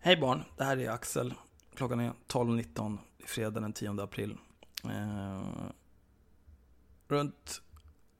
Hej 0.00 0.16
barn, 0.16 0.44
det 0.56 0.64
här 0.64 0.76
är 0.76 0.90
Axel. 0.90 1.34
Klockan 1.74 2.00
är 2.00 2.12
12.19, 2.28 2.98
fredag 3.26 3.60
den 3.60 3.72
10 3.72 4.02
april. 4.02 4.36
Eh, 4.84 5.42
runt 7.08 7.62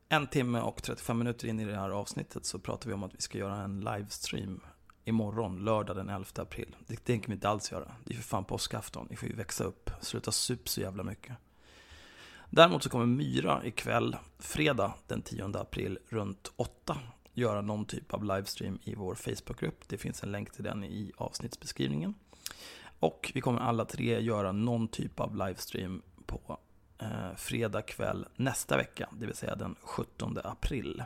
en 0.08 0.26
timme 0.26 0.60
och 0.60 0.82
35 0.82 1.18
minuter 1.18 1.48
in 1.48 1.60
i 1.60 1.64
det 1.64 1.76
här 1.76 1.90
avsnittet 1.90 2.44
så 2.44 2.58
pratar 2.58 2.88
vi 2.88 2.94
om 2.94 3.02
att 3.02 3.14
vi 3.14 3.20
ska 3.20 3.38
göra 3.38 3.56
en 3.56 3.80
livestream 3.80 4.60
imorgon, 5.04 5.64
lördag 5.64 5.96
den 5.96 6.08
11 6.08 6.26
april. 6.36 6.76
Det 6.86 6.96
tänker 6.96 7.28
vi 7.28 7.34
inte 7.34 7.48
alls 7.48 7.72
göra. 7.72 7.92
Det 8.04 8.12
är 8.12 8.16
för 8.16 8.22
fan 8.22 8.44
påskafton, 8.44 9.06
ni 9.10 9.16
får 9.16 9.28
ju 9.28 9.34
växa 9.34 9.64
upp. 9.64 9.90
Sluta 10.00 10.32
sup 10.32 10.68
så 10.68 10.80
jävla 10.80 11.02
mycket. 11.02 11.36
Däremot 12.50 12.82
så 12.82 12.90
kommer 12.90 13.06
Myra 13.06 13.64
ikväll, 13.64 14.16
fredag 14.38 14.94
den 15.06 15.22
10 15.22 15.44
april, 15.44 15.98
runt 16.08 16.52
8 16.56 16.98
göra 17.38 17.60
någon 17.60 17.84
typ 17.84 18.14
av 18.14 18.24
livestream 18.24 18.78
i 18.84 18.94
vår 18.94 19.14
Facebookgrupp. 19.14 19.88
Det 19.88 19.98
finns 19.98 20.22
en 20.22 20.32
länk 20.32 20.52
till 20.52 20.64
den 20.64 20.84
i 20.84 21.12
avsnittsbeskrivningen. 21.16 22.14
Och 23.00 23.32
vi 23.34 23.40
kommer 23.40 23.60
alla 23.60 23.84
tre 23.84 24.20
göra 24.20 24.52
någon 24.52 24.88
typ 24.88 25.20
av 25.20 25.36
livestream 25.36 26.02
på 26.26 26.58
eh, 26.98 27.34
fredag 27.36 27.82
kväll 27.82 28.26
nästa 28.36 28.76
vecka, 28.76 29.08
det 29.12 29.26
vill 29.26 29.34
säga 29.34 29.54
den 29.54 29.76
17 29.80 30.38
april. 30.44 31.02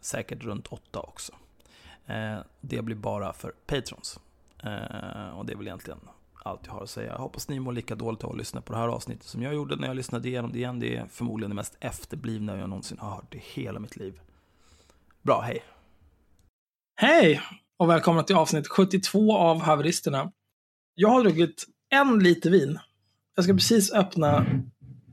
Säkert 0.00 0.44
runt 0.44 0.66
8 0.66 1.00
också. 1.00 1.32
Eh, 2.06 2.38
det 2.60 2.82
blir 2.82 2.96
bara 2.96 3.32
för 3.32 3.52
patrons. 3.66 4.20
Eh, 4.58 5.38
och 5.38 5.46
det 5.46 5.52
är 5.52 5.56
väl 5.56 5.66
egentligen 5.66 6.00
allt 6.42 6.66
jag 6.66 6.72
har 6.72 6.82
att 6.82 6.90
säga. 6.90 7.12
Jag 7.12 7.18
hoppas 7.18 7.48
ni 7.48 7.60
mår 7.60 7.72
lika 7.72 7.94
dåligt 7.94 8.24
av 8.24 8.30
att 8.30 8.36
lyssna 8.36 8.60
på 8.60 8.72
det 8.72 8.78
här 8.78 8.88
avsnittet 8.88 9.26
som 9.26 9.42
jag 9.42 9.54
gjorde 9.54 9.76
när 9.76 9.86
jag 9.86 9.96
lyssnade 9.96 10.28
igenom 10.28 10.52
det 10.52 10.58
igen. 10.58 10.80
Det 10.80 10.96
är 10.96 11.06
förmodligen 11.06 11.50
det 11.50 11.54
mest 11.54 11.76
efterblivna 11.80 12.56
jag 12.56 12.68
någonsin 12.68 12.98
har 12.98 13.10
hört 13.10 13.34
i 13.34 13.42
hela 13.54 13.80
mitt 13.80 13.96
liv. 13.96 14.20
Bra, 15.22 15.40
hej. 15.40 15.62
Hej 16.96 17.42
och 17.76 17.90
välkomna 17.90 18.22
till 18.22 18.36
avsnitt 18.36 18.68
72 18.68 19.36
av 19.36 19.60
Haveristerna. 19.60 20.32
Jag 20.94 21.08
har 21.08 21.22
druckit 21.22 21.66
en 21.90 22.18
liter 22.18 22.50
vin. 22.50 22.78
Jag 23.34 23.44
ska 23.44 23.54
precis 23.54 23.92
öppna 23.92 24.46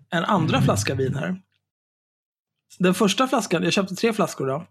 en 0.09 0.23
andra 0.23 0.61
flaska 0.61 0.95
vin 0.95 1.15
här. 1.15 1.41
Den 2.79 2.93
första 2.93 3.27
flaskan, 3.27 3.63
jag 3.63 3.73
köpte 3.73 3.95
tre 3.95 4.13
flaskor 4.13 4.47
då. 4.47 4.67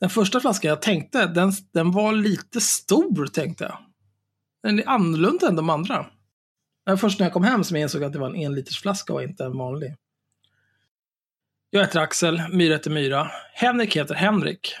Den 0.00 0.10
första 0.10 0.40
flaskan 0.40 0.68
jag 0.68 0.82
tänkte, 0.82 1.26
den, 1.26 1.52
den 1.72 1.92
var 1.92 2.12
lite 2.12 2.60
stor 2.60 3.26
tänkte 3.26 3.64
jag. 3.64 3.78
Den 4.62 4.78
är 4.78 4.88
annorlunda 4.88 5.48
än 5.48 5.56
de 5.56 5.70
andra. 5.70 6.06
Det 6.84 6.90
var 6.90 6.96
först 6.96 7.18
när 7.18 7.26
jag 7.26 7.32
kom 7.32 7.44
hem 7.44 7.64
som 7.64 7.76
jag 7.76 7.82
insåg 7.82 8.04
att 8.04 8.12
det 8.12 8.18
var 8.18 8.30
en 8.30 8.42
enlitersflaska 8.42 9.12
och 9.12 9.22
inte 9.22 9.44
en 9.44 9.58
vanlig. 9.58 9.94
Jag 11.70 11.80
heter 11.80 12.00
Axel, 12.00 12.42
Myra 12.52 12.72
heter 12.74 12.90
Myra. 12.90 13.30
Henrik 13.54 13.96
heter 13.96 14.14
Henrik. 14.14 14.74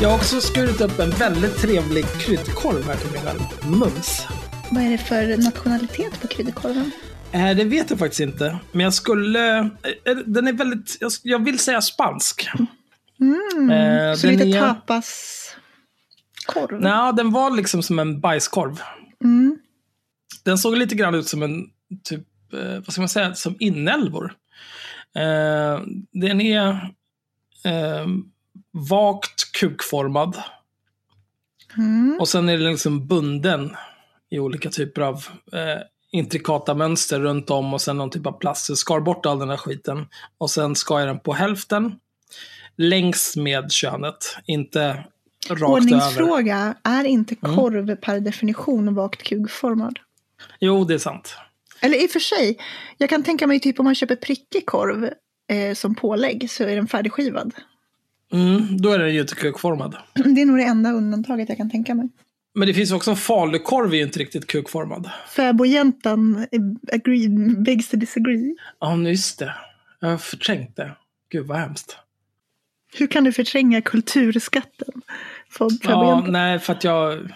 Jag 0.00 0.08
har 0.08 0.16
också 0.16 0.40
skurit 0.40 0.80
upp 0.80 0.98
en 0.98 1.10
väldigt 1.10 1.56
trevlig 1.56 2.04
kryddkorv 2.20 2.86
här 2.86 2.96
till 2.96 3.10
mig 3.10 3.20
själv. 3.20 3.40
Mums. 3.80 4.26
Vad 4.70 4.82
är 4.82 4.90
det 4.90 4.98
för 4.98 5.36
nationalitet 5.36 6.20
på 6.20 6.28
kryddkorven? 6.28 6.90
Eh, 7.32 7.56
det 7.56 7.64
vet 7.64 7.90
jag 7.90 7.98
faktiskt 7.98 8.20
inte. 8.20 8.58
Men 8.72 8.84
jag 8.84 8.94
skulle... 8.94 9.58
eh, 9.58 10.16
Den 10.26 10.46
är 10.48 10.52
väldigt... 10.52 10.96
jag- 11.22 11.44
vill 11.44 11.58
säga 11.58 11.80
spansk. 11.80 12.48
Mm, 13.20 13.70
Eh, 13.70 14.14
så 14.14 14.26
lite 14.26 14.44
är- 14.44 14.60
tapaskorv? 14.60 16.80
Nej, 16.80 17.12
den 17.16 17.32
var 17.32 17.50
liksom 17.56 17.82
som 17.82 17.98
en 17.98 18.20
bajskorv. 18.20 18.80
Mm. 19.24 19.58
Den 20.44 20.58
såg 20.58 20.76
lite 20.76 20.94
grann 20.94 21.14
ut 21.14 21.28
som 21.28 21.42
en, 21.42 21.64
typ, 22.04 22.26
eh, 22.52 22.74
vad 22.74 22.92
ska 22.92 23.00
man 23.00 23.08
säga, 23.08 23.34
som 23.34 23.56
inälvor. 23.58 24.34
Eh, 25.16 25.80
den 26.12 26.40
är 26.40 26.68
eh, 27.64 28.06
vagt 28.90 29.52
kukformad. 29.52 30.42
Mm. 31.76 32.16
Och 32.20 32.28
sen 32.28 32.48
är 32.48 32.58
den 32.58 32.70
liksom 32.72 33.06
bunden 33.06 33.76
i 34.30 34.38
olika 34.38 34.70
typer 34.70 35.02
av 35.02 35.14
eh, 35.52 35.82
intrikata 36.12 36.74
mönster 36.74 37.20
runt 37.20 37.50
om 37.50 37.74
och 37.74 37.80
sen 37.80 37.96
någon 37.96 38.10
typ 38.10 38.26
av 38.26 38.32
plast. 38.32 38.64
Så 38.64 38.70
jag 38.70 38.78
skar 38.78 39.00
bort 39.00 39.26
all 39.26 39.38
den 39.38 39.50
här 39.50 39.56
skiten. 39.56 40.06
Och 40.38 40.50
sen 40.50 40.74
skar 40.76 40.98
jag 40.98 41.08
den 41.08 41.20
på 41.20 41.32
hälften. 41.32 41.92
Längs 42.76 43.36
med 43.36 43.72
könet, 43.72 44.36
inte 44.46 44.88
rakt 44.88 45.50
över. 45.50 45.66
Ordningsfråga, 45.72 46.74
är 46.82 47.04
inte 47.04 47.36
Mm. 47.44 47.56
korv 47.56 47.96
per 47.96 48.20
definition 48.20 48.94
vagt 48.94 49.22
kugformad? 49.22 49.98
Jo, 50.60 50.84
det 50.84 50.94
är 50.94 50.98
sant. 50.98 51.36
Eller 51.80 52.02
i 52.04 52.06
och 52.06 52.10
för 52.10 52.20
sig, 52.20 52.58
jag 52.98 53.10
kan 53.10 53.22
tänka 53.22 53.46
mig 53.46 53.60
typ 53.60 53.78
om 53.80 53.84
man 53.84 53.94
köper 53.94 54.16
prickig 54.16 54.66
korv 54.66 55.10
eh, 55.50 55.74
som 55.74 55.94
pålägg 55.94 56.50
så 56.50 56.64
är 56.64 56.76
den 56.76 56.88
färdigskivad. 56.88 57.54
Mm, 58.32 58.80
då 58.80 58.90
är 58.90 58.98
den 58.98 59.14
ju 59.14 59.20
inte 59.20 59.34
kukformad. 59.34 59.96
Det 60.14 60.42
är 60.42 60.46
nog 60.46 60.56
det 60.56 60.64
enda 60.64 60.92
undantaget 60.92 61.48
jag 61.48 61.58
kan 61.58 61.70
tänka 61.70 61.94
mig. 61.94 62.08
Men 62.54 62.68
det 62.68 62.74
finns 62.74 62.92
också 62.92 63.10
en 63.10 63.16
falukorv 63.16 63.94
är 63.94 64.02
inte 64.02 64.18
riktigt 64.18 64.46
kukformad. 64.46 65.10
Fäbodjäntan 65.28 66.46
agree, 66.92 67.28
begs 67.58 67.88
to 67.88 67.96
disagree. 67.96 68.56
Ja, 68.78 68.96
just 68.96 69.38
det. 69.38 69.54
Jag 70.00 70.08
har 70.08 70.18
förträngt 70.18 70.76
det. 70.76 70.92
Gud 71.30 71.46
vad 71.46 71.58
hemskt. 71.58 71.96
Hur 72.94 73.06
kan 73.06 73.24
du 73.24 73.32
förtränga 73.32 73.82
kulturskatten? 73.82 75.02
Ja, 75.82 76.26
nej, 76.28 76.58
för 76.58 76.72
att 76.72 76.84
jag... 76.84 77.32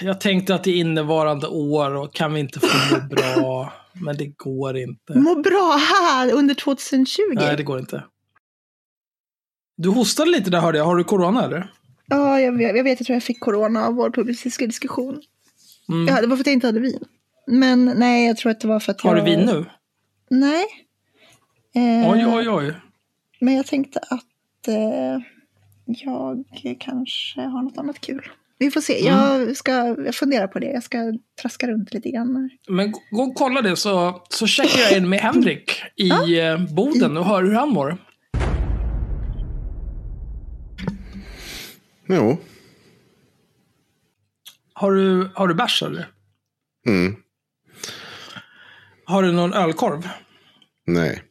Jag 0.00 0.20
tänkte 0.20 0.54
att 0.54 0.64
det 0.64 0.70
är 0.70 0.76
innevarande 0.76 1.46
år 1.46 1.94
och 1.94 2.14
kan 2.14 2.34
vi 2.34 2.40
inte 2.40 2.60
få 2.60 2.94
må 2.94 3.06
bra? 3.16 3.72
Men 3.92 4.16
det 4.16 4.26
går 4.26 4.76
inte. 4.76 5.18
Må 5.18 5.34
bra 5.34 5.80
här 5.92 6.32
under 6.32 6.54
2020. 6.54 7.20
Nej, 7.34 7.56
det 7.56 7.62
går 7.62 7.78
inte. 7.78 8.04
Du 9.76 9.88
hostade 9.88 10.30
lite 10.30 10.50
där 10.50 10.60
hörde 10.60 10.78
jag. 10.78 10.84
Har 10.84 10.96
du 10.96 11.04
corona 11.04 11.44
eller? 11.44 11.72
Ja, 12.06 12.40
jag 12.40 12.52
vet, 12.52 12.76
jag 12.76 12.84
vet. 12.84 13.00
Jag 13.00 13.06
tror 13.06 13.14
jag 13.16 13.22
fick 13.22 13.40
corona 13.40 13.86
av 13.86 13.94
vår 13.94 14.10
publicistiska 14.10 14.66
diskussion. 14.66 15.20
Mm. 15.88 16.14
Ja, 16.14 16.20
det 16.20 16.26
var 16.26 16.36
för 16.36 16.40
att 16.42 16.46
jag 16.46 16.54
inte 16.54 16.66
hade 16.66 16.80
vin. 16.80 17.04
Men 17.46 17.84
nej, 17.84 18.26
jag 18.26 18.36
tror 18.36 18.52
att 18.52 18.60
det 18.60 18.68
var 18.68 18.80
för 18.80 18.92
att 18.92 19.00
Har 19.00 19.16
jag... 19.16 19.26
du 19.26 19.30
vin 19.30 19.40
nu? 19.46 19.64
Nej. 20.30 20.64
Eh, 21.74 22.10
Oj, 22.12 22.26
oj, 22.26 22.48
oj. 22.50 22.74
Men 23.40 23.54
jag 23.54 23.66
tänkte 23.66 23.98
att 23.98 24.68
eh, 24.68 25.22
jag 25.86 26.44
kanske 26.80 27.40
har 27.40 27.62
något 27.62 27.78
annat 27.78 28.00
kul. 28.00 28.26
Vi 28.58 28.70
får 28.70 28.80
se. 28.80 29.08
Mm. 29.08 29.20
Jag 29.20 29.56
ska 29.56 29.72
jag 29.86 30.14
funderar 30.14 30.46
på 30.46 30.58
det. 30.58 30.66
Jag 30.66 30.82
ska 30.82 30.98
traska 31.42 31.66
runt 31.66 31.94
lite 31.94 32.10
grann. 32.10 32.50
Men 32.68 32.92
gå- 32.92 33.22
och 33.22 33.34
kolla 33.34 33.62
det 33.62 33.76
så, 33.76 34.22
så 34.28 34.46
checkar 34.46 34.80
jag 34.80 34.96
in 34.98 35.08
med 35.08 35.20
Henrik 35.20 35.82
i 35.96 36.38
eh, 36.40 36.74
Boden 36.74 37.16
och 37.16 37.24
hör 37.24 37.42
hur 37.42 37.52
han 37.52 37.68
mår. 37.68 37.98
Jo. 42.14 42.36
Har 44.72 44.92
du, 44.92 45.30
har 45.34 45.48
du 45.48 45.54
bärs 45.54 45.82
eller? 45.82 46.08
Mm. 46.86 47.16
Har 49.04 49.22
du 49.22 49.32
någon 49.32 49.52
ölkorv? 49.52 50.08
Nej. 50.86 51.22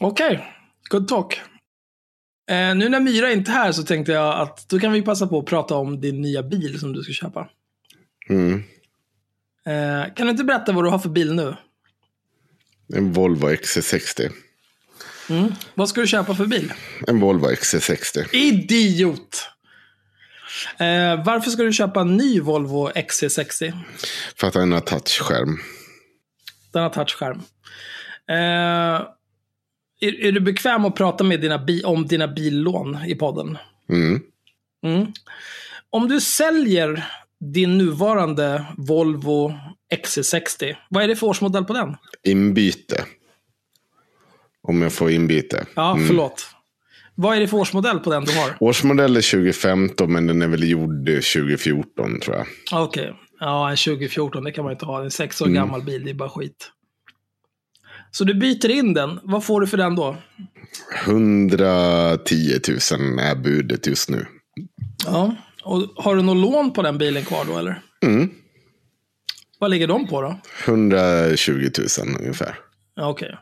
Okej, 0.00 0.54
good 0.90 1.08
talk. 1.08 1.40
Eh, 2.50 2.74
nu 2.76 2.88
när 2.88 3.00
Myra 3.00 3.32
inte 3.32 3.50
är 3.50 3.54
här 3.54 3.72
så 3.72 3.82
tänkte 3.82 4.12
jag 4.12 4.40
att 4.40 4.68
då 4.68 4.78
kan 4.78 4.92
vi 4.92 5.02
passa 5.02 5.26
på 5.26 5.38
att 5.38 5.46
prata 5.46 5.74
om 5.74 6.00
din 6.00 6.20
nya 6.20 6.42
bil 6.42 6.80
som 6.80 6.92
du 6.92 7.02
ska 7.02 7.12
köpa. 7.12 7.48
Mm. 8.28 8.62
Eh, 9.66 10.14
kan 10.14 10.26
du 10.26 10.30
inte 10.30 10.44
berätta 10.44 10.72
vad 10.72 10.84
du 10.84 10.90
har 10.90 10.98
för 10.98 11.08
bil 11.08 11.34
nu? 11.34 11.56
En 12.94 13.12
Volvo 13.12 13.48
XC60. 13.48 14.32
Mm. 15.30 15.52
Vad 15.74 15.88
ska 15.88 16.00
du 16.00 16.06
köpa 16.06 16.34
för 16.34 16.46
bil? 16.46 16.72
En 17.06 17.20
Volvo 17.20 17.46
XC60. 17.50 18.34
Idiot! 18.34 19.48
Eh, 20.78 21.24
varför 21.24 21.50
ska 21.50 21.62
du 21.62 21.72
köpa 21.72 22.00
en 22.00 22.16
ny 22.16 22.40
Volvo 22.40 22.90
XC60? 22.90 23.72
För 24.36 24.46
att 24.46 24.52
den 24.52 24.72
har 24.72 24.80
touchskärm. 24.80 25.58
Den 26.72 26.82
har 26.82 26.90
touchskärm. 26.90 27.42
Eh, 28.28 29.06
är, 30.00 30.24
är 30.24 30.32
du 30.32 30.40
bekväm 30.40 30.84
att 30.84 30.94
prata 30.96 31.24
med 31.24 31.40
dina 31.40 31.58
bi- 31.58 31.84
om 31.84 32.06
dina 32.06 32.28
billån 32.28 32.98
i 33.06 33.14
podden? 33.14 33.58
Mm. 33.90 34.20
Mm. 34.86 35.06
Om 35.90 36.08
du 36.08 36.20
säljer 36.20 37.04
din 37.54 37.78
nuvarande 37.78 38.64
Volvo 38.76 39.54
XC60, 39.94 40.76
vad 40.90 41.02
är 41.04 41.08
det 41.08 41.16
för 41.16 41.26
årsmodell 41.26 41.64
på 41.64 41.72
den? 41.72 41.96
Inbyte. 42.24 43.04
Om 44.68 44.82
jag 44.82 44.92
får 44.92 45.10
inbyte. 45.10 45.66
Ja, 45.74 45.98
förlåt. 46.06 46.46
Vad 47.14 47.36
är 47.36 47.40
det 47.40 47.48
för 47.48 47.56
årsmodell 47.56 47.98
på 47.98 48.10
den 48.10 48.24
du 48.24 48.32
har? 48.38 48.56
Årsmodell 48.60 49.16
är 49.16 49.30
2015 49.30 50.12
men 50.12 50.26
den 50.26 50.42
är 50.42 50.48
väl 50.48 50.70
gjord 50.70 51.06
2014 51.06 52.20
tror 52.20 52.36
jag. 52.36 52.46
Okej. 52.84 53.14
Ja, 53.40 53.70
en 53.70 53.76
2014, 53.76 54.44
det 54.44 54.52
kan 54.52 54.64
man 54.64 54.72
inte 54.72 54.86
ha. 54.86 55.04
En 55.04 55.10
sex 55.10 55.40
år 55.40 55.46
gammal 55.46 55.82
bil, 55.82 56.04
det 56.04 56.10
är 56.10 56.14
bara 56.14 56.28
skit. 56.28 56.70
Så 58.10 58.24
du 58.24 58.34
byter 58.34 58.70
in 58.70 58.94
den. 58.94 59.20
Vad 59.22 59.44
får 59.44 59.60
du 59.60 59.66
för 59.66 59.76
den 59.76 59.96
då? 59.96 60.16
110 61.04 62.60
000 62.68 63.18
är 63.18 63.34
budet 63.34 63.86
just 63.86 64.10
nu. 64.10 64.26
Ja. 65.06 65.36
Och 65.62 65.82
har 65.96 66.16
du 66.16 66.22
något 66.22 66.36
lån 66.36 66.72
på 66.72 66.82
den 66.82 66.98
bilen 66.98 67.24
kvar 67.24 67.44
då 67.44 67.58
eller? 67.58 67.82
Mm. 68.02 68.30
Vad 69.58 69.70
ligger 69.70 69.86
de 69.86 70.08
på 70.08 70.22
då? 70.22 70.40
120 70.64 71.70
000 71.98 72.16
ungefär. 72.20 72.54
Ja, 72.94 73.08
Okej. 73.08 73.38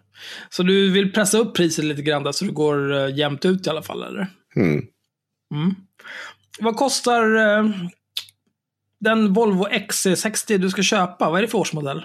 Så 0.49 0.63
du 0.63 0.91
vill 0.91 1.13
pressa 1.13 1.39
upp 1.39 1.55
priset 1.57 1.85
lite 1.85 2.03
grann 2.03 2.23
där 2.23 2.33
så 2.33 2.45
det 2.45 2.53
går 2.53 2.93
uh, 2.93 3.19
jämnt 3.19 3.45
ut 3.45 3.67
i 3.67 3.71
alla 3.71 3.83
fall 3.83 4.03
eller? 4.03 4.27
Mm. 4.57 4.87
Mm. 5.55 5.75
Vad 6.59 6.77
kostar 6.77 7.35
eh, 7.37 7.71
den 9.01 9.33
Volvo 9.33 9.67
XC60 9.69 10.59
du 10.59 10.71
ska 10.71 10.83
köpa? 10.83 11.31
Vad 11.31 11.39
är 11.39 11.43
det 11.43 11.49
för 11.49 11.59
årsmodell? 11.59 12.05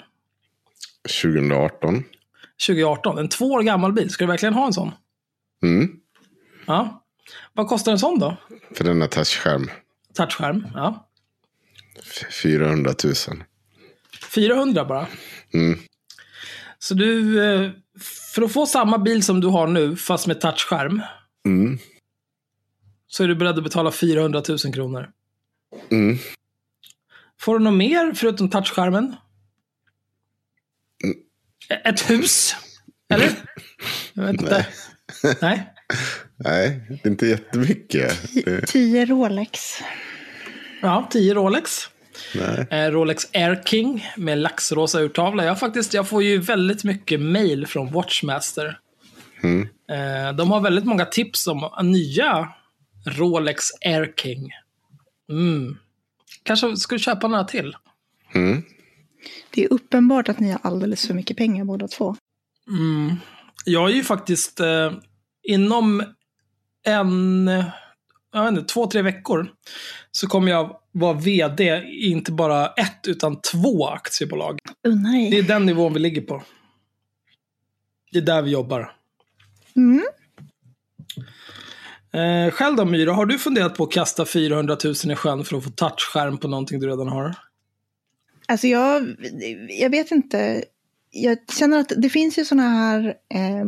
2018. 1.21 2.03
2018. 2.67 3.17
En 3.17 3.29
två 3.29 3.45
år 3.51 3.61
gammal 3.61 3.93
bil. 3.93 4.09
Ska 4.09 4.23
du 4.25 4.27
verkligen 4.31 4.53
ha 4.53 4.65
en 4.65 4.73
sån? 4.73 4.91
Mm. 5.63 5.89
Ja. 6.65 7.03
Vad 7.53 7.67
kostar 7.67 7.91
en 7.91 7.99
sån 7.99 8.19
då? 8.19 8.37
För 8.75 8.83
denna 8.83 9.07
touchskärm. 9.07 9.69
Touchskärm? 10.13 10.67
Ja. 10.73 11.09
F- 11.99 12.33
400 12.43 12.93
000. 13.03 13.13
400 14.33 14.85
bara. 14.85 15.07
Mm. 15.53 15.79
Så 16.83 16.93
du, 16.93 17.43
eh, 17.45 17.71
för 18.33 18.41
att 18.41 18.51
få 18.53 18.65
samma 18.65 18.97
bil 18.97 19.23
som 19.23 19.41
du 19.41 19.47
har 19.47 19.67
nu, 19.67 19.95
fast 19.95 20.27
med 20.27 20.41
touchskärm, 20.41 21.01
Mm. 21.45 21.79
så 23.07 23.23
är 23.23 23.27
du 23.27 23.35
beredd 23.35 23.57
att 23.57 23.63
betala 23.63 23.91
400 23.91 24.43
000 24.49 24.57
kronor. 24.73 25.09
Mm. 25.91 26.17
Får 27.39 27.59
du 27.59 27.63
något 27.63 27.73
mer 27.73 28.13
förutom 28.13 28.49
touchskärmen? 28.49 29.15
Mm. 31.03 31.17
Ett 31.85 32.09
hus? 32.09 32.55
Eller? 33.13 33.31
Jag 34.13 34.23
vet 34.23 34.41
inte. 34.41 34.67
Nej. 35.41 35.73
Nej, 36.37 36.81
det 36.89 37.05
är 37.05 37.11
inte 37.11 37.27
jättemycket. 37.27 38.33
Det, 38.45 38.67
10 38.67 39.05
Rolex. 39.05 39.81
Ja, 40.81 41.07
10 41.11 41.33
Rolex. 41.33 41.89
Nej. 42.35 42.67
Eh, 42.71 42.91
Rolex 42.91 43.27
Air 43.33 43.61
King 43.65 44.05
med 44.17 44.37
laxrosa 44.37 44.99
urtavla. 44.99 45.45
Jag, 45.45 45.59
faktiskt, 45.59 45.93
jag 45.93 46.09
får 46.09 46.23
ju 46.23 46.37
väldigt 46.37 46.83
mycket 46.83 47.21
mail 47.21 47.67
från 47.67 47.91
Watchmaster. 47.91 48.79
Mm. 49.43 49.67
Eh, 49.89 50.35
de 50.35 50.51
har 50.51 50.61
väldigt 50.61 50.85
många 50.85 51.05
tips 51.05 51.47
om 51.47 51.69
nya 51.81 52.49
Rolex 53.05 53.65
Air 53.85 54.13
King. 54.17 54.49
Mm. 55.29 55.77
Kanske 56.43 56.77
ska 56.77 56.95
du 56.95 56.99
köpa 56.99 57.27
några 57.27 57.43
till? 57.43 57.75
Mm. 58.35 58.63
Det 59.49 59.63
är 59.63 59.73
uppenbart 59.73 60.29
att 60.29 60.39
ni 60.39 60.51
har 60.51 60.59
alldeles 60.63 61.07
för 61.07 61.13
mycket 61.13 61.37
pengar 61.37 61.65
båda 61.65 61.87
två. 61.87 62.15
Mm. 62.67 63.15
Jag 63.65 63.89
är 63.89 63.93
ju 63.93 64.03
faktiskt 64.03 64.59
eh, 64.59 64.91
inom 65.43 66.03
en, 66.83 67.47
jag 68.33 68.43
vet 68.43 68.51
inte, 68.51 68.73
två, 68.73 68.87
tre 68.87 69.01
veckor 69.01 69.51
så 70.11 70.27
kommer 70.27 70.51
jag 70.51 70.80
vara 70.91 71.13
vd 71.13 71.63
i 71.77 72.11
inte 72.11 72.31
bara 72.31 72.67
ett 72.67 73.07
utan 73.07 73.41
två 73.41 73.87
aktiebolag. 73.87 74.59
Unna 74.83 75.11
Det 75.11 75.37
är 75.37 75.43
den 75.43 75.65
nivån 75.65 75.93
vi 75.93 75.99
ligger 75.99 76.21
på. 76.21 76.43
Det 78.11 78.17
är 78.17 78.21
där 78.21 78.41
vi 78.41 78.51
jobbar. 78.51 78.95
Mm. 79.75 80.03
Eh, 82.13 82.51
själv 82.51 82.75
då 82.75 82.85
Myra, 82.85 83.13
har 83.13 83.25
du 83.25 83.39
funderat 83.39 83.75
på 83.75 83.83
att 83.83 83.91
kasta 83.91 84.25
400 84.25 84.77
000 84.83 84.93
i 85.11 85.15
sjön 85.15 85.43
för 85.43 85.57
att 85.57 85.63
få 85.63 85.69
touchskärm 85.69 86.37
på 86.37 86.47
någonting 86.47 86.79
du 86.79 86.87
redan 86.87 87.07
har? 87.07 87.35
Alltså 88.45 88.67
jag, 88.67 89.15
jag 89.69 89.89
vet 89.89 90.11
inte. 90.11 90.63
Jag 91.11 91.37
känner 91.59 91.79
att 91.79 91.91
det 91.97 92.09
finns 92.09 92.39
ju 92.39 92.45
sådana 92.45 92.69
här 92.69 93.15
eh, 93.33 93.65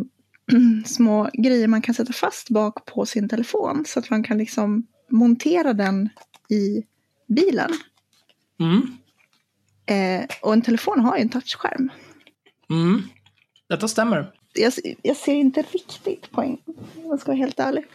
små 0.85 1.29
grejer 1.33 1.67
man 1.67 1.81
kan 1.81 1.95
sätta 1.95 2.13
fast 2.13 2.49
bak 2.49 2.85
på 2.85 3.05
sin 3.05 3.29
telefon. 3.29 3.83
Så 3.87 3.99
att 3.99 4.09
man 4.09 4.23
kan 4.23 4.37
liksom 4.37 4.87
montera 5.09 5.73
den 5.73 6.09
i 6.49 6.83
bilen. 7.27 7.71
Mm. 8.59 8.97
Eh, 9.85 10.25
och 10.41 10.53
en 10.53 10.61
telefon 10.61 10.99
har 10.99 11.17
ju 11.17 11.21
en 11.21 11.29
touchskärm. 11.29 11.89
Mm. 12.69 13.03
Detta 13.69 13.87
stämmer. 13.87 14.31
Jag, 14.53 14.73
jag 15.01 15.17
ser 15.17 15.33
inte 15.33 15.61
riktigt 15.61 16.31
poäng, 16.31 16.57
om 16.65 17.09
jag 17.09 17.19
ska 17.19 17.31
vara 17.31 17.37
helt 17.37 17.59
ärlig. 17.59 17.85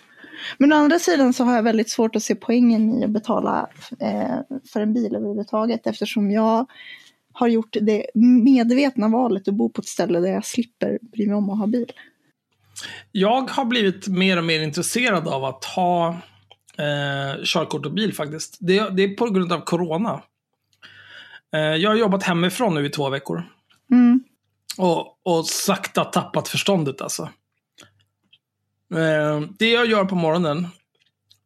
Men 0.58 0.72
å 0.72 0.76
andra 0.76 0.98
sidan 0.98 1.32
så 1.32 1.44
har 1.44 1.54
jag 1.54 1.62
väldigt 1.62 1.90
svårt 1.90 2.16
att 2.16 2.22
se 2.22 2.34
poängen 2.34 2.94
i 2.94 3.04
att 3.04 3.10
betala 3.10 3.68
eh, 4.00 4.38
för 4.72 4.80
en 4.80 4.94
bil 4.94 5.16
överhuvudtaget 5.16 5.86
eftersom 5.86 6.30
jag 6.30 6.66
har 7.32 7.48
gjort 7.48 7.76
det 7.80 8.06
medvetna 8.44 9.08
valet 9.08 9.48
att 9.48 9.54
bo 9.54 9.68
på 9.68 9.80
ett 9.80 9.88
ställe 9.88 10.20
där 10.20 10.28
jag 10.28 10.46
slipper 10.46 10.98
bry 11.02 11.26
mig 11.26 11.36
om 11.36 11.50
att 11.50 11.58
ha 11.58 11.66
bil. 11.66 11.92
Jag 13.12 13.50
har 13.50 13.64
blivit 13.64 14.08
mer 14.08 14.36
och 14.36 14.44
mer 14.44 14.60
intresserad 14.60 15.28
av 15.28 15.44
att 15.44 15.64
ha 15.64 16.16
eh, 16.78 17.44
körkort 17.44 17.86
och 17.86 17.92
bil 17.92 18.14
faktiskt. 18.14 18.56
Det, 18.60 18.88
det 18.90 19.02
är 19.02 19.16
på 19.16 19.30
grund 19.30 19.52
av 19.52 19.60
corona. 19.60 20.22
Eh, 21.54 21.60
jag 21.60 21.90
har 21.90 21.96
jobbat 21.96 22.22
hemifrån 22.22 22.74
nu 22.74 22.86
i 22.86 22.90
två 22.90 23.08
veckor. 23.08 23.42
Mm. 23.90 24.24
Och, 24.78 25.18
och 25.22 25.46
sakta 25.46 26.04
tappat 26.04 26.48
förståndet 26.48 27.00
alltså. 27.00 27.22
Eh, 28.94 29.40
det 29.58 29.70
jag 29.70 29.86
gör 29.86 30.04
på 30.04 30.14
morgonen, 30.14 30.66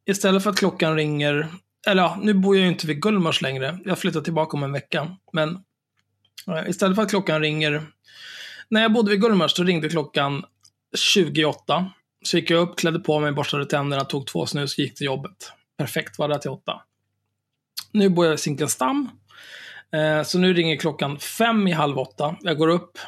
istället 0.07 0.43
för 0.43 0.51
att 0.51 0.59
klockan 0.59 0.97
ringer, 0.97 1.49
eller 1.87 2.03
ja, 2.03 2.19
nu 2.23 2.35
bor 2.35 2.57
jag 2.57 2.63
ju 2.63 2.69
inte 2.69 2.87
vid 2.87 3.03
Gullmars 3.03 3.43
längre. 3.43 3.79
Jag 3.85 3.99
flyttar 3.99 4.21
tillbaka 4.21 4.57
om 4.57 4.63
en 4.63 4.73
vecka. 4.73 5.17
Men 5.33 5.59
eh, 6.49 6.69
istället 6.69 6.97
för 6.97 7.03
att 7.03 7.11
klockan 7.11 7.41
ringer, 7.41 7.83
när 8.69 8.83
jag 8.83 8.93
bodde 8.93 9.11
vid 9.11 9.21
Gullmars 9.21 9.55
då 9.55 9.63
ringde 9.63 9.89
klockan 9.89 10.45
28. 11.15 11.91
Så 12.23 12.37
gick 12.37 12.51
jag 12.51 12.61
upp, 12.61 12.77
klädde 12.77 12.99
på 12.99 13.21
mig, 13.21 13.33
borstade 13.33 13.67
tänderna, 13.67 14.05
tog 14.05 14.27
två 14.27 14.47
snus 14.47 14.75
och 14.75 14.79
gick 14.79 14.95
till 14.95 15.07
jobbet. 15.07 15.53
Perfekt, 15.77 16.19
var 16.19 16.29
där 16.29 16.39
till 16.39 16.51
åtta. 16.51 16.83
Nu 17.93 18.09
bor 18.09 18.27
jag 18.27 18.35
i 18.35 18.39
Zinkensdamm. 18.39 19.09
Eh, 19.93 20.23
så 20.23 20.39
nu 20.39 20.55
ringer 20.55 20.77
klockan 20.77 21.19
fem 21.19 21.69
i 21.69 21.73
halv 21.73 21.99
åtta. 21.99 22.37
Jag 22.41 22.59
går 22.59 22.69
upp, 22.69 22.99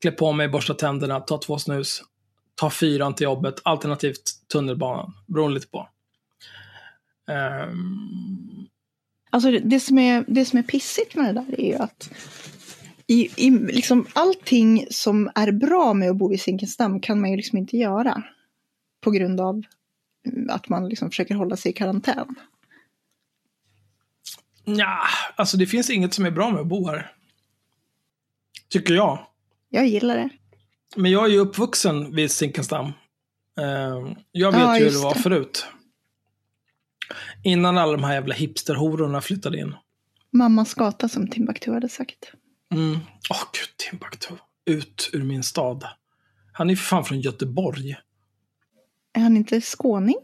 klär 0.00 0.12
på 0.12 0.32
mig, 0.32 0.48
borstar 0.48 0.74
tänderna, 0.74 1.20
tar 1.20 1.38
två 1.38 1.58
snus, 1.58 2.02
tar 2.54 2.70
fyran 2.70 3.14
till 3.14 3.24
jobbet, 3.24 3.54
alternativt 3.62 4.22
tunnelbanan. 4.52 5.12
Beroende 5.26 5.54
lite 5.54 5.68
på. 5.68 5.88
Ehm, 7.28 8.68
Alltså 9.34 9.50
det, 9.50 9.58
det, 9.58 9.80
som 9.80 9.98
är, 9.98 10.24
det 10.28 10.44
som 10.44 10.58
är 10.58 10.62
pissigt 10.62 11.14
med 11.14 11.34
det 11.34 11.40
där 11.40 11.60
är 11.60 11.66
ju 11.66 11.74
att 11.74 12.10
i, 13.06 13.46
i, 13.46 13.50
liksom 13.50 14.06
allting 14.12 14.86
som 14.90 15.30
är 15.34 15.52
bra 15.52 15.94
med 15.94 16.10
att 16.10 16.16
bo 16.16 16.32
i 16.32 16.38
Zinkensdamm 16.38 17.00
kan 17.00 17.20
man 17.20 17.30
ju 17.30 17.36
liksom 17.36 17.58
inte 17.58 17.76
göra. 17.76 18.22
På 19.04 19.10
grund 19.10 19.40
av 19.40 19.62
mm, 20.26 20.50
att 20.50 20.68
man 20.68 20.88
liksom 20.88 21.10
försöker 21.10 21.34
hålla 21.34 21.56
sig 21.56 21.70
i 21.70 21.74
karantän. 21.74 22.34
ja, 24.64 24.98
alltså 25.36 25.56
det 25.56 25.66
finns 25.66 25.90
inget 25.90 26.14
som 26.14 26.24
är 26.24 26.30
bra 26.30 26.50
med 26.50 26.60
att 26.60 26.66
bo 26.66 26.88
här. 26.88 27.12
Tycker 28.68 28.94
jag. 28.94 29.26
Jag 29.68 29.86
gillar 29.86 30.16
det. 30.16 30.28
Men 30.96 31.10
jag 31.10 31.24
är 31.24 31.28
ju 31.28 31.38
uppvuxen 31.38 32.14
vid 32.14 32.30
Zinkensdamm. 32.30 32.86
Ehm, 33.60 34.14
jag 34.32 34.52
vet 34.52 34.60
Ja, 34.60 34.78
ju 34.78 34.84
hur 34.84 34.90
det 34.90 34.98
var 34.98 35.14
det. 35.14 35.20
förut. 35.20 35.66
Innan 37.44 37.78
alla 37.78 37.92
de 37.92 38.04
här 38.04 38.14
jävla 38.14 38.34
hipsterhororna 38.34 39.20
flyttade 39.20 39.58
in. 39.58 39.74
Mammas 40.32 40.74
gata 40.74 41.08
som 41.08 41.28
Timbuktu 41.28 41.72
hade 41.72 41.88
sagt. 41.88 42.32
Mm. 42.74 42.92
Åh 43.30 43.42
gud, 43.52 43.76
Timbuktu. 43.90 44.34
Ut 44.66 45.10
ur 45.12 45.22
min 45.24 45.42
stad. 45.42 45.84
Han 46.52 46.70
är 46.70 46.76
för 46.76 46.84
fan 46.84 47.04
från 47.04 47.20
Göteborg. 47.20 47.96
Är 49.14 49.20
han 49.20 49.36
inte 49.36 49.60
skåning? 49.60 50.16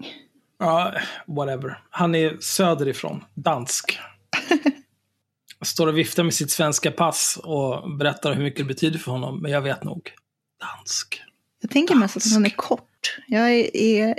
Ja, 0.59 0.93
whatever. 1.27 1.83
Han 1.91 2.15
är 2.15 2.37
söderifrån. 2.41 3.25
Dansk. 3.35 3.99
Står 5.65 5.87
och 5.87 5.99
viftar 5.99 6.23
med 6.25 6.35
sitt 6.35 6.51
svenska 6.51 6.91
pass 6.91 7.39
och 7.45 7.97
berättar 7.99 8.35
hur 8.35 8.43
mycket 8.43 8.59
det 8.59 8.65
betyder 8.65 8.99
för 8.99 9.13
honom. 9.13 9.43
Men 9.43 9.51
jag 9.51 9.61
vet 9.63 9.85
nog. 9.85 10.13
Dansk. 10.61 11.23
Jag 11.61 11.71
tänker 11.71 11.95
mest 11.95 12.17
att 12.17 12.33
han 12.33 12.47
är 12.47 12.51
kort. 12.51 13.17
Jag, 13.29 13.51
är, 13.51 13.77
är, 13.77 14.15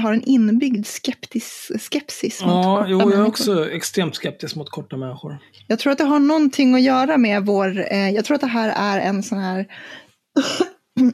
har 0.00 0.12
en 0.12 0.22
inbyggd 0.22 0.86
skeptis, 0.86 1.70
skepsis 1.90 2.40
mot 2.40 2.50
Ja, 2.50 2.76
korta 2.76 2.90
jo, 2.90 2.98
jag 2.98 3.02
är 3.02 3.16
människor. 3.16 3.28
också 3.28 3.70
extremt 3.70 4.14
skeptisk 4.16 4.56
mot 4.56 4.70
korta 4.70 4.96
människor. 4.96 5.38
Jag 5.66 5.78
tror 5.78 5.92
att 5.92 5.98
det 5.98 6.04
har 6.04 6.18
någonting 6.18 6.74
att 6.74 6.82
göra 6.82 7.16
med 7.16 7.46
vår... 7.46 7.92
Eh, 7.92 8.10
jag 8.10 8.24
tror 8.24 8.34
att 8.34 8.40
det 8.40 8.46
här 8.46 8.96
är 8.96 9.00
en 9.08 9.22
sån 9.22 9.38
här 9.38 9.66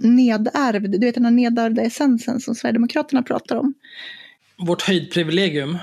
nedärvd, 0.00 0.90
du 0.90 1.06
vet 1.06 1.14
den 1.14 1.24
här 1.24 1.32
nedärvda 1.32 1.82
essensen 1.82 2.40
som 2.40 2.54
Sverigedemokraterna 2.54 3.22
pratar 3.22 3.56
om. 3.56 3.74
Vårt 4.58 4.82
höjdprivilegium. 4.82 5.78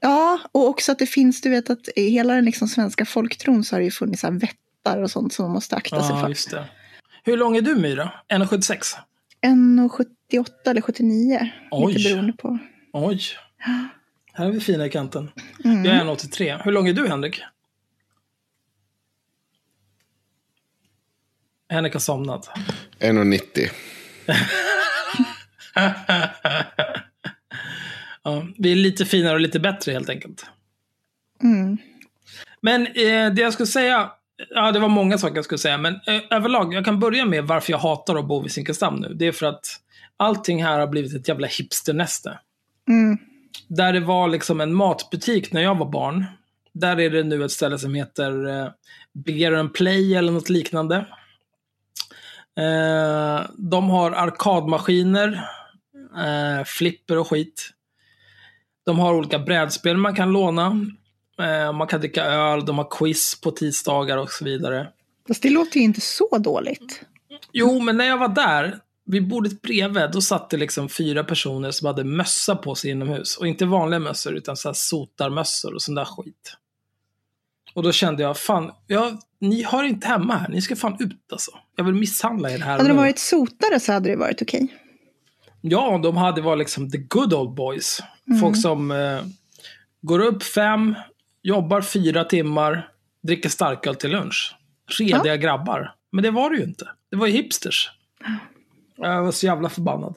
Ja, 0.00 0.40
och 0.52 0.68
också 0.68 0.92
att 0.92 0.98
det 0.98 1.06
finns, 1.06 1.40
du 1.40 1.50
vet 1.50 1.70
att 1.70 1.88
i 1.96 2.10
hela 2.10 2.34
den 2.34 2.44
liksom 2.44 2.68
svenska 2.68 3.04
folktron 3.04 3.64
så 3.64 3.74
har 3.74 3.80
det 3.80 3.84
ju 3.84 3.90
funnits 3.90 4.20
så 4.20 4.30
vättar 4.30 5.02
och 5.02 5.10
sånt 5.10 5.32
som 5.32 5.44
man 5.44 5.52
måste 5.52 5.76
akta 5.76 6.02
sig 6.02 6.20
för. 6.20 6.28
just 6.28 6.50
det. 6.50 6.64
Hur 7.24 7.36
lång 7.36 7.56
är 7.56 7.62
du, 7.62 7.74
Myra? 7.74 8.12
1,76? 8.28 8.96
1,78 9.46 10.46
eller 10.66 10.80
79. 10.80 11.50
Oj. 11.70 11.92
Lite 11.94 12.08
beroende 12.08 12.32
på. 12.32 12.58
Oj. 12.92 13.20
Här 14.32 14.46
är 14.46 14.50
vi 14.50 14.60
fina 14.60 14.86
i 14.86 14.90
kanten. 14.90 15.30
Mm. 15.64 15.84
Jag 15.84 15.94
är 15.94 16.04
1,83. 16.04 16.60
Hur 16.64 16.72
lång 16.72 16.88
är 16.88 16.92
du, 16.92 17.08
Henrik? 17.08 17.42
Henrik 21.68 21.92
har 21.92 22.00
somnat. 22.00 22.50
1,90. 23.00 23.70
ja, 28.22 28.46
vi 28.58 28.72
är 28.72 28.76
lite 28.76 29.04
finare 29.04 29.34
och 29.34 29.40
lite 29.40 29.60
bättre 29.60 29.92
helt 29.92 30.10
enkelt. 30.10 30.46
Mm. 31.42 31.78
Men 32.60 32.86
eh, 32.86 33.32
det 33.34 33.42
jag 33.42 33.52
skulle 33.52 33.66
säga, 33.66 34.10
ja 34.50 34.72
det 34.72 34.78
var 34.78 34.88
många 34.88 35.18
saker 35.18 35.36
jag 35.36 35.44
skulle 35.44 35.58
säga, 35.58 35.78
men 35.78 35.94
eh, 35.94 36.22
överlag, 36.30 36.74
jag 36.74 36.84
kan 36.84 37.00
börja 37.00 37.24
med 37.24 37.44
varför 37.44 37.72
jag 37.72 37.78
hatar 37.78 38.16
att 38.16 38.28
bo 38.28 38.42
vid 38.42 38.52
Zinkensdamm 38.52 38.94
nu. 38.96 39.14
Det 39.14 39.26
är 39.26 39.32
för 39.32 39.46
att 39.46 39.80
allting 40.16 40.64
här 40.64 40.80
har 40.80 40.86
blivit 40.86 41.14
ett 41.14 41.28
jävla 41.28 41.46
hipsternäste. 41.46 42.38
Mm. 42.88 43.18
Där 43.68 43.92
det 43.92 44.00
var 44.00 44.28
liksom 44.28 44.60
en 44.60 44.74
matbutik 44.74 45.52
när 45.52 45.62
jag 45.62 45.78
var 45.78 45.90
barn. 45.90 46.24
Där 46.72 47.00
är 47.00 47.10
det 47.10 47.22
nu 47.22 47.44
ett 47.44 47.50
ställe 47.50 47.78
som 47.78 47.94
heter 47.94 48.48
eh, 48.48 48.68
Beer 49.12 49.52
and 49.52 49.74
Play 49.74 50.14
eller 50.14 50.32
något 50.32 50.48
liknande. 50.48 51.06
Eh, 52.58 53.46
de 53.56 53.90
har 53.90 54.10
arkadmaskiner, 54.10 55.48
eh, 56.16 56.64
flipper 56.64 57.18
och 57.18 57.28
skit. 57.28 57.70
De 58.86 58.98
har 58.98 59.14
olika 59.14 59.38
brädspel 59.38 59.96
man 59.96 60.14
kan 60.14 60.32
låna. 60.32 60.86
Eh, 61.38 61.72
man 61.72 61.86
kan 61.86 62.00
dricka 62.00 62.24
öl, 62.24 62.64
de 62.64 62.78
har 62.78 62.88
quiz 62.90 63.40
på 63.40 63.50
tisdagar 63.50 64.16
och 64.16 64.30
så 64.30 64.44
vidare. 64.44 64.88
Fast 65.28 65.42
det 65.42 65.50
låter 65.50 65.78
ju 65.78 65.84
inte 65.84 66.00
så 66.00 66.38
dåligt. 66.38 67.02
Jo, 67.52 67.80
men 67.80 67.96
när 67.96 68.04
jag 68.04 68.18
var 68.18 68.28
där, 68.28 68.78
vid 69.04 69.28
bordet 69.28 69.62
bredvid, 69.62 70.10
då 70.12 70.20
satt 70.20 70.50
det 70.50 70.56
liksom 70.56 70.88
fyra 70.88 71.24
personer 71.24 71.70
som 71.70 71.86
hade 71.86 72.04
mössa 72.04 72.56
på 72.56 72.74
sig 72.74 72.90
inomhus. 72.90 73.36
Och 73.36 73.46
inte 73.46 73.66
vanliga 73.66 74.00
mössor, 74.00 74.34
utan 74.34 74.56
så 74.56 74.68
här 74.68 74.74
sotarmössor 74.74 75.74
och 75.74 75.82
sån 75.82 75.94
där 75.94 76.04
skit. 76.04 76.56
Och 77.74 77.82
då 77.82 77.92
kände 77.92 78.22
jag, 78.22 78.38
fan, 78.38 78.72
jag, 78.86 79.18
ni 79.40 79.62
har 79.62 79.84
inte 79.84 80.08
hemma 80.08 80.36
här. 80.36 80.48
Ni 80.48 80.62
ska 80.62 80.76
fan 80.76 80.96
ut 81.00 81.32
alltså. 81.32 81.50
Jag 81.76 81.84
vill 81.84 81.94
misshandla 81.94 82.50
er 82.50 82.58
här 82.58 82.76
Hade 82.76 82.88
de 82.88 82.96
varit 82.96 83.18
sotare 83.18 83.80
så 83.80 83.92
hade 83.92 84.10
det 84.10 84.16
varit 84.16 84.42
okej. 84.42 84.68
Ja, 85.60 86.00
de 86.02 86.16
hade 86.16 86.40
varit 86.40 86.58
liksom 86.58 86.90
the 86.90 86.98
good 86.98 87.34
old 87.34 87.54
boys. 87.54 88.02
Mm. 88.28 88.40
Folk 88.40 88.62
som 88.62 88.90
eh, 88.90 89.20
går 90.00 90.18
upp 90.18 90.42
fem, 90.42 90.94
jobbar 91.42 91.80
fyra 91.80 92.24
timmar, 92.24 92.88
dricker 93.22 93.48
starköl 93.48 93.94
till 93.94 94.10
lunch. 94.10 94.54
Rediga 94.98 95.36
grabbar. 95.36 95.94
Men 96.12 96.22
det 96.22 96.30
var 96.30 96.50
det 96.50 96.56
ju 96.56 96.64
inte. 96.64 96.88
Det 97.10 97.16
var 97.16 97.26
ju 97.26 97.32
hipsters. 97.32 97.90
Jag 98.96 99.22
var 99.22 99.32
så 99.32 99.46
jävla 99.46 99.68
förbannad. 99.68 100.14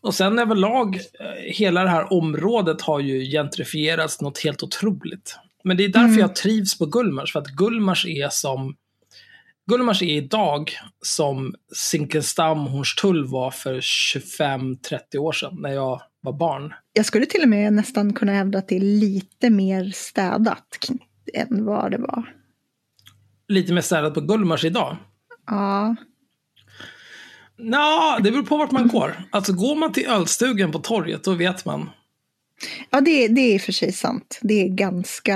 Och 0.00 0.14
sen 0.14 0.38
överlag, 0.38 0.96
eh, 0.96 1.52
hela 1.52 1.82
det 1.82 1.90
här 1.90 2.12
området 2.12 2.82
har 2.82 3.00
ju 3.00 3.30
gentrifierats 3.30 4.20
något 4.20 4.38
helt 4.38 4.62
otroligt. 4.62 5.38
Men 5.66 5.76
det 5.76 5.84
är 5.84 5.88
därför 5.88 6.06
Mm. 6.08 6.18
jag 6.20 6.34
trivs 6.36 6.78
på 6.78 6.86
Gullmars, 6.86 7.32
för 7.32 7.40
att 7.40 7.46
Gullmars 7.46 8.06
är 8.06 8.28
som 8.28 8.76
Gullmars 9.70 10.02
är 10.02 10.06
idag 10.06 10.70
som 11.02 11.54
Zinkensdamm, 11.74 12.58
Hornstull 12.58 13.24
var 13.26 13.50
för 13.50 13.80
25-30 13.80 15.16
år 15.18 15.32
sedan 15.32 15.56
när 15.60 15.70
jag 15.70 16.02
var 16.20 16.32
barn. 16.32 16.74
Jag 16.92 17.06
skulle 17.06 17.26
till 17.26 17.42
och 17.42 17.48
med 17.48 17.72
nästan 17.72 18.12
kunna 18.12 18.32
hävda 18.32 18.58
att 18.58 18.68
det 18.68 18.76
är 18.76 18.80
lite 18.80 19.50
mer 19.50 19.90
städat 19.94 20.88
än 21.34 21.64
vad 21.64 21.90
det 21.90 21.98
var. 21.98 22.34
Lite 23.48 23.72
mer 23.72 23.80
städat 23.80 24.14
på 24.14 24.20
Gullmars 24.20 24.64
idag. 24.64 24.96
Ja, 25.46 25.96
Nå, 27.58 28.18
det 28.22 28.30
beror 28.30 28.42
på 28.42 28.56
vart 28.56 28.70
man 28.70 28.88
går. 28.88 29.22
Alltså 29.30 29.52
går 29.52 29.76
man 29.76 29.92
till 29.92 30.06
ölstugan 30.06 30.72
på 30.72 30.78
torget, 30.78 31.24
då 31.24 31.32
vet 31.34 31.64
man. 31.64 31.90
Ja 32.90 33.00
det, 33.00 33.28
det 33.28 33.40
är 33.40 33.54
i 33.54 33.56
och 33.56 33.60
för 33.60 33.72
sig 33.72 33.92
sant. 33.92 34.38
Det 34.42 34.62
är 34.62 34.68
ganska... 34.68 35.34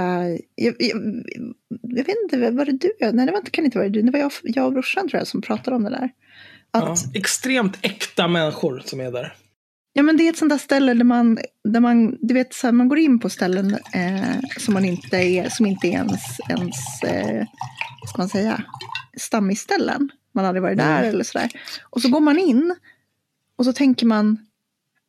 Jag, 0.54 0.74
jag, 0.78 1.24
jag 1.82 2.04
vet 2.04 2.16
inte, 2.22 2.50
var 2.50 2.64
det 2.64 2.72
du? 2.72 2.92
Nej, 3.00 3.26
det 3.26 3.32
var 3.32 3.38
inte, 3.38 3.50
kan 3.50 3.64
inte 3.64 3.78
vara 3.78 3.88
du. 3.88 4.02
Det 4.02 4.10
var 4.10 4.18
jag, 4.18 4.32
jag 4.42 4.66
och 4.66 4.72
brorsan 4.72 5.08
tror 5.08 5.18
jag 5.18 5.26
som 5.26 5.42
pratade 5.42 5.76
om 5.76 5.84
det 5.84 5.90
där. 5.90 6.10
Ja, 6.72 6.92
Att, 6.92 7.16
extremt 7.16 7.78
äkta 7.82 8.28
människor 8.28 8.82
som 8.84 9.00
är 9.00 9.12
där. 9.12 9.34
Ja, 9.92 10.02
men 10.02 10.16
det 10.16 10.26
är 10.26 10.30
ett 10.30 10.38
sånt 10.38 10.50
där 10.50 10.58
ställe 10.58 10.94
där 10.94 11.04
man, 11.04 11.38
där 11.64 11.80
man, 11.80 12.18
du 12.20 12.34
vet, 12.34 12.54
så 12.54 12.66
här, 12.66 12.72
man 12.72 12.88
går 12.88 12.98
in 12.98 13.20
på 13.20 13.30
ställen 13.30 13.78
eh, 13.94 14.40
som 14.58 14.74
man 14.74 14.84
inte 14.84 15.16
är, 15.16 15.48
som 15.48 15.66
inte 15.66 15.86
är 15.86 15.92
ens, 15.92 16.22
ens 16.48 17.02
eh, 17.02 17.46
ska 18.06 18.18
man 18.18 18.28
säga, 18.28 18.64
stammisställen. 19.16 20.10
Man 20.32 20.44
aldrig 20.44 20.62
varit 20.62 20.78
där 20.78 21.02
eller 21.02 21.24
sådär. 21.24 21.50
Och 21.82 22.02
så 22.02 22.08
går 22.08 22.20
man 22.20 22.38
in 22.38 22.76
och 23.56 23.64
så 23.64 23.72
tänker 23.72 24.06
man, 24.06 24.46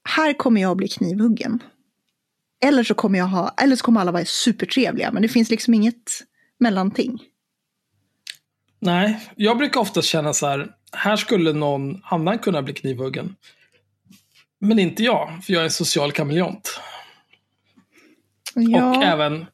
här 0.03 0.33
kommer 0.33 0.61
jag 0.61 0.77
bli 0.77 0.87
knivhuggen. 0.87 1.63
Eller 2.65 2.83
så 2.83 2.93
kommer 2.93 3.19
jag 3.19 3.25
ha, 3.25 3.53
eller 3.61 3.75
så 3.75 3.83
kommer 3.83 4.01
alla 4.01 4.11
vara 4.11 4.25
supertrevliga, 4.25 5.11
men 5.11 5.21
det 5.21 5.27
finns 5.27 5.49
liksom 5.49 5.73
inget 5.73 6.23
mellanting. 6.59 7.19
Nej, 8.79 9.29
jag 9.35 9.57
brukar 9.57 9.81
ofta 9.81 10.01
känna 10.01 10.33
så 10.33 10.47
här, 10.47 10.71
här 10.91 11.15
skulle 11.15 11.53
någon 11.53 12.01
annan 12.03 12.39
kunna 12.39 12.61
bli 12.61 12.73
knivhuggen. 12.73 13.35
Men 14.59 14.79
inte 14.79 15.03
jag, 15.03 15.39
för 15.43 15.53
jag 15.53 15.59
är 15.59 15.65
en 15.65 15.71
social 15.71 16.11
kameleont. 16.11 16.79
Och 18.55 18.61
Ja, 18.61 19.03
även 19.03 19.45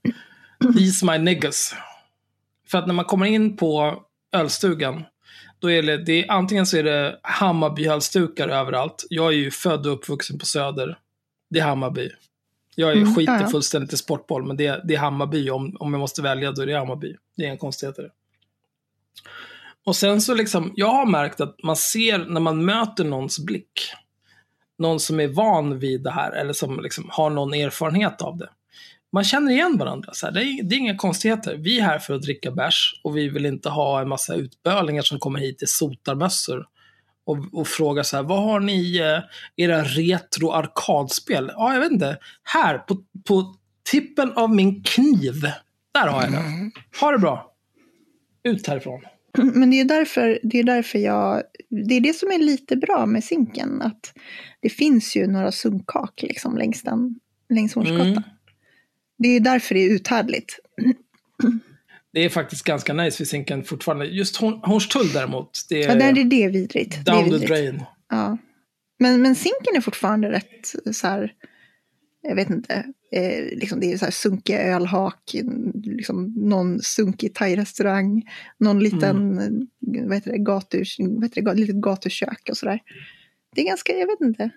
These 0.78 1.06
my 1.06 1.18
niggas. 1.18 1.76
För 2.68 2.78
att 2.78 2.88
när 2.88 2.94
man 2.94 3.06
kommer 3.06 3.26
in 3.26 3.58
på 3.58 4.04
ölstugan, 4.34 5.04
då 5.60 5.72
är 5.72 5.84
det, 5.84 5.98
det 5.98 6.24
är, 6.24 6.32
antingen 6.32 6.66
så 6.66 6.78
är 6.78 6.84
det 6.84 7.20
Hammarby-halsdukar 7.24 8.48
överallt. 8.48 9.06
Jag 9.10 9.28
är 9.28 9.38
ju 9.38 9.52
född 9.52 9.88
och 9.88 9.94
uppvuxen 9.94 10.40
på 10.40 10.46
Söder. 10.46 10.98
Det 11.50 11.60
är 11.60 11.64
Hammarby. 11.64 12.10
Jag 12.80 12.92
är 12.92 12.96
Mm, 12.96 13.16
skiter 13.16 13.34
ja, 13.34 13.42
ja. 13.42 13.48
fullständigt 13.48 13.94
i 13.94 13.98
sportboll, 13.98 14.46
men 14.46 14.58
det, 14.58 14.82
det 14.84 14.96
är 14.96 15.00
Hammarby. 15.00 15.50
Om, 15.50 15.78
om 15.80 15.94
jag 15.94 16.00
måste 16.00 16.22
välja, 16.22 16.52
då 16.52 16.62
är 16.62 16.66
det 16.66 16.78
Hammarby. 16.78 17.16
Det 17.38 17.46
är 17.46 17.50
en 17.50 17.58
konstigheter. 17.58 18.12
Och 19.86 19.96
sen 19.96 20.22
så 20.22 20.34
liksom, 20.34 20.74
jag 20.76 20.88
har 20.88 21.06
märkt 21.06 21.42
att 21.42 21.64
man 21.64 21.76
ser 21.76 22.18
när 22.18 22.42
man 22.42 22.66
möter 22.66 23.04
någons 23.04 23.40
blick, 23.40 23.92
någon 24.78 25.00
som 25.00 25.20
är 25.20 25.28
van 25.28 25.80
vid 25.80 26.04
det 26.04 26.12
här, 26.12 26.32
eller 26.32 26.54
som 26.54 26.80
liksom 26.80 27.10
har 27.10 27.30
någon 27.30 27.54
erfarenhet 27.54 28.22
av 28.22 28.38
det. 28.38 28.50
Man 29.12 29.24
känner 29.24 29.52
igen 29.52 29.78
varandra. 29.78 30.14
Så 30.14 30.26
här, 30.26 30.34
det, 30.34 30.42
är, 30.44 30.64
det 30.64 30.76
är 30.76 30.80
inga 30.80 30.98
konstigheter. 30.98 31.56
Vi 31.56 31.80
är 31.80 31.84
här 31.84 32.00
för 32.00 32.14
att 32.14 32.22
dricka 32.22 32.52
bärs 32.52 33.02
och 33.04 33.18
vi 33.18 33.30
vill 33.30 33.46
inte 33.46 33.70
ha 33.70 34.02
en 34.02 34.10
massa 34.10 34.36
utbölingar 34.36 35.02
som 35.02 35.20
kommer 35.20 35.40
hit 35.40 35.64
i 35.64 35.68
sotarmössor 35.68 36.66
och, 37.28 37.38
och 37.54 37.68
frågar 37.68 38.04
så 38.04 38.16
här, 38.16 38.24
vad 38.24 38.44
har 38.44 38.60
ni 38.60 38.98
eh, 38.98 39.20
era 39.66 39.84
retro 39.84 40.52
arkadspel? 40.52 41.52
Ja, 41.54 41.74
jag 41.74 41.82
vet 41.82 41.92
inte. 41.92 42.18
Här, 42.44 42.78
på, 42.78 43.04
på 43.28 43.56
tippen 43.92 44.32
av 44.32 44.56
min 44.56 44.84
kniv. 44.84 45.42
Där 45.94 46.08
har 46.08 46.24
jag 46.24 46.32
den. 46.32 46.72
Ha 47.00 47.12
det 47.12 47.18
bra. 47.18 47.54
Ut 48.44 48.68
härifrån. 48.68 49.02
Men 49.38 49.70
det 49.72 49.80
är, 49.80 49.86
därför, 49.86 50.40
det 50.44 50.60
är 50.60 50.64
därför 50.64 51.00
jag... 51.00 51.44
Det 51.70 51.96
är 51.96 52.02
det 52.02 52.16
som 52.16 52.32
är 52.32 52.38
lite 52.38 52.76
bra 52.76 53.06
med 53.06 53.24
Zinken. 53.24 53.82
Att 53.82 54.14
det 54.60 54.70
finns 54.70 55.16
ju 55.16 55.28
några 55.28 55.52
sunkhak 55.52 56.22
liksom 56.22 56.58
längs, 56.58 56.82
den, 56.82 57.16
längs 57.50 57.76
Hornsgatan. 57.76 58.08
Mm. 58.08 58.24
Det 59.18 59.28
är 59.28 59.40
därför 59.40 59.76
det 59.76 59.82
är 59.82 59.90
uthärdligt. 59.90 60.60
Det 62.14 62.26
är 62.26 62.30
faktiskt 62.30 62.64
ganska 62.64 62.94
nice 62.94 63.20
vid 63.20 63.28
Zinken 63.28 63.64
fortfarande. 63.64 64.06
Just 64.06 64.38
Horn- 64.38 64.66
Hornstull 64.66 65.14
däremot, 65.14 65.66
det 65.70 65.84
är 65.84 65.90
Ja, 65.90 65.96
där 65.96 66.10
är 66.10 66.24
det 66.24 66.48
vidrigt. 66.48 67.06
Det 67.06 67.12
down 67.12 67.24
the 67.24 67.30
vidrigt. 67.30 67.48
drain. 67.48 67.84
Ja. 68.10 68.38
Men, 69.00 69.22
men 69.22 69.36
Zinken 69.36 69.76
är 69.76 69.82
fortfarande 69.82 70.32
rätt 70.32 70.74
så 70.96 71.08
här... 71.08 71.34
Jag 72.22 72.36
vet 72.36 72.50
inte. 72.50 72.86
Eh, 73.12 73.58
liksom 73.58 73.80
det 73.80 73.94
är 73.94 73.98
så 73.98 74.06
här 74.06 74.12
sunkiga 74.12 74.62
ölhak, 74.62 75.36
liksom 75.84 76.34
någon 76.36 76.82
sunkig 76.82 77.34
thai-restaurang, 77.34 78.24
någon 78.60 78.80
liten, 78.80 79.38
vad 79.80 80.14
heter 80.16 80.32
det, 80.32 80.38
gatu, 80.38 80.84
vad 81.00 81.24
heter 81.24 81.42
det, 81.42 81.54
litet 81.54 81.76
gatukök 81.76 82.48
och 82.50 82.58
sådär. 82.58 82.80
Det 83.56 83.62
är 83.62 83.66
ganska, 83.66 83.94
jag 83.94 84.08
vet 84.08 84.22
inte. 84.22 84.50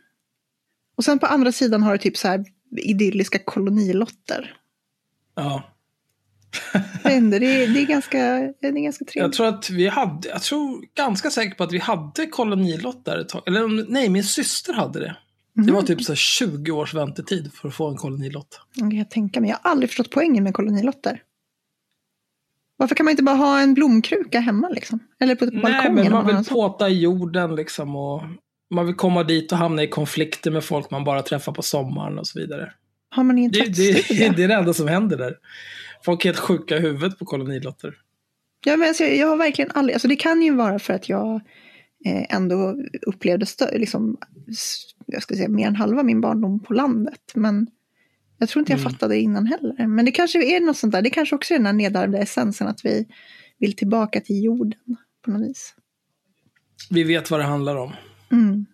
Och 0.96 1.04
sen 1.04 1.18
på 1.18 1.26
andra 1.26 1.52
sidan 1.52 1.82
har 1.82 1.92
du 1.92 1.98
typ 1.98 2.16
så 2.16 2.28
här 2.28 2.44
idylliska 2.76 3.38
kolonilotter. 3.38 4.56
Ja. 5.34 5.76
Jag 7.04 7.16
inte, 7.16 7.38
det, 7.38 7.46
är, 7.46 7.68
det, 7.68 7.80
är 7.80 7.86
ganska, 7.86 8.18
det 8.60 8.66
är 8.66 8.72
ganska 8.72 9.02
Jag 9.04 9.12
trevligt. 9.12 9.36
tror 9.36 9.46
att 9.46 9.70
vi 9.70 9.88
hade, 9.88 10.28
jag 10.28 10.42
tror 10.42 10.84
ganska 10.96 11.30
säker 11.30 11.54
på 11.54 11.64
att 11.64 11.72
vi 11.72 11.78
hade 11.78 12.26
kolonilott 12.26 13.04
där 13.04 13.18
ett 13.18 13.28
tag. 13.28 13.42
Eller 13.46 13.90
nej, 13.92 14.08
min 14.08 14.24
syster 14.24 14.72
hade 14.72 15.00
det. 15.00 15.16
Det 15.54 15.72
var 15.72 15.82
typ 15.82 16.02
så 16.02 16.12
här 16.12 16.16
20 16.16 16.72
års 16.72 16.94
väntetid 16.94 17.50
för 17.54 17.68
att 17.68 17.74
få 17.74 17.88
en 17.88 17.96
kolonilott. 17.96 18.60
Det 18.74 18.80
kan 18.80 18.90
jag 18.96 19.10
tänka 19.10 19.40
mig. 19.40 19.50
Jag 19.50 19.56
har 19.62 19.70
aldrig 19.70 19.90
förstått 19.90 20.10
poängen 20.10 20.44
med 20.44 20.54
kolonilotter. 20.54 21.22
Varför 22.76 22.94
kan 22.94 23.04
man 23.04 23.10
inte 23.10 23.22
bara 23.22 23.36
ha 23.36 23.60
en 23.60 23.74
blomkruka 23.74 24.40
hemma 24.40 24.68
liksom? 24.68 24.98
Eller 25.20 25.34
på 25.34 25.44
Nej, 25.44 25.62
balkongen? 25.62 25.94
men 25.94 26.06
om 26.06 26.12
man 26.12 26.36
vill 26.36 26.44
påta 26.44 26.88
i 26.88 27.00
jorden 27.00 27.54
liksom 27.54 27.96
och 27.96 28.22
man 28.74 28.86
vill 28.86 28.94
komma 28.94 29.22
dit 29.24 29.52
och 29.52 29.58
hamna 29.58 29.82
i 29.82 29.88
konflikter 29.88 30.50
med 30.50 30.64
folk 30.64 30.90
man 30.90 31.04
bara 31.04 31.22
träffar 31.22 31.52
på 31.52 31.62
sommaren 31.62 32.18
och 32.18 32.26
så 32.26 32.38
vidare. 32.38 32.72
Har 33.10 33.24
man 33.24 33.38
ingen 33.38 33.50
Det, 33.52 33.58
det, 33.58 33.92
tvättstuga? 33.92 34.32
det 34.36 34.42
är 34.44 34.48
det 34.48 34.54
enda 34.54 34.74
som 34.74 34.88
händer 34.88 35.16
där. 35.16 35.34
Folk 36.04 36.24
är 36.24 36.28
helt 36.28 36.38
sjuka 36.38 36.76
i 36.76 36.80
huvudet 36.80 37.18
på 37.18 37.24
kolonilotter. 37.24 37.94
Ja, 38.64 38.76
men 38.76 38.88
alltså, 38.88 39.04
jag, 39.04 39.26
har 39.28 39.36
verkligen 39.36 39.70
aldrig, 39.70 39.94
alltså 39.94 40.08
det 40.08 40.16
kan 40.16 40.42
ju 40.42 40.54
vara 40.54 40.78
för 40.78 40.94
att 40.94 41.08
jag 41.08 41.34
eh, 42.04 42.34
ändå 42.36 42.76
upplevde 43.06 43.46
stö, 43.46 43.78
liksom, 43.78 44.18
jag 45.06 45.22
ska 45.22 45.34
säga 45.34 45.48
mer 45.48 45.66
än 45.66 45.76
halva 45.76 46.02
min 46.02 46.20
barndom 46.20 46.60
på 46.60 46.72
landet. 46.74 47.20
Men 47.34 47.66
jag 48.38 48.48
tror 48.48 48.60
inte 48.60 48.72
jag 48.72 48.80
Mm. 48.80 48.92
fattade 48.92 49.18
innan 49.20 49.46
heller. 49.46 49.86
Men 49.86 50.04
det 50.04 50.10
kanske 50.12 50.56
är 50.56 50.60
något 50.60 50.76
sånt 50.76 50.92
där, 50.92 51.02
det 51.02 51.10
kanske 51.10 51.34
också 51.36 51.54
är 51.54 51.58
den 51.58 51.66
här 51.66 51.72
nedärvda 51.72 52.18
essensen 52.18 52.68
att 52.68 52.84
vi 52.84 53.06
vill 53.58 53.76
tillbaka 53.76 54.20
till 54.20 54.44
jorden 54.44 54.96
på 55.24 55.30
något 55.30 55.48
vis. 55.50 55.74
Vi 56.90 57.02
vet 57.02 57.30
vad 57.30 57.40
det 57.40 57.44
handlar 57.44 57.76
om. 57.76 57.92
Mm. 58.32 58.66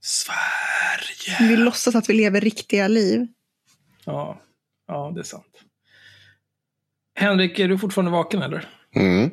Sverige. 0.00 1.48
Vi 1.50 1.56
låtsas 1.56 1.94
att 1.94 2.08
vi 2.08 2.14
lever 2.14 2.40
riktiga 2.40 2.88
liv. 2.88 3.26
Ja. 4.04 4.40
Ja, 4.86 5.12
det 5.14 5.20
är 5.20 5.24
sant. 5.24 5.55
Henrik, 7.16 7.58
är 7.58 7.68
du 7.68 7.78
fortfarande 7.78 8.10
vaken 8.10 8.42
eller? 8.42 8.68
Mm. 8.94 9.30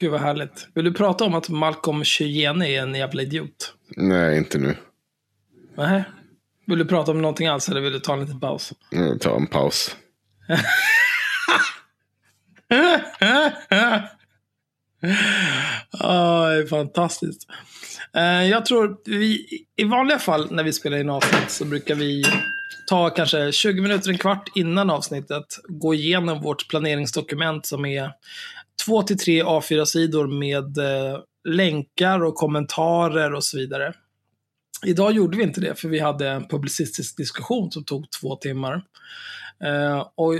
Gud 0.00 0.10
vad 0.10 0.20
härligt. 0.20 0.68
Vill 0.74 0.84
du 0.84 0.92
prata 0.94 1.24
om 1.24 1.34
att 1.34 1.48
Malcolm 1.48 2.04
Cheyenne 2.04 2.68
är 2.68 2.82
en 2.82 2.94
jävla 2.94 3.22
idiot? 3.22 3.74
Nej, 3.96 4.38
inte 4.38 4.58
nu. 4.58 4.76
Nej. 5.76 6.04
Vill 6.66 6.78
du 6.78 6.84
prata 6.84 7.10
om 7.10 7.22
någonting 7.22 7.46
alls 7.46 7.68
eller 7.68 7.80
vill 7.80 7.92
du 7.92 8.00
ta 8.00 8.12
en 8.12 8.20
liten 8.20 8.40
paus? 8.40 8.72
Jag 8.90 9.20
tar 9.20 9.36
en 9.36 9.46
paus. 9.46 9.96
Ja, 15.92 16.48
det 16.48 16.62
är 16.62 16.66
fantastiskt. 16.66 17.46
Eh, 18.16 18.22
Jag 18.48 18.66
tror 18.66 18.96
vi, 19.04 19.46
i 19.76 19.84
vanliga 19.84 20.18
fall 20.18 20.52
när 20.52 20.62
vi 20.64 20.72
spelar 20.72 20.98
in 20.98 21.10
avsnitt 21.10 21.50
så 21.50 21.64
brukar 21.64 21.94
vi 21.94 22.24
ta 22.90 23.10
kanske 23.10 23.52
20 23.52 23.80
minuter, 23.82 24.10
en 24.10 24.18
kvart 24.18 24.48
innan 24.54 24.90
avsnittet, 24.90 25.44
gå 25.68 25.94
igenom 25.94 26.40
vårt 26.40 26.68
planeringsdokument 26.68 27.66
som 27.66 27.84
är 27.84 28.12
två 28.86 29.02
till 29.02 29.18
tre 29.18 29.42
A4-sidor 29.42 30.26
med 30.26 30.78
eh, 30.78 31.20
länkar 31.48 32.24
och 32.24 32.34
kommentarer 32.34 33.34
och 33.34 33.44
så 33.44 33.56
vidare. 33.56 33.92
Idag 34.86 35.12
gjorde 35.12 35.36
vi 35.36 35.42
inte 35.42 35.60
det, 35.60 35.74
för 35.80 35.88
vi 35.88 35.98
hade 35.98 36.28
en 36.28 36.48
publicistisk 36.48 37.16
diskussion 37.16 37.70
som 37.70 37.84
tog 37.84 38.10
två 38.10 38.36
timmar. 38.36 38.82
Eh, 39.64 40.06
och 40.14 40.34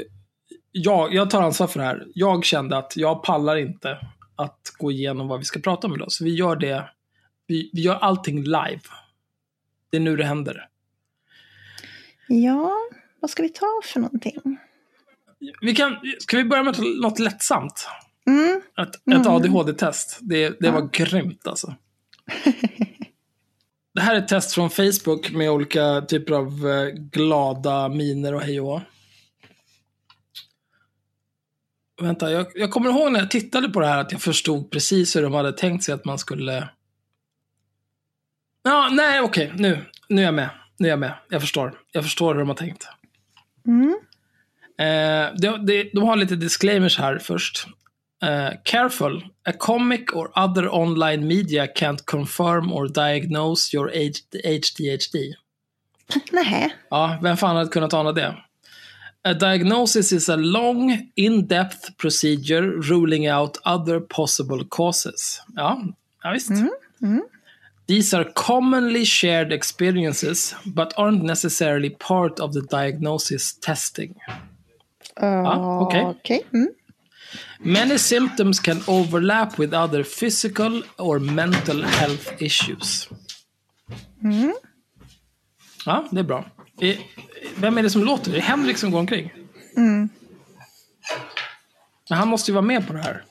jag, 0.73 1.15
jag 1.15 1.31
tar 1.31 1.43
ansvar 1.43 1.67
för 1.67 1.81
det 1.81 1.87
här. 1.87 2.07
Jag 2.15 2.45
kände 2.45 2.77
att 2.77 2.97
jag 2.97 3.23
pallar 3.23 3.57
inte 3.57 3.99
att 4.37 4.61
gå 4.79 4.93
igenom 4.93 5.29
vad 5.29 5.39
vi 5.39 5.45
ska 5.45 5.61
prata 5.61 5.87
om 5.87 5.95
idag. 5.95 6.13
Så 6.13 6.25
vi 6.25 6.35
gör 6.35 6.57
det, 6.57 6.91
vi, 7.47 7.71
vi 7.73 7.83
gör 7.83 7.95
allting 7.95 8.43
live. 8.43 8.81
Det 9.91 9.97
är 9.97 10.01
nu 10.01 10.17
det 10.17 10.25
händer. 10.25 10.70
Ja, 12.33 12.73
vad 13.21 13.31
ska 13.31 13.43
vi 13.43 13.49
ta 13.49 13.81
för 13.85 14.01
någonting? 14.01 14.59
Vi 15.61 15.75
kan, 15.75 15.97
ska 16.19 16.37
vi 16.37 16.45
börja 16.45 16.63
med 16.63 16.77
något 17.03 17.19
lättsamt? 17.19 17.89
Mm. 18.27 18.61
Ett, 18.79 18.95
ett 18.95 19.07
Mm. 19.07 19.27
ADHD-test. 19.27 20.19
Det, 20.21 20.49
det 20.49 20.67
Ja. 20.67 20.73
var 20.73 20.89
grymt 20.93 21.47
alltså. 21.47 21.75
Det 23.95 24.01
här 24.01 24.15
är 24.15 24.19
ett 24.19 24.29
test 24.29 24.53
från 24.55 24.71
Facebook 24.71 25.31
med 25.33 25.51
olika 25.51 26.01
typer 26.01 26.35
av 26.35 26.47
eh, 26.69 26.87
glada 26.95 27.89
miner 27.89 28.35
och 28.35 28.41
hej 28.41 28.61
och. 28.61 28.81
Vänta, 32.01 32.31
jag, 32.31 32.47
jag 32.55 32.71
kommer 32.71 32.91
ihåg 32.91 33.13
när 33.13 33.21
jag 33.21 33.31
tittade 33.31 33.69
på 33.69 33.81
det 33.81 33.87
här 33.87 33.99
att 33.99 34.13
jag 34.13 34.21
förstod 34.23 34.71
precis 34.71 35.17
hur 35.17 35.23
de 35.23 35.35
hade 35.35 35.53
tänkt 35.53 35.85
sig 35.85 35.95
att 35.95 36.05
man 36.05 36.19
skulle... 36.19 36.69
Ja, 38.63 38.89
nej, 38.93 39.21
okej, 39.21 39.53
nu, 39.57 39.85
nu 40.09 40.21
är 40.21 40.25
jag 40.25 40.35
med. 40.35 40.51
Nu 40.81 40.89
är 40.89 40.91
jag 40.91 40.99
med. 40.99 41.13
Jag 41.29 41.41
förstår. 41.41 41.73
Jag 41.93 42.05
förstår 42.05 42.35
hur 42.35 42.41
de 42.41 42.49
har 42.49 42.57
tänkt. 42.57 42.89
Mm. 43.67 43.99
Eh, 44.79 45.35
de, 45.39 45.67
de, 45.67 45.91
de 45.95 46.05
har 46.05 46.17
lite 46.17 46.37
disclaimers 46.37 46.99
här 46.99 47.19
först. 47.19 47.67
Eh, 48.23 48.51
careful, 48.65 49.25
a 49.49 49.53
comic 49.59 50.13
or 50.13 50.39
other 50.39 50.75
online 50.75 51.27
media 51.27 51.67
can't 51.67 52.05
confirm 52.05 52.73
or 52.73 52.89
diagnose 52.89 53.77
your 53.77 53.89
HDHD. 53.89 55.35
Nej. 56.33 56.77
Ja, 56.91 57.19
vem 57.23 57.37
fan 57.37 57.57
hade 57.57 57.69
kunnat 57.69 57.95
ana 57.95 58.13
det? 58.13 58.37
A 59.25 59.33
diagnosis 59.35 60.13
is 60.13 60.29
a 60.29 60.37
long, 60.37 61.11
in-depth 61.15 61.97
procedure 61.97 62.67
ruling 62.67 63.33
out 63.33 63.59
other 63.65 64.01
possible 64.01 64.65
causes. 64.69 65.43
Ja, 65.57 65.83
ja 66.23 66.31
visst. 66.31 66.51
Mm, 66.51 66.71
mm. 67.03 67.23
These 67.91 68.15
are 68.15 68.25
commonly 68.25 69.05
shared 69.05 69.53
experiences, 69.53 70.55
but 70.65 70.95
aren't 70.97 71.25
necessarily 71.25 71.91
part 71.91 72.39
of 72.39 72.53
the 72.53 72.63
diagnosis 72.63 73.55
testing. 73.61 74.15
Uh, 75.21 75.83
okej. 75.83 76.05
okej. 76.05 76.45
Mm. 76.55 76.67
Many 77.59 77.99
symptoms 77.99 78.61
can 78.61 78.81
overlap 78.87 79.59
with 79.59 79.75
other 79.75 80.05
physical 80.05 80.83
or 80.99 81.19
mental 81.19 81.83
health 81.83 82.43
issues. 82.43 83.09
Mm. 84.23 84.53
Ja, 85.87 86.05
det 86.11 86.21
är 86.21 86.25
bra. 86.25 86.45
Vem 87.57 87.79
är 87.79 87.83
det 87.83 87.91
som 87.91 88.05
låter? 88.05 88.33
Det 88.33 88.39
är 88.39 88.43
Henrik 88.43 88.79
som 88.79 88.91
går 88.91 88.99
omkring. 88.99 89.33
Mm. 89.77 90.09
Men 92.09 92.19
han 92.19 92.29
måste 92.29 92.51
ju 92.51 92.55
vara 92.55 92.67
med 92.67 92.87
på 92.87 92.93
det 92.93 93.03
här. 93.03 93.25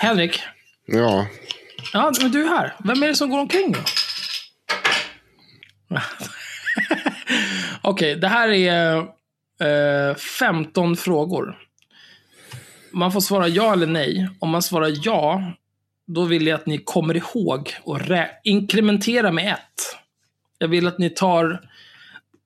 Henrik? 0.00 0.40
Ja, 0.86 1.26
Ja, 1.92 2.12
men 2.22 2.32
du 2.32 2.44
är 2.44 2.48
här. 2.48 2.74
Vem 2.84 3.02
är 3.02 3.08
det 3.08 3.14
som 3.14 3.30
går 3.30 3.38
omkring 3.38 3.72
då? 3.72 3.78
Okej, 7.82 8.16
det 8.16 8.28
här 8.28 8.48
är 8.48 8.96
eh, 10.10 10.14
15 10.14 10.96
frågor. 10.96 11.58
Man 12.92 13.12
får 13.12 13.20
svara 13.20 13.48
ja 13.48 13.72
eller 13.72 13.86
nej. 13.86 14.28
Om 14.38 14.50
man 14.50 14.62
svarar 14.62 14.92
ja, 15.02 15.52
då 16.06 16.24
vill 16.24 16.46
jag 16.46 16.60
att 16.60 16.66
ni 16.66 16.78
kommer 16.78 17.16
ihåg 17.16 17.74
och 17.82 17.98
inkrementera 18.44 19.32
med 19.32 19.52
ett. 19.52 19.98
Jag 20.58 20.68
vill 20.68 20.86
att 20.86 20.98
ni 20.98 21.10
tar 21.10 21.60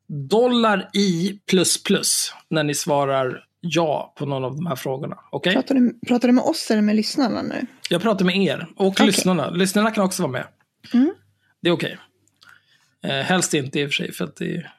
dollar 0.09 0.90
i 0.92 1.40
plus 1.51 1.83
plus 1.83 2.33
när 2.49 2.62
ni 2.62 2.75
svarar 2.75 3.44
ja 3.61 4.14
på 4.16 4.27
någon 4.27 4.44
av 4.44 4.57
de 4.57 4.66
här 4.66 4.77
frågorna. 4.77 5.18
Okej? 5.31 5.55
Pratar, 5.55 5.75
du, 5.75 5.99
pratar 6.07 6.29
du 6.29 6.35
med 6.35 6.44
oss 6.44 6.70
eller 6.70 6.83
med 6.83 6.97
lyssnarna 6.97 7.42
nu? 7.42 7.66
Jag 7.88 8.03
pratar 8.03 8.25
med 8.25 8.37
er 8.37 8.66
och 8.77 8.87
Okej. 8.87 9.07
lyssnarna. 9.07 9.51
Lyssnarna 9.51 9.90
kan 9.90 10.05
också 10.05 10.23
vara 10.23 10.33
med. 10.33 10.47
Mm. 10.92 11.14
Det 11.61 11.68
är 11.68 11.73
okej. 11.73 11.99
Eh, 13.03 13.11
helst 13.11 13.55
inte 13.55 13.81
i 13.81 13.85
och 13.87 13.88
för 13.88 13.94
sig, 13.94 14.12
för 14.12 14.25
att 14.25 14.37
det 14.37 14.57
är... 14.57 14.73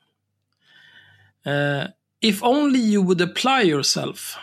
Eh, 1.45 1.87
if 2.19 2.43
only 2.43 2.79
you 2.79 3.05
would 3.05 3.21
apply 3.21 3.69
yourself, 3.69 4.37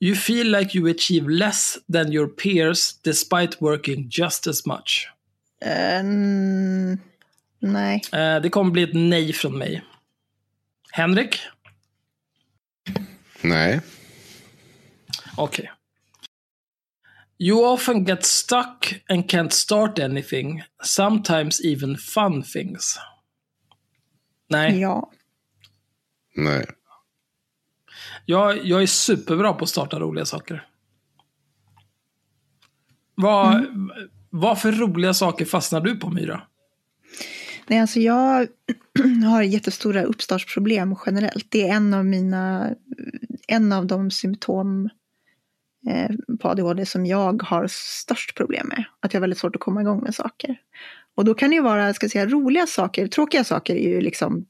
you 0.00 0.16
feel 0.16 0.50
like 0.50 0.78
you 0.78 0.90
achieve 0.90 1.30
less 1.30 1.78
than 1.92 2.12
your 2.12 2.26
peers 2.26 2.98
despite 3.02 3.56
working 3.60 4.08
just 4.10 4.46
as 4.46 4.66
much. 4.66 5.08
Mm, 5.64 6.98
nej. 7.58 8.02
Eh, 8.12 8.40
det 8.40 8.48
kommer 8.48 8.70
bli 8.70 8.82
ett 8.82 8.94
nej 8.94 9.32
från 9.32 9.58
mig. 9.58 9.84
Henrik? 10.90 11.40
nej. 13.40 13.80
Okej. 15.36 15.70
You 17.42 17.64
often 17.64 18.04
get 18.04 18.24
stuck 18.24 18.94
and 19.08 19.30
can't 19.30 19.52
start 19.52 19.98
anything, 19.98 20.62
sometimes 20.82 21.60
even 21.64 21.96
fun 21.96 22.42
things. 22.42 22.98
Nej. 24.50 24.80
Ja. 24.80 25.10
Nej. 26.36 26.66
Jag, 28.26 28.66
jag 28.66 28.82
är 28.82 28.86
superbra 28.86 29.52
på 29.52 29.64
att 29.64 29.68
starta 29.68 30.00
roliga 30.00 30.24
saker. 30.24 30.66
Vad, 33.14 33.66
vad 34.30 34.60
för 34.60 34.72
roliga 34.72 35.14
saker 35.14 35.44
fastnar 35.44 35.80
du 35.80 35.96
på, 35.96 36.10
Myra? 36.10 36.42
Nej, 37.66 37.80
alltså 37.80 38.00
jag 38.00 38.48
har 39.30 39.42
jättestora 39.42 40.02
uppstartsproblem 40.02 40.96
generellt. 41.06 41.46
Det 41.48 41.68
är 41.68 41.74
en 41.74 41.94
av 41.94 42.04
mina, 42.04 42.74
en 43.48 43.72
av 43.72 43.86
de 43.86 44.10
symptom 44.10 44.90
på 46.40 46.48
ADHD 46.48 46.86
som 46.86 47.06
jag 47.06 47.42
har 47.42 47.66
störst 47.70 48.36
problem 48.36 48.66
med. 48.68 48.84
Att 49.00 49.12
jag 49.12 49.18
har 49.18 49.22
väldigt 49.22 49.38
svårt 49.38 49.56
att 49.56 49.62
komma 49.62 49.80
igång 49.80 50.02
med 50.02 50.14
saker. 50.14 50.56
Och 51.14 51.24
då 51.24 51.34
kan 51.34 51.50
det 51.50 51.56
ju 51.56 51.62
vara, 51.62 51.94
ska 51.94 52.08
säga, 52.08 52.26
roliga 52.26 52.66
saker. 52.66 53.06
Tråkiga 53.06 53.44
saker 53.44 53.74
är 53.74 53.88
ju 53.88 54.00
liksom, 54.00 54.46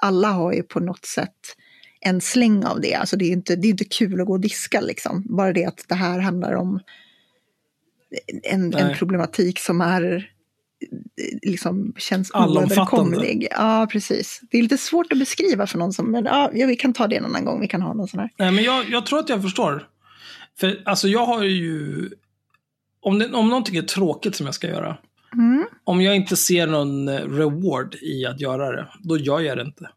alla 0.00 0.28
har 0.28 0.52
ju 0.52 0.62
på 0.62 0.80
något 0.80 1.04
sätt 1.04 1.56
en 2.00 2.20
släng 2.20 2.64
av 2.64 2.80
det. 2.80 2.94
Alltså 2.94 3.16
det 3.16 3.24
är 3.24 3.26
ju 3.26 3.32
inte, 3.32 3.56
det 3.56 3.68
är 3.68 3.70
inte 3.70 3.84
kul 3.84 4.20
att 4.20 4.26
gå 4.26 4.32
och 4.32 4.40
diska 4.40 4.80
liksom. 4.80 5.22
Bara 5.26 5.52
det 5.52 5.64
att 5.64 5.84
det 5.88 5.94
här 5.94 6.18
handlar 6.18 6.54
om 6.54 6.80
en, 8.42 8.74
en 8.74 8.94
problematik 8.94 9.58
som 9.58 9.80
är 9.80 10.30
liksom 11.42 11.94
känns 11.96 12.30
oöverkomlig. 12.34 13.48
Ja, 13.50 13.88
precis. 13.92 14.40
Det 14.50 14.58
är 14.58 14.62
lite 14.62 14.78
svårt 14.78 15.12
att 15.12 15.18
beskriva 15.18 15.66
för 15.66 15.78
någon 15.78 15.92
som, 15.92 16.10
men 16.10 16.24
ja, 16.24 16.50
vi 16.52 16.76
kan 16.76 16.92
ta 16.92 17.06
det 17.06 17.16
en 17.16 17.24
annan 17.24 17.44
gång, 17.44 17.60
vi 17.60 17.68
kan 17.68 17.82
ha 17.82 17.94
någon 17.94 18.08
sån 18.08 18.20
här. 18.20 18.30
Nej, 18.36 18.52
men 18.52 18.64
jag, 18.64 18.90
jag 18.90 19.06
tror 19.06 19.18
att 19.18 19.28
jag 19.28 19.42
förstår. 19.42 19.88
För 20.58 20.82
alltså 20.84 21.08
jag 21.08 21.26
har 21.26 21.44
ju... 21.44 22.10
Om, 23.00 23.18
det, 23.18 23.32
om 23.32 23.48
någonting 23.48 23.76
är 23.76 23.82
tråkigt 23.82 24.36
som 24.36 24.46
jag 24.46 24.54
ska 24.54 24.66
göra. 24.66 24.98
Mm. 25.32 25.66
Om 25.84 26.00
jag 26.00 26.16
inte 26.16 26.36
ser 26.36 26.66
någon 26.66 27.08
eh, 27.08 27.20
reward 27.20 27.94
i 27.94 28.26
att 28.26 28.40
göra 28.40 28.72
det, 28.72 28.88
då 29.02 29.18
gör 29.18 29.40
jag 29.40 29.58
det 29.58 29.62
inte. 29.62 29.88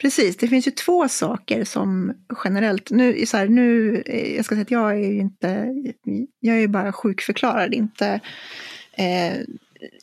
Precis, 0.00 0.36
det 0.36 0.48
finns 0.48 0.66
ju 0.66 0.70
två 0.70 1.08
saker 1.08 1.64
som 1.64 2.12
generellt, 2.44 2.90
nu, 2.90 3.26
så 3.26 3.36
här, 3.36 3.48
nu 3.48 3.96
eh, 4.06 4.36
jag 4.36 4.44
ska 4.44 4.54
säga 4.54 4.62
att 4.62 4.70
jag 4.70 4.90
är 4.90 5.12
ju 5.12 5.20
inte, 5.20 5.66
jag 6.40 6.56
är 6.56 6.60
ju 6.60 6.68
bara 6.68 6.92
sjukförklarad, 6.92 7.74
inte, 7.74 8.20
eh, 8.92 9.36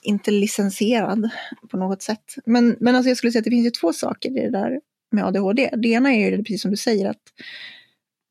inte 0.02 0.32
licensierad 0.32 1.30
på 1.72 1.78
något 1.78 2.02
sätt. 2.02 2.36
Men, 2.46 2.76
men 2.80 2.96
alltså 2.96 3.10
jag 3.10 3.18
skulle 3.18 3.32
säga 3.32 3.40
att 3.40 3.46
det 3.46 3.52
finns 3.52 3.66
ju 3.66 3.72
två 3.72 3.94
saker 3.94 4.30
i 4.30 4.42
det 4.42 4.52
där 4.52 4.80
med 5.12 5.26
ADHD. 5.26 5.70
Det 5.78 5.88
ena 5.88 6.14
är 6.14 6.30
ju 6.30 6.38
det, 6.38 6.44
precis 6.44 6.62
som 6.62 6.72
du 6.72 6.78
säger 6.78 7.10
att 7.10 7.22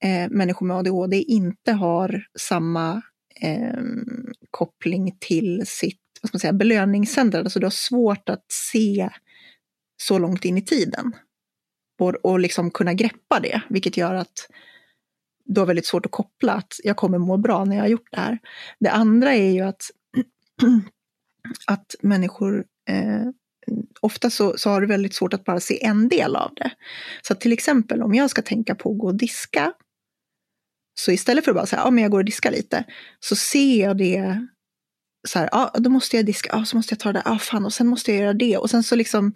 eh, 0.04 0.30
människor 0.30 0.66
med 0.66 0.76
ADHD 0.76 1.22
inte 1.22 1.72
har 1.72 2.26
samma 2.38 3.02
eh, 3.40 3.82
koppling 4.50 5.16
till 5.20 5.62
sitt 5.66 6.00
vad 6.22 6.28
ska 6.28 6.34
man 6.36 6.40
säga, 6.40 6.52
belöningscenter. 6.52 7.38
Alltså 7.38 7.60
du 7.60 7.66
har 7.66 7.70
svårt 7.70 8.28
att 8.28 8.44
se 8.48 9.10
så 10.02 10.18
långt 10.18 10.44
in 10.44 10.58
i 10.58 10.62
tiden. 10.62 11.12
och, 12.00 12.14
och 12.14 12.40
liksom 12.40 12.70
kunna 12.70 12.94
greppa 12.94 13.40
det, 13.40 13.62
vilket 13.68 13.96
gör 13.96 14.14
att 14.14 14.48
du 15.44 15.60
har 15.60 15.66
väldigt 15.66 15.86
svårt 15.86 16.06
att 16.06 16.12
koppla 16.12 16.52
att 16.52 16.72
jag 16.84 16.96
kommer 16.96 17.18
må 17.18 17.36
bra 17.36 17.64
när 17.64 17.76
jag 17.76 17.82
har 17.82 17.88
gjort 17.88 18.08
det 18.10 18.20
här. 18.20 18.38
Det 18.80 18.90
andra 18.90 19.34
är 19.34 19.50
ju 19.50 19.60
att, 19.60 19.82
att 21.66 21.94
människor 22.00 22.64
eh, 22.88 23.26
ofta 24.00 24.30
så, 24.30 24.58
så 24.58 24.70
har 24.70 24.80
du 24.80 24.86
väldigt 24.86 25.14
svårt 25.14 25.34
att 25.34 25.44
bara 25.44 25.60
se 25.60 25.84
en 25.84 26.08
del 26.08 26.36
av 26.36 26.54
det. 26.54 26.70
Så 27.22 27.34
till 27.34 27.52
exempel 27.52 28.02
om 28.02 28.14
jag 28.14 28.30
ska 28.30 28.42
tänka 28.42 28.74
på 28.74 28.92
att 28.92 28.98
gå 28.98 29.06
och 29.06 29.14
diska, 29.14 29.72
så 30.98 31.12
istället 31.12 31.44
för 31.44 31.50
att 31.50 31.56
bara 31.56 31.66
säga, 31.66 31.82
ja 31.84 31.90
men 31.90 32.02
jag 32.02 32.10
går 32.10 32.18
och 32.18 32.24
diskar 32.24 32.50
lite, 32.50 32.84
så 33.20 33.36
ser 33.36 33.80
jag 33.80 33.96
det 33.98 34.46
så 35.28 35.38
här, 35.38 35.48
ja 35.52 35.72
då 35.74 35.90
måste 35.90 36.16
jag 36.16 36.26
diska, 36.26 36.48
ja 36.52 36.64
så 36.64 36.76
måste 36.76 36.92
jag 36.92 37.00
ta 37.00 37.12
det 37.12 37.18
där, 37.18 37.22
ja 37.32 37.38
fan 37.38 37.64
och 37.64 37.72
sen 37.72 37.86
måste 37.86 38.12
jag 38.12 38.20
göra 38.20 38.32
det 38.32 38.56
och 38.56 38.70
sen 38.70 38.82
så 38.82 38.96
liksom 38.96 39.32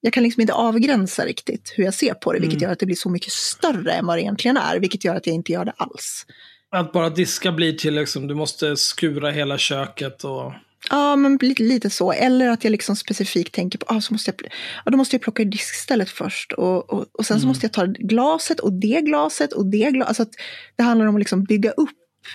jag 0.00 0.12
kan 0.12 0.22
liksom 0.22 0.40
inte 0.40 0.52
avgränsa 0.54 1.24
riktigt 1.24 1.74
hur 1.76 1.84
jag 1.84 1.94
ser 1.94 2.14
på 2.14 2.32
det, 2.32 2.40
vilket 2.40 2.56
Mm. 2.56 2.62
gör 2.62 2.72
att 2.72 2.78
det 2.78 2.86
blir 2.86 2.96
så 2.96 3.10
mycket 3.10 3.32
större 3.32 3.92
än 3.92 4.06
vad 4.06 4.16
det 4.16 4.22
egentligen 4.22 4.56
är, 4.56 4.80
vilket 4.80 5.04
gör 5.04 5.14
att 5.14 5.26
jag 5.26 5.34
inte 5.34 5.52
gör 5.52 5.64
det 5.64 5.72
alls. 5.76 6.26
Att 6.70 6.92
bara 6.92 7.10
diska 7.10 7.52
blir 7.52 7.72
till 7.72 7.94
liksom, 7.94 8.26
du 8.26 8.34
måste 8.34 8.76
skura 8.76 9.30
hela 9.30 9.58
köket 9.58 10.24
och... 10.24 10.52
Ja, 10.90 11.16
men 11.16 11.38
lite, 11.40 11.62
lite 11.62 11.90
så. 11.90 12.12
Eller 12.12 12.48
att 12.48 12.64
jag 12.64 12.70
liksom 12.70 12.96
specifikt 12.96 13.54
tänker 13.54 13.78
på, 13.78 13.86
ah, 13.88 14.00
så 14.00 14.14
måste 14.14 14.30
jag, 14.30 14.52
ja, 14.84 14.90
då 14.90 14.96
måste 14.96 15.16
jag 15.16 15.22
plocka 15.22 15.42
i 15.42 15.44
diskstället 15.44 16.10
först. 16.10 16.52
Och, 16.52 16.90
och, 16.92 17.06
och 17.12 17.26
sen 17.26 17.36
så 17.36 17.42
Mm. 17.44 17.48
måste 17.48 17.64
jag 17.66 17.72
ta 17.72 17.84
glaset 17.86 18.60
och 18.60 18.72
det 18.72 19.00
glaset 19.00 19.52
och 19.52 19.66
det 19.66 19.90
glaset. 19.90 20.08
Alltså 20.08 20.22
att 20.22 20.32
det 20.76 20.82
handlar 20.82 21.06
om 21.06 21.14
att 21.14 21.20
liksom 21.20 21.44
bygga 21.44 21.70
upp, 21.70 21.90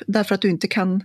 därför 0.08 0.36
att 0.36 0.42
du 0.42 0.50
inte 0.50 0.68
kan, 0.68 1.04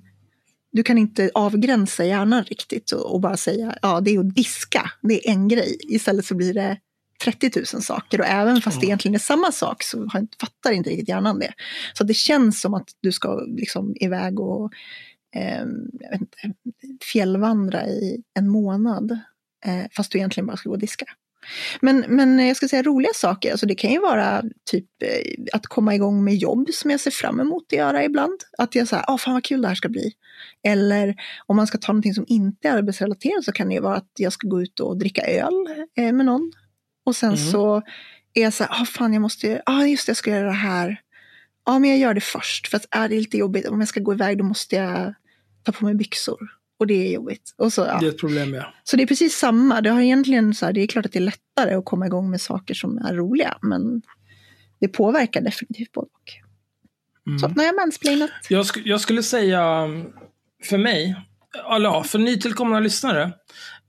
du 0.73 0.83
kan 0.83 0.99
inte 0.99 1.31
avgränsa 1.35 2.05
hjärnan 2.05 2.45
riktigt 2.45 2.91
och, 2.93 3.15
och 3.15 3.21
bara 3.21 3.37
säga, 3.37 3.79
ja 3.83 4.01
det 4.01 4.15
är 4.15 4.21
att 4.21 4.35
diska, 4.35 4.91
det 5.03 5.29
är 5.29 5.33
en 5.33 5.49
grej. 5.49 5.77
Istället 5.89 6.25
så 6.27 6.35
blir 6.35 6.55
det 6.55 6.79
30 7.25 7.51
000 7.57 7.83
saker 7.83 8.21
och 8.21 8.27
även 8.27 8.61
fast 8.61 8.77
det 8.81 8.85
Mm. 8.85 8.89
egentligen 8.89 9.15
är 9.15 9.19
samma 9.19 9.53
sak 9.53 9.83
så 9.83 10.09
fattar 10.41 10.73
inte 10.73 10.91
riktigt 10.91 11.09
hjärnan 11.09 11.39
det. 11.39 11.53
Så 11.95 12.05
det 12.05 12.15
känns 12.15 12.61
som 12.61 12.75
att 12.75 12.89
du 13.01 13.13
ska 13.13 13.41
liksom 13.41 13.95
iväg 14.01 14.41
och 14.41 14.73
eh, 15.35 15.63
inte, 16.15 16.39
fjällvandra 17.13 17.87
i 17.87 18.23
en 18.35 18.49
månad. 18.49 19.11
Eh, 19.67 19.85
fast 19.97 20.13
du 20.13 20.19
egentligen 20.19 20.47
bara 20.47 20.57
ska 20.57 20.69
gå 20.69 20.75
och 20.75 20.81
diska. 20.81 21.07
Men, 21.81 22.05
men 22.09 22.47
jag 22.47 22.57
ska 22.57 22.69
säga 22.69 22.83
roliga 22.83 23.13
saker, 23.15 23.51
alltså 23.51 23.67
det 23.67 23.75
kan 23.75 23.91
ju 23.91 24.01
vara 24.01 24.43
typ 24.71 24.87
eh, 25.03 25.45
att 25.53 25.67
komma 25.67 25.95
igång 25.95 26.25
med 26.25 26.37
jobb 26.37 26.69
som 26.73 26.91
jag 26.91 27.01
ser 27.01 27.11
fram 27.11 27.41
emot 27.41 27.65
att 27.67 27.79
göra 27.79 28.05
ibland. 28.05 28.41
Att 28.59 28.75
jag 28.75 28.89
säger, 28.89 29.05
åh 29.09 29.17
fan 29.17 29.35
vad 29.35 29.45
kul 29.45 29.63
det 29.63 29.69
här 29.69 29.75
ska 29.75 29.89
bli. 29.89 30.13
Eller 30.63 31.15
om 31.47 31.57
man 31.57 31.67
ska 31.67 31.79
ta 31.79 31.93
någonting 31.93 32.15
som 32.15 32.25
inte 32.29 32.69
är 32.69 32.73
arbetsrelaterat 32.73 33.45
så 33.45 33.53
kan 33.53 33.69
det 33.69 33.75
ju 33.75 33.81
vara 33.81 33.97
att 33.97 34.11
jag 34.19 34.33
ska 34.33 34.49
gå 34.49 34.63
ut 34.63 34.81
och 34.81 34.99
dricka 34.99 35.23
öl 35.23 35.55
eh, 35.97 36.13
med 36.13 36.27
någon. 36.27 36.53
Och 37.07 37.17
sen 37.17 37.35
Mm. 37.35 37.53
så 37.53 37.83
är 38.35 38.43
jag 38.43 38.53
så 38.53 38.65
här, 38.65 38.83
ah, 38.83 38.85
fan 38.85 39.13
jag 39.13 39.23
måste, 39.23 39.49
ja 39.49 39.63
ah, 39.67 39.87
just 39.87 40.07
det, 40.07 40.11
jag 40.11 40.17
ska 40.17 40.31
göra 40.31 40.47
det 40.47 40.53
här. 40.53 41.01
Ja 41.67 41.79
men 41.79 41.91
jag 41.91 41.99
gör 41.99 42.15
det 42.15 42.21
först 42.21 42.69
för 42.69 42.77
att 42.77 42.87
är 42.91 43.09
det 43.09 43.15
lite 43.15 43.39
jobbigt, 43.39 43.69
om 43.69 43.81
jag 43.81 43.89
ska 43.89 44.01
gå 44.01 44.13
iväg 44.13 44.39
då 44.39 44.45
måste 44.45 44.77
jag 44.77 45.15
ta 45.65 45.73
på 45.73 45.85
mig 45.85 45.95
byxor. 45.95 46.39
Och 46.79 46.87
det 46.87 46.95
är 47.09 47.13
jobbigt. 47.13 47.55
Och 47.57 47.73
så, 47.73 47.81
ja. 47.81 47.99
Det 48.01 48.07
är 48.07 48.11
ett 48.11 48.21
problem, 48.21 48.55
ja. 48.55 48.75
så 48.85 48.97
det 48.97 49.03
är 49.03 49.07
precis 49.07 49.37
samma. 49.37 49.81
Det, 49.81 49.91
har 49.91 50.01
egentligen 50.01 50.55
så 50.55 50.67
här, 50.67 50.73
det 50.73 50.81
är 50.81 50.87
klart 50.87 51.07
att 51.07 51.13
det 51.13 51.19
är 51.19 51.21
lättare 51.21 51.75
att 51.75 51.85
komma 51.85 52.07
igång 52.07 52.31
med 52.31 52.41
saker 52.41 52.75
som 52.75 52.99
är 52.99 53.15
roliga. 53.15 53.59
Men 53.63 54.03
det 54.81 54.89
påverkar 54.89 55.41
definitivt 55.41 55.93
både 55.93 56.07
och. 56.07 56.31
Så 57.41 57.47
Mm. 57.47 57.57
har 57.59 57.65
jag 57.65 57.77
mansplainat. 57.77 58.31
Jag, 58.49 58.63
sk- 58.65 58.83
jag 58.85 59.01
skulle 59.01 59.23
säga, 59.23 59.89
för 60.65 60.79
mig, 60.79 61.17
ja, 61.55 62.05
för 62.05 62.19
nytillkomna 62.19 62.81
lyssnare, 62.81 63.33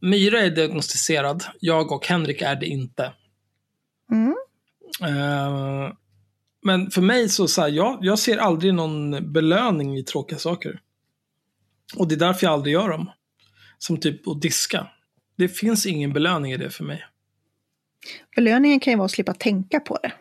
Myra 0.01 0.39
är 0.41 0.49
diagnostiserad, 0.49 1.43
jag 1.59 1.91
och 1.91 2.07
Henrik 2.07 2.41
är 2.41 2.55
det 2.55 2.65
inte. 2.65 3.13
Mm. 4.11 4.35
Eh, 5.01 5.91
men 6.63 6.91
för 6.91 7.01
mig 7.01 7.29
så, 7.29 7.47
så 7.47 7.61
här, 7.61 7.69
jag, 7.69 7.97
jag 8.01 8.19
ser 8.19 8.37
aldrig 8.37 8.73
någon 8.73 9.31
belöning 9.33 9.97
i 9.97 10.03
tråkiga 10.03 10.39
saker. 10.39 10.79
Och 11.97 12.07
det 12.07 12.15
är 12.15 12.19
därför 12.19 12.45
jag 12.47 12.53
aldrig 12.53 12.73
gör 12.73 12.89
dem. 12.89 13.11
Som 13.77 13.99
typ 13.99 14.27
att 14.27 14.41
diska. 14.41 14.87
Det 15.37 15.47
finns 15.47 15.85
ingen 15.85 16.13
belöning 16.13 16.51
i 16.51 16.57
det 16.57 16.69
för 16.69 16.83
mig. 16.83 17.05
Belöningen 18.35 18.79
kan 18.79 18.93
ju 18.93 18.97
vara 18.97 19.05
att 19.05 19.11
slippa 19.11 19.33
tänka 19.33 19.79
på 19.79 19.97
det. 20.03 20.11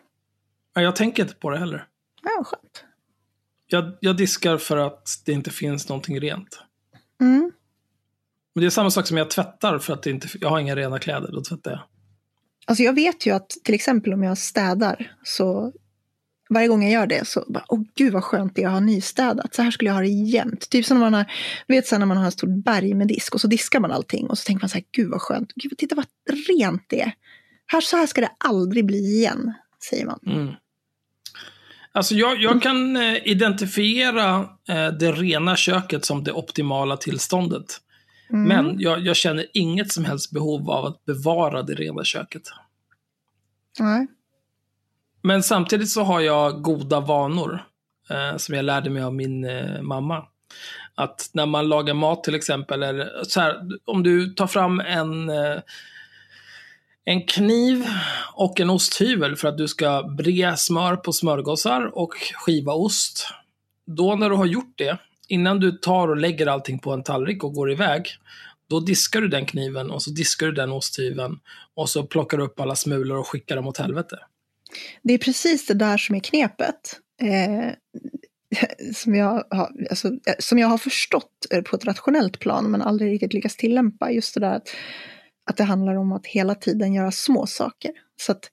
Ja, 0.73 0.81
Jag 0.81 0.95
tänker 0.95 1.23
inte 1.23 1.35
på 1.35 1.49
det 1.49 1.57
heller. 1.57 1.87
Ja, 2.23 2.43
skönt. 2.43 2.83
Jag, 3.67 3.97
jag 3.99 4.17
diskar 4.17 4.57
för 4.57 4.77
att 4.77 5.21
det 5.25 5.31
inte 5.31 5.51
finns 5.51 5.89
någonting 5.89 6.19
rent. 6.19 6.59
Mm. 7.21 7.51
Men 8.53 8.61
det 8.61 8.65
är 8.65 8.69
samma 8.69 8.91
sak 8.91 9.07
som 9.07 9.17
jag 9.17 9.29
tvättar 9.29 9.79
för 9.79 9.93
att 9.93 10.03
det 10.03 10.09
inte, 10.09 10.27
jag 10.41 10.49
har 10.49 10.59
inga 10.59 10.75
rena 10.75 10.99
kläder. 10.99 11.31
Då 11.31 11.41
tvättar 11.41 11.71
jag. 11.71 11.81
Alltså 12.65 12.83
jag 12.83 12.93
vet 12.93 13.25
ju 13.25 13.31
att 13.31 13.49
till 13.49 13.75
exempel 13.75 14.13
om 14.13 14.23
jag 14.23 14.37
städar 14.37 15.15
så 15.23 15.73
varje 16.49 16.67
gång 16.67 16.83
jag 16.83 16.91
gör 16.91 17.07
det 17.07 17.27
så 17.27 17.45
bara, 17.47 17.65
åh 17.67 17.81
gud 17.95 18.13
vad 18.13 18.23
skönt 18.23 18.55
det 18.55 18.63
är 18.63 18.67
att 18.67 18.73
ha 18.73 18.79
nystädat. 18.79 19.55
Så 19.55 19.61
här 19.61 19.71
skulle 19.71 19.89
jag 19.89 19.95
ha 19.95 20.01
det 20.01 20.07
jämt. 20.07 20.69
Typ 20.69 20.85
som 20.85 20.99
när 20.99 21.05
man 21.05 21.13
har, 21.13 21.25
du 21.67 21.73
vet 21.73 21.91
här 21.91 21.99
när 21.99 22.05
man 22.05 22.17
har 22.17 22.27
ett 22.27 22.33
stort 22.33 22.63
berg 22.63 22.93
med 22.93 23.07
disk 23.07 23.35
och 23.35 23.41
så 23.41 23.47
diskar 23.47 23.79
man 23.79 23.91
allting 23.91 24.27
och 24.27 24.37
så 24.37 24.45
tänker 24.45 24.63
man 24.63 24.69
så 24.69 24.75
här, 24.75 24.85
gud 24.91 25.09
vad 25.09 25.21
skönt. 25.21 25.53
Gud, 25.55 25.77
titta 25.77 25.95
vad 25.95 26.05
rent 26.47 26.83
det 26.87 27.01
är. 27.01 27.11
Här, 27.67 27.81
så 27.81 27.97
här 27.97 28.07
ska 28.07 28.21
det 28.21 28.31
aldrig 28.37 28.85
bli 28.85 28.97
igen, 28.97 29.53
säger 29.89 30.05
man. 30.05 30.19
Mm. 30.25 30.53
Alltså 31.91 32.15
jag, 32.15 32.41
jag 32.41 32.61
kan 32.61 32.97
eh, 32.97 33.27
identifiera 33.27 34.39
eh, 34.69 34.87
det 34.87 35.11
rena 35.11 35.55
köket 35.55 36.05
som 36.05 36.23
det 36.23 36.31
optimala 36.31 36.97
tillståndet. 36.97 37.81
Mm. 38.29 38.47
Men 38.47 38.79
jag, 38.79 38.99
jag 38.99 39.15
känner 39.15 39.45
inget 39.53 39.91
som 39.91 40.05
helst 40.05 40.31
behov 40.31 40.69
av 40.69 40.85
att 40.85 41.05
bevara 41.05 41.63
det 41.63 41.73
rena 41.73 42.03
köket. 42.03 42.41
Nej. 43.79 44.07
Men 45.25 45.43
samtidigt 45.43 45.89
så 45.89 46.03
har 46.03 46.21
jag 46.21 46.61
goda 46.61 46.99
vanor 46.99 47.65
eh, 48.09 48.37
som 48.37 48.55
jag 48.55 48.65
lärde 48.65 48.89
mig 48.89 49.03
av 49.03 49.13
min 49.13 49.45
eh, 49.45 49.81
mamma. 49.81 50.23
Att 50.95 51.29
när 51.33 51.45
man 51.45 51.69
lagar 51.69 51.93
mat 51.93 52.23
till 52.23 52.35
exempel, 52.35 52.83
eller 52.83 53.23
så 53.23 53.39
här, 53.41 53.61
om 53.85 54.03
du 54.03 54.33
tar 54.33 54.47
fram 54.47 54.79
en, 54.79 55.29
eh, 55.29 55.59
en 57.05 57.25
kniv 57.25 57.85
och 58.33 58.59
en 58.59 58.69
osthyvel 58.69 59.35
för 59.35 59.47
att 59.47 59.57
du 59.57 59.67
ska 59.67 60.03
bre 60.03 60.57
smör 60.57 60.95
på 60.95 61.13
smörgåsar 61.13 61.97
och 61.97 62.13
skiva 62.33 62.73
ost. 62.73 63.27
Då 63.85 64.15
när 64.15 64.29
du 64.29 64.35
har 64.35 64.45
gjort 64.45 64.73
det, 64.75 64.97
innan 65.27 65.59
du 65.59 65.71
tar 65.71 66.07
och 66.07 66.17
lägger 66.17 66.47
allting 66.47 66.79
på 66.79 66.93
en 66.93 67.03
tallrik 67.03 67.43
och 67.43 67.53
går 67.53 67.71
iväg, 67.71 68.07
då 68.69 68.79
diskar 68.79 69.21
du 69.21 69.27
den 69.27 69.45
kniven 69.45 69.91
och 69.91 70.01
så 70.01 70.09
diskar 70.09 70.45
du 70.45 70.51
den 70.51 70.71
osthyveln 70.71 71.39
och 71.75 71.89
så 71.89 72.03
plockar 72.03 72.37
du 72.37 72.43
upp 72.43 72.59
alla 72.59 72.75
smulor 72.75 73.17
och 73.17 73.27
skickar 73.27 73.55
dem 73.55 73.67
åt 73.67 73.77
helvete. 73.77 74.19
Det 75.03 75.13
är 75.13 75.17
precis 75.17 75.65
det 75.67 75.73
där 75.73 75.97
som 75.97 76.15
är 76.15 76.19
knepet. 76.19 76.99
Eh, 77.21 77.71
som, 78.93 79.15
jag 79.15 79.43
har, 79.49 79.71
alltså, 79.89 80.07
eh, 80.07 80.35
som 80.39 80.59
jag 80.59 80.67
har 80.67 80.77
förstått 80.77 81.45
eh, 81.51 81.61
på 81.61 81.75
ett 81.75 81.85
rationellt 81.85 82.39
plan 82.39 82.71
men 82.71 82.81
aldrig 82.81 83.11
riktigt 83.11 83.33
lyckats 83.33 83.57
tillämpa. 83.57 84.11
Just 84.11 84.33
det 84.33 84.39
där 84.39 84.55
att, 84.55 84.69
att 85.49 85.57
det 85.57 85.63
handlar 85.63 85.95
om 85.95 86.11
att 86.11 86.25
hela 86.25 86.55
tiden 86.55 86.93
göra 86.93 87.11
små 87.11 87.47
saker. 87.47 87.91
Så 88.21 88.31
att 88.31 88.51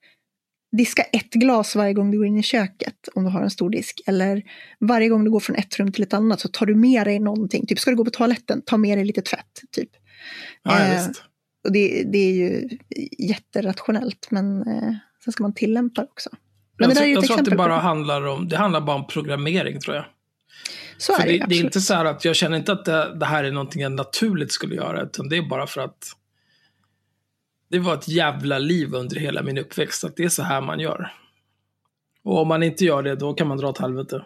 diska 0.76 1.02
ett 1.02 1.30
glas 1.30 1.76
varje 1.76 1.92
gång 1.92 2.10
du 2.10 2.18
går 2.18 2.26
in 2.26 2.38
i 2.38 2.42
köket 2.42 3.08
om 3.14 3.24
du 3.24 3.30
har 3.30 3.42
en 3.42 3.50
stor 3.50 3.70
disk. 3.70 4.00
Eller 4.06 4.42
varje 4.80 5.08
gång 5.08 5.24
du 5.24 5.30
går 5.30 5.40
från 5.40 5.56
ett 5.56 5.78
rum 5.78 5.92
till 5.92 6.02
ett 6.02 6.14
annat 6.14 6.40
så 6.40 6.48
tar 6.48 6.66
du 6.66 6.74
med 6.74 7.06
dig 7.06 7.18
någonting. 7.18 7.66
Typ 7.66 7.78
ska 7.78 7.90
du 7.90 7.96
gå 7.96 8.04
på 8.04 8.10
toaletten, 8.10 8.62
ta 8.66 8.76
med 8.76 8.98
dig 8.98 9.04
lite 9.04 9.22
tvätt. 9.22 9.60
Typ. 9.70 9.90
Ja, 10.62 10.80
Eh, 10.80 10.94
visst. 10.94 11.22
Och 11.64 11.72
det, 11.72 12.02
det 12.12 12.18
är 12.18 12.32
ju 12.32 12.68
jätterationellt 13.18 14.30
men 14.30 14.62
eh, 14.62 14.94
sen 15.24 15.32
ska 15.32 15.42
man 15.42 15.54
tillämpa 15.54 16.00
det 16.00 16.08
också. 16.10 16.30
Men 16.32 16.88
jag 16.88 16.90
det 16.90 16.94
där 16.94 17.02
är 17.02 17.06
ju 17.06 17.12
ett 17.12 17.16
jag 17.16 17.24
tror 17.24 17.38
att 17.38 17.44
det 17.44 17.56
bara 17.56 17.78
handlar 17.78 18.26
om, 18.26 18.48
det 18.48 18.56
handlar 18.56 18.80
bara 18.80 18.96
om 18.96 19.06
programmering 19.06 19.80
tror 19.80 19.96
jag. 19.96 20.04
Så 20.98 21.14
För 21.14 21.22
är 21.22 21.26
det, 21.26 21.38
det, 21.38 21.46
det 21.48 21.54
är 21.54 21.64
inte 21.64 21.80
så 21.80 21.94
här 21.94 22.04
att 22.04 22.24
jag 22.24 22.36
känner 22.36 22.56
inte 22.56 22.72
att 22.72 22.84
det, 22.84 23.14
det 23.18 23.26
här 23.26 23.44
är 23.44 23.52
någonting 23.52 23.82
jag 23.82 23.92
naturligt 23.92 24.52
skulle 24.52 24.74
göra, 24.74 25.02
utan 25.02 25.28
det 25.28 25.36
är 25.36 25.42
bara 25.42 25.66
för 25.66 25.80
att 25.80 26.16
det 27.70 27.78
var 27.78 27.94
ett 27.94 28.08
jävla 28.08 28.58
liv 28.58 28.94
under 28.94 29.16
hela 29.16 29.42
min 29.42 29.58
uppväxt, 29.58 30.04
att 30.04 30.16
det 30.16 30.24
är 30.24 30.28
så 30.28 30.42
här 30.42 30.60
man 30.60 30.80
gör. 30.80 31.12
Och 32.24 32.40
om 32.40 32.48
man 32.48 32.62
inte 32.62 32.84
gör 32.84 33.02
det, 33.02 33.16
då 33.16 33.34
kan 33.34 33.48
man 33.48 33.58
dra 33.58 33.68
åt 33.68 33.78
helvete. 33.78 34.24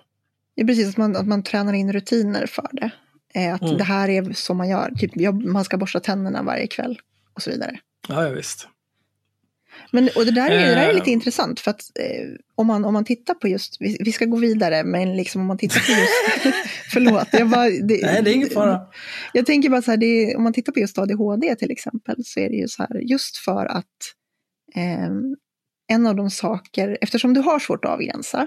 Det 0.57 0.63
är 0.63 0.67
precis 0.67 0.89
att 0.89 0.97
man, 0.97 1.17
att 1.17 1.27
man 1.27 1.43
tränar 1.43 1.73
in 1.73 1.93
rutiner 1.93 2.47
för 2.47 2.69
det. 2.73 2.91
Eh, 3.35 3.55
att 3.55 3.63
Mm. 3.63 3.77
det 3.77 3.85
här 3.85 4.09
är 4.09 4.33
så 4.33 4.55
man 4.55 4.69
gör. 4.69 4.91
Typ, 4.91 5.35
man 5.45 5.65
ska 5.65 5.77
borsta 5.77 6.01
tänderna 6.01 6.43
varje 6.43 6.67
kväll 6.67 6.99
och 7.35 7.43
så 7.43 7.51
vidare. 7.51 7.79
Ja, 8.09 8.25
ja 8.25 8.31
visst. 8.31 8.69
Men, 9.91 10.09
och 10.17 10.25
det 10.25 10.31
där 10.31 10.51
är, 10.51 10.69
det 10.69 10.75
där 10.75 10.89
är 10.89 10.95
lite 10.95 11.11
Eh. 11.11 11.13
intressant 11.13 11.61
för 11.61 11.71
att 11.71 11.81
eh, 12.01 12.29
om, 12.55 12.67
man, 12.67 12.85
om 12.85 12.93
man 12.93 13.05
tittar 13.05 13.35
på 13.35 13.49
just, 13.49 13.77
vi, 13.81 13.97
vi 14.01 14.13
ska 14.13 14.25
gå 14.25 14.37
vidare, 14.37 14.85
men 14.85 15.17
liksom 15.17 15.41
om 15.41 15.47
man 15.47 15.59
tittar 15.59 15.81
på 15.81 15.93
just, 15.93 16.57
förlåt, 16.93 17.29
jag 17.33 17.49
bara, 17.49 17.69
det, 17.69 18.01
Nej, 18.03 18.23
det 18.23 18.31
är 18.31 18.35
ingen 18.35 18.51
fara. 18.51 18.81
Jag 19.33 19.47
tänker 19.47 19.69
bara 19.69 19.83
så 19.83 19.91
här, 19.91 19.99
det 19.99 20.37
om 20.37 20.43
man 20.43 20.53
tittar 20.53 20.73
på 20.73 20.81
just 20.81 20.99
ADHD 20.99 21.55
till 21.55 21.71
exempel, 21.71 22.25
så 22.25 22.41
är 22.41 22.49
det 22.49 22.57
ju 22.57 22.69
så 22.69 22.83
här, 22.83 23.01
just 23.01 23.37
för 23.37 23.67
att 23.67 23.85
eh, 24.75 25.11
en 25.89 26.07
av 26.07 26.17
de 26.17 26.31
saker, 26.31 26.99
eftersom 27.01 27.35
du 27.35 27.41
har 27.41 27.59
svårt 27.59 27.85
att 27.85 27.91
avgränsa, 27.91 28.47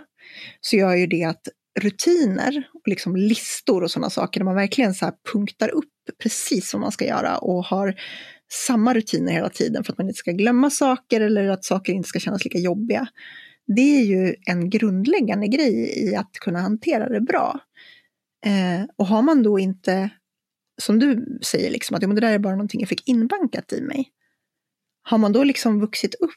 så 0.62 0.76
gör 0.76 0.96
ju 0.96 1.08
det 1.08 1.24
att 1.24 1.48
rutiner 1.80 2.64
och 2.74 2.88
liksom 2.88 3.16
listor 3.16 3.84
och 3.84 3.92
sådana 3.92 4.10
saker, 4.10 4.40
där 4.40 4.46
man 4.46 4.56
verkligen 4.56 4.94
så 4.94 5.06
här 5.06 5.14
punktar 5.32 5.70
upp 5.70 5.86
precis 6.24 6.74
vad 6.74 6.82
man 6.82 6.92
ska 6.92 7.06
göra 7.06 7.38
och 7.38 7.66
har 7.66 7.96
samma 8.52 8.94
rutiner 8.94 9.32
hela 9.32 9.50
tiden 9.50 9.84
för 9.84 9.92
att 9.92 9.98
man 9.98 10.08
inte 10.08 10.20
ska 10.20 10.32
glömma 10.32 10.70
saker 10.70 11.22
eller 11.22 11.50
att 11.50 11.66
saker 11.66 11.94
inte 11.94 12.10
ska 12.10 12.20
kännas 12.20 12.46
lika 12.46 12.58
jobbiga. 12.58 13.08
Det 13.76 14.00
är 14.00 14.04
ju 14.04 14.36
en 14.46 14.70
grundläggande 14.70 15.48
grej 15.48 16.04
i 16.06 16.16
att 16.16 16.32
kunna 16.34 16.60
hantera 16.60 17.10
det 17.10 17.22
bra. 17.22 17.60
Eh, 18.46 18.86
och 18.96 19.08
har 19.08 19.22
man 19.22 19.44
då 19.44 19.60
inte, 19.60 20.10
som 20.82 21.00
du 21.00 21.40
säger, 21.42 21.72
liksom, 21.72 21.96
att 21.96 22.02
ja, 22.02 22.08
men 22.08 22.16
det 22.16 22.22
där 22.22 22.34
är 22.34 22.40
bara 22.40 22.56
någonting 22.56 22.80
jag 22.80 22.90
fick 22.90 23.08
inbankat 23.08 23.74
i 23.74 23.82
mig. 23.82 24.10
Har 25.02 25.18
man 25.18 25.32
då 25.32 25.44
liksom 25.44 25.80
vuxit 25.80 26.16
upp 26.16 26.32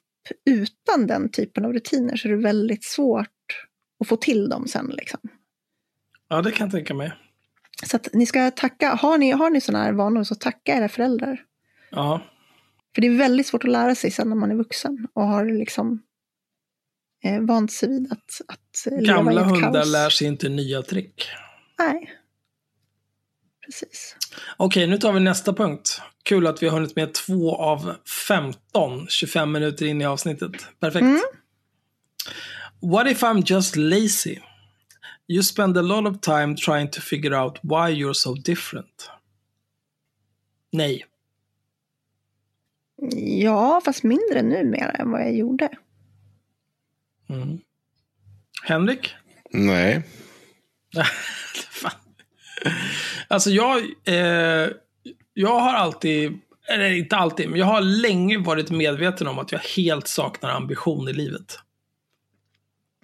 utan 0.50 1.06
den 1.06 1.30
typen 1.30 1.64
av 1.64 1.72
rutiner 1.72 2.16
så 2.16 2.28
är 2.28 2.32
det 2.32 2.42
väldigt 2.42 2.84
svårt 2.84 3.28
att 4.00 4.08
få 4.08 4.16
till 4.16 4.48
dem 4.48 4.66
sen. 4.66 4.86
Liksom. 4.86 5.20
Ja, 6.28 6.42
det 6.42 6.52
kan 6.52 6.66
jag 6.66 6.72
tänka 6.72 6.94
mig. 6.94 7.12
Så 7.86 7.96
att 7.96 8.08
ni 8.12 8.26
ska 8.26 8.50
tacka, 8.50 8.94
har 8.94 9.18
ni, 9.18 9.30
har 9.30 9.50
ni 9.50 9.60
sådana 9.60 9.84
här 9.84 9.92
vanor 9.92 10.24
så 10.24 10.34
tacka 10.34 10.76
era 10.76 10.88
föräldrar. 10.88 11.44
Ja, 11.92 12.20
För 12.94 13.02
det 13.02 13.06
är 13.06 13.16
väldigt 13.16 13.46
svårt 13.46 13.64
att 13.64 13.70
lära 13.70 13.94
sig 13.94 14.10
sen 14.10 14.28
när 14.28 14.36
man 14.36 14.50
är 14.50 14.54
vuxen 14.54 15.08
och 15.12 15.22
har 15.22 15.44
liksom 15.44 16.02
eh, 17.24 17.40
vant 17.40 17.72
sig 17.72 17.88
vid 17.88 18.12
att, 18.12 18.40
att 18.48 18.86
eh, 18.86 18.92
leva 18.92 19.02
i 19.02 19.06
gamla 19.06 19.40
ett 19.40 19.46
hundar 19.46 19.72
kaos. 19.72 19.92
lär 19.92 20.10
sig 20.10 20.26
inte 20.26 20.48
nya 20.48 20.82
trick. 20.82 21.28
Nej. 21.78 22.18
Precis. 23.66 24.16
Okej, 24.56 24.86
nu 24.86 24.98
tar 24.98 25.12
vi 25.12 25.20
nästa 25.20 25.52
punkt. 25.52 26.00
Kul 26.22 26.46
att 26.46 26.62
vi 26.62 26.68
har 26.68 26.74
hunnit 26.74 26.96
med 26.96 27.14
två 27.14 27.56
av 27.56 27.94
15, 28.28 29.06
25 29.08 29.52
minuter 29.52 29.86
in 29.86 30.00
i 30.00 30.04
avsnittet. 30.04 30.52
Perfekt. 30.80 31.02
Mm. 31.02 31.20
What 32.80 33.06
if 33.10 33.22
I'm 33.22 33.42
just 33.46 33.76
lazy? 33.76 34.38
You 35.28 35.42
spend 35.42 35.78
a 35.78 35.82
lot 35.82 36.06
of 36.06 36.20
time 36.20 36.56
trying 36.56 36.88
to 36.90 37.00
figure 37.00 37.36
out 37.36 37.58
why 37.62 38.02
you're 38.02 38.12
so 38.14 38.34
different. 38.34 39.10
Nej. 40.72 41.04
Ja, 43.10 43.80
fast 43.84 44.02
mindre 44.02 44.42
numera 44.42 44.90
än 44.90 45.10
vad 45.10 45.20
jag 45.20 45.34
gjorde. 45.34 45.68
Mm. 47.28 47.58
Henrik? 48.64 49.14
Nej. 49.50 50.02
Alltså 53.28 53.50
jag, 53.50 53.78
eh, 54.04 54.68
jag 55.34 55.60
har 55.60 55.74
alltid, 55.74 56.38
eller 56.68 56.90
inte 56.90 57.16
alltid, 57.16 57.50
men 57.50 57.58
jag 57.58 57.66
har 57.66 57.80
länge 57.80 58.38
varit 58.38 58.70
medveten 58.70 59.26
om 59.26 59.38
att 59.38 59.52
jag 59.52 59.58
helt 59.58 60.08
saknar 60.08 60.50
ambition 60.50 61.08
i 61.08 61.12
livet. 61.12 61.58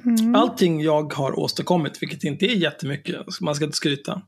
Mm. 0.05 0.35
Allting 0.35 0.81
jag 0.81 1.13
har 1.13 1.39
åstadkommit, 1.39 2.03
vilket 2.03 2.25
inte 2.25 2.47
är 2.47 2.55
jättemycket, 2.55 3.41
man 3.41 3.55
ska 3.55 3.65
inte 3.65 3.77
skryta. 3.77 4.23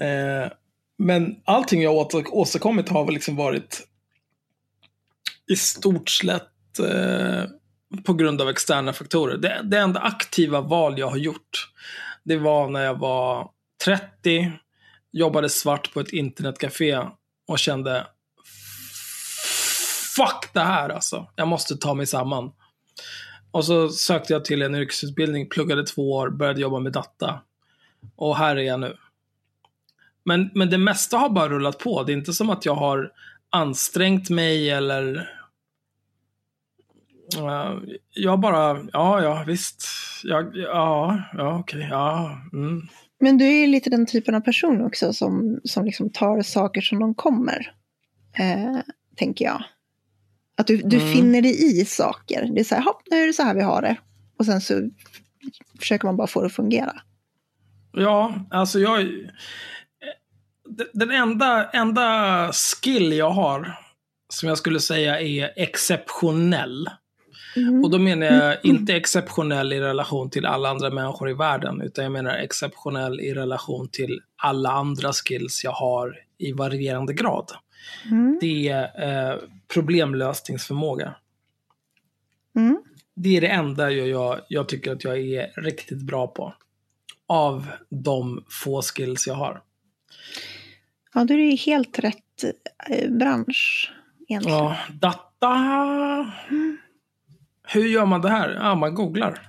Eh, 0.00 0.52
men 0.98 1.36
allting 1.44 1.82
jag 1.82 2.14
åstadkommit 2.32 2.88
har 2.88 3.04
väl 3.04 3.14
liksom 3.14 3.36
varit 3.36 3.86
i 5.52 5.56
stort 5.56 6.10
sett 6.10 6.78
eh, 6.78 7.44
på 8.04 8.14
grund 8.14 8.40
av 8.40 8.48
externa 8.48 8.92
faktorer. 8.92 9.36
Det, 9.36 9.60
det 9.64 9.78
enda 9.78 10.00
aktiva 10.00 10.60
val 10.60 10.98
jag 10.98 11.08
har 11.08 11.16
gjort, 11.16 11.70
det 12.24 12.36
var 12.36 12.68
när 12.68 12.84
jag 12.84 12.98
var 12.98 13.50
30, 13.84 14.52
jobbade 15.12 15.48
svart 15.48 15.92
på 15.92 16.00
ett 16.00 16.12
internetcafé 16.12 17.00
och 17.48 17.58
kände 17.58 18.06
Fuck 20.16 20.50
det 20.52 20.60
här 20.60 20.88
alltså. 20.88 21.26
Jag 21.36 21.48
måste 21.48 21.76
ta 21.76 21.94
mig 21.94 22.06
samman. 22.06 22.52
Och 23.50 23.64
så 23.64 23.88
sökte 23.88 24.32
jag 24.32 24.44
till 24.44 24.62
en 24.62 24.74
yrkesutbildning, 24.74 25.48
pluggade 25.48 25.86
två 25.86 26.12
år, 26.12 26.30
började 26.30 26.60
jobba 26.60 26.78
med 26.78 26.92
data. 26.92 27.40
Och 28.16 28.36
här 28.36 28.56
är 28.56 28.62
jag 28.62 28.80
nu. 28.80 28.96
Men, 30.24 30.50
men 30.54 30.70
det 30.70 30.78
mesta 30.78 31.16
har 31.16 31.28
bara 31.28 31.48
rullat 31.48 31.78
på. 31.78 32.02
Det 32.02 32.12
är 32.12 32.16
inte 32.16 32.32
som 32.32 32.50
att 32.50 32.64
jag 32.64 32.74
har 32.74 33.12
ansträngt 33.54 34.30
mig 34.30 34.70
eller... 34.70 35.30
Uh, 37.38 37.82
jag 38.10 38.40
bara, 38.40 38.86
ja, 38.92 39.22
ja, 39.22 39.44
visst. 39.46 39.86
Jag, 40.24 40.56
ja, 40.56 41.22
ja, 41.32 41.58
okej, 41.58 41.88
ja. 41.90 42.38
Mm. 42.52 42.88
Men 43.20 43.38
du 43.38 43.44
är 43.44 43.60
ju 43.60 43.66
lite 43.66 43.90
den 43.90 44.06
typen 44.06 44.34
av 44.34 44.40
person 44.40 44.82
också 44.84 45.12
som, 45.12 45.60
som 45.64 45.84
liksom 45.84 46.10
tar 46.10 46.42
saker 46.42 46.80
som 46.80 47.00
de 47.00 47.14
kommer. 47.14 47.72
Eh, 48.38 48.78
tänker 49.16 49.44
jag. 49.44 49.64
Att 50.56 50.66
du, 50.66 50.76
du 50.76 50.96
Mm. 50.96 51.12
finner 51.12 51.42
dig 51.42 51.80
i 51.80 51.84
saker. 51.84 52.50
Det 52.54 52.60
är 52.60 52.64
så 52.64 52.74
här, 52.74 52.82
hopp, 52.82 53.02
nu 53.10 53.16
är 53.22 53.26
det 53.26 53.32
så 53.32 53.42
här 53.42 53.54
vi 53.54 53.62
har 53.62 53.82
det. 53.82 53.96
Och 54.38 54.46
sen 54.46 54.60
så 54.60 54.90
försöker 55.78 56.06
man 56.06 56.16
bara 56.16 56.26
få 56.26 56.40
det 56.40 56.46
att 56.46 56.52
fungera. 56.52 56.92
Ja, 57.92 58.34
alltså 58.50 58.78
jag... 58.78 59.08
Den 60.92 61.10
enda, 61.10 61.70
enda 61.70 62.50
skill 62.52 63.12
jag 63.12 63.30
har, 63.30 63.78
som 64.28 64.48
jag 64.48 64.58
skulle 64.58 64.80
säga 64.80 65.20
är 65.20 65.52
exceptionell. 65.56 66.90
Mm. 67.56 67.84
Och 67.84 67.90
då 67.90 67.98
menar 67.98 68.26
jag 68.26 68.56
inte 68.62 68.94
exceptionell 68.96 69.72
i 69.72 69.80
relation 69.80 70.30
till 70.30 70.46
alla 70.46 70.68
andra 70.68 70.90
människor 70.90 71.30
i 71.30 71.34
världen, 71.34 71.80
utan 71.80 72.04
jag 72.04 72.12
menar 72.12 72.34
exceptionell 72.34 73.20
i 73.20 73.34
relation 73.34 73.88
till 73.88 74.20
alla 74.36 74.72
andra 74.72 75.12
skills 75.12 75.64
jag 75.64 75.72
har 75.72 76.18
i 76.38 76.52
varierande 76.52 77.14
grad. 77.14 77.52
Mm. 78.10 78.38
Det 78.40 78.68
är 78.68 79.32
eh, 79.32 79.38
problemlösningsförmåga. 79.74 81.14
Mm. 82.56 82.82
Det 83.16 83.36
är 83.36 83.40
det 83.40 83.48
enda 83.48 83.90
jag, 83.90 84.08
jag, 84.08 84.40
jag 84.48 84.68
tycker 84.68 84.92
att 84.92 85.04
jag 85.04 85.18
är 85.18 85.62
riktigt 85.62 86.02
bra 86.02 86.26
på. 86.26 86.54
Av 87.26 87.66
de 87.88 88.44
få 88.48 88.82
skills 88.82 89.26
jag 89.26 89.34
har. 89.34 89.62
Ja, 91.14 91.24
då 91.24 91.34
är 91.34 91.38
det 91.38 91.44
ju 91.44 91.56
helt 91.56 91.98
rätt 91.98 92.44
eh, 92.90 93.10
bransch 93.10 93.92
egentligen. 94.28 94.58
Ja, 94.58 94.76
data. 94.92 96.32
Hur 97.66 97.86
gör 97.86 98.06
man 98.06 98.20
det 98.20 98.30
här? 98.30 98.50
Ja, 98.50 98.74
man 98.74 98.94
googlar. 98.94 99.40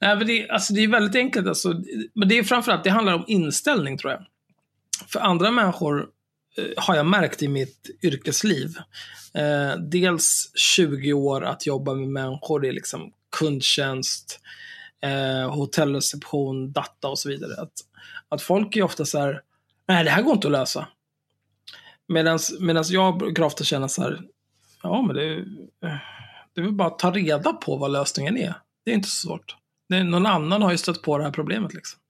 Nej, 0.00 0.16
men 0.16 0.26
det, 0.26 0.50
alltså, 0.50 0.74
det 0.74 0.84
är 0.84 0.88
väldigt 0.88 1.16
enkelt. 1.16 1.48
Alltså. 1.48 1.74
Men 2.14 2.28
det 2.28 2.38
är 2.38 2.42
framförallt, 2.42 2.84
det 2.84 2.90
handlar 2.90 3.14
om 3.14 3.24
inställning 3.26 3.98
tror 3.98 4.12
jag. 4.12 4.24
För 5.06 5.20
andra 5.20 5.50
människor 5.50 6.06
eh, 6.56 6.64
har 6.76 6.96
jag 6.96 7.06
märkt 7.06 7.42
i 7.42 7.48
mitt 7.48 7.90
yrkesliv. 8.02 8.76
Eh, 9.34 9.76
dels 9.78 10.52
20 10.54 11.12
år 11.12 11.44
att 11.44 11.66
jobba 11.66 11.94
med 11.94 12.08
människor, 12.08 12.60
det 12.60 12.68
är 12.68 12.72
liksom 12.72 13.12
kundtjänst, 13.38 14.40
eh, 15.00 15.54
hotellreception, 15.54 16.72
data 16.72 17.08
och 17.08 17.18
så 17.18 17.28
vidare. 17.28 17.62
Att, 17.62 17.72
att 18.28 18.42
folk 18.42 18.76
är 18.76 18.82
ofta 18.82 19.04
så 19.04 19.18
här, 19.18 19.42
nej 19.88 20.04
det 20.04 20.10
här 20.10 20.22
går 20.22 20.34
inte 20.34 20.48
att 20.48 20.52
lösa. 20.52 20.88
Medan 22.58 22.84
jag 22.88 23.18
brukar 23.18 23.42
ofta 23.42 23.64
känna 23.64 23.88
så 23.88 24.02
här, 24.02 24.20
ja 24.82 25.02
men 25.02 25.16
det, 25.16 25.44
det 26.54 26.60
är 26.60 26.62
väl 26.62 26.72
bara 26.72 26.88
att 26.88 26.98
ta 26.98 27.10
reda 27.10 27.52
på 27.52 27.76
vad 27.76 27.90
lösningen 27.90 28.36
är. 28.36 28.54
Det 28.84 28.90
är 28.90 28.94
inte 28.94 29.08
så 29.08 29.28
svårt. 29.28 29.56
Det 29.88 30.02
någon 30.02 30.26
annan 30.26 30.62
har 30.62 30.70
ju 30.70 30.78
stött 30.78 31.02
på 31.02 31.18
det 31.18 31.24
här 31.24 31.30
problemet 31.30 31.74
liksom. 31.74 32.00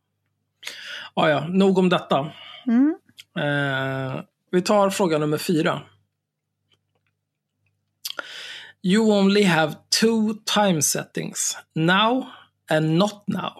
Ja, 1.14 1.30
ja, 1.30 1.46
nog 1.48 1.78
om 1.78 1.88
detta. 1.88 2.32
Mm. 2.66 2.96
Eh, 3.38 4.22
vi 4.50 4.62
tar 4.62 4.90
fråga 4.90 5.18
nummer 5.18 5.38
fyra. 5.38 5.82
You 8.82 9.18
only 9.18 9.44
have 9.44 9.74
two 10.00 10.34
time 10.54 10.82
settings, 10.82 11.58
now 11.74 12.26
and 12.70 12.98
not 12.98 13.24
now. 13.26 13.52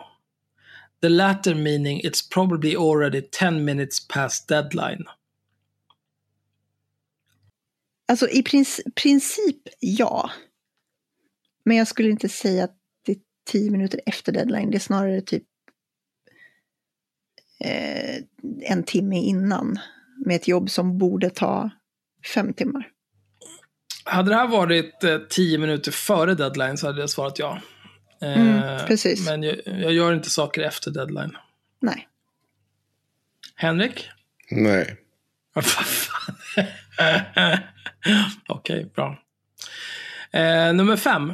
The 1.02 1.08
latter 1.08 1.54
meaning 1.54 2.00
it's 2.04 2.28
probably 2.28 2.76
already 2.76 3.22
10 3.22 3.64
minutes 3.64 4.08
past 4.08 4.48
deadline. 4.48 5.04
Alltså 8.08 8.28
i 8.28 8.42
princip, 8.42 8.94
princip 8.94 9.56
ja. 9.80 10.30
Men 11.64 11.76
jag 11.76 11.88
skulle 11.88 12.10
inte 12.10 12.28
säga 12.28 12.64
att 12.64 12.76
det 13.06 13.12
är 13.12 13.18
tio 13.46 13.70
minuter 13.70 14.00
efter 14.06 14.32
deadline. 14.32 14.70
Det 14.70 14.76
är 14.76 14.80
snarare 14.80 15.20
typ 15.20 15.44
eh, 17.64 18.16
en 18.62 18.82
timme 18.82 19.18
innan. 19.18 19.78
Med 20.26 20.36
ett 20.36 20.48
jobb 20.48 20.70
som 20.70 20.98
borde 20.98 21.30
ta 21.30 21.70
fem 22.34 22.54
timmar. 22.54 22.88
Hade 24.04 24.30
det 24.30 24.36
här 24.36 24.48
varit 24.48 25.04
eh, 25.04 25.18
10 25.18 25.58
minuter 25.58 25.92
före 25.92 26.34
deadline 26.34 26.76
så 26.76 26.86
hade 26.86 27.00
jag 27.00 27.10
svarat 27.10 27.38
ja. 27.38 27.60
Eh, 28.22 28.36
Mm, 28.40 28.86
precis. 28.86 29.26
Men 29.28 29.42
jag, 29.42 29.56
jag 29.66 29.92
gör 29.92 30.12
inte 30.14 30.30
saker 30.30 30.62
efter 30.62 30.90
deadline. 30.90 31.36
Nej. 31.80 32.08
Henrik? 33.54 34.08
Nej. 34.50 34.96
Okej, 38.48 38.84
bra. 38.94 39.18
Eh, 40.32 40.72
nummer 40.72 40.96
fem. 40.96 41.32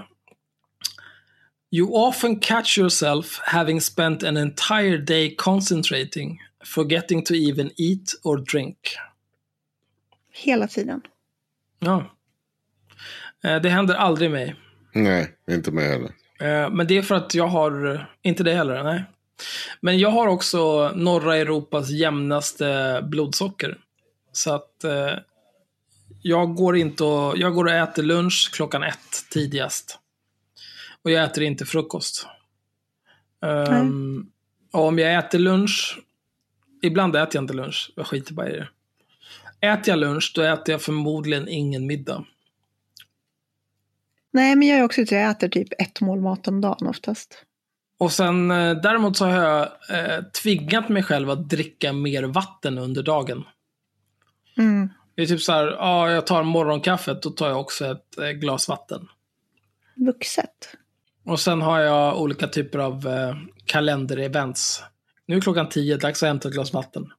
You 1.71 1.89
often 2.09 2.41
catch 2.41 2.79
yourself 2.79 3.39
having 3.43 3.81
spent 3.81 4.23
an 4.23 4.37
entire 4.37 4.99
day 4.99 5.35
concentrating, 5.37 6.39
forgetting 6.65 7.25
to 7.25 7.35
even 7.35 7.71
eat 7.77 8.15
or 8.23 8.37
drink. 8.53 8.79
Hela 10.33 10.69
tiden. 10.69 11.01
Ja. 11.79 12.17
Eh, 13.45 13.61
det 13.63 13.69
händer 13.69 13.95
aldrig 13.95 14.31
mig. 14.31 14.57
Nej, 14.93 15.37
inte 15.51 15.71
mig 15.71 15.89
heller. 15.89 16.11
Eh, 16.41 16.71
men 16.71 16.87
det 16.87 16.99
är 16.99 17.03
för 17.03 17.15
att 17.15 17.35
jag 17.35 17.47
har, 17.47 18.07
inte 18.23 18.43
det 18.43 18.55
heller, 18.55 18.85
nej. 18.85 19.05
Men 19.81 19.99
jag 19.99 20.11
har 20.11 20.27
också 20.27 20.91
norra 20.95 21.37
Europas 21.37 21.91
jämnaste 21.91 23.01
blodsocker. 23.03 23.79
Så 24.33 24.55
att 24.55 24.85
eh, 24.85 25.13
jag 26.23 26.55
går 26.55 26.77
inte 26.77 27.05
och, 27.05 27.39
jag 27.39 27.55
går 27.55 27.65
och 27.65 27.71
äter 27.71 28.03
lunch 28.03 28.51
klockan 28.53 28.83
ett 28.83 29.27
tidigast. 29.31 29.99
Och 31.03 31.11
jag 31.11 31.25
äter 31.25 31.43
inte 31.43 31.67
frukost. 31.67 32.27
Um, 33.41 34.31
och 34.73 34.85
om 34.85 34.99
jag 34.99 35.15
äter 35.15 35.39
lunch, 35.39 35.99
ibland 36.83 37.17
äter 37.17 37.37
jag 37.37 37.43
inte 37.43 37.55
lunch, 37.55 37.93
jag 37.97 38.07
skiter 38.07 38.35
bara 38.35 38.51
i 38.51 38.53
det. 38.53 38.69
Äter 39.61 39.89
jag 39.89 39.99
lunch, 39.99 40.33
då 40.35 40.43
äter 40.43 40.73
jag 40.73 40.83
förmodligen 40.83 41.49
ingen 41.49 41.87
middag. 41.87 42.25
Nej, 44.33 44.57
men 44.57 44.69
jag 44.69 44.79
är 44.79 44.85
också 44.85 45.01
ute, 45.01 45.15
jag 45.15 45.31
äter 45.31 45.49
typ 45.49 45.69
ett 45.79 46.01
mål 46.01 46.21
mat 46.21 46.49
om 46.49 46.61
dagen 46.61 46.87
oftast. 46.87 47.45
Och 47.99 48.13
sen 48.13 48.51
eh, 48.51 48.77
däremot 48.77 49.17
så 49.17 49.27
har 49.27 49.43
jag 49.43 49.63
eh, 49.91 50.25
tvingat 50.43 50.89
mig 50.89 51.03
själv 51.03 51.31
att 51.31 51.49
dricka 51.49 51.93
mer 51.93 52.23
vatten 52.23 52.79
under 52.79 53.03
dagen. 53.03 53.45
Mm. 54.59 54.89
Det 55.15 55.23
är 55.23 55.27
typ 55.27 55.43
så 55.43 55.53
här, 55.53 55.67
ja, 55.67 56.11
jag 56.11 56.27
tar 56.27 56.43
morgonkaffet, 56.43 57.23
då 57.23 57.31
tar 57.31 57.49
jag 57.49 57.61
också 57.61 57.87
ett 57.87 58.19
eh, 58.19 58.29
glas 58.29 58.69
vatten. 58.69 59.09
Vuxet. 59.97 60.77
Och 61.25 61.41
sen 61.41 61.63
har 61.63 61.81
jag 61.81 62.21
olika 62.21 62.49
typer 62.49 62.79
av 62.79 63.07
eh, 63.07 63.37
kalenderevents. 63.65 64.83
Nu 65.27 65.37
är 65.37 65.41
klockan 65.41 65.69
tio, 65.69 65.97
dags 65.97 66.23
att 66.23 66.27
hämta 66.27 66.49
ett 66.49 66.55
glas 66.55 66.73
vatten. 66.73 67.13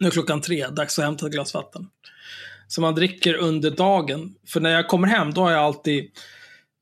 Nu 0.00 0.06
är 0.06 0.10
klockan 0.10 0.40
tre, 0.40 0.66
dags 0.66 0.98
att 0.98 1.04
hämta 1.04 1.26
ett 1.26 1.32
glas 1.32 1.54
vatten. 1.54 1.88
Så 2.70 2.80
man 2.80 2.94
dricker 2.94 3.34
under 3.34 3.70
dagen. 3.70 4.34
För 4.46 4.60
när 4.60 4.70
jag 4.70 4.88
kommer 4.88 5.08
hem, 5.08 5.34
då 5.34 5.40
har 5.40 5.50
jag 5.50 5.60
alltid 5.60 6.10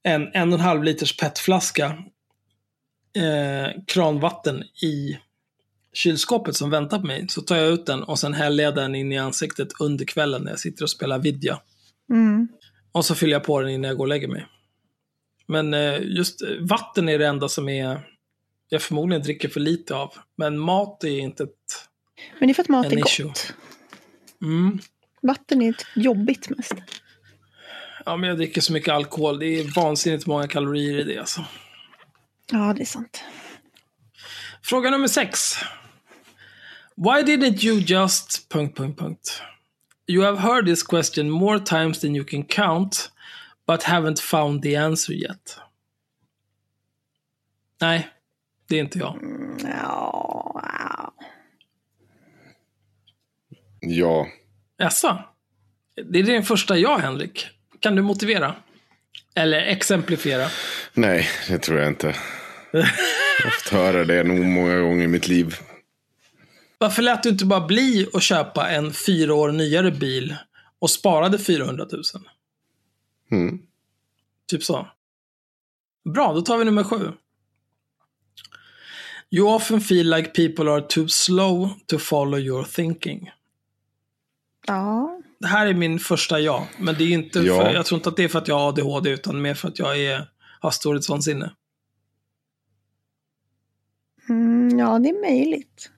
en 0.03 0.31
en 0.35 0.53
och 0.53 0.59
en 0.59 0.65
halv 0.65 0.83
liters 0.83 1.17
petflaska 1.17 1.87
eh, 3.17 3.83
kranvatten 3.87 4.63
i 4.83 5.19
kylskåpet 5.93 6.57
som 6.57 6.71
väntar 6.71 6.99
på 6.99 7.07
mig. 7.07 7.27
Så 7.29 7.43
tar 7.43 7.57
jag 7.57 7.73
ut 7.73 7.87
den 7.87 8.03
och 8.03 8.19
sen 8.19 8.35
häller 8.35 8.65
jag 8.65 8.75
den 8.75 8.95
in 8.95 9.13
i 9.13 9.19
ansiktet 9.19 9.69
under 9.81 10.05
kvällen 10.05 10.43
när 10.43 10.51
jag 10.51 10.61
sitter 10.61 10.83
och 10.83 10.91
spelar 10.91 11.19
vidja. 11.19 11.61
Mm. 12.11 12.49
Och 12.93 13.05
så 13.05 13.15
fyller 13.15 13.33
jag 13.33 13.45
på 13.45 13.61
den 13.61 13.71
innan 13.71 13.89
jag 13.89 13.97
går 13.97 14.05
och 14.05 14.09
lägger 14.09 14.29
mig. 14.29 14.47
Men 15.47 15.75
eh, 15.75 16.01
just 16.03 16.43
eh, 16.43 16.49
vatten 16.61 17.09
är 17.09 17.19
det 17.19 17.27
enda 17.27 17.49
som 17.49 17.69
är 17.69 18.01
jag 18.69 18.83
förmodligen 18.83 19.23
dricker 19.23 19.49
för 19.49 19.61
lite 19.61 19.95
av. 19.95 20.15
Men 20.37 20.59
mat 20.59 21.05
är 21.05 21.19
inte 21.19 21.43
ett... 21.43 21.89
Men 22.39 22.49
det 22.49 22.53
är 22.53 22.55
för 22.55 22.63
att 22.63 22.69
mat 22.69 22.87
är 22.87 23.07
issue. 23.07 23.27
gott. 23.27 23.53
Mm. 24.43 24.79
Vatten 25.23 25.63
är 25.63 25.75
jobbigt 25.95 26.51
mest. 26.51 26.75
Ja, 28.05 28.17
men 28.17 28.29
jag 28.29 28.39
dricker 28.39 28.61
så 28.61 28.73
mycket 28.73 28.95
alkohol. 28.95 29.39
Det 29.39 29.47
är 29.47 29.75
vansinnigt 29.75 30.27
många 30.27 30.49
kalorier 30.49 30.99
i 30.99 31.03
det 31.03 31.19
alltså. 31.19 31.45
Ja, 32.53 32.75
det 32.77 32.83
är 32.83 32.87
sant. 32.87 33.25
Fråga 34.63 34.91
nummer 34.91 35.09
sex. 35.09 35.55
Why 36.97 37.23
didn't 37.23 37.65
you 37.65 37.81
just... 37.81 38.49
Punkt, 38.49 38.77
punkt, 38.77 38.99
punkt. 38.99 39.43
You 40.07 40.25
have 40.25 40.39
heard 40.39 40.67
this 40.67 40.83
question 40.83 41.31
more 41.31 41.61
times 41.61 42.01
than 42.01 42.17
you 42.17 42.25
can 42.25 42.45
count, 42.45 43.11
but 43.67 43.83
haven't 43.83 44.21
found 44.21 44.63
the 44.63 44.77
answer 44.77 45.13
yet. 45.13 45.61
Nej, 47.81 48.09
det 48.69 48.77
är 48.77 48.81
inte 48.81 48.99
jag. 48.99 49.19
Ja, 49.63 50.51
wow. 50.55 51.13
Ja. 53.81 54.27
Jaså? 54.79 55.25
Det 56.05 56.19
är 56.19 56.23
din 56.23 56.45
första 56.45 56.79
ja, 56.79 56.97
Henrik. 56.97 57.47
Kan 57.81 57.97
du 57.97 58.03
motivera? 58.03 58.55
Eller 59.35 59.59
exemplifiera? 59.59 60.49
Nej, 60.95 61.29
det 61.49 61.59
tror 61.59 61.79
jag 61.79 61.89
inte. 61.89 62.17
Jag 62.73 62.81
har 63.45 63.51
fått 63.51 63.73
höra 63.73 64.05
det 64.05 64.25
nog 64.25 64.39
många 64.39 64.79
gånger 64.79 65.05
i 65.05 65.09
mitt 65.09 65.29
liv. 65.29 65.57
Varför 66.79 67.03
lät 67.03 67.23
du 67.23 67.29
inte 67.29 67.45
bara 67.45 67.67
bli 67.67 68.09
att 68.13 68.23
köpa 68.23 68.69
en 68.71 68.93
fyra 68.93 69.35
år 69.35 69.53
nyare 69.53 69.91
bil 69.91 70.37
och 70.79 70.91
sparade 70.91 71.39
400 71.39 71.87
000? 71.93 72.03
Mm. 73.31 73.59
Typ 74.51 74.65
så. 74.65 74.89
Bra, 76.15 76.33
då 76.33 76.41
tar 76.41 76.59
vi 76.59 76.65
nummer 76.65 76.85
sju. 76.85 77.13
You 79.31 79.55
often 79.55 79.81
feel 79.81 80.11
like 80.11 80.31
people 80.31 80.73
are 80.73 80.81
too 80.81 81.09
slow 81.09 81.71
to 81.87 81.99
follow 81.99 82.41
your 82.41 82.65
thinking. 82.65 83.31
Ja, 84.67 85.21
Det 85.39 85.47
här 85.47 85.67
är 85.67 85.75
min 85.75 85.99
första 85.99 86.41
ja, 86.41 86.69
men 86.79 86.95
det 86.95 87.05
är 87.05 87.09
inte 87.09 87.39
Ja. 87.39 87.61
för, 87.61 87.71
jag 87.75 87.87
tror 87.87 87.99
inte 87.99 88.09
att 88.09 88.17
det 88.17 88.25
är 88.25 88.29
för 88.29 88.39
att 88.39 88.49
jag 88.49 88.59
har 88.59 88.69
ADHD, 88.69 89.11
utan 89.11 89.43
mer 89.43 89.55
för 89.55 89.69
att 89.69 89.79
jag 89.79 90.01
är, 90.01 90.29
har 90.61 90.71
storhetsvansinne. 90.71 91.55
mm, 94.29 94.79
ja 94.79 94.99
det 94.99 95.09
är 95.09 95.21
möjligt. 95.21 95.91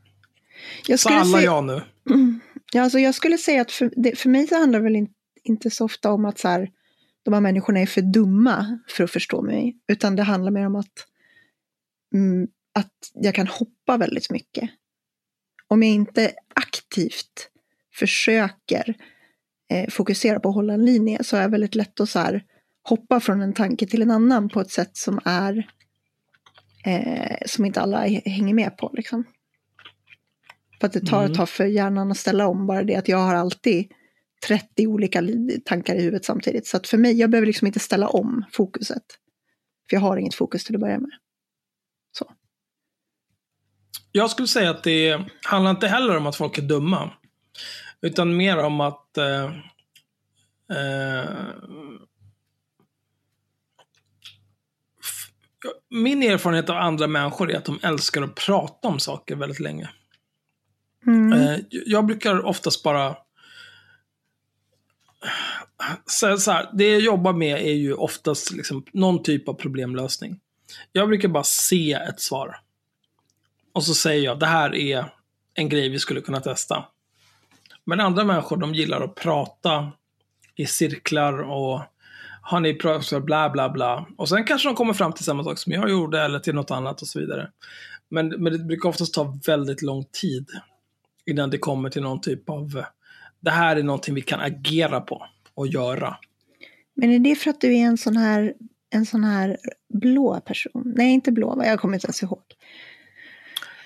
Jag 0.86 0.98
Så 1.00 1.08
skulle, 1.08 1.20
alla 1.20 1.38
säga, 1.38 1.44
ja 1.44 1.60
nu. 1.60 1.82
ja, 2.72 2.82
alltså 2.82 2.98
jag 2.98 3.14
skulle 3.14 3.38
säga 3.38 3.62
att 3.62 3.72
för, 3.72 3.92
det, 3.96 4.18
för 4.18 4.28
mig 4.28 4.46
så 4.46 4.58
handlar 4.58 4.78
det 4.78 4.82
väl 4.84 4.96
in, 4.96 5.08
inte 5.44 5.70
så 5.70 5.84
ofta 5.84 6.12
om 6.12 6.24
att 6.24 6.38
så 6.38 6.48
här, 6.48 6.70
de 7.22 7.34
här 7.34 7.40
människorna 7.40 7.80
är 7.80 7.86
för 7.86 8.02
dumma 8.02 8.78
för 8.88 9.04
att 9.04 9.10
förstå 9.10 9.42
mig. 9.42 9.76
Utan 9.88 10.16
det 10.16 10.22
handlar 10.22 10.50
mer 10.50 10.66
om 10.66 10.76
att, 10.76 11.06
mm, 12.14 12.48
att 12.74 12.92
jag 13.14 13.34
kan 13.34 13.46
hoppa 13.46 13.96
väldigt 13.96 14.30
mycket. 14.30 14.70
Om 15.68 15.82
jag 15.82 15.92
inte 15.92 16.32
aktivt 16.54 17.49
försöker 18.00 18.94
eh, 19.72 19.88
fokusera 19.90 20.40
på 20.40 20.48
att 20.48 20.54
hålla 20.54 20.72
en 20.74 20.84
linje 20.84 21.24
så 21.24 21.36
är 21.36 21.42
det 21.42 21.48
väldigt 21.48 21.74
lätt 21.74 22.00
att 22.00 22.08
så 22.08 22.18
här, 22.18 22.44
hoppa 22.82 23.20
från 23.20 23.40
en 23.42 23.52
tanke 23.54 23.86
till 23.86 24.02
en 24.02 24.10
annan 24.10 24.48
på 24.48 24.60
ett 24.60 24.70
sätt 24.70 24.96
som 24.96 25.20
är 25.24 25.68
eh, 26.86 27.36
som 27.46 27.64
inte 27.64 27.80
alla 27.80 27.98
hänger 28.24 28.54
med 28.54 28.76
på. 28.78 28.90
Liksom. 28.94 29.24
För 30.80 30.86
att 30.86 30.92
det 30.92 31.00
tar 31.06 31.18
Mm. 31.20 31.30
ett 31.32 31.38
tag 31.38 31.48
för 31.48 31.64
hjärnan 31.64 32.10
att 32.10 32.16
ställa 32.16 32.46
om. 32.46 32.66
Bara 32.66 32.82
det 32.82 32.96
att 32.96 33.08
jag 33.08 33.18
har 33.18 33.34
alltid 33.34 33.92
30 34.46 34.86
olika 34.86 35.20
li- 35.20 35.60
tankar 35.64 35.94
i 35.94 35.98
huvudet 36.00 36.24
samtidigt. 36.24 36.66
Så 36.66 36.76
att 36.76 36.86
för 36.88 36.98
mig, 36.98 37.12
jag 37.18 37.30
behöver 37.30 37.46
liksom 37.46 37.66
inte 37.66 37.78
ställa 37.78 38.08
om 38.08 38.44
fokuset. 38.52 39.02
För 39.90 39.96
jag 39.96 40.00
har 40.00 40.16
inget 40.16 40.34
fokus 40.34 40.64
till 40.64 40.74
att 40.74 40.80
börja 40.80 40.98
med. 40.98 41.10
Så. 42.12 42.32
Jag 44.12 44.30
skulle 44.30 44.48
säga 44.48 44.70
att 44.70 44.84
det 44.84 45.20
handlar 45.42 45.70
inte 45.70 45.88
heller 45.88 46.16
om 46.16 46.26
att 46.26 46.36
folk 46.36 46.58
är 46.58 46.62
dumma. 46.62 47.10
Utan 48.02 48.36
mer 48.36 48.58
om 48.58 48.80
att 48.80 49.18
eh, 49.18 49.44
eh, 50.76 51.30
min 55.90 56.22
erfarenhet 56.22 56.70
av 56.70 56.76
andra 56.76 57.06
människor 57.06 57.50
är 57.50 57.56
att 57.56 57.64
de 57.64 57.78
älskar 57.82 58.22
att 58.22 58.34
prata 58.34 58.88
om 58.88 59.00
saker 59.00 59.36
väldigt 59.36 59.60
länge. 59.60 59.90
Mm. 61.06 61.32
Eh, 61.32 61.60
jag 61.70 62.06
brukar 62.06 62.46
oftast 62.46 62.82
bara 62.82 63.16
så 66.06 66.50
här, 66.50 66.70
det 66.72 66.88
jag 66.88 67.00
jobbar 67.00 67.32
med 67.32 67.60
är 67.60 67.72
ju 67.72 67.94
oftast 67.94 68.52
liksom 68.52 68.84
någon 68.92 69.22
typ 69.22 69.48
av 69.48 69.54
problemlösning. 69.54 70.40
Jag 70.92 71.08
brukar 71.08 71.28
bara 71.28 71.44
se 71.44 71.92
ett 71.92 72.20
svar. 72.20 72.56
Och 73.72 73.84
så 73.84 73.94
säger 73.94 74.24
jag, 74.24 74.38
det 74.38 74.46
här 74.46 74.74
är 74.74 75.14
en 75.54 75.68
grej 75.68 75.88
vi 75.88 75.98
skulle 75.98 76.20
kunna 76.20 76.40
testa. 76.40 76.84
Men 77.90 78.00
andra 78.00 78.24
människor, 78.24 78.56
de 78.56 78.74
gillar 78.74 79.00
att 79.00 79.14
prata 79.14 79.92
i 80.56 80.66
cirklar 80.66 81.42
och 81.42 81.80
har 82.42 82.60
ni 82.60 82.74
pratat 82.74 83.24
bla 83.24 83.50
bla 83.50 83.70
bla. 83.70 84.06
Och 84.16 84.28
sen 84.28 84.44
kanske 84.44 84.68
de 84.68 84.74
kommer 84.74 84.92
fram 84.92 85.12
till 85.12 85.24
samma 85.24 85.44
sak 85.44 85.58
som 85.58 85.72
jag 85.72 85.90
gjorde 85.90 86.20
eller 86.20 86.38
till 86.38 86.54
något 86.54 86.70
annat 86.70 87.02
och 87.02 87.08
så 87.08 87.20
vidare. 87.20 87.50
Men, 88.08 88.28
men 88.28 88.52
det 88.52 88.58
brukar 88.58 88.88
oftast 88.88 89.14
ta 89.14 89.38
väldigt 89.46 89.82
lång 89.82 90.04
tid 90.04 90.48
innan 91.26 91.50
det 91.50 91.58
kommer 91.58 91.90
till 91.90 92.02
någon 92.02 92.20
typ 92.20 92.50
av, 92.50 92.84
det 93.40 93.50
här 93.50 93.76
är 93.76 93.82
någonting 93.82 94.14
vi 94.14 94.22
kan 94.22 94.40
agera 94.40 95.00
på 95.00 95.26
och 95.54 95.66
göra. 95.66 96.16
Men 96.94 97.10
är 97.10 97.18
det 97.18 97.34
för 97.34 97.50
att 97.50 97.60
du 97.60 97.76
är 97.76 97.84
en 97.84 97.98
sån 97.98 98.16
här, 98.16 98.54
en 98.90 99.06
sån 99.06 99.24
här 99.24 99.56
blå 99.94 100.40
person? 100.40 100.92
Nej, 100.96 101.12
inte 101.12 101.32
blå, 101.32 101.62
jag 101.64 101.80
kommer 101.80 101.94
inte 101.94 102.06
ens 102.06 102.22
ihåg. 102.22 102.42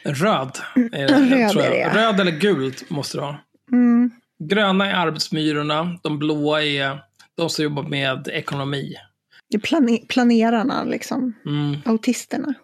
Röd, 0.04 0.58
är 0.92 1.08
Röd 1.08 1.30
det, 1.30 1.48
tror 1.48 1.62
är 1.62 1.64
jag. 1.64 1.72
det, 1.72 1.78
ja. 1.78 2.08
Röd 2.08 2.20
eller 2.20 2.32
gult 2.32 2.90
måste 2.90 3.16
det 3.16 3.20
vara. 3.20 3.38
Mm. 3.72 4.10
Gröna 4.38 4.90
är 4.90 4.94
arbetsmyrorna, 4.94 5.98
de 6.02 6.18
blåa 6.18 6.62
är 6.64 6.98
de 7.36 7.50
som 7.50 7.64
jobbar 7.64 7.82
med 7.82 8.28
ekonomi. 8.28 8.94
Det 9.50 9.56
är 9.56 9.60
plane- 9.60 10.06
planerarna, 10.08 10.84
liksom. 10.84 11.32
Mm. 11.46 11.76
Autisterna. 11.84 12.54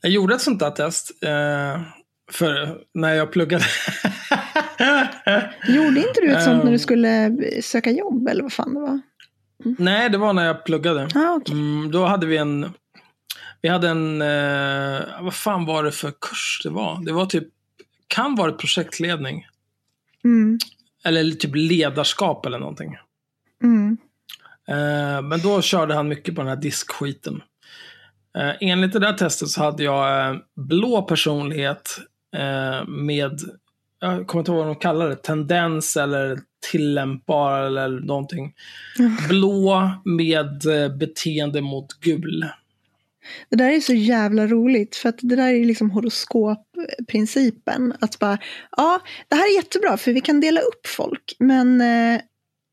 Jag 0.00 0.12
gjorde 0.12 0.34
ett 0.34 0.40
sånt 0.40 0.60
där 0.60 0.70
test 0.70 1.10
eh, 1.22 1.80
för 2.32 2.78
när 2.94 3.14
jag 3.14 3.32
pluggade. 3.32 3.64
Gjorde 5.68 6.00
inte 6.00 6.20
du 6.20 6.30
ett 6.32 6.44
sånt 6.44 6.64
när 6.64 6.72
du 6.72 6.78
skulle 6.78 7.36
söka 7.62 7.90
jobb, 7.90 8.28
eller 8.28 8.42
vad 8.42 8.52
fan 8.52 8.74
det 8.74 8.80
var? 8.80 9.00
Nej, 9.78 10.10
det 10.10 10.18
var 10.18 10.32
när 10.32 10.46
jag 10.46 10.64
pluggade. 10.64 11.08
Ah, 11.14 11.34
okej. 11.34 11.52
Mm, 11.54 11.90
då 11.92 12.04
hade 12.04 12.26
vi 12.26 12.36
en, 12.36 12.72
vi 13.62 13.68
hade 13.68 13.88
en, 13.88 14.22
eh, 14.22 15.00
vad 15.22 15.34
fan 15.34 15.64
var 15.66 15.84
det 15.84 15.92
för 15.92 16.12
kurs 16.20 16.60
det 16.64 16.70
var? 16.70 17.04
Det 17.04 17.12
var 17.12 17.26
typ, 17.26 17.48
kan 18.08 18.34
vara 18.34 18.52
projektledning. 18.52 19.46
Mm. 20.24 20.58
Eller 21.04 21.30
typ 21.30 21.54
ledarskap 21.54 22.46
eller 22.46 22.58
någonting. 22.58 22.96
Mm. 23.62 23.96
Eh, 24.68 25.22
men 25.22 25.40
då 25.42 25.62
körde 25.62 25.94
han 25.94 26.08
mycket 26.08 26.34
på 26.34 26.40
den 26.40 26.48
här 26.48 26.56
diskskiten. 26.56 27.42
Eh, 28.38 28.52
enligt 28.60 28.92
det 28.92 28.98
där 28.98 29.12
testet 29.12 29.48
så 29.48 29.62
hade 29.62 29.84
jag 29.84 30.30
eh, 30.30 30.36
blå 30.56 31.02
personlighet 31.02 31.98
eh, 32.36 32.88
med, 32.88 33.40
jag 34.00 34.26
kommer 34.26 34.40
inte 34.40 34.52
ihåg 34.52 34.58
vad 34.58 34.66
de 34.66 34.74
kallar 34.74 35.08
det, 35.08 35.16
tendens 35.16 35.96
eller 35.96 36.38
tillämpbar 36.70 37.60
eller 37.60 37.88
någonting. 37.88 38.54
Blå 39.28 39.90
med 40.04 40.66
eh, 40.66 40.96
beteende 40.96 41.60
mot 41.60 42.00
gul. 42.00 42.48
Det 43.48 43.56
där 43.56 43.70
är 43.70 43.80
så 43.80 43.94
jävla 43.94 44.46
roligt 44.46 44.96
för 44.96 45.08
att 45.08 45.18
det 45.22 45.36
där 45.36 45.54
är 45.54 45.64
liksom 45.64 45.90
horoskopprincipen. 45.90 47.94
Att 48.00 48.18
bara, 48.18 48.38
ja, 48.76 49.00
det 49.28 49.36
här 49.36 49.52
är 49.52 49.56
jättebra 49.56 49.96
för 49.96 50.12
vi 50.12 50.20
kan 50.20 50.40
dela 50.40 50.60
upp 50.60 50.86
folk. 50.86 51.36
Men, 51.38 51.80
eh, 51.80 52.14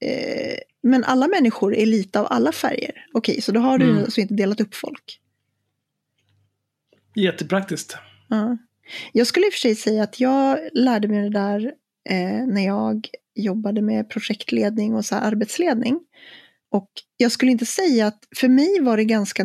eh, 0.01 0.57
men 0.83 1.03
alla 1.03 1.27
människor 1.27 1.75
är 1.75 1.85
lite 1.85 2.19
av 2.19 2.27
alla 2.29 2.51
färger. 2.51 3.05
Okej, 3.13 3.41
så 3.41 3.51
då 3.51 3.59
har 3.59 3.77
du 3.77 3.85
Mm. 3.85 3.97
alltså 4.03 4.21
inte 4.21 4.33
delat 4.33 4.61
upp 4.61 4.75
folk. 4.75 5.19
Jättepraktiskt. 7.15 7.97
Ja. 8.29 8.57
Jag 9.11 9.27
skulle 9.27 9.45
i 9.45 9.49
och 9.49 9.53
för 9.53 9.59
sig 9.59 9.75
säga 9.75 10.03
att 10.03 10.19
jag 10.19 10.59
lärde 10.73 11.07
mig 11.07 11.21
det 11.21 11.29
där 11.29 11.73
eh, 12.09 12.47
när 12.47 12.65
jag 12.65 13.07
jobbade 13.35 13.81
med 13.81 14.09
projektledning 14.09 14.95
och 14.95 15.05
så 15.05 15.15
här 15.15 15.27
arbetsledning. 15.27 15.99
Och 16.69 16.89
jag 17.17 17.31
skulle 17.31 17.51
inte 17.51 17.65
säga 17.65 18.07
att 18.07 18.27
för 18.35 18.47
mig 18.47 18.79
var 18.81 18.97
det 18.97 19.05
ganska 19.05 19.43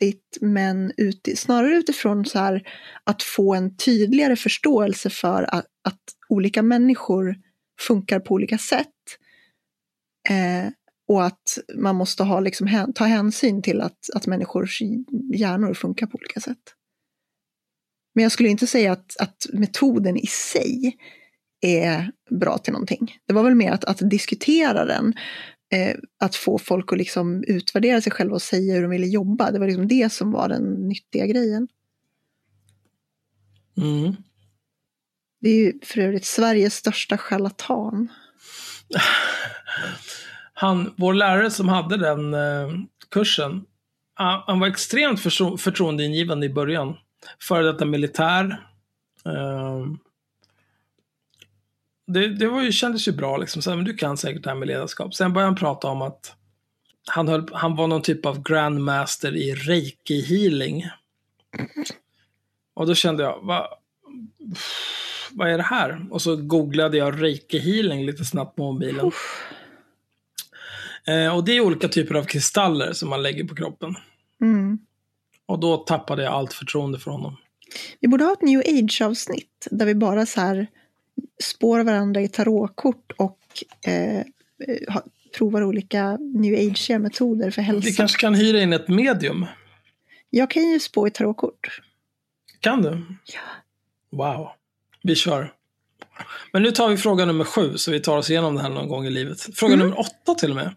viktigt, 0.00 0.38
men 0.40 0.92
ut, 0.96 1.28
snarare 1.36 1.76
utifrån 1.76 2.24
så 2.24 2.38
här 2.38 2.62
att 3.04 3.22
få 3.22 3.54
en 3.54 3.76
tydligare 3.76 4.36
förståelse 4.36 5.10
för 5.10 5.54
att, 5.54 5.66
att 5.84 6.00
olika 6.28 6.62
människor 6.62 7.36
funkar 7.80 8.20
på 8.20 8.34
olika 8.34 8.58
sätt. 8.58 8.88
Eh, 10.28 10.72
och 11.08 11.24
att 11.24 11.58
man 11.74 11.96
måste 11.96 12.22
ha, 12.22 12.40
liksom, 12.40 12.66
hän- 12.66 12.92
ta 12.92 13.04
hänsyn 13.04 13.62
till 13.62 13.80
att, 13.80 14.10
att 14.14 14.26
människors 14.26 14.80
hjärnor 15.34 15.74
funkar 15.74 16.06
på 16.06 16.18
olika 16.18 16.40
sätt. 16.40 16.74
Men 18.14 18.22
jag 18.22 18.32
skulle 18.32 18.48
inte 18.48 18.66
säga 18.66 18.92
att, 18.92 19.16
att 19.20 19.46
metoden 19.52 20.16
i 20.16 20.26
sig 20.26 20.96
är 21.60 22.10
bra 22.30 22.58
till 22.58 22.72
någonting. 22.72 23.16
Det 23.26 23.34
var 23.34 23.42
väl 23.42 23.54
mer 23.54 23.72
att, 23.72 23.84
att 23.84 24.10
diskutera 24.10 24.84
den, 24.84 25.14
eh, 25.72 25.96
att 26.20 26.34
få 26.34 26.58
folk 26.58 26.92
att 26.92 26.98
liksom 26.98 27.44
utvärdera 27.46 28.00
sig 28.00 28.12
själva 28.12 28.34
och 28.34 28.42
säga 28.42 28.74
hur 28.74 28.82
de 28.82 28.90
ville 28.90 29.06
jobba. 29.06 29.50
Det 29.50 29.58
var 29.58 29.66
liksom 29.66 29.88
det 29.88 30.12
som 30.12 30.32
var 30.32 30.48
den 30.48 30.88
nyttiga 30.88 31.26
grejen. 31.26 31.68
Mm. 33.76 34.16
Det 35.40 35.48
är 35.48 35.56
ju 35.56 35.72
för 35.82 36.00
övrigt 36.00 36.24
Sveriges 36.24 36.74
största 36.74 37.18
charlatan. 37.18 38.08
Han, 40.54 40.94
vår 40.96 41.14
lärare 41.14 41.50
som 41.50 41.68
hade 41.68 41.96
den 41.96 42.34
eh, 42.34 42.70
kursen, 43.10 43.64
han 44.46 44.60
var 44.60 44.66
extremt 44.66 45.20
förtro 45.20 45.56
förtroendeingivande 45.56 46.46
i 46.46 46.50
början. 46.50 46.96
Före 47.42 47.72
detta 47.72 47.84
militär. 47.84 48.62
Eh, 49.26 49.86
det 52.06 52.28
det 52.28 52.48
var 52.48 52.62
ju, 52.62 52.72
kändes 52.72 53.08
ju 53.08 53.12
bra, 53.12 53.36
liksom. 53.36 53.62
Så, 53.62 53.70
här, 53.70 53.76
men 53.76 53.84
du 53.84 53.94
kan 53.94 54.16
säkert 54.16 54.42
det 54.42 54.50
här 54.50 54.56
med 54.56 54.68
ledarskap. 54.68 55.14
Sen 55.14 55.32
började 55.32 55.48
han 55.48 55.56
prata 55.56 55.88
om 55.88 56.02
att 56.02 56.36
han, 57.06 57.28
höll, 57.28 57.48
han 57.52 57.76
var 57.76 57.86
någon 57.86 58.02
typ 58.02 58.26
av 58.26 58.42
grandmaster 58.42 59.36
i 59.36 59.54
reiki 59.54 60.20
healing. 60.20 60.84
Och 62.74 62.86
då 62.86 62.94
kände 62.94 63.22
jag, 63.22 63.38
vad, 63.42 63.66
vad 65.30 65.50
är 65.50 65.56
det 65.56 65.62
här? 65.62 66.06
Och 66.10 66.22
så 66.22 66.36
googlade 66.36 66.96
jag 66.96 67.22
reiki 67.22 67.58
healing 67.58 68.06
lite 68.06 68.24
snabbt 68.24 68.56
på 68.56 68.72
mobilen. 68.72 69.10
Eh, 71.06 71.36
och 71.36 71.44
det 71.44 71.52
är 71.52 71.60
olika 71.60 71.88
typer 71.88 72.14
av 72.14 72.24
kristaller 72.24 72.92
som 72.92 73.08
man 73.08 73.22
lägger 73.22 73.44
på 73.44 73.54
kroppen. 73.54 73.94
Mm. 74.40 74.78
Och 75.46 75.58
då 75.58 75.76
tappade 75.76 76.22
jag 76.22 76.32
allt 76.32 76.52
förtroende 76.52 76.98
för 76.98 77.10
honom. 77.10 77.36
Vi 78.00 78.08
borde 78.08 78.24
ha 78.24 78.32
ett 78.32 78.42
new 78.42 78.60
age-avsnitt 78.60 79.68
där 79.70 79.86
vi 79.86 79.94
bara 79.94 80.26
så 80.26 80.40
här 80.40 80.66
spår 81.42 81.84
varandra 81.84 82.20
i 82.20 82.28
tarotkort 82.28 83.12
och 83.16 83.38
eh, 83.86 84.18
eh, 84.18 84.24
ha, 84.88 85.02
provar 85.38 85.62
olika 85.62 86.16
new 86.16 86.54
age-metoder 86.54 87.50
för 87.50 87.62
hälsa. 87.62 87.86
Vi 87.86 87.92
kanske 87.92 88.20
kan 88.20 88.34
hyra 88.34 88.62
in 88.62 88.72
ett 88.72 88.88
medium. 88.88 89.46
Jag 90.30 90.50
kan 90.50 90.62
ju 90.62 90.80
spå 90.80 91.06
i 91.06 91.10
tarotkort. 91.10 91.80
Kan 92.60 92.82
du? 92.82 93.06
Ja. 93.26 93.40
Wow. 94.10 94.48
Vi 95.02 95.14
kör. 95.14 95.52
Men 96.52 96.62
nu 96.62 96.70
tar 96.70 96.88
vi 96.88 96.96
fråga 96.96 97.24
nummer 97.24 97.44
sju, 97.44 97.76
så 97.76 97.90
vi 97.90 98.00
tar 98.00 98.16
oss 98.16 98.30
igenom 98.30 98.54
det 98.54 98.62
här 98.62 98.70
någon 98.70 98.88
gång 98.88 99.06
i 99.06 99.10
livet. 99.10 99.40
Fråga 99.54 99.76
nummer 99.76 100.00
åtta 100.00 100.34
till 100.34 100.50
och 100.50 100.56
med. 100.56 100.74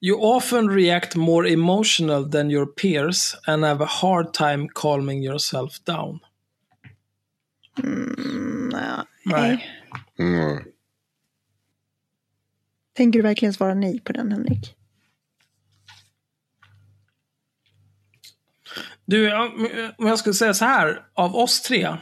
You 0.00 0.36
often 0.36 0.70
react 0.70 1.16
more 1.16 1.52
emotional 1.52 2.32
than 2.32 2.50
your 2.50 2.66
peers 2.66 3.34
and 3.46 3.64
have 3.64 3.84
a 3.84 3.88
hard 3.90 4.32
time 4.32 4.68
calming 4.74 5.24
yourself 5.24 5.84
down. 5.84 6.18
Mm, 7.84 8.68
nej. 8.72 9.04
Nej. 9.24 9.70
Mm. 10.18 10.64
Tänker 12.92 13.18
du 13.18 13.22
verkligen 13.22 13.54
svara 13.54 13.74
nej 13.74 14.00
på 14.00 14.12
den, 14.12 14.32
Henrik? 14.32 14.76
Du, 19.04 19.34
om 19.98 20.06
jag 20.06 20.18
skulle 20.18 20.34
säga 20.34 20.54
så 20.54 20.64
här. 20.64 21.06
Av 21.14 21.36
oss 21.36 21.62
tre 21.62 21.96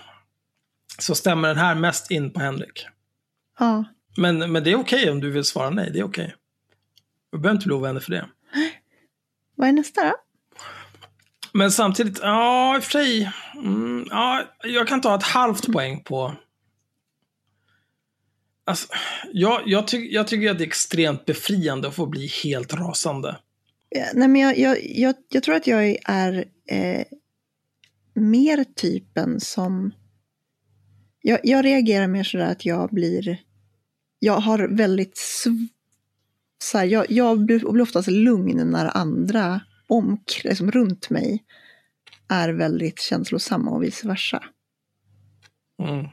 så 0.99 1.15
stämmer 1.15 1.49
den 1.49 1.59
här 1.59 1.75
mest 1.75 2.11
in 2.11 2.33
på 2.33 2.41
Henrik. 2.41 2.87
Ja. 3.59 3.85
Men, 4.17 4.53
men 4.53 4.65
det 4.65 4.71
är 4.71 4.77
okej 4.77 5.11
om 5.11 5.21
du 5.21 5.31
vill 5.31 5.45
svara 5.45 5.71
nej. 5.71 5.91
Det 5.93 5.99
är 5.99 6.05
okej. 6.05 6.35
Du 7.33 7.39
behöver 7.39 7.57
inte 7.57 7.67
bli 7.67 7.77
ovänner 7.77 8.01
för 8.01 8.11
det. 8.11 8.29
Vad 9.55 9.69
är 9.69 9.73
nästa 9.73 10.05
då? 10.05 10.15
Men 11.59 11.73
samtidigt, 11.73 12.19
ja 12.23 12.77
i 12.77 12.79
och 12.79 12.85
för 12.85 12.91
sig. 12.91 13.33
Mm, 13.55 14.07
ja, 14.11 14.45
jag 14.63 14.89
kan 14.89 15.01
ta 15.01 15.15
ett 15.15 15.23
halvt 15.23 15.73
poäng 15.73 16.03
på... 16.05 16.35
Alltså, 18.65 18.89
jag, 19.33 19.63
jag, 19.67 19.89
ty 19.89 19.97
jag 19.97 20.29
tycker 20.29 20.51
att 20.51 20.59
det 20.59 20.65
är 20.65 20.67
extremt 20.67 21.25
befriande 21.25 21.89
att 21.89 21.95
få 21.95 22.07
bli 22.07 22.27
helt 22.27 22.75
rasande. 22.75 23.37
Ja, 23.89 24.05
Nej, 24.15 24.29
men 24.29 24.41
jag, 24.41 24.59
jag, 24.59 24.79
jag, 24.85 25.15
jag 25.29 25.43
tror 25.43 25.55
att 25.55 25.67
jag 25.67 25.97
är 26.05 26.45
eh, 26.71 27.05
mer 28.15 28.65
typen 28.65 29.41
som... 29.41 29.93
Jag, 31.23 31.41
jag 31.43 31.65
reagerar 31.65 32.07
mer 32.07 32.25
sådär 32.25 32.47
att 32.47 32.67
jag 32.67 32.91
blir... 32.91 33.39
Jag 34.19 34.41
har 34.41 34.69
väldigt... 34.69 35.19
Så 36.63 36.79
här, 36.79 36.85
jag, 36.85 37.11
jag 37.11 37.45
blir 37.45 37.83
oftast 37.83 38.09
lugn 38.09 38.71
när 38.71 38.97
andra 38.97 39.61
om, 39.89 40.25
liksom 40.45 40.71
runt 40.71 41.11
mig 41.11 41.45
är 42.29 42.49
väldigt 42.49 43.01
känslosamma 43.01 43.71
och 43.71 43.83
vice 43.83 44.09
versa. 44.09 44.45
Mm. 45.83 46.07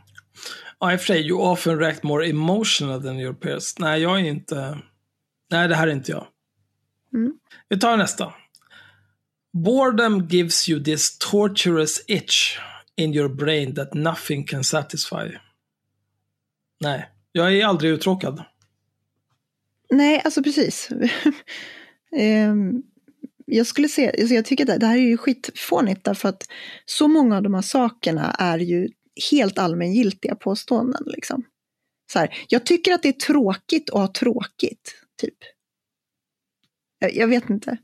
Ja, 0.79 0.93
i 0.93 0.95
och 0.95 0.99
för 0.99 1.05
sig, 1.05 1.27
you 1.27 1.41
often 1.41 1.79
react 1.79 2.03
more 2.03 2.29
emotional 2.29 3.03
than 3.03 3.19
your 3.19 3.33
peers. 3.33 3.79
Nej, 3.79 4.01
jag 4.01 4.19
är 4.19 4.23
inte... 4.23 4.79
Nej, 5.51 5.67
det 5.67 5.75
här 5.75 5.87
är 5.87 5.91
inte 5.91 6.11
jag. 6.11 6.27
Mm. 7.13 7.33
Vi 7.69 7.79
tar 7.79 7.97
nästa. 7.97 8.33
Boredom 9.53 10.27
gives 10.27 10.69
you 10.69 10.83
this 10.83 11.17
torturous 11.17 12.03
itch 12.07 12.59
in 12.95 13.13
your 13.13 13.29
brain 13.29 13.75
that 13.75 13.93
nothing 13.93 14.43
can 14.45 14.63
satisfy. 14.63 15.37
Nej, 16.81 17.09
jag 17.31 17.57
är 17.57 17.65
aldrig 17.65 17.91
uttråkad. 17.91 18.43
Nej, 19.89 20.21
alltså 20.25 20.43
precis. 20.43 20.89
Ehm, 22.17 22.83
jag 23.45 23.67
skulle 23.67 23.89
säga, 23.89 24.11
alltså 24.19 24.35
jag 24.35 24.45
tycker 24.45 24.71
att 24.71 24.79
det, 24.79 24.87
här 24.87 24.97
är 24.97 25.01
ju 25.01 25.17
skitfånigt 25.17 26.03
därför 26.03 26.29
att 26.29 26.43
så 26.85 27.07
många 27.07 27.37
av 27.37 27.43
de 27.43 27.53
här 27.53 27.61
sakerna 27.61 28.35
är 28.39 28.57
ju 28.57 28.89
helt 29.31 29.57
allmängiltiga 29.57 30.35
påståenden. 30.35 31.03
Liksom. 31.05 31.43
Så 32.11 32.19
här, 32.19 32.37
jag 32.47 32.65
tycker 32.65 32.93
att 32.93 33.03
det 33.03 33.09
är 33.09 33.13
tråkigt 33.13 33.89
att 33.89 33.95
ha 33.95 34.07
tråkigt, 34.07 34.95
typ. 35.21 35.37
Jag, 36.99 37.15
jag 37.15 37.27
vet 37.27 37.49
inte. 37.49 37.77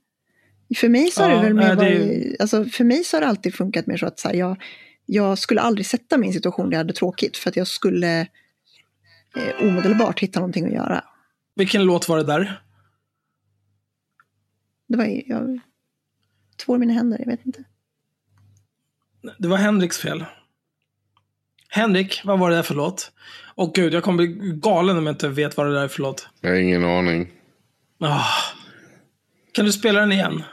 För 0.76 0.90
mig 0.90 1.12
så 1.12 1.24
har 1.24 1.30
Ja, 1.30 1.36
det 1.36 1.44
väl 1.44 1.54
mer 1.54 1.70
det 1.70 1.76
varit, 1.76 2.42
alltså 2.42 2.66
för 2.66 2.84
mig 2.84 3.04
så 3.04 3.18
har 3.18 3.22
det 3.22 3.28
alltid 3.28 3.56
funkat 3.56 3.88
mer 3.88 3.98
så 3.98 4.06
att 4.06 4.20
så 4.20 4.28
här, 4.28 4.36
jag, 4.36 4.62
jag 5.06 5.38
skulle 5.38 5.62
aldrig 5.62 5.86
sätta 5.86 6.18
mig 6.18 6.28
i 6.28 6.30
en 6.30 6.34
situation 6.34 6.70
där 6.70 6.74
jag 6.74 6.80
hade 6.80 6.94
tråkigt 6.94 7.38
för 7.38 7.50
att 7.50 7.56
jag 7.56 7.68
skulle 7.68 8.20
eh, 9.36 9.68
omedelbart 9.68 10.20
hitta 10.20 10.40
någonting 10.40 10.66
att 10.66 10.74
göra. 10.74 11.04
Vilken 11.56 11.84
låt 11.84 12.10
var 12.10 12.18
det 12.18 12.24
där? 12.24 12.62
Det 14.92 14.98
var 14.98 15.22
jag 15.26 15.60
tvår 16.66 16.78
mina 16.78 16.94
händer, 16.94 17.20
jag 17.20 17.26
vet 17.26 17.46
inte. 17.46 17.64
Det 19.38 19.48
var 19.48 19.58
Henriks 19.58 19.98
fel. 20.00 20.26
Henrik, 21.70 22.22
vad 22.24 22.40
var 22.40 22.50
det 22.50 22.56
där 22.56 22.64
för 22.64 22.76
låt? 22.76 23.12
Åh 23.56 23.72
gud, 23.74 23.94
jag 23.94 24.04
kommer 24.04 24.18
bli 24.18 24.52
galen 24.56 24.98
om 24.98 25.06
jag 25.06 25.14
inte 25.14 25.28
vet 25.30 25.58
vad 25.58 25.66
det 25.66 25.74
där 25.74 25.84
är 25.84 25.88
för 25.88 26.02
låt. 26.02 26.30
Jag 26.42 26.50
har 26.50 26.58
ingen 26.58 26.86
aning. 26.86 27.32
Ah. 28.00 28.26
Kan 29.52 29.66
du 29.66 29.72
spela 29.72 30.00
den 30.00 30.12
igen? 30.12 30.44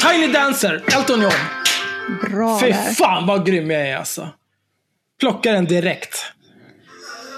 Tiny 0.00 0.32
Dancer, 0.32 0.82
Elton 0.96 1.22
John. 1.22 1.32
Bra 2.30 2.60
Fy 2.60 2.66
där. 2.66 2.92
fan 2.92 3.26
vad 3.26 3.46
grym 3.46 3.70
jag 3.70 3.88
är 3.88 3.96
alltså. 3.96 4.28
Plocka 5.20 5.52
den 5.52 5.64
direkt. 5.64 6.32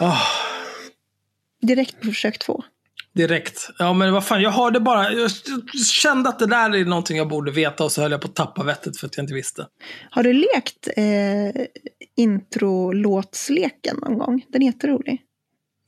Ah. 0.01 0.20
Direkt 1.62 2.01
på 2.01 2.07
försök 2.07 2.38
två. 2.38 2.64
Direkt. 3.14 3.70
Ja, 3.78 3.92
men 3.92 4.12
vad 4.12 4.26
fan, 4.26 4.42
jag 4.42 4.51
hörde 4.51 4.80
bara, 4.80 5.12
jag 5.12 5.30
kände 6.03 6.28
att 6.28 6.38
det 6.38 6.47
där 6.47 6.74
är 6.74 6.84
någonting 6.84 7.16
jag 7.16 7.28
borde 7.28 7.51
veta 7.51 7.84
och 7.84 7.92
så 7.92 8.03
höll 8.03 8.11
jag 8.11 8.20
på 8.20 8.28
att 8.28 8.34
tappa 8.34 8.62
vettet 8.62 8.97
för 8.97 9.07
att 9.07 9.16
jag 9.16 9.24
inte 9.24 9.34
visste. 9.34 9.66
Har 10.11 10.22
du 10.22 10.32
lekt 10.32 10.88
eh, 10.97 11.64
introlåtsleken 12.16 13.97
någon 13.97 14.18
gång? 14.18 14.47
Den 14.49 14.62
är 14.62 14.66
jätterolig. 14.66 15.22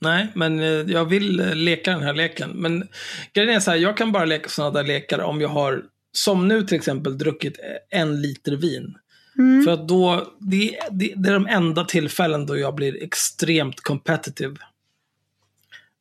Nej, 0.01 0.27
men 0.35 0.61
eh, 0.61 0.67
jag 0.67 1.05
vill 1.05 1.41
eh, 1.41 1.55
leka 1.55 1.91
den 1.91 2.03
här 2.03 2.15
leken. 2.15 2.51
Men 2.51 2.89
grejen 3.33 3.57
är 3.57 3.61
så 3.61 3.71
här, 3.71 3.79
jag 3.79 3.97
kan 3.97 4.13
bara 4.13 4.25
leka 4.25 4.49
sådana 4.49 4.73
där 4.73 4.85
lekar 4.85 5.19
om 5.19 5.41
jag 5.41 5.49
har, 5.49 5.83
som 6.13 6.49
nu 6.49 6.63
till 6.63 6.77
exempel, 6.77 7.19
druckit 7.19 7.59
en 7.91 8.23
liter 8.23 8.53
vin. 8.53 8.95
Mm. 9.39 9.64
För 9.64 9.72
att 9.72 9.89
då, 9.89 10.32
det, 10.39 10.78
det, 10.91 11.12
det 11.16 11.28
är 11.28 11.32
de 11.32 11.47
enda 11.47 11.84
tillfällen 11.84 12.47
då 12.47 12.59
jag 12.59 12.74
blir 12.74 13.03
extremt 13.03 13.80
competitive. 13.80 14.57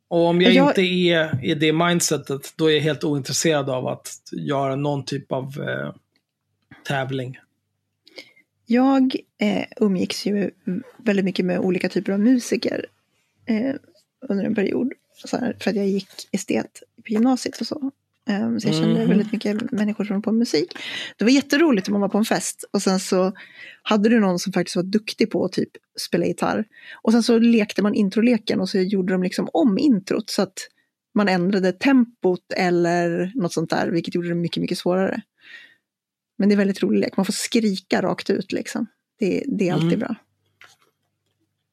Och 0.08 0.26
om 0.26 0.42
jag, 0.42 0.54
Jag- 0.54 0.68
inte 0.70 0.82
är 0.82 1.46
i 1.46 1.56
det 1.56 1.74
mindsetet, 1.74 2.54
då 2.56 2.72
är 2.72 2.74
jag 2.74 2.82
helt 2.82 3.04
ointresserad 3.04 3.70
av 3.70 3.88
att 3.88 4.10
göra 4.32 4.76
någon 4.76 5.06
typ 5.06 5.32
av 5.32 5.44
eh, 5.70 5.94
tävling. 6.88 7.40
Jag 8.66 9.16
eh, 9.38 9.66
umgicks 9.78 10.26
ju 10.26 10.52
väldigt 10.98 11.26
mycket 11.26 11.46
med 11.46 11.60
olika 11.60 11.90
typer 11.90 12.14
av 12.14 12.20
musiker 12.20 12.86
eh, 13.46 13.76
under 14.22 14.46
en 14.46 14.56
period. 14.56 14.94
Här, 15.32 15.56
för 15.60 15.70
att 15.70 15.76
jag 15.76 15.88
gick 15.88 16.08
estet 16.32 16.84
på 17.06 17.10
gymnasiet 17.14 17.62
och 17.62 17.68
så. 17.68 17.92
Eh, 18.30 18.58
så 18.58 18.68
jag 18.68 18.76
kände 18.76 19.00
Mhm. 19.00 19.08
väldigt 19.10 19.32
mycket 19.32 19.72
människor 19.72 20.06
som 20.06 20.16
var 20.16 20.22
på 20.22 20.32
musik. 20.32 20.78
Det 21.18 21.24
var 21.24 21.32
jätteroligt 21.32 21.88
om 21.88 21.92
man 21.92 22.02
var 22.02 22.10
på 22.10 22.18
en 22.18 22.26
fest 22.26 22.66
och 22.72 22.82
sen 22.82 23.00
så 23.00 23.34
hade 23.82 24.10
du 24.10 24.20
någon 24.20 24.40
som 24.40 24.54
faktiskt 24.54 24.76
var 24.76 24.84
duktig 24.84 25.32
på 25.32 25.46
att 25.46 25.52
typ 25.52 25.70
spela 26.00 26.26
gitarr. 26.26 26.66
Och 27.02 27.12
sen 27.12 27.24
så 27.24 27.38
lekte 27.40 27.82
man 27.82 27.94
introleken 27.94 28.60
och 28.62 28.70
så 28.70 28.78
gjorde 28.78 29.14
de 29.14 29.24
liksom 29.24 29.50
om 29.54 29.78
introt 29.78 30.30
så 30.30 30.42
att 30.42 30.68
man 31.16 31.28
ändrade 31.30 31.72
tempot 31.72 32.52
eller 32.56 33.32
något 33.36 33.54
sånt 33.54 33.70
där, 33.70 33.88
vilket 33.88 34.16
gjorde 34.16 34.28
det 34.28 34.36
mycket, 34.36 34.62
mycket 34.62 34.78
svårare. 34.78 35.22
Men 36.38 36.50
det 36.50 36.56
är 36.56 36.58
väldigt 36.58 36.84
rolig 36.84 37.00
lek. 37.00 37.18
Man 37.18 37.26
får 37.26 37.34
skrika 37.34 38.02
rakt 38.02 38.30
ut 38.30 38.52
liksom. 38.52 38.86
Det, 39.20 39.44
det 39.48 39.70
är 39.70 39.74
alltid 39.74 39.88
Mm. 39.94 40.00
bra. 40.00 40.16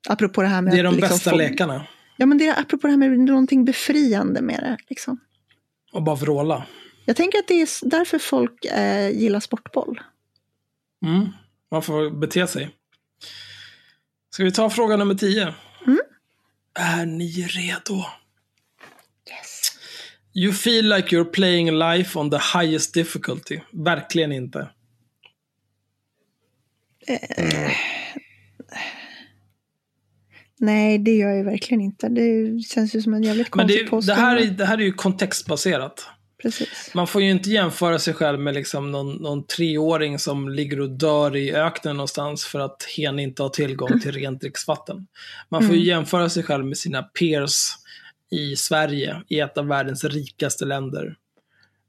Apropå 0.08 0.42
det 0.42 0.48
här 0.48 0.62
med 0.62 0.72
Det 0.72 0.78
är 0.80 0.84
att 0.84 0.90
de 0.92 0.96
liksom 0.96 1.14
bästa 1.16 1.30
få- 1.30 1.36
lekarna. 1.36 1.86
Ja, 2.16 2.26
men 2.26 2.38
det 2.38 2.46
är 2.46 2.60
apropå 2.60 2.86
det 2.86 2.90
här 2.90 2.98
med 2.98 3.18
någonting 3.18 3.64
befriande 3.64 4.42
med 4.42 4.60
det. 4.60 4.76
Liksom. 4.88 5.20
Och 5.92 6.02
bara 6.02 6.16
vråla. 6.16 6.66
Jag 7.04 7.16
tänker 7.16 7.38
att 7.38 7.48
det 7.48 7.62
är 7.62 7.88
därför 7.88 8.18
folk 8.18 8.64
eh, 8.64 9.10
gillar 9.10 9.40
sportboll. 9.40 10.00
Mm. 11.04 11.28
Man 11.70 11.82
får 11.82 12.10
bete 12.10 12.46
sig. 12.46 12.70
Ska 14.30 14.44
vi 14.44 14.52
ta 14.52 14.70
fråga 14.70 14.96
nummer 14.96 15.14
10? 15.14 15.54
Mm. 15.86 16.00
Är 16.74 17.06
ni 17.06 17.42
redo? 17.42 18.04
Yes. 19.30 19.72
You 20.34 20.52
feel 20.52 20.88
like 20.88 21.16
you're 21.16 21.24
playing 21.24 21.78
life 21.78 22.18
on 22.18 22.30
the 22.30 22.38
highest 22.58 22.94
difficulty. 22.94 23.60
Verkligen 23.72 24.32
inte. 24.32 24.68
Nej, 30.62 30.98
det 30.98 31.10
gör 31.16 31.30
jag 31.30 31.44
verkligen 31.44 31.80
inte. 31.80 32.08
Det 32.08 32.62
känns 32.62 32.94
ju 32.94 33.02
som 33.02 33.14
en 33.14 33.22
jävligt 33.22 33.54
Men 33.54 33.66
konstig 33.66 33.84
det, 33.86 33.90
påstående. 33.90 34.22
det, 34.22 34.26
här 34.26 34.36
är, 34.36 34.46
det 34.50 34.64
här 34.64 34.78
är 34.78 34.82
ju 34.82 34.92
kontextbaserat. 34.92 36.06
Precis. 36.42 36.90
Man 36.94 37.06
får 37.06 37.22
ju 37.22 37.30
inte 37.30 37.50
jämföra 37.50 37.98
sig 37.98 38.14
själv 38.14 38.40
med 38.40 38.54
liksom 38.54 38.90
någon, 38.90 39.14
någon 39.14 39.46
treåring 39.46 40.18
som 40.18 40.48
ligger 40.48 40.80
och 40.80 40.90
dör 40.90 41.36
i 41.36 41.54
öknen 41.54 41.96
någonstans 41.96 42.44
för 42.44 42.60
att 42.60 42.82
hen 42.96 43.18
inte 43.18 43.42
har 43.42 43.48
tillgång 43.50 44.00
till 44.00 44.12
rent 44.12 44.40
dricksvatten. 44.40 45.06
Man 45.48 45.62
får 45.62 45.74
ju 45.74 45.82
Mm. 45.82 45.88
jämföra 45.88 46.28
sig 46.28 46.42
själv 46.42 46.64
med 46.64 46.78
sina 46.78 47.02
peers 47.02 47.68
i 48.30 48.56
Sverige, 48.56 49.22
i 49.28 49.40
ett 49.40 49.58
av 49.58 49.66
världens 49.66 50.04
rikaste 50.04 50.64
länder. 50.64 51.16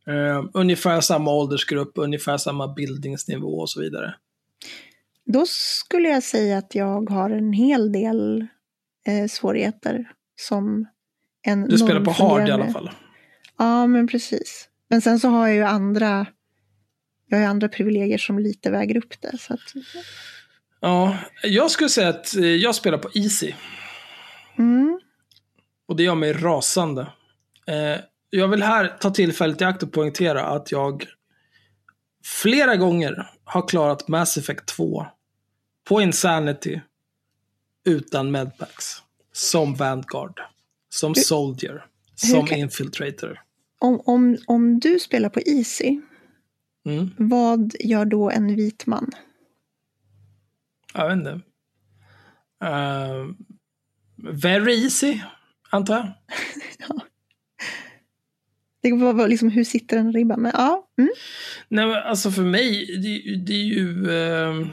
Eh, 0.07 0.45
ungefär 0.53 1.01
samma 1.01 1.31
åldersgrupp, 1.33 1.91
ungefär 1.95 2.37
samma 2.37 2.73
bildningsnivå 2.73 3.59
och 3.59 3.69
så 3.69 3.81
vidare. 3.81 4.15
Då 5.25 5.45
skulle 5.47 6.09
jag 6.09 6.23
säga 6.23 6.57
att 6.57 6.75
jag 6.75 7.09
har 7.09 7.29
en 7.29 7.53
hel 7.53 7.91
del 7.91 8.47
eh, 9.07 9.27
svårigheter 9.27 10.11
som 10.35 10.85
en 11.41 11.67
Du 11.67 11.77
spelar 11.77 12.01
på 12.05 12.11
hard 12.11 12.47
i 12.47 12.51
alla 12.51 12.71
fall. 12.71 12.91
Ja, 13.57 13.87
men 13.87 14.07
precis. 14.07 14.69
Men 14.89 15.01
sen 15.01 15.19
så 15.19 15.27
har 15.29 15.47
jag 15.47 15.55
ju 15.55 15.63
andra, 15.63 16.25
jag 17.27 17.37
har 17.37 17.41
ju 17.43 17.49
andra 17.49 17.67
privilegier 17.69 18.17
som 18.17 18.39
lite 18.39 18.71
väger 18.71 18.97
upp 18.97 19.21
det. 19.21 19.37
Så 19.37 19.53
att, 19.53 19.59
Ja, 20.79 21.17
jag 21.43 21.71
skulle 21.71 21.89
säga 21.89 22.09
att 22.09 22.35
eh, 22.35 22.45
jag 22.45 22.75
spelar 22.75 22.97
på 22.97 23.09
easy. 23.13 23.53
mm, 24.57 24.99
Och 25.87 25.95
det 25.95 26.03
gör 26.03 26.15
mig 26.15 26.33
rasande. 26.33 27.01
Eh, 27.67 28.01
jag 28.29 28.47
vill 28.47 28.63
här 28.63 28.87
ta 28.99 29.09
tillfället 29.09 29.61
i 29.61 29.63
akt 29.63 29.83
och 29.83 29.91
poängtera 29.91 30.45
att 30.45 30.71
jag 30.71 31.05
flera 32.25 32.75
gånger 32.75 33.29
har 33.43 33.67
klarat 33.67 34.07
Mass 34.07 34.37
Effect 34.37 34.65
2 34.65 35.05
på 35.87 36.01
Insanity 36.01 36.81
utan 37.85 38.31
medpacks. 38.31 39.01
Som 39.31 39.75
Vanguard, 39.75 40.39
som 40.89 41.13
Hur- 41.15 41.21
Soldier, 41.23 41.85
som 42.15 42.47
kan- 42.47 42.57
Infiltrator. 42.57 43.41
om, 43.79 44.01
om, 44.05 44.37
om 44.47 44.79
du 44.79 44.99
spelar 44.99 45.29
på 45.29 45.39
Easy, 45.45 45.99
Mm, 46.85 47.09
vad 47.17 47.73
gör 47.79 48.05
då 48.05 48.29
en 48.31 48.55
vit 48.55 48.85
man? 48.85 49.11
jag 50.93 51.07
vet 51.09 51.17
inte. 51.17 51.39
Eh, 52.63 53.25
very 54.17 54.83
easy, 54.83 55.19
antar 55.69 55.95
jag. 55.95 56.11
Det 58.81 58.91
var 58.91 59.27
liksom, 59.27 59.49
hur 59.49 59.63
sitter 59.63 59.97
den 59.97 60.13
ribban? 60.13 60.41
Men 60.41 60.51
ja, 60.55 60.87
mm, 60.97 61.09
Nej, 61.67 61.85
men 61.87 61.95
alltså 62.03 62.31
för 62.31 62.41
mig, 62.41 62.85
det, 62.97 63.35
det 63.35 63.53
är 63.53 63.63
ju... 63.65 64.11
Eh, 64.11 64.67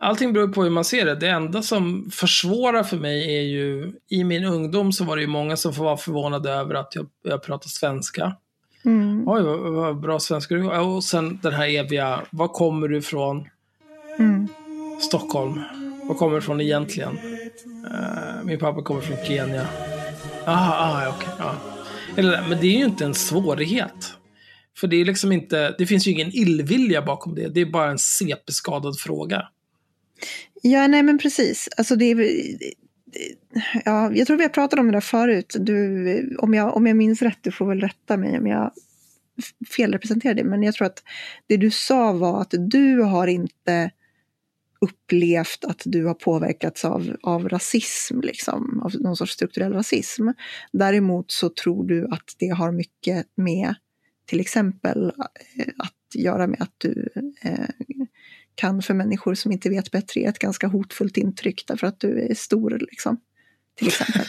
allting 0.00 0.32
beror 0.32 0.48
på 0.48 0.62
hur 0.62 0.70
man 0.70 0.84
ser 0.84 1.04
det. 1.06 1.14
Det 1.14 1.28
enda 1.28 1.62
som 1.62 2.10
försvårar 2.12 2.82
för 2.82 2.96
mig 2.96 3.36
är 3.38 3.42
ju, 3.42 3.92
i 4.10 4.24
min 4.24 4.44
ungdom 4.44 4.92
så 4.92 5.04
var 5.04 5.16
det 5.16 5.22
ju 5.22 5.28
många 5.28 5.56
som 5.56 5.72
var 5.72 5.96
förvånade 5.96 6.50
över 6.50 6.74
att 6.74 6.94
jag, 6.94 7.06
jag 7.24 7.42
pratar 7.42 7.68
svenska. 7.68 8.36
mm, 8.84 9.28
Oj, 9.28 9.42
vad, 9.42 9.58
vad 9.72 10.00
bra 10.00 10.18
svenska 10.20 10.54
du. 10.54 10.70
Och 10.70 11.04
sen 11.04 11.38
den 11.42 11.52
här 11.52 11.68
eviga, 11.68 12.20
var 12.30 12.48
kommer 12.48 12.88
du 12.88 12.98
ifrån? 12.98 13.48
mm. 14.18 14.48
Stockholm. 15.00 15.62
Var 16.08 16.14
kommer 16.14 16.32
du 16.32 16.38
ifrån 16.38 16.60
egentligen? 16.60 17.18
Eh, 17.90 18.44
min 18.44 18.58
pappa 18.58 18.82
kommer 18.82 19.00
från 19.00 19.16
Kenya. 19.26 19.66
Ah, 20.44 20.70
ah 21.04 21.08
okej. 21.16 21.28
ja. 21.38 21.54
Eller, 22.16 22.44
Men 22.48 22.60
det 22.60 22.66
är 22.66 22.78
ju 22.78 22.84
inte 22.84 23.04
en 23.04 23.14
svårighet. 23.14 24.14
För 24.78 24.86
det 24.86 24.96
är 24.96 25.04
liksom 25.04 25.32
inte, 25.32 25.74
det 25.78 25.86
finns 25.86 26.06
ju 26.06 26.10
ingen 26.10 26.30
illvilja 26.32 27.02
bakom 27.02 27.34
det. 27.34 27.48
Det 27.48 27.60
är 27.60 27.66
bara 27.66 27.90
en 27.90 27.98
CP-skadad 27.98 28.98
fråga. 28.98 29.42
Ja, 30.62 30.86
nej 30.86 31.02
men 31.02 31.18
precis. 31.18 31.68
Alltså 31.76 31.96
det 31.96 32.04
är, 32.04 32.16
ja, 33.84 34.12
jag 34.12 34.26
tror 34.26 34.36
vi 34.36 34.42
har 34.42 34.50
pratat 34.50 34.78
om 34.78 34.86
det 34.86 34.92
där 34.92 35.00
förut. 35.00 35.56
Du, 35.58 36.36
om, 36.38 36.54
jag, 36.54 36.76
om 36.76 36.86
jag 36.86 36.96
minns 36.96 37.22
rätt, 37.22 37.38
du 37.40 37.52
får 37.52 37.66
väl 37.66 37.80
rätta 37.80 38.16
mig 38.16 38.38
om 38.38 38.46
jag 38.46 38.72
felrepresenterar 39.76 40.34
det. 40.34 40.44
Men 40.44 40.62
jag 40.62 40.74
tror 40.74 40.86
att 40.86 41.02
det 41.46 41.56
du 41.56 41.70
sa 41.70 42.12
var 42.12 42.40
att 42.40 42.54
du 42.58 43.02
har 43.02 43.26
inte 43.26 43.90
upplevt 44.80 45.64
att 45.64 45.82
du 45.84 46.04
har 46.04 46.14
påverkats 46.14 46.84
av, 46.84 47.16
av 47.22 47.48
rasism, 47.48 48.20
liksom, 48.20 48.80
av 48.84 48.92
någon 49.00 49.16
sorts 49.16 49.32
strukturell 49.32 49.72
rasism. 49.72 50.28
Däremot 50.72 51.30
så 51.30 51.48
tror 51.48 51.86
du 51.86 52.04
att 52.04 52.34
det 52.38 52.48
har 52.48 52.72
mycket 52.72 53.26
med 53.34 53.74
till 54.26 54.40
exempel 54.40 55.12
eh, 55.58 55.66
att 55.78 56.14
göra 56.14 56.46
med 56.46 56.62
att 56.62 56.74
du 56.78 57.08
eh, 57.42 57.68
kan 58.56 58.82
för 58.82 58.94
människor 58.94 59.34
som 59.34 59.52
inte 59.52 59.68
vet 59.68 59.90
bättre 59.90 60.20
ge 60.20 60.26
ett 60.26 60.38
ganska 60.38 60.66
hotfullt 60.66 61.16
intryck 61.16 61.64
därför 61.66 61.86
att 61.86 62.00
du 62.00 62.26
är 62.30 62.34
stor. 62.34 62.78
Liksom, 62.90 63.20
till 63.78 63.86
exempel. 63.86 64.22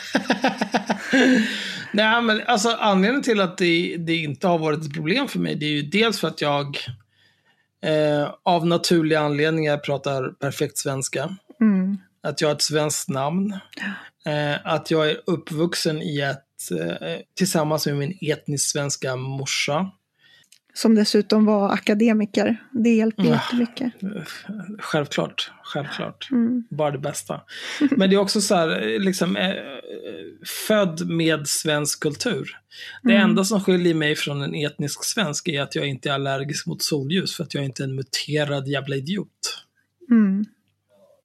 Nej, 1.91 2.21
men 2.21 2.41
alltså 2.47 2.69
anledningen 2.69 3.23
till 3.23 3.41
att 3.41 3.57
det, 3.57 3.97
det 3.97 4.15
inte 4.15 4.47
har 4.47 4.59
varit 4.59 4.85
ett 4.85 4.93
problem 4.93 5.27
för 5.27 5.39
mig, 5.39 5.55
det 5.55 5.65
är 5.65 5.71
ju 5.71 5.81
dels 5.81 6.19
för 6.19 6.27
att 6.27 6.41
jag 6.41 6.77
eh, 7.83 8.33
av 8.43 8.67
naturliga 8.67 9.19
anledningar 9.19 9.77
pratar 9.77 10.29
perfekt 10.29 10.77
svenska. 10.77 11.37
Mm. 11.61 11.97
Att 12.23 12.41
jag 12.41 12.47
har 12.47 12.55
ett 12.55 12.61
svenskt 12.61 13.09
namn. 13.09 13.59
Eh, 14.25 14.55
att 14.63 14.91
jag 14.91 15.09
är 15.09 15.21
uppvuxen 15.25 16.01
i 16.01 16.19
ett, 16.19 16.79
eh, 16.79 17.17
tillsammans 17.37 17.85
med 17.85 17.95
min 17.95 18.17
etniskt 18.21 18.71
svenska 18.71 19.15
morsa. 19.15 19.91
Som 20.77 20.95
dessutom 20.95 21.45
var 21.45 21.69
akademiker. 21.73 22.57
Det 22.71 22.89
hjälper 22.89 23.21
Mm. 23.23 23.33
jättemycket. 23.33 23.93
Självklart, 24.79 25.51
självklart. 25.63 26.27
Mm. 26.31 26.63
Bara 26.69 26.91
det 26.91 26.97
bästa. 26.99 27.41
Men 27.91 28.09
det 28.09 28.15
är 28.15 28.19
också 28.19 28.41
så 28.41 28.55
här, 28.55 28.99
liksom, 28.99 29.35
eh, 29.35 29.53
född 30.67 31.09
med 31.09 31.47
svensk 31.47 31.99
kultur. 32.03 32.49
Det 33.03 33.11
Mm. 33.13 33.29
enda 33.29 33.43
som 33.43 33.61
skiljer 33.61 33.93
mig 33.93 34.15
från 34.15 34.41
en 34.41 34.55
etnisk 34.55 35.03
svensk 35.03 35.47
är 35.47 35.61
att 35.61 35.75
jag 35.75 35.87
inte 35.87 36.09
är 36.09 36.13
allergisk 36.13 36.67
mot 36.67 36.81
solljus, 36.81 37.35
för 37.35 37.43
att 37.43 37.53
jag 37.53 37.63
inte 37.65 37.83
är 37.83 37.87
en 37.87 37.95
muterad 37.95 38.67
jävla 38.67 38.95
idiot. 38.95 39.63
Mm. 40.11 40.45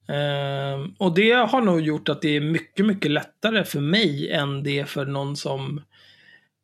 Ehm, 0.08 0.94
och 0.98 1.14
det 1.14 1.32
har 1.32 1.60
nog 1.62 1.80
gjort 1.80 2.08
att 2.08 2.22
det 2.22 2.36
är 2.36 2.40
mycket, 2.40 2.86
mycket 2.86 3.10
lättare 3.10 3.64
för 3.64 3.80
mig 3.80 4.30
än 4.30 4.62
det 4.62 4.78
är 4.78 4.84
för 4.84 5.06
någon 5.06 5.36
som 5.36 5.82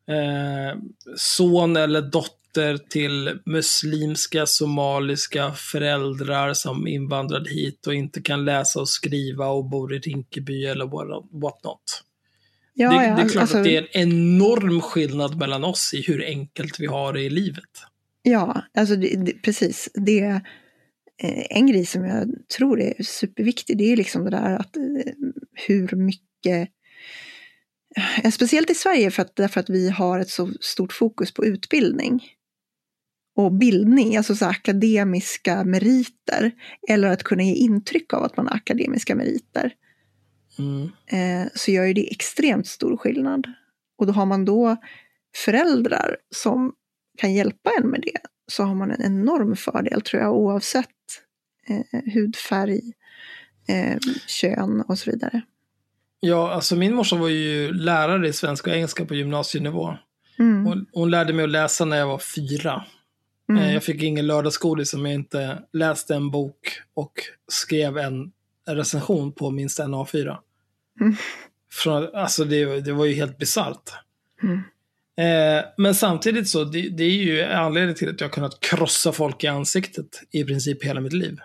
eh, 0.08 0.78
son 1.16 1.76
eller 1.76 2.02
dotter 2.02 2.37
till 2.88 3.38
muslimska, 3.46 4.46
somaliska 4.46 5.52
föräldrar 5.52 6.54
som 6.54 6.86
invandrade 6.86 7.50
hit 7.50 7.86
och 7.86 7.94
inte 7.94 8.22
kan 8.22 8.44
läsa 8.44 8.80
och 8.80 8.88
skriva 8.88 9.46
och 9.46 9.64
bor 9.64 9.94
i 9.94 9.98
Rinkeby 9.98 10.64
eller 10.64 10.86
what, 10.86 11.24
what 11.32 11.64
not. 11.64 12.04
Ja, 12.74 12.90
det, 12.90 13.06
ja, 13.06 13.16
det 13.16 13.22
är 13.22 13.28
klart 13.28 13.42
alltså, 13.42 13.58
att 13.58 13.64
det 13.64 13.76
är 13.76 13.88
en 13.92 14.08
enorm 14.08 14.80
skillnad 14.80 15.38
mellan 15.38 15.64
oss 15.64 15.94
i 15.94 16.02
hur 16.02 16.24
enkelt 16.24 16.80
vi 16.80 16.86
har 16.86 17.12
det 17.12 17.22
i 17.22 17.30
livet. 17.30 17.70
Ja, 18.22 18.62
alltså 18.74 18.96
det, 18.96 19.16
det, 19.16 19.32
precis. 19.32 19.88
Det 19.94 20.20
är 20.20 20.34
eh, 21.22 21.44
en 21.50 21.66
grej 21.66 21.86
som 21.86 22.04
jag 22.04 22.28
tror 22.56 22.80
är 22.80 23.02
superviktig. 23.02 23.78
Det 23.78 23.92
är 23.92 23.96
liksom 23.96 24.24
det 24.24 24.30
där 24.30 24.56
att 24.56 24.76
eh, 24.76 24.82
hur 25.66 25.96
mycket 25.96 26.68
eh, 28.22 28.30
Speciellt 28.30 28.70
i 28.70 28.74
Sverige 28.74 29.10
för 29.10 29.22
att, 29.22 29.36
därför 29.36 29.60
att 29.60 29.70
vi 29.70 29.90
har 29.90 30.18
ett 30.18 30.30
så 30.30 30.50
stort 30.60 30.92
fokus 30.92 31.32
på 31.32 31.44
utbildning. 31.44 32.24
Och 33.38 33.52
bildning, 33.52 34.16
alltså 34.16 34.34
så 34.34 34.46
akademiska 34.46 35.64
meriter. 35.64 36.52
Eller 36.88 37.08
att 37.08 37.22
kunna 37.22 37.42
ge 37.42 37.54
intryck 37.54 38.12
av 38.12 38.24
att 38.24 38.36
man 38.36 38.46
har 38.46 38.54
akademiska 38.56 39.14
meriter. 39.14 39.72
Mm. 40.58 40.90
Eh, 41.06 41.48
så 41.54 41.70
gör 41.70 41.84
ju 41.84 41.92
det 41.92 42.10
extremt 42.10 42.66
stor 42.66 42.96
skillnad. 42.96 43.46
Och 43.98 44.06
då 44.06 44.12
har 44.12 44.26
man 44.26 44.44
då 44.44 44.76
föräldrar 45.36 46.16
som 46.34 46.72
kan 47.18 47.34
hjälpa 47.34 47.70
en 47.80 47.88
med 47.88 48.00
det 48.00 48.20
så 48.46 48.62
har 48.62 48.74
man 48.74 48.90
en 48.90 49.02
enorm 49.02 49.56
fördel 49.56 50.00
tror 50.00 50.22
jag 50.22 50.36
oavsett 50.36 50.86
eh, 51.68 52.00
hudfärg, 52.14 52.92
eh, 53.68 53.98
kön 54.26 54.80
och 54.88 54.98
så 54.98 55.10
vidare. 55.10 55.42
Ja, 56.20 56.52
alltså 56.52 56.76
min 56.76 56.94
morsa 56.94 57.16
var 57.16 57.28
ju 57.28 57.72
lärare 57.72 58.28
i 58.28 58.32
svenska 58.32 58.70
och 58.70 58.76
engelska 58.76 59.04
på 59.04 59.14
gymnasienivå. 59.14 59.94
Mm. 60.38 60.66
Hon, 60.66 60.86
hon 60.92 61.10
lärde 61.10 61.32
mig 61.32 61.44
att 61.44 61.50
läsa 61.50 61.84
när 61.84 61.96
jag 61.96 62.06
var 62.06 62.18
fyra. 62.18 62.84
Mm. 63.48 63.62
Eh, 63.62 63.74
Jag 63.74 63.82
fick 63.82 64.02
ingen 64.02 64.26
lördagsgodis 64.26 64.94
om 64.94 65.06
jag 65.06 65.14
inte 65.14 65.62
läste 65.72 66.14
en 66.14 66.30
bok 66.30 66.80
och 66.94 67.12
skrev 67.48 67.98
en 67.98 68.32
recension 68.68 69.32
på 69.32 69.50
minst 69.50 69.78
en 69.78 69.94
A4. 69.94 70.36
Mm. 71.00 71.16
Från, 71.72 72.14
alltså 72.14 72.44
det, 72.44 72.80
det 72.80 72.92
var 72.92 73.04
ju 73.04 73.14
helt 73.14 73.38
bisarrt. 73.38 73.90
Mm. 74.42 74.60
Eh, 75.18 75.64
men 75.76 75.94
samtidigt 75.94 76.48
så, 76.48 76.64
det, 76.64 76.88
det 76.88 77.04
är 77.04 77.10
ju 77.10 77.42
anledningen 77.42 77.94
till 77.94 78.10
att 78.10 78.20
jag 78.20 78.28
har 78.28 78.32
kunnat 78.32 78.60
krossa 78.60 79.12
folk 79.12 79.44
i 79.44 79.46
ansiktet 79.46 80.22
i 80.30 80.44
princip 80.44 80.84
hela 80.84 81.00
mitt 81.00 81.12
liv. 81.12 81.38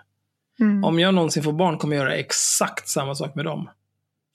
Mm. 0.60 0.84
Om 0.84 0.98
jag 0.98 1.14
någonsin 1.14 1.42
får 1.42 1.52
barn 1.52 1.78
kommer 1.78 1.96
jag 1.96 2.04
göra 2.04 2.14
exakt 2.14 2.88
samma 2.88 3.14
sak 3.14 3.34
med 3.34 3.44
dem. 3.44 3.68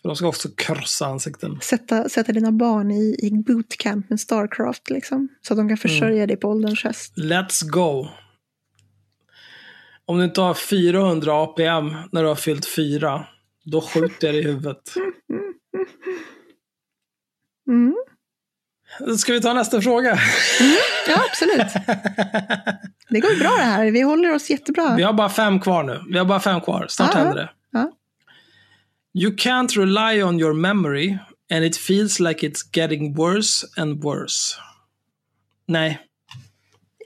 För 0.01 0.09
de 0.09 0.15
ska 0.15 0.27
också 0.27 0.49
krossa 0.49 1.05
ansikten. 1.05 1.59
Sätta, 1.61 2.09
sätta 2.09 2.31
dina 2.31 2.51
barn 2.51 2.91
i, 2.91 3.15
i 3.19 3.31
bootcamp 3.31 4.09
med 4.09 4.19
Starcraft 4.19 4.89
liksom. 4.89 5.27
Så 5.41 5.53
att 5.53 5.57
de 5.57 5.67
kan 5.67 5.77
försörja 5.77 6.27
dig 6.27 6.37
på 6.37 6.49
ålderns 6.49 6.83
höst. 6.83 7.13
Let's 7.17 7.69
go! 7.69 8.07
Om 10.05 10.17
du 10.17 10.23
inte 10.23 10.41
har 10.41 10.53
400 10.53 11.43
APM 11.43 11.95
när 12.11 12.21
du 12.23 12.27
har 12.27 12.35
fyllt 12.35 12.65
fyra, 12.65 13.25
då 13.63 13.81
skjuter 13.81 14.27
jag 14.27 14.35
dig 14.35 14.41
i 14.41 14.45
huvudet. 14.45 14.95
Mm. 17.67 17.95
Ska 19.17 19.33
vi 19.33 19.41
ta 19.41 19.53
nästa 19.53 19.81
fråga? 19.81 20.19
Ja, 21.07 21.23
absolut. 21.29 21.73
Det 23.09 23.19
går 23.19 23.39
bra 23.39 23.49
det 23.49 23.63
här. 23.63 23.91
Vi 23.91 24.01
håller 24.01 24.35
oss 24.35 24.49
jättebra. 24.49 24.95
Vi 24.95 25.03
har 25.03 25.13
bara 25.13 25.29
fem 25.29 25.59
kvar 25.59 25.83
nu. 25.83 26.03
Vi 26.11 26.17
har 26.17 26.25
bara 26.25 26.39
fem 26.39 26.61
kvar. 26.61 26.85
Snart 26.89 27.09
Ja, 27.13 27.19
händer 27.19 27.35
det. 27.35 27.49
You 29.13 29.35
can't 29.35 29.77
rely 29.77 30.23
on 30.23 30.39
your 30.39 30.53
memory 30.53 31.17
and 31.51 31.65
it 31.65 31.75
feels 31.77 32.19
like 32.19 32.47
it's 32.47 32.61
getting 32.77 33.15
worse 33.15 33.67
and 33.77 34.03
worse. 34.03 34.55
Nej. 35.67 35.99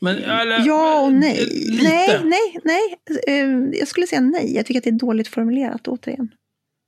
Men, 0.01 0.17
eller, 0.17 0.65
Ja 0.67 1.01
och 1.01 1.13
nej. 1.13 1.39
eh, 1.41 1.71
Lite. 1.71 1.83
Nej, 1.89 2.21
nej, 2.23 2.59
nej. 2.63 2.97
Eh, 3.39 3.79
Jag 3.79 3.87
skulle 3.87 4.07
säga 4.07 4.21
nej. 4.21 4.55
Jag 4.55 4.65
tycker 4.65 4.79
att 4.79 4.83
det 4.83 4.89
är 4.89 4.99
dåligt 4.99 5.27
formulerat 5.27 5.87
återigen. 5.87 6.29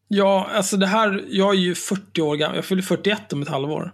Ja, 0.07 0.49
alltså 0.53 0.78
det 0.78 0.88
här, 0.88 1.26
jag 1.30 1.53
är 1.55 1.59
ju 1.59 1.76
40 1.76 2.22
år 2.22 2.36
gammal. 2.36 2.55
Jag 2.55 2.66
fyller 2.66 2.82
41 2.82 3.34
om 3.34 3.41
ett 3.41 3.47
halvår. 3.47 3.93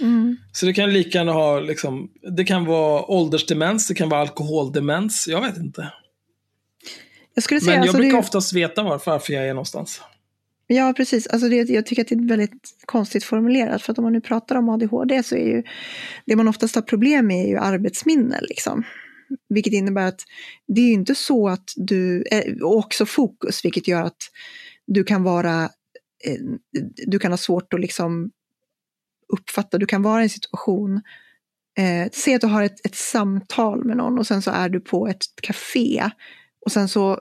Mm. 0.00 0.36
Så 0.52 0.66
det 0.66 0.72
kan 0.72 0.92
lika 0.92 1.18
gärna 1.18 1.32
ha, 1.32 1.60
liksom, 1.60 2.10
det 2.36 2.44
kan 2.44 2.64
vara 2.64 3.02
åldersdemens, 3.10 3.88
det 3.88 3.94
kan 3.94 4.08
vara 4.08 4.20
alkoholdemens. 4.20 5.28
Jag 5.28 5.40
vet 5.40 5.56
inte. 5.56 5.92
Jag 7.34 7.44
skulle 7.44 7.60
säga, 7.60 7.70
Men 7.70 7.76
jag 7.78 7.82
alltså, 7.88 7.98
brukar 7.98 8.12
det, 8.12 8.18
oftast 8.18 8.52
veta 8.52 8.82
varför, 8.82 9.10
varför 9.10 9.32
jag 9.32 9.44
är 9.48 9.54
någonstans. 9.54 10.00
Ja, 10.72 10.92
precis. 10.96 11.26
Alltså 11.26 11.48
det, 11.48 11.68
jag 11.68 11.86
tycker 11.86 12.02
att 12.02 12.08
det 12.08 12.14
är 12.14 12.28
väldigt 12.28 12.74
konstigt 12.84 13.24
formulerat. 13.24 13.82
För 13.82 13.92
att 13.92 13.98
om 13.98 14.04
man 14.04 14.12
nu 14.12 14.20
pratar 14.20 14.56
om 14.56 14.68
ADHD 14.68 15.22
så 15.22 15.34
är 15.34 15.46
ju 15.46 15.62
det 16.26 16.36
man 16.36 16.48
oftast 16.48 16.74
har 16.74 16.82
problem 16.82 17.26
med 17.26 17.44
är 17.44 17.48
ju 17.48 17.56
arbetsminne. 17.58 18.40
Liksom. 18.42 18.84
Vilket 19.48 19.72
innebär 19.72 20.06
att 20.06 20.20
det 20.66 20.80
är 20.80 20.86
ju 20.86 20.92
inte 20.92 21.14
så 21.14 21.48
att 21.48 21.72
du, 21.76 22.24
eh, 22.30 22.62
och 22.62 22.76
också 22.76 23.06
fokus, 23.06 23.64
vilket 23.64 23.88
gör 23.88 24.02
att 24.02 24.22
du 24.86 25.04
kan 25.04 25.22
vara, 25.22 25.62
eh, 26.24 26.40
du 27.06 27.18
kan 27.18 27.32
ha 27.32 27.38
svårt 27.38 27.74
att 27.74 27.80
liksom 27.80 28.30
uppfatta, 29.32 29.78
du 29.78 29.86
kan 29.86 30.02
vara 30.02 30.20
i 30.20 30.22
en 30.22 30.30
situation, 30.30 31.00
eh, 31.78 32.10
se 32.12 32.34
att 32.34 32.40
du 32.40 32.46
har 32.46 32.62
ett, 32.62 32.86
ett 32.86 32.96
samtal 32.96 33.84
med 33.84 33.96
någon 33.96 34.18
och 34.18 34.26
sen 34.26 34.42
så 34.42 34.50
är 34.50 34.68
du 34.68 34.80
på 34.80 35.08
ett 35.08 35.24
café 35.42 36.10
och 36.66 36.72
sen 36.72 36.88
så 36.88 37.20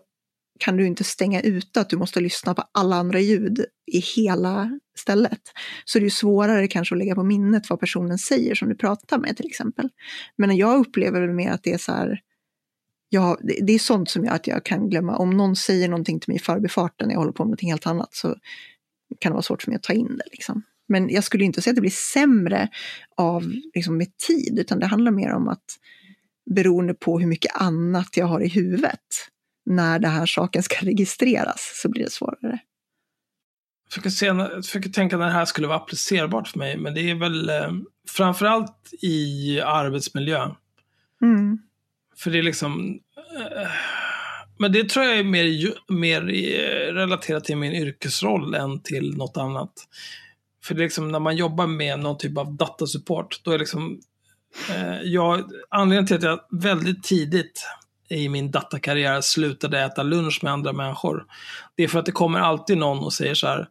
kan 0.61 0.77
du 0.77 0.87
inte 0.87 1.03
stänga 1.03 1.41
ute 1.41 1.81
att 1.81 1.89
du 1.89 1.97
måste 1.97 2.19
lyssna 2.19 2.53
på 2.53 2.63
alla 2.71 2.95
andra 2.95 3.19
ljud 3.19 3.65
i 3.91 3.99
hela 3.99 4.79
stället. 4.97 5.41
Så 5.85 5.99
det 5.99 6.05
är 6.05 6.09
svårare 6.09 6.67
kanske 6.67 6.95
att 6.95 6.99
lägga 6.99 7.15
på 7.15 7.23
minnet 7.23 7.69
vad 7.69 7.79
personen 7.79 8.17
säger 8.17 8.55
som 8.55 8.69
du 8.69 8.75
pratar 8.75 9.17
med 9.17 9.37
till 9.37 9.45
exempel. 9.45 9.89
Men 10.37 10.57
jag 10.57 10.79
upplever 10.79 11.21
väl 11.21 11.33
mer 11.33 11.51
att 11.51 11.63
det 11.63 11.73
är 11.73 11.77
så 11.77 11.91
här, 11.91 12.19
ja, 13.09 13.37
det 13.41 13.73
är 13.73 13.79
sånt 13.79 14.09
som 14.09 14.25
gör 14.25 14.31
att 14.31 14.47
jag 14.47 14.65
kan 14.65 14.89
glömma. 14.89 15.17
Om 15.17 15.29
någon 15.29 15.55
säger 15.55 15.89
någonting 15.89 16.19
till 16.19 16.29
mig 16.29 16.35
i 16.35 16.39
förbifarten 16.39 17.07
när 17.07 17.15
jag 17.15 17.19
håller 17.19 17.31
på 17.31 17.43
med 17.43 17.47
någonting 17.47 17.71
helt 17.71 17.87
annat 17.87 18.13
så 18.15 18.35
kan 19.19 19.31
det 19.31 19.33
vara 19.33 19.41
svårt 19.41 19.63
för 19.63 19.71
mig 19.71 19.75
att 19.75 19.83
ta 19.83 19.93
in 19.93 20.17
det. 20.17 20.29
Liksom. 20.31 20.63
Men 20.87 21.09
jag 21.09 21.23
skulle 21.23 21.45
inte 21.45 21.61
säga 21.61 21.71
att 21.71 21.75
det 21.75 21.81
blir 21.81 22.13
sämre 22.13 22.69
av 23.17 23.53
liksom, 23.75 23.97
med 23.97 24.17
tid, 24.17 24.59
utan 24.59 24.79
det 24.79 24.85
handlar 24.85 25.11
mer 25.11 25.31
om 25.31 25.47
att 25.47 25.65
beroende 26.55 26.93
på 26.93 27.19
hur 27.19 27.27
mycket 27.27 27.55
annat 27.55 28.17
jag 28.17 28.25
har 28.25 28.41
i 28.41 28.47
huvudet 28.47 29.30
när 29.65 29.99
den 29.99 30.11
här 30.11 30.25
saken 30.25 30.63
ska 30.63 30.75
registreras 30.85 31.71
så 31.81 31.89
blir 31.89 32.03
det 32.03 32.11
svårare. 32.11 32.59
Jag 33.83 33.93
försöker, 33.93 34.09
se, 34.09 34.25
jag 34.25 34.65
försöker 34.65 34.89
tänka 34.89 35.17
när 35.17 35.25
det 35.25 35.31
här 35.31 35.45
skulle 35.45 35.67
vara 35.67 35.77
applicerbart 35.77 36.47
för 36.47 36.59
mig, 36.59 36.77
men 36.77 36.93
det 36.93 37.09
är 37.09 37.15
väl 37.15 37.49
eh, 37.49 37.71
framförallt 38.07 38.93
i 39.01 39.61
arbetsmiljö. 39.61 40.49
Mm. 41.21 41.59
För 42.17 42.31
det 42.31 42.39
är 42.39 42.43
liksom... 42.43 42.99
Eh, 43.39 43.67
men 44.57 44.71
det 44.71 44.89
tror 44.89 45.05
jag 45.05 45.19
är 45.19 45.23
mer, 45.23 45.73
mer 45.87 46.21
eh, 46.21 46.93
relaterat 46.93 47.43
till 47.43 47.57
min 47.57 47.73
yrkesroll 47.73 48.55
än 48.55 48.81
till 48.81 49.17
något 49.17 49.37
annat. 49.37 49.73
För 50.63 50.75
det 50.75 50.81
är 50.81 50.83
liksom 50.83 51.11
när 51.11 51.19
man 51.19 51.35
jobbar 51.35 51.67
med 51.67 51.99
någon 51.99 52.17
typ 52.17 52.37
av 52.37 52.55
datasupport, 52.55 53.41
då 53.43 53.51
är 53.51 53.59
liksom... 53.59 54.01
Eh, 54.69 55.01
jag, 55.03 55.51
anledningen 55.69 56.07
till 56.07 56.15
att 56.15 56.23
jag 56.23 56.39
väldigt 56.61 57.03
tidigt 57.03 57.65
i 58.11 58.29
min 58.29 58.51
datakarriär 58.51 59.21
slutade 59.21 59.79
äta 59.79 60.03
lunch 60.03 60.39
med 60.43 60.53
andra 60.53 60.73
människor, 60.73 61.25
det 61.75 61.83
är 61.83 61.87
för 61.87 61.99
att 61.99 62.05
det 62.05 62.11
kommer 62.11 62.39
alltid 62.39 62.77
någon 62.77 62.99
och 62.99 63.13
säger 63.13 63.33
så 63.33 63.47
här, 63.47 63.67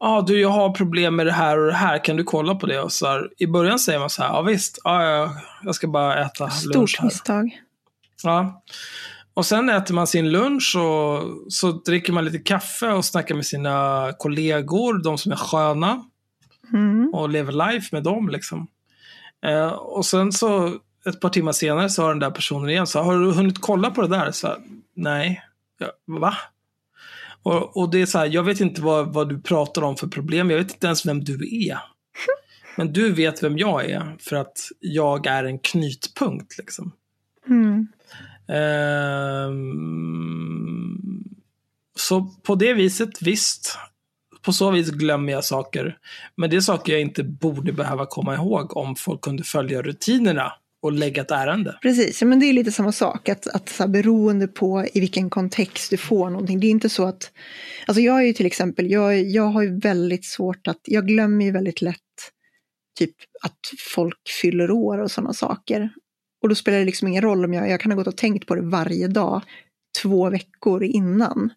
ja 0.00 0.16
ah, 0.16 0.22
du 0.22 0.40
jag 0.40 0.48
har 0.48 0.70
problem 0.70 1.16
med 1.16 1.26
det 1.26 1.32
här 1.32 1.58
och 1.58 1.66
det 1.66 1.72
här, 1.72 2.04
kan 2.04 2.16
du 2.16 2.24
kolla 2.24 2.54
på 2.54 2.66
det? 2.66 2.80
Och 2.80 2.92
så 2.92 3.06
här, 3.06 3.30
I 3.38 3.46
början 3.46 3.78
säger 3.78 3.98
man 3.98 4.10
så 4.10 4.22
här, 4.22 4.28
ja 4.28 4.42
visst, 4.42 4.78
ja, 4.84 5.04
ja, 5.04 5.36
jag 5.62 5.74
ska 5.74 5.88
bara 5.88 6.24
äta 6.24 6.44
lunch 6.44 6.90
Stort 6.90 6.98
här. 6.98 7.04
misstag. 7.04 7.60
Ja. 8.22 8.62
Och 9.34 9.46
sen 9.46 9.68
äter 9.68 9.94
man 9.94 10.06
sin 10.06 10.30
lunch 10.30 10.76
och 10.76 11.22
så 11.52 11.72
dricker 11.72 12.12
man 12.12 12.24
lite 12.24 12.38
kaffe 12.38 12.88
och 12.88 13.04
snackar 13.04 13.34
med 13.34 13.46
sina 13.46 14.08
kollegor, 14.18 15.02
de 15.02 15.18
som 15.18 15.32
är 15.32 15.36
sköna. 15.36 16.04
Mm. 16.72 17.10
Och 17.14 17.28
lever 17.28 17.72
life 17.72 17.88
med 17.92 18.02
dem 18.02 18.28
liksom. 18.28 18.68
Eh, 19.46 19.68
och 19.68 20.06
sen 20.06 20.32
så 20.32 20.78
ett 21.08 21.20
par 21.20 21.28
timmar 21.28 21.52
senare 21.52 21.88
så 21.88 22.02
har 22.02 22.08
den 22.08 22.18
där 22.18 22.30
personen 22.30 22.70
igen 22.70 22.86
så 22.86 23.00
har 23.00 23.18
du 23.18 23.32
hunnit 23.32 23.60
kolla 23.60 23.90
på 23.90 24.02
det 24.02 24.08
där? 24.08 24.30
Så 24.30 24.46
här, 24.46 24.56
Nej. 24.94 25.42
Ja, 25.78 25.92
va? 26.06 26.34
Och, 27.42 27.76
och 27.76 27.90
det 27.90 28.02
är 28.02 28.06
så 28.06 28.18
här, 28.18 28.26
jag 28.26 28.42
vet 28.42 28.60
inte 28.60 28.82
vad, 28.82 29.14
vad 29.14 29.28
du 29.28 29.40
pratar 29.40 29.82
om 29.82 29.96
för 29.96 30.06
problem. 30.06 30.50
Jag 30.50 30.58
vet 30.58 30.72
inte 30.72 30.86
ens 30.86 31.06
vem 31.06 31.24
du 31.24 31.66
är. 31.66 31.78
Men 32.76 32.92
du 32.92 33.12
vet 33.12 33.42
vem 33.42 33.58
jag 33.58 33.90
är 33.90 34.16
för 34.20 34.36
att 34.36 34.58
jag 34.80 35.26
är 35.26 35.44
en 35.44 35.58
knytpunkt 35.58 36.58
liksom. 36.58 36.92
Mm. 37.46 37.88
Ehm, 38.48 39.68
så 41.96 42.22
på 42.42 42.54
det 42.54 42.74
viset, 42.74 43.22
visst. 43.22 43.78
På 44.42 44.52
så 44.52 44.70
vis 44.70 44.90
glömmer 44.90 45.32
jag 45.32 45.44
saker. 45.44 45.98
Men 46.34 46.50
det 46.50 46.56
är 46.56 46.60
saker 46.60 46.92
jag 46.92 47.00
inte 47.02 47.24
borde 47.24 47.72
behöva 47.72 48.06
komma 48.06 48.34
ihåg 48.34 48.76
om 48.76 48.96
folk 48.96 49.20
kunde 49.20 49.42
följa 49.44 49.82
rutinerna 49.82 50.52
och 50.82 50.92
lägga 50.92 51.22
ett 51.22 51.30
ärende. 51.30 51.78
Precis, 51.82 52.22
men 52.22 52.40
det 52.40 52.46
är 52.46 52.52
lite 52.52 52.72
samma 52.72 52.92
sak. 52.92 53.28
Att, 53.28 53.46
att 53.46 53.68
så 53.68 53.82
här, 53.82 53.88
beroende 53.88 54.48
på 54.48 54.86
i 54.94 55.00
vilken 55.00 55.30
kontext 55.30 55.90
du 55.90 55.96
får 55.96 56.30
någonting. 56.30 56.60
Det 56.60 56.66
är 56.66 56.70
inte 56.70 56.88
så 56.88 57.04
att... 57.04 57.30
Alltså 57.86 58.00
jag 58.00 58.18
är 58.20 58.26
ju 58.26 58.32
till 58.32 58.46
exempel, 58.46 58.90
jag, 58.90 59.22
jag 59.22 59.44
har 59.44 59.62
ju 59.62 59.78
väldigt 59.78 60.24
svårt 60.24 60.68
att... 60.68 60.80
Jag 60.84 61.06
glömmer 61.06 61.44
ju 61.44 61.50
väldigt 61.50 61.82
lätt 61.82 61.96
typ 62.98 63.14
att 63.42 63.58
folk 63.94 64.28
fyller 64.42 64.70
år 64.70 64.98
och 64.98 65.10
sådana 65.10 65.32
saker. 65.32 65.90
Och 66.42 66.48
då 66.48 66.54
spelar 66.54 66.78
det 66.78 66.84
liksom 66.84 67.08
ingen 67.08 67.22
roll 67.22 67.44
om 67.44 67.54
jag, 67.54 67.70
jag 67.70 67.80
kan 67.80 67.92
ha 67.92 67.96
gått 67.96 68.06
och 68.06 68.16
tänkt 68.16 68.46
på 68.46 68.54
det 68.54 68.62
varje 68.62 69.08
dag, 69.08 69.42
två 70.02 70.30
veckor 70.30 70.82
innan. 70.82 71.50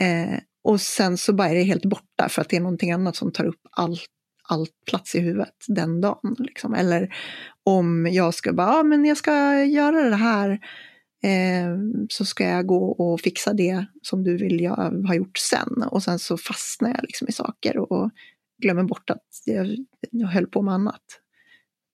Eh, 0.00 0.38
och 0.64 0.80
sen 0.80 1.18
så 1.18 1.32
bara 1.32 1.48
är 1.48 1.54
det 1.54 1.62
helt 1.62 1.84
borta 1.84 2.28
för 2.28 2.42
att 2.42 2.48
det 2.48 2.56
är 2.56 2.60
någonting 2.60 2.92
annat 2.92 3.16
som 3.16 3.32
tar 3.32 3.44
upp 3.44 3.60
allt 3.70 4.08
all 4.48 4.66
plats 4.86 5.14
i 5.14 5.20
huvudet 5.20 5.54
den 5.68 6.00
dagen. 6.00 6.36
Liksom. 6.38 6.74
Eller 6.74 7.14
om 7.64 8.08
jag 8.12 8.34
ska 8.34 8.52
bara, 8.52 8.76
ja 8.76 8.82
men 8.82 9.04
jag 9.04 9.16
ska 9.16 9.64
göra 9.64 10.10
det 10.10 10.16
här, 10.16 10.50
eh, 11.22 11.76
så 12.08 12.24
ska 12.24 12.44
jag 12.44 12.66
gå 12.66 12.90
och 12.90 13.20
fixa 13.20 13.52
det 13.52 13.86
som 14.02 14.24
du 14.24 14.36
vill 14.36 14.60
jag 14.60 15.06
ha 15.06 15.14
gjort 15.14 15.38
sen. 15.38 15.82
Och 15.90 16.02
sen 16.02 16.18
så 16.18 16.36
fastnar 16.36 16.90
jag 16.90 17.02
liksom 17.02 17.28
i 17.28 17.32
saker 17.32 17.92
och 17.92 18.10
glömmer 18.62 18.84
bort 18.84 19.10
att 19.10 19.26
jag, 19.44 19.76
jag 20.10 20.28
höll 20.28 20.46
på 20.46 20.62
med 20.62 20.74
annat. 20.74 21.02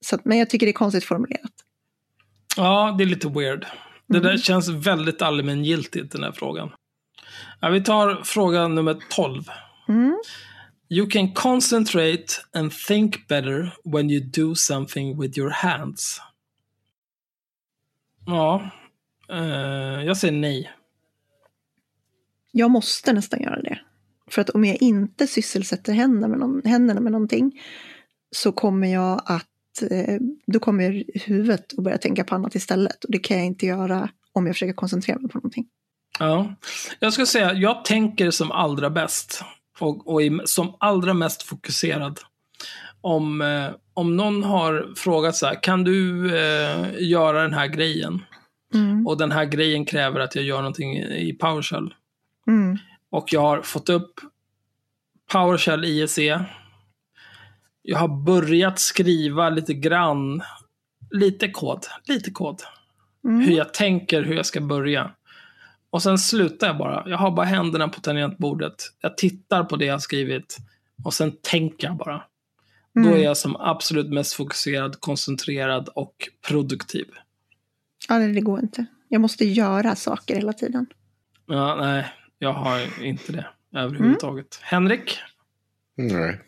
Så 0.04 0.14
att, 0.14 0.24
men 0.24 0.38
jag 0.38 0.50
tycker 0.50 0.66
det 0.66 0.70
är 0.70 0.74
konstigt 0.74 1.04
formulerat. 1.04 1.52
Ja, 2.56 2.94
det 2.98 3.04
är 3.04 3.06
lite 3.06 3.28
weird. 3.28 3.66
Det 4.06 4.20
där 4.20 4.36
känns 4.36 4.68
väldigt 4.68 5.22
allmängiltigt, 5.22 6.12
den 6.12 6.22
här 6.22 6.32
frågan. 6.32 6.70
Ja, 7.60 7.68
vi 7.68 7.80
tar 7.80 8.22
fråga 8.24 8.68
nummer 8.68 8.96
12. 9.10 9.42
Mm. 9.88 10.18
You 10.90 11.06
can 11.06 11.32
concentrate 11.32 12.26
and 12.52 12.72
think 12.72 13.28
better 13.28 13.72
when 13.84 14.10
you 14.10 14.20
do 14.24 14.54
something 14.54 15.20
with 15.20 15.38
your 15.38 15.50
hands. 15.50 16.20
Ja, 18.26 18.70
eh, 19.30 20.04
jag 20.04 20.16
säger 20.16 20.34
nej. 20.34 20.70
Jag 22.52 22.70
måste 22.70 23.12
nästan 23.12 23.42
göra 23.42 23.62
det. 23.62 23.80
För 24.30 24.42
att 24.42 24.50
om 24.50 24.64
jag 24.64 24.82
inte 24.82 25.26
sysselsätter 25.26 25.92
händerna 25.92 26.28
med, 26.28 26.38
någon, 26.38 26.62
händerna 26.64 27.00
med 27.00 27.12
någonting 27.12 27.60
så 28.30 28.52
kommer 28.52 28.92
jag 28.92 29.22
att, 29.24 29.82
eh, 29.90 30.18
då 30.46 30.58
kommer 30.58 31.04
huvudet 31.14 31.74
att 31.78 31.84
börja 31.84 31.98
tänka 31.98 32.24
på 32.24 32.34
annat 32.34 32.54
istället. 32.54 33.04
Och 33.04 33.10
det 33.12 33.18
kan 33.18 33.36
jag 33.36 33.46
inte 33.46 33.66
göra 33.66 34.10
om 34.32 34.46
jag 34.46 34.54
försöker 34.54 34.74
koncentrera 34.74 35.18
mig 35.18 35.30
på 35.30 35.38
någonting. 35.38 35.66
Ja, 36.18 36.54
jag 37.00 37.12
ska 37.12 37.26
säga, 37.26 37.52
jag 37.52 37.84
tänker 37.84 38.30
som 38.30 38.52
allra 38.52 38.90
bäst 38.90 39.44
och, 39.78 40.08
och 40.08 40.22
är 40.22 40.46
som 40.46 40.76
allra 40.80 41.14
mest 41.14 41.42
fokuserad. 41.42 42.20
Om, 43.00 43.40
eh, 43.40 43.70
om 43.94 44.16
någon 44.16 44.44
har 44.44 44.92
frågat 44.96 45.36
så 45.36 45.46
här, 45.46 45.62
kan 45.62 45.84
du 45.84 46.26
eh, 46.38 46.86
göra 46.98 47.42
den 47.42 47.54
här 47.54 47.66
grejen? 47.66 48.24
Mm. 48.74 49.06
Och 49.06 49.18
den 49.18 49.32
här 49.32 49.44
grejen 49.44 49.84
kräver 49.84 50.20
att 50.20 50.34
jag 50.34 50.44
gör 50.44 50.58
någonting 50.58 50.96
i 50.96 51.36
PowerShell. 51.40 51.94
Mm. 52.46 52.78
Och 53.10 53.32
jag 53.32 53.40
har 53.40 53.62
fått 53.62 53.88
upp 53.88 54.20
PowerShell 55.32 55.84
ISE. 55.84 56.44
Jag 57.82 57.98
har 57.98 58.24
börjat 58.24 58.78
skriva 58.78 59.50
lite 59.50 59.74
grann, 59.74 60.42
lite 61.10 61.48
kod, 61.48 61.86
lite 62.04 62.30
kod. 62.30 62.62
Mm. 63.24 63.40
Hur 63.40 63.52
jag 63.52 63.74
tänker, 63.74 64.22
hur 64.22 64.34
jag 64.34 64.46
ska 64.46 64.60
börja. 64.60 65.10
Och 65.90 66.02
sen 66.02 66.18
slutar 66.18 66.66
jag 66.66 66.78
bara. 66.78 67.04
Jag 67.06 67.18
har 67.18 67.30
bara 67.30 67.46
händerna 67.46 67.88
på 67.88 68.00
tangentbordet. 68.00 68.74
Jag 69.00 69.16
tittar 69.16 69.64
på 69.64 69.76
det 69.76 69.84
jag 69.84 69.94
har 69.94 69.98
skrivit. 69.98 70.56
Och 71.04 71.14
sen 71.14 71.32
tänker 71.42 71.86
jag 71.86 71.96
bara. 71.96 72.22
Då 72.94 73.08
är 73.08 73.24
jag 73.24 73.36
som 73.36 73.56
absolut 73.56 74.10
mest 74.10 74.32
fokuserad, 74.32 75.00
koncentrerad 75.00 75.88
och 75.88 76.28
produktiv. 76.48 77.06
Ja, 78.08 78.18
det, 78.18 78.32
det 78.32 78.40
går 78.40 78.60
inte. 78.60 78.86
Jag 79.08 79.20
måste 79.20 79.44
göra 79.44 79.94
saker 79.94 80.34
hela 80.34 80.52
tiden. 80.52 80.86
Ja, 81.46 81.76
nej, 81.80 82.12
jag 82.38 82.52
har 82.52 83.04
inte 83.04 83.32
det 83.32 83.46
överhuvudtaget. 83.74 84.58
Henrik? 84.62 85.18
Nej. 85.96 86.40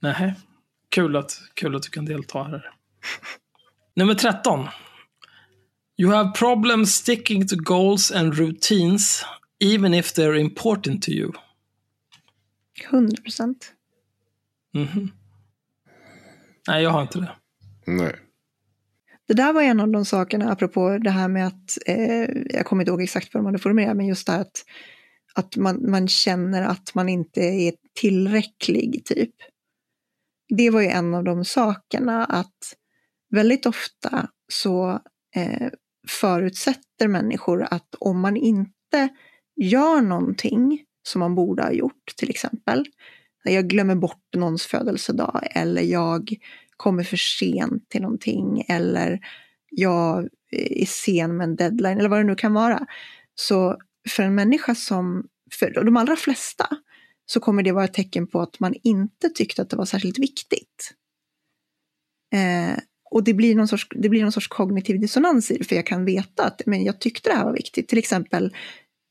Nej. 0.00 0.34
Kul 0.88 1.16
att, 1.16 1.40
kul 1.54 1.76
att 1.76 1.82
du 1.82 1.90
kan 1.90 2.04
delta 2.04 2.42
här. 2.42 2.70
Nummer 3.94 4.14
13. 4.14 4.66
You 6.00 6.12
have 6.12 6.34
problems 6.34 6.94
sticking 6.94 7.46
to 7.46 7.56
goals 7.56 8.12
and 8.12 8.38
routines 8.38 9.24
even 9.60 9.94
if 9.94 10.14
they're 10.14 10.40
important 10.40 11.02
to 11.02 11.10
you. 11.10 11.32
100 12.90 13.22
procent. 13.22 13.72
Mhm. 14.74 15.10
Nej, 16.68 16.82
jag 16.82 16.90
har 16.90 17.02
inte 17.02 17.18
det. 17.18 17.36
Nej. 17.86 18.16
Det 19.28 19.34
där 19.34 19.52
var 19.52 19.62
en 19.62 19.80
av 19.80 19.88
de 19.88 20.04
sakerna, 20.04 20.52
apropå 20.52 20.98
det 20.98 21.10
här 21.10 21.28
med 21.28 21.46
att, 21.46 21.78
eh, 21.86 22.28
jag 22.50 22.66
kommer 22.66 22.82
inte 22.82 22.90
ihåg 22.90 23.02
exakt 23.02 23.34
vad 23.34 23.42
de 23.42 23.46
hade 23.46 23.58
formulerat, 23.58 23.96
men 23.96 24.06
just 24.06 24.26
det 24.26 24.32
här 24.32 24.40
att, 24.40 24.64
att 25.34 25.56
man, 25.56 25.90
man 25.90 26.08
känner 26.08 26.62
att 26.62 26.94
man 26.94 27.08
inte 27.08 27.40
är 27.40 27.72
tillräcklig, 27.94 29.04
typ. 29.04 29.34
Det 30.48 30.70
var 30.70 30.80
ju 30.80 30.88
en 30.88 31.14
av 31.14 31.24
de 31.24 31.44
sakerna 31.44 32.24
att 32.24 32.74
väldigt 33.30 33.66
ofta 33.66 34.28
så 34.48 35.00
eh, 35.36 35.68
förutsätter 36.08 37.08
människor 37.08 37.66
att 37.70 37.94
om 38.00 38.20
man 38.20 38.36
inte 38.36 39.08
gör 39.56 40.00
någonting 40.00 40.84
som 41.02 41.18
man 41.18 41.34
borde 41.34 41.62
ha 41.62 41.72
gjort, 41.72 42.12
till 42.16 42.30
exempel, 42.30 42.86
jag 43.44 43.68
glömmer 43.68 43.94
bort 43.94 44.24
någons 44.36 44.66
födelsedag 44.66 45.48
eller 45.50 45.82
jag 45.82 46.34
kommer 46.76 47.02
för 47.02 47.16
sent 47.16 47.88
till 47.88 48.02
någonting 48.02 48.64
eller 48.68 49.20
jag 49.70 50.28
är 50.50 50.86
sen 50.86 51.36
med 51.36 51.44
en 51.44 51.56
deadline 51.56 51.98
eller 51.98 52.08
vad 52.08 52.18
det 52.18 52.24
nu 52.24 52.34
kan 52.34 52.54
vara. 52.54 52.86
Så 53.34 53.76
för 54.08 54.22
en 54.22 54.34
människa 54.34 54.74
som, 54.74 55.26
för 55.58 55.84
de 55.84 55.96
allra 55.96 56.16
flesta, 56.16 56.68
så 57.26 57.40
kommer 57.40 57.62
det 57.62 57.72
vara 57.72 57.84
ett 57.84 57.94
tecken 57.94 58.26
på 58.26 58.40
att 58.40 58.60
man 58.60 58.74
inte 58.82 59.28
tyckte 59.28 59.62
att 59.62 59.70
det 59.70 59.76
var 59.76 59.84
särskilt 59.84 60.18
viktigt. 60.18 60.94
Eh, 62.34 62.78
och 63.10 63.24
det 63.24 63.34
blir, 63.34 63.54
någon 63.54 63.68
sorts, 63.68 63.86
det 63.90 64.08
blir 64.08 64.22
någon 64.22 64.32
sorts 64.32 64.48
kognitiv 64.48 65.00
dissonans 65.00 65.50
i 65.50 65.56
det, 65.58 65.64
för 65.64 65.76
jag 65.76 65.86
kan 65.86 66.04
veta 66.04 66.44
att 66.44 66.62
men 66.66 66.84
jag 66.84 67.00
tyckte 67.00 67.30
det 67.30 67.36
här 67.36 67.44
var 67.44 67.52
viktigt. 67.52 67.88
Till 67.88 67.98
exempel, 67.98 68.54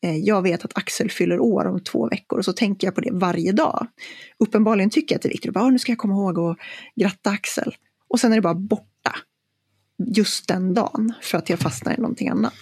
eh, 0.03 0.17
jag 0.17 0.41
vet 0.41 0.65
att 0.65 0.77
Axel 0.77 1.11
fyller 1.11 1.39
år 1.39 1.65
om 1.65 1.79
två 1.79 2.07
veckor 2.09 2.39
och 2.39 2.45
så 2.45 2.53
tänker 2.53 2.87
jag 2.87 2.95
på 2.95 3.01
det 3.01 3.11
varje 3.13 3.51
dag. 3.51 3.87
Uppenbarligen 4.39 4.89
tycker 4.89 5.15
jag 5.15 5.17
att 5.17 5.23
det 5.23 5.29
är 5.29 5.31
viktigt. 5.31 5.53
Bara, 5.53 5.69
nu 5.69 5.79
ska 5.79 5.91
jag 5.91 5.99
komma 5.99 6.13
ihåg 6.13 6.39
att 6.39 6.57
gratta 6.95 7.29
Axel. 7.29 7.75
Och 8.09 8.19
sen 8.19 8.31
är 8.31 8.35
det 8.35 8.41
bara 8.41 8.55
borta. 8.55 9.15
Just 10.15 10.47
den 10.47 10.73
dagen, 10.73 11.13
för 11.21 11.37
att 11.37 11.49
jag 11.49 11.59
fastnar 11.59 11.93
i 11.93 11.97
någonting 11.97 12.29
annat. 12.29 12.53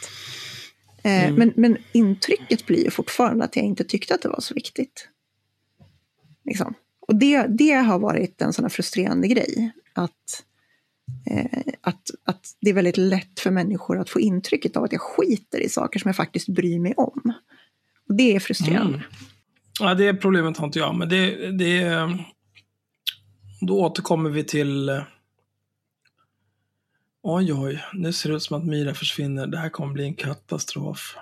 Eh, 1.03 1.23
Mm. 1.25 1.35
men, 1.35 1.53
men 1.55 1.77
intrycket 1.91 2.65
blir 2.65 2.83
ju 2.83 2.91
fortfarande 2.91 3.45
att 3.45 3.55
jag 3.55 3.65
inte 3.65 3.83
tyckte 3.83 4.15
att 4.15 4.21
det 4.21 4.29
var 4.29 4.39
så 4.39 4.53
viktigt. 4.53 5.09
Liksom. 6.45 6.73
Och 7.07 7.15
det, 7.15 7.45
det 7.47 7.71
har 7.71 7.99
varit 7.99 8.41
en 8.41 8.53
sån 8.53 8.65
här 8.65 8.69
frustrerande 8.69 9.27
grej. 9.27 9.71
Att, 9.93 10.43
Eh, 11.31 11.73
att, 11.81 12.09
att 12.25 12.55
det 12.61 12.69
är 12.69 12.73
väldigt 12.73 12.97
lätt 12.97 13.39
för 13.39 13.51
människor 13.51 13.99
att 13.99 14.09
få 14.09 14.19
intrycket 14.19 14.77
av 14.77 14.83
att 14.83 14.91
jag 14.91 15.01
skiter 15.01 15.59
i 15.59 15.69
saker 15.69 15.99
som 15.99 16.09
jag 16.09 16.15
faktiskt 16.15 16.47
bryr 16.47 16.79
mig 16.79 16.93
om. 16.97 17.33
Och 18.09 18.15
det 18.15 18.35
är 18.35 18.39
frustrerande. 18.39 18.97
Mm. 18.97 19.09
Ja, 19.79 19.93
det 19.93 20.13
problemet 20.13 20.57
har 20.57 20.65
inte 20.65 20.79
jag, 20.79 20.95
men 20.95 21.09
det, 21.09 21.51
det 21.51 22.09
Då 23.61 23.79
återkommer 23.79 24.29
vi 24.29 24.43
till... 24.43 25.01
Oj, 27.21 27.53
oj, 27.53 27.83
nu 27.93 28.13
ser 28.13 28.29
det 28.29 28.35
ut 28.35 28.43
som 28.43 28.57
att 28.57 28.65
Mira 28.65 28.93
försvinner. 28.93 29.47
Det 29.47 29.57
här 29.57 29.69
kommer 29.69 29.93
bli 29.93 30.03
en 30.03 30.15
katastrof. 30.15 31.15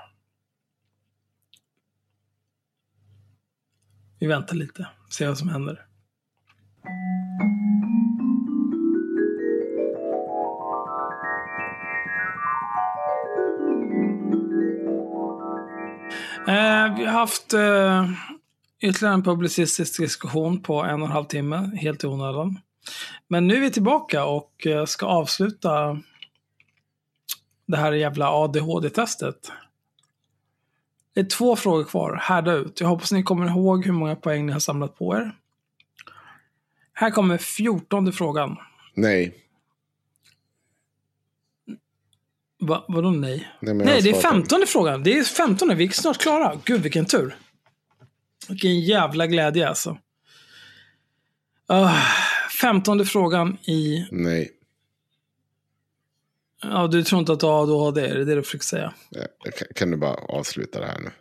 Vi 4.20 4.28
väntar 4.28 4.56
lite, 4.56 4.88
ser 5.10 5.28
vad 5.28 5.38
som 5.38 5.50
händer. 5.50 5.86
Eh, 16.48 16.96
vi 16.98 17.06
har 17.06 17.12
haft 17.12 17.54
eh, 17.54 18.10
ytterligare 18.82 19.14
en 19.14 19.24
publicistisk 19.24 20.00
diskussion 20.00 20.62
på 20.62 20.84
en 20.84 21.02
och 21.02 21.08
en 21.08 21.14
halv 21.14 21.26
timme, 21.26 21.72
helt 21.76 22.04
i 22.04 22.08
onödan. 22.08 22.60
Men 23.28 23.48
nu 23.48 23.56
är 23.56 23.62
vi 23.62 23.72
tillbaka 23.72 24.26
och 24.26 24.68
eh, 24.68 24.86
ska 24.86 25.06
avsluta 25.06 26.02
det 27.68 27.78
här 27.78 27.92
jävla 27.92 28.32
ADHD-testet. 28.32 29.52
Det 31.14 31.20
är 31.20 31.26
två 31.26 31.56
frågor 31.56 31.84
kvar. 31.84 32.20
Härda 32.22 32.54
ut. 32.54 32.82
Jag 32.82 32.88
hoppas 32.88 33.12
ni 33.12 33.24
kommer 33.24 33.48
ihåg 33.48 33.86
hur 33.86 33.94
många 33.94 34.16
poäng 34.16 34.46
ni 34.46 34.52
har 34.52 34.60
samlat 34.60 34.98
på 34.98 35.16
er. 35.16 35.32
Här 36.94 37.12
kommer 37.12 37.38
fjortonde 37.38 38.12
frågan. 38.12 38.58
Nej. 38.94 39.43
Va, 42.68 42.86
vadå 42.88 43.12
nej? 43.12 43.48
Nej, 43.60 43.74
men 43.74 43.86
Nej, 43.86 44.02
det 44.02 44.10
är 44.10 44.22
femtonde 44.22 44.66
frågan. 44.66 45.04
Det 45.04 45.18
är 45.18 45.24
femtonde. 45.24 45.76
Vi 45.76 45.86
är 45.88 45.90
snart 45.90 46.18
klara. 46.18 46.60
Gud, 46.66 46.82
vilken 46.82 47.06
tur. 47.06 47.36
Vilken 48.50 48.80
jävla 48.80 49.28
glädje 49.28 49.70
alltså. 49.70 49.98
Uh, 51.72 51.98
femtonde 52.62 53.06
frågan 53.06 53.58
i... 53.58 54.08
Nej. 54.12 54.52
Ja, 56.64 56.88
du 56.88 57.04
tror 57.04 57.20
inte 57.20 57.34
att 57.34 57.40
du 57.40 57.46
har 57.46 57.64
ADHD, 57.64 58.02
är 58.02 58.16
det 58.16 58.26
det 58.26 58.36
du 58.36 58.44
försöker 58.44 58.66
säga? 58.66 58.94
Eh, 59.16 59.52
Kan, 59.76 59.92
du 59.92 59.98
bara 59.98 60.14
avsluta 60.14 60.80
det 60.80 60.86
här 60.86 61.00
nu? 61.00 61.12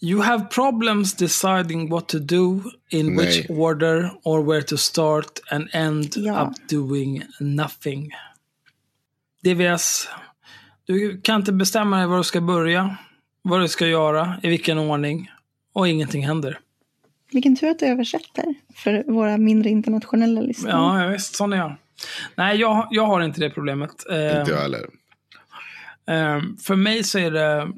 You 0.00 0.22
have 0.22 0.44
problems 0.50 1.14
deciding 1.14 1.90
what 1.90 2.08
to 2.08 2.18
do, 2.18 2.62
in 2.88 3.16
which 3.16 3.48
Nej. 3.48 3.58
order, 3.58 4.10
or 4.22 4.42
where 4.42 4.62
to 4.62 4.76
start 4.76 5.40
and 5.50 5.68
end 5.72 6.12
Ja. 6.16 6.42
up 6.46 6.68
doing 6.68 7.22
nothing. 7.40 8.10
DVS, 9.44 10.08
du 10.84 11.20
kan 11.20 11.36
inte 11.36 11.52
bestämma 11.52 11.96
dig 11.98 12.06
var 12.06 12.16
du 12.16 12.24
ska 12.24 12.40
börja, 12.40 12.96
vad 13.42 13.60
du 13.60 13.68
ska 13.68 13.86
göra, 13.86 14.36
i 14.42 14.48
vilken 14.48 14.78
ordning, 14.78 15.30
och 15.72 15.88
ingenting 15.88 16.26
händer. 16.26 16.60
Vilken 17.32 17.56
tur 17.56 17.70
att 17.70 17.78
du 17.78 17.86
översätter 17.86 18.54
för 18.74 19.12
våra 19.12 19.36
mindre 19.36 19.70
internationella 19.70 20.40
lyssnare. 20.40 20.72
Ja, 20.72 21.02
ja 21.02 21.08
visst, 21.08 21.34
sån 21.36 21.52
är 21.52 21.56
jag. 21.56 21.76
Nej, 22.34 22.56
jag, 22.56 22.88
jag 22.90 23.06
har 23.06 23.20
inte 23.20 23.40
det 23.40 23.50
problemet. 23.50 23.90
Eh, 24.10 24.40
Inte 24.40 24.50
jag 24.50 24.58
heller. 24.58 24.80
Eh, 26.06 26.42
för 26.62 26.76
mig 26.76 27.04
så 27.04 27.18
är 27.18 27.30
det, 27.30 27.72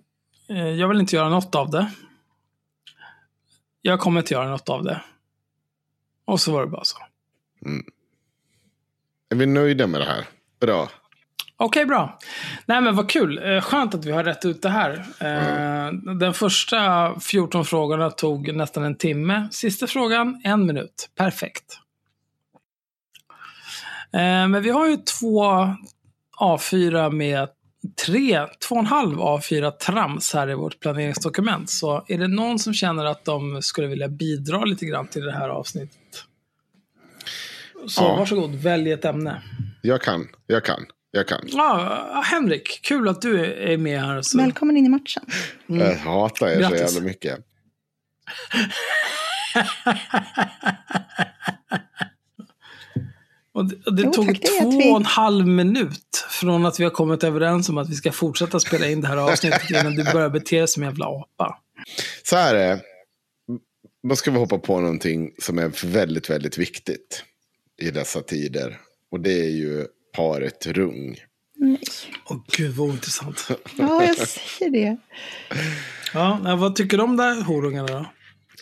eh, 0.48 0.68
jag 0.68 0.88
vill 0.88 1.00
inte 1.00 1.16
göra 1.16 1.28
något 1.28 1.54
av 1.54 1.70
det. 1.70 1.90
Jag 3.82 4.00
kommer 4.00 4.20
inte 4.20 4.34
göra 4.34 4.48
något 4.48 4.68
av 4.68 4.84
det. 4.84 5.02
Och 6.24 6.40
så 6.40 6.52
var 6.52 6.60
det 6.60 6.70
bara 6.70 6.84
så. 6.84 6.98
Är 9.28 9.36
vi 9.36 9.46
nöjda 9.46 9.86
med 9.86 10.00
det 10.00 10.04
här? 10.04 10.24
Bra. 10.60 10.88
Okej, 11.58 11.86
bra. 11.86 12.18
Nej, 12.66 12.80
men 12.80 12.96
vad 12.96 13.10
kul. 13.10 13.54
Eh, 13.54 13.60
skönt 13.60 13.94
att 13.94 14.04
vi 14.04 14.10
har 14.12 14.24
rätt 14.24 14.44
ut 14.44 14.62
det 14.62 14.68
här. 14.68 14.92
Eh, 15.20 15.92
Den 16.18 16.34
första 16.34 17.14
14 17.20 17.64
frågorna 17.64 18.10
tog 18.10 18.54
nästan 18.54 18.84
en 18.84 18.96
timme. 18.96 19.48
Sista 19.50 19.86
frågan, 19.86 20.40
en 20.44 20.66
minut. 20.66 21.08
Perfekt. 21.18 21.64
Eh, 24.12 24.48
Men 24.48 24.62
vi 24.62 24.70
har 24.70 24.86
ju 24.88 24.96
två 24.96 25.42
A4 26.40 27.10
med 27.10 27.48
tre, 28.06 28.46
två 28.68 28.74
och 28.74 28.80
en 28.80 28.86
halv 28.86 29.18
A4 29.18 29.70
trams 29.70 30.34
här 30.34 30.50
i 30.50 30.54
vårt 30.54 30.80
planeringsdokument. 30.80 31.70
Så 31.70 32.04
är 32.08 32.18
det 32.18 32.28
någon 32.28 32.58
som 32.58 32.74
känner 32.74 33.04
att 33.04 33.24
de 33.24 33.62
skulle 33.62 33.86
vilja 33.86 34.08
bidra 34.08 34.64
lite 34.64 34.86
grann 34.86 35.06
till 35.08 35.24
det 35.24 35.32
här 35.32 35.48
avsnittet? 35.48 36.24
Så 37.88 38.02
Ja. 38.04 38.16
varsågod, 38.16 38.54
välj 38.54 38.92
ett 38.92 39.04
ämne. 39.04 39.42
Jag 39.82 40.02
kan, 40.02 40.28
jag 40.46 40.64
kan, 40.64 40.86
jag 41.16 41.28
kan. 41.28 41.40
Ja, 41.44 42.22
Henrik, 42.24 42.80
kul 42.82 43.08
att 43.08 43.22
du 43.22 43.44
är 43.54 43.76
med 43.76 44.00
här. 44.00 44.22
Så. 44.22 44.38
Välkommen 44.38 44.76
in 44.76 44.86
i 44.86 44.88
matchen. 44.88 45.22
Jag 45.66 45.94
hatar 45.96 46.48
er 46.48 46.60
Grattis. 46.60 46.78
så 46.78 46.84
jävla 46.94 47.00
mycket. 47.00 47.38
Och 53.52 53.64
det, 53.68 53.76
det 53.76 54.02
Jo, 54.04 54.12
tog 54.12 54.26
tack, 54.26 54.40
två 54.60 54.70
vi- 54.70 54.92
och 54.92 54.96
en 54.96 55.04
halv 55.04 55.46
minut 55.46 56.26
från 56.30 56.66
att 56.66 56.80
vi 56.80 56.84
har 56.84 56.90
kommit 56.90 57.24
överens 57.24 57.68
om 57.68 57.78
att 57.78 57.90
vi 57.90 57.94
ska 57.94 58.12
fortsätta 58.12 58.60
spela 58.60 58.86
in 58.86 59.00
det 59.00 59.08
här 59.08 59.16
avsnittet 59.16 59.70
innan 59.70 59.94
du 59.94 60.04
börjar 60.12 60.30
bete 60.30 60.58
dig 60.58 60.68
som 60.68 60.82
en 60.82 60.88
jävla 60.88 61.06
apa. 61.06 61.58
Så 62.22 62.36
här 62.36 62.54
är 62.54 62.68
det. 62.76 62.80
Då 64.08 64.16
ska 64.16 64.30
vi 64.30 64.38
hoppa 64.38 64.58
på 64.58 64.80
någonting 64.80 65.30
som 65.38 65.58
är 65.58 65.86
väldigt, 65.86 66.30
väldigt 66.30 66.58
viktigt 66.58 67.22
i 67.82 67.90
dessa 67.90 68.20
tider. 68.20 68.78
Och 69.10 69.20
det 69.20 69.40
är 69.40 69.50
ju 69.50 69.86
paret 70.16 70.66
Rung. 70.66 71.16
Nej. 71.58 71.78
Åh 72.30 72.36
gud 72.56 72.70
vad 72.74 72.88
ointressant. 72.88 73.48
Ja, 73.78 74.04
jag 74.04 74.16
säger 74.28 74.70
det. 74.70 74.96
Ja, 76.14 76.56
vad 76.60 76.76
tycker 76.76 76.96
du 76.96 77.02
om 77.02 77.16
de 77.16 77.22
där 77.22 77.42
horungarna 77.42 77.86
då? 77.88 78.06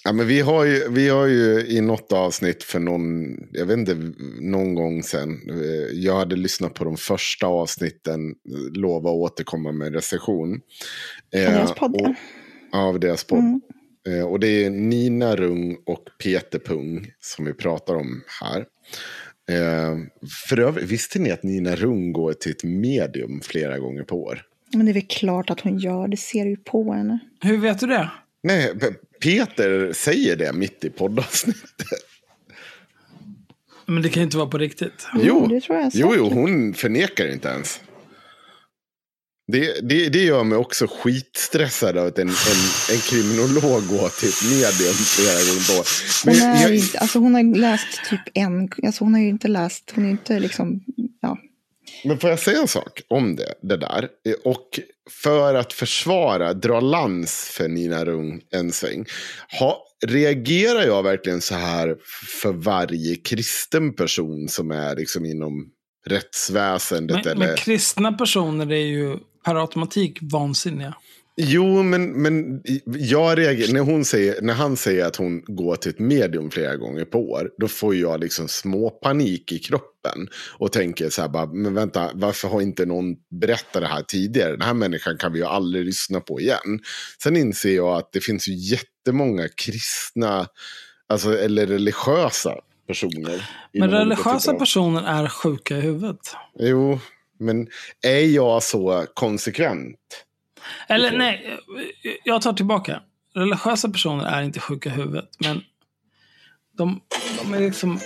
Ja, 0.04 0.12
men 0.12 0.26
vi, 0.26 0.40
har 0.40 0.64
ju, 0.64 0.88
vi 0.90 1.08
har 1.08 1.26
ju 1.26 1.66
i 1.66 1.80
något 1.80 2.12
avsnitt 2.12 2.62
för 2.62 2.78
någon, 2.78 3.36
jag 3.52 3.66
vet 3.66 3.78
inte, 3.78 4.12
någon 4.40 4.74
gång 4.74 5.02
sedan. 5.02 5.40
eh, 5.50 5.98
Jag 5.98 6.16
hade 6.16 6.36
lyssnat 6.36 6.74
på 6.74 6.84
de 6.84 6.96
första 6.96 7.46
avsnitten, 7.46 8.34
lova 8.74 9.10
att 9.10 9.14
återkomma 9.16 9.72
med 9.72 9.86
en 9.86 9.92
recension. 9.94 10.54
Av 10.54 10.60
deras 11.30 11.70
Eh, 11.70 11.76
podd, 11.76 11.94
och- 11.94 12.00
ja. 12.00 12.14
Av 12.78 13.00
deras 13.00 13.24
podd. 13.24 13.38
Mm. 13.38 13.60
Eh, 14.08 14.26
Och 14.26 14.40
det 14.40 14.64
är 14.64 14.70
Nina 14.70 15.36
Rung 15.36 15.76
och 15.86 16.04
Peter 16.22 16.58
Pung 16.58 17.10
som 17.20 17.44
vi 17.44 17.52
pratar 17.54 17.94
om 17.94 18.22
här. 18.42 18.66
Eh, 19.50 19.98
för 20.48 20.60
övrigt, 20.60 20.90
visste 20.90 21.18
ni 21.18 21.30
att 21.30 21.42
Nina 21.42 21.76
Rung 21.76 22.12
går 22.12 22.32
till 22.32 22.52
ett 22.52 22.64
medium 22.64 23.40
flera 23.40 23.78
gånger 23.78 24.02
på 24.02 24.22
år? 24.22 24.42
Men 24.72 24.86
det 24.86 24.92
är 24.92 24.94
väl 24.94 25.06
klart 25.08 25.50
att 25.50 25.60
hon 25.60 25.78
gör. 25.78 26.08
Det 26.08 26.16
ser 26.16 26.44
du 26.44 26.50
ju 26.50 26.56
på 26.56 26.92
henne. 26.92 27.18
Hur 27.40 27.56
vet 27.56 27.80
du 27.80 27.86
det? 27.86 28.10
Nej, 28.42 28.72
Peter 29.20 29.92
säger 29.92 30.36
det 30.36 30.52
mitt 30.52 30.84
i 30.84 30.90
poddavsnittet. 30.90 31.88
Men 33.86 34.02
det 34.02 34.08
kan 34.08 34.20
ju 34.20 34.24
inte 34.24 34.36
vara 34.36 34.48
på 34.48 34.58
riktigt. 34.58 35.06
Jo, 35.14 35.46
det 35.46 35.60
tror 35.60 35.78
jag 35.78 35.90
jo, 35.94 36.14
jo, 36.16 36.28
hon 36.28 36.74
förnekar 36.74 37.32
inte 37.32 37.48
ens. 37.48 37.80
Det, 39.46 39.88
det, 39.88 40.08
det 40.08 40.22
gör 40.24 40.44
mig 40.44 40.58
också 40.58 40.86
skitstressad 40.86 41.98
av 41.98 42.06
att 42.06 42.18
en, 42.18 42.28
en, 42.28 42.34
en 42.94 42.98
kriminolog 43.00 43.86
går 43.88 44.08
till 44.20 44.28
ett 44.28 44.42
medium 44.50 44.94
flera 44.94 45.34
gånger 45.34 45.66
på 45.68 45.80
år. 45.80 45.86
Hon, 46.24 46.34
Men 46.38 46.56
är, 46.56 46.72
jag- 46.72 47.02
alltså 47.02 47.18
hon 47.18 47.34
har 47.34 47.56
läst 47.56 47.88
typ 48.10 48.20
en, 48.34 48.68
alltså 48.86 49.04
hon 49.04 49.14
har 49.14 49.20
ju 49.20 49.28
inte 49.28 49.48
läst, 49.48 49.92
hon 49.94 50.04
är 50.06 50.10
inte 50.10 50.38
liksom, 50.40 50.84
ja. 51.20 51.38
Men 52.04 52.18
får 52.18 52.30
jag 52.30 52.38
säga 52.38 52.60
en 52.60 52.68
sak 52.68 53.00
om 53.08 53.36
det, 53.36 53.54
det 53.62 53.76
där? 53.76 54.08
Och 54.44 54.80
för 55.10 55.54
att 55.54 55.72
försvara, 55.72 56.54
dra 56.54 56.80
lans 56.80 57.48
för 57.52 57.68
Nina 57.68 58.04
Rung 58.04 58.40
en 58.50 58.72
sväng. 58.72 59.04
Ha, 59.60 59.86
reagerar 60.06 60.82
jag 60.86 61.02
verkligen 61.02 61.40
så 61.40 61.54
här 61.54 61.96
för 62.42 62.52
varje 62.52 63.16
kristen 63.16 63.94
person 63.94 64.48
som 64.48 64.70
är 64.70 64.96
liksom 64.96 65.24
inom 65.24 65.70
rättsväsendet? 66.06 67.24
Men, 67.24 67.32
eller? 67.32 67.46
men 67.46 67.56
kristna 67.56 68.12
personer 68.12 68.72
är 68.72 68.86
ju 68.86 69.16
per 69.44 69.54
automatik 69.54 70.18
vansinniga. 70.22 70.94
Jo, 71.36 71.82
men, 71.82 72.22
men 72.22 72.62
jag 72.84 73.38
reagerar, 73.38 73.72
när, 73.72 73.80
hon 73.80 74.04
säger, 74.04 74.42
när 74.42 74.54
han 74.54 74.76
säger 74.76 75.06
att 75.06 75.16
hon 75.16 75.42
går 75.46 75.76
till 75.76 75.90
ett 75.90 75.98
medium 75.98 76.50
flera 76.50 76.76
gånger 76.76 77.04
på 77.04 77.30
år, 77.30 77.50
då 77.58 77.68
får 77.68 77.94
jag 77.94 78.20
liksom 78.20 78.48
små 78.48 78.90
panik 78.90 79.52
i 79.52 79.58
kroppen. 79.58 80.28
Och 80.58 80.72
tänker 80.72 81.10
så 81.10 81.22
här, 81.22 81.28
bara, 81.28 81.46
men 81.46 81.74
vänta, 81.74 82.10
varför 82.14 82.48
har 82.48 82.60
inte 82.60 82.86
någon 82.86 83.14
berättat 83.40 83.82
det 83.82 83.86
här 83.86 84.02
tidigare? 84.02 84.50
Den 84.50 84.62
här 84.62 84.74
människan 84.74 85.18
kan 85.18 85.32
vi 85.32 85.38
ju 85.38 85.44
aldrig 85.44 85.84
lyssna 85.84 86.20
på 86.20 86.40
igen. 86.40 86.80
Sen 87.22 87.36
inser 87.36 87.76
jag 87.76 87.96
att 87.96 88.12
det 88.12 88.20
finns 88.20 88.48
ju 88.48 88.54
jättemånga 88.54 89.48
kristna, 89.48 90.46
alltså, 91.08 91.38
eller 91.38 91.66
religiösa 91.66 92.54
personer. 92.86 93.50
Men 93.72 93.90
religiösa 93.90 94.54
personer 94.54 95.02
är 95.02 95.28
sjuka 95.28 95.76
i 95.76 95.80
huvudet. 95.80 96.36
Jo, 96.58 97.00
men 97.38 97.68
är 98.02 98.34
jag 98.34 98.62
så 98.62 99.06
konsekvent? 99.14 100.24
Eller 100.88 101.08
Okej. 101.08 101.18
nej, 101.18 101.58
jag 102.24 102.42
tar 102.42 102.52
tillbaka. 102.52 103.02
Religiösa 103.34 103.88
personer 103.88 104.24
är 104.24 104.42
inte 104.42 104.60
sjuka 104.60 104.88
i 104.88 104.92
huvudet, 104.92 105.30
men 105.38 105.62
de, 106.72 107.00
de 107.38 107.54
är 107.54 107.60
liksom... 107.60 108.00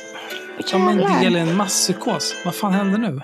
De 0.71 0.89
är 0.89 0.93
en 0.93 1.23
del 1.23 1.37
i 1.37 1.39
en 1.39 1.57
masspsykos. 1.57 2.35
Vad 2.45 2.55
fan 2.55 2.73
händer 2.73 2.99
nu? 2.99 3.21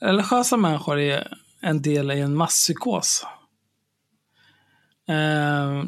Religiösa 0.00 0.56
människor 0.56 0.98
är 0.98 1.38
en 1.60 1.82
del 1.82 2.10
i 2.10 2.20
en 2.20 2.36
masspsykos. 2.36 3.26
Eh, 5.08 5.84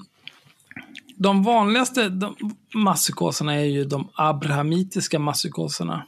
de 1.16 1.42
vanligaste 1.42 2.20
masspsykoserna 2.74 3.54
är 3.54 3.64
ju 3.64 3.84
de 3.84 4.10
abrahamitiska 4.14 5.18
masspsykoserna. 5.18 6.06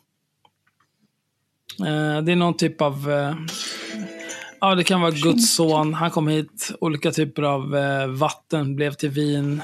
Eh, 1.87 2.23
det 2.23 2.33
är 2.33 2.37
någon 2.37 2.57
typ 2.57 2.81
av... 2.81 3.11
Eh, 3.11 3.35
ja, 4.61 4.75
det 4.75 4.85
kan 4.85 5.01
vara 5.01 5.11
Guds 5.11 5.55
son. 5.55 5.95
Han 5.95 6.11
kom 6.11 6.29
hit. 6.29 6.71
Olika 6.81 7.11
typer 7.11 7.43
av 7.43 7.77
eh, 7.77 8.07
vatten 8.07 8.77
blev 8.77 8.93
till 8.93 9.11
vin. 9.11 9.63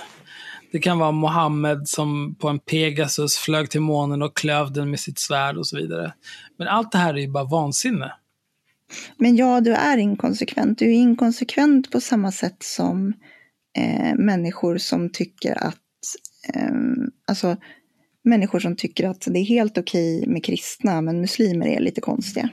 Det 0.73 0.79
kan 0.79 0.99
vara 0.99 1.13
Mohammed 1.13 1.89
som 1.89 2.35
på 2.35 2.49
en 2.49 2.59
Pegasus 2.59 3.37
flög 3.37 3.71
till 3.71 3.81
månen 3.81 4.23
och 4.23 4.37
klöv 4.37 4.73
den 4.73 4.91
med 4.91 5.01
sitt 5.01 5.19
svärd 5.19 5.57
och 5.57 5.67
så 5.67 5.77
vidare. 5.77 6.13
Men 6.59 6.69
allt 6.69 6.93
det 6.93 6.99
här 6.99 7.15
är 7.15 7.19
ju 7.19 7.29
bara 7.29 7.45
vansinne. 7.45 8.13
Men 9.17 9.37
ja, 9.37 9.61
du 9.61 9.73
är 9.75 9.97
inkonsekvent. 9.97 10.79
Du 10.79 10.85
är 10.85 10.95
inkonsekvent 10.95 11.91
på 11.91 12.01
samma 12.01 12.33
sätt 12.33 12.63
som 12.63 13.13
eh, 13.79 14.15
människor 14.15 14.79
som 14.79 15.11
tycker 15.11 15.65
att, 15.65 15.77
eh, 16.55 16.73
alltså 17.29 17.57
människor 18.25 18.61
som 18.61 18.77
tycker 18.77 19.09
att 19.09 19.29
det 19.31 19.39
är 19.39 19.45
helt 19.45 19.79
okej 19.79 20.27
med 20.27 20.45
kristna, 20.45 21.01
men 21.01 21.21
muslimer 21.21 21.67
är 21.67 21.81
lite 21.81 22.01
konstiga. 22.01 22.49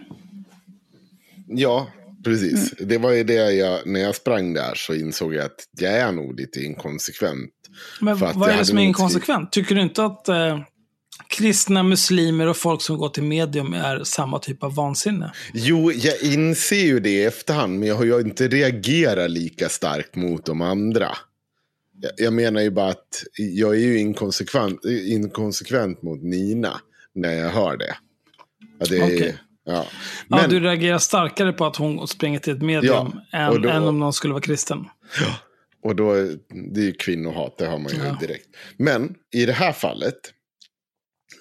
Ja, 1.48 1.88
precis. 2.24 2.72
Det 2.72 2.98
var 2.98 3.12
ju 3.12 3.24
det 3.24 3.52
jag, 3.52 3.88
när 3.88 4.00
jag 4.00 4.16
sprang 4.16 4.54
där 4.54 4.76
så 4.76 4.94
insåg 4.94 5.34
jag 5.34 5.46
att 5.46 5.68
jag 5.80 5.94
är 5.94 6.12
nog 6.12 6.40
lite 6.40 6.60
inkonsekvent. 6.60 7.52
Men 8.02 8.18
För 8.18 8.26
att 8.26 8.36
vad 8.36 8.50
är 8.50 8.58
det 8.58 8.66
som 8.66 8.78
är 8.78 8.84
inkonsekvent? 8.84 9.52
Tycker 9.52 9.76
du 9.76 9.82
inte 9.82 10.06
att 10.06 10.28
eh, 10.28 10.60
kristna, 11.28 11.84
muslimer 11.84 12.48
och 12.48 12.58
folk 12.58 12.82
som 12.82 12.98
går 12.98 13.10
till 13.10 13.24
medium 13.24 13.74
är 13.74 14.04
samma 14.04 14.40
typ 14.40 14.64
av 14.64 14.76
vansinne? 14.76 15.34
Jo, 15.54 15.92
jag 15.92 16.22
inser 16.22 16.86
ju 16.86 17.00
det 17.00 17.10
i 17.10 17.24
efterhand, 17.24 17.80
men 17.80 17.88
jag 17.88 17.96
har 17.96 18.06
ju 18.06 18.20
inte 18.20 18.48
reagerat 18.48 19.32
lika 19.32 19.70
starkt 19.70 20.16
mot 20.16 20.46
de 20.46 20.62
andra. 20.62 21.18
Jag, 22.18 22.34
menar 22.34 22.62
ju 22.62 22.70
bara 22.70 22.90
att 22.90 23.24
jag 23.38 23.76
är 23.76 23.80
ju 23.80 24.00
inkonsekvent, 24.00 24.86
inkonsekvent 24.86 26.02
mot 26.02 26.22
Nina 26.24 26.82
när 27.16 27.34
jag 27.34 27.50
hör 27.50 27.78
det. 27.78 27.96
Ja, 28.80 28.86
det 28.90 28.98
är, 28.98 29.04
Okej. 29.04 29.38
ja. 29.66 29.88
Ja, 30.28 30.38
Men, 30.38 30.50
du 30.50 30.60
reagerar 30.60 30.98
starkare 30.98 31.54
på 31.54 31.66
att 31.66 31.76
hon 31.76 32.08
springer 32.08 32.40
till 32.40 32.54
ett 32.54 32.62
medium 32.62 33.12
Ja, 33.32 33.38
än, 33.56 33.62
då- 33.62 33.70
än 33.70 33.84
om 33.84 34.00
någon 34.00 34.14
skulle 34.14 34.34
vara 34.34 34.42
kristen. 34.44 34.86
och 35.84 35.96
då, 35.96 36.12
är- 36.14 36.38
det 36.74 36.82
är 36.82 36.86
ju 36.86 36.94
kvinnohat, 36.94 37.58
det 37.58 37.66
har 37.66 37.80
man 37.80 37.92
ju 37.92 37.98
Ja. 37.98 38.18
direkt. 38.22 38.48
Men 38.78 39.16
i 39.36 39.46
det 39.46 39.54
här 39.54 39.74
fallet 39.74 40.18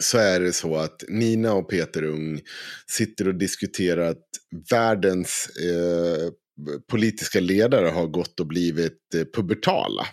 så 0.01 0.19
är 0.19 0.41
det 0.41 0.53
så 0.53 0.77
att 0.77 1.03
Nina 1.09 1.53
och 1.53 1.71
Peter 1.71 2.03
Ung 2.05 2.41
sitter 2.87 3.29
och 3.29 3.35
diskuterar 3.35 4.11
att 4.11 4.25
världens 4.71 5.49
eh, 5.65 6.31
politiska 6.91 7.41
ledare 7.41 7.89
har 7.89 8.07
gått 8.07 8.41
och 8.41 8.47
blivit 8.47 9.15
eh, 9.15 9.25
pubertala. 9.35 10.07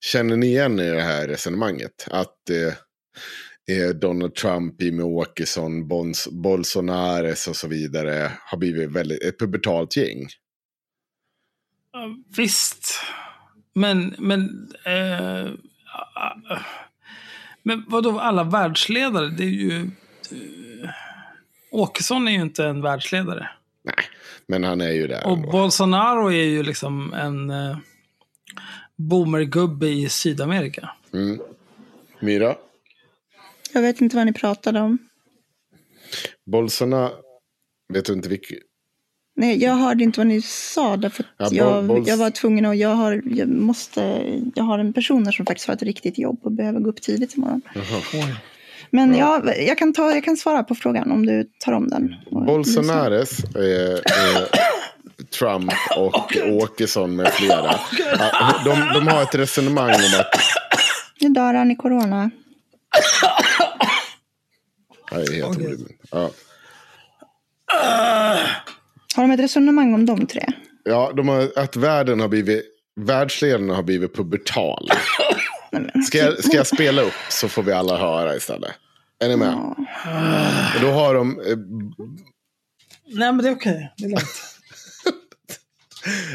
Känner 0.00 0.36
ni 0.36 0.46
igen 0.46 0.80
i 0.80 0.90
det 0.90 1.02
här 1.02 1.28
resonemanget? 1.28 2.08
Att 2.10 2.50
eh, 2.50 3.76
eh, 3.76 3.88
Donald 3.88 4.34
Trump, 4.34 4.82
Jimmie 4.82 5.04
Åkesson, 5.04 5.88
Bons, 5.88 6.28
Bolsonares 6.28 7.48
och 7.48 7.56
så 7.56 7.68
vidare 7.68 8.32
har 8.44 8.58
blivit 8.58 8.90
väldigt, 8.90 9.22
ett 9.22 9.38
pubertalt 9.38 9.96
gäng. 9.96 10.28
Ja, 11.92 12.16
Visst. 12.36 12.94
Men, 13.74 14.14
men... 14.18 14.68
Eh, 14.84 15.50
men 17.62 17.84
vadå, 17.88 18.20
alla 18.20 18.44
världsledare? 18.44 19.28
Det 19.28 19.44
är 19.44 19.48
ju... 19.48 19.90
Eh, 20.30 20.90
Åkesson 21.70 22.28
är 22.28 22.32
ju 22.32 22.40
inte 22.40 22.64
en 22.64 22.82
världsledare. 22.82 23.48
Nej, 23.84 24.04
men 24.48 24.64
han 24.64 24.80
är 24.80 24.90
ju 24.90 25.06
där. 25.06 25.26
Och 25.26 25.36
ändå. 25.36 25.50
Bolsonaro 25.50 26.28
är 26.32 26.44
ju 26.44 26.62
liksom 26.62 27.12
en 27.12 27.50
eh, 27.50 27.78
boomergubbe 28.96 29.88
i 29.88 30.08
Sydamerika. 30.08 30.90
Mm. 31.14 31.38
Myra? 32.20 32.56
Jag 33.72 33.82
vet 33.82 34.00
inte 34.00 34.16
vad 34.16 34.26
ni 34.26 34.32
pratade 34.32 34.80
om. 34.80 34.98
Bolsonaro, 36.46 37.12
vet 37.92 38.04
du 38.04 38.12
inte 38.12 38.28
vilket? 38.28 38.58
Nej, 39.36 39.62
jag 39.62 39.74
hörde 39.74 40.04
inte 40.04 40.20
vad 40.20 40.26
ni 40.26 40.42
sa 40.42 40.96
därför 40.96 41.24
att 41.36 41.52
Ja, 41.52 41.82
jag, 41.82 42.08
jag 42.08 42.16
var 42.16 42.30
tvungen 42.30 42.66
och 42.66 42.76
jag 42.76 42.94
har, 42.94 43.22
jag 43.26 43.48
måste, 43.48 44.22
jag 44.54 44.64
har 44.64 44.78
en 44.78 44.92
person 44.92 45.32
som 45.32 45.46
faktiskt 45.46 45.68
har 45.68 45.74
ett 45.74 45.82
riktigt 45.82 46.18
jobb 46.18 46.38
och 46.42 46.52
behöver 46.52 46.80
gå 46.80 46.90
upp 46.90 47.02
tidigt 47.02 47.36
imorgon. 47.36 47.62
Jaha. 47.74 48.36
Men 48.90 49.14
jag, 49.14 49.62
jag, 49.66 49.78
kan 49.78 49.92
ta, 49.92 50.14
jag 50.14 50.24
kan 50.24 50.36
svara 50.36 50.62
på 50.62 50.74
frågan 50.74 51.12
om 51.12 51.26
du 51.26 51.50
tar 51.58 51.72
om 51.72 51.88
den. 51.88 52.14
Bolsonares, 52.30 53.44
eh, 53.54 53.92
eh, 53.92 54.44
Trump 55.30 55.72
och 55.96 56.36
Åkesson 56.48 57.16
med 57.16 57.32
flera. 57.32 57.70
De, 58.64 58.90
de 58.94 59.08
har 59.08 59.22
ett 59.22 59.34
resonemang 59.34 59.90
om 59.90 60.20
att... 60.20 60.40
Nu 61.20 61.28
dör 61.28 61.54
han 61.54 61.70
i 61.70 61.76
corona. 61.76 62.30
Är 65.10 65.32
helt 65.32 65.56
orimligt. 65.56 66.00
Ja. 66.10 66.30
Har 69.16 69.22
de 69.22 69.30
ett 69.30 69.40
resonemang 69.40 69.94
om 69.94 70.06
de 70.06 70.26
tre? 70.26 70.46
Ja, 70.84 71.12
de 71.16 71.28
har, 71.28 71.52
att 71.56 71.76
världen 71.76 72.20
har 72.20 72.28
blivit, 72.28 72.64
världsledarna 73.00 73.74
har 73.74 73.82
blivit 73.82 74.16
pubertala. 74.16 74.94
Nej, 75.72 75.90
men, 75.94 76.02
Ska 76.02 76.18
jag, 76.18 76.44
ska 76.44 76.56
jag 76.56 76.66
spela 76.66 77.02
upp 77.02 77.14
så 77.28 77.48
får 77.48 77.62
vi 77.62 77.72
alla 77.72 77.98
höra 77.98 78.36
istället. 78.36 78.72
Är 79.24 79.28
ni 79.28 79.36
med? 79.36 79.48
Ja. 79.48 79.76
Och 80.74 80.80
då 80.80 80.90
har 80.90 81.14
de, 81.14 81.40
eh, 81.40 81.56
Nej, 83.06 83.32
men 83.32 83.38
det 83.38 83.48
är 83.48 83.54
okej. 83.54 83.92
Det 83.96 84.04
är 84.04 84.08
lugnt. 84.08 84.55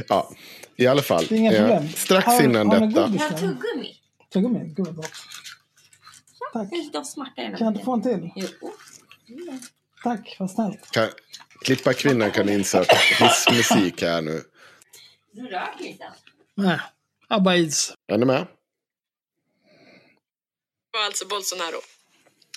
Ja, 0.08 0.32
i 0.76 0.88
alla 0.88 1.02
fall. 1.02 1.26
Det 1.30 1.36
är 1.36 1.40
inga 1.40 1.54
eh, 1.54 1.60
problem. 1.60 1.90
strax 1.90 2.26
Har- 2.26 2.44
innan 2.44 2.68
har 2.68 2.80
detta. 2.80 3.00
Jag 3.00 3.20
har 3.20 3.38
tuggummi. 3.38 3.96
Tuggummi? 4.34 4.60
Gud 4.76 4.88
vad. 4.88 5.08
Tack. 6.54 6.70
Kan 7.36 7.58
jag 7.60 7.68
inte 7.68 7.84
få 7.86 7.94
en 7.94 8.02
till? 8.02 8.30
Jo. 8.36 8.48
Tack, 10.04 10.36
vad 10.40 10.52
snällt. 10.52 10.92
Kan, 10.92 11.10
klippa 11.62 11.94
kvinnan 11.94 12.32
kan 12.32 12.50
insert 12.50 12.92
hissmusik 12.94 14.02
här 14.02 14.22
nu. 14.22 14.44
Du 15.32 15.48
rör 15.48 15.76
lite. 15.80 16.12
Nej. 16.56 16.80
Abba 17.28 17.56
Eads. 17.56 17.94
Är 18.08 18.18
ni 18.18 18.26
med? 18.26 18.48
var 20.92 21.06
alltså 21.06 21.28
Bolsonaro. 21.28 21.82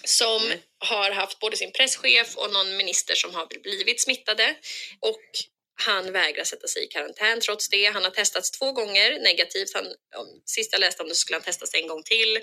Som 0.04 0.40
har 0.78 1.10
haft 1.10 1.40
både 1.40 1.56
sin 1.56 1.72
presschef 1.72 2.36
och 2.36 2.52
någon 2.52 2.76
minister 2.76 3.14
som 3.14 3.34
har 3.34 3.46
blivit 3.62 4.00
smittade. 4.00 4.54
Och 5.00 5.26
han 5.74 6.12
vägrar 6.12 6.44
sätta 6.44 6.68
sig 6.68 6.84
i 6.84 6.86
karantän 6.86 7.40
trots 7.40 7.68
det. 7.68 7.84
Han 7.84 8.04
har 8.04 8.10
testats 8.10 8.50
två 8.50 8.72
gånger 8.72 9.18
negativt. 9.20 9.74
Han, 9.74 9.86
om- 10.16 10.42
sist 10.44 10.72
jag 10.72 10.80
läste 10.80 11.02
om 11.02 11.08
det 11.08 11.14
skulle 11.14 11.36
han 11.36 11.42
testas 11.44 11.74
en 11.74 11.86
gång 11.88 12.02
till. 12.02 12.40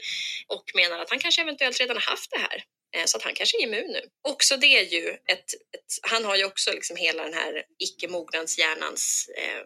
Och 0.48 0.72
menar 0.76 1.00
att 1.00 1.10
han 1.10 1.20
kanske 1.20 1.42
eventuellt 1.42 1.80
redan 1.80 1.98
har 1.98 2.04
haft 2.04 2.32
det 2.32 2.38
här. 2.38 2.64
Eh, 2.96 3.06
så 3.06 3.18
att 3.18 3.24
han 3.24 3.34
kanske 3.34 3.58
är 3.58 3.64
immun 3.64 3.92
nu. 3.92 4.02
Också 4.22 4.58
det 4.58 4.68
är 4.68 4.86
ju 4.86 5.10
ett, 5.10 5.54
ett 5.54 6.00
han 6.02 6.26
har 6.26 6.36
ju 6.36 6.46
också 6.46 6.72
liksom 6.72 6.96
hela 6.98 7.24
den 7.24 7.34
här 7.34 7.66
icke-mognadshjärnans 7.80 9.30
eh, 9.38 9.62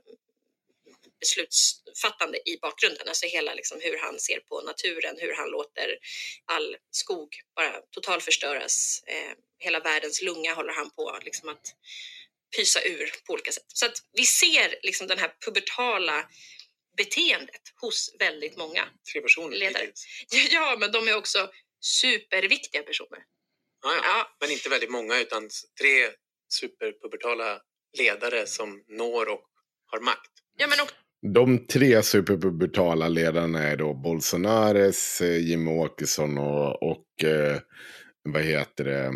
beslutsfattande 1.19 2.49
i 2.49 2.57
bakgrunden. 2.61 3.07
Alltså 3.07 3.25
hela 3.25 3.53
liksom 3.53 3.79
hur 3.81 3.97
han 3.97 4.19
ser 4.19 4.39
på 4.39 4.61
naturen, 4.61 5.15
hur 5.19 5.33
han 5.33 5.49
låter 5.49 5.97
all 6.45 6.77
skog 6.91 7.29
bara 7.55 7.81
totalförstöras. 7.91 9.03
Eh, 9.07 9.31
hela 9.59 9.79
världens 9.79 10.21
lunga 10.21 10.53
håller 10.53 10.73
han 10.73 10.89
på 10.89 11.19
liksom 11.25 11.49
att 11.49 11.75
pysa 12.55 12.79
ur 12.83 13.11
på 13.27 13.33
olika 13.33 13.51
sätt. 13.51 13.63
Så 13.67 13.85
att 13.85 13.97
vi 14.13 14.25
ser 14.25 14.75
liksom 14.83 15.07
den 15.07 15.17
här 15.17 15.31
pubertala 15.45 16.25
beteendet 16.97 17.61
hos 17.81 18.15
väldigt 18.19 18.57
många. 18.57 18.83
Tre 19.13 19.21
personer 19.21 19.57
Ledare. 19.57 19.87
Ja, 20.51 20.77
men 20.79 20.91
de 20.91 21.07
är 21.07 21.17
också 21.17 21.49
superviktiga 21.81 22.83
personer. 22.83 23.19
Ja, 23.83 23.91
ja. 23.95 24.01
Ja, 24.03 24.37
Men 24.41 24.51
inte 24.51 24.69
väldigt 24.69 24.91
många 24.91 25.19
utan 25.19 25.49
tre 25.81 26.09
superpubertala 26.49 27.59
ledare 27.97 28.47
som 28.47 28.83
når 28.87 29.29
och 29.29 29.43
har 29.85 29.99
makt. 29.99 30.31
ja 30.57 30.67
men 30.67 30.79
också 30.81 30.95
De 31.33 31.67
tre 31.67 32.03
superpubertala 32.03 33.07
ledarna 33.07 33.63
är 33.63 33.75
då 33.77 33.93
Bolsonares, 33.93 35.21
eh, 35.21 35.37
Jimmie 35.37 35.73
Åkesson 35.73 36.37
och, 36.37 36.83
och 36.83 37.23
eh, 37.23 37.59
vad 38.23 38.43
heter 38.43 38.83
det, 38.83 39.11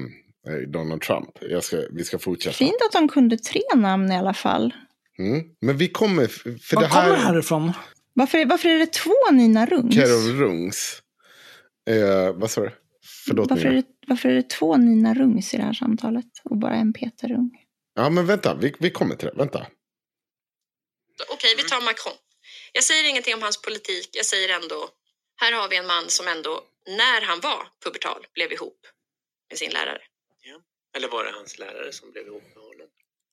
Donald 0.68 1.02
Trump. 1.02 1.30
Jag 1.42 1.64
ska, 1.64 1.82
vi 1.92 2.04
ska 2.04 2.20
fortsätta. 2.20 2.54
Fint 2.54 2.82
att 2.86 2.92
de 2.92 3.08
kunde 3.08 3.38
tre 3.38 3.62
namn 3.76 4.12
i 4.12 4.18
alla 4.18 4.34
fall. 4.34 4.74
Mm. 5.20 5.44
Men 5.62 5.78
vi 5.78 5.90
kommer, 5.90 6.28
för 6.28 6.76
Var 6.76 6.84
det 6.84 6.90
kommer 6.90 7.04
här, 7.04 7.10
det 7.10 7.16
härifrån? 7.16 7.72
Varför, 8.14 8.46
varför 8.46 8.70
är 8.70 8.80
det 8.80 8.94
två 8.94 9.14
Nina 9.32 9.66
Rungs? 9.66 9.96
Carol 9.96 10.40
Rungs. 10.40 11.02
Eh, 11.90 12.34
vad 12.34 12.52
sa 12.52 12.62
du? 12.62 12.72
Förlåt 13.26 13.50
varför, 13.50 13.66
är 13.66 13.72
det, 13.72 13.84
varför 14.08 14.30
är 14.30 14.36
det 14.36 14.50
två 14.50 14.78
Nina 14.78 15.14
Rungs 15.14 15.54
i 15.54 15.58
det 15.58 15.64
här 15.64 15.74
samtalet? 15.74 16.26
Och 16.44 16.58
bara 16.58 16.76
en 16.76 16.94
Peter 16.94 17.28
Rung? 17.28 17.52
Ja 17.96 18.10
men 18.10 18.26
vänta, 18.26 18.56
vi, 18.56 18.76
vi 18.80 18.90
kommer 18.92 19.16
till 19.16 19.28
det. 19.28 19.34
Vänta. 19.38 19.68
Okej, 21.34 21.54
vi 21.58 21.64
tar 21.64 21.82
Macron. 21.86 22.14
Jag 22.74 22.84
säger 22.84 23.10
ingenting 23.10 23.34
om 23.34 23.42
hans 23.42 23.62
politik. 23.62 24.10
Jag 24.14 24.26
säger 24.26 24.50
ändå, 24.62 24.90
här 25.42 25.52
har 25.52 25.70
vi 25.70 25.78
en 25.78 25.88
man 25.88 26.06
som 26.08 26.28
ändå, 26.28 26.62
när 26.88 27.22
han 27.30 27.40
var 27.40 27.62
pubertal, 27.84 28.22
blev 28.34 28.52
ihop 28.52 28.80
med 29.50 29.58
sin 29.58 29.72
lärare. 29.72 30.02
Eller 30.96 31.08
var 31.08 31.24
det 31.24 31.32
hans 31.32 31.58
lärare 31.58 31.94
som 31.94 32.12
blev 32.12 32.26
ihop 32.28 32.44
med 32.44 32.64
honom? 32.64 32.88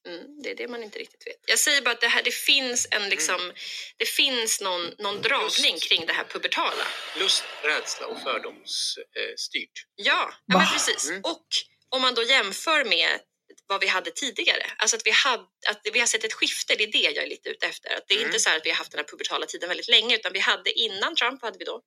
Mm, 0.08 0.42
det 0.42 0.50
är 0.50 0.54
det 0.54 0.68
man 0.68 0.82
inte 0.82 0.98
riktigt 0.98 1.26
vet. 1.26 1.36
Jag 1.46 1.58
säger 1.58 1.82
bara 1.82 1.90
att 1.90 2.00
det 2.00 2.08
här, 2.08 2.22
det 2.22 2.34
finns 2.34 2.88
en 2.90 3.08
liksom, 3.08 3.52
det 3.96 4.04
finns 4.08 4.60
någon, 4.60 4.94
någon 4.98 5.22
dragning 5.22 5.72
Just. 5.74 5.88
kring 5.88 6.06
det 6.06 6.12
här 6.12 6.24
pubertala. 6.24 6.86
Lust, 7.18 7.44
rädsla 7.62 8.06
och 8.06 8.22
fördomsstyrt. 8.22 9.06
Eh, 9.16 9.34
styrt. 9.36 9.86
Ja, 9.94 10.32
ja 10.46 10.58
men 10.58 10.66
precis. 10.72 11.08
Mm. 11.10 11.20
Och 11.24 11.46
om 11.88 12.02
man 12.02 12.14
då 12.14 12.22
jämför 12.22 12.84
med 12.84 13.20
vad 13.66 13.80
vi 13.80 13.86
hade 13.86 14.10
tidigare, 14.10 14.66
alltså 14.76 14.96
att 14.96 15.06
vi, 15.06 15.10
hade, 15.10 15.44
att 15.68 15.80
vi 15.92 15.98
har 16.00 16.06
sett 16.06 16.24
ett 16.24 16.32
skifte, 16.32 16.74
det 16.74 16.84
är 16.84 16.92
det 16.92 16.98
jag 16.98 17.24
är 17.24 17.26
lite 17.28 17.48
ute 17.48 17.66
efter. 17.66 17.94
Att 17.96 18.04
det 18.08 18.14
är 18.14 18.18
Mm. 18.18 18.28
inte 18.28 18.40
så 18.40 18.50
här 18.50 18.56
att 18.56 18.66
vi 18.66 18.70
har 18.70 18.76
haft 18.76 18.90
den 18.90 18.98
här 18.98 19.04
pubertala 19.06 19.46
tiden 19.46 19.68
väldigt 19.68 19.88
länge, 19.88 20.14
utan 20.16 20.32
vi 20.32 20.38
hade 20.38 20.72
innan 20.72 21.14
Trump 21.16 21.42
hade 21.42 21.58
vi 21.58 21.64
då 21.64 21.82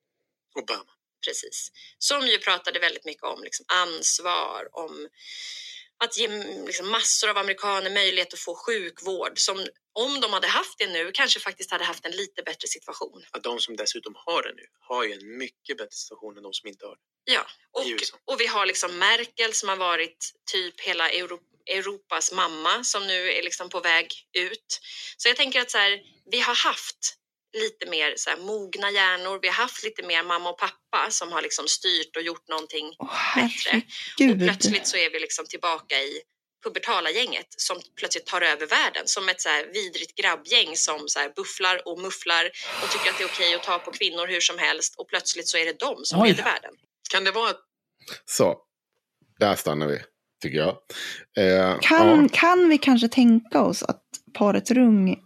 Obama. 0.56 0.92
Precis. 1.26 1.72
Som 1.98 2.28
ju 2.28 2.38
pratade 2.38 2.80
väldigt 2.80 3.06
mycket 3.06 3.24
om 3.24 3.44
liksom 3.44 3.66
ansvar, 3.68 4.68
om 4.72 5.08
att 6.04 6.18
ge 6.18 6.28
liksom 6.68 6.90
massor 6.90 7.30
av 7.30 7.38
amerikaner 7.38 7.90
möjlighet 7.90 8.34
att 8.34 8.40
få 8.40 8.56
sjukvård 8.56 9.40
som 9.40 9.68
om 9.94 10.22
de 10.22 10.34
hade 10.34 10.48
haft 10.48 10.78
det 10.78 10.88
nu 10.88 11.12
kanske 11.14 11.40
faktiskt 11.40 11.72
hade 11.72 11.84
haft 11.84 12.06
en 12.06 12.12
lite 12.12 12.44
bättre 12.44 12.68
situation. 12.68 13.24
Att 13.32 13.44
de 13.44 13.60
som 13.60 13.76
dessutom 13.76 14.14
har 14.16 14.44
det 14.44 14.54
nu 14.56 14.66
har 14.80 15.04
ju 15.04 15.14
en 15.14 15.38
mycket 15.38 15.78
bättre 15.78 15.96
situation 15.96 16.38
än 16.38 16.44
de 16.44 16.54
som 16.54 16.70
inte 16.70 16.86
har 16.86 16.96
det. 16.96 17.34
Ja, 17.34 17.48
och, 17.72 18.34
och 18.34 18.42
vi 18.42 18.48
har 18.48 18.66
liksom 18.66 18.98
Merkel 18.98 19.54
som 19.54 19.70
har 19.70 19.76
varit 19.76 20.34
typ 20.52 20.82
hela 20.82 21.10
Euro 21.10 21.40
Europas 21.70 22.32
mamma 22.32 22.84
som 22.84 23.08
nu 23.08 23.32
är 23.32 23.44
liksom 23.44 23.70
på 23.70 23.80
väg 23.80 24.14
ut. 24.34 24.80
Så 25.18 25.28
jag 25.28 25.38
tänker 25.38 25.62
att 25.62 25.72
så 25.72 25.78
här, 25.78 26.00
vi 26.32 26.40
har 26.40 26.56
haft 26.56 27.19
lite 27.58 27.90
mer 27.90 28.14
så 28.18 28.30
här, 28.30 28.38
mogna 28.38 28.92
hjärnor. 28.92 29.40
Vi 29.42 29.48
har 29.48 29.56
haft 29.56 29.84
lite 29.84 30.04
mer 30.04 30.24
mamma 30.24 30.50
och 30.50 30.58
pappa 30.58 31.08
som 31.10 31.32
har 31.32 31.42
liksom 31.42 31.68
styrt 31.68 32.16
och 32.16 32.22
gjort 32.22 32.48
någonting 32.48 32.96
Åh, 33.00 33.36
bättre. 33.36 33.82
Och 34.32 34.40
plötsligt 34.40 34.88
så 34.88 34.98
är 34.98 35.10
vi 35.10 35.20
liksom 35.20 35.46
tillbaka 35.46 35.96
i 35.96 36.22
pubertala 36.64 37.10
gänget 37.12 37.48
som 37.58 37.78
plötsligt 38.00 38.26
tar 38.26 38.42
över 38.42 38.68
världen 38.68 39.04
som 39.06 39.30
ett 39.30 39.42
så 39.42 39.50
här 39.50 39.66
vidrigt 39.74 40.16
grabbgäng 40.16 40.76
som 40.76 41.00
så 41.08 41.20
här 41.20 41.32
bufflar 41.36 41.88
och 41.88 42.00
mufflar 42.00 42.46
och 42.84 42.90
tycker 42.92 43.10
att 43.10 43.18
det 43.18 43.24
är 43.24 43.28
okej 43.28 43.56
att 43.56 43.64
ta 43.64 43.80
på 43.80 43.92
kvinnor 43.92 44.28
hur 44.28 44.40
som 44.42 44.58
helst 44.58 44.96
och 44.98 45.10
plötsligt 45.10 45.48
så 45.48 45.58
är 45.58 45.66
det 45.66 45.80
de 45.80 46.06
som 46.06 46.22
Oj. 46.22 46.28
leder 46.30 46.44
världen. 46.44 46.74
Kan 47.12 47.24
det 47.24 47.32
vara 47.32 47.50
att 47.50 47.60
Så, 48.26 48.58
där 49.40 49.56
stannar 49.56 49.88
vi. 49.88 50.00
tycker 50.42 50.58
jag. 50.58 50.78
Eh, 51.38 51.80
Kan, 51.82 52.22
ja. 52.24 52.30
kan 52.34 52.70
vi 52.70 52.78
kanske 52.78 53.08
tänka 53.08 53.62
oss 53.62 53.84
att 53.84 54.04
paret 54.34 54.72
Rung... 54.72 55.18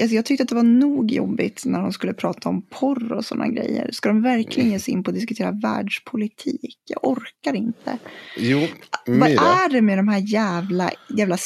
Alltså 0.00 0.14
jag 0.14 0.24
tyckte 0.24 0.42
att 0.42 0.48
det 0.48 0.54
var 0.54 0.62
nog 0.62 1.10
jobbigt 1.10 1.62
när 1.64 1.82
de 1.82 1.92
skulle 1.92 2.12
prata 2.12 2.48
om 2.48 2.62
porr 2.62 3.12
och 3.12 3.24
sådana 3.24 3.48
grejer. 3.48 3.90
Ska 3.92 4.08
de 4.08 4.22
verkligen 4.22 4.70
ge 4.70 4.78
sig 4.78 4.94
in 4.94 5.02
på 5.02 5.10
att 5.10 5.14
diskutera 5.14 5.50
världspolitik? 5.50 6.76
Jag 6.86 7.04
orkar 7.04 7.54
inte. 7.54 7.98
Jo, 8.38 8.66
Vad 9.06 9.30
är 9.30 9.72
det 9.72 9.82
med 9.82 9.98
de 9.98 10.08
här 10.08 10.18
jävla, 10.18 10.90
jävla 11.16 11.36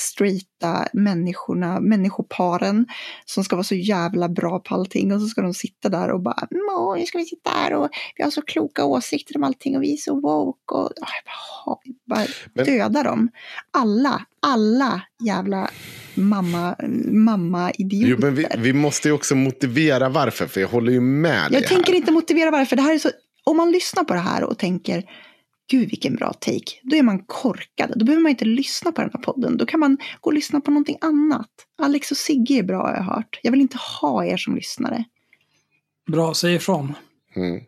straighta 0.65 0.89
människorna, 0.93 1.81
människoparen 1.81 2.87
som 3.25 3.45
ska 3.45 3.57
vara 3.57 3.65
så 3.65 3.75
jävla 3.75 4.29
bra 4.29 4.59
på 4.59 4.75
allting 4.75 5.13
och 5.13 5.21
så 5.21 5.27
ska 5.27 5.43
de 5.43 5.55
sitta 5.55 5.89
där 5.89 6.11
och 6.11 6.21
bara 6.23 6.49
Åh, 6.79 6.97
nu 6.99 7.07
ska 7.07 7.19
vi 7.19 7.25
sitta 7.25 7.51
här 7.51 7.73
och 7.75 7.89
vi 8.17 8.23
har 8.23 8.31
så 8.31 8.43
kloka 8.43 8.85
åsikter 8.85 9.37
om 9.37 9.45
allting 9.45 9.77
och 9.77 9.83
vi 9.83 9.93
är 9.93 9.97
så 9.97 10.21
woke 10.21 10.75
och 10.75 10.91
Åh, 11.01 11.09
jag 11.67 11.75
bara, 12.07 12.17
bara 12.17 12.27
Men- 12.53 12.65
döda 12.67 13.03
dem. 13.03 13.29
Alla, 13.71 14.27
alla 14.43 15.03
jävla 15.25 15.71
mamma, 16.15 16.77
mamma 17.13 17.73
Jo, 17.79 18.17
men 18.21 18.35
vi, 18.35 18.47
vi 18.59 18.73
måste 18.73 19.09
ju 19.09 19.15
också 19.15 19.35
motivera 19.35 20.09
varför, 20.09 20.47
för 20.47 20.61
jag 20.61 20.69
håller 20.69 20.93
ju 20.93 21.01
med 21.01 21.49
Jag 21.51 21.67
tänker 21.67 21.93
här. 21.93 21.99
inte 21.99 22.13
motivera 22.13 22.51
varför. 22.51 22.77
Det 22.77 22.83
här 22.83 22.95
är 22.95 22.99
så, 22.99 23.11
om 23.45 23.57
man 23.57 23.71
lyssnar 23.73 24.05
på 24.05 24.15
det 24.15 24.21
här 24.21 24.45
och 24.45 24.59
tänker 24.59 25.05
Gud 25.71 25.91
vilken 25.91 26.17
bra 26.17 26.33
take. 26.33 26.81
Då 26.83 26.97
är 26.97 27.03
man 27.03 27.19
korkad. 27.27 27.93
Då 27.97 28.05
behöver 28.05 28.23
man 28.23 28.31
inte 28.31 28.45
lyssna 28.45 28.93
på 28.93 29.01
den 29.01 29.11
här 29.15 29.21
podden. 29.21 29.57
Då 29.57 29.67
kan 29.67 29.81
man 29.81 29.97
gå 30.21 30.31
och 30.31 30.35
lyssna 30.35 30.61
på 30.61 30.71
någonting 30.71 30.99
annat. 31.01 31.51
Alex 31.83 32.11
och 32.11 32.17
Sigge 32.17 32.55
är 32.55 32.63
bra 32.63 32.83
har 32.83 32.95
jag 32.95 33.03
hört. 33.03 33.41
Jag 33.43 33.51
vill 33.51 33.61
inte 33.61 33.79
ha 34.01 34.25
er 34.25 34.37
som 34.37 34.55
lyssnare. 34.55 35.05
Bra, 36.07 36.35
säg 36.35 36.55
ifrån. 36.55 36.95
Mm. 37.37 37.61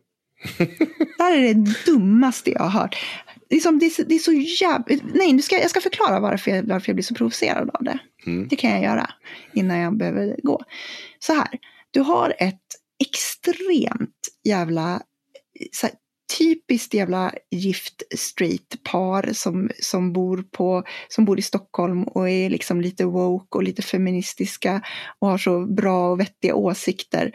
Det 1.19 1.23
här 1.23 1.39
är 1.39 1.55
det 1.55 1.85
dummaste 1.87 2.51
jag 2.51 2.61
har 2.61 2.81
hört. 2.81 2.97
Det 3.49 3.57
är, 3.57 3.61
som, 3.61 3.79
det 3.79 3.87
är, 3.87 3.91
så, 3.91 4.03
det 4.03 4.15
är 4.15 4.19
så 4.19 4.33
jävla... 4.33 4.85
Nej, 5.15 5.33
nu 5.33 5.43
ska, 5.43 5.59
jag 5.59 5.71
ska 5.71 5.81
förklara 5.81 6.21
varför 6.21 6.51
jag, 6.51 6.63
varför 6.63 6.89
jag 6.89 6.97
blir 6.97 7.05
så 7.05 7.15
provocerad 7.15 7.71
av 7.71 7.85
det. 7.85 7.99
Mm. 8.27 8.49
Det 8.49 8.57
kan 8.57 8.71
jag 8.71 8.83
göra 8.83 9.11
innan 9.55 9.79
jag 9.79 9.97
behöver 9.97 10.37
gå. 10.43 10.63
Så 11.19 11.33
här, 11.33 11.49
du 11.91 12.01
har 12.01 12.35
ett 12.39 12.61
extremt 13.05 14.29
jävla, 14.45 15.03
så 15.73 15.87
här, 15.87 15.97
typiskt 16.39 16.95
jävla 16.95 17.33
gift 17.51 18.03
straight 18.17 18.83
par 18.83 19.33
som, 19.33 19.71
som, 19.83 20.13
bor 20.13 20.45
på, 20.51 20.85
som 21.09 21.25
bor 21.25 21.39
i 21.39 21.43
Stockholm 21.43 22.05
och 22.05 22.31
är 22.31 22.51
liksom 22.51 22.81
lite 22.81 23.05
woke 23.05 23.59
och 23.59 23.63
lite 23.63 23.83
feministiska 23.83 24.83
och 25.19 25.29
har 25.29 25.39
så 25.39 25.67
bra 25.67 26.11
och 26.11 26.21
vettiga 26.21 26.55
åsikter. 26.55 27.33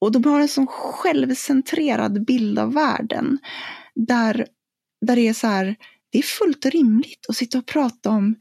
Och 0.00 0.12
de 0.12 0.24
har 0.24 0.40
en 0.40 0.48
sån 0.48 0.66
självcentrerad 0.66 2.24
bild 2.26 2.58
av 2.58 2.74
världen 2.74 3.38
där, 3.94 4.46
där 5.06 5.16
det 5.16 5.28
är 5.28 5.34
så 5.34 5.46
här, 5.46 5.76
det 6.12 6.18
är 6.18 6.22
fullt 6.22 6.66
rimligt 6.66 7.26
att 7.28 7.36
sitta 7.36 7.58
och 7.58 7.66
prata 7.66 8.10
om 8.10 8.36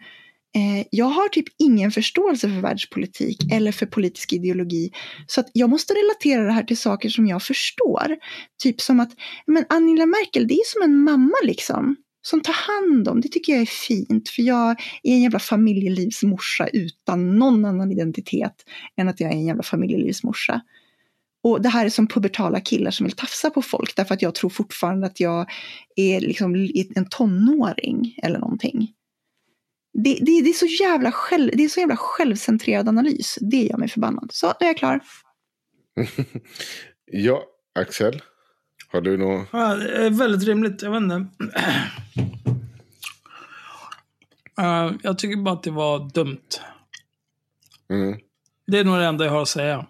Eh, 0.56 0.88
jag 0.90 1.06
har 1.06 1.30
typ 1.30 1.46
ingen 1.58 1.92
förståelse 1.92 2.50
för 2.50 2.62
världspolitik 2.62 3.38
eller 3.52 3.72
för 3.72 3.86
politisk 3.86 4.34
ideologi. 4.34 4.92
Så 5.28 5.40
att 5.40 5.50
jag 5.54 5.70
måste 5.70 5.94
relatera 5.94 6.44
det 6.44 6.52
här 6.52 6.64
till 6.64 6.78
saker 6.78 7.10
som 7.10 7.28
jag 7.28 7.44
förstår. 7.44 8.18
Typ 8.64 8.82
som 8.82 9.00
att 9.00 9.12
men 9.46 9.66
Angela 9.70 10.06
Merkel, 10.06 10.48
det 10.48 10.54
är 10.54 10.66
som 10.66 10.82
en 10.82 11.04
mamma 11.04 11.36
liksom. 11.44 11.96
Som 12.26 12.42
tar 12.42 12.54
hand 12.54 13.08
om. 13.08 13.22
Det 13.22 13.28
tycker 13.28 13.54
jag 13.54 13.62
är 13.62 13.66
fint. 13.66 14.30
För 14.30 14.42
jag 14.42 14.70
är 15.04 15.14
en 15.14 15.22
jävla 15.22 15.40
familjelivsmorsa 15.40 16.68
utan 16.68 17.38
någon 17.40 17.66
annan 17.66 17.92
identitet 17.92 18.56
än 18.98 19.10
att 19.10 19.20
jag 19.20 19.30
är 19.32 19.36
en 19.36 19.46
jävla 19.46 19.64
familjelivsmorsa. 19.64 20.62
Och 21.44 21.62
det 21.62 21.70
här 21.70 21.86
är 21.86 21.90
som 21.90 22.08
pubertala 22.08 22.60
killar 22.60 22.92
som 22.92 23.06
vill 23.06 23.16
tafsa 23.16 23.50
på 23.50 23.62
folk 23.62 23.96
därför 23.96 24.14
att 24.14 24.22
jag 24.22 24.36
tror 24.36 24.50
fortfarande 24.50 25.08
att 25.08 25.20
jag 25.20 25.50
är 25.96 26.20
liksom 26.20 26.56
en 26.96 27.06
tonåring 27.10 28.16
eller 28.24 28.40
någonting. 28.40 28.94
Det, 29.94 30.18
det, 30.22 30.42
det, 30.42 30.50
är 30.50 30.54
så 30.54 30.66
jävla 30.66 31.12
själv, 31.12 31.52
det 31.54 31.64
är 31.64 31.70
så 31.70 31.80
jävla 31.80 31.98
självcentrerad 31.98 32.90
analys. 32.90 33.38
Det 33.42 33.64
gör 33.64 33.78
mig 33.78 33.90
förbannad. 33.90 34.30
Så, 34.34 34.48
nu 34.48 34.66
är 34.66 34.70
jag 34.70 34.78
klar. 34.78 35.00
Ja, 37.06 37.44
Axel. 37.80 38.22
Har 38.88 39.02
du 39.02 39.18
något? 39.18 39.48
Ja, 39.52 39.76
det 39.76 40.06
är 40.06 40.10
väldigt 40.10 40.48
rimligt. 40.48 40.82
Jag 40.82 40.92
vet 40.92 41.02
inte. 41.02 41.28
Eh, 44.58 44.92
jag 45.04 45.18
tycker 45.18 45.42
bara 45.42 45.54
att 45.54 45.64
det 45.64 45.72
var 45.72 46.10
dumt. 46.14 46.50
Mm. 47.90 48.20
Det 48.68 48.80
är 48.80 48.84
nog 48.84 48.98
det 48.98 49.06
enda 49.06 49.26
jag 49.26 49.32
har 49.32 49.42
att 49.42 49.48
säga. 49.48 49.86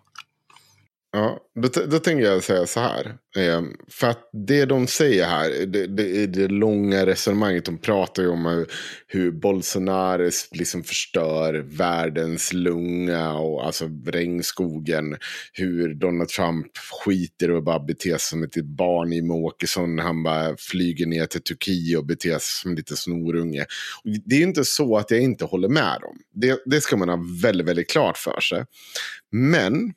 Ja, 1.15 1.39
då, 1.55 1.67
då 1.87 1.99
tänker 1.99 2.25
jag 2.25 2.43
säga 2.43 2.65
så 2.65 2.79
här. 2.79 3.17
Ehm, 3.37 3.75
för 3.89 4.07
att 4.07 4.29
det 4.47 4.65
de 4.65 4.87
säger 4.87 5.25
här, 5.25 5.65
det, 5.65 5.87
det, 5.87 6.27
det 6.27 6.47
långa 6.47 7.05
resonemanget, 7.05 7.65
de 7.65 7.77
pratar 7.77 8.23
ju 8.23 8.29
om 8.29 8.45
hur, 8.45 8.67
hur 9.07 9.31
Bolsonaro 9.31 10.29
liksom 10.51 10.83
förstör 10.83 11.53
världens 11.53 12.53
lunga 12.53 13.33
och 13.33 13.65
alltså 13.65 13.89
regnskogen. 14.05 15.17
Hur 15.53 15.93
Donald 15.93 16.29
Trump 16.29 16.77
skiter 17.05 17.51
och 17.51 17.63
bara 17.63 17.79
beter 17.79 18.09
sig 18.09 18.19
som 18.19 18.43
ett 18.43 18.65
barn 18.65 19.13
i 19.13 19.21
Åkesson 19.21 19.99
han 19.99 20.23
bara 20.23 20.55
flyger 20.57 21.05
ner 21.05 21.25
till 21.25 21.43
Turkiet 21.43 21.99
och 21.99 22.05
beter 22.05 22.29
sig 22.29 22.41
som 22.41 22.71
en 22.71 22.75
liten 22.75 22.97
snorunge. 22.97 23.65
Det 24.25 24.35
är 24.35 24.39
ju 24.39 24.45
inte 24.45 24.65
så 24.65 24.97
att 24.97 25.11
jag 25.11 25.19
inte 25.19 25.45
håller 25.45 25.69
med 25.69 26.01
dem. 26.01 26.17
Det, 26.33 26.61
det 26.65 26.81
ska 26.81 26.97
man 26.97 27.09
ha 27.09 27.19
väldigt, 27.41 27.67
väldigt 27.67 27.89
klart 27.89 28.17
för 28.17 28.39
sig. 28.39 28.65
Men 29.31 29.93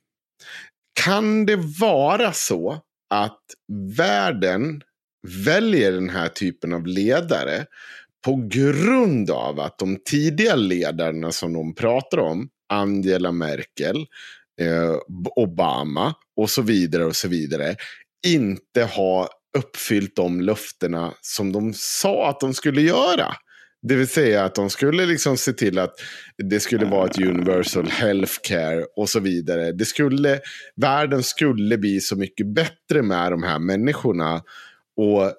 kan 1.05 1.47
det 1.47 1.57
vara 1.81 2.33
så 2.33 2.81
att 3.11 3.43
världen 3.97 4.83
väljer 5.47 5.93
den 5.93 6.11
här 6.11 6.29
typen 6.29 6.73
av 6.73 6.87
ledare 6.87 7.67
på 8.25 8.49
grund 8.51 9.31
av 9.31 9.61
att 9.61 9.79
de 9.79 9.99
tidiga 10.05 10.55
ledarna 10.55 11.33
som 11.33 11.53
de 11.53 11.75
pratar 11.75 12.19
om, 12.19 12.49
Angela 12.73 13.33
Merkel, 13.33 14.07
eh, 14.61 14.97
Obama 15.37 16.15
och 16.37 16.51
så 16.51 16.63
vidare 16.63 17.05
och 17.05 17.17
så 17.17 17.29
vidare, 17.29 17.77
inte 18.27 18.85
har 18.85 19.29
uppfyllt 19.59 20.17
de 20.17 20.41
löftena 20.41 21.15
som 21.21 21.53
de 21.53 21.73
sa 21.75 22.29
att 22.29 22.41
de 22.41 22.55
skulle 22.55 22.83
göra. 22.83 23.37
Det 23.83 23.95
vill 23.95 24.09
säga 24.09 24.45
att 24.45 24.55
de 24.55 24.71
skulle 24.71 25.07
liksom 25.07 25.37
se 25.37 25.53
till 25.53 25.79
att 25.79 25.95
det 26.39 26.61
skulle 26.61 26.87
vara 26.87 27.07
ett 27.07 27.19
universal 27.19 27.87
healthcare 27.87 28.85
och 28.97 29.09
så 29.09 29.21
vidare. 29.21 29.73
Det 29.73 29.85
skulle, 29.85 30.41
världen 30.77 31.23
skulle 31.23 31.79
bli 31.79 32.01
så 32.01 32.17
mycket 32.17 32.47
bättre 32.47 33.03
med 33.03 33.33
de 33.33 33.43
här 33.43 33.59
människorna. 33.59 34.43
Och 34.97 35.33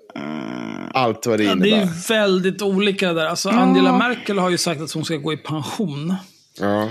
allt 0.93 1.25
vad 1.25 1.39
det 1.39 1.43
Ja, 1.43 1.55
det 1.55 1.69
innebär. 1.69 1.81
är 1.81 1.85
ju 1.85 1.91
väldigt 2.09 2.61
olika 2.61 3.13
där. 3.13 3.25
Alltså, 3.25 3.49
Angela 3.49 3.97
Merkel 3.97 4.38
har 4.38 4.49
ju 4.49 4.57
sagt 4.57 4.81
att 4.81 4.91
hon 4.91 5.05
ska 5.05 5.15
gå 5.15 5.33
i 5.33 5.38
pension. 5.38 6.15
Ja. 6.59 6.89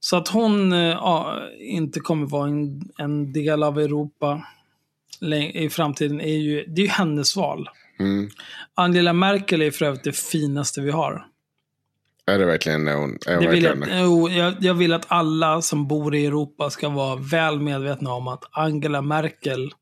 Så 0.00 0.16
att 0.16 0.28
hon 0.28 0.72
eh, 0.72 0.78
ja, 0.78 1.42
inte 1.58 2.00
kommer 2.00 2.26
vara 2.26 2.48
en, 2.48 2.82
en 2.98 3.32
del 3.32 3.62
av 3.62 3.78
Europa 3.78 4.42
i 5.54 5.68
framtiden 5.68 6.20
är 6.20 6.36
ju, 6.36 6.64
det 6.66 6.80
är 6.80 6.84
ju 6.84 6.90
hennes 6.90 7.36
val. 7.36 7.68
Mm. 7.98 8.30
Angela 8.74 9.12
Merkel 9.12 9.62
är 9.62 9.70
för 9.70 9.84
övrigt 9.84 10.04
det 10.04 10.16
finaste 10.16 10.80
vi 10.80 10.90
har. 10.90 11.26
Är 12.26 12.38
det 12.38 12.44
verkligen 12.44 12.84
det 12.84 12.92
hon 12.92 13.18
är? 13.26 13.34
hon 13.34 13.44
Det 13.44 13.50
vill 13.50 13.64
jag, 13.64 13.76
verkligen 13.76 14.04
jo, 14.04 14.28
jag, 14.28 14.54
jag 14.60 14.74
vill 14.74 14.92
att 14.92 15.04
alla 15.08 15.62
som 15.62 15.88
bor 15.88 16.14
i 16.14 16.26
Europa 16.26 16.70
ska 16.70 16.88
vara 16.88 17.16
väl 17.16 17.60
medvetna 17.60 18.12
om 18.12 18.28
att 18.28 18.44
Angela 18.50 19.02
Merkel 19.02 19.74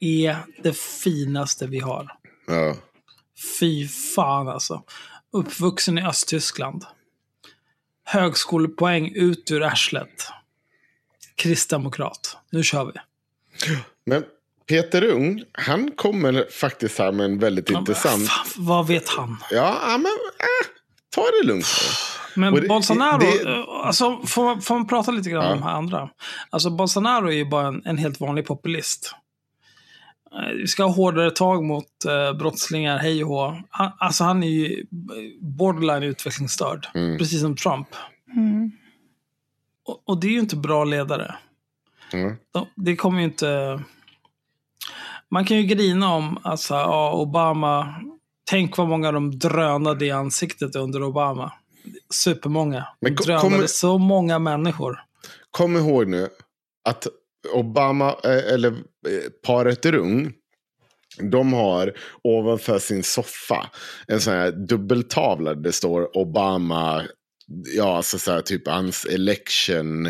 är 0.00 0.36
det 0.62 0.76
finaste 0.76 1.66
vi 1.66 1.78
har. 1.78 2.12
Ja. 2.46 2.76
Fy 3.60 3.88
fan 3.88 4.48
alltså. 4.48 4.82
Uppvuxen 5.32 5.98
i 5.98 6.06
Östtyskland. 6.06 6.84
Högskolepoäng 8.04 9.12
ut 9.14 9.50
ur 9.50 9.62
arslet. 9.62 10.28
Kristdemokrat. 11.34 12.36
Nu 12.50 12.62
kör 12.62 12.84
vi. 12.84 12.92
Men 14.04 14.24
Peter 14.70 15.04
Ung, 15.04 15.42
han 15.52 15.90
kommer 15.90 16.46
faktiskt 16.52 16.98
här 16.98 17.12
med 17.12 17.24
en 17.26 17.38
väldigt 17.38 17.70
intressant... 17.70 18.28
Fan, 18.28 18.46
vad 18.66 18.86
vet 18.86 19.08
han? 19.08 19.36
Ja, 19.50 19.78
men 19.88 20.04
äh, 20.06 20.66
ta 21.14 21.22
det 21.40 21.46
lugnt. 21.46 21.66
Men 22.36 22.54
det- 22.54 22.68
Bolsonaro, 22.68 23.18
det- 23.18 23.50
eh, 23.50 23.64
alltså, 23.86 24.20
får, 24.26 24.44
man- 24.44 24.60
får 24.60 24.74
man 24.74 24.86
prata 24.86 25.10
lite 25.10 25.30
grann 25.30 25.44
Ja. 25.44 25.50
om 25.52 25.58
de 25.58 25.62
här 25.64 25.72
andra? 25.74 26.10
Alltså 26.50 26.70
Bolsonaro 26.70 27.26
är 27.28 27.32
ju 27.36 27.44
bara 27.44 27.66
en, 27.68 27.82
en 27.84 27.98
helt 27.98 28.20
vanlig 28.20 28.46
populist. 28.46 29.14
Eh, 30.34 30.54
Vi 30.56 30.66
ska 30.66 30.84
ha 30.84 30.90
hårdare 30.92 31.30
tag 31.30 31.64
mot 31.64 32.04
eh, 32.08 32.38
brottslingar, 32.38 32.98
hej 32.98 33.24
och 33.24 33.30
hå. 33.30 33.62
Han, 33.70 33.92
alltså 33.98 34.24
han 34.24 34.42
är 34.42 34.48
ju 34.48 34.86
borderline 35.40 36.02
utvecklingsstörd, 36.02 36.86
Mm. 36.94 37.18
precis 37.18 37.40
som 37.40 37.56
Trump. 37.56 37.88
Mm. 38.36 38.70
Och, 39.86 40.02
och 40.08 40.20
det 40.20 40.26
är 40.26 40.32
ju 40.32 40.38
inte 40.40 40.56
bra 40.56 40.84
ledare. 40.84 41.34
Mm. 42.12 42.36
De, 42.52 42.66
det 42.76 42.96
kommer 42.96 43.18
ju 43.18 43.24
inte... 43.24 43.80
Man 45.30 45.44
kan 45.44 45.56
ju 45.56 45.62
grina 45.62 46.14
om, 46.14 46.38
alltså, 46.42 46.74
ja, 46.74 47.12
Obama. 47.12 47.94
Tänk 48.50 48.76
vad 48.76 48.88
många 48.88 49.12
de 49.12 49.38
drönade 49.38 50.06
i 50.06 50.10
ansiktet 50.10 50.76
under 50.76 51.02
Obama. 51.02 51.52
Supermånga. 52.14 52.78
De 53.00 53.06
Men 53.06 53.14
drönade 53.14 53.42
kommer- 53.50 53.66
så 53.66 53.98
många 53.98 54.38
människor. 54.38 55.00
Kom 55.50 55.76
ihåg 55.76 56.08
nu 56.08 56.28
att 56.88 57.06
Obama, 57.54 58.08
eh, 58.24 58.52
eller 58.54 58.68
eh, 58.70 59.30
paret 59.46 59.86
Rung, 59.86 60.32
De 61.22 61.52
har 61.52 61.92
ovanför 62.24 62.78
sin 62.78 63.02
soffa 63.02 63.70
en 64.06 64.20
sån 64.20 64.32
här 64.34 64.52
dubbeltavla 64.52 65.54
där 65.54 65.62
det 65.62 65.72
står 65.72 66.16
Obama, 66.16 67.02
ja 67.76 67.96
alltså 67.96 68.18
så 68.18 68.32
här, 68.32 68.40
typ 68.40 68.68
hans 68.68 69.04
election. 69.04 70.06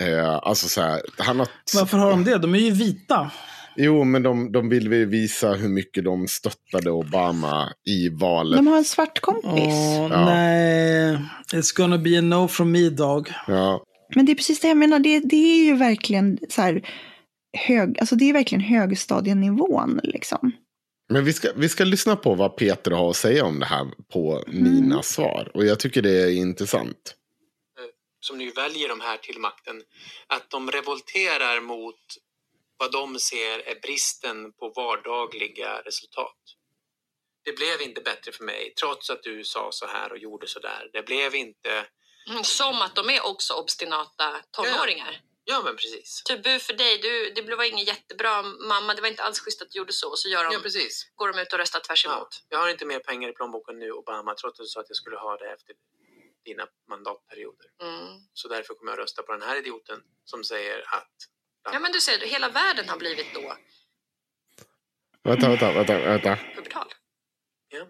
Eh, 0.00 0.34
alltså 0.42 0.68
så 0.68 0.80
här, 0.80 1.02
han 1.18 1.38
har... 1.38 1.48
Varför 1.74 1.98
har 1.98 2.10
de 2.10 2.24
det? 2.24 2.38
De 2.38 2.54
är 2.54 2.58
ju 2.58 2.70
vita. 2.70 3.30
Jo, 3.76 4.04
men 4.04 4.22
de, 4.22 4.52
de 4.52 4.68
vill 4.68 4.88
väl 4.88 5.06
visa 5.06 5.52
hur 5.52 5.68
mycket 5.68 6.04
de 6.04 6.28
stöttade 6.28 6.90
Obama 6.90 7.72
i 7.86 8.08
valet. 8.08 8.58
De 8.58 8.66
har 8.66 8.76
en 8.76 8.84
svart 8.84 9.20
kompis. 9.20 9.52
Åh, 9.52 10.08
Ja. 10.10 10.24
nej. 10.24 11.18
It's 11.52 11.76
gonna 11.76 11.98
be 11.98 12.18
a 12.18 12.20
no 12.20 12.48
from 12.48 12.72
me 12.72 12.88
dog. 12.90 13.30
Ja. 13.46 13.84
Men 14.14 14.26
det 14.26 14.32
är 14.32 14.36
precis 14.36 14.60
det 14.60 14.68
jag 14.68 14.76
menar. 14.76 14.98
Det, 14.98 15.20
det 15.20 15.36
är 15.36 15.64
ju 15.64 15.76
verkligen 15.76 16.38
så 16.48 16.62
här 16.62 16.88
hög, 17.56 17.98
alltså 18.00 18.16
det 18.16 18.28
är 18.28 18.32
verkligen 18.32 18.64
högstadienivån 18.64 20.00
liksom. 20.02 20.52
Men 21.12 21.24
vi 21.24 21.32
ska, 21.32 21.48
vi 21.56 21.68
ska 21.68 21.84
lyssna 21.84 22.16
på 22.16 22.34
vad 22.34 22.56
Peter 22.56 22.90
har 22.90 23.10
att 23.10 23.16
säga 23.16 23.44
om 23.44 23.58
det 23.60 23.66
här 23.66 23.86
på 24.12 24.44
mina 24.46 25.02
svar. 25.02 25.50
Och 25.54 25.64
jag 25.66 25.80
tycker 25.80 26.02
det 26.02 26.22
är 26.22 26.30
intressant. 26.30 27.14
som 28.20 28.38
nu 28.38 28.50
väljer 28.50 28.88
de 28.88 29.00
här 29.00 29.16
till 29.16 29.38
makten, 29.40 29.76
att 30.26 30.50
de 30.50 30.70
revolterar 30.70 31.60
mot 31.60 32.00
vad 32.76 32.92
de 32.92 33.18
ser 33.18 33.58
är 33.58 33.80
bristen 33.80 34.52
på 34.52 34.68
vardagliga 34.68 35.80
resultat. 35.84 36.36
Det 37.44 37.52
blev 37.52 37.80
inte 37.82 38.00
bättre 38.00 38.32
för 38.32 38.44
mig, 38.44 38.74
trots 38.80 39.10
att 39.10 39.22
du 39.22 39.44
sa 39.44 39.72
så 39.72 39.86
här 39.86 40.12
och 40.12 40.18
gjorde 40.18 40.46
så 40.46 40.58
där. 40.58 40.90
Det 40.92 41.02
blev 41.02 41.34
inte... 41.34 41.86
Mm, 42.30 42.44
Som 42.44 42.82
att 42.82 42.94
de 42.94 43.10
är 43.10 43.26
också 43.26 43.54
obstinata 43.54 44.40
tonåringar. 44.50 45.20
Ja, 45.46 45.62
men 45.64 45.76
precis. 45.76 46.22
Typ 46.24 46.42
bu 46.42 46.58
för 46.58 46.72
dig, 46.72 46.98
du, 46.98 47.30
det 47.30 47.56
var 47.56 47.64
ingen 47.64 47.84
jättebra 47.84 48.42
mamma, 48.42 48.94
det 48.94 49.00
var 49.02 49.08
inte 49.08 49.22
alls 49.22 49.40
schysst 49.40 49.62
att 49.62 49.70
du 49.70 49.78
gjorde 49.78 49.92
så. 49.92 50.16
Så 50.16 50.28
gör 50.28 50.44
de, 50.44 50.52
Ja, 50.52 50.60
precis. 50.60 51.10
går 51.14 51.32
de 51.32 51.38
ut 51.42 51.52
och 51.52 51.58
röstar 51.58 51.80
tvärs 51.80 52.04
Ja, 52.04 52.16
emot. 52.16 52.28
jag 52.48 52.58
har 52.58 52.68
inte 52.68 52.84
mer 52.86 52.98
pengar 52.98 53.28
i 53.28 53.32
plånboken 53.32 53.78
nu, 53.78 53.90
Obama, 53.92 54.34
trots 54.34 54.60
att 54.60 54.64
du 54.64 54.68
sa 54.68 54.80
att 54.80 54.88
jag 54.88 54.96
skulle 54.96 55.16
ha 55.16 55.36
det 55.36 55.52
efter 55.52 55.74
dina 56.44 56.66
mandatperioder. 56.88 57.66
Mm. 57.82 58.06
Så 58.32 58.48
därför 58.48 58.74
kommer 58.74 58.92
jag 58.92 58.98
rösta 58.98 59.22
på 59.22 59.32
den 59.32 59.42
här 59.42 59.56
idioten 59.56 60.00
som 60.24 60.44
säger 60.44 60.94
att... 60.94 61.14
Ja 61.72 61.78
men 61.78 61.92
du 61.92 62.00
ser, 62.00 62.18
hela 62.26 62.48
världen 62.48 62.88
har 62.88 62.96
blivit 62.96 63.26
då 63.34 63.56
Vänta, 65.24 65.48
vänta, 65.48 65.72
vänta. 65.72 65.98
vänta. 65.98 66.36
pubertal. 66.56 66.86
Ja. 67.72 67.86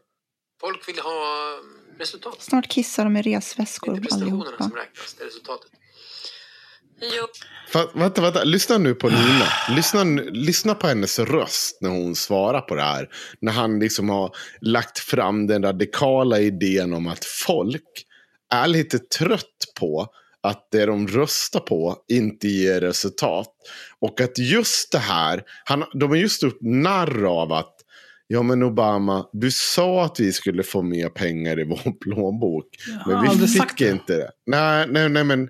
Folk 0.60 0.88
vill 0.88 0.98
ha 0.98 1.48
mm, 1.58 1.98
resultat. 1.98 2.42
Snart 2.42 2.68
kissar 2.68 3.04
de 3.04 3.12
med 3.12 3.24
Det 3.24 3.30
är 3.32 3.36
resväskor 3.36 3.94
inte 3.94 4.00
prestationerna 4.08 4.34
allihopa. 4.44 4.64
som 4.64 4.72
räknas, 4.76 5.14
det 5.14 5.22
är 5.22 5.26
resultatet. 5.26 5.70
Jo, 7.00 7.26
Fa- 7.72 7.98
vänta, 7.98 8.20
vänta. 8.22 8.44
Lyssna 8.44 8.78
nu 8.78 8.94
på 8.94 9.08
Nina. 9.08 9.46
Lyssna, 9.70 10.04
nu- 10.04 10.30
lyssna 10.30 10.74
på 10.74 10.86
hennes 10.86 11.18
röst 11.18 11.78
när 11.80 11.90
hon 11.90 12.14
svarar 12.14 12.60
på 12.60 12.74
det 12.74 12.82
här. 12.82 13.08
När 13.40 13.52
han 13.52 13.78
liksom 13.78 14.08
har 14.08 14.36
lagt 14.60 14.98
fram 14.98 15.46
den 15.46 15.62
radikala 15.62 16.40
idén 16.40 16.94
om 16.94 17.06
att 17.06 17.24
folk 17.24 18.06
är 18.50 18.66
lite 18.66 18.98
trött 18.98 19.64
på 19.80 20.06
att 20.44 20.68
det 20.70 20.86
de 20.86 21.08
röstar 21.08 21.60
på 21.60 21.96
inte 22.08 22.48
ger 22.48 22.80
resultat. 22.80 23.48
Och 24.00 24.20
att 24.20 24.38
just 24.38 24.92
det 24.92 24.98
här, 24.98 25.42
han, 25.64 25.84
de 25.94 26.10
har 26.10 26.16
just 26.16 26.42
gjort 26.42 26.58
narr 26.60 27.24
av 27.24 27.52
att 27.52 27.74
Ja 28.26 28.42
men 28.42 28.62
Obama, 28.62 29.28
du 29.32 29.50
sa 29.50 30.04
att 30.04 30.20
vi 30.20 30.32
skulle 30.32 30.62
få 30.62 30.82
mer 30.82 31.08
pengar 31.08 31.60
i 31.60 31.64
vår 31.64 31.98
plånbok. 32.00 32.66
Jag 33.06 33.22
Men 33.22 33.38
vi 33.38 33.46
fick 33.46 33.78
det. 33.78 33.90
inte 33.90 34.16
det. 34.16 34.30
Nej, 34.46 34.86
nej, 34.90 35.08
nej 35.08 35.24
men 35.24 35.48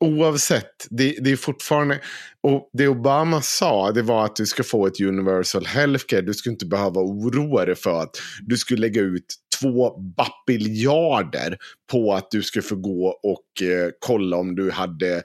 oavsett, 0.00 0.86
det, 0.90 1.16
det 1.20 1.32
är 1.32 1.36
fortfarande... 1.36 2.00
Och 2.40 2.70
det 2.72 2.88
Obama 2.88 3.42
sa, 3.42 3.92
det 3.92 4.02
var 4.02 4.24
att 4.24 4.36
du 4.36 4.46
ska 4.46 4.62
få 4.62 4.86
ett 4.86 5.00
universal 5.00 5.66
healthcare. 5.66 6.20
Du 6.20 6.34
ska 6.34 6.50
inte 6.50 6.66
behöva 6.66 7.00
oroa 7.00 7.64
dig 7.64 7.74
för 7.74 8.02
att 8.02 8.16
du 8.46 8.56
skulle 8.56 8.80
lägga 8.80 9.00
ut 9.00 9.34
två 9.60 9.98
bapiljarder 10.16 11.56
på 11.90 12.14
att 12.14 12.30
du 12.30 12.42
ska 12.42 12.62
få 12.62 12.76
gå 12.76 13.06
och 13.22 13.62
eh, 13.62 13.90
kolla 13.98 14.36
om 14.36 14.54
du 14.54 14.70
hade 14.70 15.22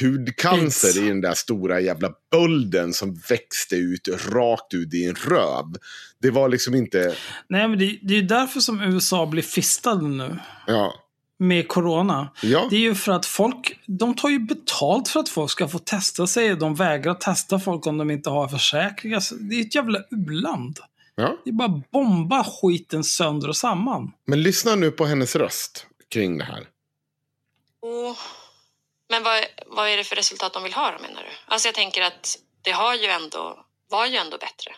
hudcancer 0.00 0.88
Aids. 0.88 0.96
i 0.96 1.08
den 1.08 1.20
där 1.20 1.34
stora 1.34 1.80
jävla 1.80 2.10
bölden 2.30 2.92
som 2.92 3.14
växte 3.28 3.76
ut 3.76 4.08
rakt 4.28 4.74
ut 4.74 4.94
i 4.94 4.98
din 4.98 5.14
röv. 5.14 5.64
Det 6.22 6.30
var 6.30 6.48
liksom 6.48 6.74
inte... 6.74 7.14
Nej, 7.48 7.68
men 7.68 7.78
det, 7.78 7.98
det 8.02 8.14
är 8.14 8.20
ju 8.20 8.26
därför 8.26 8.60
som 8.60 8.80
USA 8.80 9.26
blir 9.26 9.42
fistade 9.42 10.08
nu. 10.08 10.38
Ja. 10.66 10.94
Med 11.38 11.68
corona. 11.68 12.30
Ja. 12.42 12.66
Det 12.70 12.76
är 12.76 12.80
ju 12.80 12.94
för 12.94 13.12
att 13.12 13.26
folk, 13.26 13.80
de 13.86 14.16
tar 14.16 14.28
ju 14.28 14.38
betalt 14.38 15.08
för 15.08 15.20
att 15.20 15.28
folk 15.28 15.50
ska 15.50 15.68
få 15.68 15.78
testa 15.78 16.26
sig. 16.26 16.56
De 16.56 16.74
vägrar 16.74 17.14
testa 17.14 17.60
folk 17.60 17.86
om 17.86 17.98
de 17.98 18.10
inte 18.10 18.30
har 18.30 18.48
försäkringar. 18.48 19.22
Det 19.50 19.54
är 19.54 19.60
ett 19.60 19.74
jävla 19.74 19.98
u-land. 20.10 20.78
Ja. 21.14 21.36
Det 21.44 21.50
är 21.50 21.54
bara 21.54 21.82
bomba 21.92 22.44
skiten 22.44 23.04
sönder 23.04 23.48
och 23.48 23.56
samman. 23.56 24.12
Men 24.24 24.42
lyssna 24.42 24.74
nu 24.74 24.90
på 24.90 25.04
hennes 25.04 25.36
röst 25.36 25.86
kring 26.08 26.38
det 26.38 26.44
här. 26.44 26.68
och, 27.80 28.16
men 29.08 29.22
vad, 29.22 29.44
vad 29.66 29.88
är 29.88 29.96
det 29.96 30.04
för 30.04 30.16
resultat 30.16 30.52
de 30.52 30.62
vill 30.62 30.74
ha 30.74 30.90
då 30.90 31.02
menar 31.02 31.22
du? 31.22 31.52
Alltså 31.52 31.68
jag 31.68 31.74
tänker 31.74 32.02
att 32.02 32.38
det 32.62 32.70
har 32.70 32.94
ju 32.94 33.06
ändå, 33.06 33.66
var 33.90 34.06
ju 34.06 34.16
ändå 34.16 34.38
bättre 34.38 34.74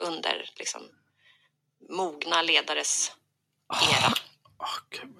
under 0.00 0.50
liksom 0.56 0.82
mogna 1.90 2.42
ledares 2.42 3.12
era. 3.92 4.12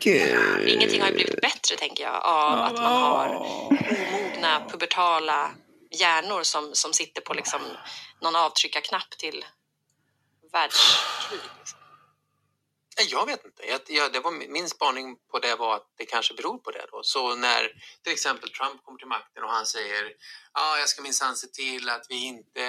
Gud. 0.00 0.68
Ingenting 0.68 1.00
har 1.00 1.08
ju 1.08 1.14
blivit 1.14 1.40
bättre 1.40 1.76
tänker 1.76 2.04
jag 2.04 2.24
av 2.24 2.58
att 2.58 2.72
man 2.72 3.02
har 3.02 3.34
omogna 3.36 4.68
pubertala 4.70 5.50
hjärnor 5.90 6.42
som, 6.42 6.70
som 6.72 6.92
sitter 6.92 7.20
på 7.20 7.34
liksom 7.34 7.60
någon 8.22 8.36
avtryckarknapp 8.36 9.10
till 9.18 9.44
världskrig. 10.60 11.40
Liksom. 11.58 11.78
Nej, 12.98 13.06
Jag 13.10 13.26
vet 13.26 13.44
inte. 13.44 13.62
Jag, 13.66 13.80
jag, 13.86 14.12
det 14.12 14.20
var, 14.20 14.30
min- 14.30 14.68
spaning 14.68 15.16
på 15.30 15.38
det 15.38 15.54
var 15.54 15.76
att 15.76 15.86
det 15.98 16.06
kanske 16.06 16.34
beror 16.34 16.58
på 16.58 16.70
det. 16.70 16.86
Då. 16.92 17.00
Så 17.02 17.34
när 17.34 17.62
till 18.02 18.12
exempel 18.12 18.50
Trump 18.50 18.84
kommer 18.84 18.98
till 18.98 19.08
makten 19.08 19.44
och 19.44 19.50
han 19.50 19.66
säger 19.66 20.12
ja, 20.54 20.78
jag 20.78 20.88
ska 20.88 21.02
minsann 21.02 21.36
se 21.36 21.46
till 21.46 21.88
att 21.90 22.06
vi 22.08 22.24
inte 22.24 22.64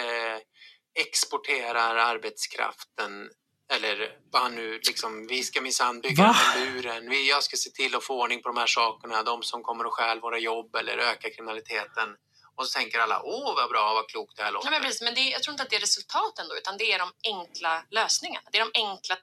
exporterar 1.00 1.96
arbetskraften 1.96 3.30
eller 3.74 4.18
vad 4.32 4.42
han 4.42 4.56
nu 4.56 4.80
liksom, 4.88 5.28
vi 5.28 5.44
ska 5.44 5.62
minsann 5.62 6.02
bygga 6.02 6.24
Va? 6.24 6.36
den 6.56 6.74
muren. 6.74 7.10
Vi, 7.10 7.30
jag 7.30 7.44
ska 7.44 7.58
se 7.58 7.70
till 7.70 7.96
att 7.96 8.04
få 8.04 8.22
ordning 8.22 8.42
på 8.42 8.50
de 8.50 8.58
här 8.58 8.68
sakerna, 8.68 9.24
de 9.24 9.44
som 9.44 9.64
kommer 9.64 9.86
och 9.86 9.94
stjäl 9.94 10.20
våra 10.20 10.40
jobb 10.40 10.76
eller 10.76 10.98
öka 10.98 11.30
kriminaliteten. 11.30 12.10
Och 12.58 12.68
så 12.68 12.80
tänker 12.80 13.00
alla, 13.00 13.22
åh 13.24 13.56
vad 13.56 13.70
bra, 13.70 13.94
vad 13.94 14.10
klokt 14.10 14.38
det 14.38 14.44
här 14.44 14.52
låter. 14.52 14.68
Ja, 14.68 14.72
men 14.72 14.82
precis, 14.82 15.02
men 15.02 15.16
det, 15.16 15.22
jag 15.22 15.44
tror 15.44 15.54
inte 15.54 15.64
att 15.64 15.70
det 15.70 15.76
är 15.76 15.80
resultaten 15.80 16.48
då, 16.50 16.58
utan 16.58 16.78
det 16.78 16.94
är 16.94 17.00
de 17.00 17.12
enkla 17.24 17.86
lösningarna. 17.90 18.50
Det 18.52 18.58
är 18.58 18.66
de 18.66 18.80
enkla 18.80 19.18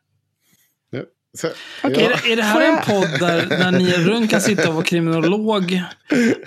Så, 1.37 1.49
Okej, 1.83 2.05
Är, 2.05 2.33
är 2.33 2.37
det 2.37 2.43
här 2.43 2.61
en 2.61 2.85
podd 2.85 3.21
där, 3.21 3.47
där 3.47 3.71
Nia 3.71 3.99
Rund 3.99 4.31
kan 4.31 4.41
sitta 4.41 4.69
och 4.69 4.75
vara 4.75 4.85
kriminolog 4.85 5.83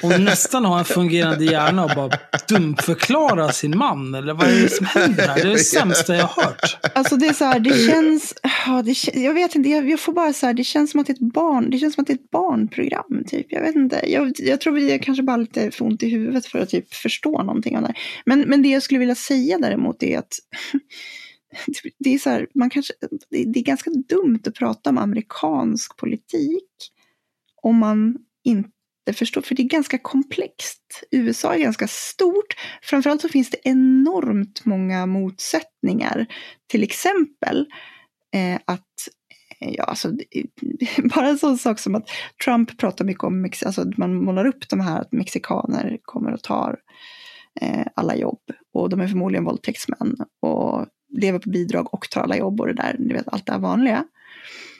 och 0.01 0.19
nästan 0.22 0.65
ha 0.65 0.80
en 0.80 0.85
fungerande 0.85 1.45
hjärna 1.45 1.84
och 1.84 1.91
bara 1.95 2.11
dumförklara 2.49 3.51
sin 3.51 3.77
man? 3.77 4.15
Eller 4.15 4.34
vad 4.34 4.47
är 4.47 4.61
det 4.61 4.69
som 4.69 4.85
händer 4.85 5.27
här? 5.27 5.35
Det 5.35 5.41
är 5.41 5.51
det 5.51 5.59
sämsta 5.59 6.15
jag 6.15 6.26
har 6.26 6.43
hört. 6.43 6.77
Alltså 6.95 7.15
det 7.15 7.27
är 7.27 7.34
så 7.34 7.45
här, 7.45 7.59
det 7.59 7.88
känns, 7.88 8.34
ja, 8.68 8.81
det, 8.81 9.19
jag 9.22 9.34
vet 9.34 9.55
inte, 9.55 9.69
jag, 9.69 9.89
jag 9.89 9.99
får 9.99 10.14
bara 10.14 10.34
så 10.34 10.45
här, 10.45 10.53
det 10.53 10.64
känns 10.64 10.91
som 10.91 10.99
att 10.99 11.07
det 11.07 11.14
är 11.14 11.26
ett 11.26 11.34
barn, 11.34 11.69
det 11.69 11.77
känns 11.77 11.95
som 11.95 12.01
att 12.01 12.07
det 12.07 12.14
är 12.14 12.18
ett 12.18 12.31
barnprogram 12.31 13.23
typ. 13.27 13.47
Jag 13.49 13.61
vet 13.61 13.76
inte, 13.76 14.01
jag, 14.07 14.31
jag 14.38 14.61
tror 14.61 14.73
vi 14.73 14.91
är 14.91 14.97
kanske 14.97 15.23
bara 15.23 15.38
lite 15.38 15.72
för 15.72 15.85
ont 15.85 16.03
i 16.03 16.09
huvudet 16.09 16.45
för 16.45 16.59
att 16.59 16.69
typ 16.69 16.93
förstå 16.93 17.43
någonting 17.43 17.76
av 17.77 17.81
det 17.81 17.88
här. 17.88 17.97
Men, 18.26 18.39
men 18.39 18.61
det 18.61 18.69
jag 18.69 18.84
skulle 18.84 18.99
vilja 18.99 19.15
säga 19.15 19.57
däremot 19.57 20.03
är 20.03 20.19
att 20.19 20.34
det 21.99 22.13
är 22.13 22.19
så 22.19 22.29
här, 22.29 22.47
man 22.53 22.69
kanske, 22.69 22.93
det, 23.29 23.59
är 23.59 23.63
ganska 23.63 23.89
dumt 23.89 24.39
att 24.47 24.55
prata 24.55 24.89
om 24.89 24.97
amerikansk 24.97 25.97
politik 25.97 26.69
om 27.61 27.77
man 27.77 28.17
inte 28.43 28.69
förstår, 29.13 29.41
för 29.41 29.55
det 29.55 29.61
är 29.61 29.67
ganska 29.67 29.97
komplext. 29.97 31.03
USA 31.11 31.55
är 31.55 31.59
ganska 31.59 31.87
stort. 31.87 32.55
Framförallt 32.81 33.21
så 33.21 33.29
finns 33.29 33.49
det 33.49 33.57
enormt 33.63 34.65
många 34.65 35.05
motsättningar. 35.05 36.25
Till 36.67 36.83
exempel 36.83 37.65
eh, 38.33 38.59
att 38.65 38.81
eh, 39.59 39.69
Ja, 39.73 39.83
alltså, 39.83 40.11
bara 41.15 41.27
en 41.27 41.37
sån 41.37 41.57
sak 41.57 41.79
som 41.79 41.95
att 41.95 42.09
Trump 42.45 42.77
pratar 42.77 43.05
mycket 43.05 43.23
om, 43.23 43.45
Mex- 43.45 43.65
alltså 43.65 43.85
man 43.97 44.15
målar 44.15 44.45
upp 44.45 44.69
de 44.69 44.79
här 44.79 45.01
att 45.01 45.11
mexikaner 45.11 45.97
kommer 46.01 46.33
och 46.33 46.43
tar 46.43 46.79
eh, 47.61 47.87
alla 47.95 48.15
jobb. 48.15 48.41
Och 48.73 48.89
de 48.89 49.01
är 49.01 49.07
förmodligen 49.07 49.43
våldtäktsmän 49.43 50.15
och 50.41 50.85
lever 51.09 51.39
på 51.39 51.49
bidrag 51.49 51.93
och 51.93 52.09
tar 52.09 52.21
alla 52.21 52.38
jobb 52.38 52.61
och 52.61 52.67
det 52.67 52.73
där, 52.73 52.95
ni 52.99 53.13
vet 53.13 53.27
allt 53.27 53.45
det 53.45 53.51
här 53.51 53.59
vanliga. 53.59 54.05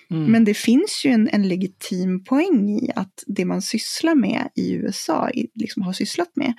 Mm. 0.10 0.32
Men 0.32 0.46
det 0.46 0.54
finns 0.54 1.06
ju 1.06 1.12
en, 1.12 1.30
en 1.32 1.48
legitim 1.48 2.24
poäng 2.24 2.70
i 2.70 2.92
att 2.96 3.24
det 3.28 3.46
man 3.46 3.62
sysslar 3.62 4.16
med 4.16 4.50
i 4.56 4.74
USA, 4.74 5.30
i, 5.30 5.48
liksom 5.54 5.82
har 5.82 5.94
sysslat 5.94 6.32
med, 6.36 6.54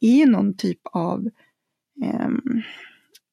är 0.00 0.16
ju 0.16 0.26
någon 0.26 0.56
typ 0.56 0.80
av... 0.84 1.28
ehm, 2.04 2.62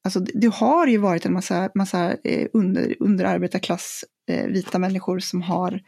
alltså 0.03 0.19
det, 0.19 0.31
det 0.35 0.47
har 0.47 0.88
ju 0.88 0.97
varit 0.97 1.26
en 1.26 1.34
massa, 1.34 1.69
massa 1.76 2.18
eh, 2.23 2.47
under, 2.53 2.95
underarbetarklass 2.99 4.05
eh, 4.30 4.47
vita 4.47 4.80
människor 4.80 5.19
som 5.19 5.41
har 5.41 5.81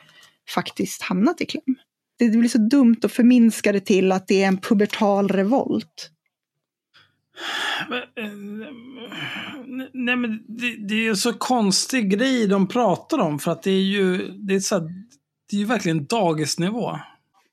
faktiskt 0.49 1.01
hamnat 1.01 1.41
i 1.41 1.45
kläm. 1.45 1.75
Det, 2.19 2.29
det 2.29 2.37
blir 2.37 2.49
så 2.49 2.57
dumt 2.57 2.99
att 3.03 3.11
förminska 3.11 3.71
det 3.71 3.85
till 3.85 4.11
att 4.11 4.27
det 4.27 4.43
är 4.43 4.47
en 4.47 4.57
pubertal 4.57 5.27
revolt. 5.27 6.12
Eh, 8.17 8.29
Nej 9.93 10.15
men 10.15 10.39
det, 10.47 10.87
det 10.87 10.93
är 10.93 11.03
ju 11.03 11.15
så 11.15 11.33
konstig 11.33 12.09
grej 12.09 12.47
de 12.47 12.67
pratar 12.67 13.19
om 13.19 13.39
för 13.39 13.51
att 13.51 13.63
det 13.63 13.71
är 13.71 13.81
ju, 13.81 14.17
det 14.27 14.55
är 14.55 14.59
så 14.59 14.75
här, 14.75 14.83
det 15.49 15.55
är 15.55 15.59
ju 15.59 15.65
verkligen 15.65 16.05
dagisnivå. 16.05 16.99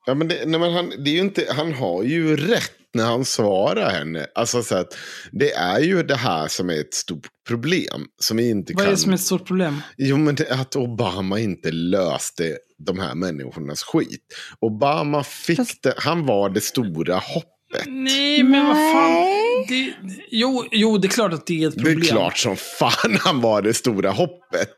Ja, 0.07 0.15
men 0.15 0.29
det, 0.29 0.47
nej, 0.47 0.61
men 0.61 0.73
han, 0.73 0.89
det 1.05 1.11
är 1.11 1.15
ju 1.15 1.21
inte, 1.21 1.47
han 1.51 1.73
har 1.73 2.03
ju 2.03 2.37
rätt 2.37 2.73
när 2.95 3.05
han 3.05 3.25
svarar 3.25 3.91
henne. 3.91 4.27
Alltså, 4.35 4.63
så 4.63 4.77
att, 4.77 4.97
det 5.33 5.53
är 5.53 5.81
ju 5.81 6.03
det 6.03 6.17
här 6.17 6.49
som 6.49 6.71
är 6.71 6.81
ett 6.81 6.95
stort 6.95 7.27
problem. 7.49 8.07
Som 8.23 8.39
inte 8.39 8.73
Vad 8.73 8.83
är 8.83 8.87
kan... 8.87 8.95
det 8.95 9.01
som 9.01 9.11
är 9.11 9.15
ett 9.15 9.21
stort 9.21 9.47
problem? 9.47 9.83
Jo, 9.97 10.17
men 10.17 10.35
det, 10.35 10.45
är 10.45 10.61
att 10.61 10.77
Obama 10.77 11.39
inte 11.39 11.71
löste 11.71 12.59
de 12.79 12.99
här 12.99 13.15
människornas 13.15 13.83
skit. 13.83 14.25
Obama 14.61 15.25
fick 15.25 15.57
Fast- 15.57 15.83
det, 15.83 15.95
han 15.97 16.27
var 16.27 16.51
det 16.51 16.61
stora 16.61 17.15
hoppet. 17.15 17.60
Nej, 17.87 18.43
men 18.43 18.67
vad 18.67 18.77
fan. 18.77 19.27
Det, 19.69 19.95
jo, 20.31 20.65
jo, 20.71 20.99
det 20.99 21.07
är 21.09 21.11
klart 21.11 21.33
att 21.33 21.47
det 21.47 21.63
är 21.65 21.69
ett 21.69 21.75
Det 21.75 21.81
problem. 21.83 22.03
är 22.03 22.07
klart 22.07 22.39
som 22.39 22.57
fan 22.57 23.17
han 23.21 23.41
var 23.41 23.63
det 23.63 23.75
stora 23.75 24.11
hoppet. 24.11 24.71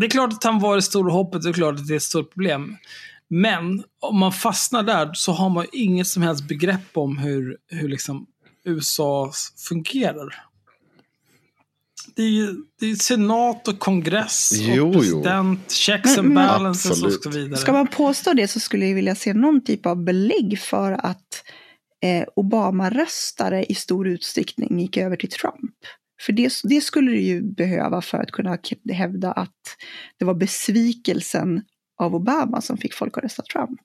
Det 0.00 0.06
är 0.06 0.10
klart 0.10 0.32
att 0.32 0.44
han 0.44 0.58
var 0.60 0.76
det 0.76 0.82
stora 0.82 1.12
hoppet, 1.12 1.42
det 1.42 1.48
är 1.48 1.52
klart 1.52 1.74
att 1.74 1.86
det 1.88 1.94
är 1.94 1.96
ett 1.96 2.02
stort 2.02 2.32
problem. 2.34 2.76
Men 3.28 3.84
om 4.00 4.18
man 4.18 4.32
fastnar 4.32 4.82
där 4.82 5.10
så 5.14 5.32
har 5.32 5.50
man 5.50 5.66
ju 5.72 5.80
inget 5.82 6.06
som 6.06 6.22
helst 6.22 6.48
begrepp 6.48 6.80
om 6.96 7.18
hur, 7.18 7.56
hur 7.68 7.88
liksom 7.88 8.26
USA 8.64 9.32
fungerar. 9.68 10.34
Det 12.16 12.22
är 12.22 12.28
ju 12.28 12.54
det 12.80 12.86
är 12.90 12.94
senat 12.94 13.68
och 13.68 13.78
kongress 13.78 14.50
Jo, 14.52 14.88
och 14.88 14.94
jo. 14.94 15.00
president, 15.00 15.70
checks 15.70 16.18
and 16.18 16.34
balances 16.34 17.02
och 17.02 17.12
så 17.12 17.30
vidare. 17.30 17.56
Ska 17.60 17.72
man 17.72 17.86
påstå 17.86 18.32
det 18.32 18.48
så 18.48 18.60
skulle 18.60 18.86
jag 18.86 18.94
vilja 18.94 19.14
se 19.14 19.34
någon 19.34 19.64
typ 19.64 19.86
av 19.86 20.04
belägg 20.04 20.58
för 20.60 20.92
att 20.92 21.44
eh, 22.02 22.24
Obama-röstare 22.36 23.64
i 23.64 23.74
stor 23.74 24.08
utsträckning 24.08 24.80
gick 24.80 24.96
över 24.96 25.16
till 25.16 25.30
Trump. 25.30 25.74
För 26.20 26.32
det, 26.32 26.52
det 26.64 26.80
skulle 26.80 27.10
du 27.10 27.20
ju 27.20 27.42
behöva 27.42 28.02
för 28.02 28.18
att 28.18 28.30
kunna 28.30 28.58
hävda 28.92 29.32
att 29.32 29.76
det 30.18 30.24
var 30.24 30.34
besvikelsen 30.34 31.62
av 32.00 32.14
Obama 32.14 32.60
som 32.60 32.76
fick 32.76 32.94
folk 32.94 33.18
att 33.18 33.24
rösta 33.24 33.42
Trump. 33.42 33.80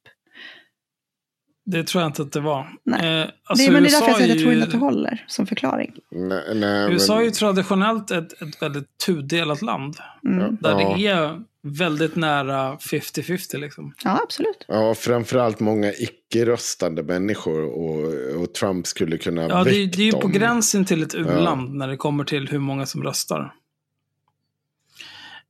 Det 1.68 1.84
tror 1.84 2.02
jag 2.02 2.10
inte 2.10 2.22
att 2.22 2.32
det 2.32 2.40
var. 2.40 2.70
Nej. 2.84 3.22
Eh, 3.22 3.28
alltså 3.46 3.66
det, 3.66 3.72
men 3.72 3.84
det 3.84 3.90
är 3.90 3.92
USA 3.92 4.00
därför 4.00 4.12
jag 4.12 4.18
säger 4.18 4.32
att 4.32 4.36
jag 4.36 4.40
tror 4.40 4.54
inte 4.54 4.66
att 4.66 4.72
det 4.72 4.78
håller 4.78 5.26
som 5.28 5.48
förklaring. 5.48 5.94
Nej, 6.12 6.44
nej, 6.56 6.92
USA 6.94 7.14
är 7.14 7.18
men- 7.18 7.26
ju 7.26 7.32
traditionellt 7.32 8.12
ett, 8.12 8.42
ett 8.42 8.62
väldigt 8.62 8.98
tudelat 9.06 9.62
land. 9.62 9.96
Mm. 10.26 10.58
Där 10.62 10.70
Ja. 10.82 10.94
det 10.98 11.08
är 11.08 11.42
väldigt 11.64 12.16
nära 12.16 12.78
50-50 12.78 13.58
liksom. 13.58 13.94
Ja, 14.04 14.20
absolut. 14.24 14.66
Ja, 14.68 14.96
framförallt 14.96 15.60
många 15.60 15.92
icke-röstande 15.94 17.04
människor 17.04 17.62
och, 17.66 18.14
och 18.42 18.54
Trump 18.54 18.88
skulle 18.88 19.18
kunna 19.18 19.42
Ja, 19.42 19.48
det, 19.64 19.76
är- 19.76 19.86
väckt 19.86 19.98
det 19.98 20.04
är 20.04 20.06
ju 20.06 20.12
på 20.12 20.22
dem. 20.22 20.32
gränsen 20.32 20.86
till 20.86 21.04
ett 21.04 21.16
u-land 21.16 21.74
när 21.76 21.88
det 21.88 21.98
kommer 21.98 22.24
till 22.24 22.48
hur 22.48 22.60
många 22.60 22.86
som 22.86 23.04
röstar. 23.04 23.54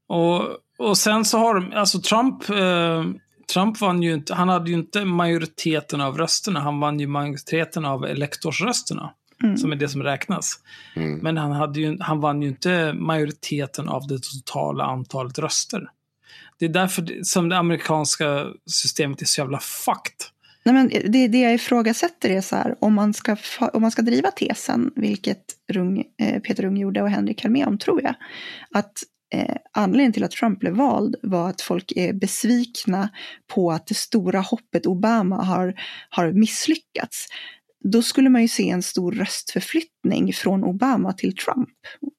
Och, 0.07 0.41
och 0.77 0.97
sen 0.97 1.25
så 1.25 1.37
har 1.37 1.55
de, 1.55 1.73
alltså 1.73 2.01
Trump, 2.01 2.49
eh, 2.49 3.03
Trump 3.53 3.81
vann 3.81 4.03
ju 4.03 4.13
inte, 4.13 4.33
han 4.33 4.49
hade 4.49 4.69
ju 4.69 4.75
inte 4.75 5.05
majoriteten 5.05 6.01
av 6.01 6.17
rösterna, 6.17 6.59
han 6.59 6.79
vann 6.79 6.99
ju 6.99 7.07
majoriteten 7.07 7.85
av 7.85 8.05
elektorsrösterna. 8.05 9.13
Mm. 9.43 9.57
Som 9.57 9.71
är 9.71 9.75
det 9.75 9.89
som 9.89 10.03
räknas. 10.03 10.59
Mm. 10.95 11.19
Men 11.19 11.37
han, 11.37 11.51
hade 11.51 11.79
ju, 11.79 11.97
han 11.99 12.19
vann 12.19 12.41
ju 12.41 12.47
inte 12.47 12.93
majoriteten 12.93 13.89
av 13.89 14.07
det 14.07 14.19
totala 14.19 14.83
antalet 14.83 15.39
röster. 15.39 15.89
Det 16.59 16.65
är 16.65 16.69
därför 16.69 17.01
det, 17.01 17.25
som 17.25 17.49
det 17.49 17.57
amerikanska 17.57 18.45
systemet 18.65 19.21
är 19.21 19.25
så 19.25 19.41
jävla 19.41 19.59
fucked. 19.59 20.35
Nej, 20.63 20.75
men 20.75 21.11
det, 21.11 21.27
det 21.27 21.41
jag 21.41 21.53
ifrågasätter 21.53 22.29
är 22.29 22.41
så 22.41 22.55
här, 22.55 22.75
om 22.79 22.93
man 22.93 23.13
ska, 23.13 23.37
om 23.73 23.81
man 23.81 23.91
ska 23.91 24.01
driva 24.01 24.31
tesen, 24.31 24.91
vilket 24.95 25.43
Rung, 25.71 26.03
eh, 26.21 26.41
Peter 26.41 26.65
Ung 26.65 26.77
gjorde 26.77 27.01
och 27.01 27.09
Henrik 27.09 27.43
med 27.43 27.67
om, 27.67 27.77
tror 27.77 28.01
jag, 28.01 28.15
att 28.71 29.03
eh, 29.33 29.55
anledningen 29.73 30.13
till 30.13 30.23
att 30.23 30.31
Trump 30.31 30.59
blev 30.59 30.73
vald 30.73 31.15
var 31.21 31.49
att 31.49 31.61
folk 31.61 31.93
är 31.95 32.13
besvikna 32.13 33.09
på 33.53 33.71
att 33.71 33.87
det 33.87 33.95
stora 33.95 34.39
hoppet 34.39 34.85
Obama 34.85 35.43
har, 35.43 35.73
har 36.09 36.31
misslyckats. 36.31 37.27
Då 37.83 38.01
skulle 38.01 38.29
man 38.29 38.41
ju 38.41 38.47
se 38.47 38.69
en 38.69 38.83
stor 38.83 39.11
röstförflyttning 39.11 40.33
från 40.33 40.63
Obama 40.63 41.13
till 41.13 41.35
Trump. 41.35 41.69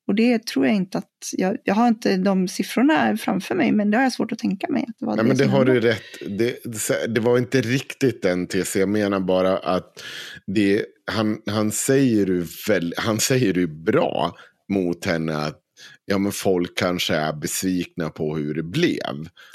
Och 0.07 0.15
det 0.15 0.47
tror 0.47 0.67
jag 0.67 0.75
inte 0.75 0.99
att, 0.99 1.13
jag, 1.33 1.57
jag 1.65 1.75
har 1.75 1.89
inte 1.89 2.17
de 2.17 2.49
siffrorna 2.49 3.17
framför 3.17 3.55
mig, 3.55 3.73
men 3.73 3.91
det 3.91 3.97
har 3.97 4.05
jag 4.05 4.13
svårt 4.13 4.33
att 4.33 4.39
tänka 4.39 4.69
mig. 4.69 4.85
Att 4.89 4.99
det 4.99 5.07
var 5.07 5.17
Nej, 5.17 5.25
men 5.25 5.37
det 5.37 5.47
har 5.47 5.59
hände. 5.59 5.73
du 5.73 5.81
rätt. 5.81 6.39
Det, 6.39 7.15
det 7.15 7.21
var 7.21 7.39
inte 7.39 7.61
riktigt 7.61 8.23
den 8.23 8.47
TC. 8.47 8.81
Jag 8.81 8.89
menar 8.89 9.21
bara 9.21 9.59
att 9.59 10.03
det, 10.47 10.85
han, 11.13 11.39
han, 11.47 11.71
säger 11.71 12.27
ju 12.27 12.47
väl, 12.69 12.95
han 12.97 13.21
säger 13.21 13.55
ju 13.55 13.67
bra 13.67 14.37
mot 14.69 15.05
henne 15.05 15.37
att 15.37 15.61
ja, 16.07 16.19
men 16.19 16.33
folk 16.33 16.79
kanske 16.79 17.15
är 17.15 17.33
besvikna 17.33 18.11
på 18.11 18.37
hur 18.37 18.55
det 18.55 18.63
blev. 18.63 18.99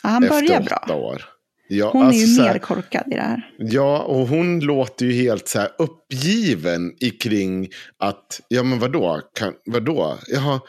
Ja, 0.03 0.09
han 0.09 0.23
efter 0.23 0.41
börjar 0.47 0.61
bra. 0.87 0.95
år. 0.95 1.23
Ja, 1.67 1.89
Hon 1.93 2.01
är 2.01 2.05
alltså 2.05 2.21
ju 2.21 2.27
så 2.27 2.41
mer 2.41 2.49
här- 2.49 2.59
korkad 2.59 3.03
i 3.07 3.15
det 3.15 3.21
här. 3.21 3.49
Ja, 3.57 3.99
och 3.99 4.27
hon 4.27 4.59
låter 4.59 5.05
ju 5.05 5.11
helt 5.13 5.47
så 5.47 5.59
här 5.59 5.69
uppgiven 5.77 6.93
i 6.99 7.09
kring 7.09 7.69
att, 7.99 8.41
ja 8.47 8.63
men 8.63 8.79
vadå, 8.79 9.21
kan, 9.39 9.53
vadå, 9.65 10.17
jaha, 10.27 10.59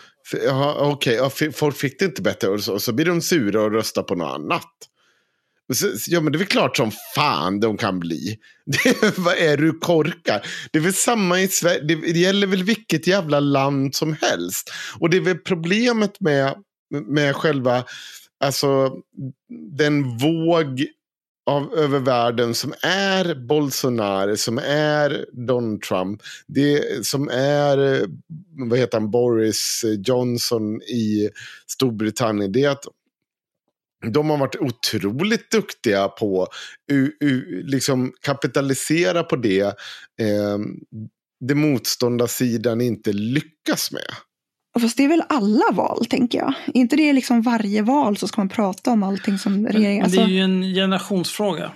jaha 0.47 0.75
okej, 0.93 1.15
ja, 1.15 1.31
f- 1.41 1.55
folk 1.55 1.77
fick 1.77 1.99
det 1.99 2.05
inte 2.05 2.23
bättre 2.23 2.49
och 2.49 2.61
så, 2.61 2.73
och 2.73 2.83
så 2.83 2.93
blir 2.93 3.07
de 3.07 3.21
sura 3.21 3.63
och 3.63 3.73
röstar 3.73 4.03
på 4.03 4.15
något 4.15 4.35
annat. 4.35 4.71
Så, 5.75 5.87
ja 6.07 6.21
men 6.21 6.33
det 6.33 6.37
är 6.37 6.39
väl 6.39 6.49
klart 6.49 6.77
som 6.77 6.91
fan 7.15 7.61
de 7.61 7.77
kan 7.77 8.01
bli. 8.01 8.39
Det, 8.67 9.19
vad 9.19 9.35
är 9.35 9.57
du 9.57 9.79
korkar? 9.79 10.47
Det 10.73 10.79
är 10.79 10.83
väl 10.83 10.95
samma 10.95 11.41
i 11.41 11.49
Sverige, 11.49 11.81
det, 11.81 11.95
det 11.95 12.19
gäller 12.19 12.47
väl 12.47 12.63
vilket 12.63 13.07
jävla 13.07 13.41
land 13.41 13.95
som 13.95 14.17
helst. 14.21 14.71
Och 15.01 15.11
det 15.11 15.17
är 15.17 15.21
väl 15.21 15.39
problemet 15.39 16.21
med, 16.21 16.55
med 17.07 17.37
själva, 17.37 17.85
alltså 18.45 18.91
den 19.79 20.19
våg 20.19 20.87
av, 21.47 21.75
över 21.75 21.99
världen 21.99 22.55
som 22.55 22.75
är 22.83 23.35
Bolsonaro, 23.35 24.37
som 24.37 24.59
är 24.67 25.27
Donald 25.47 25.83
Trump, 25.83 26.23
det 26.47 27.07
som 27.07 27.29
är 27.29 28.07
vad 28.69 28.79
heter 28.79 28.99
han, 29.01 29.11
Boris 29.11 29.85
Johnson 30.05 30.83
i 30.83 31.31
Storbritannien, 31.67 32.53
det 32.53 32.65
är 32.65 32.71
att 32.71 32.87
de 34.03 34.31
har 34.31 34.37
varit 34.37 34.57
otroligt 34.57 35.51
duktiga 35.51 36.09
på 36.09 36.49
u, 36.93 37.13
liksom 37.65 38.13
kapitalisera 38.21 39.23
på 39.23 39.37
det 39.37 39.61
eh, 40.21 40.59
det 41.41 41.55
motståndarsidan 41.55 42.81
inte 42.81 43.13
lyckas 43.13 43.93
med. 43.93 44.11
Fast 44.81 44.97
det 44.97 45.05
är 45.05 45.09
väl 45.09 45.23
alla 45.29 45.65
val, 45.73 46.07
tänker 46.07 46.39
jag. 46.39 46.55
Är 46.67 46.77
inte 46.77 46.97
det 46.97 47.13
liksom 47.13 47.43
varje 47.43 47.83
val 47.83 48.17
så 48.17 48.29
ska 48.29 48.41
man 48.41 48.49
prata 48.49 48.91
om 48.91 49.03
allting 49.03 49.39
som 49.39 49.67
regeringen... 49.67 49.97
men 49.97 50.05
Alltså, 50.05 50.21
det 50.21 50.27
är 50.27 50.29
ju 50.29 50.41
en 50.41 50.63
generationsfråga. 50.63 51.73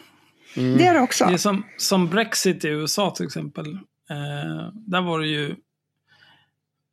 Mm. 0.56 0.78
det 0.78 0.86
är 0.86 0.94
det 0.94 1.00
också. 1.00 1.24
Det 1.24 1.32
är 1.32 1.38
som, 1.38 1.64
som 1.76 2.08
Brexit 2.08 2.64
i 2.64 2.68
USA 2.68 3.10
till 3.10 3.26
exempel. 3.26 3.66
Eh, 4.10 4.72
där 4.74 5.00
var 5.00 5.20
det 5.20 5.26
ju 5.26 5.54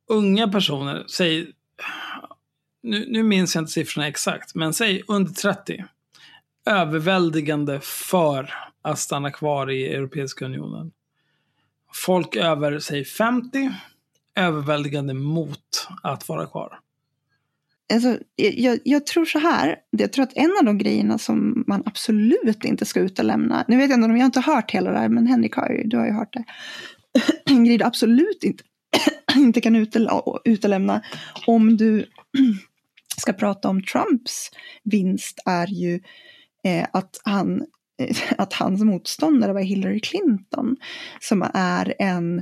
unga 0.09 0.47
personer, 0.47 1.03
säg, 1.07 1.47
nu, 2.83 3.05
nu 3.09 3.23
minns 3.23 3.55
jag 3.55 3.61
inte 3.61 3.71
siffrorna 3.71 4.07
exakt, 4.07 4.55
men 4.55 4.73
säg 4.73 5.03
under 5.07 5.31
30. 5.31 5.85
Överväldigande 6.65 7.79
för 7.83 8.53
att 8.81 8.99
stanna 8.99 9.31
kvar 9.31 9.71
i 9.71 9.93
Europeiska 9.93 10.45
unionen. 10.45 10.91
Folk 11.93 12.35
över, 12.35 12.79
säg 12.79 13.05
50, 13.05 13.71
överväldigande 14.35 15.13
mot 15.13 15.87
att 16.03 16.29
vara 16.29 16.45
kvar. 16.45 16.79
Alltså, 17.93 18.17
jag, 18.35 18.79
jag 18.83 19.05
tror 19.05 19.25
så 19.25 19.39
här, 19.39 19.75
jag 19.89 20.13
tror 20.13 20.23
att 20.23 20.33
en 20.37 20.51
av 20.59 20.65
de 20.65 20.77
grejerna 20.77 21.17
som 21.17 21.63
man 21.67 21.83
absolut 21.85 22.65
inte 22.65 22.85
ska 22.85 22.99
utelämna, 22.99 23.65
nu 23.67 23.77
vet 23.77 23.89
jag 23.89 23.97
inte 23.97 24.05
om 24.05 24.11
jag 24.11 24.19
har 24.19 24.25
inte 24.25 24.41
hört 24.41 24.71
hela 24.71 24.91
det 24.91 24.99
här, 24.99 25.09
men 25.09 25.27
Henrik 25.27 25.55
har 25.55 25.69
ju, 25.69 25.83
du 25.83 25.97
har 25.97 26.05
ju 26.05 26.11
hört 26.11 26.33
det. 26.33 26.43
En 27.45 27.63
grej 27.63 27.77
du 27.77 27.85
absolut 27.85 28.43
inte, 28.43 28.63
inte 29.35 29.61
kan 29.61 29.75
utelämna 30.45 31.01
om 31.47 31.77
du 31.77 32.05
ska 33.21 33.33
prata 33.33 33.69
om 33.69 33.83
Trumps 33.83 34.49
vinst 34.83 35.39
är 35.45 35.67
ju 35.67 35.99
eh, 36.63 36.87
att, 36.93 37.21
han, 37.23 37.65
eh, 37.99 38.17
att 38.37 38.53
hans 38.53 38.81
motståndare 38.81 39.53
var 39.53 39.61
Hillary 39.61 39.99
Clinton, 39.99 40.75
som 41.19 41.49
är 41.53 41.93
en 41.99 42.41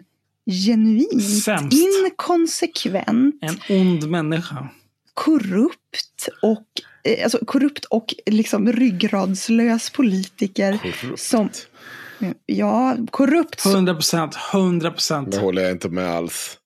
genuint 0.66 1.44
Sämst. 1.44 1.78
inkonsekvent 1.78 3.36
En 3.42 3.60
ond 3.70 4.10
människa. 4.10 4.68
korrupt 5.14 6.30
och, 6.42 6.66
eh, 7.04 7.24
alltså 7.24 7.46
korrupt 7.46 7.86
och 7.86 8.16
liksom 8.26 8.72
ryggradslös 8.72 9.90
politiker. 9.90 10.78
Korrupt. 10.78 11.22
Som, 11.22 11.50
ja, 12.46 12.98
korrupt, 13.12 13.60
så, 13.60 13.70
100 13.70 13.94
procent, 13.94 14.36
100 14.54 14.92
procent. 14.92 15.32
Det 15.32 15.40
håller 15.40 15.62
jag 15.62 15.72
inte 15.72 15.90
med 15.90 16.10
alls. 16.10 16.58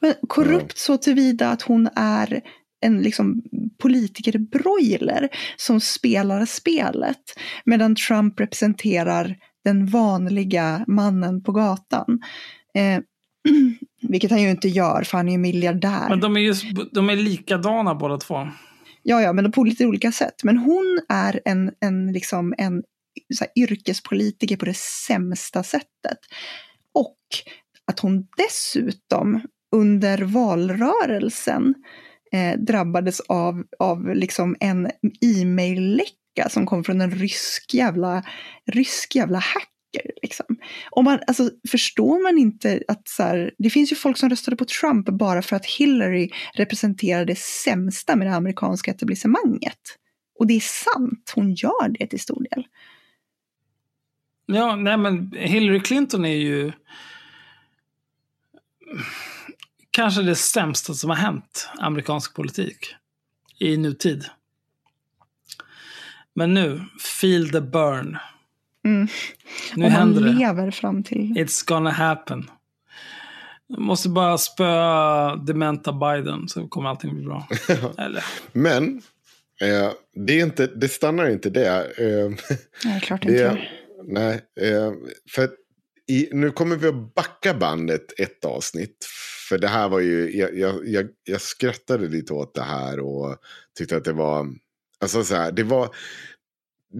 men 0.00 0.14
korrupt 0.28 0.78
så 0.78 0.96
tillvida 0.96 1.50
att 1.50 1.62
hon 1.62 1.88
är 1.96 2.40
en 2.84 3.02
liksom 3.02 3.42
politikerbroiler 3.78 5.28
som 5.56 5.80
spelar 5.80 6.46
spelet. 6.46 7.22
Medan 7.64 7.94
Trump 7.96 8.40
representerar 8.40 9.36
den 9.64 9.86
vanliga 9.86 10.84
mannen 10.86 11.42
på 11.42 11.52
gatan. 11.52 12.20
Eh, 12.74 13.00
vilket 14.02 14.30
han 14.30 14.42
ju 14.42 14.50
inte 14.50 14.68
gör 14.68 15.02
för 15.02 15.16
han 15.16 15.28
är 15.28 15.32
ju 15.32 15.38
miljardär. 15.38 16.08
Men 16.08 16.20
de 16.20 16.36
är 16.36 16.40
ju 16.40 16.54
de 16.92 17.10
är 17.10 17.16
likadana 17.16 17.94
båda 17.94 18.18
två. 18.18 18.48
Ja, 19.02 19.22
ja, 19.22 19.32
men 19.32 19.52
på 19.52 19.64
lite 19.64 19.86
olika 19.86 20.12
sätt. 20.12 20.44
Men 20.44 20.58
hon 20.58 21.00
är 21.08 21.40
en, 21.44 21.72
en, 21.80 22.12
liksom 22.12 22.54
en 22.58 22.82
så 23.34 23.44
här, 23.44 23.62
yrkespolitiker 23.62 24.56
på 24.56 24.64
det 24.64 24.76
sämsta 24.76 25.62
sättet. 25.62 26.18
Och 26.92 27.18
att 27.86 28.00
hon 28.00 28.26
dessutom 28.36 29.40
under 29.72 30.18
valrörelsen 30.18 31.74
eh, 32.34 32.58
drabbades 32.58 33.20
av, 33.20 33.64
av 33.78 34.14
liksom 34.14 34.56
en 34.60 34.90
e-mail-läcka 35.20 36.48
som 36.50 36.66
kom 36.66 36.84
från 36.84 37.00
en 37.00 37.10
rysk 37.10 37.74
jävla, 37.74 38.22
rysk 38.72 39.14
jävla 39.14 39.38
hacker. 39.38 40.10
Liksom. 40.22 40.46
Om 40.90 41.04
man, 41.04 41.18
alltså, 41.26 41.50
förstår 41.70 42.22
man 42.22 42.38
inte 42.38 42.82
att 42.88 43.08
så 43.08 43.22
här, 43.22 43.54
det 43.58 43.70
finns 43.70 43.92
ju 43.92 43.96
folk 43.96 44.18
som 44.18 44.30
röstade 44.30 44.56
på 44.56 44.64
Trump 44.64 45.08
bara 45.08 45.42
för 45.42 45.56
att 45.56 45.66
Hillary 45.66 46.30
representerar 46.54 47.24
det 47.24 47.38
sämsta 47.38 48.16
med 48.16 48.26
det 48.26 48.34
amerikanska 48.34 48.90
etablissemanget. 48.90 49.80
Och 50.38 50.46
det 50.46 50.54
är 50.54 50.60
sant, 50.60 51.32
hon 51.34 51.54
gör 51.54 51.88
det 51.98 52.06
till 52.06 52.20
stor 52.20 52.46
del. 52.50 52.66
Ja, 54.46 54.76
nej 54.76 54.96
men 54.96 55.32
Hillary 55.36 55.80
Clinton 55.80 56.24
är 56.24 56.36
ju 56.36 56.72
kanske 59.94 60.22
det 60.22 60.34
sämsta 60.34 60.94
som 60.94 61.10
har 61.10 61.16
hänt 61.16 61.68
amerikansk 61.78 62.34
politik 62.34 62.94
i 63.58 63.76
nutid. 63.76 64.24
Men 66.34 66.54
nu, 66.54 66.80
feel 67.20 67.50
the 67.50 67.60
burn. 67.60 68.18
Mm. 68.84 69.00
Nu 69.04 69.08
och 69.74 69.78
man 69.78 69.90
händer 69.90 70.20
det. 70.20 70.32
lever 70.32 70.70
fram 70.70 71.02
till... 71.02 71.34
It's 71.36 71.68
gonna 71.68 71.90
happen. 71.90 72.50
Jag 73.66 73.78
måste 73.78 74.08
bara 74.08 74.38
spöa 74.38 75.36
dementa 75.36 75.92
Biden 75.92 76.48
så 76.48 76.68
kommer 76.68 76.88
allting 76.88 77.14
bli 77.14 77.24
bra. 77.24 77.48
Eller? 77.98 78.24
Men 78.52 79.02
eh, 79.60 79.92
det, 80.26 80.40
är 80.40 80.44
inte, 80.44 80.66
det 80.66 80.88
stannar 80.88 81.30
inte 81.30 81.50
det. 81.50 81.68
Eh, 81.98 82.30
Nej, 82.84 83.00
klart 83.00 83.22
det 83.22 83.28
inte. 83.28 83.68
nej, 84.04 84.40
eh, 84.60 84.92
för 85.30 85.50
i, 86.08 86.28
nu 86.32 86.50
kommer 86.50 86.76
vi 86.76 86.88
att 86.88 87.14
backa 87.14 87.54
bandet 87.54 88.20
ett 88.20 88.44
avsnitt. 88.44 89.06
För 89.48 89.58
det 89.58 89.68
här 89.68 89.88
var 89.88 90.00
ju, 90.00 90.36
jag, 90.36 90.58
jag, 90.58 90.88
jag, 90.88 91.08
jag 91.24 91.40
skrattade 91.40 92.08
lite 92.08 92.32
åt 92.32 92.54
det 92.54 92.62
här 92.62 93.00
och 93.00 93.36
tyckte 93.78 93.96
att 93.96 94.04
det 94.04 94.12
var, 94.12 94.46
alltså 95.00 95.24
så 95.24 95.34
här, 95.34 95.52
det 95.52 95.62
var, 95.62 95.94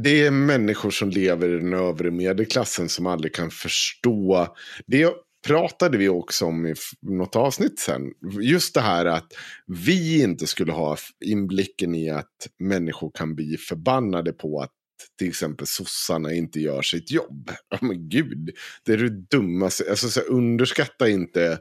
det 0.02 0.26
är 0.26 0.30
människor 0.30 0.90
som 0.90 1.10
lever 1.10 1.48
i 1.48 1.58
den 1.58 1.74
övre 1.74 2.10
medelklassen 2.10 2.88
som 2.88 3.06
aldrig 3.06 3.34
kan 3.34 3.50
förstå. 3.50 4.48
Det 4.86 5.14
pratade 5.46 5.98
vi 5.98 6.08
också 6.08 6.44
om 6.44 6.66
i 6.66 6.74
något 7.00 7.36
avsnitt 7.36 7.78
sen. 7.78 8.12
Just 8.40 8.74
det 8.74 8.80
här 8.80 9.06
att 9.06 9.32
vi 9.66 10.22
inte 10.22 10.46
skulle 10.46 10.72
ha 10.72 10.96
inblicken 11.24 11.94
i 11.94 12.10
att 12.10 12.48
människor 12.58 13.10
kan 13.14 13.34
bli 13.34 13.56
förbannade 13.56 14.32
på 14.32 14.60
att 14.60 14.72
till 15.18 15.28
exempel 15.28 15.66
sossarna 15.66 16.32
inte 16.32 16.60
gör 16.60 16.82
sitt 16.82 17.10
jobb. 17.10 17.50
Ja 17.70 17.78
men 17.80 18.08
gud, 18.08 18.50
det 18.84 18.92
är 18.92 18.96
det 18.98 19.28
dummaste. 19.30 19.84
Alltså, 19.90 20.08
så 20.08 20.20
underskatta 20.20 21.08
inte 21.08 21.58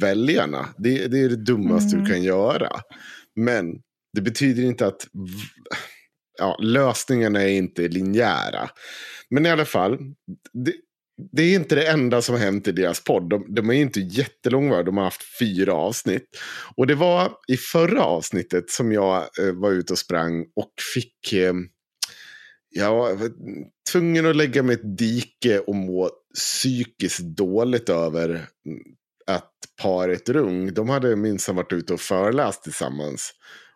väljarna. 0.00 0.68
Det, 0.78 1.06
det 1.06 1.18
är 1.20 1.28
det 1.28 1.44
dummaste 1.44 1.96
Mm. 1.96 2.04
du 2.04 2.10
kan 2.12 2.22
göra. 2.22 2.70
Men 3.36 3.80
det 4.12 4.20
betyder 4.20 4.62
inte 4.62 4.86
att 4.86 5.06
ja, 6.38 6.58
lösningarna 6.62 7.42
är 7.42 7.48
inte 7.48 7.88
linjära. 7.88 8.70
Men 9.30 9.46
i 9.46 9.50
alla 9.50 9.64
fall, 9.64 9.98
det, 10.52 10.72
det 11.32 11.42
är 11.42 11.54
inte 11.54 11.74
det 11.74 11.86
enda 11.86 12.22
som 12.22 12.34
har 12.34 12.42
hänt 12.42 12.68
i 12.68 12.72
deras 12.72 13.04
podd. 13.04 13.30
De, 13.30 13.54
de 13.54 13.70
är 13.70 13.74
inte 13.74 14.00
jättelånga, 14.00 14.82
de 14.82 14.96
har 14.96 15.04
haft 15.04 15.38
fyra 15.38 15.72
avsnitt. 15.74 16.28
Och 16.76 16.86
det 16.86 16.94
var 16.94 17.32
i 17.48 17.56
förra 17.56 18.04
avsnittet 18.04 18.70
som 18.70 18.92
jag 18.92 19.16
eh, 19.16 19.52
var 19.52 19.70
ute 19.70 19.92
och 19.92 19.98
sprang 19.98 20.40
och 20.56 20.72
fick... 20.94 21.32
Eh, 21.32 21.54
jag 22.76 23.16
var 23.16 23.30
tvungen 23.92 24.26
att 24.26 24.36
lägga 24.36 24.62
mig 24.62 24.74
ett 24.74 24.98
dike 24.98 25.58
och 25.60 25.74
må 25.74 26.10
psykiskt 26.34 27.20
dåligt 27.20 27.88
över 27.88 28.28
mm, 28.28 28.46
att 29.26 29.52
paret 29.82 30.28
Rung, 30.28 30.74
de 30.74 30.88
hade 30.88 31.16
minsann 31.16 31.56
varit 31.56 31.72
ute 31.72 31.92
och 31.94 32.00
föreläst 32.00 32.62
tillsammans. 32.62 33.32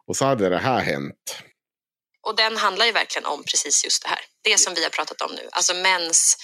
Och 0.07 0.17
så 0.17 0.25
hade 0.25 0.49
det 0.49 0.59
här 0.59 0.81
hänt. 0.81 1.43
Och 2.27 2.37
den 2.37 2.57
handlar 2.57 2.87
ju 2.87 2.93
verkligen 2.93 3.27
om 3.27 3.45
precis 3.45 3.85
just 3.85 4.03
det 4.03 4.09
här. 4.09 4.21
Det 4.43 4.59
som 4.59 4.75
vi 4.75 4.83
har 4.83 4.91
pratat 4.91 5.21
om 5.21 5.35
nu. 5.35 5.49
Alltså 5.53 5.75
mäns, 5.75 6.37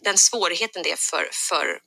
den 0.00 0.18
svårigheten 0.18 0.82
det 0.82 0.92
är 0.92 0.96
för, 0.96 1.28
för 1.48 1.78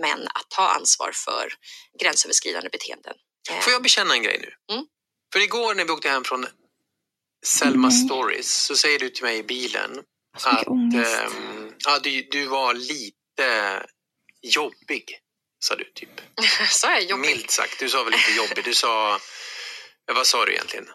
män 0.00 0.22
att 0.34 0.46
ta 0.48 0.68
ansvar 0.68 1.10
för 1.14 1.52
gränsöverskridande 2.00 2.68
beteenden. 2.68 3.14
Får 3.62 3.72
jag 3.72 3.82
bekänna 3.82 4.14
en 4.14 4.22
grej 4.22 4.38
nu? 4.40 4.74
Mm. 4.74 4.86
För 5.32 5.40
igår 5.40 5.74
när 5.74 5.84
vi 5.84 5.90
åkte 5.90 6.08
hem 6.08 6.24
från 6.24 6.46
Selma 7.46 7.88
Nej. 7.88 8.04
Stories 8.06 8.50
så 8.64 8.76
säger 8.76 8.98
du 8.98 9.10
till 9.10 9.24
mig 9.24 9.38
i 9.38 9.42
bilen 9.42 10.02
Så 10.38 10.74
mycket 10.74 11.06
att 11.08 11.32
ehm, 11.32 11.72
ja, 11.84 11.98
du, 11.98 12.22
du 12.30 12.46
var 12.46 12.74
lite 12.74 13.86
jobbig, 14.42 15.18
sa 15.64 15.74
du 15.76 15.84
typ. 15.84 16.20
Så 16.70 16.86
är 16.86 16.92
jag 16.92 17.02
jobbig. 17.02 17.26
Milt 17.26 17.50
sagt, 17.50 17.78
du 17.78 17.88
sa 17.88 18.04
väl 18.04 18.12
lite 18.12 18.32
jobbig. 18.32 18.64
Du 18.64 18.74
sa, 18.74 19.18
vad 20.14 20.26
sa 20.26 20.44
du 20.44 20.52
egentligen? 20.52 20.88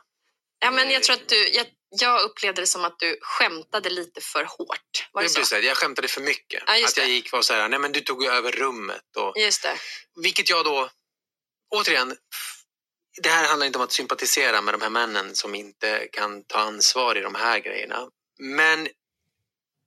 Ja, 0.60 0.72
men 0.72 0.91
jag 0.91 1.03
tror 1.03 1.14
att 1.15 1.30
du, 1.30 1.49
jag, 1.49 1.65
jag 1.90 2.22
upplevde 2.22 2.61
det 2.61 2.68
som 2.68 2.86
att 2.86 2.99
du 2.99 3.18
skämtade 3.22 3.90
lite 3.90 4.22
för 4.22 4.44
hårt. 4.44 5.07
Var 5.11 5.22
det 5.22 5.26
Jag, 5.26 5.32
så? 5.32 5.40
precis, 5.40 5.64
jag 5.64 5.78
skämtade 5.78 6.07
för 6.07 6.22
mycket. 6.22 6.64
Ja, 6.68 6.78
just 6.78 6.98
att 6.98 7.03
jag 7.03 7.14
gick 7.14 7.32
var 7.32 7.41
så 7.41 7.53
här, 7.53 7.69
nej 7.69 7.80
men 7.80 7.91
du 7.91 8.02
tog 8.02 8.26
över 8.26 8.52
rummet. 8.52 9.02
Och, 9.18 9.34
Just 9.38 9.64
det. 9.64 9.78
vilket 10.22 10.49
jag 10.49 10.65
då, 10.65 10.90
återigen, 11.76 12.15
det 13.23 13.30
här 13.30 13.48
handlar 13.48 13.65
inte 13.65 13.80
om 13.80 13.84
att 13.84 13.91
sympatisera 13.91 14.61
med 14.61 14.73
de 14.73 14.81
här 14.81 14.89
männen 14.89 15.35
som 15.35 15.56
inte 15.56 16.07
kan 16.11 16.44
ta 16.44 16.60
ansvar 16.60 17.18
i 17.18 17.22
de 17.22 17.35
här 17.35 17.60
grejerna. 17.60 17.98
Men 18.39 18.88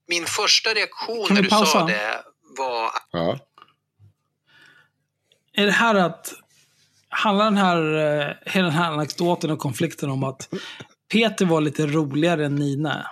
min 0.08 0.26
första 0.26 0.70
reaktion 0.70 1.26
när 1.30 1.42
du 1.42 1.48
sa 1.48 1.56
pausa? 1.56 1.84
det 1.84 2.24
var 2.58 2.90
Ja. 3.10 3.38
Är 5.52 5.66
det 5.66 5.72
här 5.72 5.94
att... 5.94 6.34
Handlar 7.12 7.44
den 7.44 7.56
här, 7.56 7.76
eh, 7.76 8.34
hela 8.52 8.66
den 8.66 8.76
här 8.76 8.92
anekdoten 8.92 9.50
och 9.50 9.58
konflikten 9.58 10.10
om 10.10 10.24
att 10.24 10.48
Peter 11.12 11.46
var 11.46 11.60
lite 11.60 11.86
roligare 11.86 12.46
än 12.46 12.54
Nina? 12.54 13.06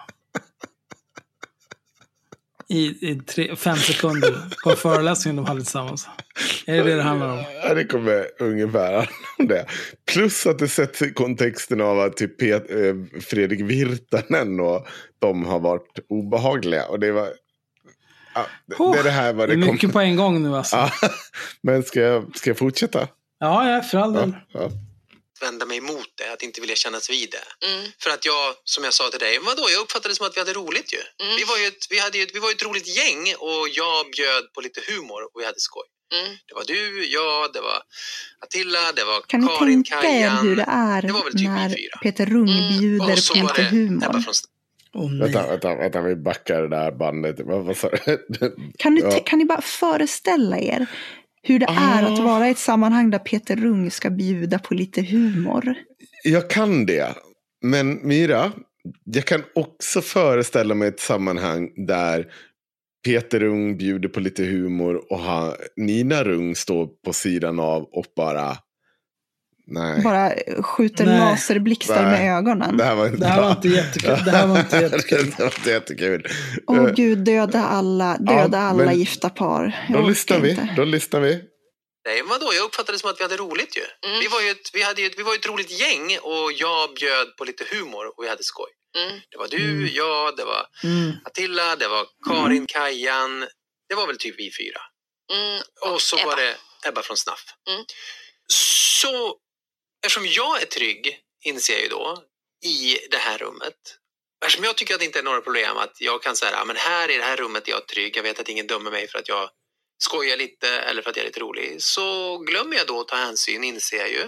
I, 2.71 3.11
i 3.11 3.15
tre, 3.27 3.57
fem 3.57 3.77
sekunder 3.77 4.35
på 4.65 4.71
föreläsningen 4.71 5.37
de 5.37 5.45
hade 5.47 5.61
tillsammans. 5.61 6.09
Är 6.67 6.77
det 6.77 6.83
det 6.83 6.97
det 6.97 7.03
handlar 7.03 7.33
om? 7.33 7.45
Ja, 7.63 7.75
det 7.75 7.85
kommer 7.85 8.27
ungefär 8.39 8.93
handla 8.93 9.13
om 9.39 9.47
det. 9.49 9.67
Plus 10.13 10.47
att 10.47 10.59
det 10.59 10.69
sätts 10.69 11.03
i 11.03 11.13
kontexten 11.13 11.81
av 11.81 12.01
att 12.01 12.17
typ 12.17 12.39
Pet, 12.39 12.71
eh, 12.71 13.21
Fredrik 13.21 13.61
Virtanen 13.61 14.61
och 14.61 14.87
de 15.19 15.45
har 15.45 15.59
varit 15.61 15.99
obehagliga. 16.09 16.87
Och 16.87 17.01
det 17.01 17.13
var... 17.13 17.29
Ja, 18.35 18.47
det, 18.67 18.93
det 18.93 18.99
är 18.99 19.05
det 19.05 19.11
här 19.11 19.33
vad 19.33 19.49
Det 19.49 19.55
det 19.57 19.63
är 19.63 19.67
kom. 19.67 19.75
mycket 19.75 19.93
på 19.93 20.01
en 20.01 20.17
gång 20.17 20.43
nu 20.43 20.57
alltså. 20.57 20.77
Ja, 21.03 21.09
men 21.63 21.83
ska 21.83 22.01
jag, 22.01 22.37
ska 22.37 22.51
jag 22.51 22.59
fortsätta? 22.59 23.09
Ja, 23.41 23.71
ja, 23.71 23.83
för 23.83 23.99
all 23.99 24.13
del. 24.13 24.37
Ja. 24.53 24.71
Vända 25.43 25.67
mig 25.67 25.79
emot 25.79 26.11
det, 26.15 26.33
att 26.33 26.43
inte 26.43 26.61
vilja 26.61 26.77
kännas 26.77 27.11
vid 27.11 27.29
det. 27.37 27.67
Mm. 27.67 27.85
För 28.03 28.11
att 28.11 28.25
jag, 28.27 28.55
som 28.65 28.85
jag 28.85 28.95
sa 28.95 29.09
till 29.11 29.19
dig, 29.19 29.39
vadå, 29.43 29.65
jag 29.71 29.81
uppfattade 29.81 30.09
det 30.13 30.17
som 30.17 30.27
att 30.27 30.37
vi 30.37 30.41
hade 30.41 30.53
roligt 30.53 30.93
ju. 30.97 31.03
Mm. 31.25 31.37
Vi, 31.37 31.45
var 31.45 31.57
ju 31.59 31.67
ett, 31.67 31.87
vi, 31.91 31.99
hade 31.99 32.19
ju, 32.19 32.25
ett- 32.25 32.35
vi 32.35 32.39
var 32.39 32.49
ju 32.49 32.55
ett 32.55 32.63
roligt 32.69 32.89
gäng 32.99 33.35
och 33.39 33.69
jag 33.81 34.11
bjöd 34.17 34.53
på 34.55 34.61
lite 34.61 34.81
humor 34.91 35.21
och 35.35 35.41
vi 35.41 35.45
hade 35.47 35.61
skoj. 35.61 35.87
Mm. 36.15 36.37
Det 36.49 36.55
var 36.55 36.65
du, 36.67 37.07
jag, 37.13 37.53
det 37.53 37.61
var 37.61 37.79
Attila, 38.45 38.93
det 38.97 39.05
var 39.05 39.21
Kan 39.27 39.41
ni 39.41 39.47
Karin, 39.59 39.85
tänka 39.85 39.99
er 39.99 40.03
Kajan. 40.03 40.47
hur 40.47 40.57
det 40.57 40.69
är 40.69 41.03
Det 41.03 41.13
var 41.13 41.25
väl 41.25 41.33
typ 41.33 41.49
när 41.49 41.69
fyra. 41.69 41.99
Peter 42.03 42.27
Rung 42.27 42.51
Mm. 42.51 42.79
bjuder 42.79 43.29
på 43.35 43.41
lite 43.49 43.63
humor? 43.63 44.25
Nej. 44.95 45.21
Vänta, 45.21 45.47
vänta, 45.47 45.75
vänta, 45.75 46.01
vi 46.03 46.17
backar 46.17 46.63
det 46.63 46.69
där 46.69 46.93
bandet. 46.93 47.37
Du? 48.29 48.57
Kan, 48.79 48.95
ni, 48.95 49.01
Ja. 49.01 49.21
kan 49.27 49.39
ni 49.39 49.45
bara 49.45 49.61
föreställa 49.61 50.59
er 50.59 50.87
hur 51.49 51.59
det 51.59 51.67
är 51.67 52.03
att 52.03 52.21
Ah. 52.21 52.23
vara 52.23 52.49
i 52.49 52.51
ett 52.51 52.59
sammanhang 52.59 53.11
där 53.11 53.19
Peter 53.19 53.57
Rung 53.57 53.91
ska 53.91 54.11
bjuda 54.11 54.59
på 54.59 54.75
lite 54.75 55.03
humor? 55.03 55.75
Jag 56.25 56.51
kan 56.51 56.87
det. 56.87 57.15
Men 57.63 58.07
Mira, 58.09 58.53
jag 59.05 59.25
kan 59.25 59.43
också 59.55 60.01
föreställa 60.01 60.75
mig 60.75 60.89
ett 60.89 61.01
sammanhang 61.01 61.87
där 61.87 62.27
Peter 63.05 63.41
Rung 63.41 63.77
bjuder 63.79 64.09
på 64.09 64.21
lite 64.21 64.45
humor 64.45 65.13
och 65.13 65.21
Nina 65.77 66.25
Rung 66.25 66.57
står 66.57 66.87
på 66.87 67.13
sidan 67.13 67.61
av 67.61 67.83
och 67.83 68.07
bara... 68.17 68.57
Nej, 69.71 70.03
Bara 70.03 70.33
skjuter 70.63 71.07
Nej. 71.07 71.19
laserblixtar 71.19 72.03
Nej. 72.03 72.21
med 72.25 72.39
ögonen. 72.39 72.77
det 72.77 72.85
här 72.85 72.95
var 72.95 73.07
inte 73.07 73.19
Det 73.19 73.27
här 73.27 73.43
var 73.43 73.51
inte 73.51 73.69
jättekul. 73.69 74.25
Det 74.25 74.31
här 74.31 74.47
var 74.47 74.59
inte 74.59 74.77
jättekul. 74.81 75.31
det 75.37 75.43
var 75.45 75.55
inte 75.59 75.71
jättekul. 75.71 76.27
Åh 76.67 76.79
Eh, 76.85 76.93
gud, 76.95 77.19
döda 77.19 77.63
alla, 77.65 78.17
döda 78.19 78.59
Ja, 78.59 78.65
alla 78.65 78.93
gifta 78.93 79.31
par. 79.31 79.87
Jag 79.89 80.03
Då 80.03 80.09
lyssnar 80.09 80.39
vi. 80.41 80.51
inte. 80.51 80.75
Då 80.77 80.85
lyssnar 80.85 81.21
vi. 81.21 81.41
Nej, 82.07 82.23
vadå? 82.29 82.47
Jag 82.55 82.65
uppfattade 82.65 82.93
det 82.93 83.01
som 83.01 83.11
att 83.11 83.19
vi 83.21 83.23
hade 83.25 83.37
roligt 83.37 83.77
ju. 83.77 84.09
Mm. 84.09 84.21
Vi, 84.21 84.29
var 84.29 84.41
ju 84.41 84.51
ett, 84.51 84.71
vi, 84.73 84.83
hade 84.83 85.03
ju, 85.03 85.11
vi 85.17 85.23
var 85.23 85.33
ju 85.33 85.37
ett 85.39 85.49
roligt 85.49 85.81
gäng 85.81 86.19
och 86.23 86.53
jag 86.53 86.95
bjöd 86.95 87.37
på 87.39 87.45
lite 87.45 87.65
humor 87.73 88.05
och 88.17 88.25
vi 88.25 88.29
hade 88.29 88.43
skoj. 88.43 88.71
Mm. 88.99 89.21
Det 89.31 89.39
var 89.39 89.49
du, 89.49 89.65
Mm. 89.65 89.89
jag, 89.93 90.37
det 90.37 90.45
var 90.45 90.63
Mm. 90.85 91.13
Attila, 91.25 91.77
det 91.77 91.89
var 91.89 92.05
Karin, 92.29 92.67
Kajan. 92.67 93.41
Det 93.89 93.95
var 93.95 94.07
väl 94.07 94.19
typ 94.19 94.35
vi 94.39 94.51
fyra. 94.61 94.81
Mm. 95.33 95.61
Och 95.95 96.01
så 96.03 96.17
Ebba. 96.19 96.27
var 96.27 96.37
det 96.37 96.55
Ebba 96.89 97.03
från 97.03 97.17
Snaff. 97.17 97.43
Mm. 97.71 97.85
Så 99.01 99.35
eftersom 100.07 100.27
jag 100.27 100.63
är 100.63 100.67
trygg, 100.67 101.19
inser 101.45 101.73
jag 101.75 101.83
ju 101.83 101.89
då, 101.89 102.25
i 102.65 102.99
det 103.11 103.19
här 103.19 103.39
rummet. 103.39 103.75
Eftersom 104.45 104.65
jag 104.65 104.77
tycker 104.77 104.95
att 104.95 105.01
det 105.01 105.07
inte 105.07 105.19
är 105.19 105.23
några 105.23 105.41
problem 105.41 105.77
att 105.77 106.01
jag 106.01 106.23
kan 106.23 106.37
säga, 106.37 106.65
men 106.65 106.77
här 106.77 107.11
i 107.11 107.17
det 107.17 107.25
här 107.25 107.37
rummet 107.37 107.69
är 107.69 107.73
jag 107.73 107.89
trygg, 107.89 108.17
jag 108.17 108.23
vet 108.23 108.41
att 108.41 108.49
ingen 108.49 108.67
dömer 108.67 108.91
mig 108.91 109.09
för 109.09 109.19
att 109.19 109.29
jag 109.29 109.51
skojar 109.99 110.37
lite 110.37 110.69
eller 110.81 111.03
för 111.03 111.11
att 111.11 111.17
jag 111.17 111.23
är 111.23 111.29
lite 111.29 111.41
rolig. 111.41 111.83
Så 111.83 112.39
glömmer 112.39 112.77
jag 112.77 112.87
då 112.87 113.01
att 113.01 113.09
ta 113.09 113.17
hänsyn, 113.17 113.65
inser 113.65 113.97
jag 113.99 114.11
ju. 114.11 114.23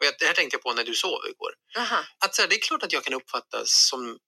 Och 0.00 0.06
jag- 0.06 0.14
det 0.18 0.26
här 0.26 0.34
tänkte 0.34 0.54
jag 0.54 0.62
på 0.62 0.72
när 0.74 0.84
du 0.84 0.94
sov 0.94 1.20
igår. 1.28 1.54
Aha. 1.78 2.04
Att 2.24 2.34
så 2.34 2.42
här, 2.42 2.48
det 2.48 2.56
är 2.56 2.60
klart 2.60 2.82
att 2.82 2.92
jag 2.92 3.04
kan 3.04 3.14
uppfattas 3.14 3.88
som 3.90 4.18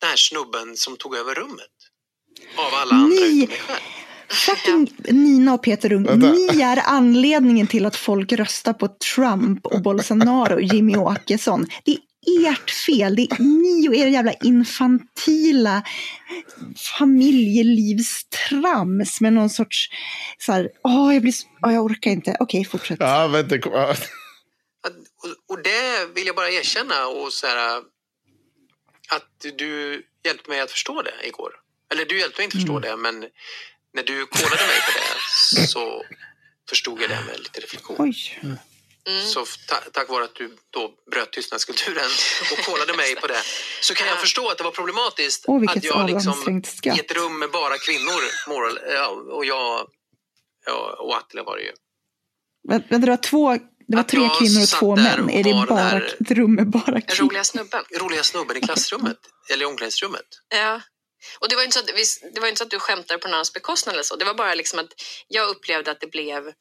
den 0.00 0.10
här 0.10 0.16
snubben 0.16 0.76
som 0.76 0.96
tog 0.96 1.16
över 1.16 1.34
rummet. 1.34 1.70
Av 2.56 2.74
alla 2.74 2.94
andra 2.94 3.08
Ni- 3.26 3.44
utom 3.44 3.48
mig 3.48 3.60
själv. 3.60 3.80
Fucking 4.28 4.92
Nina 5.04 5.54
och 5.54 5.62
Peter 5.62 5.88
Rung, 5.88 6.18
ni 6.18 6.62
är 6.62 6.82
anledningen 6.84 7.66
till 7.66 7.86
att 7.86 7.96
folk 7.96 8.32
röstar 8.32 8.72
på 8.72 8.88
Trump 8.88 9.66
och 9.66 9.82
Bolsonaro 9.82 10.54
och 10.54 10.62
Jimmy 10.62 10.96
Åkesson. 10.96 11.66
Det 11.84 11.92
är 11.92 11.98
ert 12.50 12.70
fel. 12.70 13.16
Det 13.16 13.22
är 13.22 13.38
ni 13.38 13.88
och 13.88 13.94
era 13.94 14.08
jävla 14.08 14.32
infantila 14.32 15.82
familjelivstrams 16.98 19.20
med 19.20 19.32
någon 19.32 19.50
sorts 19.50 19.88
så 20.38 20.52
här, 20.52 20.70
åh, 20.84 21.14
jag 21.14 21.22
blir, 21.22 21.34
åh, 21.62 21.74
jag 21.74 21.84
orkar 21.84 22.10
inte. 22.10 22.36
Okej, 22.40 22.64
fortsätt. 22.64 22.96
Ja, 23.00 23.28
vänta. 23.28 23.54
Att, 23.54 23.66
och, 25.22 25.28
och 25.48 25.62
det 25.62 26.06
vill 26.14 26.26
jag 26.26 26.36
bara 26.36 26.50
erkänna 26.50 27.06
och 27.06 27.32
så 27.32 27.46
här, 27.46 27.78
att 29.08 29.46
du 29.56 30.02
hjälpte 30.24 30.50
mig 30.50 30.60
att 30.60 30.70
förstå 30.70 31.02
det 31.02 31.26
igår. 31.26 31.52
Eller 31.92 32.04
du 32.04 32.20
hjälpte 32.20 32.40
mig 32.40 32.44
inte 32.44 32.56
förstå 32.56 32.78
det, 32.78 32.96
men 32.96 33.26
när 33.96 34.02
du 34.02 34.26
kollade 34.26 34.66
mig 34.72 34.80
på 34.86 34.92
det 34.98 35.66
så 35.66 36.04
förstod 36.68 37.02
jag 37.02 37.10
det 37.10 37.20
med 37.26 37.38
lite 37.38 37.60
reflektion. 37.60 37.96
Oj. 37.98 38.16
Mm. 38.42 39.26
Så 39.26 39.44
ta, 39.68 39.76
tack 39.92 40.08
vare 40.08 40.24
att 40.24 40.34
du 40.34 40.56
då 40.70 40.90
bröt 41.10 41.32
tystnadskulturen 41.32 42.10
och 42.52 42.58
kollade 42.64 42.96
mig 42.96 43.16
på 43.16 43.26
det 43.26 43.42
så 43.80 43.94
kan 43.94 44.06
jag 44.06 44.20
förstå 44.20 44.50
att 44.50 44.58
det 44.58 44.64
var 44.64 44.70
problematiskt 44.70 45.44
vilket 45.60 45.76
att 45.76 45.84
jag 45.84 46.10
liksom 46.10 46.62
i 46.82 47.00
ett 47.00 47.12
rum 47.12 47.38
med 47.38 47.50
bara 47.50 47.78
kvinnor 47.78 48.20
moral, 48.48 48.78
och 49.30 49.44
jag 49.44 49.86
ja, 50.66 50.96
och 50.98 51.16
Attila 51.16 51.42
var 51.42 51.56
det 51.56 51.62
ju. 51.62 51.72
Men, 52.68 52.82
men 52.90 53.00
det 53.00 53.06
var 53.06 53.16
två, 53.16 53.52
det 53.88 53.96
var 53.96 54.00
Att 54.00 54.08
tre 54.08 54.28
kvinnor 54.38 54.62
och 54.62 54.68
två 54.68 54.96
män. 54.96 55.24
och 55.24 55.30
Är 55.30 55.44
det 55.44 55.66
bara 55.68 56.02
ett 56.02 56.30
rum 56.30 56.54
med 56.54 56.70
bara 56.70 57.00
kvinnor? 57.00 57.28
roliga 57.28 57.44
snubben. 57.44 57.84
Roliga 58.00 58.22
snubben 58.22 58.56
i 58.56 58.60
klassrummet 58.60 59.18
eller 59.52 59.62
i 59.62 59.66
omklädningsrummet. 59.66 60.28
Ja. 60.48 60.80
Och 61.40 61.48
det 61.48 61.54
var 61.54 61.62
ju 61.62 61.66
inte 61.66 61.74
så 61.78 61.80
att, 61.80 62.34
det 62.34 62.40
var 62.40 62.48
inte 62.48 62.58
så 62.58 62.64
att 62.64 62.70
du 62.70 62.78
skämtade 62.78 63.18
på 63.18 63.28
någon 63.28 63.34
annans 63.34 63.52
bekostnad 63.52 63.94
eller 63.94 64.02
så. 64.02 64.16
Det 64.16 64.24
var 64.24 64.34
bara 64.34 64.54
liksom 64.54 64.78
att 64.78 64.86
jag 65.28 65.48
upplevde 65.48 65.90
att 65.90 66.00
det 66.00 66.06
blev 66.10 66.52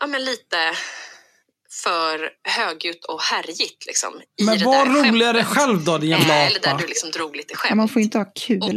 ja, 0.00 0.06
men 0.06 0.24
lite 0.24 0.76
för 1.84 2.30
högljutt 2.48 3.04
och 3.04 3.22
härjigt. 3.22 3.86
Liksom, 3.86 4.20
i 4.40 4.44
Men 4.44 4.58
det 4.58 4.64
var 4.64 4.86
där 4.86 4.92
roligare 5.10 5.44
skämtet. 5.44 5.56
själv 5.58 5.84
då, 5.84 5.98
din 5.98 6.10
jävla 6.10 6.34
Eh, 6.34 6.46
Eller 6.46 6.60
där 6.60 6.68
apa. 6.70 6.80
du 6.82 6.86
liksom 6.86 7.10
drog 7.10 7.36
lite 7.36 7.56
skämt. 7.56 7.76
man 7.76 7.88
får 7.88 8.02
inte 8.02 8.18
ha 8.18 8.24
kul. 8.34 8.62
Och 8.62 8.70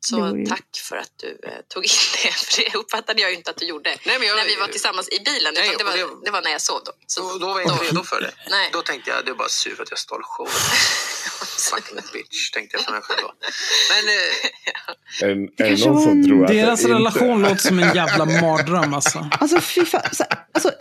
så 0.00 0.16
vore 0.20 0.40
ju- 0.40 0.46
tack 0.46 0.68
för 0.88 0.96
att 0.96 1.12
du 1.16 1.30
eh, 1.48 1.52
tog 1.68 1.84
in 1.84 1.90
det, 2.24 2.32
för 2.46 2.62
det 2.62 2.78
uppfattade 2.78 3.22
jag 3.22 3.30
ju 3.30 3.36
inte 3.36 3.50
att 3.50 3.56
du 3.56 3.66
gjorde 3.66 3.90
Nej, 4.06 4.18
men 4.18 4.28
jag- 4.28 4.36
när 4.36 4.44
vi 4.44 4.56
var 4.56 4.66
tillsammans 4.66 5.08
i 5.08 5.18
bilen. 5.24 5.54
Nej, 5.54 5.74
det, 5.78 5.84
var, 5.84 5.92
det- 5.96 6.24
det 6.24 6.30
var 6.30 6.42
när 6.42 6.50
jag 6.50 6.60
sov 6.60 6.80
då. 6.84 6.92
Så, 7.06 7.22
Så 7.22 7.38
då 7.38 7.46
var 7.46 7.60
jag 7.60 7.72
inte 7.72 7.84
redo 7.84 8.02
för 8.04 8.20
det. 8.20 8.30
Nej. 8.50 8.70
Då 8.72 8.82
tänkte 8.82 9.10
jag, 9.10 9.24
du 9.24 9.30
är 9.30 9.34
bara 9.36 9.48
sur 9.48 9.74
för 9.74 9.82
att 9.82 9.90
jag 9.90 9.98
stal 9.98 10.22
showen. 10.22 10.52
Fucking 11.70 11.96
bitch, 12.12 12.50
tänkte 12.50 12.76
jag 12.76 12.84
för 12.84 12.92
mig 12.92 13.00
själv 13.02 13.20
då. 13.22 13.32
Men 13.92 14.04
eh, 14.16 15.46
det 15.56 15.86
någon 15.86 15.94
var 15.94 16.02
som 16.02 16.10
en- 16.12 16.24
tror 16.24 16.44
att 16.44 16.50
Deras 16.50 16.80
det 16.80 16.82
inte... 16.88 16.94
relation 16.98 17.42
låter 17.42 17.56
som 17.56 17.78
en 17.78 17.94
jävla 17.94 18.24
mardröm 18.24 18.94
alltså. 18.94 19.28
Alltså, 19.40 19.60
fy 19.60 19.84
fan, 19.84 20.02
så, 20.12 20.24
alltså, 20.54 20.72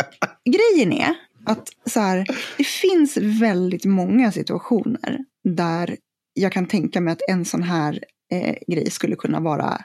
grejen 0.56 0.94
är 0.94 1.16
att 1.46 1.68
så 1.94 2.00
här, 2.00 2.26
det 2.58 2.64
finns 2.64 3.18
väldigt 3.18 3.86
många 3.86 4.32
situationer 4.32 5.18
där 5.44 5.98
jag 6.34 6.52
kan 6.54 6.68
tänka 6.68 7.02
mig 7.02 7.12
att 7.12 7.22
en 7.30 7.46
sån 7.46 7.64
här 7.64 8.00
eh, 8.32 8.56
grej 8.68 8.92
skulle 8.92 9.16
kunna 9.16 9.40
vara 9.40 9.82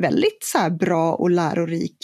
väldigt 0.00 0.44
så 0.44 0.58
här, 0.58 0.70
bra 0.70 1.14
och 1.14 1.30
lärorik. 1.30 1.96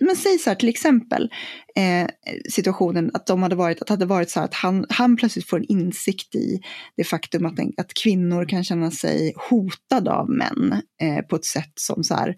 Men 0.00 0.16
säg 0.16 0.38
så 0.38 0.50
här 0.50 0.54
till 0.54 0.68
exempel 0.68 1.30
eh, 1.76 2.08
situationen 2.50 3.10
att 3.14 3.26
de 3.26 3.42
hade 3.42 3.56
varit, 3.56 3.80
att 3.80 3.86
det 3.86 3.92
hade 3.92 4.06
varit 4.06 4.30
så 4.30 4.40
här 4.40 4.44
att 4.44 4.54
han, 4.54 4.86
han 4.88 5.16
plötsligt 5.16 5.48
får 5.48 5.56
en 5.56 5.64
insikt 5.64 6.34
i 6.34 6.60
det 6.96 7.04
faktum 7.04 7.46
att, 7.46 7.58
att 7.76 7.94
kvinnor 7.94 8.48
kan 8.48 8.64
känna 8.64 8.90
sig 8.90 9.32
hotade 9.36 10.12
av 10.12 10.30
män 10.30 10.82
eh, 11.02 11.24
på 11.24 11.36
ett 11.36 11.44
sätt 11.44 11.72
som 11.74 12.04
så 12.04 12.14
här, 12.14 12.36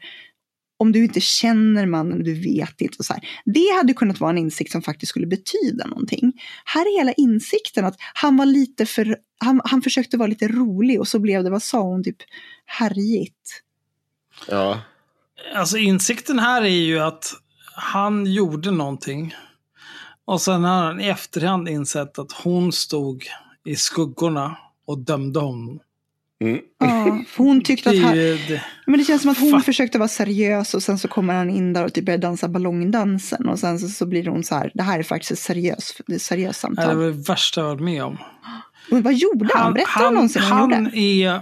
om 0.83 0.93
du 0.93 1.05
inte 1.05 1.21
känner 1.21 1.87
mannen, 1.87 2.23
du 2.23 2.35
vet 2.35 2.81
inte. 2.81 2.97
Och 2.99 3.05
så 3.05 3.13
här. 3.13 3.23
Det 3.45 3.77
hade 3.77 3.95
kunnat 3.95 4.21
vara 4.21 4.31
en 4.31 4.39
insikt 4.39 4.73
som 4.73 4.83
faktiskt 4.83 5.11
skulle 5.11 5.27
betyda 5.27 5.87
någonting. 5.87 6.33
Här 6.65 6.81
är 6.81 6.99
hela 6.99 7.13
insikten 7.13 7.85
att 7.85 7.97
han 8.15 8.37
var 8.37 8.47
lite 8.47 8.87
för, 8.87 9.17
han, 9.43 9.61
han 9.65 9.83
försökte 9.83 10.17
vara 10.17 10.27
lite 10.27 10.49
rolig 10.49 11.01
och 11.01 11.09
så 11.09 11.19
blev 11.19 11.45
det, 11.45 11.51
vad 11.51 11.63
sa 11.63 11.81
hon, 11.81 12.05
typ 12.05 12.17
härjigt. 12.67 13.63
Ja. 14.49 14.81
Alltså 15.55 15.79
insikten 15.79 16.39
här 16.39 16.63
är 16.63 16.69
ju 16.69 16.99
att 16.99 17.33
han 17.75 18.27
gjorde 18.27 18.71
någonting. 18.71 19.35
Och 20.25 20.41
sen 20.41 20.65
har 20.65 20.85
han 20.85 21.01
i 21.01 21.09
efterhand 21.09 21.69
insett 21.69 22.19
att 22.19 22.33
hon 22.33 22.73
stod 22.73 23.27
i 23.65 23.77
skuggorna 23.77 24.57
och 24.87 24.99
dömde 24.99 25.41
honom. 25.41 25.81
Mm. 26.43 26.61
Ja, 26.79 27.25
för 27.29 27.45
hon 27.45 27.65
tyckte 27.65 27.91
att 27.91 27.99
han, 27.99 28.17
men 28.87 28.99
det 28.99 29.05
känns 29.05 29.23
som 29.23 29.31
att 29.31 29.39
hon 29.39 29.53
Fuck. 29.53 29.65
försökte 29.65 29.99
vara 29.99 30.09
seriös 30.09 30.75
och 30.75 30.83
sen 30.83 30.99
så 30.99 31.09
kommer 31.09 31.35
han 31.35 31.51
in 31.51 31.73
där 31.73 31.85
och 31.85 31.93
typ 31.95 32.05
börjar 32.05 32.19
dansa 32.19 32.49
ballongdansen 32.49 33.49
och 33.49 33.59
sen 33.59 33.79
så, 33.79 33.89
så 33.89 34.07
blir 34.07 34.27
hon 34.27 34.45
så 34.45 34.55
här, 34.55 34.71
det 34.75 34.83
här 34.83 34.99
är 34.99 35.03
faktiskt 35.03 35.33
ett 35.33 35.39
seriöst, 35.39 36.01
det 36.07 36.13
är 36.13 36.17
ett 36.17 36.23
seriöst 36.23 36.63
Det 36.63 36.67
är 36.67 36.75
samtal. 36.75 36.99
det 36.99 37.11
värsta 37.11 37.61
jag 37.61 37.69
varit 37.69 37.81
med 37.81 38.05
om. 38.05 38.19
Och 38.91 39.03
vad 39.03 39.15
gjorde 39.15 39.51
han? 39.55 39.75
Berätta 39.75 39.91
han, 39.91 40.15
någonsin 40.15 40.43
vad 40.43 40.51
han, 40.51 40.73
han 40.73 40.85
gjorde. 40.85 40.99
är 40.99 41.41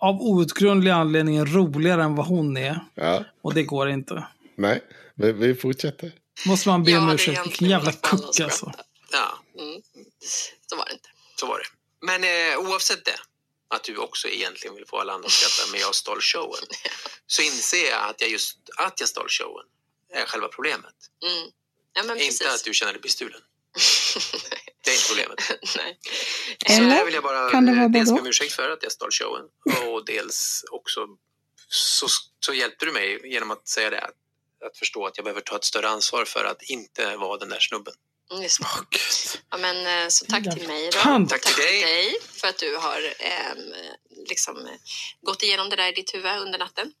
av 0.00 0.20
outgrundlig 0.22 0.90
anledning 0.90 1.46
roligare 1.46 2.02
än 2.02 2.14
vad 2.14 2.26
hon 2.26 2.56
är. 2.56 2.80
ja. 2.94 3.24
Och 3.42 3.54
det 3.54 3.62
går 3.62 3.88
inte. 3.90 4.26
Nej, 4.56 4.84
vi, 5.14 5.32
vi 5.32 5.54
fortsätter. 5.54 6.12
Måste 6.46 6.68
man 6.68 6.84
be 6.84 6.90
Jag 6.90 7.02
om 7.02 7.10
ursäkt. 7.10 7.46
Vilken 7.46 7.68
jävla 7.68 7.92
kuck 7.92 8.40
alltså. 8.40 8.72
ja, 9.12 9.38
Mm. 9.60 9.82
Så 10.70 10.76
var 10.76 10.84
det 10.84 10.92
inte. 10.92 11.08
så 11.40 11.46
var 11.46 11.58
det. 11.58 11.64
Men 12.06 12.24
eh, 12.24 12.58
oavsett 12.58 13.04
det, 13.04 13.18
att 13.74 13.84
du 13.84 13.96
också 13.96 14.28
egentligen 14.28 14.74
vill 14.76 14.86
få 14.86 14.98
alla 15.00 15.12
andra 15.12 15.26
att 15.26 15.32
skratta, 15.32 15.70
men 15.72 15.80
jag 15.80 15.94
stal 15.94 16.20
showen. 16.20 16.64
Så 17.26 17.42
inser 17.42 17.90
jag 17.90 18.10
att 18.10 18.20
jag 18.20 18.30
just 18.30 18.58
att 18.76 19.00
jag 19.00 19.08
stal 19.08 19.26
showen 19.28 19.66
är 20.14 20.26
själva 20.26 20.48
problemet. 20.48 20.94
Mm. 21.24 21.50
Ja, 21.94 22.02
men 22.02 22.16
precis. 22.16 22.40
Inte 22.40 22.54
att 22.54 22.64
du 22.64 22.74
känner 22.74 22.92
dig 22.92 23.02
bestulen. 23.02 23.40
Det 24.88 24.92
är 24.92 24.96
inte 24.96 25.08
problemet. 25.08 25.38
Nej. 25.76 25.98
Så 26.66 26.72
Eller? 26.72 26.96
det 26.98 27.04
vill 27.04 27.14
jag 27.14 27.22
bara 27.22 27.50
Kan 27.50 27.66
det 27.66 27.72
vara 27.72 27.84
eh, 27.84 27.90
dels 27.90 28.10
be 28.12 28.20
om 28.20 28.26
ursäkt 28.26 28.52
för 28.52 28.70
att 28.70 28.82
jag 28.82 28.92
stal 28.92 29.10
showen 29.10 29.44
och 29.88 30.04
dels 30.04 30.64
också 30.70 31.06
så, 31.68 32.06
så 32.40 32.54
hjälpte 32.54 32.86
du 32.86 32.92
mig 32.92 33.32
genom 33.32 33.50
att 33.50 33.68
säga 33.68 33.90
det. 33.90 34.00
Att, 34.00 34.14
att 34.66 34.78
förstå 34.78 35.06
att 35.06 35.16
jag 35.16 35.24
behöver 35.24 35.40
ta 35.40 35.56
ett 35.56 35.64
större 35.64 35.88
ansvar 35.88 36.24
för 36.24 36.44
att 36.44 36.62
inte 36.62 37.16
vara 37.16 37.38
den 37.38 37.48
där 37.48 37.60
snubben. 37.60 37.94
Mm, 38.30 38.42
Just 38.42 38.58
Gud. 38.90 39.42
Ja, 39.50 39.56
men, 39.58 39.86
eh, 40.02 40.08
så 40.08 40.24
tack 40.24 40.42
till 40.58 40.68
mig 40.68 40.90
då. 40.92 40.98
Tack 40.98 41.28
Tack 41.28 41.42
till 41.42 41.64
dig. 41.64 41.82
dig 41.82 42.16
för 42.22 42.48
att 42.48 42.58
du 42.58 42.76
har 42.76 43.14
ehm, 43.18 43.72
liksom, 44.28 44.56
eh, 44.56 44.72
gått 45.22 45.42
igenom 45.42 45.70
det 45.70 45.76
där 45.76 45.88
i 45.88 45.92
ditt 45.92 46.14
huvud 46.14 46.36
under 46.36 46.58
natten. 46.58 46.92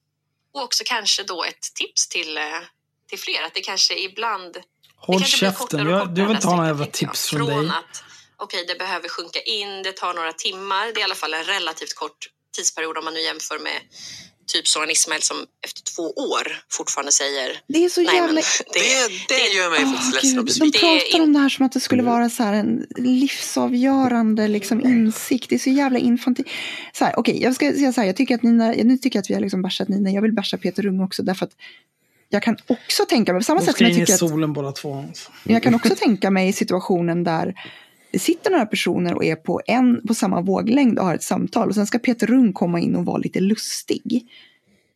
Och 0.54 0.62
också 0.62 0.84
kanske 0.86 1.22
då 1.22 1.44
ett 1.44 1.62
tips 1.74 2.08
till, 2.08 2.38
eh, 2.38 2.60
till 3.08 3.18
fler. 3.18 3.42
Att 3.42 3.54
det 3.54 3.60
kanske 3.60 3.98
ibland 3.98 4.56
Håll 4.98 5.18
kanske 5.18 5.38
blir 5.38 5.50
käften. 5.50 5.86
Jag, 5.86 6.18
jag 6.18 6.26
vill 6.26 6.36
inte 6.36 6.46
ha 6.46 6.56
några 6.56 6.68
jävla 6.68 6.86
tips 6.86 7.28
från 7.28 7.46
dig. 7.46 7.56
Från 7.56 7.70
att 7.70 8.04
okej, 8.36 8.64
det 8.68 8.78
behöver 8.78 9.08
sjunka 9.08 9.40
in, 9.40 9.82
det 9.82 9.92
tar 9.92 10.14
några 10.14 10.32
timmar. 10.32 10.86
Det 10.86 10.98
är 10.98 11.00
i 11.00 11.04
alla 11.04 11.14
fall 11.14 11.34
en 11.34 11.44
relativt 11.44 11.94
kort 11.94 12.18
tidsperiod 12.56 12.98
om 12.98 13.04
man 13.04 13.14
nu 13.14 13.20
jämför 13.20 13.58
med 13.58 13.80
typ 14.48 14.68
Soran 14.68 14.90
Ismail 14.90 15.22
som 15.22 15.36
efter 15.64 15.82
två 15.94 16.02
år 16.02 16.44
fortfarande 16.70 17.12
säger 17.12 17.60
Det 17.68 17.84
är 17.84 17.88
så 17.88 18.00
nej 18.00 18.14
jävla... 18.14 18.32
men 18.32 18.42
Det, 18.72 19.34
det 19.34 19.48
gör 19.56 19.70
mig 19.70 19.96
faktiskt 19.96 20.14
ledsen 20.14 20.38
och 20.38 20.44
besviken. 20.44 20.80
de 20.80 20.94
Det 20.94 21.00
pratar 21.00 21.24
om 21.24 21.32
det 21.32 21.38
här 21.38 21.48
som 21.48 21.66
att 21.66 21.72
det 21.72 21.80
skulle 21.80 22.02
vara 22.02 22.30
så 22.30 22.42
här 22.42 22.52
en 22.52 22.86
livsavgörande 22.96 24.48
liksom, 24.48 24.80
insikt. 24.80 25.48
Det 25.48 25.54
är 25.54 25.58
så 25.58 25.70
jävla 25.70 25.98
infantilt. 25.98 26.48
Okej, 27.16 27.42
jag 27.42 27.54
ska 27.54 27.72
säga 27.72 27.92
så 27.92 28.00
här, 28.00 28.08
jag 28.08 28.16
tycker 28.16 28.34
att 28.34 28.42
Nina, 28.42 28.68
nu 28.68 28.98
tycker 28.98 29.16
jag 29.16 29.22
att 29.22 29.30
vi 29.30 29.34
har 29.34 29.40
liksom 29.40 29.62
bashat 29.62 29.88
Nina, 29.88 30.10
jag 30.10 30.22
vill 30.22 30.32
basha 30.32 30.56
Peter 30.56 30.82
Rung 30.82 31.00
också 31.00 31.22
därför 31.22 31.46
att 31.46 31.52
jag 32.28 32.42
kan 32.42 32.56
också 32.66 33.04
tänka 33.04 33.32
mig, 33.32 33.40
på 33.40 33.44
samma 33.44 33.60
sätt 33.60 33.76
som 33.76 33.86
jag 33.86 33.94
tycker 33.94 34.12
att 34.12 34.18
solen 34.18 34.52
båda 34.52 34.72
två. 34.72 35.04
jag 35.44 35.62
kan 35.62 35.74
också 35.74 35.94
tänka 35.94 36.30
mig 36.30 36.52
situationen 36.52 37.24
där 37.24 37.54
det 38.10 38.18
sitter 38.18 38.50
några 38.50 38.66
personer 38.66 39.14
och 39.14 39.24
är 39.24 39.36
på, 39.36 39.60
en, 39.66 40.06
på 40.06 40.14
samma 40.14 40.40
våglängd 40.40 40.98
och 40.98 41.04
har 41.04 41.14
ett 41.14 41.22
samtal 41.22 41.68
och 41.68 41.74
sen 41.74 41.86
ska 41.86 41.98
Peter 41.98 42.26
Rung 42.26 42.52
komma 42.52 42.80
in 42.80 42.96
och 42.96 43.04
vara 43.04 43.18
lite 43.18 43.40
lustig. 43.40 44.28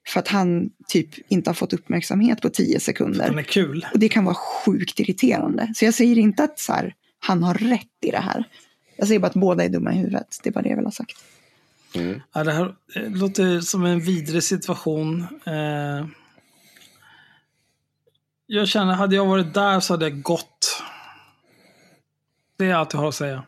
För 0.06 0.20
att 0.20 0.28
han 0.28 0.70
typ 0.88 1.08
inte 1.28 1.50
har 1.50 1.54
fått 1.54 1.72
uppmärksamhet 1.72 2.40
på 2.40 2.48
tio 2.48 2.80
sekunder. 2.80 3.28
Den 3.28 3.38
är 3.38 3.42
kul. 3.42 3.86
Och 3.92 3.98
det 3.98 4.08
kan 4.08 4.24
vara 4.24 4.34
sjukt 4.34 5.00
irriterande. 5.00 5.72
Så 5.74 5.84
jag 5.84 5.94
säger 5.94 6.18
inte 6.18 6.44
att 6.44 6.58
så 6.58 6.72
här, 6.72 6.94
han 7.18 7.42
har 7.42 7.54
rätt 7.54 7.88
i 8.02 8.10
det 8.10 8.20
här. 8.20 8.44
Jag 8.96 9.08
säger 9.08 9.20
bara 9.20 9.26
att 9.26 9.34
båda 9.34 9.64
är 9.64 9.68
dumma 9.68 9.92
i 9.92 9.96
huvudet. 9.96 10.38
Det 10.42 10.50
är 10.50 10.52
bara 10.52 10.62
det 10.62 10.68
jag 10.68 10.76
vill 10.76 10.84
ha 10.84 10.92
sagt. 10.92 11.16
Ja, 12.32 12.44
det 12.44 12.52
här 12.52 12.74
låter 12.94 13.60
som 13.60 13.84
en 13.84 14.00
vidrig 14.00 14.42
situation. 14.42 15.20
Eh, 15.46 16.06
Jag 18.54 18.68
känner, 18.68 18.92
hade 18.94 19.16
jag 19.16 19.26
varit 19.26 19.54
där 19.54 19.80
så 19.80 19.92
hade 19.92 20.04
jag 20.04 20.22
gått. 20.22 20.82
Det 22.58 22.64
är 22.66 22.74
allt 22.74 22.92
jag 22.92 23.00
har 23.00 23.08
att 23.08 23.14
säga. 23.14 23.44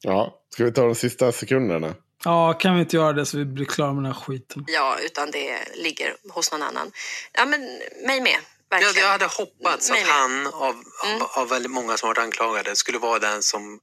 Ja, 0.00 0.40
ska 0.50 0.64
vi 0.64 0.72
ta 0.72 0.82
de 0.82 0.94
sista 0.94 1.32
sekunderna? 1.32 1.94
Ja, 2.24 2.52
kan 2.52 2.74
vi 2.74 2.80
inte 2.80 2.96
göra 2.96 3.12
det 3.12 3.26
så 3.26 3.38
vi 3.38 3.44
blir 3.44 3.66
klara 3.66 3.92
med 3.92 4.04
den 4.04 4.12
här 4.12 4.20
skiten? 4.20 4.64
Ja, 4.68 4.98
utan 5.02 5.30
det 5.30 5.58
ligger 5.74 6.16
hos 6.30 6.52
någon 6.52 6.62
annan. 6.62 6.92
Ja, 7.32 7.44
men 7.44 7.60
mig 8.06 8.20
med. 8.20 8.32
Jag, 8.68 8.78
Verkligen. 8.80 9.04
jag 9.04 9.12
hade 9.12 9.24
hoppats 9.26 9.90
att 9.90 9.98
han, 9.98 10.46
av, 10.46 10.74
Mm. 11.06 11.22
av, 11.36 11.48
väldigt 11.48 11.70
många 11.72 11.96
som 11.96 12.06
varit 12.08 12.18
anklagade, 12.18 12.76
skulle 12.76 12.98
vara 12.98 13.18
den 13.18 13.42
som 13.42 13.80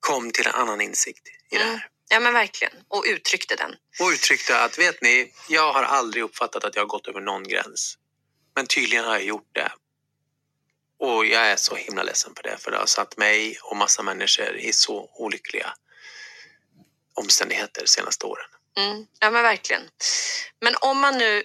kom 0.00 0.30
till 0.30 0.46
en 0.46 0.54
annan 0.54 0.80
insikt 0.80 1.28
i 1.50 1.56
det 1.56 1.62
Mm. 1.62 1.74
här. 1.74 1.86
Ja, 2.10 2.20
men 2.20 2.32
verkligen. 2.32 2.72
Och 2.88 3.04
uttryckte 3.08 3.56
den. 3.56 3.70
Och 4.00 4.08
uttryckte 4.14 4.64
att, 4.64 4.78
vet 4.78 5.02
ni, 5.02 5.32
jag 5.48 5.72
har 5.72 5.82
aldrig 5.82 6.24
uppfattat 6.24 6.64
att 6.64 6.74
jag 6.74 6.82
har 6.82 6.88
gått 6.88 7.06
över 7.08 7.20
någon 7.20 7.44
gräns. 7.48 7.98
Men 8.54 8.66
tydligen 8.66 9.04
har 9.04 9.12
jag 9.12 9.24
gjort 9.24 9.54
det. 9.54 9.72
Och 10.98 11.26
jag 11.26 11.46
är 11.46 11.56
så 11.56 11.74
himla 11.74 12.02
ledsen 12.02 12.34
för 12.36 12.42
det, 12.42 12.56
för 12.58 12.70
det 12.70 12.76
har 12.76 12.86
satt 12.86 13.16
mig 13.16 13.58
och 13.62 13.76
massa 13.76 14.02
människor 14.02 14.56
i 14.56 14.72
så 14.72 15.10
olyckliga 15.14 15.74
omständigheter 17.14 17.80
de 17.80 17.86
senaste 17.86 18.26
åren. 18.26 18.46
Mm. 18.76 19.06
Ja, 19.18 19.30
men 19.30 19.42
verkligen. 19.42 19.82
Men 20.60 20.74
om 20.80 21.00
man 21.00 21.18
nu 21.18 21.42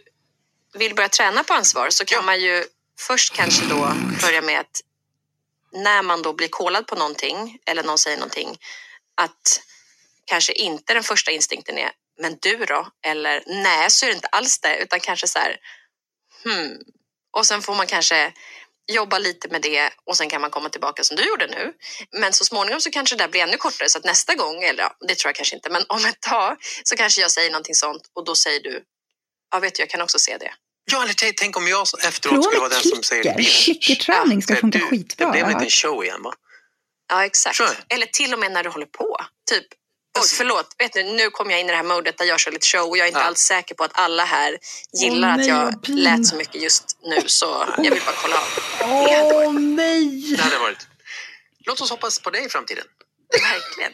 vill 0.73 0.95
börja 0.95 1.09
träna 1.09 1.43
på 1.43 1.53
ansvar 1.53 1.89
så 1.89 2.05
kan 2.05 2.15
Ja. 2.15 2.21
man 2.21 2.41
ju 2.41 2.65
först 2.99 3.33
kanske 3.33 3.65
då 3.65 3.93
börja 4.21 4.41
med 4.41 4.59
att 4.59 4.81
när 5.71 6.01
man 6.03 6.21
då 6.21 6.33
blir 6.33 6.47
kollad 6.47 6.87
på 6.87 6.95
någonting 6.95 7.59
eller 7.65 7.83
någon 7.83 7.97
säger 7.97 8.17
någonting 8.17 8.57
att 9.15 9.61
kanske 10.25 10.53
inte 10.53 10.93
den 10.93 11.03
första 11.03 11.31
instinkten 11.31 11.77
är 11.77 11.91
men 12.19 12.37
du 12.41 12.65
då? 12.65 12.87
Eller 13.01 13.43
nej, 13.47 13.91
så 13.91 14.05
är 14.05 14.09
det 14.09 14.15
inte 14.15 14.27
alls 14.27 14.59
det, 14.59 14.77
utan 14.77 14.99
kanske 14.99 15.27
så 15.27 15.39
här 15.39 15.57
hmm. 16.43 16.77
Och 17.37 17.45
sen 17.45 17.61
får 17.61 17.75
man 17.75 17.87
kanske 17.87 18.33
jobba 18.91 19.17
lite 19.17 19.47
med 19.47 19.61
det 19.61 19.93
och 20.05 20.17
sen 20.17 20.29
kan 20.29 20.41
man 20.41 20.49
komma 20.49 20.69
tillbaka 20.69 21.03
som 21.03 21.17
du 21.17 21.27
gjorde 21.27 21.47
nu. 21.47 21.73
Men 22.19 22.33
så 22.33 22.45
småningom 22.45 22.81
så 22.81 22.91
kanske 22.91 23.15
det 23.15 23.23
där 23.23 23.29
blir 23.29 23.41
ännu 23.41 23.57
kortare 23.57 23.89
så 23.89 23.97
att 23.97 24.05
nästa 24.05 24.35
gång, 24.35 24.63
eller 24.63 24.83
ja, 24.83 24.95
det 25.07 25.15
tror 25.15 25.29
jag 25.29 25.35
kanske 25.35 25.55
inte, 25.55 25.69
men 25.69 25.85
om 25.89 26.05
ett 26.05 26.21
tag 26.21 26.57
så 26.83 26.95
kanske 26.95 27.21
jag 27.21 27.31
säger 27.31 27.51
någonting 27.51 27.75
sånt 27.75 28.01
och 28.15 28.25
då 28.25 28.35
säger 28.35 28.59
du, 28.59 28.83
ja 29.51 29.59
vet 29.59 29.75
du, 29.75 29.81
jag 29.81 29.89
kan 29.89 30.01
också 30.01 30.19
se 30.19 30.37
det. 30.37 30.53
Ja, 30.91 31.03
eller 31.03 31.33
tänk, 31.33 31.57
om 31.57 31.67
jag 31.67 31.87
efteråt 32.03 32.43
skulle 32.43 32.59
vara 32.59 32.69
den 32.69 32.83
som 32.83 33.03
säger 33.03 33.23
det. 33.23 33.43
Klickerträning 33.43 34.41
ska 34.41 34.55
funka 34.55 34.79
skitbra. 34.79 35.31
Det 35.31 35.43
blev 35.43 35.57
en 35.57 35.69
show 35.69 36.03
igen 36.03 36.23
va? 36.23 36.33
Ja, 37.09 37.25
exakt. 37.25 37.57
Sure. 37.57 37.69
Eller 37.89 38.05
till 38.05 38.33
och 38.33 38.39
med 38.39 38.51
när 38.51 38.63
du 38.63 38.69
håller 38.69 38.85
på. 38.85 39.17
Typ, 39.49 39.65
oj 40.19 40.27
förlåt, 40.37 40.75
vet 40.77 40.93
du, 40.93 41.03
nu 41.03 41.29
kom 41.29 41.49
jag 41.51 41.59
in 41.59 41.65
i 41.65 41.69
det 41.69 41.75
här 41.75 41.83
modet 41.83 42.17
där 42.17 42.25
jag 42.25 42.39
kör 42.39 42.51
lite 42.51 42.67
show 42.67 42.89
och 42.89 42.97
jag 42.97 43.03
är 43.03 43.07
inte 43.07 43.19
Ja. 43.19 43.25
alls 43.25 43.39
säker 43.39 43.75
på 43.75 43.83
att 43.83 43.91
alla 43.93 44.25
här 44.25 44.57
gillar 45.01 45.29
att 45.29 45.37
nej, 45.37 45.47
jag 45.47 45.63
vad 45.63 45.83
pin. 45.83 45.95
lät 46.03 46.27
så 46.27 46.35
mycket 46.35 46.61
just 46.61 46.97
nu 47.03 47.17
så 47.25 47.65
jag 47.77 47.91
vill 47.91 48.01
bara 48.05 48.15
kolla 48.21 48.35
av. 48.35 49.45
Åh 49.45 49.53
nej! 49.53 50.35
Det 50.37 50.41
hade 50.43 50.57
varit. 50.59 50.87
Låt 51.65 51.81
oss 51.81 51.89
hoppas 51.89 52.19
på 52.19 52.29
dig 52.29 52.45
i 52.45 52.49
framtiden. 52.49 52.83
Verkligen. 53.31 53.91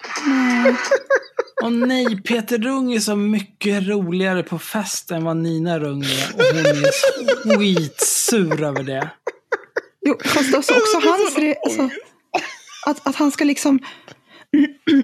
Åh 1.63 1.69
nej, 1.69 2.21
Peter 2.21 2.57
Rung 2.57 2.93
är 2.93 2.99
så 2.99 3.15
mycket 3.15 3.83
roligare 3.87 4.43
på 4.43 4.59
fest 4.59 5.11
än 5.11 5.23
vad 5.23 5.37
Nina 5.37 5.79
Rung 5.79 6.03
är. 6.03 6.33
Och 6.35 6.41
hon 6.55 6.65
är 6.65 7.57
skitsur 7.57 8.63
över 8.63 8.83
det. 8.83 9.09
Jo, 10.05 10.19
fast 10.25 10.55
alltså 10.55 10.73
också 10.73 10.99
hans... 11.09 11.35
Alltså, 11.65 11.89
att, 12.85 13.07
att 13.07 13.15
han 13.15 13.31
ska 13.31 13.43
liksom... 13.43 13.79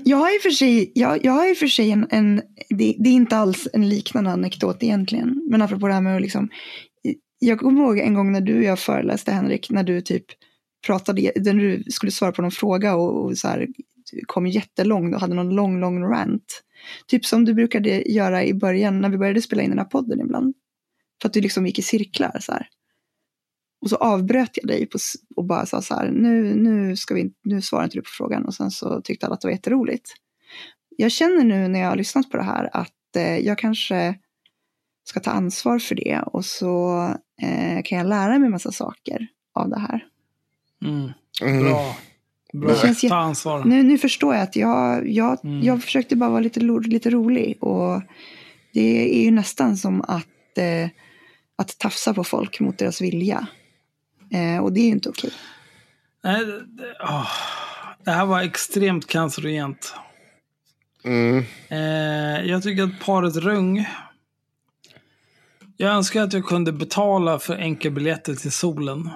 Jag 0.03 0.17
har 0.17 0.35
i 0.35 0.37
och 0.37 0.41
för 0.41 0.49
sig, 0.49 0.91
jag, 0.95 1.25
jag 1.25 1.31
har 1.31 1.49
i 1.49 1.53
och 1.53 1.57
för 1.57 1.67
sig 1.67 1.91
en, 1.91 2.07
en 2.09 2.41
det, 2.69 2.95
det 2.99 3.09
är 3.09 3.13
inte 3.13 3.37
alls 3.37 3.67
en 3.73 3.89
liknande 3.89 4.31
anekdot 4.31 4.83
egentligen. 4.83 5.47
Men 5.49 5.61
apropå 5.61 5.87
det 5.87 5.93
här 5.93 6.01
med 6.01 6.15
att 6.15 6.21
liksom, 6.21 6.49
jag 7.39 7.59
kommer 7.59 7.81
ihåg 7.81 7.99
en 7.99 8.13
gång 8.13 8.31
när 8.31 8.41
du 8.41 8.57
och 8.57 8.63
jag 8.63 8.79
föreläste 8.79 9.31
Henrik, 9.31 9.69
när 9.69 9.83
du 9.83 10.01
typ 10.01 10.25
pratade, 10.85 11.31
när 11.35 11.53
du 11.53 11.83
skulle 11.87 12.11
svara 12.11 12.31
på 12.31 12.41
någon 12.41 12.51
fråga 12.51 12.95
och, 12.95 13.25
och 13.25 13.37
så 13.37 13.47
här, 13.47 13.67
kom 14.25 14.47
jättelång 14.47 15.13
och 15.13 15.21
hade 15.21 15.33
någon 15.33 15.55
lång, 15.55 15.79
lång 15.79 16.03
rant. 16.03 16.63
Typ 17.07 17.25
som 17.25 17.45
du 17.45 17.53
brukade 17.53 18.11
göra 18.11 18.43
i 18.43 18.53
början 18.53 19.01
när 19.01 19.09
vi 19.09 19.17
började 19.17 19.41
spela 19.41 19.61
in 19.61 19.69
den 19.69 19.79
här 19.79 19.85
podden 19.85 20.21
ibland. 20.21 20.55
För 21.21 21.29
att 21.29 21.33
du 21.33 21.41
liksom 21.41 21.65
gick 21.65 21.79
i 21.79 21.81
cirklar 21.81 22.37
så 22.39 22.51
här. 22.51 22.67
Och 23.81 23.89
så 23.89 23.95
avbröt 23.95 24.49
jag 24.53 24.67
dig 24.67 24.85
på, 24.85 24.97
och 25.35 25.45
bara 25.45 25.65
sa 25.65 25.81
så 25.81 25.95
här, 25.95 26.09
nu, 26.11 26.55
nu, 26.55 26.95
ska 26.95 27.13
vi, 27.13 27.31
nu 27.43 27.61
svarar 27.61 27.83
inte 27.83 27.97
du 27.97 28.01
på 28.01 28.09
frågan. 28.17 28.45
Och 28.45 28.53
sen 28.53 28.71
så 28.71 29.01
tyckte 29.01 29.25
alla 29.25 29.35
att 29.35 29.41
det 29.41 29.47
var 29.47 29.53
jätteroligt. 29.53 30.09
Jag 30.97 31.11
känner 31.11 31.43
nu 31.43 31.67
när 31.67 31.79
jag 31.79 31.89
har 31.89 31.95
lyssnat 31.95 32.29
på 32.29 32.37
det 32.37 32.43
här 32.43 32.69
att 32.73 33.15
eh, 33.15 33.37
jag 33.37 33.57
kanske 33.57 34.15
ska 35.03 35.19
ta 35.19 35.31
ansvar 35.31 35.79
för 35.79 35.95
det. 35.95 36.21
Och 36.25 36.45
så 36.45 37.03
eh, 37.41 37.81
kan 37.83 37.97
jag 37.97 38.07
lära 38.07 38.39
mig 38.39 38.49
massa 38.49 38.71
saker 38.71 39.27
av 39.53 39.69
det 39.69 39.79
här. 39.79 40.05
Mm, 40.85 41.11
Mm. 41.41 41.63
bra. 41.63 41.95
Bra. 42.53 42.69
Det 42.69 42.79
känns 42.79 43.01
Ta 43.01 43.15
ansvar. 43.15 43.65
Nu, 43.65 43.83
nu 43.83 43.97
förstår 43.97 44.33
jag 44.33 44.43
att 44.43 44.55
jag, 44.55 45.09
jag, 45.09 45.45
Mm. 45.45 45.63
jag 45.63 45.83
försökte 45.83 46.15
bara 46.15 46.29
vara 46.29 46.39
lite, 46.39 46.59
lite 46.59 47.09
rolig. 47.09 47.63
Och 47.63 48.01
det 48.73 49.19
är 49.19 49.23
ju 49.23 49.31
nästan 49.31 49.77
som 49.77 50.01
att, 50.01 50.57
eh, 50.57 50.89
att 51.55 51.77
tafsa 51.79 52.13
på 52.13 52.23
folk 52.23 52.59
mot 52.59 52.77
deras 52.77 53.01
vilja. 53.01 53.47
Eh, 54.33 54.63
och 54.63 54.73
det 54.73 54.79
är 54.79 54.85
ju 54.85 54.91
inte 54.91 55.09
okej. 55.09 55.31
Nej, 56.23 56.45
det, 56.45 56.65
det, 56.65 56.95
åh. 56.99 57.27
det 58.05 58.11
här 58.11 58.25
var 58.25 58.41
extremt 58.41 59.07
cancerogent. 59.07 59.95
Mm. 61.03 61.45
Eh, 61.69 62.45
jag 62.49 62.63
tycker 62.63 62.83
att 62.83 62.99
paret 63.05 63.35
Rung. 63.35 63.87
Jag 65.77 65.91
önskar 65.93 66.23
att 66.23 66.33
jag 66.33 66.45
kunde 66.45 66.71
betala 66.71 67.39
för 67.39 67.55
enkelbiljetter 67.55 68.35
till 68.35 68.51
solen. 68.51 69.09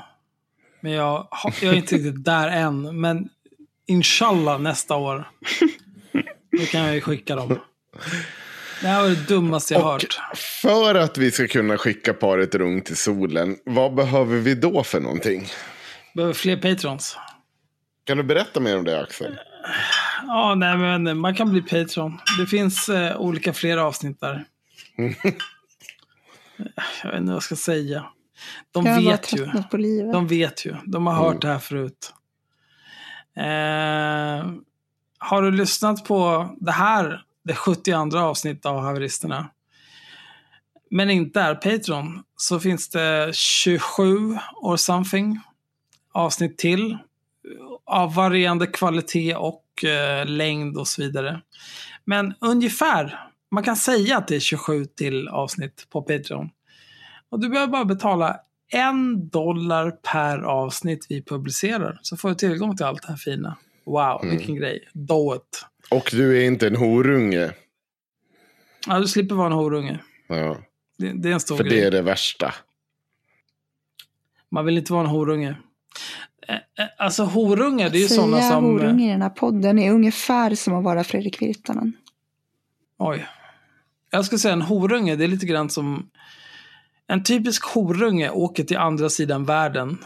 Men 0.81 0.91
jag, 0.91 1.27
har- 1.31 1.53
jag 1.61 1.73
är 1.73 1.77
inte 1.77 1.95
riktigt 1.95 2.23
där 2.25 2.47
än. 2.49 2.99
Men 3.01 3.29
inshallah 3.85 4.59
nästa 4.59 4.95
år. 4.95 5.29
Då 6.59 6.65
kan 6.65 6.81
jag 6.81 6.95
ju 6.95 7.01
skicka 7.01 7.35
dem. 7.35 7.59
Det 8.81 8.87
här 8.87 9.01
var 9.01 9.09
det 9.09 9.27
dummaste 9.27 9.73
jag 9.73 9.83
Och 9.85 9.91
hört. 9.91 10.19
för 10.61 10.95
att 10.95 11.17
vi 11.17 11.31
ska 11.31 11.47
kunna 11.47 11.77
skicka 11.77 12.13
paret 12.13 12.55
Rung 12.55 12.81
till 12.81 12.97
solen, 12.97 13.57
vad 13.65 13.95
behöver 13.95 14.37
vi 14.37 14.55
då 14.55 14.83
för 14.83 14.99
någonting? 14.99 15.47
Behöver 16.15 16.33
fler 16.33 16.57
patrons. 16.57 17.17
Kan 18.03 18.17
du 18.17 18.23
berätta 18.23 18.59
mer 18.59 18.77
om 18.77 18.83
det 18.83 19.01
Axel? 19.01 19.37
Ja, 20.27 20.55
nej 20.55 20.77
men 20.77 21.17
man 21.17 21.35
kan 21.35 21.51
bli 21.51 21.61
Patreon. 21.61 22.19
Det 22.39 22.45
finns 22.45 22.89
eh, 22.89 23.17
olika 23.17 23.53
fler 23.53 23.77
avsnitt 23.77 24.19
där. 24.19 24.45
jag 27.03 27.11
vet 27.11 27.19
inte 27.19 27.25
vad 27.25 27.35
jag 27.35 27.43
ska 27.43 27.55
säga. 27.55 28.05
De 28.71 28.85
Jag 28.85 29.01
vet 29.01 29.33
ju. 29.33 29.37
tröttnat 29.37 29.69
på 29.69 29.77
livet. 29.77 30.13
De 30.13 30.27
vet 30.27 30.65
ju. 30.65 30.75
De 30.85 31.07
har 31.07 31.13
hört 31.13 31.41
det 31.41 31.47
här 31.47 31.59
förut. 31.59 32.13
Eh, 33.37 34.51
har 35.17 35.41
du 35.41 35.51
lyssnat 35.51 36.05
på 36.05 36.49
det 36.59 36.71
här, 36.71 37.21
det 37.45 37.55
72 37.55 38.17
avsnittet 38.17 38.65
av 38.65 38.79
Haveristerna, 38.79 39.49
men 40.89 41.09
inte 41.09 41.41
är 41.41 41.55
Patreon, 41.55 42.23
så 42.37 42.59
finns 42.59 42.89
det 42.89 43.35
27 43.35 44.37
or 44.55 44.77
something 44.77 45.39
avsnitt 46.11 46.57
till 46.57 46.97
av 47.85 48.13
varierande 48.13 48.67
kvalitet 48.67 49.35
och 49.35 49.83
eh, 49.83 50.25
längd 50.25 50.77
och 50.77 50.87
så 50.87 51.01
vidare. 51.01 51.41
Men 52.05 52.33
ungefär, 52.41 53.29
man 53.51 53.63
kan 53.63 53.75
säga 53.75 54.17
att 54.17 54.27
det 54.27 54.35
är 54.35 54.39
27 54.39 54.85
till 54.85 55.27
avsnitt 55.27 55.87
på 55.89 56.01
Patreon. 56.01 56.49
Och 57.29 57.39
du 57.39 57.49
behöver 57.49 57.71
bara 57.71 57.85
betala 57.85 58.39
en 58.67 59.29
dollar 59.29 59.91
per 59.91 60.37
avsnitt 60.37 61.05
vi 61.09 61.23
publicerar. 61.23 61.99
Så 62.01 62.17
får 62.17 62.29
du 62.29 62.35
tillgång 62.35 62.77
till 62.77 62.85
allt 62.85 63.01
det 63.01 63.07
här 63.07 63.17
fina. 63.17 63.57
Wow, 63.85 64.21
vilken 64.23 64.55
grej. 64.55 64.89
Do 64.93 65.35
it. 65.35 65.65
Och 65.89 66.09
du 66.11 66.41
är 66.41 66.45
inte 66.47 66.67
en 66.67 66.75
horunge. 66.75 67.51
Ja, 68.87 68.99
du 68.99 69.07
slipper 69.07 69.35
vara 69.35 69.47
en 69.47 69.53
horunge. 69.53 69.99
Ja, 70.27 70.57
Det, 70.97 71.11
det 71.13 71.29
är 71.29 71.33
en 71.33 71.39
stor 71.39 71.57
för 71.57 71.63
grej. 71.63 71.79
det 71.79 71.85
är 71.87 71.91
det 71.91 72.01
värsta. 72.01 72.53
Man 74.51 74.65
vill 74.65 74.77
inte 74.77 74.93
vara 74.93 75.03
en 75.03 75.09
horunge. 75.09 75.55
Eh, 76.47 76.55
eh, 76.55 76.61
Alltså 76.97 77.23
horungar, 77.23 77.89
det 77.89 77.97
är 77.97 78.01
ju 78.01 78.07
Säga 78.07 78.21
sådana 78.21 78.41
som... 78.41 78.65
eh, 78.65 78.71
horunge 78.71 79.05
i 79.07 79.11
den 79.11 79.21
här 79.21 79.29
podden 79.29 79.79
är 79.79 79.91
ungefär 79.91 80.55
som 80.55 80.73
att 80.75 80.83
vara 80.83 81.03
Fredrik 81.03 81.41
Virtanen. 81.41 81.93
Oj. 82.97 83.25
Jag 84.09 84.25
skulle 84.25 84.39
säga 84.39 84.53
en 84.53 84.61
horunge, 84.61 85.15
det 85.15 85.23
är 85.23 85.27
lite 85.27 85.45
grann 85.45 85.69
som... 85.69 86.09
En 87.07 87.23
typisk 87.23 87.63
horunge 87.65 88.29
åker 88.29 88.63
till 88.63 88.77
andra 88.77 89.09
sidan 89.09 89.45
världen, 89.45 89.97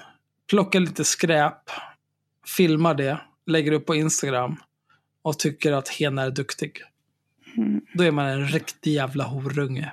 plockar 0.50 0.80
lite 0.80 1.04
skräp, 1.06 1.70
filmar 2.58 2.94
det, 2.94 3.20
lägger 3.46 3.72
upp 3.72 3.86
på 3.86 3.96
Instagram 3.96 4.56
och 5.22 5.40
tycker 5.40 5.72
att 5.72 5.90
hen 5.90 6.18
är 6.18 6.32
duktig. 6.32 6.82
Mm. 7.58 7.82
Då 7.94 8.04
är 8.04 8.12
man 8.12 8.26
en 8.26 8.48
riktig 8.48 8.94
jävla 8.94 9.24
horunge. 9.24 9.92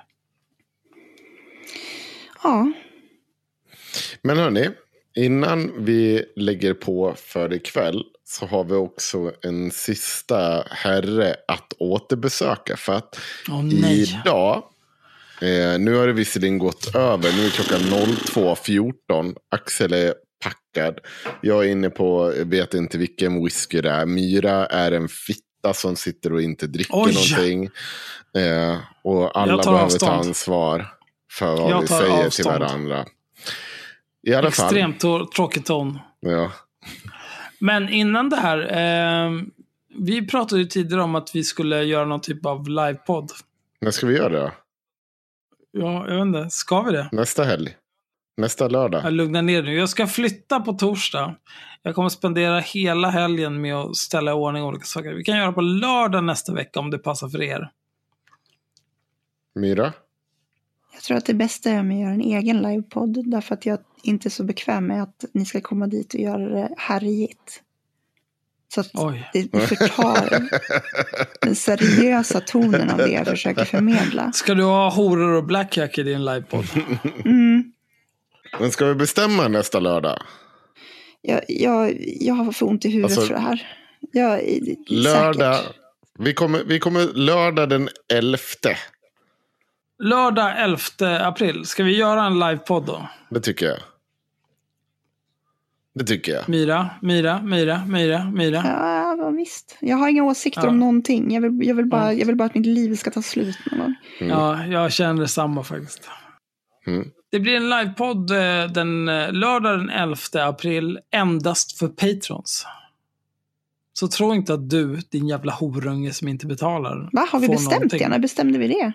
Ja, 2.42 2.72
Men 4.22 4.38
hörni, 4.38 4.70
innan 5.14 5.84
vi 5.84 6.24
lägger 6.36 6.74
på 6.74 7.14
för 7.16 7.52
ikväll 7.52 8.04
så 8.24 8.46
har 8.46 8.64
vi 8.64 8.74
också 8.74 9.32
en 9.42 9.70
sista 9.70 10.64
herre 10.70 11.36
att 11.48 11.72
återbesöka. 11.78 12.76
För 12.76 12.92
att 12.92 13.20
nej. 13.62 14.02
idag 14.02 14.62
Eh, 15.40 15.78
nu 15.78 15.94
har 15.94 16.06
det 16.06 16.12
visserligen 16.12 16.58
gått 16.58 16.94
över. 16.94 17.32
Nu 17.32 17.46
är 17.46 17.50
klockan 17.50 17.80
02.14. 17.80 19.36
Axel 19.48 19.92
är 19.92 20.14
packad. 20.76 20.98
Jag 21.40 21.64
är 21.64 21.68
inne 21.68 21.90
på, 21.90 22.32
jag 22.36 22.44
vet 22.44 22.74
inte 22.74 22.98
vilken 22.98 23.44
whisky 23.44 23.80
det 23.80 23.90
är. 23.90 24.06
Myra 24.06 24.66
är 24.66 24.92
en 24.92 25.08
fitta 25.08 25.74
som 25.74 25.96
sitter 25.96 26.32
och 26.32 26.42
inte 26.42 26.66
dricker 26.66 26.94
Oj. 26.96 27.12
någonting. 27.14 27.64
Eh, 28.36 28.78
och 29.04 29.38
alla 29.40 29.46
behöver 29.56 29.62
ta 29.62 29.78
avstånd. 29.84 30.12
ansvar 30.12 30.86
för 31.32 31.56
vad 31.56 31.80
vi 31.82 31.86
säger 31.88 32.06
till 32.16 32.26
avstånd. 32.26 32.58
varandra. 32.58 33.04
I 34.26 34.34
alla 34.34 34.50
fall. 34.50 34.66
Extremt 34.66 35.02
to- 35.02 35.26
tråkig 35.36 35.64
ton. 35.64 35.98
Ja. 36.20 36.52
Men 37.58 37.88
innan 37.88 38.28
det 38.28 38.36
här. 38.36 38.58
Eh, 38.58 39.32
vi 39.98 40.26
pratade 40.26 40.60
ju 40.60 40.66
tidigare 40.66 41.02
om 41.02 41.14
att 41.14 41.34
vi 41.34 41.44
skulle 41.44 41.82
göra 41.84 42.04
någon 42.04 42.20
typ 42.20 42.46
av 42.46 42.68
livepodd. 42.68 43.30
När 43.80 43.90
ska 43.90 44.06
vi 44.06 44.16
göra 44.16 44.28
det? 44.44 44.52
Ja, 45.72 46.08
jag 46.08 46.14
vet 46.16 46.22
inte. 46.36 46.50
Ska 46.50 46.82
vi 46.82 46.92
det? 46.92 47.08
Nästa 47.12 47.44
helg? 47.44 47.76
Nästa 48.36 48.68
lördag? 48.68 49.04
Jag 49.04 49.12
lugnar 49.12 49.42
ner 49.42 49.62
nu. 49.62 49.74
Jag 49.74 49.88
ska 49.88 50.06
flytta 50.06 50.60
på 50.60 50.72
torsdag. 50.72 51.36
Jag 51.82 51.94
kommer 51.94 52.08
spendera 52.08 52.60
hela 52.60 53.10
helgen 53.10 53.60
med 53.60 53.74
att 53.74 53.96
ställa 53.96 54.30
i 54.30 54.34
ordning 54.34 54.62
olika 54.62 54.84
saker. 54.84 55.14
Vi 55.14 55.24
kan 55.24 55.36
göra 55.36 55.52
på 55.52 55.60
lördag 55.60 56.24
nästa 56.24 56.54
vecka 56.54 56.80
om 56.80 56.90
det 56.90 56.98
passar 56.98 57.28
för 57.28 57.42
er. 57.42 57.70
Myra? 59.54 59.92
Jag 60.92 61.02
tror 61.02 61.16
att 61.16 61.26
det 61.26 61.34
bästa 61.34 61.70
är 61.70 61.80
om 61.80 61.92
jag 61.92 62.00
gör 62.00 62.10
en 62.10 62.20
egen 62.20 62.62
livepodd. 62.62 63.30
Därför 63.30 63.54
att 63.54 63.66
jag 63.66 63.78
inte 64.02 64.28
är 64.28 64.30
så 64.30 64.44
bekväm 64.44 64.86
med 64.86 65.02
att 65.02 65.24
ni 65.32 65.46
ska 65.46 65.60
komma 65.60 65.86
dit 65.86 66.14
och 66.14 66.20
göra 66.20 66.48
det 66.48 66.74
härjigt. 66.76 67.62
Så 68.74 68.80
att 68.80 68.90
Oj. 68.94 69.30
det 69.32 69.60
förtar 69.60 70.48
den 71.40 71.56
seriösa 71.56 72.40
tonen 72.40 72.90
av 72.90 72.98
det 72.98 73.10
jag 73.10 73.26
försöker 73.26 73.64
förmedla. 73.64 74.32
Ska 74.32 74.54
du 74.54 74.62
ha 74.62 74.90
horor 74.90 75.32
och 75.32 75.44
blackjack 75.44 75.98
i 75.98 76.02
din 76.02 76.24
livepodd? 76.24 76.64
Mm. 77.24 77.72
Men 78.60 78.70
ska 78.70 78.86
vi 78.86 78.94
bestämma 78.94 79.48
nästa 79.48 79.80
lördag? 79.80 80.22
Jag, 81.22 81.40
jag, 81.48 81.96
jag 82.20 82.34
har 82.34 82.52
för 82.52 82.66
ont 82.66 82.84
i 82.84 82.88
huvudet 82.90 83.18
Alltså, 83.18 83.26
för 83.26 83.34
det 83.34 83.40
här. 83.40 83.66
Jag, 84.12 84.40
Lördag. 84.88 85.56
Säkert. 85.56 85.76
Vi 86.18 86.34
kommer, 86.34 86.64
vi 86.64 86.78
kommer 86.78 87.04
lördag 87.14 87.68
den 87.68 87.88
11. 88.12 88.38
Lördag 89.98 90.54
11 90.58 90.78
april. 91.26 91.64
Ska 91.64 91.82
vi 91.84 91.96
göra 91.96 92.24
en 92.24 92.38
livepodd 92.38 92.86
då? 92.86 93.08
Det 93.30 93.40
tycker 93.40 93.66
jag. 93.66 93.78
Det 95.94 96.04
tycker 96.04 96.32
jag. 96.32 96.48
Myra, 96.48 96.90
Myra, 97.02 97.42
Myra, 97.42 97.84
Myra, 97.86 98.24
Myra. 98.24 98.62
Ja, 98.64 99.30
visst. 99.30 99.76
Jag 99.80 99.96
har 99.96 100.08
inga 100.08 100.24
åsikter 100.24 100.62
Ja. 100.62 100.68
om 100.68 100.78
någonting. 100.80 101.34
Jag 101.34 101.40
vill, 101.40 101.68
jag, 101.68 101.74
vill 101.74 101.86
bara, 101.86 102.02
Mm. 102.04 102.18
jag 102.18 102.26
vill 102.26 102.36
bara 102.36 102.44
att 102.44 102.54
mitt 102.54 102.66
liv 102.66 102.94
ska 102.96 103.10
ta 103.10 103.22
slut 103.22 103.56
någon 103.70 103.80
gång. 103.80 103.94
Ja, 104.28 104.66
jag 104.66 104.92
känner 104.92 105.20
detsamma 105.20 105.64
faktiskt. 105.64 106.08
Mm. 106.86 107.10
Det 107.30 107.40
blir 107.40 107.56
en 107.56 107.68
livepodd 107.70 108.30
eh, 108.30 108.66
den 108.72 109.08
eh, 109.08 109.32
lördag 109.32 109.78
den 109.78 109.90
11 109.90 110.16
april 110.34 110.98
endast 111.14 111.78
för 111.78 111.88
patrons. 111.88 112.66
Så 113.92 114.08
tro 114.08 114.34
inte 114.34 114.54
att 114.54 114.70
du, 114.70 114.96
din 114.96 115.28
jävla 115.28 115.52
horunge 115.52 116.12
som 116.12 116.28
inte 116.28 116.46
betalar, 116.46 117.08
Va, 117.12 117.26
har 117.32 117.40
vi 117.40 117.48
bestämt 117.48 117.70
någonting. 117.70 117.98
det? 117.98 118.08
När 118.08 118.18
bestämde 118.18 118.58
vi 118.58 118.68
det? 118.68 118.92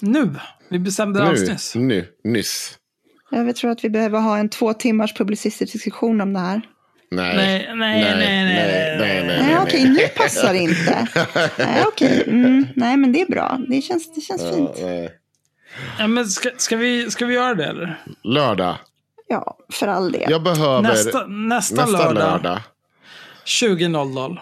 Nu! 0.00 0.34
Vi 0.70 0.78
bestämde 0.78 1.18
det 1.20 1.26
alldeles 1.26 1.74
Nu, 1.74 1.80
nyss. 1.82 2.08
nu, 2.24 2.30
nyss. 2.32 2.78
Jag 3.30 3.56
tror 3.56 3.70
att 3.70 3.84
vi 3.84 3.90
behöver 3.90 4.20
ha 4.20 4.38
en 4.38 4.48
två 4.48 4.74
timmars 4.74 5.14
publicistisk 5.14 5.72
diskussion 5.72 6.20
om 6.20 6.32
det 6.32 6.38
här. 6.40 6.60
Nej. 7.10 7.36
Nej, 7.36 7.70
nej, 7.74 7.76
nej, 7.76 8.16
nej, 8.16 8.44
nej, 8.44 8.98
nej, 8.98 9.26
nej, 9.26 9.42
Nej, 9.42 9.58
okej, 9.62 9.88
nu 9.88 10.08
passar 10.16 10.52
det 10.52 10.58
inte. 10.58 11.08
Nej, 11.58 11.84
okej. 11.86 12.24
Mm, 12.26 12.66
nej, 12.76 12.96
men 12.96 13.12
det 13.12 13.20
är 13.20 13.26
bra. 13.26 13.58
Det 13.68 13.82
känns, 13.82 14.14
det 14.14 14.20
känns 14.20 14.42
Ja, 14.42 14.52
fint. 14.56 14.70
nej. 14.82 15.10
Ja, 15.98 16.06
men 16.06 16.28
ska, 16.28 16.50
ska, 16.56 16.76
vi, 16.76 17.10
ska 17.10 17.26
vi 17.26 17.34
göra 17.34 17.54
det 17.54 17.64
eller? 17.64 18.02
Lördag. 18.22 18.76
Ja, 19.28 19.58
för 19.72 19.86
all 19.86 20.12
del. 20.12 20.30
Jag 20.30 20.42
behöver 20.42 20.82
Nästa, 20.82 21.26
nästa, 21.26 21.86
nästa 21.86 21.86
lördag, 21.86 22.14
lördag 22.14 22.60
20.00. 23.44 24.38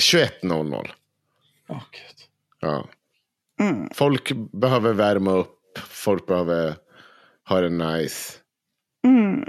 21.00. 0.00 0.90
Åh, 1.68 1.82
Gud. 1.90 2.26
Ja. 2.60 2.88
Mm. 3.60 3.90
Folk 3.94 4.32
behöver 4.52 4.92
värma 4.92 5.32
upp. 5.32 5.58
Folk 5.88 6.26
behöver 6.26 6.74
ha 7.48 7.60
det 7.60 7.68
nice. 7.68 8.32
Mm. 9.04 9.44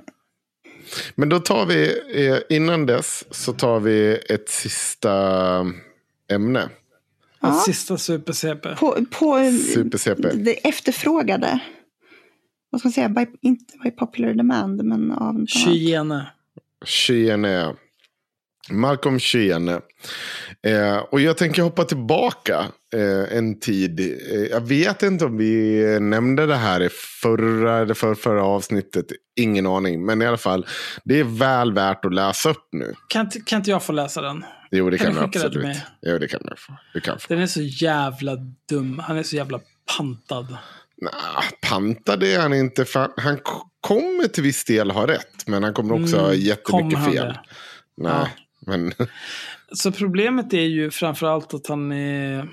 Men 1.16 1.30
då 1.30 1.40
tar 1.40 1.66
vi, 1.66 2.02
eh, 2.28 2.38
innan 2.50 2.86
dess, 2.86 3.26
så 3.32 3.54
tar 3.54 3.80
vi 3.80 4.18
ett 4.30 4.50
sista 4.50 5.66
ämne. 6.32 6.70
Ja. 7.44 7.54
Sista 7.54 7.98
super-CP. 7.98 8.76
På, 8.76 9.06
på 9.12 9.52
Super-CP. 9.74 10.32
det 10.34 10.68
efterfrågade. 10.68 11.60
Vad 12.70 12.82
ska 12.82 12.88
man 12.88 12.94
säga? 12.94 13.10
By, 13.10 13.26
inte 13.42 13.78
by 13.84 13.92
popular 13.92 14.34
demand, 14.34 14.84
men 14.84 15.12
av. 15.12 15.46
Kyene. 15.46 16.32
Kyene. 16.86 17.76
Malcolm 18.72 19.20
Kyene. 19.20 19.82
Eh, 20.68 20.98
och 20.98 21.22
jag 21.22 21.38
tänker 21.38 21.62
hoppa 21.62 21.84
tillbaka 21.84 22.66
eh, 22.96 23.38
en 23.38 23.60
tid. 23.60 24.00
Eh, 24.00 24.42
jag 24.52 24.62
vet 24.62 25.04
inte 25.04 25.26
om 25.26 25.38
vi 25.38 25.84
nämnde 26.02 26.46
det 26.46 26.56
här 26.56 26.84
i 26.84 26.90
förra 27.22 27.78
eller 27.78 27.94
för, 27.94 28.16
förra 28.16 28.44
avsnittet. 28.44 29.06
Ingen 29.36 29.66
aning. 29.68 30.06
Men 30.06 30.22
i 30.22 30.26
alla 30.26 30.38
fall, 30.38 30.66
det 31.04 31.20
är 31.20 31.24
väl 31.24 31.74
värt 31.74 32.06
att 32.06 32.14
läsa 32.14 32.50
upp 32.50 32.68
nu. 32.72 32.94
Kan, 33.08 33.30
kan 33.46 33.58
inte 33.58 33.70
jag 33.72 33.84
få 33.84 33.92
läsa 33.94 34.22
den? 34.22 34.46
Jo, 34.72 34.90
det 34.90 34.98
Kan 34.98 35.06
kan, 35.06 35.16
du 35.32 35.40
det 35.40 35.46
absolut. 35.46 35.78
Jo, 36.02 36.18
det 36.18 36.28
kan 36.28 36.42
du 36.44 36.56
få. 36.58 36.74
Du 36.94 37.00
kan 37.02 37.20
få. 37.20 37.26
Den 37.34 37.40
är 37.44 37.48
så 37.48 37.62
jävla 37.62 38.36
dum. 38.70 39.00
Han 39.00 39.18
är 39.18 39.24
så 39.24 39.36
jävla 39.36 39.60
pantad. 39.98 40.58
Nah, 41.02 41.44
pantad 41.70 42.24
är 42.24 42.40
han 42.40 42.54
inte. 42.54 42.86
Han, 43.18 43.40
kommer 43.82 44.28
till 44.28 44.44
viss 44.44 44.66
del 44.66 44.92
ha 44.92 45.08
rätt. 45.08 45.48
Men 45.48 45.64
han 45.64 45.74
kommer 45.74 46.04
också 46.04 46.18
ha 46.18 46.28
Mm, 46.28 46.40
jättemycket 46.40 46.66
kommer 46.66 46.96
han 46.98 47.12
fel. 47.14 47.26
det? 47.28 47.40
Nej, 47.98 48.12
Ja. 48.14 48.28
men 48.68 48.94
Så 49.76 49.92
problemet 49.92 50.54
är 50.54 50.62
ju 50.62 50.92
framförallt 50.92 51.54
att 51.54 51.68
han 51.68 51.92
är... 51.92 52.48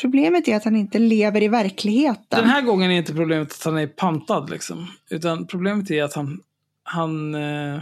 Problemet 0.00 0.48
är 0.48 0.56
att 0.56 0.64
han 0.64 0.76
inte 0.76 0.98
lever 0.98 1.42
i 1.42 1.48
verkligheten. 1.48 2.40
Den 2.40 2.44
här 2.48 2.62
gången 2.62 2.90
är 2.90 2.96
inte 2.96 3.14
problemet 3.14 3.52
att 3.52 3.64
han 3.64 3.78
är 3.78 3.86
pantad 3.86 4.50
liksom. 4.50 4.86
Utan 5.10 5.46
problemet 5.46 5.90
är 5.90 6.02
att 6.02 6.14
han... 6.14 6.40
Han... 6.82 7.34
Eh, 7.34 7.80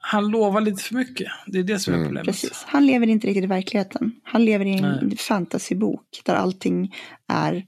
han 0.00 0.28
lovar 0.28 0.60
lite 0.60 0.82
för 0.82 0.94
mycket. 0.94 1.28
Det 1.46 1.58
är 1.58 1.62
det 1.62 1.78
som 1.78 1.92
är 1.94 1.96
Mm. 1.96 2.08
problemet. 2.08 2.26
Precis. 2.26 2.64
Han 2.66 2.86
lever 2.86 3.06
inte 3.06 3.26
riktigt 3.26 3.44
i 3.44 3.46
verkligheten. 3.46 4.12
Han 4.22 4.44
lever 4.44 4.64
i 4.64 4.72
en 4.72 4.98
Nej. 5.02 5.16
fantasybok 5.16 6.20
där 6.24 6.34
allting 6.34 6.94
är, 7.28 7.66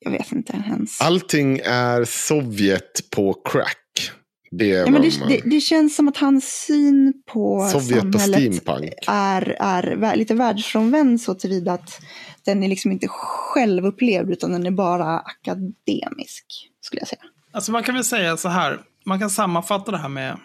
jag 0.00 0.10
vet 0.10 0.32
inte 0.32 0.52
ens. 0.66 1.00
allting 1.00 1.58
är 1.64 2.04
Sovjet 2.04 3.10
på 3.10 3.32
crack. 3.44 4.10
Det 4.50 4.66
ja, 4.66 4.90
men 4.90 5.02
det, 5.02 5.18
man... 5.20 5.28
det, 5.28 5.40
det 5.44 5.60
känns 5.60 5.96
som 5.96 6.08
att 6.08 6.16
hans 6.16 6.64
syn 6.66 7.22
på 7.26 7.68
Sovjet 7.72 8.14
och 8.14 8.20
samhället 8.20 8.54
steampunk. 8.54 8.92
är, 9.06 9.56
är 9.60 10.16
lite 10.16 10.34
världsfrånvänd 10.34 11.20
så 11.20 11.34
tillvida 11.34 11.72
att 11.72 12.00
den 12.44 12.62
är 12.62 12.68
liksom 12.68 12.92
inte 12.92 13.06
självupplevd 13.08 14.30
utan 14.30 14.52
den 14.52 14.66
är 14.66 14.70
bara 14.70 15.18
akademisk, 15.18 16.44
skulle 16.80 17.00
jag 17.00 17.08
säga. 17.08 17.22
Alltså 17.52 17.72
man 17.72 17.82
kan 17.82 17.94
väl 17.94 18.04
säga 18.04 18.36
så 18.36 18.48
här. 18.48 18.80
Man 19.04 19.18
kan 19.18 19.30
sammanfatta 19.30 19.90
det 19.90 19.98
här 19.98 20.08
med 20.08 20.38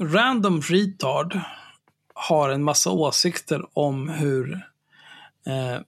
Random 0.00 0.60
retard 0.60 1.40
har 2.14 2.50
en 2.50 2.64
massa 2.64 2.90
åsikter 2.90 3.62
om 3.72 4.08
hur 4.08 4.52
eh, 5.46 5.80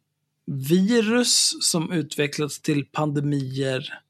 virus 0.46 1.56
som 1.60 1.92
utvecklats 1.92 2.60
till 2.60 2.84
pandemier 2.84 4.00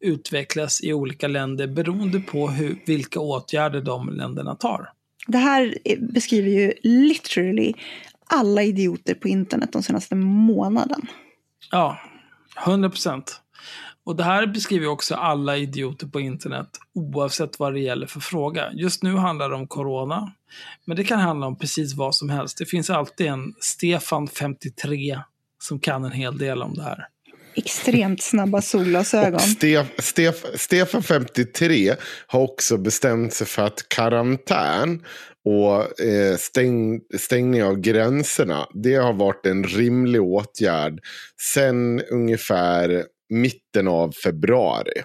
utvecklas 0.00 0.80
i 0.82 0.92
olika 0.92 1.28
länder 1.28 1.66
beroende 1.66 2.20
på 2.20 2.48
hur, 2.48 2.82
vilka 2.86 3.20
åtgärder 3.20 3.80
de 3.80 4.08
länderna 4.08 4.54
tar. 4.54 4.88
Det 5.26 5.38
här 5.38 5.78
är- 5.84 6.12
beskriver 6.12 6.50
ju 6.50 6.72
literally 6.82 7.72
alla 8.26 8.62
idioter 8.62 9.14
på 9.14 9.28
internet 9.28 9.72
de 9.72 9.82
senaste 9.82 10.14
månaden. 10.14 11.00
Ja, 11.70 11.98
100 12.64 12.90
procent. 12.90 13.40
Och 14.04 14.16
det 14.16 14.24
här 14.24 14.46
beskriver 14.46 14.86
också 14.88 15.14
alla 15.14 15.56
idioter 15.56 16.06
på 16.06 16.20
internet 16.20 16.68
oavsett 16.94 17.58
vad 17.58 17.72
det 17.74 17.80
gäller 17.80 18.06
för 18.06 18.20
fråga. 18.20 18.72
Just 18.72 19.02
nu 19.02 19.16
handlar 19.16 19.48
det 19.50 19.56
om 19.56 19.66
corona. 19.66 20.32
Men 20.84 20.96
det 20.96 21.04
kan 21.04 21.20
handla 21.20 21.46
om 21.46 21.58
precis 21.58 21.94
vad 21.94 22.14
som 22.14 22.30
helst. 22.30 22.58
Det 22.58 22.66
finns 22.66 22.90
alltid 22.90 23.26
en 23.26 23.54
Stefan 23.60 24.28
53 24.28 25.18
som 25.58 25.80
kan 25.80 26.04
en 26.04 26.12
hel 26.12 26.38
del 26.38 26.62
om 26.62 26.74
det 26.74 26.82
här. 26.82 27.06
Extremt 27.54 28.22
snabba 28.22 28.62
solglasögon. 28.62 29.40
Stef, 29.40 29.86
Stef, 29.98 30.44
Stefan 30.54 31.02
53 31.02 31.94
har 32.26 32.40
också 32.40 32.76
bestämt 32.76 33.34
sig 33.34 33.46
för 33.46 33.62
att 33.62 33.88
karantän 33.88 35.02
och 35.44 36.00
eh, 36.00 36.36
stäng, 36.36 37.00
stängning 37.18 37.64
av 37.64 37.80
gränserna, 37.80 38.66
det 38.74 38.94
har 38.94 39.12
varit 39.12 39.46
en 39.46 39.64
rimlig 39.64 40.22
åtgärd 40.22 41.00
sen 41.54 42.00
ungefär 42.00 43.04
mitten 43.30 43.88
av 43.88 44.12
februari 44.12 45.02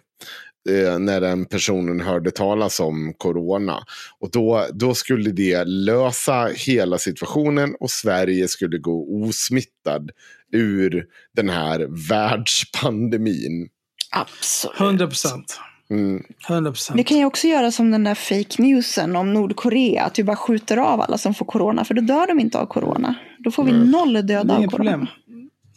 eh, 0.70 1.00
när 1.00 1.22
den 1.22 1.46
personen 1.46 2.00
hörde 2.00 2.32
talas 2.32 2.80
om 2.80 3.14
corona. 3.18 3.80
Och 4.20 4.32
då, 4.32 4.66
då 4.74 4.94
skulle 4.94 5.32
det 5.32 5.64
lösa 5.64 6.50
hela 6.56 6.98
situationen 6.98 7.76
och 7.80 7.92
Sverige 7.92 8.48
skulle 8.48 8.78
gå 8.78 9.24
osmittad 9.24 10.10
ur 10.52 11.06
den 11.36 11.50
här 11.50 11.88
världspandemin. 12.10 13.68
Absolut. 14.12 14.80
100 14.80 15.08
procent. 15.08 15.60
Mm. 15.90 16.24
100 16.50 16.70
Vi 16.70 16.74
procent. 16.74 17.08
kan 17.08 17.18
ju 17.18 17.26
också 17.26 17.48
göra 17.48 17.72
som 17.72 17.92
den 17.92 18.04
där 18.04 18.16
fake 18.16 18.62
newsen 18.62 19.16
om 19.16 19.34
Nordkorea. 19.34 20.04
Att 20.04 20.20
vi 20.20 20.24
bara 20.24 20.36
skjuter 20.38 20.78
av 20.78 21.02
alla 21.02 21.18
som 21.18 21.34
får 21.34 21.46
corona. 21.46 21.86
För 21.86 21.94
då 21.94 22.02
dör 22.02 22.28
de 22.28 22.40
inte 22.40 22.60
av 22.60 22.66
corona. 22.66 23.16
Då 23.40 23.52
får 23.52 23.64
vi 23.64 23.72
Mm. 23.72 23.92
noll 23.92 24.14
Det 24.14 24.22
döda 24.22 24.54
av 24.54 24.58
corona. 24.58 24.70
problem. 24.72 25.08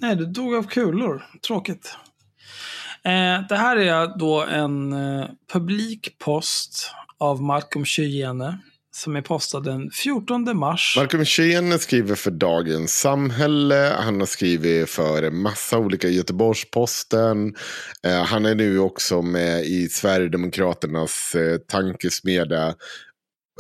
Nej, 0.01 0.17
du 0.17 0.27
dog 0.27 0.55
av 0.55 0.63
kulor. 0.63 1.23
Tråkigt. 1.47 1.97
Eh, 3.05 3.47
det 3.49 3.57
här 3.57 3.77
är 3.77 4.19
då 4.19 4.45
en 4.45 4.93
eh, 4.93 5.27
publikpost 5.53 6.91
av 7.19 7.43
Malcolm 7.43 7.85
Chyene 7.85 8.59
som 8.99 9.17
är 9.17 9.23
postad 9.23 9.61
den 9.61 9.91
14 9.91 10.57
mars. 10.57 10.95
Malcolm 10.97 11.25
Scheene 11.25 11.79
skriver 11.79 12.15
för 12.15 12.31
Dagens 12.31 13.01
Samhälle. 13.01 13.97
Han 13.99 14.21
har 14.21 14.27
skrivit 14.27 14.91
för 14.91 15.23
en 15.23 15.37
massa 15.37 15.79
olika 15.79 16.09
Göteborgs-Posten. 16.09 17.55
Eh, 18.03 18.25
han 18.25 18.47
är 18.47 18.55
nu 18.55 18.79
också 18.79 19.23
med 19.23 19.65
i 19.65 19.89
Sverigedemokraternas 19.89 21.35
eh, 21.35 21.59
tankesmedja 21.59 22.67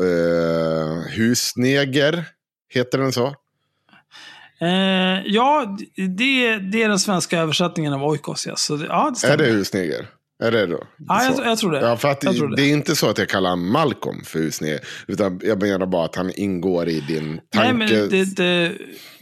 eh, 0.01 1.13
Husneger. 1.17 2.25
Heter 2.75 2.99
den 2.99 3.13
så? 3.13 3.35
Eh, 4.61 5.23
ja, 5.27 5.77
det, 5.97 6.57
det 6.59 6.83
är 6.83 6.89
den 6.89 6.99
svenska 6.99 7.39
översättningen 7.39 7.93
av 7.93 8.05
Oikos. 8.05 8.47
Ja, 8.47 8.57
så 8.57 8.77
det, 8.77 8.87
ja, 8.87 9.13
det. 9.23 9.29
Är 9.29 9.37
det 9.37 9.45
Husneger? 9.45 10.07
Är 10.45 10.51
det 10.53 10.67
då? 10.67 10.85
Ja, 11.09 11.25
jag, 11.25 11.47
jag 11.47 11.59
tror 11.59 11.71
det. 11.73 11.81
Ja, 11.81 11.97
för 11.97 12.09
att 12.09 12.21
det. 12.21 12.57
det 12.57 12.63
är 12.63 12.71
inte 12.73 12.97
så 12.97 13.09
att 13.11 13.19
jag 13.19 13.29
kallar 13.29 13.51
han 13.51 13.71
Malcolm 13.71 14.25
för 14.25 14.39
Husneger. 14.39 14.81
Utan 15.07 15.41
jag 15.45 15.63
menar 15.63 15.87
bara 15.87 16.05
att 16.05 16.17
han 16.17 16.31
ingår 16.35 16.89
i 16.89 17.01
din 17.01 17.29
Nej, 17.29 17.41
tanke... 17.51 17.73
men 17.73 17.89
det, 17.89 18.37
det, 18.37 18.73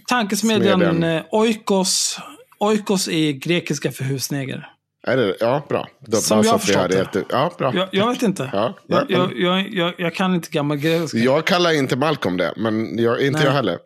tankesmedjan 0.08 0.80
Smedjan. 0.80 1.02
eh, 1.16 1.22
Oikos, 1.30 2.18
Oikos 2.58 3.08
är 3.08 3.32
grekiska 3.32 3.92
för 3.92 4.04
husneger. 4.04 4.68
Är 5.06 5.16
det, 5.16 5.36
ja, 5.40 5.66
bra. 5.68 5.88
Då, 6.06 6.16
Som 6.16 6.42
jag 6.44 6.52
har 6.52 6.58
förstått 6.58 6.82
hade 6.82 7.00
ett- 7.00 7.16
Ja, 7.30 7.52
bra. 7.58 7.72
Jag, 7.74 7.88
jag 7.92 8.08
vet 8.08 8.22
inte. 8.22 8.50
Ja, 8.52 8.78
jag, 8.86 9.04
ja, 9.08 9.30
jag, 9.36 9.68
jag, 9.74 9.94
jag 9.98 10.14
kan 10.14 10.34
inte 10.34 10.50
gammal 10.50 10.76
grekiska. 10.76 11.18
Jag 11.18 11.44
kallar 11.46 11.72
inte 11.72 11.96
Malcolm 11.96 12.36
det, 12.36 12.52
men 12.56 12.98
jag, 12.98 13.20
inte 13.20 13.38
Nej. 13.38 13.46
jag 13.46 13.52
heller. 13.52 13.78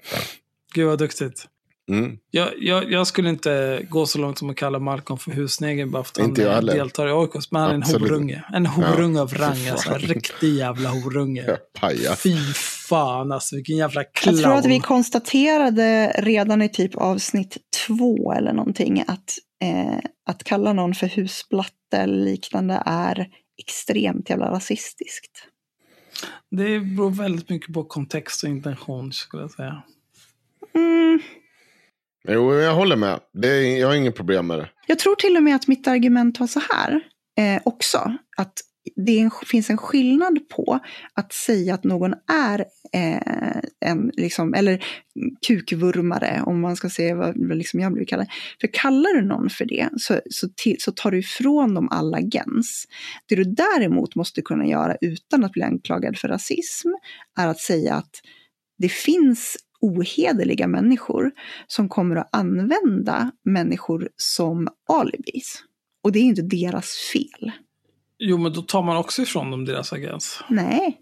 Gud 0.74 0.86
vad 0.86 0.98
duktigt. 0.98 1.46
Mm. 1.90 2.18
Jag, 2.30 2.48
jag, 2.58 2.92
jag 2.92 3.06
skulle 3.06 3.28
inte 3.28 3.82
gå 3.88 4.06
så 4.06 4.18
långt 4.18 4.38
som 4.38 4.50
att 4.50 4.56
kalla 4.56 4.78
Malcolm 4.78 5.18
för 5.18 5.30
husneger 5.30 5.86
bara 5.86 6.04
för 6.04 6.10
att 6.22 6.28
Inte 6.28 6.50
han 6.50 6.66
deltar 6.66 7.08
i 7.08 7.12
Oikos. 7.12 7.52
Men 7.52 7.62
han 7.62 7.70
är 7.70 7.74
en 7.74 7.82
horunge. 7.82 8.44
En 8.52 8.66
horunge 8.66 9.20
av 9.20 9.34
rang. 9.34 9.68
Alltså. 9.68 9.90
En 9.92 9.98
riktig 9.98 10.54
jävla 10.54 10.88
horunge. 10.88 11.44
Ja, 11.46 11.56
pajas. 11.80 12.22
Fy 12.22 12.36
fan 12.88 13.32
alltså, 13.32 13.56
vilken 13.56 13.76
jävla 13.76 14.04
clown. 14.04 14.36
Jag 14.36 14.44
tror 14.44 14.56
att 14.56 14.66
vi 14.66 14.80
konstaterade 14.80 16.14
redan 16.18 16.62
i 16.62 16.68
typ 16.68 16.96
avsnitt 16.96 17.56
två 17.86 18.32
eller 18.32 18.52
någonting 18.52 19.04
att, 19.06 19.34
eh, 19.62 19.98
att 20.26 20.44
kalla 20.44 20.72
någon 20.72 20.94
för 20.94 21.06
husblatte 21.06 21.96
eller 21.96 22.24
liknande 22.24 22.82
är 22.86 23.28
extremt 23.62 24.30
jävla 24.30 24.50
rasistiskt. 24.50 25.46
Det 26.50 26.80
beror 26.80 27.10
väldigt 27.10 27.48
mycket 27.48 27.74
på 27.74 27.84
kontext 27.84 28.44
och 28.44 28.50
intention 28.50 29.12
skulle 29.12 29.42
jag 29.42 29.50
säga. 29.50 29.82
Mm. 30.74 31.20
Jo, 32.28 32.54
jag 32.54 32.74
håller 32.74 32.96
med. 32.96 33.20
Är, 33.42 33.78
jag 33.78 33.88
har 33.88 33.94
inget 33.94 34.16
problem 34.16 34.46
med 34.46 34.58
det. 34.58 34.68
Jag 34.86 34.98
tror 34.98 35.14
till 35.14 35.36
och 35.36 35.42
med 35.42 35.56
att 35.56 35.68
mitt 35.68 35.88
argument 35.88 36.40
var 36.40 36.46
så 36.46 36.60
här 36.70 37.00
eh, 37.38 37.62
också. 37.64 38.16
Att 38.36 38.52
det 38.96 39.18
en, 39.18 39.30
finns 39.46 39.70
en 39.70 39.78
skillnad 39.78 40.48
på 40.48 40.78
att 41.14 41.32
säga 41.32 41.74
att 41.74 41.84
någon 41.84 42.14
är 42.32 42.64
eh, 42.92 43.60
en, 43.80 44.10
liksom, 44.16 44.54
eller 44.54 44.84
kukvurmare, 45.46 46.42
om 46.46 46.60
man 46.60 46.76
ska 46.76 46.90
säga 46.90 47.14
vad 47.14 47.48
vad 47.48 47.58
liksom 47.58 47.80
jag 47.80 47.92
blir 47.92 48.04
kallad. 48.04 48.26
För 48.60 48.68
kallar 48.72 49.14
du 49.14 49.26
någon 49.26 49.50
för 49.50 49.64
det 49.64 49.88
så, 49.96 50.20
så, 50.30 50.48
till, 50.56 50.76
så 50.78 50.92
tar 50.92 51.10
du 51.10 51.18
ifrån 51.18 51.74
dem 51.74 51.88
all 51.90 52.14
agens. 52.14 52.84
Det 53.26 53.34
du 53.34 53.44
däremot 53.44 54.14
måste 54.14 54.42
kunna 54.42 54.66
göra 54.66 54.96
utan 55.00 55.44
att 55.44 55.52
bli 55.52 55.62
anklagad 55.62 56.18
för 56.18 56.28
rasism 56.28 56.88
är 57.38 57.48
att 57.48 57.60
säga 57.60 57.94
att 57.94 58.20
det 58.78 58.88
finns 58.88 59.56
ohederliga 59.80 60.66
människor 60.66 61.30
som 61.66 61.88
kommer 61.88 62.16
att 62.16 62.28
använda 62.32 63.30
människor 63.44 64.08
som 64.16 64.68
alibis. 64.88 65.64
Och 66.02 66.12
det 66.12 66.18
är 66.18 66.22
inte 66.22 66.42
deras 66.42 66.94
fel. 67.12 67.52
Jo, 68.18 68.38
men 68.38 68.52
då 68.52 68.62
tar 68.62 68.82
man 68.82 68.96
också 68.96 69.22
ifrån 69.22 69.50
dem 69.50 69.64
deras 69.64 69.92
agens. 69.92 70.44
Nej. 70.48 71.00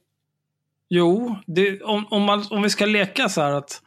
Jo, 0.88 1.36
det, 1.46 1.82
om, 1.82 2.06
om, 2.10 2.22
man, 2.22 2.44
om 2.50 2.62
vi 2.62 2.70
ska 2.70 2.86
leka 2.86 3.28
så 3.28 3.40
här 3.40 3.52
att 3.52 3.82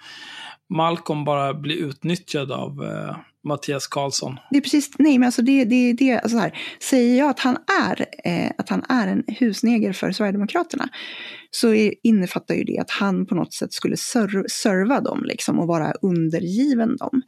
Malcolm 0.70 1.26
bara 1.26 1.54
blir 1.54 1.76
utnyttjad 1.76 2.52
av 2.52 2.84
eh, 2.84 3.18
Mattias 3.48 3.88
Karlsson. 3.88 4.38
Det 4.52 4.58
är 4.58 4.62
precis, 4.62 4.92
nej 5.00 5.18
men 5.18 5.26
alltså 5.26 5.42
det, 5.42 5.66
det, 5.66 5.94
det 5.94 6.14
alltså 6.14 6.30
så 6.30 6.38
här, 6.38 6.58
säger 6.82 7.18
jag 7.18 7.30
att 7.30 7.40
han 7.40 7.58
är, 7.82 8.06
eh, 8.24 8.52
att 8.58 8.70
han 8.70 8.84
är 8.90 9.08
en 9.08 9.24
husneger 9.28 9.94
för 9.94 10.12
Sverigedemokraterna 10.12 10.90
så 11.52 11.74
är, 11.74 11.94
innefattar 12.04 12.56
ju 12.56 12.64
det 12.64 12.80
att 12.80 12.92
han 12.92 13.26
på 13.26 13.36
något 13.36 13.54
sätt 13.54 13.74
skulle 13.74 13.98
ser, 13.98 14.50
serva 14.50 15.02
dem 15.02 15.24
liksom 15.24 15.60
och 15.60 15.68
vara 15.68 15.92
undergiven 15.92 16.98
dem. 16.98 17.22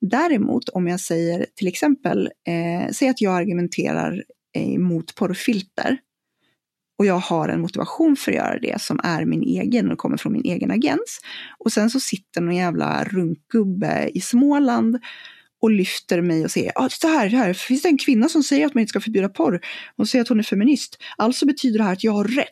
Däremot 0.00 0.68
om 0.68 0.88
jag 0.88 1.00
säger 1.00 1.46
till 1.54 1.68
exempel, 1.68 2.26
eh, 2.26 2.92
säg 2.92 3.08
att 3.08 3.20
jag 3.20 3.34
argumenterar 3.34 4.24
eh, 4.56 4.78
mot 4.78 5.14
porrfilter 5.14 5.98
och 6.98 7.06
jag 7.06 7.18
har 7.18 7.48
en 7.48 7.60
motivation 7.60 8.16
för 8.16 8.32
att 8.32 8.36
göra 8.36 8.58
det 8.58 8.80
som 8.80 9.00
är 9.04 9.24
min 9.24 9.42
egen 9.42 9.90
och 9.90 9.98
kommer 9.98 10.16
från 10.16 10.32
min 10.32 10.44
egen 10.44 10.70
agens. 10.70 11.20
Och 11.58 11.72
sen 11.72 11.90
så 11.90 12.00
sitter 12.00 12.40
någon 12.40 12.56
jävla 12.56 13.04
runkgubbe 13.04 14.10
i 14.14 14.20
Småland 14.20 14.98
och 15.60 15.70
lyfter 15.70 16.20
mig 16.20 16.44
och 16.44 16.50
säger 16.50 16.72
ah, 16.74 16.88
så 16.88 17.08
här, 17.08 17.28
här 17.28 17.52
finns 17.52 17.82
det 17.82 17.88
en 17.88 17.98
kvinna 17.98 18.28
som 18.28 18.42
säger 18.42 18.66
att 18.66 18.74
man 18.74 18.80
inte 18.80 18.90
ska 18.90 19.00
förbjuda 19.00 19.28
porr. 19.28 19.60
Hon 19.96 20.06
säger 20.06 20.22
att 20.22 20.28
hon 20.28 20.38
är 20.38 20.42
feminist. 20.42 20.98
Alltså 21.16 21.46
betyder 21.46 21.78
det 21.78 21.84
här 21.84 21.92
att 21.92 22.04
jag 22.04 22.12
har 22.12 22.24
rätt. 22.24 22.48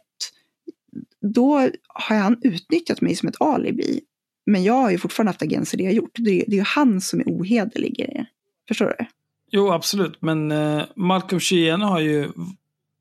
Då 1.34 1.70
har 1.88 2.16
han 2.16 2.38
utnyttjat 2.42 3.00
mig 3.00 3.16
som 3.16 3.28
ett 3.28 3.40
alibi. 3.40 4.00
Men 4.46 4.64
jag 4.64 4.74
har 4.74 4.90
ju 4.90 4.98
fortfarande 4.98 5.30
haft 5.30 5.42
agens 5.42 5.74
i 5.74 5.76
det 5.76 5.82
jag 5.82 5.92
gjort. 5.92 6.10
Det 6.14 6.30
är, 6.30 6.44
det 6.46 6.52
är 6.52 6.58
ju 6.58 6.64
han 6.66 7.00
som 7.00 7.20
är 7.20 7.24
ohederlig 7.24 8.00
i 8.00 8.04
det. 8.04 8.26
Förstår 8.68 8.94
du? 8.98 9.06
Jo, 9.50 9.70
absolut. 9.70 10.22
Men 10.22 10.52
eh, 10.52 10.82
Malcolm 10.96 11.40
Chyene 11.40 11.84
har 11.84 12.00
ju 12.00 12.28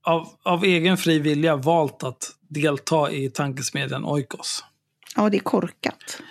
av, 0.03 0.27
av 0.44 0.64
egen 0.64 0.98
fri 0.98 1.19
vilja 1.19 1.56
valt 1.56 2.03
att 2.03 2.36
delta 2.48 3.11
i 3.11 3.30
tankesmedjan 3.30 4.06
Oikos. 4.06 4.64
Ja, 5.15 5.30
det 5.30 5.38
är 5.38 5.41
korkat. 5.41 6.22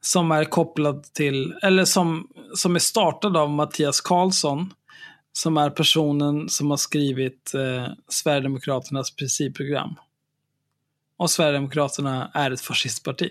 Som 0.00 0.30
är 0.30 0.44
kopplad 0.44 1.04
till, 1.04 1.54
eller 1.62 1.84
som, 1.84 2.28
som 2.54 2.74
är 2.74 2.78
startad 2.78 3.36
av 3.36 3.50
Mattias 3.50 4.00
Karlsson. 4.00 4.72
Som 5.32 5.56
är 5.56 5.70
personen 5.70 6.48
som 6.48 6.70
har 6.70 6.76
skrivit 6.76 7.54
eh, 7.54 7.92
Sverigedemokraternas 8.08 9.16
principprogram. 9.16 9.94
Och 11.16 11.30
Sverigedemokraterna 11.30 12.30
är 12.34 12.50
ett 12.50 12.60
fascistparti. 12.60 13.30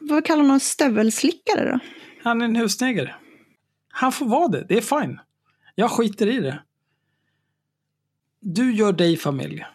Vad 0.00 0.24
kallar 0.24 0.44
man 0.44 0.60
stövelslickare 0.60 1.72
då? 1.72 1.78
Han 2.22 2.40
är 2.40 2.44
en 2.44 2.56
husneger. 2.56 3.16
Han 3.88 4.12
får 4.12 4.26
vara 4.26 4.48
det, 4.48 4.66
det 4.68 4.76
är 4.78 5.00
fine. 5.00 5.20
Jag 5.74 5.90
skiter 5.90 6.26
i 6.26 6.40
det. 6.40 6.62
Du 8.40 8.74
gör 8.74 8.92
dig 8.92 9.16
familj. 9.16 9.66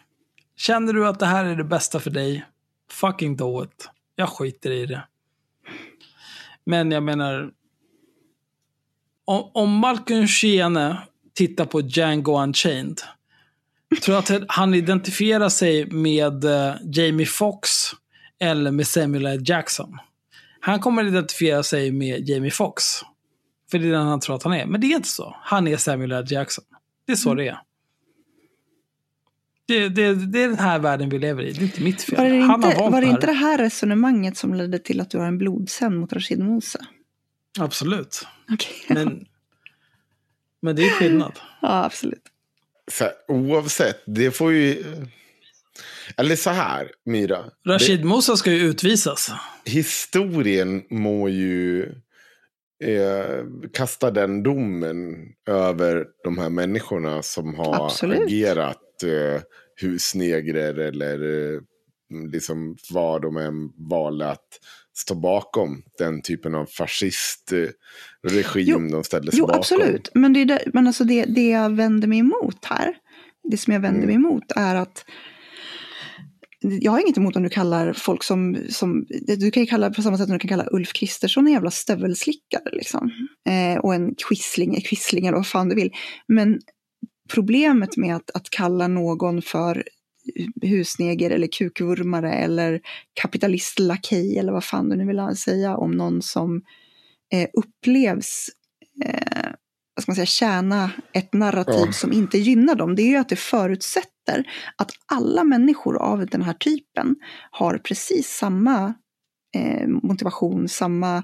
Känner 0.56 0.92
du 0.92 1.06
att 1.06 1.18
det 1.18 1.26
här 1.26 1.44
är 1.44 1.56
det 1.56 1.64
bästa 1.64 2.00
för 2.00 2.10
dig, 2.10 2.46
fucking 2.92 3.36
do 3.36 3.64
it. 3.64 3.88
Jag 4.16 4.28
skiter 4.28 4.70
i 4.70 4.86
det. 4.86 5.02
Men 6.64 6.90
jag 6.90 7.02
menar, 7.02 7.50
om, 9.24 9.50
om 9.54 9.70
Malcolm 9.70 10.26
Chyene 10.26 10.96
tittar 11.34 11.64
på 11.64 11.80
Django 11.80 12.42
Unchained, 12.42 13.00
tror 14.02 14.14
jag 14.14 14.36
att 14.36 14.44
han 14.48 14.74
identifierar 14.74 15.48
sig 15.48 15.86
med 15.86 16.44
eh, 16.44 16.74
Jamie 16.82 17.26
Foxx 17.26 17.70
eller 18.38 18.70
med 18.70 18.86
Samuel 18.86 19.26
L. 19.26 19.40
Jackson. 19.44 19.98
Han 20.60 20.80
kommer 20.80 21.04
identifiera 21.04 21.62
sig 21.62 21.92
med 21.92 22.28
Jamie 22.28 22.50
Foxx. 22.50 22.84
För 23.70 23.78
det 23.78 23.88
är 23.88 23.92
den 23.92 24.06
han 24.06 24.20
tror 24.20 24.36
att 24.36 24.42
han 24.42 24.52
är. 24.52 24.66
Men 24.66 24.80
det 24.80 24.86
är 24.86 24.96
inte 24.96 25.08
så. 25.08 25.36
Han 25.42 25.68
är 25.68 25.76
Samuel 25.76 26.12
L. 26.12 26.26
Jackson. 26.28 26.64
Det 27.06 27.12
är 27.12 27.16
så 27.16 27.34
det 27.34 27.48
är. 27.48 27.60
Det, 29.70 29.88
det, 29.88 30.14
det 30.14 30.42
är 30.42 30.48
den 30.48 30.58
här 30.58 30.78
världen 30.78 31.08
vi 31.08 31.18
lever 31.18 31.42
i. 31.42 31.52
Det 31.52 31.60
är 31.60 31.62
inte 31.62 31.82
mitt 31.82 32.02
fel. 32.02 32.16
Var 32.16 32.24
det, 32.24 32.40
han 32.40 32.64
inte, 32.64 32.76
var 32.78 33.00
det 33.00 33.06
här. 33.06 33.14
inte 33.14 33.26
det 33.26 33.32
här 33.32 33.58
resonemanget 33.58 34.36
som 34.36 34.54
ledde 34.54 34.78
till 34.78 35.00
att 35.00 35.10
du 35.10 35.18
har 35.18 35.26
en 35.26 35.38
blodshämnd 35.38 36.00
mot 36.00 36.12
Rashid 36.12 36.38
Musa? 36.38 36.86
Absolut. 37.58 38.26
Okej. 38.52 38.84
Men, 38.88 39.26
men 40.62 40.76
det 40.76 40.82
är 40.82 40.90
skillnad. 40.90 41.32
Ja, 41.62 41.84
absolut. 41.84 42.22
Så 42.90 43.04
här, 43.04 43.12
oavsett, 43.28 44.02
det 44.06 44.30
får 44.30 44.52
ju... 44.52 44.84
Eller 46.16 46.36
så 46.36 46.50
här, 46.50 46.90
Myra. 47.04 47.44
Rashid 47.66 48.04
Musa 48.04 48.36
ska 48.36 48.52
ju 48.52 48.58
utvisas. 48.58 49.30
Historien 49.64 50.82
må 50.90 51.28
ju 51.28 51.82
eh, 52.84 53.44
kasta 53.72 54.10
den 54.10 54.42
domen 54.42 55.28
över 55.48 56.06
de 56.24 56.38
här 56.38 56.48
människorna 56.48 57.22
som 57.22 57.54
har 57.54 57.84
Absolut. 57.84 58.20
agerat 58.20 59.02
eh, 59.02 59.42
husnegrer 59.80 60.78
eller 60.78 61.22
eh, 61.54 61.60
liksom 62.32 62.76
vad 62.90 63.22
de 63.22 63.36
än 63.36 63.72
valde 63.88 64.30
att 64.30 64.48
stå 64.96 65.14
bakom 65.14 65.82
den 65.98 66.22
typen 66.22 66.54
av 66.54 66.66
fascistregim 66.66 68.90
de 68.90 69.04
ställde 69.04 69.30
sig 69.30 69.38
Jo, 69.38 69.46
bakom. 69.46 69.60
absolut. 69.60 70.10
Men, 70.14 70.32
det, 70.32 70.62
men 70.74 70.86
alltså 70.86 71.04
det, 71.04 71.24
det 71.24 71.48
jag 71.48 71.76
vänder 71.76 72.08
mig 72.08 72.18
emot 72.18 72.64
här, 72.64 72.94
det 73.50 73.56
som 73.56 73.72
jag 73.72 73.80
vänder 73.80 74.06
mig 74.06 74.14
emot 74.14 74.52
är 74.56 74.74
att 74.74 75.04
jag 76.62 76.92
har 76.92 77.00
inget 77.00 77.16
emot 77.16 77.36
om 77.36 77.42
du 77.42 77.48
kallar 77.48 77.92
folk 77.92 78.22
som, 78.22 78.56
som 78.68 79.06
du 79.38 79.50
kan 79.50 79.62
ju 79.62 79.66
kalla 79.66 79.90
på 79.90 80.02
samma 80.02 80.18
sätt 80.18 80.26
som 80.26 80.32
du 80.32 80.38
kan 80.38 80.48
kalla 80.48 80.66
Ulf 80.72 80.92
Kristersson 80.92 81.46
en 81.46 81.52
jävla 81.52 81.70
stövelslickare 81.70 82.70
liksom. 82.72 83.10
Eh, 83.48 83.78
och 83.80 83.94
en 83.94 84.14
quisling, 84.28 84.80
quisling 84.80 85.26
eller 85.26 85.36
vad 85.36 85.46
fan 85.46 85.68
du 85.68 85.74
vill. 85.74 85.90
Men 86.28 86.60
problemet 87.34 87.96
med 87.96 88.16
att, 88.16 88.30
att 88.30 88.50
kalla 88.50 88.88
någon 88.88 89.42
för 89.42 89.84
husneger 90.62 91.30
eller 91.30 91.46
kukvurmare 91.46 92.32
eller 92.32 92.80
kapitalistlakej 93.14 94.38
eller 94.38 94.52
vad 94.52 94.64
fan 94.64 94.88
du 94.88 94.96
nu 94.96 95.06
vill 95.06 95.36
säga 95.36 95.76
om 95.76 95.90
någon 95.90 96.22
som 96.22 96.62
eh, 97.32 97.48
upplevs 97.52 98.48
eh, 99.04 99.50
vad 99.94 100.02
ska 100.02 100.10
man 100.10 100.16
säga, 100.16 100.26
tjäna 100.26 100.90
ett 101.12 101.32
narrativ 101.32 101.86
Ja. 101.86 101.92
som 101.92 102.12
inte 102.12 102.38
gynnar 102.38 102.74
dem, 102.74 102.96
det 102.96 103.02
är 103.02 103.08
ju 103.08 103.16
att 103.16 103.28
det 103.28 103.36
förutsätter 103.36 104.44
att 104.76 104.90
alla 105.06 105.44
människor 105.44 105.98
av 106.02 106.26
den 106.26 106.42
här 106.42 106.52
typen 106.52 107.16
har 107.50 107.78
precis 107.78 108.28
samma 108.28 108.94
eh, 109.56 109.88
motivation, 109.88 110.68
samma, 110.68 111.22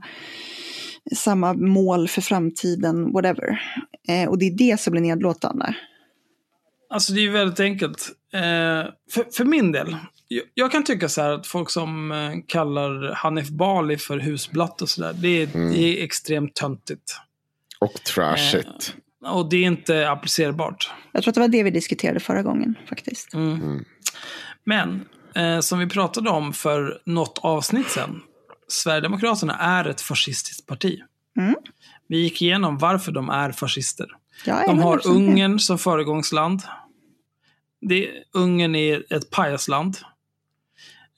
samma 1.17 1.53
mål 1.55 2.09
för 2.09 2.23
framtiden, 2.23 3.13
whatever. 3.13 3.61
Eh, 4.09 4.29
och 4.29 4.39
det 4.39 4.47
är 4.47 4.59
det 4.59 4.81
som 4.81 4.91
blir 4.91 5.03
nedlåtande. 5.03 5.75
Alltså 6.91 7.13
det 7.13 7.21
är 7.21 7.23
ju 7.23 7.31
väldigt 7.31 7.61
enkelt. 7.61 8.09
Eh, 8.33 8.41
för, 9.13 9.33
för 9.37 9.45
min 9.45 9.73
del, 9.73 9.97
jag, 10.29 10.45
jag 10.55 10.73
kan 10.73 10.85
tycka 10.85 11.09
så 11.09 11.23
här 11.23 11.31
att 11.31 11.47
folk 11.47 11.71
som 11.71 12.13
eh, 12.13 12.33
kallar 12.49 13.13
Hanif 13.15 13.49
Bali 13.49 13.97
för 13.97 14.19
husblatt 14.19 14.83
och 14.83 14.89
sådär, 14.89 15.13
det, 15.13 15.29
är- 15.43 15.55
Mm. 15.57 15.73
det 15.73 15.79
är 15.79 16.05
extremt 16.05 16.55
töntigt. 16.55 17.17
Och 17.79 17.93
trashigt. 17.95 18.95
Och 19.27 19.49
det 19.51 19.57
är 19.57 19.63
inte 19.67 20.11
applicerbart. 20.11 20.91
Jag 21.13 21.23
tror 21.23 21.31
att 21.31 21.35
det 21.35 21.41
var 21.41 21.49
det 21.49 21.63
vi 21.63 21.71
diskuterade 21.71 22.21
förra 22.21 22.43
gången 22.43 22.75
faktiskt. 22.89 23.35
Mm. 23.35 23.85
Men, 24.65 25.09
eh, 25.35 25.61
som 25.61 25.79
vi 25.79 25.87
pratade 25.87 26.31
om 26.31 26.53
för 26.53 27.01
något 27.05 27.39
avsnitt 27.43 27.89
sen, 27.91 28.21
Sverigedemokraterna 28.69 29.57
är 29.59 29.85
ett 29.85 30.01
fascistiskt 30.01 30.67
parti. 30.67 30.99
Mm. 31.39 31.55
Vi 32.09 32.19
gick 32.19 32.43
igenom 32.43 32.79
varför 32.79 33.13
de 33.13 33.29
är 33.31 33.53
fascister. 33.53 34.07
De 34.45 34.79
har 34.79 34.99
100% 34.99 35.07
med. 35.09 35.17
Ungern 35.17 35.59
som 35.59 35.79
föregångsland. 35.79 36.63
Det, 37.81 38.11
Ungern 38.33 38.75
är 38.75 39.13
ett 39.15 39.31
pajasland. 39.31 39.97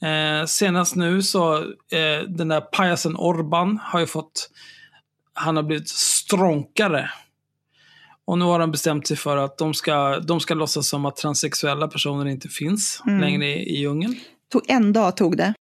Eh, 0.03 0.47
senast 0.47 0.97
nu 0.97 1.23
så, 1.23 1.57
eh, 1.59 2.23
den 2.29 2.49
där 2.49 2.61
pajasen 2.61 3.17
Orban 3.17 3.79
har 3.83 4.01
ju 4.01 4.07
fått, 4.07 4.51
han 5.33 5.57
har 5.57 5.63
blivit 5.63 5.89
strånkare. 5.89 7.11
Och 8.25 8.39
nu 8.39 8.45
har 8.45 8.59
de 8.59 8.71
bestämt 8.71 9.07
sig 9.07 9.17
för 9.17 9.37
att 9.37 9.59
de 9.59 9.75
ska, 9.75 10.19
de 10.21 10.41
ska 10.41 10.55
låtsas 10.55 10.89
som 10.89 11.07
att 11.07 11.17
transsexuella 11.17 11.89
personer 11.89 12.27
inte 12.27 12.49
finns 12.49 13.03
Mm. 13.07 13.21
längre 13.21 13.47
i, 13.47 13.81
i 13.81 13.87
Ungern. 13.87 14.15
Tog 14.53 14.71
en 14.71 14.93
dag 14.93 15.17
tog 15.17 15.37
det. 15.37 15.55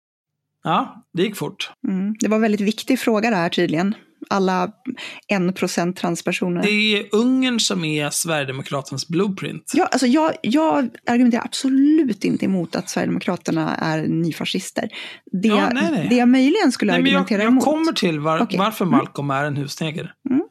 Ja, 0.64 1.04
det 1.12 1.22
gick 1.22 1.36
fort. 1.36 1.70
Mm. 1.88 2.14
Det 2.20 2.28
var 2.28 2.36
en 2.36 2.42
väldigt 2.42 2.60
viktig 2.60 2.98
fråga 3.00 3.30
det 3.30 3.36
här 3.36 3.48
tydligen. 3.48 3.94
Alla 4.30 4.72
1% 5.32 5.94
transpersoner. 5.94 6.62
Det 6.62 6.68
är 6.70 7.06
Ungern 7.12 7.60
som 7.60 7.84
är 7.84 8.10
Sverigedemokraternas 8.10 9.08
blueprint. 9.08 9.72
Ja, 9.74 9.86
alltså 9.86 10.06
jag, 10.06 10.32
jag 10.42 10.88
argumenterar 11.06 11.44
absolut 11.44 12.24
inte 12.24 12.44
emot 12.44 12.76
att 12.76 12.90
Sverigedemokraterna 12.90 13.76
är 13.76 14.02
nyfascister. 14.06 14.88
Det, 15.32 15.48
Ja, 15.48 15.70
nej, 15.72 15.90
nej. 15.90 16.06
det 16.10 16.16
jag 16.16 16.28
möjligen 16.28 16.72
skulle 16.72 16.92
Nej, 16.92 17.02
men 17.02 17.12
jag, 17.12 17.18
argumentera 17.20 17.42
jag 17.42 17.50
emot. 17.50 17.64
kommer 17.64 17.92
till 17.92 18.20
var, 18.20 18.40
Okej. 18.42 18.58
varför 18.58 18.84
Mm. 18.84 18.98
Malcolm 18.98 19.30
är 19.30 19.44
en 19.44 19.56
husneger. 19.56 20.14
Mm. 20.30 20.42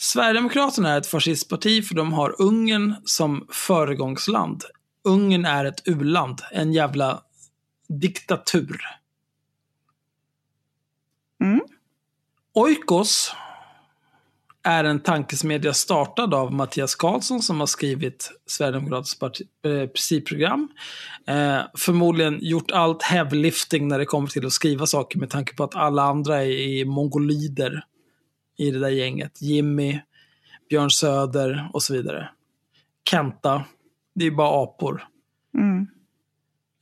Sverigedemokraterna 0.00 0.90
är 0.92 0.98
ett 0.98 1.06
fascistparti 1.06 1.82
för 1.84 1.94
de 1.94 2.12
har 2.12 2.42
Ungern 2.42 2.94
som 3.04 3.46
föregångsland. 3.52 4.62
Ungern 5.04 5.44
är 5.44 5.64
ett 5.64 5.82
u-land, 5.84 6.40
en 6.52 6.72
jävla 6.72 7.20
diktatur. 8.00 8.80
Mm. 11.44 11.60
Oikos 12.58 13.34
är 14.62 14.84
en 14.84 15.00
tankesmedja 15.00 15.72
startad 15.72 16.34
av 16.34 16.52
Mattias 16.52 16.94
Karlsson 16.94 17.42
som 17.42 17.60
har 17.60 17.66
skrivit 17.66 18.30
Sverigedemokraternas 18.46 19.40
eh, 19.40 19.86
principprogram. 19.86 20.68
Eh, 21.26 21.60
förmodligen 21.76 22.38
gjort 22.40 22.70
allt 22.70 23.02
heavlifting 23.02 23.88
när 23.88 23.98
det 23.98 24.04
kommer 24.04 24.28
till 24.28 24.46
att 24.46 24.52
skriva 24.52 24.86
saker 24.86 25.18
med 25.18 25.30
tanke 25.30 25.54
på 25.54 25.64
att 25.64 25.74
alla 25.74 26.02
andra 26.02 26.44
är, 26.44 26.50
är 26.50 26.84
mongolider 26.84 27.84
i 28.56 28.70
det 28.70 28.78
där 28.78 28.88
gänget. 28.88 29.42
Jimmy, 29.42 30.00
Björn 30.68 30.90
Söder 30.90 31.70
och 31.72 31.82
så 31.82 31.92
vidare. 31.92 32.30
Kenta, 33.10 33.64
det 34.14 34.26
är 34.26 34.30
bara 34.30 34.62
apor. 34.62 35.04
Mm. 35.54 35.86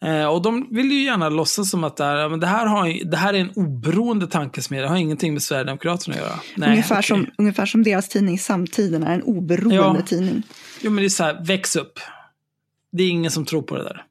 Eh, 0.04 0.26
och 0.26 0.42
de 0.42 0.68
vill 0.70 0.92
ju 0.92 1.04
gärna 1.04 1.28
låtsas 1.28 1.70
som 1.70 1.84
att 1.84 1.96
det 1.96 2.04
här, 2.04 2.28
men 2.28 2.40
det, 2.40 2.46
här 2.46 2.66
har, 2.66 3.10
det 3.10 3.16
här 3.16 3.34
är 3.34 3.38
en 3.38 3.50
oberoende 3.54 4.26
tankesmedja, 4.26 4.82
det 4.82 4.88
har 4.88 4.96
ingenting 4.96 5.32
med 5.32 5.42
Sverigedemokraterna 5.42 6.14
att 6.16 6.20
göra. 6.22 6.40
Nej, 6.56 6.70
ungefär, 6.70 6.94
okej. 6.94 7.02
som, 7.02 7.26
ungefär 7.38 7.66
som 7.66 7.82
deras 7.82 8.08
tidning 8.08 8.38
Samtiden 8.38 9.02
är 9.02 9.14
en 9.14 9.22
oberoende 9.22 9.76
Ja. 9.76 9.96
tidning. 10.06 10.42
Jo, 10.80 10.90
men 10.90 11.02
det 11.02 11.06
är 11.06 11.08
så 11.08 11.24
här, 11.24 11.44
väx 11.44 11.76
upp. 11.76 11.98
Det 12.92 13.02
är 13.02 13.10
ingen 13.10 13.30
som 13.30 13.44
tror 13.44 13.62
på 13.62 13.76
det 13.76 13.84
där. 13.84 14.04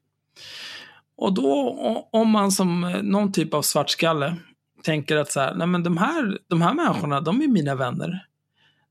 Och 1.16 1.34
då, 1.34 2.08
om 2.12 2.30
man 2.30 2.52
som 2.52 2.84
eh, 2.84 3.02
någon 3.02 3.32
typ 3.32 3.54
av 3.54 3.62
svartskalle 3.62 4.36
tänker 4.82 5.16
att 5.16 5.32
så 5.32 5.40
här, 5.40 5.54
nej 5.54 5.66
men 5.66 5.82
de 5.82 5.96
här, 5.96 6.38
de 6.48 6.62
här 6.62 6.74
människorna, 6.74 7.20
de 7.20 7.42
är 7.42 7.48
mina 7.48 7.74
vänner. 7.74 8.26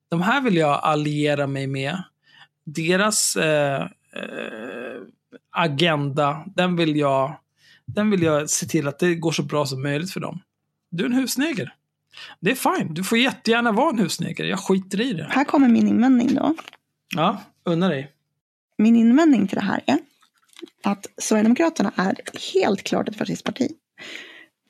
De 0.10 0.22
här 0.22 0.42
vill 0.42 0.56
jag 0.56 0.80
alliera 0.84 1.48
mig 1.48 1.68
med. 1.68 2.04
Deras 2.66 3.36
eh, 3.36 3.82
eh, 4.16 5.02
agenda, 5.56 6.44
den 6.56 6.76
vill, 6.76 6.95
jag, 6.95 7.40
den 7.86 8.11
vill 8.11 8.22
jag 8.22 8.49
se 8.49 8.65
till 8.65 8.88
att 8.88 8.99
det 8.99 9.15
går 9.15 9.32
så 9.32 9.44
bra 9.44 9.65
som 9.65 9.82
möjligt 9.82 10.11
för 10.11 10.19
dem. 10.19 10.41
Du 10.91 11.03
är 11.03 11.07
en 11.07 11.14
husneger. 11.14 11.73
Det 12.40 12.52
är 12.52 12.56
fine. 12.56 12.94
Du 12.94 13.03
får 13.03 13.18
jättegärna 13.18 13.72
vara 13.72 13.90
en 13.90 13.99
husneger. 13.99 14.44
Jag 14.44 14.60
skiter 14.60 15.02
i 15.02 15.14
det. 15.14 15.27
Här 15.32 15.44
kommer 15.44 15.68
min 15.68 15.88
invändning 15.88 16.36
då. 16.36 16.56
Ja, 17.15 17.41
unna 17.64 17.88
dig. 17.90 18.11
Min 18.77 18.95
invändning 18.95 19.48
till 19.48 19.56
det 19.56 19.64
här 19.64 19.84
är 19.88 19.99
att 20.84 21.07
Sverigedemokraterna 21.18 21.91
är 21.95 22.15
helt 22.53 22.84
klart 22.84 23.10
ett 23.10 23.18
fascistparti. 23.18 23.72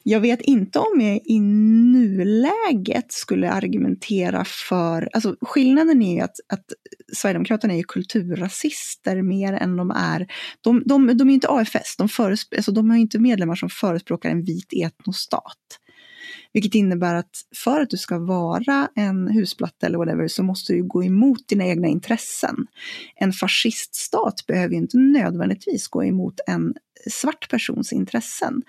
Jag 0.07 0.19
vet 0.19 0.41
inte 0.41 0.79
om 0.79 1.01
jag 1.01 1.19
i 1.25 1.39
nuläget 1.39 3.11
skulle 3.11 3.51
argumentera 3.51 4.45
för, 4.45 5.09
alltså 5.13 5.35
skillnaden 5.41 6.01
är 6.01 6.15
ju 6.15 6.21
att, 6.21 6.35
att 6.53 6.65
Sverigedemokraterna 7.13 7.73
är 7.73 7.77
ju 7.77 7.83
kulturrasister 7.83 9.21
mer 9.21 9.53
än 9.53 9.77
de 9.77 9.91
är, 9.91 10.27
de, 10.61 10.83
de, 10.85 11.17
de 11.17 11.27
är 11.27 11.31
ju 11.31 11.33
inte 11.33 11.49
AFS, 11.49 11.97
de, 11.97 12.07
föresp- 12.07 12.55
alltså 12.55 12.71
de 12.71 12.89
har 12.89 12.97
ju 12.97 13.01
inte 13.01 13.19
medlemmar 13.19 13.55
som 13.55 13.69
förespråkar 13.69 14.29
en 14.29 14.43
vit 14.43 14.73
etnostat. 14.73 15.79
Vilket 16.53 16.75
innebär 16.75 17.15
att 17.15 17.41
för 17.63 17.81
att 17.81 17.89
du 17.89 17.97
ska 17.97 18.19
vara 18.19 18.89
en 18.95 19.27
husplatta 19.27 19.87
eller 19.87 19.97
whatever 19.97 20.27
så 20.27 20.43
måste 20.43 20.73
du 20.73 20.83
gå 20.83 21.03
emot 21.03 21.47
dina 21.47 21.65
egna 21.65 21.87
intressen. 21.87 22.55
En 23.15 23.31
fasciststat 23.33 24.45
behöver 24.47 24.73
ju 24.73 24.77
inte 24.77 24.97
nödvändigtvis 24.97 25.87
gå 25.87 26.03
emot 26.03 26.39
en 26.47 26.73
svart 27.11 27.49
persons 27.49 27.93
intressen. 27.93 28.61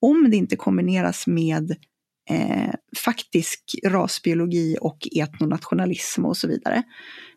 Om 0.00 0.30
det 0.30 0.36
inte 0.36 0.56
kombineras 0.56 1.26
med 1.26 1.70
eh, 2.30 2.74
faktisk 3.04 3.74
rasbiologi 3.86 4.76
och 4.80 5.08
etnonationalism 5.16 6.24
och 6.24 6.36
så 6.36 6.48
vidare. 6.48 6.82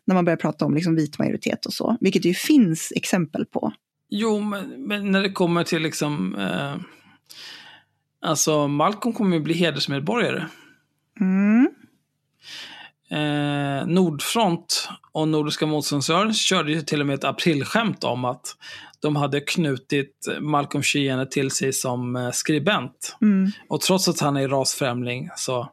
När 0.04 0.14
man 0.14 0.24
börjar 0.24 0.36
prata 0.36 0.64
om 0.64 0.74
liksom 0.74 0.94
vit 0.96 1.18
majoritet 1.18 1.66
och 1.66 1.72
så, 1.72 1.96
vilket 2.00 2.22
det 2.22 2.28
ju 2.28 2.34
finns 2.34 2.92
exempel 2.96 3.46
på. 3.46 3.72
Jo, 4.08 4.40
men, 4.40 4.86
men 4.86 5.12
när 5.12 5.22
det 5.22 5.32
kommer 5.32 5.64
till 5.64 5.82
liksom... 5.82 6.34
Eh, 6.34 6.76
alltså, 8.20 8.68
Malcolm 8.68 9.14
kommer 9.14 9.36
ju 9.36 9.42
bli 9.42 9.54
hedersmedborgare. 9.54 10.46
Mm. 11.20 11.68
Eh, 13.12 13.86
Nordfront 13.86 14.88
och 15.12 15.28
Nordiska 15.28 15.66
motståndsrörelsen 15.66 16.34
körde 16.34 16.72
ju 16.72 16.80
till 16.80 17.00
och 17.00 17.06
med 17.06 17.14
ett 17.14 17.24
aprilskämt 17.24 18.04
om 18.04 18.24
att 18.24 18.56
de 19.00 19.16
hade 19.16 19.40
knutit 19.40 20.28
Malcolm 20.40 20.82
Chyene 20.82 21.26
till 21.26 21.50
sig 21.50 21.72
som 21.72 22.16
eh, 22.16 22.30
skribent. 22.30 23.16
Mm. 23.22 23.50
Och 23.68 23.80
trots 23.80 24.08
att 24.08 24.20
han 24.20 24.36
är 24.36 24.48
rasfrämling 24.48 25.30
så 25.36 25.68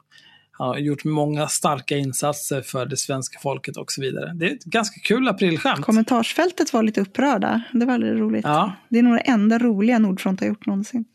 har 0.51 0.73
han 0.73 0.83
gjort 0.83 1.03
många 1.03 1.47
starka 1.47 1.97
insatser 1.97 2.61
för 2.61 2.85
det 2.85 2.97
svenska 2.97 3.39
folket 3.39 3.77
och 3.77 3.91
så 3.91 4.01
vidare. 4.01 4.33
Det 4.35 4.45
är 4.45 4.51
ett 4.51 4.63
ganska 4.63 4.99
kul 4.99 5.27
aprilskämt. 5.27 5.85
Kommentarsfältet 5.85 6.73
var 6.73 6.83
lite 6.83 7.01
upprörda. 7.01 7.61
Det 7.71 7.85
var 7.85 7.93
väldigt 7.93 8.19
roligt. 8.19 8.45
Ja. 8.45 8.73
Det 8.89 8.99
är 8.99 9.03
nog 9.03 9.15
det 9.15 9.21
enda 9.21 9.59
roliga 9.59 9.99
Nordfront 9.99 10.39
har 10.39 10.47
gjort 10.47 10.65
någonsin. 10.65 11.05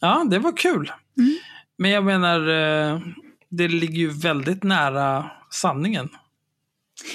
Ja, 0.00 0.26
det 0.30 0.38
var 0.38 0.56
kul. 0.56 0.92
Mm. 1.18 1.36
Men 1.78 1.90
jag 1.90 2.04
menar, 2.04 2.48
eh, 2.48 3.00
det 3.52 3.68
ligger 3.68 3.98
ju 3.98 4.10
väldigt 4.10 4.62
nära 4.62 5.30
sanningen. 5.50 6.08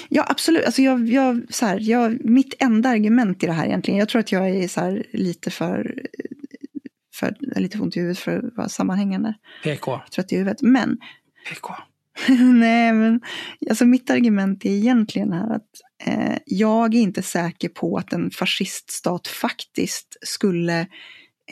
Ja, 0.08 0.26
absolut. 0.28 0.64
Alltså 0.64 0.82
jag, 0.82 1.08
jag, 1.08 1.42
så 1.50 1.66
här, 1.66 1.78
jag, 1.80 2.24
mitt 2.24 2.54
enda 2.58 2.88
argument 2.88 3.42
i 3.42 3.46
det 3.46 3.52
här 3.52 3.66
egentligen, 3.66 3.98
jag 3.98 4.08
tror 4.08 4.20
att 4.20 4.32
jag 4.32 4.48
är 4.48 4.68
så 4.68 4.80
här, 4.80 5.06
lite 5.12 5.50
för, 5.50 6.02
för 7.14 7.36
lite 7.60 7.78
ont 7.78 7.96
i 7.96 8.00
huvudet 8.00 8.18
för 8.18 8.38
att 8.38 8.56
vara 8.56 8.68
sammanhängande. 8.68 9.34
PK. 9.62 10.00
Trött 10.14 10.32
i 10.32 10.36
huvudet. 10.36 10.62
Men 10.62 10.98
PK. 11.48 11.74
Nej, 12.54 12.92
men 12.92 13.20
alltså 13.70 13.84
mitt 13.84 14.10
argument 14.10 14.64
är 14.64 14.70
egentligen 14.70 15.32
här 15.32 15.54
att 15.54 15.70
eh, 16.04 16.38
jag 16.46 16.94
är 16.94 16.98
inte 16.98 17.22
säker 17.22 17.68
på 17.68 17.96
att 17.96 18.12
en 18.12 18.30
fasciststat 18.30 19.26
faktiskt 19.26 20.16
skulle 20.22 20.86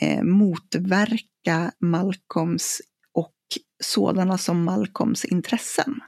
eh, 0.01 0.23
motverka 0.23 1.71
Malcolms 1.79 2.81
sådana 3.83 4.37
som 4.37 4.63
Malcolms 4.63 5.25
intressen. 5.25 5.99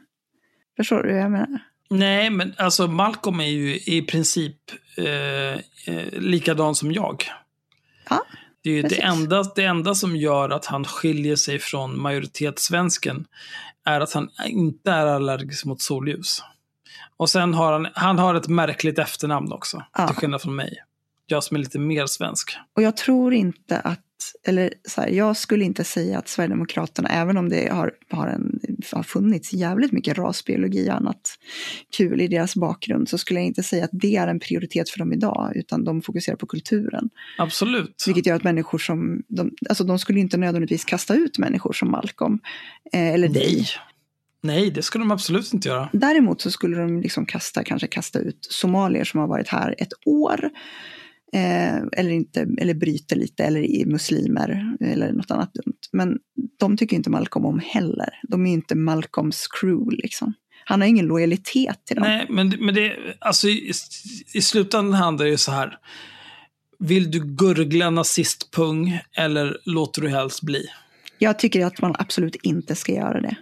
Förstår 0.78 1.04
du 1.04 1.10
hur 1.12 1.18
jag 1.20 1.32
menar? 1.32 1.60
Nej, 1.90 2.30
men 2.30 2.54
alltså 2.58 2.88
Malcolm 2.88 3.40
är 3.40 3.48
ju 3.48 3.76
i 3.76 4.02
princip 4.02 4.56
eh, 4.98 5.06
eh, 5.96 6.12
likadan 6.12 6.76
som 6.76 6.91
jag. 6.91 7.24
Ja, 8.10 8.26
Det 8.64 8.70
är 8.70 8.74
ju 8.74 8.82
det 8.82 9.02
enda, 9.02 9.44
det 9.56 9.64
enda 9.64 9.96
som 9.96 10.16
gör 10.16 10.50
att 10.50 10.66
han 10.66 10.86
skiljer 10.86 11.36
sig 11.36 11.60
från 11.60 12.02
majoritetssvensken 12.02 13.26
är 13.86 14.02
att 14.02 14.14
han 14.14 14.30
inte 14.48 14.91
är 14.91 15.06
allergisk 15.06 15.66
mot 15.66 15.82
solljus. 15.82 16.44
Och 17.18 17.30
sen 17.30 17.54
har 17.54 17.72
han, 17.74 17.88
han 17.94 18.20
har 18.20 18.36
ett 18.36 18.48
märkligt 18.48 19.00
efternamn 19.00 19.52
också, 19.52 19.84
Ja. 19.98 20.08
till 20.08 20.16
skillnad 20.16 20.41
från 20.41 20.56
mig. 20.56 20.78
Jag 21.26 21.44
som 21.44 21.56
är 21.56 21.60
lite 21.60 21.80
mer 21.80 22.06
svensk. 22.06 22.58
Och 22.76 22.82
jag 22.82 22.98
tror 22.98 23.34
inte 23.34 23.80
att, 23.80 24.00
eller 24.44 24.74
så 24.88 25.02
här, 25.02 25.10
jag 25.10 25.38
skulle 25.38 25.66
inte 25.66 25.84
säga 25.84 26.18
att 26.18 26.28
Sverigedemokraterna, 26.28 27.10
även 27.10 27.38
om 27.38 27.50
det 27.50 27.70
har, 27.72 27.91
har, 28.10 28.28
en, 28.28 28.60
har 28.91 29.04
funnits 29.04 29.54
jävligt 29.54 29.91
mycket 29.91 30.18
rasbiologi 30.18 30.90
och 30.90 30.94
annat 30.94 31.22
kul 31.98 32.22
i 32.22 32.28
deras 32.28 32.56
bakgrund, 32.56 33.10
så 33.10 33.18
skulle 33.18 33.40
jag 33.40 33.48
inte 33.48 33.64
säga 33.64 33.84
att 33.84 33.90
det 33.94 34.16
är 34.16 34.28
en 34.28 34.40
prioritet 34.40 34.90
för 34.90 35.00
dem 35.00 35.14
idag, 35.14 35.52
utan 35.56 35.84
de 35.84 36.02
fokuserar 36.02 36.36
på 36.36 36.46
kulturen. 36.46 37.10
Absolut. 37.38 38.04
Vilket 38.08 38.26
gör 38.26 38.36
att 38.36 38.44
människor 38.44 38.78
som, 38.78 39.24
de, 39.28 39.52
alltså 39.70 39.84
de 39.84 40.00
skulle 40.00 40.20
inte 40.20 40.38
nödvändigtvis 40.38 40.86
kasta 40.86 41.16
ut 41.16 41.38
människor 41.38 41.74
som 41.74 41.91
Malcolm. 41.91 42.40
Eh, 42.94 43.14
eller 43.14 43.28
dig. 43.28 43.66
Nej. 44.41 44.72
Det 44.72 44.82
skulle 44.82 45.02
de 45.02 45.12
absolut 45.12 45.54
inte 45.54 45.68
göra. 45.68 45.90
Däremot 45.94 46.41
så 46.41 46.52
skulle 46.52 46.78
de 46.78 47.02
liksom 47.02 47.26
kasta, 47.26 47.64
kanske 47.64 47.88
kasta 47.88 48.20
ut 48.20 48.48
somalier 48.50 49.04
som 49.04 49.20
har 49.20 49.28
varit 49.28 49.48
här 49.48 49.76
ett 49.78 49.94
år. 50.06 50.50
Eh, 51.34 51.78
eller, 51.92 52.10
inte, 52.10 52.48
eller 52.58 52.74
bryter 52.74 53.16
lite, 53.16 53.44
eller 53.44 53.60
är 53.60 53.86
muslimer, 53.86 54.78
eller 54.82 55.12
något 55.12 55.32
annat 55.32 55.54
dumt. 55.54 55.80
Men 55.92 56.18
de 56.60 56.78
tycker 56.78 56.96
inte 56.96 57.10
Malcolm 57.10 57.46
om 57.46 57.62
heller. 57.66 58.10
De 58.28 58.46
är 58.46 58.52
inte 58.52 58.76
Malcolms 58.76 59.48
crew 59.48 60.02
liksom. 60.02 60.34
Han 60.66 60.82
har 60.82 60.88
ingen 60.88 61.06
lojalitet 61.06 61.86
till 61.86 61.96
dem. 61.96 62.06
Nej, 62.06 62.26
men, 62.30 62.50
men 62.60 62.76
det, 62.76 62.96
alltså 63.20 63.48
i, 63.48 63.72
i 64.34 64.42
slutändan 64.42 64.94
handlar 64.94 65.26
det 65.26 65.32
ju 65.32 65.38
så 65.38 65.52
här. 65.52 65.78
Vill 66.80 67.12
du 67.12 67.20
gurgla 67.26 67.90
nazistpung 67.90 69.00
eller 69.14 69.58
låter 69.66 70.02
du 70.02 70.10
helst 70.10 70.42
bli? 70.42 70.66
Jag 71.18 71.40
tycker 71.40 71.66
att 71.66 71.82
man 71.82 71.96
absolut 72.00 72.36
inte 72.36 72.76
ska 72.76 72.94
göra 72.94 73.22
det. 73.22 73.36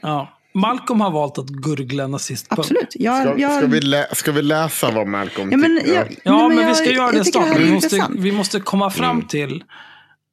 Ja. 0.00 0.39
Malcolm 0.54 1.00
har 1.00 1.10
valt 1.10 1.38
att 1.38 1.48
gurgla 1.48 2.06
nazistpung. 2.06 2.58
Absolut. 2.58 2.92
Jag, 2.94 3.22
Ska, 3.22 3.38
jag, 3.38 3.56
ska, 3.58 3.66
vi 3.66 3.80
lä- 3.80 4.14
ska 4.14 4.32
vi 4.32 4.42
läsa 4.42 4.90
vad 4.90 5.06
Malcolm 5.06 5.48
Ja, 5.50 5.56
men 5.56 5.78
tycker? 5.80 5.94
jag- 5.94 6.16
Ja, 6.24 6.36
Nej, 6.36 6.48
men, 6.48 6.56
vi 6.58 6.62
jag- 6.62 6.76
ska 6.76 6.90
göra 6.92 7.12
det 7.12 7.24
snart. 7.24 7.58
Vi 7.58 7.72
måste, 7.72 8.06
vi 8.18 8.32
måste 8.32 8.60
komma 8.60 8.90
fram 8.90 9.16
Mm. 9.16 9.28
till 9.28 9.64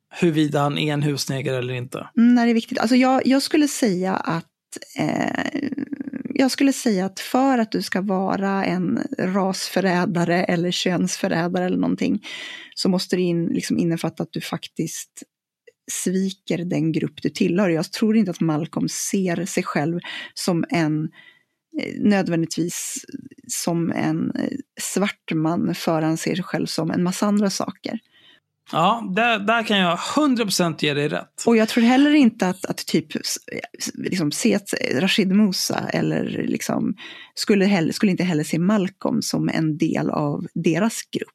huruvida 0.10 0.60
han 0.62 0.78
är 0.78 0.94
en 0.94 1.02
husneger 1.04 1.54
eller 1.54 1.74
inte. 1.74 1.98
Mm, 2.18 2.36
nej, 2.36 2.46
det 2.46 2.52
är 2.52 2.54
viktigt. 2.54 2.80
Alltså 2.80 2.96
jag, 2.96 3.28
jag 3.28 3.42
skulle 3.42 3.68
säga 3.68 4.16
att 4.16 4.46
eh, 5.00 5.62
jag 6.34 6.52
skulle 6.52 6.74
säga 6.74 7.06
att 7.06 7.20
för 7.20 7.58
att 7.58 7.72
du 7.72 7.82
ska 7.82 8.02
vara 8.02 8.66
en 8.66 9.00
rasförrädare 9.20 10.44
eller 10.44 10.72
könsförrädare 10.72 11.66
eller 11.66 11.78
någonting 11.78 12.24
så 12.76 12.90
måste 12.90 13.16
det 13.16 13.22
in, 13.22 13.46
liksom 13.46 13.78
innefatta 13.78 14.24
att 14.24 14.30
du 14.32 14.42
faktiskt 14.42 15.24
sviker 15.92 16.58
den 16.58 16.92
grupp 16.92 17.22
du 17.22 17.30
tillhör. 17.30 17.70
Jag 17.70 17.92
tror 17.92 18.18
inte 18.18 18.32
att 18.32 18.40
Malcolm 18.40 18.90
ser 18.90 19.46
sig 19.46 19.64
själv 19.64 20.00
som 20.34 20.66
en 20.70 21.04
eh, 21.82 21.94
nödvändigtvis 22.00 23.06
som 23.48 23.92
en 23.92 24.32
eh, 24.32 24.58
svart 24.82 25.34
man 25.34 25.76
för 25.76 26.02
han 26.02 26.18
ser 26.18 26.36
sig 26.36 26.44
själv 26.44 26.66
som 26.66 26.92
en 26.92 27.04
massa 27.04 27.26
andra 27.26 27.50
saker. 27.50 28.00
Ja, 28.72 29.14
där, 29.16 29.40
där 29.40 29.64
kan 29.64 29.78
jag 29.78 29.98
100% 29.98 30.76
ge 30.80 30.94
dig 30.94 31.08
rätt. 31.08 31.44
Och 31.46 31.58
jag 31.58 31.70
tror 31.70 31.84
heller 31.84 32.14
inte 32.14 32.48
att, 32.48 32.66
att 32.66 32.78
typ 32.78 33.08
liksom 33.94 34.32
se 34.32 34.56
att 34.56 34.74
Rashid 34.94 35.32
Musa 35.32 35.90
eller 35.94 36.24
liksom 36.48 36.96
skulle, 37.36 37.66
heller, 37.66 37.92
skulle 37.92 38.12
inte 38.12 38.24
heller 38.24 38.44
se 38.44 38.60
Malcolm 38.60 39.22
som 39.22 39.50
en 39.50 39.78
del 39.78 40.10
av 40.10 40.48
deras 40.54 41.02
grupp. 41.12 41.30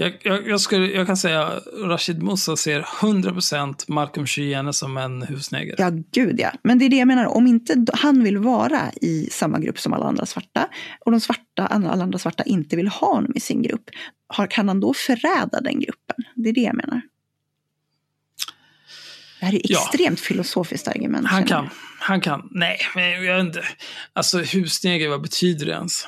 Jag, 0.00 0.16
jag, 0.22 0.48
jag, 0.48 0.60
skulle, 0.60 0.86
jag 0.86 1.06
kan 1.06 1.16
säga 1.16 1.60
Rashid 1.84 2.22
Musa 2.22 2.56
ser 2.56 2.82
100% 2.82 3.84
Malcolm 3.88 4.26
Chyene 4.26 4.72
som 4.72 4.96
en 4.96 5.22
husneger. 5.22 5.74
Ja, 5.78 5.90
gud 6.12 6.40
ja. 6.40 6.52
Men 6.62 6.78
det 6.78 6.84
är 6.84 6.88
det 6.88 6.96
jag 6.96 7.08
menar, 7.08 7.26
om 7.26 7.46
inte 7.46 7.84
han 7.92 8.22
vill 8.24 8.38
vara 8.38 8.80
i 9.02 9.28
samma 9.32 9.58
grupp 9.58 9.80
som 9.80 9.92
alla 9.92 10.06
andra 10.06 10.26
svarta 10.26 10.68
och 11.00 11.10
de 11.10 11.20
svarta, 11.20 11.66
alla 11.66 11.90
andra 12.02 12.18
svarta 12.18 12.42
inte 12.42 12.76
vill 12.76 12.88
ha 12.88 13.14
honom 13.14 13.32
i 13.34 13.40
sin 13.40 13.62
grupp, 13.62 13.90
har, 14.28 14.46
kan 14.46 14.68
han 14.68 14.80
då 14.80 14.94
förräda 14.94 15.60
den 15.60 15.80
gruppen? 15.80 16.16
Det 16.34 16.48
är 16.48 16.52
det 16.52 16.60
jag 16.60 16.76
menar. 16.76 17.00
Det 19.40 19.46
här 19.46 19.54
är 19.54 19.60
Ja. 19.64 19.78
extremt 19.82 20.20
filosofiskt 20.20 20.88
argument. 20.88 21.26
Han 21.26 21.44
kan. 21.44 21.68
Han 22.00 22.20
kan. 22.20 22.48
Nej, 22.50 22.78
men 22.94 23.10
jag 23.10 23.36
vet 23.36 23.46
inte. 23.46 23.62
Alltså 24.12 24.38
husneger, 24.38 25.08
vad 25.08 25.22
betyder 25.22 25.66
det 25.66 25.72
ens? 25.72 26.06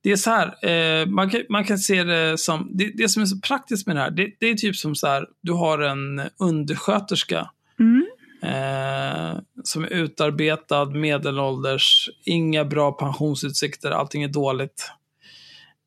Det 0.00 0.12
är 0.12 0.16
så 0.16 0.30
här, 0.30 0.68
eh, 0.68 1.06
man, 1.06 1.30
kan, 1.30 1.40
man 1.48 1.64
kan 1.64 1.78
se 1.78 2.04
det 2.04 2.38
som, 2.38 2.70
det, 2.74 2.90
det 2.96 3.08
som 3.08 3.22
är 3.22 3.26
så 3.26 3.38
praktiskt 3.40 3.86
med 3.86 3.96
det 3.96 4.00
här, 4.00 4.10
det, 4.10 4.30
det 4.40 4.46
är 4.46 4.54
typ 4.54 4.76
som 4.76 4.94
så 4.94 5.06
här, 5.06 5.26
du 5.40 5.52
har 5.52 5.78
en 5.78 6.22
undersköterska 6.38 7.50
Mm. 7.80 8.06
eh, 8.42 9.38
som 9.64 9.84
är 9.84 9.88
utarbetad, 9.88 10.84
medelålders, 10.84 12.10
inga 12.24 12.64
bra 12.64 12.92
pensionsutsikter, 12.92 13.90
allting 13.90 14.22
är 14.22 14.28
dåligt. 14.28 14.90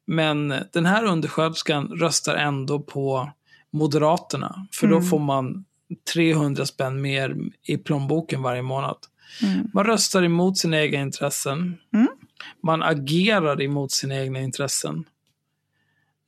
Men 0.07 0.53
den 0.73 0.85
här 0.85 1.03
undersköterskan 1.03 1.87
röstar 1.87 2.35
ändå 2.35 2.79
på 2.79 3.31
Moderaterna, 3.73 4.67
för 4.71 4.87
då 4.87 4.95
Mm. 4.95 5.09
får 5.09 5.19
man 5.19 5.65
300 6.13 6.65
spänn 6.65 7.01
mer 7.01 7.35
i 7.67 7.77
plånboken 7.77 8.41
varje 8.41 8.61
månad. 8.61 8.97
Mm. 9.43 9.67
Man 9.73 9.85
röstar 9.85 10.23
emot 10.23 10.57
sina 10.57 10.81
egna 10.81 10.99
intressen. 11.01 11.77
Mm. 11.93 12.07
Man 12.63 12.83
agerar 12.83 13.61
emot 13.61 13.91
sina 13.91 14.15
egna 14.15 14.39
intressen. 14.39 15.05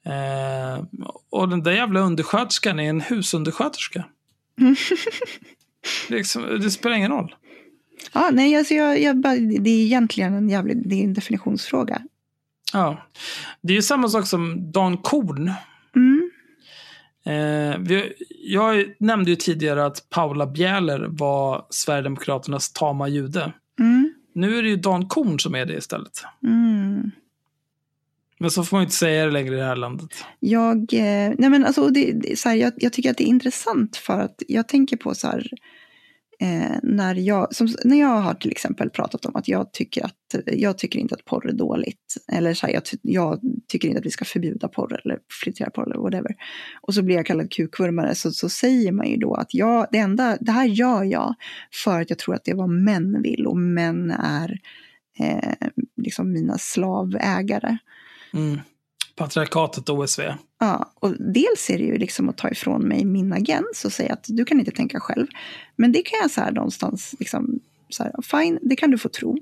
Eh, 0.05 0.83
och 1.29 1.49
den 1.49 1.63
där 1.63 1.71
jävla 1.71 1.99
undersköterskan 1.99 2.79
är 2.79 2.89
en 2.89 3.01
husundersköterska. 3.01 4.05
Liksom, 6.09 6.59
det 6.61 6.71
spelar 6.71 6.95
ingen 6.95 7.11
roll. 7.11 7.35
Ja, 8.13 8.29
nej, 8.33 8.55
alltså 8.55 8.73
jag, 8.73 9.01
jag 9.01 9.17
bara, 9.17 9.35
det 9.35 9.69
är 9.69 9.85
egentligen 9.85 10.33
en 10.33 10.49
jävlig, 10.49 10.89
det 10.89 10.95
är 10.95 11.03
en 11.03 11.13
definitionsfråga. 11.13 12.01
Ja. 12.73 13.07
Det 13.61 13.73
är 13.73 13.75
ju 13.75 13.81
samma 13.81 14.09
sak 14.09 14.27
som 14.27 14.71
Dan 14.71 14.97
Korn. 14.97 15.51
Mm. 15.95 16.31
Eh, 17.25 17.77
vi, 17.79 18.13
jag 18.29 18.85
nämnde 18.99 19.29
ju 19.29 19.35
tidigare 19.35 19.85
att 19.85 20.09
Paula 20.09 20.45
Bjäler 20.45 21.07
var 21.09 21.65
Sverigedemokraternas 21.69 22.73
tama 22.73 23.07
jude. 23.07 23.53
Mm. 23.79 24.13
Nu 24.37 24.57
är 24.57 24.63
det 24.63 24.69
ju 24.69 24.75
Dan 24.75 25.07
Korn 25.07 25.39
som 25.39 25.55
är 25.55 25.65
det 25.65 25.73
istället. 25.73 26.23
Mm. 26.43 27.11
Men 28.39 28.51
så 28.51 28.63
får 28.63 28.77
man 28.77 28.81
ju 28.81 28.85
inte 28.85 28.95
säga 28.95 29.25
det 29.25 29.31
längre 29.31 29.55
i 29.55 29.57
det 29.57 29.65
här 29.65 29.75
landet. 29.75 30.09
Jag, 30.39 30.77
eh, 30.93 31.33
nej 31.37 31.49
men 31.49 31.65
alltså, 31.65 31.89
det, 31.89 32.11
det, 32.11 32.39
så 32.39 32.49
här, 32.49 32.55
jag, 32.55 32.73
jag 32.77 32.93
tycker 32.93 33.11
att 33.11 33.17
det 33.17 33.23
är 33.23 33.27
intressant 33.27 33.97
för 33.97 34.19
att 34.19 34.43
jag 34.47 34.67
tänker 34.67 34.97
på 34.97 35.15
så 35.15 35.27
här, 35.27 35.49
eh, 36.41 36.77
när, 36.83 37.15
jag, 37.15 37.55
som, 37.55 37.67
när 37.83 37.99
jag 37.99 38.21
har 38.21 38.33
till 38.33 38.51
exempel 38.51 38.89
pratat 38.89 39.25
om 39.25 39.35
att 39.35 39.47
jag 39.47 39.73
tycker, 39.73 40.05
att, 40.05 40.35
jag 40.45 40.77
tycker 40.77 40.99
inte 40.99 41.15
att 41.15 41.25
porr 41.25 41.49
är 41.49 41.53
dåligt. 41.53 42.15
Eller 42.31 42.53
så 42.53 42.67
här, 42.67 42.73
jag, 42.73 42.85
ty- 42.85 42.97
jag 43.01 43.41
tycker 43.67 43.87
inte 43.87 43.99
att 43.99 44.05
vi 44.05 44.11
ska 44.11 44.25
förbjuda 44.25 44.67
porr 44.67 45.01
eller 45.03 45.19
filtrera 45.43 45.69
porr 45.69 45.85
eller 45.85 45.97
whatever. 45.97 46.35
Och 46.81 46.93
så 46.93 47.01
blir 47.01 47.15
jag 47.15 47.25
kallad 47.25 47.51
kukvurmare 47.51 48.15
så, 48.15 48.31
så 48.31 48.49
säger 48.49 48.91
man 48.91 49.07
ju 49.07 49.17
då 49.17 49.33
att 49.33 49.53
jag, 49.53 49.87
det, 49.91 49.97
enda, 49.97 50.37
det 50.41 50.51
här 50.51 50.65
gör 50.65 51.03
jag 51.03 51.35
för 51.83 52.01
att 52.01 52.09
jag 52.09 52.19
tror 52.19 52.35
att 52.35 52.43
det 52.43 52.51
är 52.51 52.55
vad 52.55 52.69
män 52.69 53.21
vill 53.21 53.47
och 53.47 53.57
män 53.57 54.11
är 54.11 54.59
eh, 55.19 55.67
liksom 55.97 56.31
mina 56.31 56.57
slavägare. 56.57 57.77
Mm. 58.33 58.59
Patriarkatet 59.17 59.89
OSV. 59.89 60.21
Ja, 60.59 60.93
och 60.95 61.15
dels 61.33 61.69
är 61.69 61.77
det 61.77 61.83
ju 61.83 61.97
liksom 61.97 62.29
att 62.29 62.37
ta 62.37 62.49
ifrån 62.49 62.81
mig 62.87 63.05
min 63.05 63.33
agens 63.33 63.85
och 63.85 63.93
säga 63.93 64.13
att 64.13 64.25
du 64.27 64.45
kan 64.45 64.59
inte 64.59 64.71
tänka 64.71 64.99
själv. 64.99 65.27
Men 65.75 65.91
det 65.91 66.01
kan 66.01 66.19
jag 66.21 66.31
så 66.31 66.41
här 66.41 66.51
någonstans, 66.51 67.15
liksom, 67.19 67.59
så 67.89 68.03
här, 68.03 68.13
fine, 68.21 68.59
det 68.61 68.75
kan 68.75 68.91
du 68.91 68.97
få 68.97 69.09
tro. 69.09 69.37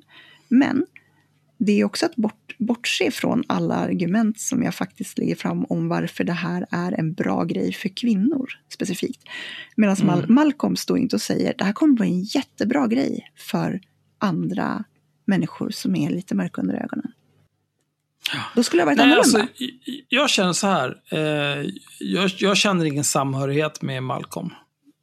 Men 0.48 0.86
det 1.58 1.80
är 1.80 1.86
också 1.86 2.06
att 2.06 2.16
bort, 2.16 2.56
bortse 2.58 3.12
från 3.12 3.44
alla 3.48 3.76
argument 3.76 4.40
som 4.40 4.64
jag 4.64 4.76
faktiskt 4.76 5.18
lägger 5.18 5.36
fram 5.36 5.66
om 5.66 5.88
varför 5.88 6.24
det 6.24 6.34
här 6.34 6.66
är 6.72 6.92
en 6.92 7.14
bra 7.14 7.44
grej 7.44 7.74
för 7.74 7.90
kvinnor 7.90 8.50
specifikt. 8.74 9.24
Medan 9.76 9.96
Mm. 9.96 10.08
Mal- 10.08 10.30
Malcolm 10.30 10.76
står 10.76 10.98
inte 10.98 11.16
och 11.16 11.22
säger 11.22 11.54
det 11.58 11.64
här 11.64 11.74
kommer 11.74 11.94
bli 11.94 12.08
en 12.08 12.22
jättebra 12.24 12.88
grej 12.88 13.32
för 13.38 13.82
andra 14.18 14.84
människor 15.26 15.70
som 15.70 15.96
är 15.96 16.10
lite 16.10 16.36
mörka 16.36 16.62
under 16.62 16.76
ögonen. 16.76 17.12
Då 18.56 18.64
skulle 18.64 18.82
jag 18.82 18.86
varit 18.86 18.98
Nej, 18.98 19.06
annorlunda. 19.06 19.40
alltså, 19.40 19.64
jag 20.10 20.30
känner 20.30 20.54
så 20.54 20.68
här. 20.68 20.96
Eh, 21.12 21.70
jag, 22.00 22.32
jag 22.38 22.58
känner 22.58 22.86
ingen 22.86 23.04
samhörighet 23.04 23.82
med 23.82 24.04
Malcolm. 24.04 24.50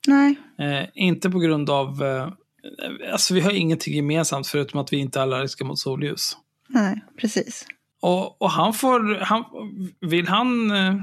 Nej, 0.07 0.35
Eh, 0.59 0.89
inte 0.95 1.31
på 1.31 1.39
grund 1.39 1.71
av... 1.71 2.03
Eh, 2.03 2.29
alltså 3.13 3.35
vi 3.35 3.41
har 3.41 3.51
ingenting 3.51 3.95
gemensamt 3.95 4.47
förutom 4.47 4.81
att 4.81 4.93
vi 4.93 4.97
inte 4.97 5.19
är 5.19 5.23
allergiska 5.23 5.65
mot 5.65 5.79
solljus. 5.79 6.37
nej, 6.69 7.05
precis. 7.21 7.67
Och, 8.03 8.43
och 8.43 8.51
han 8.51 8.73
får... 8.75 9.21
Han, 9.21 9.45
vill 10.01 10.29
han 10.29 10.71
eh, 10.71 10.95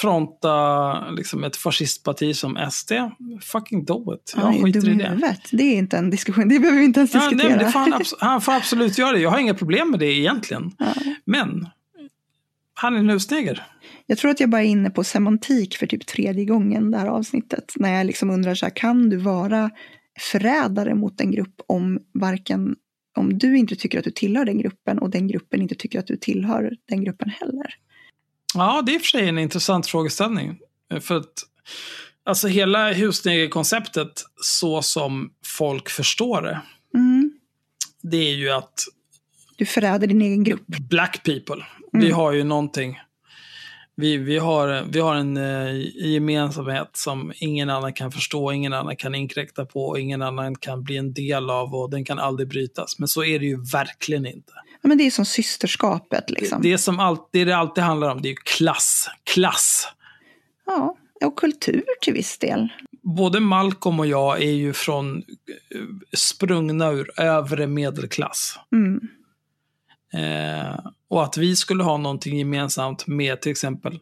fronta 0.00 1.10
liksom 1.10 1.44
ett 1.44 1.56
fascistparti 1.56 2.36
som 2.36 2.58
SD? 2.72 2.92
Fucking 3.40 3.84
do 3.84 4.14
it. 4.14 4.34
Jag 4.36 4.62
skiter 4.64 4.88
i 4.88 4.94
det. 4.94 5.08
huvudet. 5.08 5.40
Det 5.52 5.62
är 5.62 5.76
inte 5.78 5.96
en 5.98 6.10
diskussion, 6.10 6.48
det 6.48 6.58
behöver 6.58 6.78
vi 6.78 6.84
inte 6.84 7.00
ens 7.00 7.14
Ja, 7.14 7.20
nej, 7.20 7.30
diskutera. 7.48 7.70
får 7.70 7.78
han, 7.78 7.92
abs- 7.92 8.14
han 8.20 8.40
får 8.40 8.52
absolut 8.52 8.98
göra 8.98 9.12
det. 9.12 9.18
Jag 9.20 9.30
har 9.30 9.38
inga 9.38 9.54
problem 9.54 9.90
med 9.90 10.00
det 10.00 10.18
egentligen. 10.18 10.70
Ja. 10.78 10.94
Men 11.24 11.68
han 12.74 12.94
är 12.94 12.98
en 12.98 13.08
husneger. 13.10 13.62
Jag 14.06 14.18
tror 14.18 14.30
att 14.30 14.40
jag 14.40 14.50
bara 14.50 14.62
är 14.62 14.66
inne 14.66 14.90
på 14.90 15.04
semantik 15.04 15.76
för 15.76 15.86
typ 15.86 16.06
tredje 16.06 16.44
gången 16.44 16.90
det 16.90 16.98
här 16.98 17.06
avsnittet. 17.06 17.72
När 17.76 17.92
jag 17.98 18.06
liksom 18.06 18.30
undrar 18.30 18.54
så 18.54 18.66
här, 18.66 18.72
kan 18.76 19.10
du 19.10 19.16
vara 19.16 19.70
förrädare 20.32 20.94
mot 20.94 21.20
en 21.20 21.30
grupp 21.30 21.54
om 21.66 21.98
varken 22.14 22.76
om 23.16 23.38
du 23.38 23.58
inte 23.58 23.76
tycker 23.76 23.98
att 23.98 24.04
du 24.04 24.10
tillhör 24.10 24.44
den 24.44 24.58
gruppen 24.58 24.98
och 24.98 25.10
den 25.10 25.28
gruppen 25.28 25.62
inte 25.62 25.74
tycker 25.74 25.98
att 25.98 26.06
du 26.06 26.16
tillhör 26.16 26.70
den 26.88 27.04
gruppen 27.04 27.30
heller. 27.40 27.74
Ja, 28.54 28.82
det 28.86 28.92
är 28.92 28.94
i 28.94 28.98
och 28.98 29.00
för 29.02 29.06
sig 29.08 29.28
en 29.28 29.38
intressant 29.38 29.86
frågeställning. 29.86 30.58
För 31.00 31.16
att 31.16 31.32
alltså 32.24 32.48
hela 32.48 32.92
husnegerkonceptet 32.92 34.22
så 34.42 34.82
som 34.82 35.30
folk 35.46 35.88
förstår 35.90 36.42
det, 36.42 36.60
Mm. 36.94 37.32
det 38.02 38.16
är 38.16 38.34
ju 38.34 38.50
att 38.50 38.74
Du 39.56 39.66
förräder 39.66 40.06
din 40.06 40.22
egen 40.22 40.44
grupp. 40.44 40.66
black 40.66 41.22
people, 41.24 41.64
vi 41.92 42.04
Mm. 42.06 42.16
har 42.16 42.32
ju 42.32 42.44
någonting. 42.44 43.00
Vi, 43.96 44.16
vi, 44.16 44.38
har, 44.38 44.84
vi 44.92 45.00
har 45.00 45.14
en 45.14 45.36
eh, 45.36 45.74
gemensamhet 46.12 46.90
som 46.92 47.32
ingen 47.36 47.70
annan 47.70 47.92
kan 47.92 48.12
förstå, 48.12 48.52
ingen 48.52 48.72
annan 48.72 48.96
kan 48.96 49.14
inkräkta 49.14 49.64
på, 49.66 49.98
ingen 49.98 50.22
annan 50.22 50.54
kan 50.56 50.82
bli 50.82 50.96
en 50.96 51.12
del 51.12 51.50
av 51.50 51.74
och 51.74 51.90
den 51.90 52.04
kan 52.04 52.18
aldrig 52.18 52.48
brytas. 52.48 52.98
Men 52.98 53.08
så 53.08 53.24
är 53.24 53.38
det 53.38 53.46
ju 53.46 53.62
verkligen 53.72 54.26
inte. 54.26 54.52
Ja, 54.82 54.88
men 54.88 54.98
det 54.98 55.06
är 55.06 55.10
som 55.10 55.24
systerskapet 55.24 56.30
liksom. 56.30 56.62
Det, 56.62 56.78
som 56.78 57.00
all, 57.00 57.16
det 57.32 57.44
det 57.44 57.56
alltid 57.56 57.84
handlar 57.84 58.10
om, 58.10 58.22
det 58.22 58.28
är 58.28 58.30
ju 58.30 58.36
klass. 58.36 59.08
Klass. 59.24 59.88
Ja, 60.66 60.96
och 61.24 61.38
kultur 61.38 61.84
till 62.00 62.12
viss 62.12 62.38
del. 62.38 62.68
både 63.02 63.40
Malcolm 63.40 64.00
och 64.00 64.06
jag 64.06 64.42
är 64.42 64.52
ju 64.52 64.72
från 64.72 65.16
eh, 65.16 65.80
sprungna 66.16 66.90
ur 66.90 67.20
övre 67.20 67.66
medelklass. 67.66 68.58
Mm. 68.72 69.00
Eh, 70.14 70.78
och 71.08 71.22
att 71.22 71.36
vi 71.36 71.56
skulle 71.56 71.82
ha 71.82 71.96
någonting 71.96 72.38
gemensamt 72.38 73.06
med 73.06 73.40
till 73.40 73.52
exempel 73.52 73.98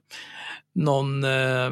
någon 0.75 1.25
eh, 1.25 1.71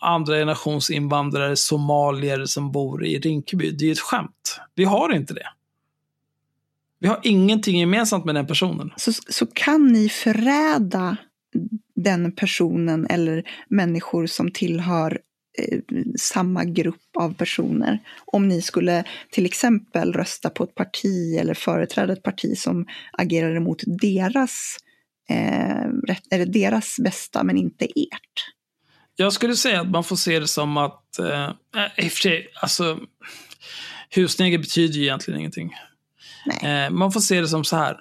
andra 0.00 0.34
generations 0.34 0.90
invandrare, 0.90 1.56
somalier 1.56 2.44
som 2.44 2.72
bor 2.72 3.04
i 3.04 3.18
Rinkeby. 3.18 3.70
Det 3.70 3.84
är 3.84 3.86
ju 3.86 3.92
ett 3.92 4.00
skämt. 4.00 4.60
Vi 4.74 4.84
har 4.84 5.12
inte 5.12 5.34
det. 5.34 5.46
Vi 7.00 7.08
har 7.08 7.20
ingenting 7.22 7.78
gemensamt 7.78 8.24
med 8.24 8.34
den 8.34 8.46
personen. 8.46 8.90
så, 8.96 9.12
så 9.12 9.46
kan 9.46 9.86
ni 9.86 10.08
förräda 10.08 11.16
den 11.96 12.32
personen 12.32 13.06
eller 13.06 13.44
människor 13.68 14.26
som 14.26 14.50
tillhör 14.50 15.20
eh, 15.58 15.80
samma 16.18 16.64
grupp 16.64 17.16
av 17.18 17.34
personer. 17.34 17.98
Om 18.24 18.48
ni 18.48 18.62
skulle 18.62 19.04
till 19.30 19.46
exempel 19.46 20.12
rösta 20.12 20.50
på 20.50 20.64
ett 20.64 20.74
parti 20.74 21.36
eller 21.40 21.54
företräda 21.54 22.12
ett 22.12 22.22
parti 22.22 22.58
som 22.58 22.86
agerar 23.12 23.56
emot 23.56 23.82
deras, 23.86 24.76
eh, 25.30 26.16
eller 26.30 26.46
deras 26.46 26.96
bästa 26.98 27.44
men 27.44 27.56
inte 27.56 27.84
ert. 27.84 28.54
Jag 29.16 29.32
skulle 29.32 29.56
säga 29.56 29.80
att 29.80 29.90
man 29.90 30.04
får 30.04 30.16
se 30.16 30.38
det 30.38 30.48
som 30.48 30.76
att, 30.76 31.18
eh, 31.18 31.50
i 31.96 32.08
och 32.08 32.12
för 32.12 32.20
sig, 32.20 32.46
alltså, 32.54 32.98
husneger 34.10 34.58
betyder 34.58 34.94
ju 34.94 35.02
egentligen 35.02 35.40
ingenting. 35.40 35.70
Eh, 36.62 36.90
man 36.90 37.12
får 37.12 37.20
se 37.20 37.40
det 37.40 37.48
som 37.48 37.64
så 37.64 37.76
här. 37.76 37.96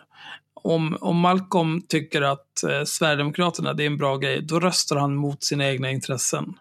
Om, 0.53 0.97
om 1.01 1.19
Malcolm 1.19 1.81
tycker 1.87 2.21
att 2.21 2.63
eh, 2.63 2.83
Sverigedemokraterna 2.85 3.73
det 3.73 3.83
är 3.83 3.87
en 3.87 3.97
bra 3.97 4.17
grej, 4.17 4.41
då 4.41 4.59
röstar 4.59 4.95
han 4.95 5.15
mot 5.15 5.43
sina 5.43 5.69
egna 5.69 5.91
intressen. 5.91 6.53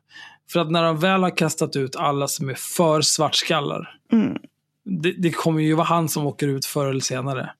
För 0.53 0.61
att 0.61 0.71
när 0.71 0.83
de 0.83 0.99
väl 0.99 1.23
har 1.23 1.37
kastat 1.37 1.77
ut 1.77 1.97
alla 1.97 2.29
som 2.29 2.49
är 2.49 2.55
för 2.55 3.01
svartskallar, 3.01 3.95
Mm. 4.13 4.39
det, 4.85 5.13
det 5.13 5.31
kommer 5.31 5.61
ju 5.63 5.75
vara 5.75 5.87
han 5.87 6.09
som 6.09 6.27
åker 6.27 6.49
ut 6.49 6.67
förr 6.67 6.87
eller 6.87 7.01
senare. 7.01 7.51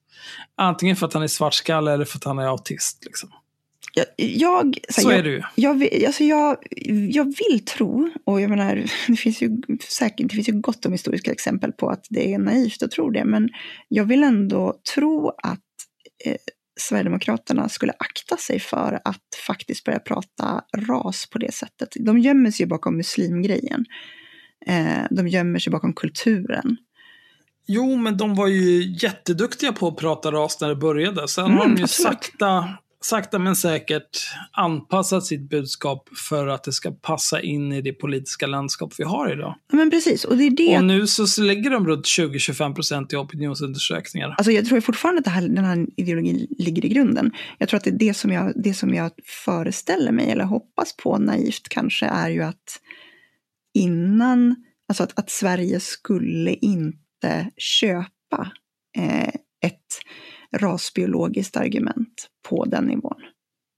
Antingen 0.57 0.95
för 0.95 1.07
att 1.07 1.13
han 1.13 1.23
är 1.23 1.27
svartskalle 1.27 1.91
eller 1.93 2.05
för 2.05 2.17
att 2.17 2.23
han 2.23 2.39
är 2.39 2.47
autist. 2.47 3.05
Liksom. 3.05 3.29
Jag, 3.93 4.05
jag, 4.17 4.77
så, 4.89 5.01
Så 5.01 5.11
jag, 5.11 5.19
är 5.19 5.23
ju. 5.23 5.41
Jag, 5.55 6.05
alltså 6.05 6.23
jag, 6.23 6.57
jag 7.11 7.23
vill 7.25 7.65
tro, 7.65 8.09
och 8.25 8.41
jag 8.41 8.49
menar, 8.49 8.85
det 9.07 9.15
finns 9.15 9.41
ju 9.41 9.61
säkert 9.89 10.29
det 10.29 10.35
finns 10.35 10.49
ju 10.49 10.53
gott 10.53 10.85
om 10.85 10.91
historiska 10.91 11.31
exempel 11.31 11.71
på 11.71 11.89
att 11.89 12.05
det 12.09 12.33
är 12.33 12.39
naivt 12.39 12.83
att 12.83 12.91
tro 12.91 13.09
det, 13.09 13.25
men 13.25 13.49
jag 13.87 14.03
vill 14.05 14.23
ändå 14.23 14.75
tro 14.95 15.29
att 15.29 15.59
eh, 16.25 16.35
Sverigedemokraterna 16.79 17.69
skulle 17.69 17.93
akta 17.99 18.37
sig 18.37 18.59
för 18.59 18.99
att 19.05 19.23
faktiskt 19.47 19.83
börja 19.83 19.99
prata 19.99 20.63
ras 20.77 21.29
på 21.29 21.37
det 21.37 21.53
sättet. 21.53 21.89
De 21.99 22.19
gömmer 22.19 22.51
sig 22.51 22.63
ju 22.63 22.67
bakom 22.67 22.97
muslimgrejen. 22.97 23.85
Eh, 24.65 25.03
de 25.11 25.27
gömmer 25.27 25.59
sig 25.59 25.71
bakom 25.71 25.93
kulturen. 25.93 26.77
Jo, 27.67 27.95
men 27.95 28.17
de 28.17 28.35
var 28.35 28.47
ju 28.47 28.95
jätteduktiga 29.01 29.71
på 29.73 29.87
att 29.87 29.97
prata 29.97 30.31
ras 30.31 30.61
när 30.61 30.69
det 30.69 30.75
började. 30.75 31.27
Sen 31.27 31.45
Mm, 31.45 31.57
har 31.57 31.65
de 31.65 31.75
ju 31.77 31.83
absolut. 31.83 32.07
sakta, 32.13 32.69
sakta 33.01 33.39
men 33.39 33.55
säkert 33.55 34.27
anpassat 34.51 35.25
sitt 35.25 35.49
budskap 35.49 36.09
för 36.29 36.47
att 36.47 36.63
det 36.63 36.71
ska 36.71 36.91
passa 36.91 37.41
in 37.41 37.71
i 37.71 37.81
det 37.81 37.93
politiska 37.93 38.47
landskap 38.47 38.93
vi 38.97 39.03
har 39.03 39.33
idag. 39.33 39.55
Ja, 39.71 39.77
Men 39.77 39.89
precis, 39.89 40.25
och 40.25 40.37
det 40.37 40.43
är 40.43 40.51
det 40.51 40.77
Och 40.77 40.83
nu 40.83 41.07
så 41.07 41.41
lägger 41.41 41.69
de 41.69 41.87
runt 41.87 42.05
20-25 42.05 42.75
procent 42.75 43.13
i 43.13 43.15
opinionsundersökningar. 43.15 44.35
Alltså 44.37 44.51
jag 44.51 44.65
tror 44.65 44.81
fortfarande 44.81 45.19
att 45.19 45.27
här, 45.27 45.47
den 45.47 45.65
här 45.65 45.87
ideologin 45.97 46.47
ligger 46.57 46.85
i 46.85 46.89
grunden. 46.89 47.31
Jag 47.57 47.69
tror 47.69 47.77
att 47.77 47.83
det, 47.83 47.91
det, 47.91 48.13
som 48.13 48.31
jag, 48.31 48.53
det 48.55 48.73
som 48.73 48.93
jag 48.93 49.11
föreställer 49.45 50.11
mig, 50.11 50.31
eller 50.31 50.43
hoppas 50.43 50.97
på 50.97 51.17
naivt 51.17 51.69
kanske, 51.69 52.05
är 52.05 52.29
ju 52.29 52.41
att 52.41 52.79
innan, 53.73 54.55
alltså 54.89 55.03
att, 55.03 55.19
att 55.19 55.29
Sverige 55.29 55.79
skulle 55.79 56.53
inte 56.53 57.51
köpa 57.57 58.51
eh, 58.97 59.27
ett 59.65 59.85
rasbiologiskt 60.57 61.57
argument 61.57 62.29
på 62.49 62.65
den 62.65 62.83
nivån. 62.83 63.15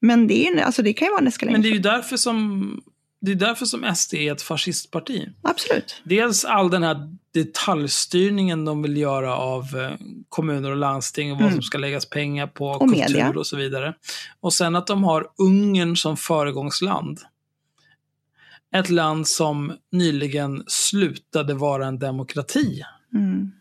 Men 0.01 0.27
det, 0.27 0.47
är, 0.47 0.61
alltså 0.61 0.81
det 0.81 0.93
kan 0.93 1.05
ju 1.07 1.11
vara 1.11 1.25
en. 1.41 1.51
Men 1.51 1.61
det 1.61 1.67
är 1.67 1.73
ju 1.73 1.79
därför 1.79 2.17
som, 2.17 2.81
det 3.21 3.31
är 3.31 3.35
därför 3.35 3.65
som 3.65 3.95
SD 3.95 4.13
är 4.13 4.31
ett 4.31 4.41
fascistparti. 4.41 5.29
Absolut. 5.41 6.01
Dels 6.03 6.45
all 6.45 6.69
den 6.69 6.83
här 6.83 7.15
detaljstyrningen 7.33 8.65
de 8.65 8.81
vill 8.81 8.97
göra 8.97 9.35
av 9.37 9.63
eh, 9.77 9.91
kommuner 10.29 10.71
och 10.71 10.77
landsting 10.77 11.31
och 11.31 11.37
vad 11.37 11.41
Mm. 11.47 11.53
som 11.53 11.61
ska 11.61 11.77
läggas 11.77 12.05
pengar 12.09 12.47
på, 12.47 12.67
Och 12.67 12.79
kultur 12.81 12.97
media. 12.99 13.29
och 13.29 13.47
så 13.47 13.57
vidare. 13.57 13.93
Och 14.39 14.53
sen 14.53 14.75
att 14.75 14.87
de 14.87 15.03
har 15.03 15.27
Ungern 15.37 15.95
som 15.95 16.17
föregångsland. 16.17 17.19
Ett 18.75 18.89
land 18.89 19.27
som 19.27 19.73
nyligen 19.91 20.63
slutade 20.67 21.53
vara 21.53 21.87
en 21.87 21.99
demokrati. 21.99 22.81
Mm. 23.13 23.51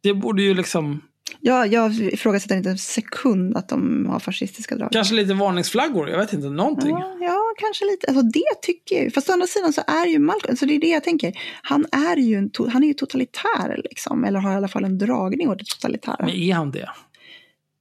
Det 0.00 0.14
borde 0.14 0.42
ju 0.42 0.54
liksom, 0.54 1.00
Ja, 1.40 1.66
jag 1.66 1.94
ifrågasätter 1.94 2.56
inte 2.56 2.70
en 2.70 2.78
sekund 2.78 3.56
att 3.56 3.68
de 3.68 4.06
har 4.06 4.18
fascistiska 4.18 4.76
drag. 4.76 4.92
kanske 4.92 5.14
lite 5.14 5.34
varningsflaggor, 5.34 6.08
jag 6.08 6.18
vet 6.18 6.32
inte, 6.32 6.48
någonting. 6.48 6.90
Ja, 6.90 7.16
ja, 7.20 7.54
kanske 7.58 7.84
lite. 7.84 8.06
Alltså 8.06 8.22
det 8.22 8.62
tycker 8.62 8.96
jag 8.96 9.04
ju. 9.04 9.10
Fast 9.10 9.28
å 9.28 9.32
andra 9.32 9.46
sidan 9.46 9.72
så 9.72 9.82
är 9.86 10.06
ju 10.06 10.18
Malcolm, 10.18 10.52
alltså 10.52 10.66
det 10.66 10.74
är 10.74 10.80
det 10.80 10.88
jag 10.88 11.04
tänker. 11.04 11.38
Han 11.62 11.86
är 11.92 12.16
ju, 12.16 12.34
en 12.34 12.50
han 12.72 12.82
är 12.82 12.88
ju 12.88 12.94
totalitär 12.94 13.80
liksom. 13.84 14.24
Eller 14.24 14.40
har 14.40 14.52
i 14.52 14.54
alla 14.54 14.68
fall 14.68 14.84
en 14.84 14.98
dragning 14.98 15.48
åt 15.48 15.58
det 15.58 15.64
totalitära. 15.64 16.16
Men 16.18 16.30
är 16.30 16.54
han 16.54 16.70
det? 16.70 16.90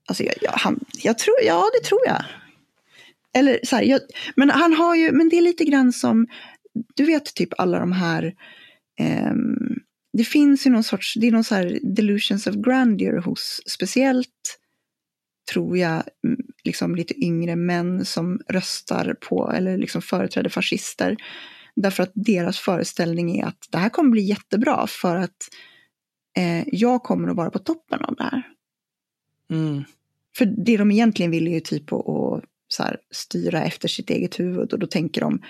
Alltså 0.08 0.24
jag, 0.24 0.36
jag, 0.42 0.52
han, 0.52 0.80
jag 1.04 1.18
tror, 1.18 1.36
ja 1.46 1.66
det 1.74 1.88
tror 1.88 2.02
jag. 2.06 2.24
Eller 3.34 3.60
så 3.64 3.76
här, 3.76 3.84
jag, 3.84 4.02
men 4.36 4.50
han 4.50 4.74
har 4.74 4.96
ju, 4.96 5.12
men 5.12 5.30
det 5.30 5.38
är 5.38 5.42
lite 5.42 5.66
grann 5.66 5.94
som, 5.94 6.28
du 6.96 7.06
vet 7.06 7.36
typ 7.36 7.50
alla 7.58 7.80
de 7.80 7.92
här, 7.92 8.34
ehm, 9.00 9.75
det 10.18 10.24
finns 10.24 10.66
ju 10.68 10.70
någon 10.70 10.84
sorts, 10.84 11.14
det 11.14 11.28
är 11.28 11.32
någon 11.32 11.44
så 11.44 11.56
här 11.56 11.80
delusions 11.84 12.48
of 12.48 12.56
grandeur 12.56 13.18
hos, 13.18 13.62
speciellt 13.66 14.60
tror 15.52 15.78
jag, 15.78 16.04
liksom 16.64 16.96
lite 16.96 17.26
yngre 17.26 17.56
män 17.56 18.06
som 18.06 18.40
röstar 18.48 19.16
på, 19.22 19.52
eller 19.52 19.78
liksom 19.78 20.02
företräder 20.02 20.50
fascister. 20.50 21.18
Därför 21.76 22.04
att 22.04 22.12
deras 22.14 22.60
föreställning 22.60 23.40
är 23.40 23.46
att 23.46 23.68
det 23.72 23.78
här 23.78 23.90
kommer 23.90 24.10
bli 24.10 24.22
jättebra 24.22 24.88
för 24.88 25.16
att 25.16 25.50
eh, 26.38 26.64
jag 26.68 27.04
kommer 27.04 27.30
att 27.30 27.36
vara 27.36 27.52
på 27.52 27.60
toppen 27.60 28.06
av 28.06 28.16
det 28.16 28.24
här. 28.24 28.44
Mm. 29.50 29.84
För 30.38 30.46
det 30.46 30.78
de 30.78 30.92
egentligen 30.92 31.32
vill 31.32 31.48
är 31.48 31.52
ju 31.52 31.60
typ 31.60 31.94
att, 31.94 32.10
att 32.10 32.44
så 32.68 32.84
här, 32.84 32.98
styra 33.12 33.64
efter 33.64 33.88
sitt 33.88 34.10
eget 34.10 34.40
huvud 34.40 34.74
och 34.74 34.80
då 34.80 34.88
tänker 34.88 35.22
de 35.22 35.42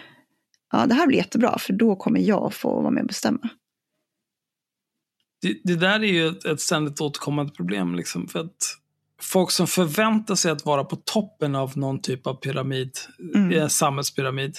ja 0.71 0.85
det 0.85 0.93
här 0.93 1.07
blir 1.07 1.17
jättebra 1.17 1.57
för 1.59 1.73
då 1.73 1.95
kommer 1.95 2.19
jag 2.19 2.53
få 2.53 2.81
vara 2.81 2.91
med 2.91 3.01
och 3.01 3.07
bestämma. 3.07 3.49
Det, 5.41 5.57
det 5.63 5.75
där 5.75 5.99
är 6.03 6.13
ju 6.13 6.27
ett, 6.27 6.45
ett 6.45 6.61
ständigt 6.61 7.01
återkommande 7.01 7.51
problem. 7.53 7.95
Liksom, 7.95 8.27
för 8.27 8.39
att 8.39 8.77
folk 9.21 9.51
som 9.51 9.67
förväntar 9.67 10.35
sig 10.35 10.51
att 10.51 10.65
vara 10.65 10.83
på 10.83 10.95
toppen 10.95 11.55
av 11.55 11.77
någon 11.77 12.01
typ 12.01 12.27
av 12.27 12.33
pyramid, 12.33 12.91
Mm. 13.35 13.51
eh, 13.51 13.67
samhällspyramid, 13.67 14.57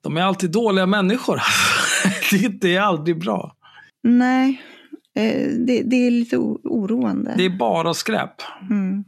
de 0.00 0.16
är 0.16 0.22
alltid 0.22 0.50
dåliga 0.50 0.86
människor. 0.86 1.40
det, 2.30 2.48
det 2.48 2.76
är 2.76 2.80
aldrig 2.80 3.20
bra. 3.20 3.56
Nej, 4.02 4.62
eh, 5.16 5.48
det, 5.66 5.82
det 5.82 6.06
är 6.06 6.10
lite 6.10 6.36
oroande. 6.38 7.34
Det 7.36 7.44
är 7.44 7.50
bara 7.58 7.94
skräp. 7.94 8.34
Mm. 8.70 9.04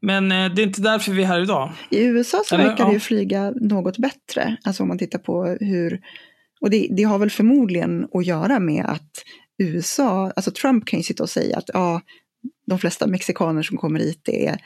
Men 0.00 0.32
eh, 0.32 0.52
det 0.52 0.62
är 0.62 0.66
inte 0.66 0.80
därför 0.80 1.12
vi 1.12 1.22
är 1.22 1.26
här 1.26 1.40
idag. 1.40 1.72
I 1.90 2.04
USA 2.04 2.42
så 2.46 2.54
Eller, 2.54 2.64
verkar 2.64 2.84
det 2.84 2.90
ja. 2.90 2.94
ju 2.94 3.00
flyga 3.00 3.50
något 3.50 3.98
bättre. 3.98 4.56
Alltså 4.64 4.82
om 4.82 4.88
man 4.88 4.98
tittar 4.98 5.18
på 5.18 5.56
hur... 5.60 6.00
Och 6.60 6.70
det, 6.70 6.88
det 6.90 7.02
har 7.02 7.18
väl 7.18 7.30
förmodligen 7.30 8.08
att 8.12 8.26
göra 8.26 8.58
med 8.58 8.84
att 8.84 9.10
USA, 9.58 10.32
alltså 10.36 10.50
Trump 10.50 10.86
kan 10.86 10.98
ju 10.98 11.02
sitta 11.02 11.22
och 11.22 11.30
säga 11.30 11.56
att 11.56 11.70
ja, 11.74 12.00
de 12.66 12.78
flesta 12.78 13.06
mexikaner 13.06 13.62
som 13.62 13.76
kommer 13.76 14.00
hit 14.00 14.28
är 14.28 14.60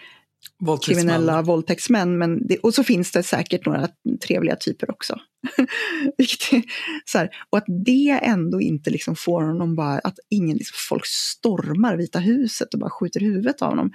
Våldtäktsmän. 0.61 0.97
kriminella 0.97 1.43
våldtäktsmän. 1.43 2.19
Men 2.19 2.47
det, 2.47 2.59
och 2.59 2.75
så 2.75 2.85
finns 2.85 3.13
det 3.13 3.23
säkert 3.23 3.67
några 3.67 3.89
trevliga 4.27 4.57
typer 4.57 4.91
också. 4.91 5.21
Så 7.05 7.19
här, 7.19 7.31
och 7.51 7.59
att 7.59 7.65
det 7.85 8.19
ändå 8.23 8.61
inte 8.61 8.91
liksom 8.91 9.17
får 9.17 9.43
honom 9.43 9.77
bara, 9.77 9.99
att 9.99 10.19
ingen 10.29 10.57
liksom, 10.57 10.77
folk 10.89 11.07
stormar 11.07 11.97
Vita 11.97 12.19
huset 12.19 12.75
och 12.75 12.81
bara 12.81 12.91
skjuter 12.91 13.21
huvudet 13.21 13.63
av 13.63 13.69
honom. 13.69 13.93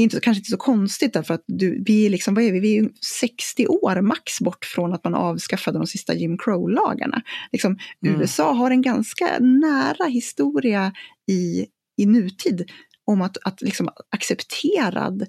Är 0.00 0.04
inte, 0.04 0.20
kanske 0.20 0.38
inte 0.38 0.50
så 0.50 0.56
konstigt 0.56 1.12
därför 1.12 1.34
att 1.34 1.44
du, 1.46 1.82
vi 1.86 2.06
är 2.06 2.10
liksom, 2.10 2.34
vad 2.34 2.44
är 2.44 2.52
vi, 2.52 2.60
vi 2.60 2.76
är 2.76 2.82
ju 2.82 2.88
60 3.20 3.66
år 3.66 4.00
max 4.00 4.40
bort 4.40 4.64
från 4.64 4.92
att 4.92 5.04
man 5.04 5.14
avskaffade 5.14 5.78
de 5.78 5.86
sista 5.86 6.14
Jim 6.14 6.38
Crow-lagarna. 6.38 7.22
Liksom, 7.52 7.78
Mm. 8.04 8.20
USA 8.20 8.52
har 8.52 8.70
en 8.70 8.82
ganska 8.82 9.38
nära 9.38 10.06
historia 10.06 10.92
i, 11.30 11.66
i 11.96 12.06
nutid 12.06 12.70
om 13.04 13.22
att, 13.22 13.36
att 13.44 13.62
liksom 13.62 13.88
accepterad 14.10 15.26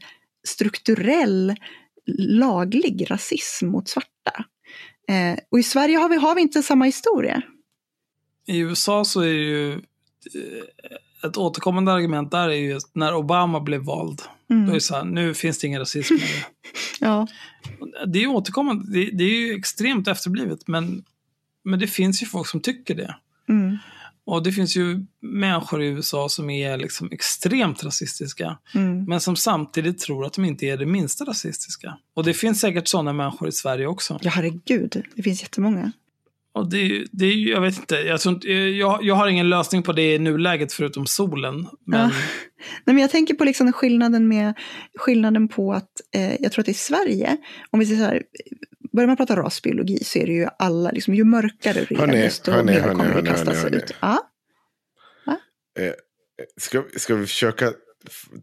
strukturell 0.48 1.56
laglig 2.18 3.12
rasism 3.12 3.68
mot 3.68 3.90
svarta. 3.90 4.46
Eh, 5.10 5.40
och 5.52 5.60
i 5.60 5.64
Sverige 5.64 5.98
har 5.98 6.10
vi, 6.10 6.16
har 6.16 6.36
vi 6.36 6.42
inte 6.42 6.64
samma 6.64 6.86
historia. 6.86 7.42
I 8.48 8.60
USA 8.60 9.06
så 9.06 9.22
är 9.22 9.34
det 9.34 9.44
ju 9.44 9.74
eh, 9.74 9.80
ett 11.30 11.38
återkommande 11.38 11.92
argument 11.92 12.32
där 12.32 12.50
är 12.50 12.54
ju 12.54 12.80
när 12.94 13.16
Obama 13.16 13.60
blev 13.60 13.82
vald. 13.82 14.22
Då 14.52 14.56
är 14.58 14.62
Mm. 14.62 14.74
det 14.74 14.82
så 14.82 14.96
här, 14.96 15.04
nu 15.06 15.34
finns 15.34 15.60
det 15.60 15.68
ingen 15.68 15.80
rasism 15.80 16.14
längre. 16.14 16.46
Ja. 17.00 17.28
Det 18.08 18.20
är 18.20 18.22
ju 18.22 18.28
återkommande, 18.28 18.92
det, 18.92 19.10
det 19.18 19.24
är 19.24 19.30
ju 19.48 19.54
extremt 19.56 20.08
efterblivet 20.08 20.68
men, 20.68 21.04
men 21.64 21.80
det 21.80 21.88
finns 21.88 22.22
ju 22.24 22.26
folk 22.26 22.48
som 22.48 22.62
tycker 22.62 22.96
det. 22.96 23.16
Mm. 23.50 23.78
Och 24.26 24.44
det 24.44 24.52
finns 24.52 24.76
ju 24.78 25.06
människor 25.22 25.84
i 25.84 25.88
USA 25.88 26.30
som 26.30 26.50
är 26.50 26.78
liksom 26.78 27.10
extremt 27.12 27.84
rasistiska. 27.84 28.58
Mm. 28.76 29.04
Men 29.06 29.22
som 29.22 29.36
samtidigt 29.36 30.00
tror 30.00 30.26
att 30.26 30.34
de 30.34 30.46
inte 30.46 30.66
är 30.66 30.78
det 30.78 30.86
minsta 30.86 31.26
rasistiska. 31.26 31.98
Och 32.14 32.24
det 32.24 32.34
finns 32.34 32.60
säkert 32.60 32.88
sådana 32.88 33.14
människor 33.14 33.48
i 33.48 33.52
Sverige 33.52 33.88
också. 33.88 34.20
ja, 34.22 34.30
herregud. 34.30 35.04
Det 35.16 35.24
finns 35.24 35.42
jättemånga. 35.42 35.92
Och 36.54 36.70
det, 36.70 37.06
det 37.12 37.26
är 37.26 37.34
ju, 37.34 37.50
jag 37.50 37.62
vet 37.62 37.78
inte, 37.78 37.96
jag, 37.96 38.22
tror 38.22 38.36
inte 38.36 38.48
jag, 38.52 39.04
jag 39.04 39.16
har 39.16 39.28
ingen 39.28 39.50
lösning 39.50 39.84
på 39.84 39.92
det 39.92 40.14
i 40.14 40.20
nuläget 40.20 40.74
förutom 40.74 41.06
solen. 41.06 41.68
Men 41.86 42.00
Ja. 42.00 42.12
Nej, 42.86 42.94
men 42.94 42.98
jag 42.98 43.12
tänker 43.12 43.34
på 43.34 43.44
liksom 43.44 43.74
skillnaden, 43.74 44.28
med, 44.28 44.54
skillnaden 45.00 45.48
på 45.48 45.74
att 45.74 45.92
eh, 46.16 46.42
jag 46.42 46.52
tror 46.52 46.62
att 46.64 46.68
i 46.68 46.74
Sverige, 46.74 47.38
om 47.72 47.80
vi 47.80 47.86
säger 47.86 48.00
så 48.00 48.06
här, 48.06 48.24
börjar 48.94 49.08
man 49.08 49.18
prata 49.18 49.36
rasbiologi 49.36 50.04
så 50.04 50.20
är 50.20 50.26
det 50.26 50.34
ju 50.34 50.48
alla, 50.60 50.92
liksom, 50.92 51.16
ju 51.16 51.24
mörkare 51.24 51.86
du 51.90 51.96
är 51.96 52.00
Hörni, 52.00 52.22
desto 52.22 52.52
hörni, 52.52 52.72
mer 52.72 52.80
hörni, 52.80 52.96
kommer 52.96 53.08
det 53.08 53.14
hörni, 53.14 53.28
kastas 53.30 53.64
hörni, 53.64 53.78
ut. 53.78 53.96
Ja. 54.02 54.28
Ska, 56.58 56.84
ska 56.98 57.16
vi 57.16 57.26
försöka 57.26 57.74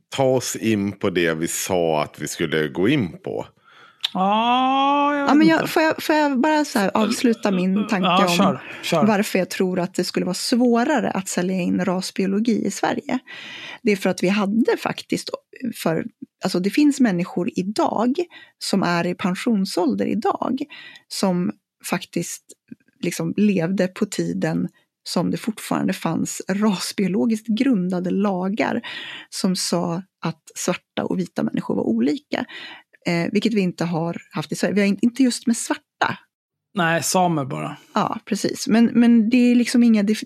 ta 0.08 0.24
oss 0.24 0.56
in 0.56 0.92
på 0.92 1.10
det 1.10 1.34
vi 1.34 1.48
sa 1.48 2.02
att 2.02 2.20
vi 2.20 2.28
skulle 2.28 2.68
gå 2.68 2.88
in 2.88 3.18
på? 3.22 3.46
Ah, 4.14 5.14
Ja, 5.28 5.34
men 5.34 5.46
jag, 5.46 5.70
får, 5.70 5.82
jag, 5.82 6.02
får 6.02 6.14
jag 6.14 6.40
bara 6.40 6.64
så 6.64 6.78
avsluta 6.78 7.50
min 7.50 7.86
tanke 7.88 8.06
ja, 8.06 8.26
om 8.28 8.36
kör, 8.36 8.62
kör. 8.82 9.06
varför 9.06 9.38
jag 9.38 9.50
tror 9.50 9.78
att 9.80 9.94
det 9.94 10.04
skulle 10.04 10.26
vara 10.26 10.34
svårare 10.34 11.10
att 11.10 11.28
sälja 11.28 11.56
in 11.56 11.84
rasbiologi 11.84 12.66
i 12.66 12.70
Sverige. 12.70 13.18
Det 13.82 13.92
är 13.92 13.96
för 13.96 14.10
att 14.10 14.22
vi 14.22 14.28
hade 14.28 14.76
faktiskt, 14.76 15.30
för, 15.82 16.04
alltså 16.44 16.60
det 16.60 16.70
finns 16.70 17.00
människor 17.00 17.50
idag 17.56 18.14
som 18.58 18.82
är 18.82 19.06
i 19.06 19.14
pensionsålder 19.14 20.06
idag 20.06 20.62
som 21.08 21.52
faktiskt 21.84 22.44
liksom 23.00 23.34
levde 23.36 23.88
på 23.88 24.06
tiden 24.06 24.68
som 25.02 25.30
det 25.30 25.36
fortfarande 25.36 25.92
fanns 25.92 26.42
rasbiologiskt 26.48 27.46
grundade 27.46 28.10
lagar 28.10 28.80
som 29.30 29.56
sa 29.56 30.02
att 30.24 30.42
svarta 30.54 31.04
och 31.04 31.18
vita 31.18 31.42
människor 31.42 31.74
var 31.74 31.82
olika. 31.82 32.44
Eh, 33.08 33.28
vilket 33.32 33.54
vi 33.54 33.60
inte 33.60 33.84
har 33.84 34.22
haft 34.30 34.52
i 34.52 34.56
Sverige. 34.56 34.74
Vi 34.74 34.80
har 34.80 34.88
inte, 34.88 35.06
inte 35.06 35.22
just 35.22 35.46
med 35.46 35.56
svarta, 35.56 36.18
Nej, 36.74 37.02
samer 37.02 37.44
bara. 37.44 37.76
Ja, 37.94 38.20
precis. 38.24 38.68
Men, 38.68 38.84
men 38.84 39.30
det 39.30 39.36
är 39.36 39.54
liksom 39.54 39.82
inga... 39.82 40.02
det- 40.02 40.18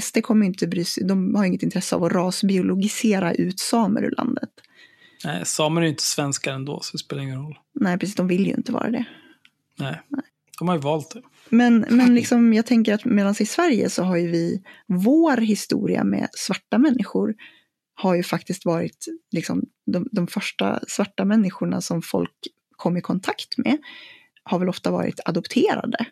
SD 0.00 0.22
kommer 0.22 0.46
inte 0.46 0.66
bry 0.66 0.84
sig, 0.84 1.04
de 1.04 1.34
har 1.34 1.44
inget 1.44 1.62
intresse 1.62 1.96
av 1.96 2.04
att 2.04 2.12
rasbiologisera 2.12 3.34
ut 3.34 3.60
samer 3.60 4.02
ur 4.02 4.14
landet. 4.16 4.50
Nej, 5.24 5.46
samer 5.46 5.80
är 5.80 5.84
ju 5.84 5.90
inte 5.90 6.02
svenskar 6.02 6.52
ändå, 6.52 6.80
så 6.82 6.92
det 6.92 6.98
spelar 6.98 7.22
ingen 7.22 7.42
roll. 7.42 7.58
Nej, 7.80 7.98
precis, 7.98 8.16
de 8.16 8.28
vill 8.28 8.46
ju 8.46 8.54
inte 8.54 8.72
vara 8.72 8.90
det. 8.90 9.04
Nej. 9.78 10.00
De 10.58 10.68
har 10.68 10.74
ju 10.74 10.80
valt 10.80 11.10
det. 11.10 11.22
Men, 11.48 11.86
men 11.90 12.14
liksom, 12.14 12.54
jag 12.54 12.66
tänker 12.66 12.94
att 12.94 13.04
medan 13.04 13.34
i 13.40 13.46
Sverige 13.46 13.90
så 13.90 14.02
har 14.02 14.16
ju 14.16 14.30
vi, 14.30 14.62
vår 14.86 15.36
historia 15.36 16.04
med 16.04 16.28
svarta 16.32 16.78
människor 16.78 17.34
har 18.00 18.14
ju 18.14 18.22
faktiskt 18.22 18.64
varit 18.64 19.06
liksom, 19.30 19.62
de, 19.86 20.08
de 20.12 20.26
första 20.26 20.80
svarta 20.88 21.24
människorna 21.24 21.80
som 21.80 22.02
folk 22.02 22.34
kom 22.76 22.96
i 22.96 23.00
kontakt 23.00 23.58
med 23.58 23.78
har 24.42 24.58
väl 24.58 24.68
ofta 24.68 24.90
varit 24.90 25.20
adopterade. 25.24 26.06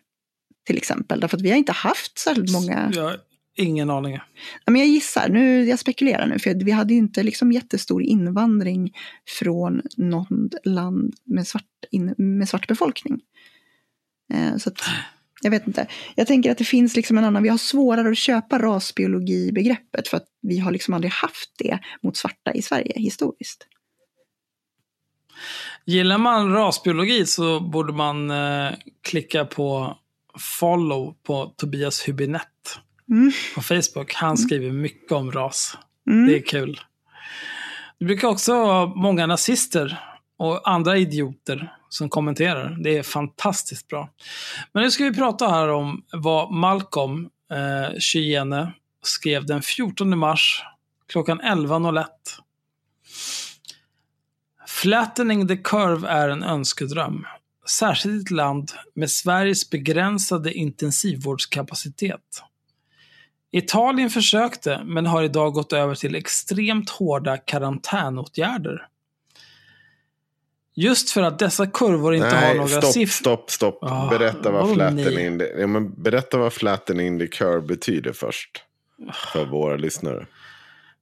Till 0.65 0.77
exempel, 0.77 1.19
därför 1.19 1.37
att 1.37 1.43
vi 1.43 1.49
har 1.49 1.57
inte 1.57 1.71
haft 1.71 2.17
särskilt 2.17 2.51
många 2.51 2.91
Jag 2.95 3.03
har 3.03 3.17
ingen 3.55 3.89
aning. 3.89 4.19
Men 4.65 4.75
jag 4.75 4.87
gissar, 4.87 5.29
nu, 5.29 5.63
jag 5.63 5.79
spekulerar 5.79 6.27
nu, 6.27 6.39
för 6.39 6.53
vi 6.53 6.71
hade 6.71 6.93
ju 6.93 6.99
inte 6.99 7.23
liksom 7.23 7.51
jättestor 7.51 8.03
invandring 8.03 8.93
från 9.39 9.81
något 9.97 10.53
land 10.63 11.15
med 11.23 11.47
svart, 11.47 11.63
in, 11.91 12.13
med 12.17 12.49
svart 12.49 12.67
befolkning. 12.67 13.21
Eh, 14.33 14.57
så 14.57 14.69
att, 14.69 14.81
jag 15.41 15.51
vet 15.51 15.67
inte. 15.67 15.87
Jag 16.15 16.27
tänker 16.27 16.51
att 16.51 16.57
det 16.57 16.63
finns 16.63 16.95
liksom 16.95 17.17
en 17.17 17.23
annan, 17.23 17.43
vi 17.43 17.49
har 17.49 17.57
svårare 17.57 18.09
att 18.09 18.17
köpa 18.17 18.59
rasbiologibegreppet 18.59 20.07
för 20.07 20.17
att 20.17 20.25
vi 20.41 20.59
har 20.59 20.71
liksom 20.71 20.93
aldrig 20.93 21.11
haft 21.11 21.51
det 21.57 21.79
mot 22.03 22.17
svarta 22.17 22.53
i 22.53 22.61
Sverige 22.61 22.93
historiskt. 22.95 23.67
Gillar 25.85 26.17
man 26.17 26.53
rasbiologi 26.53 27.25
så 27.25 27.59
borde 27.59 27.93
man 27.93 28.31
eh, 28.31 28.71
klicka 29.01 29.45
på 29.45 29.97
follow 30.59 31.15
på 31.23 31.53
Tobias 31.57 32.07
Hübinette 32.07 32.79
Mm. 33.09 33.31
på 33.55 33.61
Facebook. 33.61 34.13
Han 34.13 34.37
skriver 34.37 34.71
mycket 34.71 35.11
om 35.11 35.31
ras. 35.31 35.77
Mm. 36.09 36.27
Det 36.27 36.35
är 36.35 36.41
kul. 36.41 36.81
Det 37.99 38.05
brukar 38.05 38.27
också 38.27 38.53
vara 38.53 38.85
många 38.85 39.25
nazister 39.25 39.99
och 40.37 40.69
andra 40.69 40.97
idioter 40.97 41.76
som 41.89 42.09
kommenterar. 42.09 42.77
Det 42.83 42.97
är 42.97 43.03
fantastiskt 43.03 43.87
bra. 43.87 44.09
Men 44.73 44.83
nu 44.83 44.91
ska 44.91 45.03
vi 45.03 45.13
prata 45.13 45.49
här 45.49 45.67
om 45.67 46.03
vad 46.11 46.51
Malcolm 46.51 47.29
eh, 47.51 47.99
Chyene 47.99 48.73
skrev 49.03 49.45
den 49.45 49.61
14 49.61 50.17
mars 50.17 50.63
klockan 51.07 51.41
11.01. 51.41 52.05
Flattening 54.67 55.47
the 55.47 55.57
curve 55.57 56.07
är 56.07 56.29
en 56.29 56.43
önskedröm. 56.43 57.25
Särskilt 57.69 58.15
i 58.15 58.21
ett 58.21 58.31
land 58.31 58.71
med 58.95 59.11
Sveriges 59.11 59.69
begränsade 59.69 60.53
intensivvårdskapacitet. 60.53 62.43
Italien 63.51 64.09
försökte, 64.09 64.83
men 64.85 65.05
har 65.05 65.23
idag 65.23 65.53
gått 65.53 65.73
över 65.73 65.95
till 65.95 66.15
extremt 66.15 66.89
hårda 66.89 67.37
karantänåtgärder. 67.37 68.87
Just 70.79 71.09
för 71.09 71.21
att 71.21 71.39
dessa 71.39 71.67
kurvor 71.67 72.15
inte 72.15 72.27
har 72.27 72.41
Nej, 72.41 72.55
några 72.55 72.67
stopp, 72.69 72.91
siffror. 72.93 73.13
stopp, 73.13 73.51
stopp. 73.51 73.79
Ah, 73.81 74.07
berätta, 74.09 74.51
vad 74.51 74.73
flattening 74.73 75.41
ja, 75.59 75.67
men 75.67 75.93
berätta 76.03 76.37
vad 76.37 76.53
flattening 76.53 77.19
the 77.19 77.27
curve 77.27 77.61
betyder 77.61 78.13
först. 78.13 78.49
För 79.33 79.45
våra 79.45 79.75
lyssnare. 79.75 80.25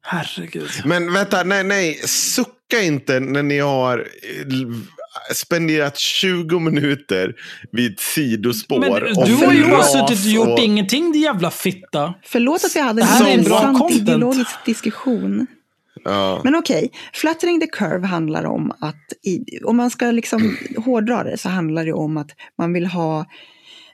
Herregud. 0.01 0.69
Men 0.85 1.13
vänta, 1.13 1.43
nej, 1.43 1.63
nej. 1.63 1.93
Sucka 2.07 2.81
inte 2.81 3.19
när 3.19 3.43
ni 3.43 3.59
har 3.59 3.97
eh, 3.99 5.33
spenderat 5.33 5.97
20 5.97 6.59
minuter 6.59 7.33
vid 7.71 7.93
ett 7.93 7.99
sidospår. 7.99 8.79
Men 8.79 9.25
du 9.25 9.33
har 9.45 9.53
ju 9.53 9.69
bara 9.69 9.83
suttit 9.83 10.25
och 10.25 10.31
gjort 10.31 10.47
och- 10.47 10.59
ingenting, 10.59 11.11
din 11.11 11.21
jävla 11.21 11.51
fitta. 11.51 12.13
Förlåt 12.23 12.63
att 12.63 12.75
vi 12.75 12.79
hade 12.79 13.01
Det 13.01 13.05
här 13.05 13.27
en 13.31 13.43
bra 13.43 13.61
intressant 13.69 13.91
ideologisk 13.91 14.65
diskussion. 14.65 15.47
Ja. 16.05 16.41
Men 16.43 16.55
okej, 16.55 16.91
flattering 17.13 17.59
the 17.59 17.67
curve 17.67 18.07
handlar 18.07 18.45
om 18.45 18.71
att, 18.79 19.13
i, 19.23 19.63
om 19.63 19.77
man 19.77 19.89
ska 19.89 20.11
liksom 20.11 20.57
hårdra 20.85 21.23
det, 21.23 21.37
så 21.37 21.49
handlar 21.49 21.85
det 21.85 21.93
om 21.93 22.17
att 22.17 22.31
man 22.57 22.73
vill 22.73 22.85
ha 22.85 23.25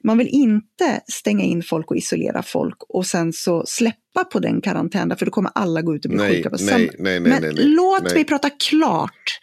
man 0.03 0.17
vill 0.17 0.27
inte 0.27 1.01
stänga 1.07 1.43
in 1.43 1.63
folk 1.63 1.91
och 1.91 1.97
isolera 1.97 2.43
folk 2.43 2.77
och 2.89 3.05
sen 3.05 3.33
så 3.33 3.63
släppa 3.67 4.23
på 4.31 4.39
den 4.39 4.61
karantänen 4.61 5.17
för 5.17 5.25
då 5.25 5.31
kommer 5.31 5.51
alla 5.55 5.81
gå 5.81 5.95
ut 5.95 6.05
och 6.05 6.11
bli 6.11 6.17
Nej, 6.17 6.35
sjuka 6.35 6.49
på 6.49 6.57
nej, 6.61 6.77
nej, 6.77 6.89
nej, 6.99 7.19
Men 7.19 7.41
nej, 7.41 7.53
nej, 7.53 7.65
låt 7.65 8.03
nej. 8.03 8.13
mig 8.13 8.23
prata 8.23 8.49
klart. 8.49 9.39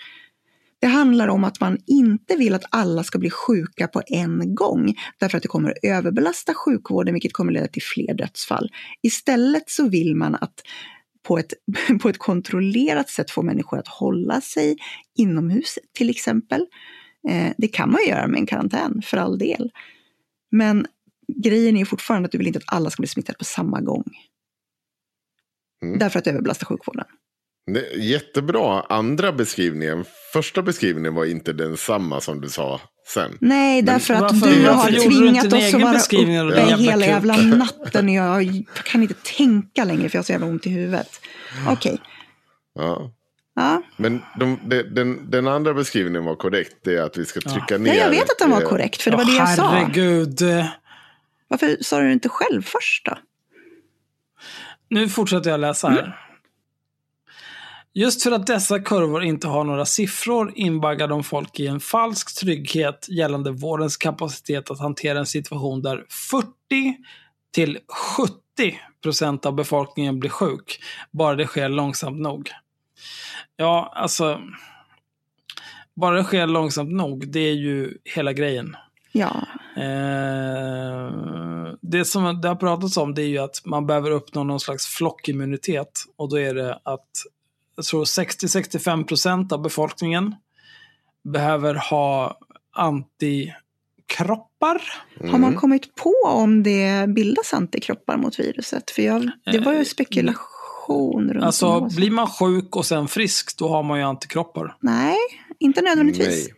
Det 0.80 0.86
handlar 0.86 1.28
om 1.28 1.44
att 1.44 1.60
man 1.60 1.78
inte 1.86 2.36
vill 2.36 2.54
att 2.54 2.64
alla 2.70 3.04
ska 3.04 3.18
bli 3.18 3.30
sjuka 3.30 3.88
på 3.88 4.02
en 4.06 4.54
gång. 4.54 4.94
Därför 5.20 5.36
att 5.36 5.42
det 5.42 5.48
kommer 5.48 5.70
att 5.70 5.76
överbelasta 5.82 6.54
sjukvården 6.54 7.14
vilket 7.14 7.32
kommer 7.32 7.52
leda 7.52 7.68
till 7.68 7.82
fler 7.82 8.14
dödsfall. 8.14 8.70
Istället 9.02 9.70
så 9.70 9.88
vill 9.88 10.16
man 10.16 10.34
att 10.34 10.62
på 11.28 11.38
ett, 11.38 11.54
på 12.02 12.08
ett 12.08 12.18
kontrollerat 12.18 13.08
sätt 13.08 13.30
få 13.30 13.42
människor 13.42 13.78
att 13.78 13.88
hålla 13.88 14.40
sig 14.40 14.76
inomhus 15.14 15.78
till 15.92 16.10
exempel. 16.10 16.66
Eh, 17.28 17.52
det 17.58 17.68
kan 17.68 17.90
man 17.90 18.00
göra 18.08 18.26
med 18.26 18.38
en 18.38 18.46
karantän 18.46 19.02
för 19.04 19.16
all 19.16 19.38
del. 19.38 19.70
Men 20.50 20.86
grejen 21.42 21.76
är 21.76 21.84
fortfarande 21.84 22.26
att 22.26 22.32
du 22.32 22.38
vill 22.38 22.46
inte 22.46 22.58
att 22.58 22.74
alla 22.74 22.90
ska 22.90 23.00
bli 23.00 23.08
smittade 23.08 23.38
på 23.38 23.44
samma 23.44 23.80
gång. 23.80 24.04
Mm. 25.82 25.98
Därför 25.98 26.18
att 26.18 26.24
det 26.24 26.30
överbelastar 26.30 26.66
sjukvården. 26.66 27.04
Jättebra. 27.96 28.80
Andra 28.80 29.32
beskrivningen, 29.32 30.04
första 30.32 30.62
beskrivningen 30.62 31.14
var 31.14 31.24
inte 31.24 31.52
densamma 31.52 32.20
som 32.20 32.40
du 32.40 32.48
sa 32.48 32.80
sen. 33.08 33.38
Nej, 33.40 33.82
därför 33.82 34.14
att 34.14 34.20
varför- 34.20 34.46
du 34.46 34.62
varför 34.62 34.72
har 34.74 34.90
tvingat 35.08 35.52
oss 35.52 35.74
att 35.74 35.80
vara 35.82 35.98
uppe 35.98 36.16
jävla 36.16 36.76
hela 36.76 37.06
jävla 37.06 37.36
natten. 37.36 38.08
och 38.08 38.42
Jag 38.42 38.64
kan 38.84 39.02
inte 39.02 39.14
tänka 39.36 39.84
längre 39.84 40.08
för 40.08 40.16
jag 40.16 40.20
har 40.22 40.24
så 40.24 40.32
jävla 40.32 40.46
ont 40.46 40.66
i 40.66 40.70
huvudet. 40.70 41.20
Okej, 41.68 42.00
Ja. 42.74 43.12
ja. 43.54 43.82
Men 43.96 44.22
de, 44.40 44.58
de, 44.64 44.82
den, 44.82 45.30
den 45.30 45.48
andra 45.48 45.74
beskrivningen 45.74 46.24
var 46.24 46.34
korrekt. 46.36 46.76
Det 46.84 46.96
är 46.96 47.02
att 47.02 47.16
vi 47.18 47.24
ska 47.24 47.40
trycka 47.40 47.78
ner. 47.78 47.94
ja, 47.94 48.00
jag 48.02 48.10
vet 48.10 48.30
att 48.30 48.38
den 48.38 48.50
var 48.50 48.62
eh, 48.62 48.68
korrekt, 48.68 49.02
för 49.02 49.10
det 49.10 49.16
var 49.16 49.24
Åh, 49.24 49.30
det 49.30 49.36
jag 49.36 49.56
sa. 49.56 49.70
Herregud. 49.70 50.40
Varför 51.48 51.76
sa 51.80 52.00
du 52.00 52.12
inte 52.12 52.28
själv 52.28 52.62
först 52.62 53.06
då? 53.06 53.18
Nu 54.90 55.08
fortsätter 55.08 55.50
jag 55.50 55.60
läsa 55.60 55.88
här. 55.88 56.27
Just 57.94 58.22
för 58.22 58.32
att 58.32 58.46
dessa 58.46 58.78
kurvor 58.78 59.22
inte 59.22 59.48
har 59.48 59.64
några 59.64 59.86
siffror 59.86 60.52
invaggar 60.56 61.08
de 61.08 61.24
folk 61.24 61.60
i 61.60 61.66
en 61.66 61.80
falsk 61.80 62.40
trygghet 62.40 63.06
gällande 63.08 63.50
vårdens 63.50 63.96
kapacitet 63.96 64.70
att 64.70 64.80
hantera 64.80 65.18
en 65.18 65.26
situation 65.26 65.82
där 65.82 66.04
40 66.30 66.46
till 67.54 67.78
70 68.16 68.80
procent 69.02 69.46
av 69.46 69.54
befolkningen 69.54 70.20
blir 70.20 70.30
sjuk, 70.30 70.80
bara 71.10 71.34
det 71.36 71.46
sker 71.46 71.68
långsamt 71.68 72.20
nog. 72.20 72.50
Ja, 73.56 73.92
alltså. 73.96 74.40
Bara 75.96 76.16
det 76.16 76.24
sker 76.24 76.46
långsamt 76.46 76.92
nog, 76.92 77.28
det 77.28 77.40
är 77.40 77.54
ju 77.54 77.98
hela 78.04 78.32
grejen. 78.32 78.76
Ja, 79.12 79.46
Eh, 79.78 81.12
det 81.80 82.04
som 82.04 82.40
det 82.40 82.48
har 82.48 82.56
pratats 82.56 82.96
om 82.96 83.14
det 83.14 83.22
är 83.22 83.26
ju 83.26 83.38
att 83.38 83.62
man 83.64 83.86
behöver 83.86 84.10
uppnå 84.10 84.44
någon 84.44 84.60
slags 84.60 84.86
flockimmunitet. 84.86 85.90
Och 86.16 86.28
då 86.28 86.38
är 86.38 86.54
det 86.54 86.80
att 86.84 87.08
jag 87.78 87.84
tror 87.84 88.04
60-65% 88.04 89.52
av 89.52 89.62
befolkningen 89.62 90.34
behöver 91.24 91.74
ha 91.74 92.38
antikroppar. 92.72 94.82
har 95.30 95.38
man 95.38 95.54
kommit 95.54 95.94
på 95.94 96.14
om 96.24 96.62
det 96.62 97.08
bildas 97.08 97.54
antikroppar 97.54 98.16
mot 98.16 98.38
viruset? 98.38 98.90
För 98.90 99.02
jag, 99.02 99.30
det 99.44 99.58
var 99.58 99.72
ju 99.72 99.84
spekulation 99.84 101.32
runt 101.32 101.44
Alltså 101.44 101.80
blir 101.80 102.10
man 102.10 102.26
sjuk 102.26 102.76
och 102.76 102.86
sen 102.86 103.08
frisk, 103.08 103.58
då 103.58 103.68
har 103.68 103.82
man 103.82 103.98
ju 103.98 104.04
antikroppar. 104.04 104.76
Nej, 104.80 105.16
inte 105.58 105.82
nödvändigtvis. 105.82 106.48
Nej. 106.48 106.54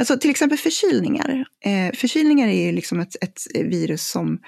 Alltså 0.00 0.18
till 0.18 0.30
exempel 0.30 0.58
förkylningar. 0.58 1.44
Eh, 1.64 1.96
förkylningar 1.96 2.48
är 2.48 2.66
ju 2.66 2.72
liksom 2.72 3.00
ett, 3.00 3.22
ett 3.22 3.40
virus 3.54 4.10
som 4.10 4.38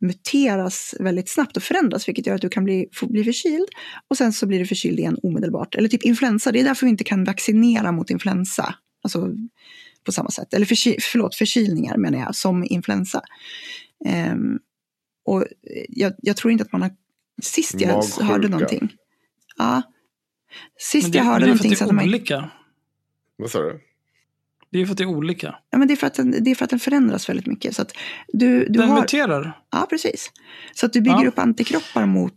muteras 0.00 0.94
väldigt 1.00 1.28
snabbt 1.28 1.56
och 1.56 1.62
förändras, 1.62 2.08
vilket 2.08 2.26
gör 2.26 2.34
att 2.34 2.40
du 2.40 2.48
kan 2.48 2.64
bli, 2.64 2.88
få 2.92 3.06
bli 3.06 3.24
förkyld 3.24 3.68
och 4.08 4.16
sen 4.16 4.32
så 4.32 4.46
blir 4.46 4.58
du 4.58 4.66
förkyld 4.66 4.98
igen 4.98 5.18
omedelbart. 5.22 5.74
Eller 5.74 5.88
typ 5.88 6.02
influensa, 6.02 6.52
det 6.52 6.60
är 6.60 6.64
därför 6.64 6.86
vi 6.86 6.90
inte 6.90 7.04
kan 7.04 7.24
vaccinera 7.24 7.92
mot 7.92 8.10
influensa. 8.10 8.74
Alltså 9.02 9.30
på 10.04 10.12
samma 10.12 10.30
sätt. 10.30 10.54
Eller 10.54 10.66
förky, 10.66 10.96
förlåt, 11.00 11.34
förkylningar 11.34 11.96
menar 11.96 12.18
jag, 12.18 12.34
som 12.34 12.64
influensa. 12.64 13.22
Ehm, 14.04 14.58
och 15.24 15.44
jag, 15.88 16.12
jag 16.18 16.36
tror 16.36 16.52
inte 16.52 16.64
att 16.64 16.72
man 16.72 16.82
har... 16.82 16.90
Sist 17.42 17.80
jag 17.80 17.94
Magsjuka. 17.94 18.24
hörde 18.24 18.48
någonting. 18.48 18.92
Ja. 19.56 19.82
Sist 20.78 21.12
det, 21.12 21.18
jag 21.18 21.24
hörde 21.24 21.46
det 21.46 21.52
är 21.52 21.56
för 21.56 21.64
någonting 21.64 21.72
att 21.72 21.78
så 21.78 21.84
det 21.84 21.90
hade 21.90 22.02
är 22.02 22.06
man... 22.06 22.14
olika. 22.14 22.50
Vad 23.36 23.50
sa 23.50 23.62
du? 23.62 23.80
Det 24.72 24.78
är 24.80 24.86
för 24.86 24.92
att 24.92 24.98
det 24.98 25.04
är 25.04 25.08
olika. 25.08 25.54
Ja, 25.70 25.78
men 25.78 25.88
det, 25.88 25.94
är 25.94 25.96
för 25.96 26.06
att 26.06 26.14
den, 26.14 26.30
det 26.44 26.50
är 26.50 26.54
för 26.54 26.64
att 26.64 26.70
den 26.70 26.78
förändras 26.78 27.28
väldigt 27.28 27.46
mycket. 27.46 27.76
Så 27.76 27.82
att 27.82 27.92
du, 28.28 28.58
du 28.64 28.78
Den 28.80 28.88
har, 28.88 29.00
muterar. 29.00 29.58
ja, 29.72 29.86
precis. 29.90 30.30
Så 30.74 30.86
att 30.86 30.92
du 30.92 31.00
bygger 31.00 31.22
Ja. 31.22 31.28
upp 31.28 31.38
antikroppar 31.38 32.06
mot 32.06 32.34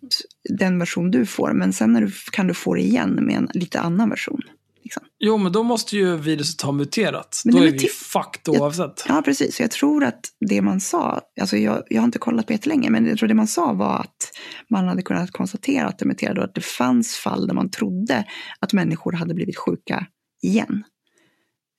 den 0.60 0.80
version 0.80 1.12
du 1.12 1.26
får. 1.26 1.54
Men 1.54 1.74
sen 1.74 1.94
när 1.94 2.02
du, 2.02 2.12
kan 2.32 2.48
du 2.48 2.54
få 2.54 2.74
det 2.74 2.82
igen 2.82 3.10
med 3.22 3.36
en 3.36 3.50
lite 3.54 3.80
annan 3.80 4.10
version. 4.10 4.42
Liksom. 4.84 5.04
Jo, 5.20 5.38
men 5.38 5.52
då 5.52 5.64
måste 5.64 5.98
ju 5.98 6.18
viruset 6.18 6.62
ha 6.62 6.72
muterat. 6.72 7.42
Men 7.46 7.56
då 7.56 7.64
är 7.64 7.72
vi 7.72 7.80
fucked 7.80 8.42
Jag- 8.56 8.62
oavsett. 8.62 9.06
Ja, 9.08 9.22
precis. 9.26 9.60
Jag 9.60 9.72
tror 9.72 10.04
att 10.04 10.20
det 10.50 10.62
man 10.62 10.80
sa, 10.80 11.22
alltså 11.42 11.58
jag, 11.58 11.84
jag 11.90 12.02
har 12.02 12.06
inte 12.06 12.20
kollat 12.20 12.48
på 12.48 12.54
jättelänge, 12.54 12.90
men 12.90 13.06
jag 13.06 13.18
tror 13.18 13.28
det 13.30 13.34
man 13.36 13.48
sa 13.48 13.74
var 13.74 13.96
att 14.00 14.32
man 14.70 14.88
hade 14.88 15.02
kunnat 15.02 15.32
konstatera 15.32 15.88
att 15.88 16.00
det 16.00 16.06
muterade 16.06 16.40
och 16.40 16.46
att 16.46 16.56
det 16.56 16.62
fanns 16.66 17.16
fall 17.16 17.48
där 17.48 17.54
man 17.54 17.70
trodde 17.72 18.24
att 18.60 18.74
människor 18.74 19.12
hade 19.12 19.34
blivit 19.34 19.58
sjuka 19.58 20.06
igen. 20.42 20.84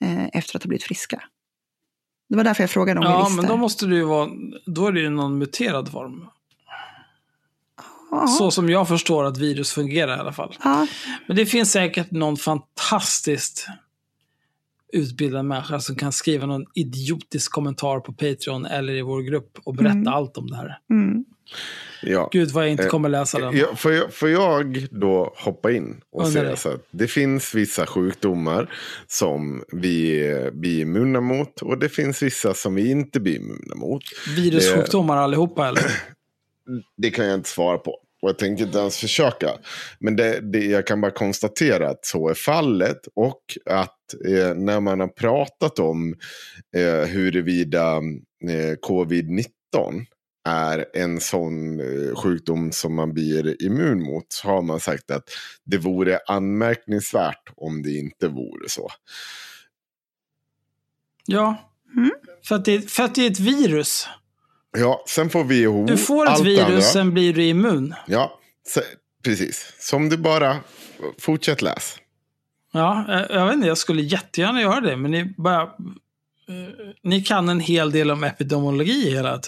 Eh, 0.01 0.27
efter 0.33 0.57
att 0.57 0.63
ha 0.63 0.69
blivit 0.69 0.85
friska. 0.85 1.23
Det 2.29 2.37
var 2.37 2.45
därför 2.45 2.63
jag 2.63 2.71
frågade 2.71 3.01
om 3.01 3.07
vi 3.07 3.13
Ja, 3.13 3.19
visste. 3.25 3.37
men 3.37 3.47
då 3.47 3.57
måste 3.57 3.87
det 3.87 3.95
ju 3.97 4.05
vara, 4.05 4.31
då 4.67 4.87
är 4.87 4.93
det 4.93 5.01
ju 5.01 5.11
någon 5.11 5.39
muterad 5.39 5.91
form. 5.93 6.27
ja, 8.11 8.27
Så 8.27 8.51
som 8.51 8.71
jag 8.71 8.89
förstår 8.89 9.25
att 9.25 9.39
virus 9.39 9.73
fungerar 9.73 10.17
i 10.17 10.21
alla 10.21 10.33
fall. 10.33 10.57
ja, 10.65 10.87
Men 11.27 11.37
det 11.37 11.47
finns 11.47 11.73
säkert 11.73 12.11
någon 12.11 12.37
fantastiskt 12.37 13.67
utbildad 14.93 15.45
människa 15.45 15.81
som 15.81 15.97
kan 15.97 16.13
skriva 16.13 16.47
någon 16.47 16.65
idiotisk 16.75 17.53
kommentar 17.53 18.01
på 18.01 18.13
Patreon 18.13 18.67
eller 18.67 18.93
i 18.93 19.03
vår 19.03 19.23
grupp 19.23 19.59
och 19.65 19.75
berätta 19.75 19.93
Mm. 19.93 20.09
allt 20.09 20.37
om 20.37 20.47
det 20.47 20.57
här. 20.57 20.79
mm. 20.91 21.25
Ja. 22.03 22.29
Gud 22.33 22.51
vad 22.51 22.65
jag 22.65 22.71
inte 22.71 22.83
Eh, 22.85 22.89
kommer 22.89 23.09
läsa 23.09 23.39
den. 23.39 23.57
Ja, 23.57 23.77
får, 23.77 23.93
jag, 23.93 24.13
får 24.15 24.29
jag 24.29 24.87
då 24.91 25.35
hoppa 25.37 25.73
in 25.73 26.01
och 26.13 26.21
Undrar 26.27 26.33
säga 26.41 26.51
det. 26.51 26.57
så 26.57 26.69
att 26.69 26.87
det 26.91 27.07
finns 27.09 27.55
vissa 27.55 27.87
sjukdomar 27.87 28.73
som 29.07 29.65
vi 29.73 30.23
blir 30.53 30.81
immuna 30.81 31.21
mot 31.21 31.63
och 31.63 31.79
det 31.79 31.89
finns 31.89 32.23
vissa 32.23 32.55
som 32.55 32.75
vi 32.75 32.91
inte 32.91 33.21
blir 33.21 33.37
immuna 33.37 33.75
mot. 33.75 34.03
Virussjukdomar 34.37 35.17
allihopa 35.17 35.69
eller? 35.69 35.83
Det 36.97 37.11
kan 37.11 37.27
jag 37.27 37.35
inte 37.35 37.49
svara 37.49 37.79
på. 37.79 37.97
Och 38.23 38.29
jag 38.29 38.39
tänker 38.39 38.65
inte 38.65 38.79
ens 38.79 38.97
försöka. 38.97 39.51
Men 39.99 40.17
det, 40.17 40.41
det, 40.41 40.65
jag 40.65 40.87
kan 40.87 41.01
bara 41.01 41.11
konstatera 41.11 41.91
att 41.91 42.07
så 42.07 42.29
är 42.29 42.35
fallet. 42.35 43.01
Och 43.15 43.43
att 43.67 44.15
eh, 44.27 44.55
när 44.55 44.81
man 44.81 45.01
har 45.01 45.09
pratat 45.09 45.79
om 45.79 46.15
eh, 46.77 47.09
huruvida 47.09 47.97
eh, 48.49 48.77
covid-19 48.89 49.47
är 50.45 50.87
en 50.95 51.21
sån 51.21 51.81
eh, 51.81 52.15
sjukdom 52.15 52.73
som 52.73 52.95
man 52.95 53.13
blir 53.13 53.63
immun 53.63 54.03
mot. 54.03 54.25
Så 54.29 54.49
har 54.49 54.63
man 54.63 54.81
sagt 54.81 55.11
att 55.11 55.25
det 55.65 55.79
vore 55.79 56.19
anmärkningsvärt 56.27 57.53
om 57.57 57.83
det 57.83 57.93
inte 57.93 58.29
vore 58.29 58.69
så. 58.69 58.89
Ja. 61.27 61.71
Mm. 61.97 62.11
För, 62.45 62.55
att 62.55 62.65
det, 62.65 62.91
för 62.91 63.03
att 63.03 63.15
det 63.15 63.27
är 63.27 63.31
ett 63.31 63.41
virus. 63.41 64.09
Ja, 64.79 65.05
sen 65.09 65.31
får 65.31 65.45
WHO 65.45 65.87
Du 65.87 65.97
får 65.97 66.27
ett 66.33 66.41
virus, 66.41 66.93
sen 66.93 67.15
blir 67.15 67.35
du 67.35 67.45
immun. 67.45 67.95
Ja, 68.07 68.39
precis. 69.25 69.73
Som 69.79 70.09
du 70.09 70.17
bara 70.17 70.57
fortsätt 71.21 71.63
läs. 71.63 71.97
Ja, 72.73 73.05
eh, 73.09 73.37
jag 73.37 73.47
vet 73.47 73.55
inte, 73.55 73.67
jag 73.69 73.79
skulle 73.79 74.03
jättegärna 74.03 74.61
göra 74.61 74.81
det, 74.81 74.97
men 74.97 75.11
ni 75.11 75.25
bara... 75.37 75.63
eh, 75.63 75.69
Ni 77.03 77.23
kan 77.23 77.49
en 77.49 77.61
hel 77.61 77.91
del 77.91 78.11
om 78.11 78.25
epidemiologi 78.25 79.11
hela. 79.11 79.41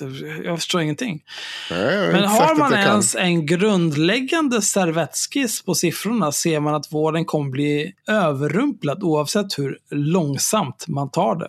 Jag 0.44 0.59
förstår 0.59 0.81
ingenting. 0.81 1.23
Nej, 1.70 2.12
Men 2.12 2.24
har 2.24 2.55
man 2.55 2.73
jag 2.73 2.82
kan. 2.82 2.90
ens 2.93 3.15
en 3.16 3.47
grundläggande 3.47 4.62
servettskiss 4.62 5.62
på 5.62 5.74
siffrorna 5.74 6.32
ser 6.32 6.61
man 6.61 6.74
att 6.74 6.93
vården 6.93 7.24
kommer 7.24 7.51
bli 7.51 7.93
överrumplad 8.09 9.03
oavsett 9.03 9.59
hur 9.59 9.78
långsamt 9.90 10.85
man 10.89 11.11
tar 11.11 11.36
det. 11.36 11.49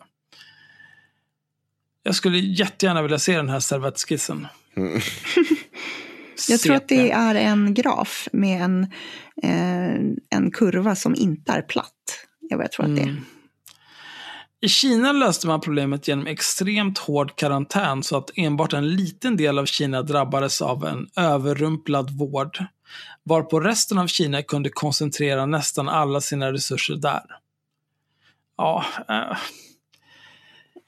Jag 2.03 2.15
skulle 2.15 2.37
jättegärna 2.37 3.01
vilja 3.01 3.19
se 3.19 3.35
den 3.35 3.49
här 3.49 3.59
servettskissen. 3.59 4.47
Mm. 4.75 5.01
Jag 6.49 6.59
tror 6.59 6.75
att 6.75 6.87
det 6.87 7.11
är 7.11 7.35
en 7.35 7.73
graf 7.73 8.27
med 8.31 8.61
en, 8.61 8.83
eh, 9.43 9.93
en 10.29 10.51
kurva 10.53 10.95
som 10.95 11.15
inte 11.15 11.51
är 11.51 11.61
platt. 11.61 11.93
Vad 12.51 12.63
jag 12.63 12.71
tror 12.71 12.85
att 12.85 12.95
det 12.95 13.01
är. 13.01 13.07
Mm. 13.07 13.25
I 14.61 14.69
Kina 14.69 15.11
löste 15.11 15.47
man 15.47 15.61
problemet 15.61 16.07
genom 16.07 16.27
extremt 16.27 16.97
hård 16.97 17.35
karantän 17.35 18.03
så 18.03 18.17
att 18.17 18.29
enbart 18.35 18.73
en 18.73 18.95
liten 18.95 19.37
del 19.37 19.59
av 19.59 19.65
Kina 19.65 20.01
drabbades 20.01 20.61
av 20.61 20.85
en 20.85 21.07
överrumplad 21.15 22.17
vård. 22.17 22.65
Varpå 23.23 23.59
resten 23.59 23.97
av 23.97 24.07
Kina 24.07 24.41
kunde 24.41 24.69
koncentrera 24.69 25.45
nästan 25.45 25.89
alla 25.89 26.21
sina 26.21 26.53
resurser 26.53 26.95
där. 26.95 27.23
Ja, 28.57 28.85
eh, 29.09 29.37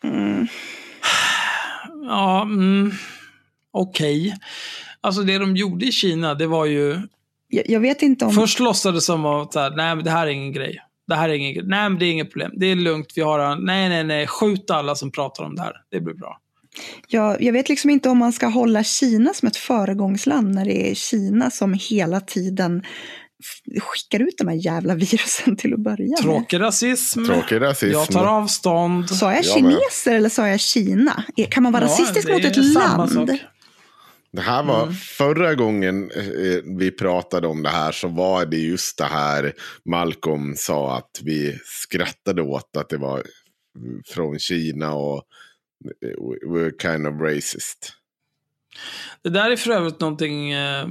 Mm. 0.04 0.48
Ja, 2.08 2.42
mm, 2.42 2.92
okej. 3.72 4.36
Alltså 5.02 5.22
det 5.22 5.38
de 5.38 5.56
gjorde 5.56 5.86
i 5.86 5.92
Kina, 5.92 6.34
det 6.34 6.48
var 6.48 6.66
ju... 6.66 7.02
Jag, 7.48 7.70
jag 7.70 7.80
vet 7.80 8.02
inte 8.02 8.26
om... 8.26 8.34
Först 8.34 8.60
låtsades 8.60 9.06
som 9.06 9.26
att 9.26 9.54
så 9.54 9.60
här, 9.60 9.76
nej 9.76 9.96
men 9.96 10.06
det 10.06 10.12
här 10.12 10.28
är 10.28 10.32
ingen 10.32 10.54
grej. 10.54 10.80
Det 11.08 11.16
här 11.16 11.30
är 11.30 11.34
ingen 11.34 11.54
grej. 11.54 11.64
Nej 11.68 11.90
men 11.90 12.00
det 12.00 12.06
är 12.06 12.12
inget 12.12 12.32
problem. 12.32 12.52
Det 12.56 12.66
är 12.66 12.76
lugnt, 12.76 13.08
vi 13.16 13.22
har 13.22 13.40
en... 13.40 13.66
Nej, 13.66 13.90
nej, 13.90 14.04
nej. 14.04 14.28
Skjut 14.28 14.72
alla 14.72 14.96
som 14.96 15.12
pratar 15.12 15.44
om 15.44 15.56
det 15.56 15.62
här. 15.62 15.74
Det 15.92 16.02
blir 16.02 16.14
bra. 16.14 16.40
Jag, 17.08 17.42
jag 17.42 17.54
vet 17.54 17.70
liksom 17.70 17.90
inte 17.90 18.10
om 18.10 18.18
man 18.18 18.34
ska 18.34 18.48
hålla 18.48 18.84
Kina 18.84 19.34
som 19.34 19.48
ett 19.48 19.58
föregångsland 19.58 20.56
när 20.56 20.66
det 20.66 20.92
är 20.92 20.96
Kina 20.96 21.52
som 21.52 21.74
hela 21.90 22.22
tiden 22.22 22.84
skickar 23.82 24.20
ut 24.20 24.38
de 24.38 24.48
här 24.48 24.56
jävla 24.56 24.96
virusen 24.96 25.56
till 25.56 25.74
att 25.74 25.80
börja 25.80 26.08
med. 26.10 26.18
Tråkig 26.18 26.60
rasism. 26.60 27.26
Tråkig 27.26 27.62
rasism. 27.62 27.92
Jag 27.92 28.08
tar 28.08 28.26
avstånd. 28.26 29.10
Sa 29.10 29.34
jag 29.34 29.44
Jag 29.46 29.64
med. 29.64 29.72
kineser 29.72 30.16
eller 30.16 30.30
sa 30.30 30.48
jag 30.48 30.60
Kina? 30.60 31.24
Kan 31.50 31.64
man 31.64 31.74
vara 31.74 31.84
Ja, 31.84 31.90
rasistisk 31.90 32.28
mot 32.28 32.46
ett 32.46 32.58
land? 32.74 33.12
sak. 33.12 33.30
Det 34.32 34.42
här 34.42 34.64
var 34.64 34.84
Mm. 34.84 34.94
förra 34.96 35.56
gången 35.56 36.12
eh, 36.12 36.78
vi 36.78 36.92
pratade 36.92 37.48
om 37.48 37.64
det 37.64 37.70
här 37.70 37.92
så 37.92 38.08
var 38.08 38.46
det 38.46 38.58
just 38.58 38.98
det 38.98 39.06
här 39.06 39.54
Malcolm 39.86 40.54
sa 40.58 40.98
att 40.98 41.20
vi 41.24 41.60
skrattade 41.66 42.42
åt 42.42 42.78
att 42.78 42.90
det 42.90 42.98
var 42.98 43.24
från 44.06 44.40
Kina 44.40 44.94
och 44.94 45.24
eh, 46.06 46.48
we're 46.50 46.82
kind 46.82 47.08
of 47.08 47.22
racist. 47.22 47.94
Det 49.22 49.30
där 49.30 49.52
är 49.52 49.56
för 49.56 49.72
övrigt 49.72 50.00
någonting, 50.00 50.52
eh, 50.52 50.88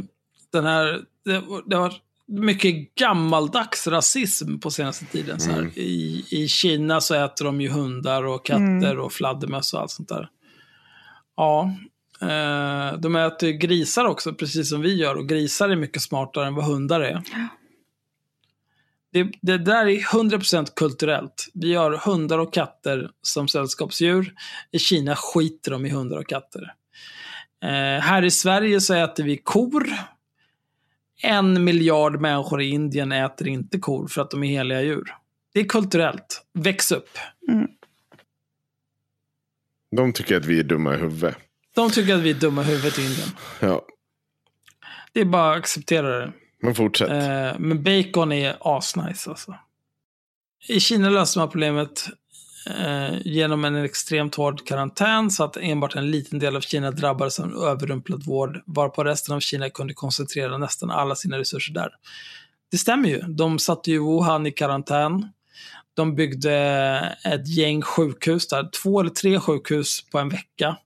den 0.52 0.64
här, 0.64 1.00
det, 1.24 1.42
det 1.66 1.76
har 1.76 1.92
mycket 2.28 2.94
gammaldags 2.94 3.86
rasism 3.86 4.58
på 4.58 4.70
senaste 4.70 5.04
tiden. 5.04 5.40
Så 5.40 5.50
här. 5.50 5.58
Mm. 5.58 5.72
I, 5.76 6.24
I 6.30 6.48
Kina 6.48 7.00
så 7.00 7.14
äter 7.14 7.44
de 7.44 7.60
ju 7.60 7.68
hundar 7.68 8.22
och 8.22 8.46
katter 8.46 8.98
och 8.98 9.12
fladdermöss 9.12 9.74
och 9.74 9.80
allt 9.80 9.90
sånt 9.90 10.08
där. 10.08 10.28
Ja, 11.36 11.74
eh, 12.20 12.98
de 12.98 13.16
äter 13.16 13.48
ju 13.48 13.56
grisar 13.58 14.04
också, 14.04 14.34
precis 14.34 14.68
som 14.68 14.80
vi 14.80 14.94
gör. 14.94 15.14
Och 15.14 15.28
grisar 15.28 15.68
är 15.68 15.76
mycket 15.76 16.02
smartare 16.02 16.46
än 16.46 16.54
vad 16.54 16.64
hundar 16.64 17.00
är. 17.00 17.22
Det, 19.12 19.32
det 19.42 19.58
där 19.58 19.86
är 19.86 19.98
100% 19.98 20.66
kulturellt. 20.76 21.50
Vi 21.54 21.74
har 21.74 21.92
hundar 21.92 22.38
och 22.38 22.52
katter 22.52 23.10
som 23.22 23.48
sällskapsdjur. 23.48 24.34
I 24.72 24.78
Kina 24.78 25.16
skiter 25.16 25.70
de 25.70 25.86
i 25.86 25.90
hundar 25.90 26.18
och 26.18 26.28
katter. 26.28 26.74
Eh, 27.64 28.02
här 28.02 28.24
i 28.24 28.30
Sverige 28.30 28.80
så 28.80 28.94
äter 28.94 29.24
vi 29.24 29.36
kor. 29.36 29.84
En 31.22 31.64
miljard 31.64 32.20
människor 32.20 32.62
i 32.62 32.68
Indien 32.68 33.12
äter 33.12 33.48
inte 33.48 33.78
kor 33.78 34.08
för 34.08 34.22
att 34.22 34.30
de 34.30 34.44
är 34.44 34.48
heliga 34.48 34.82
djur. 34.82 35.14
Det 35.52 35.60
är 35.60 35.64
kulturellt. 35.64 36.46
Väx 36.52 36.92
upp. 36.92 37.08
De 39.96 40.12
tycker 40.12 40.36
att 40.36 40.44
vi 40.44 40.58
är 40.58 40.62
dumma 40.64 40.94
i 40.94 40.98
huvudet. 40.98 41.36
De 41.74 41.90
tycker 41.90 42.14
att 42.14 42.20
vi 42.20 42.30
är 42.30 42.34
dumma 42.34 42.62
i 42.62 42.64
huvudet 42.64 42.98
i 42.98 43.02
Indien. 43.02 43.28
Ja, 43.60 43.86
Det 45.12 45.20
är 45.20 45.24
bara 45.24 45.52
att 45.52 45.58
acceptera 45.58 46.18
det. 46.18 46.32
men 46.60 46.74
fortsätt. 46.74 47.10
Eh, 47.10 47.58
men 47.58 47.82
bacon 47.82 48.32
är 48.32 48.56
asnice 48.60 49.30
alltså. 49.30 49.54
I 50.68 50.80
Kina 50.80 51.10
löste 51.10 51.38
man 51.38 51.50
problemet 51.50 52.06
eh, 52.66 53.18
genom 53.24 53.64
en 53.64 53.76
extremt 53.76 54.34
hård 54.34 54.66
karantän 54.66 55.30
så 55.30 55.44
att 55.44 55.56
enbart 55.56 55.94
en 55.94 56.10
liten 56.10 56.38
del 56.38 56.56
av 56.56 56.60
Kina 56.60 56.90
drabbades 56.90 57.40
av 57.40 57.46
en 57.46 57.56
överrumplad 57.56 58.26
vård 58.26 58.62
varpå 58.66 59.04
resten 59.04 59.34
av 59.34 59.40
Kina 59.40 59.70
kunde 59.70 59.94
koncentrera 59.94 60.58
nästan 60.58 60.90
alla 60.90 61.14
sina 61.14 61.38
resurser 61.38 61.74
där. 61.74 61.90
Det 62.70 62.78
stämmer 62.78 63.08
ju. 63.08 63.20
De 63.20 63.58
satte 63.58 63.90
ju 63.90 63.98
Wuhan 63.98 64.46
i 64.46 64.50
karantän. 64.50 65.32
De 65.94 66.14
byggde 66.14 66.52
ett 67.24 67.48
gäng 67.48 67.82
sjukhus 67.82 68.48
där. 68.48 68.68
Två 68.82 69.00
eller 69.00 69.10
tre 69.10 69.40
sjukhus 69.40 70.04
på 70.10 70.18
en 70.18 70.28
vecka. 70.28 70.76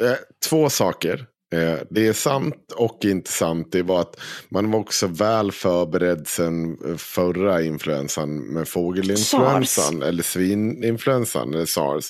Eh, 0.00 0.12
Två 0.48 0.70
saker. 0.70 1.26
Eh, 1.54 1.78
Det 1.90 2.06
är 2.06 2.12
sant 2.12 2.72
och 2.76 3.04
inte 3.04 3.30
sant. 3.30 3.68
Det 3.72 3.82
var 3.82 4.00
att 4.00 4.20
man 4.50 4.70
var 4.70 4.78
också 4.80 5.06
väl 5.06 5.52
förberedd 5.52 6.26
sen 6.26 6.78
eh, 6.88 6.96
förra 6.96 7.62
influensan 7.62 8.36
med 8.38 8.68
fågelinfluensan. 8.68 10.02
Eller 10.02 10.22
svininfluensan 10.22 11.54
eller 11.54 11.64
sars. 11.66 12.04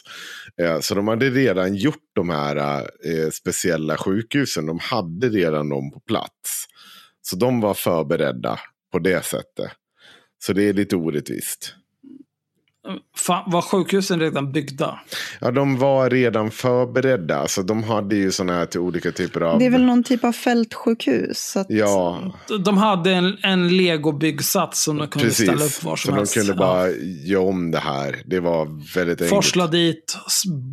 Eh, 0.63 0.81
Så 0.81 0.95
de 0.95 1.09
hade 1.09 1.31
redan 1.31 1.75
gjort 1.75 2.03
de 2.15 2.31
här 2.31 2.91
speciella 3.31 3.97
sjukhusen. 3.97 4.67
De 4.67 4.79
hade 4.79 5.29
redan 5.29 5.69
dem 5.69 5.91
på 5.93 6.01
plats. 6.01 6.65
Så 7.23 7.37
de 7.37 7.61
var 7.61 7.75
förberedda 7.75 8.59
på 8.93 8.99
det 8.99 9.25
sättet. 9.25 9.71
Så 10.45 10.53
det 10.53 10.63
är 10.69 10.73
lite 10.73 10.97
orättvist. 10.97 11.75
Fan, 13.17 13.51
var 13.51 13.63
sjukhusen 13.63 14.21
redan 14.21 14.53
byggda? 14.53 15.01
Ja, 15.41 15.51
de 15.51 15.79
var 15.79 16.11
redan 16.11 16.51
förberedda. 16.51 17.39
Alltså, 17.39 17.63
de 17.63 17.83
hade 17.83 18.17
ju 18.17 18.33
sådana 18.33 18.53
här 18.59 18.67
till 18.67 18.81
olika 18.81 19.13
typer 19.13 19.41
av... 19.41 19.59
Det 19.59 19.67
är 19.67 19.71
väl 19.71 19.85
någon 19.85 20.05
typ 20.05 20.25
av 20.25 20.33
fältsjukhus. 20.33 21.39
Så 21.39 21.61
att, 21.61 21.67
Ja, 21.71 22.23
De 22.65 22.79
hade 22.79 23.11
en, 23.13 23.39
en 23.43 23.77
legobyggsats 23.77 24.83
som 24.83 24.97
de 24.99 25.09
kunde 25.09 25.31
ställa 25.31 25.53
upp 25.53 25.59
precis. 25.59 25.83
var 25.85 25.97
Så 25.97 26.03
som 26.03 26.15
de 26.15 26.19
helst. 26.19 26.35
kunde 26.35 26.53
Ja. 26.53 26.57
bara 26.59 26.89
göra 27.25 27.43
om 27.43 27.71
det 27.71 27.79
här. 27.79 28.23
Det 28.27 28.41
var 28.41 28.65
väldigt 28.95 29.21
enkelt. 29.23 29.31
Forsla 29.31 29.67
dit, 29.67 30.17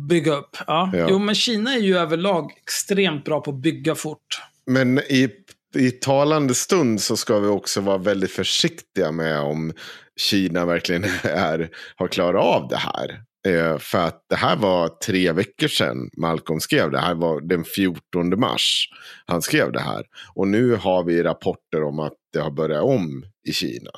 bygga 0.08 0.32
upp. 0.34 0.56
Ja. 0.66 0.90
Ja. 0.94 1.06
Jo, 1.10 1.18
men 1.18 1.34
Kina 1.34 1.74
är 1.74 1.78
ju 1.80 1.96
överlag 1.98 2.50
extremt 2.62 3.24
bra 3.24 3.40
på 3.40 3.50
att 3.50 3.62
bygga 3.62 3.94
fort. 3.94 4.40
Men 4.66 4.98
i, 4.98 5.28
i 5.76 5.90
talande 5.90 6.54
stund 6.54 7.00
så 7.00 7.16
ska 7.16 7.38
vi 7.38 7.48
också 7.48 7.80
vara 7.80 7.98
väldigt 7.98 8.30
försiktiga 8.30 9.12
med 9.12 9.40
om 9.40 9.72
Kina 10.20 10.64
verkligen 10.64 11.04
är, 11.24 11.70
har 11.96 12.08
klarat 12.08 12.44
av 12.44 12.68
det 12.68 12.76
här. 12.76 13.22
Eh, 13.48 13.78
för 13.78 13.98
att 13.98 14.24
det 14.28 14.36
här 14.36 14.56
var 14.56 14.88
tre 14.88 15.32
veckor 15.32 15.68
sedan 15.68 16.10
Malcolm 16.16 16.60
skrev 16.60 16.90
det. 16.90 17.00
här 17.00 17.14
var 17.14 17.40
den 17.40 17.64
14 17.64 18.40
mars 18.40 18.88
han 19.26 19.42
skrev 19.42 19.72
det 19.72 19.80
här. 19.80 20.04
Och 20.34 20.48
nu 20.48 20.74
har 20.74 21.04
vi 21.04 21.22
rapporter 21.22 21.82
om 21.82 21.98
att 21.98 22.14
det 22.32 22.38
har 22.38 22.50
börjat 22.50 22.82
om 22.82 23.24
i 23.48 23.52
Kina. 23.52 23.90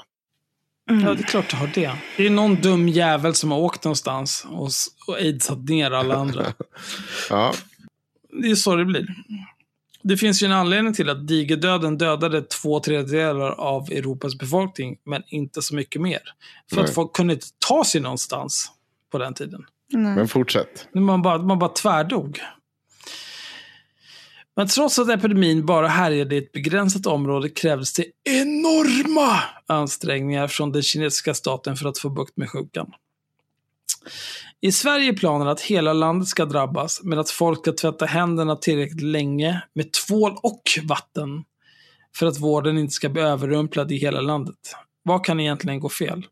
Mm. 0.91 1.05
Ja, 1.05 1.15
det 1.15 1.23
är 1.23 1.27
klart 1.27 1.51
det 1.51 1.57
har 1.57 1.71
det. 1.75 1.93
Det 2.17 2.27
är 2.27 2.31
någon 2.31 2.55
dum 2.55 2.89
jävel 2.89 3.35
som 3.35 3.51
har 3.51 3.59
åkt 3.59 3.85
någonstans 3.85 4.47
och, 4.51 4.71
och 5.07 5.17
aidsat 5.17 5.69
ner 5.69 5.91
alla 5.91 6.15
andra. 6.15 6.47
Ja, 7.31 7.55
Det 8.43 8.51
är 8.51 8.55
så 8.55 8.77
det 8.77 8.85
blir. 8.85 9.07
Det 10.03 10.17
finns 10.17 10.43
ju 10.43 10.47
en 10.47 10.53
anledning 10.53 10.95
till 10.95 11.11
att 11.11 11.29
digerdöden 11.29 11.99
dödade 11.99 12.43
två 12.43 12.81
tredjedelar 12.81 13.51
av 13.51 13.93
Europas 13.93 14.39
befolkning, 14.39 14.97
men 15.05 15.23
inte 15.27 15.63
så 15.63 15.75
mycket 15.75 16.01
mer. 16.03 16.21
För 16.71 16.77
Nej. 16.77 16.85
att 16.85 16.95
folk 16.95 17.13
kunde 17.13 17.35
inte 17.35 17.47
ta 17.69 17.85
sig 17.85 18.01
någonstans 18.01 18.73
på 19.13 19.19
den 19.19 19.35
tiden. 19.35 19.65
Nej. 19.93 20.15
men 20.15 20.29
fortsätt. 20.29 20.89
Man 20.95 21.23
bara, 21.23 21.39
man 21.39 21.59
bara 21.59 21.71
tvärdog. 21.71 22.41
Men 24.57 24.67
trots 24.69 24.99
att 24.99 25.09
epidemin 25.09 25.67
bara 25.67 25.89
härjade 25.89 26.35
i 26.35 26.39
ett 26.39 26.53
begränsat 26.53 27.07
område 27.07 27.49
krävdes 27.49 27.93
det 27.93 28.05
enorma 28.25 29.41
ansträngningar 29.67 30.49
från 30.49 30.73
den 30.73 30.83
kinesiska 30.83 31.35
staten 31.35 31.77
för 31.77 31.89
att 31.89 31.99
få 31.99 32.11
bukt 32.11 32.37
med 32.37 32.51
sjukan. 32.51 32.93
I 34.61 34.73
Sverige 34.73 35.09
är 35.09 35.17
planen 35.17 35.49
att 35.49 35.61
hela 35.61 35.93
landet 35.93 36.29
ska 36.29 36.45
drabbas, 36.45 37.01
men 37.05 37.19
att 37.19 37.31
folk 37.31 37.59
ska 37.59 37.73
tvätta 37.73 38.07
händerna 38.07 38.57
tillräckligt 38.57 39.03
länge 39.03 39.63
med 39.75 39.93
tvål 39.93 40.37
och 40.43 40.63
vatten 40.85 41.45
för 42.17 42.27
att 42.27 42.39
vården 42.39 42.79
inte 42.79 42.95
ska 42.95 43.09
bli 43.09 43.23
överrumplad 43.23 43.93
i 43.93 43.97
hela 43.97 44.21
landet. 44.21 44.75
Vad 45.03 45.25
kan 45.25 45.41
egentligen 45.41 45.81
gå 45.81 45.89
fel? 45.89 46.27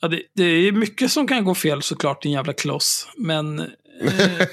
Ja, 0.00 0.08
det, 0.08 0.22
det 0.34 0.44
är 0.44 0.72
mycket 0.72 1.10
som 1.10 1.28
kan 1.28 1.44
gå 1.44 1.54
fel 1.54 1.82
såklart, 1.82 2.22
din 2.22 2.32
jävla 2.32 2.52
kloss. 2.52 3.08
Men 3.16 3.58
eh, 3.58 3.66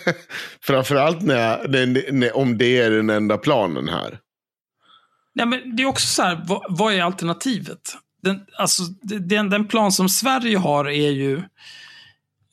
Framförallt 0.62 1.22
när, 1.22 1.68
när, 1.68 2.12
när, 2.12 2.38
om 2.38 2.58
det 2.58 2.78
är 2.78 2.92
den 2.92 3.10
enda 3.10 3.38
planen 3.38 3.90
här. 3.90 4.20
nej, 5.36 5.46
men 5.46 5.76
det 5.76 5.84
är 5.84 5.88
också 5.88 6.08
så 6.08 6.22
här, 6.22 6.44
vad, 6.48 6.66
vad 6.70 6.94
är 6.94 7.02
alternativet? 7.02 7.96
Den, 8.22 8.40
alltså, 8.58 8.84
den, 9.02 9.50
den 9.50 9.68
plan 9.68 9.92
som 9.92 10.10
Sverige 10.10 10.58
har 10.58 10.90
är 10.90 11.12
ju 11.12 11.42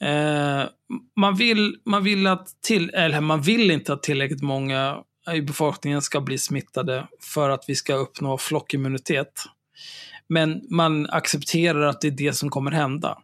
eh, 0.03 0.63
man, 1.21 1.37
vill, 1.37 1.77
man 1.85 2.05
vill 2.05 2.27
att 2.27 2.49
till, 2.63 2.91
eller 2.91 3.21
man 3.21 3.43
vill 3.43 3.71
inte 3.71 3.93
att 3.93 4.03
tillräckligt 4.03 4.43
många 4.43 4.99
i 5.33 5.43
befolkningen 5.43 6.03
ska 6.03 6.21
bli 6.21 6.39
smittade 6.39 7.07
för 7.35 7.51
att 7.51 7.65
vi 7.67 7.75
ska 7.75 7.95
uppnå 7.95 8.39
flockimmunitet. 8.39 9.33
Men 10.29 10.63
man 10.71 11.11
accepterar 11.11 11.83
att 11.83 12.01
det 12.01 12.09
är 12.09 12.13
det 12.13 12.33
som 12.33 12.51
kommer 12.51 12.71
hända. 12.71 13.19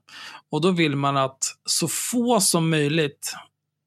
Och 0.51 0.61
då 0.61 0.71
vill 0.71 0.97
man 0.97 1.17
att 1.17 1.39
så 1.65 1.89
få 1.89 2.41
som 2.41 2.71
möjligt 2.71 3.35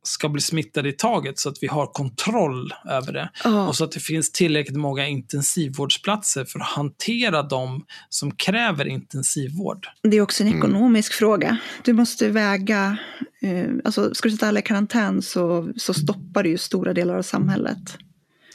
ska 0.04 0.30
bli 0.30 0.42
smittade 0.42 0.90
i 0.90 0.92
taget 0.92 1.40
så 1.40 1.50
att 1.50 1.58
vi 1.62 1.68
har 1.68 1.88
kontroll 1.88 2.74
över 2.90 3.14
det. 3.14 3.30
Ja. 3.44 3.68
Och 3.68 3.76
så 3.76 3.84
att 3.84 3.92
det 3.92 4.00
finns 4.00 4.32
tillräckligt 4.32 4.78
många 4.78 5.08
intensivvårdsplatser 5.08 6.46
för 6.46 6.60
att 6.60 6.66
hantera 6.68 7.44
de 7.44 7.86
som 8.10 8.32
kräver 8.32 8.88
intensivvård. 8.88 9.88
Det 10.04 10.18
är 10.18 10.22
också 10.22 10.44
en 10.44 10.48
Mm. 10.50 10.60
ekonomisk 10.60 11.14
fråga. 11.14 11.58
Du 11.84 11.94
måste 11.94 12.30
väga, 12.30 12.98
eh, 13.42 13.68
alltså 13.86 14.14
ska 14.14 14.30
du 14.30 14.36
sätta 14.36 14.48
alla 14.48 14.60
i 14.60 14.64
karantän 14.64 15.22
så, 15.22 15.70
så 15.78 15.94
stoppar 15.94 16.44
det 16.44 16.50
ju 16.50 16.58
stora 16.58 16.94
delar 16.94 17.16
av 17.16 17.22
samhället. 17.22 17.98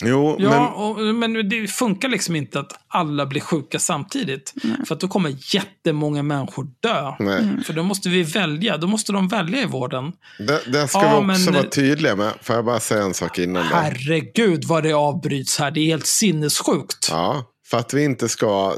Jo, 0.01 0.37
Ja, 0.41 0.69
och, 0.69 1.01
men 1.15 1.49
det 1.49 1.71
funkar 1.71 2.09
liksom 2.09 2.37
inte 2.37 2.61
att 2.61 2.73
alla 2.89 3.27
blir 3.27 3.41
sjuka 3.41 3.79
samtidigt. 3.79 4.55
För 4.87 4.95
att 4.95 5.01
då 5.01 5.09
kommer 5.09 5.37
jättemånga 5.55 6.23
människor 6.23 6.67
dö. 6.81 7.13
men 7.19 7.27
nej. 7.27 7.43
Mm. 7.43 7.65
För 7.65 7.73
då 7.73 7.83
måste 7.83 8.09
vi 8.09 8.23
välja. 8.23 8.77
Då 8.77 8.87
måste 8.87 9.13
de 9.13 9.29
välja 9.29 9.63
i 9.63 9.67
vården. 9.67 10.13
Det, 10.39 10.61
det 10.73 10.89
ska 10.89 10.99
Ja, 11.03 11.21
vi 11.21 11.33
också 11.33 11.51
men- 11.51 11.55
vara 11.61 11.71
tydliga 11.71 12.17
med. 12.17 12.33
Får 12.43 12.57
jag 12.57 12.65
bara 12.65 12.81
säga 12.81 13.03
en 13.03 13.15
sak 13.15 13.39
innan 13.39 13.63
det? 13.69 13.75
Herregud 13.75 14.65
vad 14.65 14.83
det 14.83 14.93
avbryts 14.93 15.59
här. 15.59 15.71
Det 15.71 15.81
är 15.81 15.87
helt 15.87 16.07
sinnessjukt. 16.07 17.09
Ja, 17.11 17.45
för 17.71 17.79
att 17.79 17.95
vi 17.95 18.05
inte 18.05 18.29
ska 18.29 18.75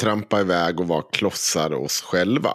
trampa 0.00 0.40
iväg 0.40 0.80
och 0.80 0.88
vara 0.88 1.02
klossar 1.12 1.72
oss 1.72 2.00
själva. 2.02 2.50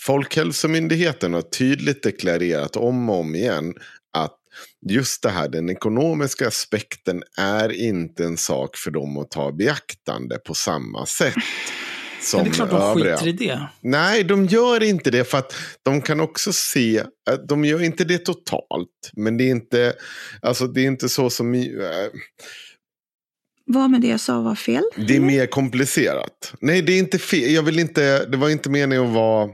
Folkhälsomyndigheten 0.00 1.34
har 1.34 1.42
tydligt 1.42 2.02
deklarerat 2.02 2.76
om 2.76 3.10
och 3.10 3.20
om 3.20 3.34
igen 3.34 3.74
just 4.90 5.22
det 5.22 5.30
här, 5.30 5.48
den 5.48 5.70
ekonomiska 5.70 6.48
aspekten 6.48 7.22
är 7.38 7.72
inte 7.72 8.24
en 8.24 8.36
sak 8.36 8.76
för 8.76 8.90
dem 8.90 9.18
att 9.18 9.30
ta 9.30 9.52
beaktande 9.52 10.38
på 10.38 10.54
samma 10.54 11.06
sätt. 11.06 11.34
Som 12.22 12.38
Men 12.40 12.44
det 12.44 12.50
är 12.50 12.54
klart 12.54 12.70
de 12.70 12.80
övriga. 12.82 13.16
skiter 13.16 13.28
i 13.28 13.32
det. 13.46 13.68
Nej, 13.80 14.24
de 14.24 14.46
gör 14.46 14.82
inte 14.82 15.10
det 15.10 15.24
för 15.24 15.38
att 15.38 15.54
de 15.82 16.02
kan 16.02 16.20
också 16.20 16.52
se, 16.52 16.98
eh, 16.98 17.34
de 17.48 17.64
gör 17.64 17.82
inte 17.82 18.04
det 18.04 18.18
totalt. 18.18 19.10
Men 19.12 19.36
det 19.36 19.44
är 19.44 19.50
inte, 19.50 19.92
alltså 20.42 20.66
det 20.66 20.80
är 20.80 20.86
inte 20.86 21.08
så 21.08 21.30
som, 21.30 21.54
eh, 21.54 21.60
Vad 23.66 23.90
med 23.90 24.00
det 24.00 24.08
jag 24.08 24.20
sa 24.20 24.40
var 24.40 24.54
fel? 24.54 24.82
det 24.96 25.16
är 25.16 25.20
mer 25.20 25.46
komplicerat. 25.46 26.52
Nej, 26.60 26.82
det 26.82 26.92
är 26.92 26.98
inte 26.98 27.18
fel, 27.18 27.52
jag 27.52 27.62
vill 27.62 27.78
inte, 27.78 28.26
det 28.26 28.36
var 28.36 28.48
inte 28.48 28.70
meningen 28.70 29.06
att 29.06 29.12
vara 29.14 29.48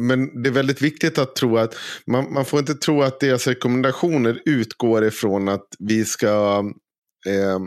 men 0.00 0.42
det 0.42 0.48
är 0.48 0.52
väldigt 0.52 0.82
viktigt 0.82 1.18
att 1.18 1.36
tro 1.36 1.58
att 1.58 1.74
man, 2.06 2.32
man 2.32 2.44
får 2.44 2.58
inte 2.60 2.74
tro 2.74 3.02
att 3.02 3.20
deras 3.20 3.46
rekommendationer 3.46 4.42
utgår 4.44 5.04
ifrån 5.04 5.48
att 5.48 5.66
vi 5.78 6.04
ska 6.04 6.64
eh, 7.26 7.58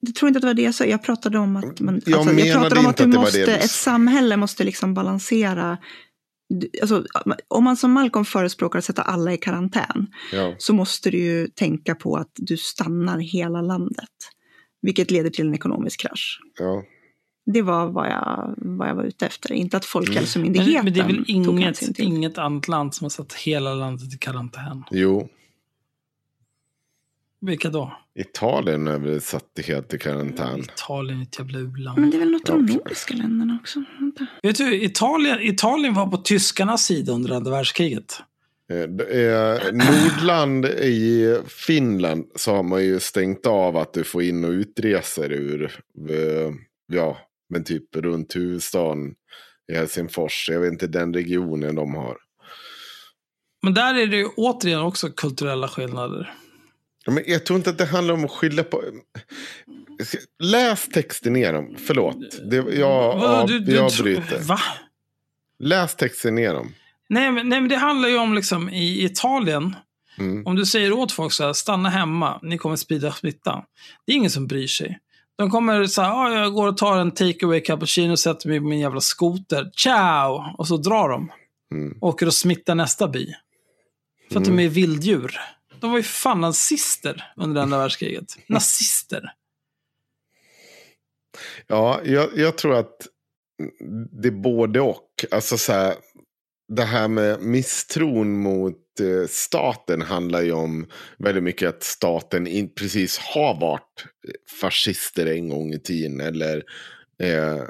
Jag 0.00 0.14
tror 0.14 0.28
inte 0.28 0.38
att 0.38 0.42
det 0.42 0.46
var 0.46 0.54
det 0.54 0.62
jag 0.62 0.74
sa. 0.74 0.84
Jag 0.84 1.02
pratade 1.02 1.38
om 1.38 1.56
att, 1.56 1.80
man, 1.80 2.00
Jag 2.06 2.18
alltså, 2.18 2.34
jag 2.34 2.60
pratade 2.60 2.80
om 2.80 2.86
inte 2.86 3.04
att, 3.04 3.12
du 3.12 3.18
måste, 3.18 3.38
det 3.38 3.46
du- 3.46 3.52
ett 3.52 3.70
samhälle 3.70 4.36
måste 4.36 4.64
liksom 4.64 4.94
balansera. 4.94 5.78
du- 6.48 6.70
Alltså, 6.80 7.04
om 7.48 7.64
man 7.64 7.76
som 7.76 7.92
Malcolm 7.92 8.24
förespråkar 8.24 8.78
att 8.78 8.84
sätta 8.84 9.02
alla 9.02 9.32
i 9.32 9.36
karantän 9.36 10.06
ja, 10.32 10.54
så 10.58 10.72
måste 10.74 11.10
du 11.10 11.18
ju 11.18 11.46
tänka 11.48 11.94
på 11.94 12.16
att 12.16 12.30
du 12.36 12.56
stannar 12.56 13.18
hela 13.18 13.62
landet. 13.62 14.08
Vilket 14.82 15.10
leder 15.10 15.30
till 15.30 15.46
en 15.48 15.54
ekonomisk 15.54 16.00
krasch. 16.00 16.40
ja. 16.58 16.82
Det 17.52 17.62
var 17.62 17.86
vad 17.86 18.06
jag, 18.06 18.54
vad 18.56 18.88
jag 18.88 18.94
var 18.94 19.04
ute 19.04 19.26
efter. 19.26 19.52
Inte 19.52 19.76
att 19.76 19.84
Folkhälsomyndigheten 19.84 20.84
men 20.84 20.92
det 20.92 21.00
är 21.00 21.06
väl 21.06 21.24
inget, 21.26 21.98
inget 21.98 22.38
annat 22.38 22.68
land 22.68 22.94
som 22.94 23.04
har 23.04 23.10
satt 23.10 23.32
hela 23.32 23.74
landet 23.74 24.14
i 24.14 24.18
karantän? 24.18 24.84
Jo, 24.90 25.28
Vilka 27.40 27.70
då? 27.70 27.92
Italien 28.14 28.88
är 28.88 28.98
väl 28.98 29.20
satt 29.20 29.44
helt 29.66 29.94
i 29.94 29.98
karantän. 29.98 30.60
Italien 30.60 31.18
är 31.18 31.22
ett 31.22 31.38
jävla 31.38 31.58
u-land. 31.58 31.98
Men 31.98 32.10
det 32.10 32.16
är 32.16 32.18
väl 32.18 32.30
något 32.30 32.50
av 32.50 32.56
de 32.56 32.72
nordiska 32.72 33.14
länderna 33.14 33.58
också. 33.60 33.84
Vänta. 34.00 34.26
Vet 34.42 34.56
du, 34.56 34.82
Italien, 34.84 35.38
Italien 35.40 35.94
var 35.94 36.06
på 36.06 36.16
tyskarnas 36.16 36.84
sida 36.84 37.12
under 37.12 37.36
andra 37.36 37.50
världskriget. 37.50 38.22
Eh, 38.70 39.72
Nordland 39.72 40.66
i 40.66 41.38
Finland 41.48 42.24
så 42.34 42.54
har 42.54 42.62
man 42.62 42.84
ju 42.84 43.00
stängt 43.00 43.46
av 43.46 43.76
att 43.76 43.92
du 43.92 44.04
får 44.04 44.22
in 44.22 44.44
och 44.44 44.50
utresor 44.50 45.32
ur, 45.32 45.80
eh, 46.10 46.54
ja, 46.86 47.18
men 47.48 47.64
typ 47.64 47.96
runt 47.96 48.36
huvudstaden 48.36 49.14
i 49.72 49.74
Helsingfors. 49.74 50.48
Jag 50.52 50.60
vet 50.60 50.72
inte 50.72 50.86
den 50.86 51.14
regionen 51.14 51.74
de 51.74 51.94
har. 51.94 52.16
Men 53.62 53.74
där 53.74 53.94
är 53.94 54.06
det 54.06 54.16
ju 54.16 54.26
återigen 54.36 54.80
också 54.80 55.08
kulturella 55.10 55.68
skillnader. 55.68 56.34
Ja, 57.04 57.12
Men 57.12 57.24
jag 57.26 57.46
tror 57.46 57.56
inte 57.56 57.70
att 57.70 57.78
det 57.78 57.84
handlar 57.86 58.14
om 58.14 58.24
att 58.24 58.30
skylla 58.30 58.62
på... 58.64 58.82
Läs 60.38 60.88
texten 60.88 61.36
igenom. 61.36 61.76
Förlåt. 61.86 62.16
Det, 62.50 62.56
jag, 62.56 62.74
ja, 62.76 63.44
du- 63.48 63.58
du 63.60 63.74
jag 63.74 63.92
bryter. 64.02 64.38
Va? 64.40 64.58
Läs 65.58 65.96
texten 65.96 66.38
igenom. 66.38 66.74
Nej 67.08 67.32
men, 67.32 67.48
nej, 67.48 67.60
men 67.60 67.68
det 67.68 67.76
handlar 67.76 68.08
ju 68.08 68.18
om 68.18 68.34
liksom 68.34 68.68
i 68.68 69.04
Italien. 69.04 69.76
Mm. 70.18 70.46
Om 70.46 70.56
du 70.56 70.66
säger 70.66 70.92
åt 70.92 71.12
folk 71.12 71.32
så 71.32 71.44
här, 71.46 71.52
stanna 71.52 71.88
hemma, 71.88 72.38
ni 72.42 72.58
kommer 72.58 72.76
sprida 72.76 73.12
smitta. 73.12 73.64
Det 74.06 74.12
är 74.12 74.16
ingen 74.16 74.30
som 74.30 74.46
bryr 74.46 74.66
sig. 74.66 74.98
De 75.38 75.50
kommer 75.50 75.86
säga, 75.86 76.12
ah, 76.12 76.34
jag 76.34 76.52
går 76.52 76.68
och 76.68 76.76
tar 76.76 76.98
en 76.98 77.10
takeaway 77.10 77.60
cappuccino 77.60 78.12
och 78.12 78.18
sätter 78.18 78.48
mig 78.48 78.58
på 78.58 78.66
min 78.66 78.78
jävla 78.78 79.00
skoter. 79.00 79.70
Ciao! 79.76 80.54
Och 80.58 80.68
så 80.68 80.76
drar 80.76 81.08
de. 81.08 81.32
Mm. 81.74 81.98
Åker 82.00 82.26
och 82.26 82.34
smittar 82.34 82.74
nästa 82.74 83.08
by. 83.08 83.34
För 84.32 84.40
att 84.40 84.44
de 84.44 84.58
är 84.58 84.68
vilddjur. 84.68 85.40
De 85.80 85.90
var 85.90 85.98
ju 85.98 86.02
fan 86.02 86.40
nazister 86.40 87.32
under 87.36 87.62
andra 87.62 87.78
världskriget. 87.78 88.38
Nazister. 88.46 89.32
Ja, 91.66 92.00
jag, 92.04 92.28
jag 92.36 92.58
tror 92.58 92.74
att 92.74 93.06
det 94.22 94.28
är 94.28 94.32
både 94.32 94.80
och. 94.80 95.24
Alltså 95.30 95.58
så 95.58 95.72
här, 95.72 95.94
det 96.68 96.84
här 96.84 97.08
med 97.08 97.40
misstron 97.40 98.40
mot 98.40 98.76
staten 99.28 100.02
handlar 100.02 100.42
ju 100.42 100.52
om 100.52 100.86
väldigt 101.18 101.44
mycket 101.44 101.68
att 101.68 101.82
staten 101.82 102.46
in, 102.46 102.74
precis 102.74 103.18
har 103.18 103.60
varit 103.60 104.04
fascister 104.60 105.26
en 105.26 105.48
gång 105.48 105.72
i 105.72 105.78
tiden. 105.78 106.20
Eller 106.20 106.62
eh, 107.22 107.62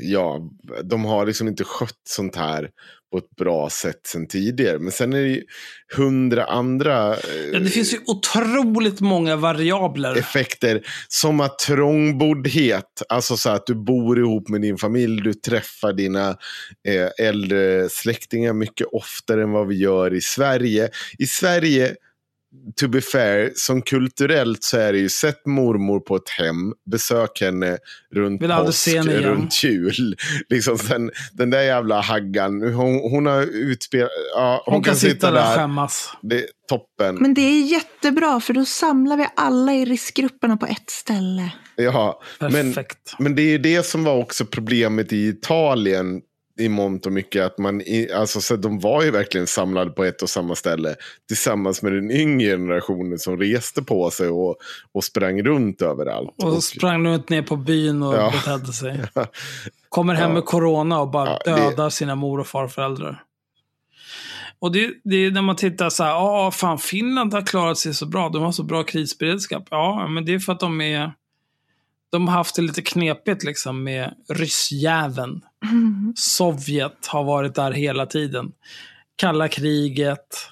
ja, 0.00 0.50
de 0.84 1.04
har 1.04 1.26
liksom 1.26 1.48
inte 1.48 1.64
skött 1.64 2.00
sånt 2.08 2.36
här 2.36 2.70
på 3.16 3.24
ett 3.26 3.36
bra 3.36 3.70
sätt 3.70 4.00
sen 4.06 4.28
tidigare. 4.28 4.78
Men 4.78 4.92
sen 4.92 5.12
är 5.12 5.22
det 5.22 5.28
ju 5.28 5.42
hundra 5.96 6.44
andra 6.44 7.12
eh, 7.14 7.20
Ja, 7.52 7.58
det 7.58 7.68
finns 7.70 7.94
ju 7.94 7.98
otroligt 8.06 9.00
många 9.00 9.36
variabler. 9.36 10.16
effekter 10.16 10.82
som 11.08 11.40
att 11.40 11.58
trångboddhet, 11.58 13.02
alltså 13.08 13.36
så 13.36 13.50
att 13.50 13.66
du 13.66 13.74
bor 13.74 14.18
ihop 14.18 14.48
med 14.48 14.60
din 14.60 14.78
familj, 14.78 15.22
du 15.22 15.34
träffar 15.34 15.92
dina 15.92 16.28
eh, 16.88 17.26
äldre 17.26 17.88
släktingar 17.88 18.52
mycket 18.52 18.86
oftare 18.92 19.42
än 19.42 19.52
vad 19.52 19.66
vi 19.68 19.74
gör 19.76 20.14
i 20.14 20.20
Sverige. 20.20 20.88
I 21.18 21.26
Sverige, 21.26 21.94
to 22.76 22.88
be 22.88 23.00
fair, 23.00 23.52
som 23.54 23.82
kulturellt 23.82 24.64
så 24.64 24.78
är 24.78 24.92
det 24.92 24.98
ju 24.98 25.08
sätt 25.08 25.46
mormor 25.46 26.00
på 26.00 26.16
ett 26.16 26.28
hem, 26.28 26.72
besök 26.90 27.40
henne 27.40 27.78
runt 28.14 28.42
Vill 28.42 28.50
påsk, 28.50 28.78
se 28.78 28.98
henne 28.98 29.12
igen. 29.12 29.24
runt 29.24 29.64
jul. 29.64 30.16
Liksom 30.48 30.78
sen, 30.78 31.10
den 31.32 31.50
där 31.50 31.62
jävla 31.62 32.00
haggan, 32.00 32.62
hon, 32.62 33.10
hon 33.10 33.26
har 33.26 33.42
utspelat, 33.42 34.10
ja, 34.34 34.62
Hon, 34.66 34.82
kan 34.82 34.96
sitta 34.96 35.30
där 35.30 35.40
och 35.40 35.56
skämmas. 35.56 36.12
Det 36.22 36.36
är 36.36 36.46
toppen. 36.68 37.14
Men 37.14 37.34
det 37.34 37.40
är 37.40 37.62
jättebra 37.62 38.40
för 38.40 38.54
då 38.54 38.64
samlar 38.64 39.16
vi 39.16 39.26
alla 39.36 39.74
i 39.74 39.84
riskgrupperna 39.84 40.56
på 40.56 40.66
ett 40.66 40.90
ställe. 40.90 41.52
Ja, 41.76 42.22
men, 42.40 42.50
Perfekt. 42.52 43.14
men 43.18 43.34
det 43.34 43.42
är 43.42 43.50
ju 43.50 43.58
det 43.58 43.86
som 43.86 44.04
var 44.04 44.14
också 44.16 44.46
problemet 44.46 45.12
i 45.12 45.28
Italien 45.28 46.20
i 46.58 46.68
mångt 46.68 47.06
och 47.06 47.12
mycket. 47.12 47.44
Att 47.44 47.58
man, 47.58 47.80
i- 47.80 48.10
alltså, 48.14 48.40
så 48.40 48.56
de 48.56 48.80
var 48.80 49.02
ju 49.02 49.10
verkligen 49.10 49.46
samlade 49.46 49.90
på 49.90 50.04
ett 50.04 50.22
och 50.22 50.30
samma 50.30 50.54
ställe. 50.54 50.94
Tillsammans 51.28 51.82
med 51.82 51.92
den 51.92 52.10
yngre 52.10 52.46
generationen 52.50 53.18
som 53.18 53.36
reste 53.38 53.82
på 53.82 54.10
sig 54.10 54.28
och, 54.28 54.56
och 54.92 55.04
sprang 55.04 55.42
runt 55.42 55.82
överallt. 55.82 56.34
Och 56.42 56.52
så 56.52 56.60
sprang 56.60 57.06
runt 57.06 57.28
ner 57.30 57.42
på 57.42 57.56
byn 57.56 58.02
och 58.02 58.14
Ja. 58.14 58.30
betedde 58.30 58.72
sig. 58.72 59.00
Kommer 59.88 60.14
hem 60.14 60.32
med 60.32 60.44
corona 60.44 61.00
och 61.00 61.10
bara 61.10 61.38
Ja, 61.44 61.54
det- 61.56 61.60
dödar 61.70 61.90
sina 61.90 62.14
mor 62.14 62.40
och 62.40 62.46
farföräldrar. 62.46 63.22
Och 64.58 64.72
det, 64.72 64.90
det 65.04 65.16
är 65.16 65.30
när 65.30 65.42
man 65.42 65.56
tittar 65.56 65.90
så 65.90 66.04
här, 66.04 66.10
ja 66.10 66.50
fan 66.50 66.78
Finland 66.78 67.34
har 67.34 67.42
klarat 67.46 67.78
sig 67.78 67.94
så 67.94 68.06
bra, 68.06 68.28
de 68.28 68.42
har 68.42 68.52
så 68.52 68.62
bra 68.62 68.82
krisberedskap. 68.82 69.66
Ja, 69.70 70.08
men 70.08 70.24
det 70.24 70.34
är 70.34 70.38
för 70.38 70.52
att 70.52 70.60
de 70.60 70.80
är, 70.80 71.12
de 72.12 72.28
har 72.28 72.34
haft 72.34 72.56
det 72.56 72.62
lite 72.62 72.82
knepigt 72.82 73.44
liksom 73.44 73.84
med 73.84 74.14
ryssjäveln. 74.28 75.40
Sovjet 76.16 77.06
har 77.06 77.24
varit 77.24 77.54
där 77.54 77.72
hela 77.72 78.06
tiden. 78.06 78.52
Kalla 79.16 79.48
kriget, 79.48 80.48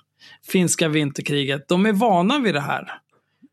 finska 0.53 0.89
vinterkriget. 0.89 1.69
De 1.69 1.87
är 1.87 1.93
vana 1.93 2.39
vid 2.39 2.55
det 2.55 2.61
här. 2.61 3.01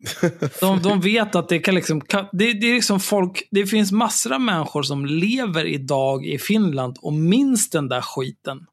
De, 0.59 0.81
de 0.81 1.01
vet 1.01 1.35
att 1.35 1.49
det 1.49 1.59
kan 1.59 1.75
liksom, 1.75 2.01
det, 2.31 2.53
det 2.53 2.67
är 2.67 2.73
liksom 2.75 2.99
folk, 2.99 3.47
det 3.51 3.65
finns 3.65 3.91
massor 3.91 4.33
av 4.33 4.41
människor 4.41 4.83
som 4.83 5.05
lever 5.05 5.65
idag 5.65 6.25
i 6.25 6.37
Finland 6.37 6.97
och 7.01 7.13
minns 7.13 7.69
den 7.69 7.89
där 7.89 8.01
skiten. 8.01 8.65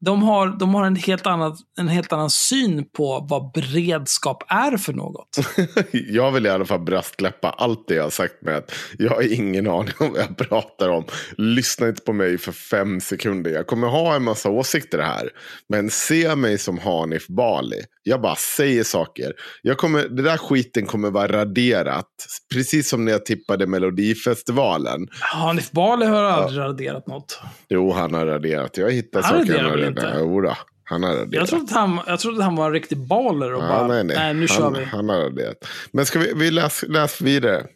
De 0.00 0.22
har, 0.22 0.46
de 0.58 0.74
har 0.74 0.84
en, 0.86 0.96
helt 0.96 1.26
annan, 1.26 1.56
en 1.78 1.88
helt 1.88 2.12
annan 2.12 2.30
syn 2.30 2.84
på 2.96 3.26
vad 3.30 3.52
beredskap 3.52 4.42
är 4.48 4.76
för 4.76 4.92
något. 4.92 5.28
Jag 5.92 6.32
vill 6.32 6.46
i 6.46 6.48
alla 6.48 6.64
fall 6.64 6.80
brastkläppa 6.80 7.50
allt 7.50 7.88
det 7.88 7.94
jag 7.94 8.02
har 8.02 8.10
sagt 8.10 8.42
med 8.42 8.56
att 8.56 8.72
jag 8.98 9.10
har 9.10 9.32
ingen 9.32 9.66
aning 9.66 9.94
om 9.98 10.12
vad 10.12 10.20
jag 10.20 10.36
pratar 10.36 10.88
om. 10.88 11.04
Lyssna 11.36 11.88
inte 11.88 12.02
på 12.02 12.12
mig 12.12 12.38
för 12.38 12.52
fem 12.52 13.00
sekunder. 13.00 13.50
Jag 13.50 13.66
kommer 13.66 13.86
ha 13.88 14.14
en 14.14 14.22
massa 14.22 14.50
åsikter 14.50 14.98
här. 14.98 15.30
Men 15.68 15.90
se 15.90 16.36
mig 16.36 16.58
som 16.58 16.78
Hanif 16.78 17.26
Bali. 17.26 17.82
Jag 18.02 18.20
bara 18.20 18.36
säger 18.36 18.84
saker. 18.84 19.32
Jag 19.62 19.78
kommer, 19.78 20.08
det 20.08 20.22
där 20.22 20.36
skiten 20.36 20.86
kommer 20.86 21.10
vara 21.10 21.28
raderat. 21.28 22.06
Precis 22.54 22.88
som 22.88 23.04
när 23.04 23.12
jag 23.12 23.26
tippade 23.26 23.66
Melodifestivalen. 23.66 25.08
Hanif 25.20 25.70
Bali 25.70 26.06
har 26.06 26.22
aldrig 26.22 26.60
raderat 26.60 27.06
något. 27.06 27.40
Jo, 27.68 27.92
han 27.92 28.14
har 28.14 28.26
raderat. 28.26 28.76
Jag 28.76 28.90
Han 29.14 29.22
saker 29.22 29.58
han 29.58 29.70
har 29.70 29.76
raderat. 29.76 29.89
Inte? 29.90 30.18
Jodå, 30.18 30.56
han 30.84 31.02
har 31.02 31.10
raderat. 31.10 31.32
Jag 31.32 31.48
trodde, 31.48 31.64
att 31.64 31.70
han, 31.70 32.00
jag 32.06 32.20
trodde 32.20 32.38
att 32.38 32.44
han 32.44 32.56
var 32.56 32.66
en 32.66 32.72
riktig 32.72 32.98
baler 32.98 33.52
och 33.54 33.62
Ja, 33.62 33.68
bara, 33.68 33.86
nej, 33.86 34.04
nej. 34.04 34.34
nu 34.34 34.48
kör 34.48 34.62
han, 34.62 34.72
vi. 34.74 34.84
Han 34.84 35.08
har 35.08 35.16
raderat. 35.18 35.56
Men 35.92 36.06
ska 36.06 36.18
vi, 36.18 36.32
vi 36.34 36.50
läs, 36.50 36.84
läs 36.88 37.20
vidare. 37.20 37.66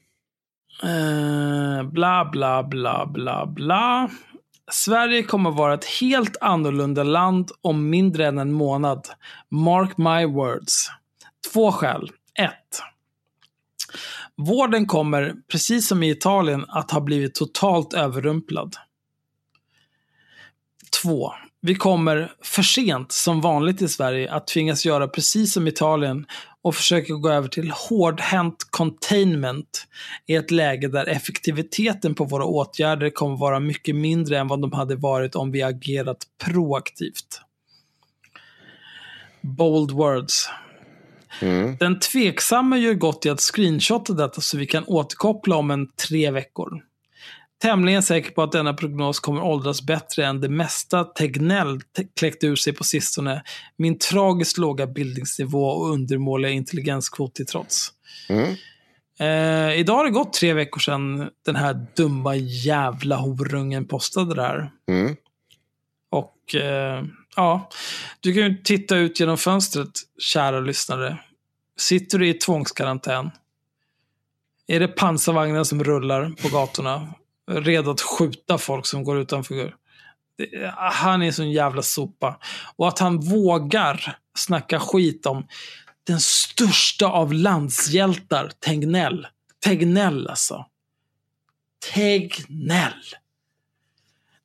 Eh, 0.82 1.82
bla, 1.82 2.28
bla, 2.32 2.62
bla, 2.62 3.06
bla, 3.06 3.46
bla. 3.46 4.10
Sverige 4.72 5.22
kommer 5.22 5.50
vara 5.50 5.74
ett 5.74 5.84
helt 5.84 6.36
annorlunda 6.40 7.02
land 7.02 7.50
om 7.62 7.90
mindre 7.90 8.26
än 8.26 8.38
en 8.38 8.52
månad. 8.52 9.08
Mark 9.50 9.96
my 9.96 10.26
words. 10.26 10.90
Två 11.52 11.72
skäl. 11.72 12.10
Ett. 12.38 12.80
Vården 14.36 14.86
kommer, 14.86 15.34
precis 15.48 15.88
som 15.88 16.02
i 16.02 16.10
Italien, 16.10 16.64
att 16.68 16.90
ha 16.90 17.00
blivit 17.00 17.34
totalt 17.34 17.94
överrumplad. 17.94 18.76
Två. 21.02 21.32
Vi 21.66 21.74
kommer 21.74 22.32
för 22.42 22.62
sent, 22.62 23.12
som 23.12 23.40
vanligt 23.40 23.82
i 23.82 23.88
Sverige, 23.88 24.32
att 24.32 24.46
tvingas 24.46 24.86
göra 24.86 25.08
precis 25.08 25.52
som 25.52 25.66
Italien 25.66 26.26
och 26.62 26.74
försöka 26.74 27.14
gå 27.14 27.30
över 27.30 27.48
till 27.48 27.70
hårdhänt 27.70 28.56
containment 28.70 29.86
i 30.26 30.34
ett 30.34 30.50
läge 30.50 30.88
där 30.88 31.08
effektiviteten 31.08 32.14
på 32.14 32.24
våra 32.24 32.44
åtgärder 32.44 33.10
kommer 33.10 33.36
vara 33.36 33.60
mycket 33.60 33.96
mindre 33.96 34.38
än 34.38 34.48
vad 34.48 34.60
de 34.60 34.72
hade 34.72 34.96
varit 34.96 35.34
om 35.34 35.50
vi 35.50 35.62
agerat 35.62 36.18
proaktivt. 36.44 37.40
Bold 39.40 39.90
words. 39.90 40.48
Mm. 41.40 41.76
Den 41.76 42.00
tveksamma 42.00 42.78
gör 42.78 42.94
gott 42.94 43.26
i 43.26 43.30
att 43.30 43.40
screenshotta 43.40 44.12
detta 44.12 44.40
så 44.40 44.58
vi 44.58 44.66
kan 44.66 44.84
återkoppla 44.84 45.56
om 45.56 45.70
en 45.70 45.88
tre 46.08 46.30
veckor. 46.30 46.82
Tämligen 47.62 48.02
säker 48.02 48.30
på 48.30 48.42
att 48.42 48.52
denna 48.52 48.74
prognos 48.74 49.20
kommer 49.20 49.42
åldras 49.42 49.82
bättre 49.82 50.26
än 50.26 50.40
det 50.40 50.48
mesta 50.48 51.04
Tegnell 51.04 51.80
te- 51.80 52.06
kläckt 52.16 52.44
ur 52.44 52.56
sig 52.56 52.72
på 52.72 52.84
sistone. 52.84 53.42
Min 53.76 53.98
tragiskt 53.98 54.58
låga 54.58 54.86
bildningsnivå 54.86 55.66
och 55.66 55.90
undermåliga 55.90 56.52
intelligenskvot 56.52 57.34
till 57.34 57.46
trots. 57.46 57.88
Mm. 58.28 58.54
Eh, 59.18 59.78
idag 59.80 59.94
har 59.96 60.04
det 60.04 60.10
gått 60.10 60.32
tre 60.32 60.52
veckor 60.52 60.80
sedan 60.80 61.30
den 61.44 61.56
här 61.56 61.86
dumma 61.96 62.36
jävla 62.36 63.16
horungen 63.16 63.84
postade 63.84 64.34
det 64.34 64.42
här. 64.42 64.70
Mm. 64.88 65.16
Och 66.10 66.54
eh, 66.54 67.04
ja, 67.36 67.70
du 68.20 68.34
kan 68.34 68.42
ju 68.42 68.62
titta 68.62 68.96
ut 68.96 69.20
genom 69.20 69.38
fönstret, 69.38 69.90
kära 70.18 70.60
lyssnare. 70.60 71.18
Sitter 71.76 72.18
du 72.18 72.28
i 72.28 72.34
tvångskarantän? 72.34 73.30
Är 74.66 74.80
det 74.80 74.88
pansarvagnar 74.88 75.64
som 75.64 75.84
rullar 75.84 76.30
på 76.42 76.48
gatorna? 76.48 77.14
Redo 77.50 77.90
att 77.90 78.00
skjuta 78.00 78.58
folk 78.58 78.86
som 78.86 79.04
går 79.04 79.18
utanför? 79.18 79.74
Det, 80.38 80.74
han 80.76 81.22
är 81.22 81.26
en 81.26 81.32
sån 81.32 81.50
jävla 81.50 81.82
sopa. 81.82 82.40
Och 82.76 82.88
att 82.88 82.98
han 82.98 83.20
vågar 83.20 84.18
snacka 84.38 84.80
skit 84.80 85.26
om 85.26 85.46
den 86.06 86.20
största 86.20 87.06
av 87.06 87.32
landshjältar, 87.32 88.50
Tegnell. 88.60 89.26
Tegnell 89.64 90.28
alltså. 90.28 90.66
Tegnell. 91.94 93.04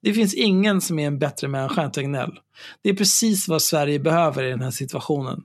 Det 0.01 0.13
finns 0.13 0.33
ingen 0.33 0.81
som 0.81 0.99
är 0.99 1.07
en 1.07 1.19
bättre 1.19 1.47
människa 1.47 1.81
än 1.81 1.91
Tegnell. 1.91 2.39
Det 2.81 2.89
är 2.89 2.93
precis 2.93 3.47
vad 3.47 3.61
Sverige 3.61 3.99
behöver 3.99 4.43
i 4.43 4.49
den 4.49 4.61
här 4.61 4.71
situationen. 4.71 5.43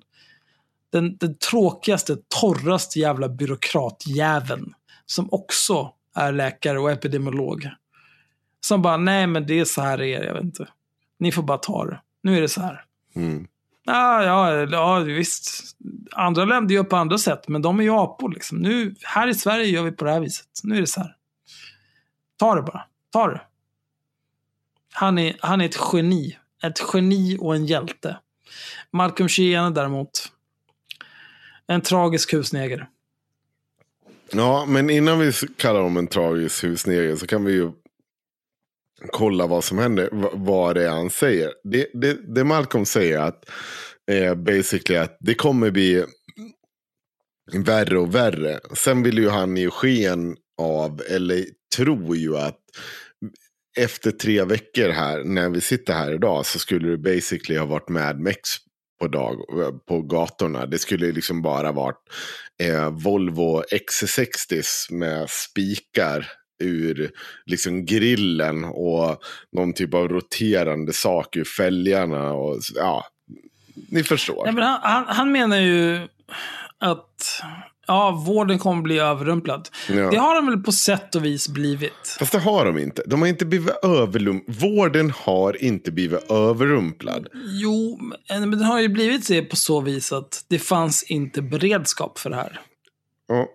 Den, 0.93 1.17
den 1.17 1.39
tråkigaste, 1.39 2.17
torraste 2.41 2.99
jävla 2.99 3.29
byråkratjäveln 3.29 4.75
som 5.07 5.29
också 5.33 5.93
är 6.15 6.33
läkare 6.33 6.79
och 6.79 6.91
epidemiolog. 6.91 7.71
Som 8.61 8.83
bara, 8.83 8.97
nej 8.97 9.27
men 9.27 9.47
det 9.47 9.61
är 9.61 9.65
så 9.65 9.83
här 9.83 9.99
det 9.99 10.15
är, 10.15 10.25
jag 10.25 10.35
vet 10.35 10.43
inte. 10.43 10.69
Ni 11.19 11.33
får 11.33 11.43
bara 11.43 11.59
ta 11.59 11.85
det. 11.87 12.01
Nu 12.23 12.37
är 12.37 12.41
det 12.41 12.49
så 12.49 12.61
här. 12.61 12.85
Mm. 13.17 13.47
Ja, 13.85 14.25
ja, 14.25 14.67
ja, 14.71 14.99
visst. 14.99 15.77
Andra 16.13 16.45
länder 16.45 16.75
gör 16.75 16.85
på 16.85 16.97
andra 16.97 17.19
sätt, 17.19 17.49
men 17.49 17.63
de 17.63 17.81
är 17.81 17.85
ju 17.85 17.91
apor. 17.91 18.33
Liksom. 18.33 18.59
Nu, 18.59 18.95
här 19.03 19.29
i 19.29 19.35
Sverige 19.35 19.67
gör 19.67 19.83
vi 19.83 19.93
på 19.93 20.05
det 20.05 20.11
här 20.11 20.21
viset. 20.21 20.47
Nu 20.63 20.77
är 20.77 20.81
det 20.81 20.87
så 20.87 21.01
här. 21.01 21.17
Ta 22.37 22.55
det 22.55 22.63
bara. 22.63 22.85
Ta 23.13 23.27
det. 23.27 23.41
Han 24.93 25.19
är, 25.19 25.37
han 25.41 25.61
är 25.61 25.65
ett 25.65 25.79
geni. 25.93 26.39
Ett 26.63 26.83
geni 26.93 27.39
och 27.41 27.55
en 27.55 27.67
hjälte. 27.67 28.19
Malcolm 28.91 29.29
Sheehan 29.29 29.75
däremot. 29.75 30.33
En 31.67 31.81
tragisk 31.81 32.33
husneger. 32.33 32.89
Ja, 34.33 34.67
men 34.69 34.91
innan 34.91 35.19
vi 35.19 35.33
kallar 35.57 35.81
om 35.81 35.97
en 35.97 36.07
tragisk 36.07 36.65
husnegel 36.65 37.19
så 37.19 37.27
kan 37.27 37.45
vi 37.45 37.53
ju 37.53 37.71
kolla 39.11 39.47
vad 39.47 39.65
som 39.65 39.79
händer. 39.79 40.09
Vad 40.33 40.75
det 40.75 40.85
är 40.85 40.91
han 40.91 41.11
säger. 41.11 41.53
Det, 41.65 41.87
det, 41.95 42.35
det 42.35 42.45
Malcolm 42.45 42.87
säger 42.87 43.19
att 43.19 43.51
eh, 44.11 44.35
basically 44.35 44.99
att 44.99 45.17
det 45.21 45.35
kommer 45.35 45.71
bli 45.71 46.05
värre 47.53 47.99
och 47.99 48.15
värre. 48.15 48.61
Sen 48.75 49.03
vill 49.03 49.19
ju 49.19 49.29
han 49.29 49.57
ge 49.57 49.71
sken 49.71 50.37
av, 50.59 51.03
eller 51.11 51.47
tror 51.77 52.17
ju 52.17 52.37
att 52.37 52.61
efter 53.77 54.11
tre 54.11 54.45
veckor 54.45 54.89
här, 54.89 55.25
när 55.25 55.49
vi 55.49 55.61
sitter 55.61 55.93
här 55.93 56.13
idag, 56.13 56.47
så 56.47 56.59
skulle 56.59 56.89
det 56.89 56.99
basically 56.99 57.59
ha 57.59 57.67
varit 57.67 57.89
Mad 57.89 58.21
Max 58.21 58.41
på, 59.01 59.09
dag, 59.09 59.37
på 59.89 60.03
gatorna. 60.03 60.67
Det 60.67 60.79
skulle 60.79 61.13
liksom 61.13 61.43
bara 61.43 61.73
varit 61.73 62.01
eh, 62.63 62.91
Volvo 62.91 63.63
XC60 63.63 64.93
med 64.93 65.31
spikar 65.31 66.27
ur 66.63 67.11
liksom 67.47 67.85
grillen 67.85 68.65
och 68.65 69.23
någon 69.53 69.73
typ 69.73 69.95
av 69.95 70.09
roterande 70.09 70.93
sak 70.93 71.37
ur 71.37 71.45
fälgarna. 71.45 72.33
Och, 72.33 72.61
ja, 72.75 73.05
ni 73.89 74.03
förstår. 74.03 74.47
Ja, 74.47 74.53
men 74.53 74.65
han, 74.65 74.81
han, 74.83 75.05
han 75.09 75.33
menar 75.33 75.57
ju 75.57 76.09
att 76.79 77.43
ja, 77.87 78.11
vården 78.27 78.59
kommer 78.59 78.83
bli 78.83 78.99
överrumplad. 78.99 79.69
Ja. 79.89 80.11
Det 80.11 80.17
har 80.17 80.35
den 80.35 80.47
väl 80.47 80.59
på 80.63 80.73
sätt 80.73 81.15
och 81.15 81.25
vis 81.25 81.49
blivit. 81.49 82.17
Fast 82.19 82.33
det 82.33 82.39
har 82.39 82.65
de 82.65 82.79
inte. 82.79 83.03
De 83.07 83.21
har 83.23 83.29
inte 83.29 83.45
blivit 83.47 83.75
överlumplade. 83.85 84.59
Vården 84.61 85.11
har 85.17 85.63
inte 85.65 85.93
blivit 85.93 86.31
överrumplad. 86.31 87.27
Jo, 87.63 87.99
men 88.29 88.51
den 88.51 88.63
har 88.63 88.81
ju 88.81 88.89
blivit 88.89 89.29
det 89.29 89.43
på 89.43 89.57
så 89.57 89.81
vis 89.81 90.13
att 90.13 90.45
det 90.49 90.59
fanns 90.59 91.03
inte 91.03 91.43
beredskap 91.43 92.19
för 92.19 92.31
det 92.31 92.37
här. 92.37 92.61
Ja, 93.29 93.47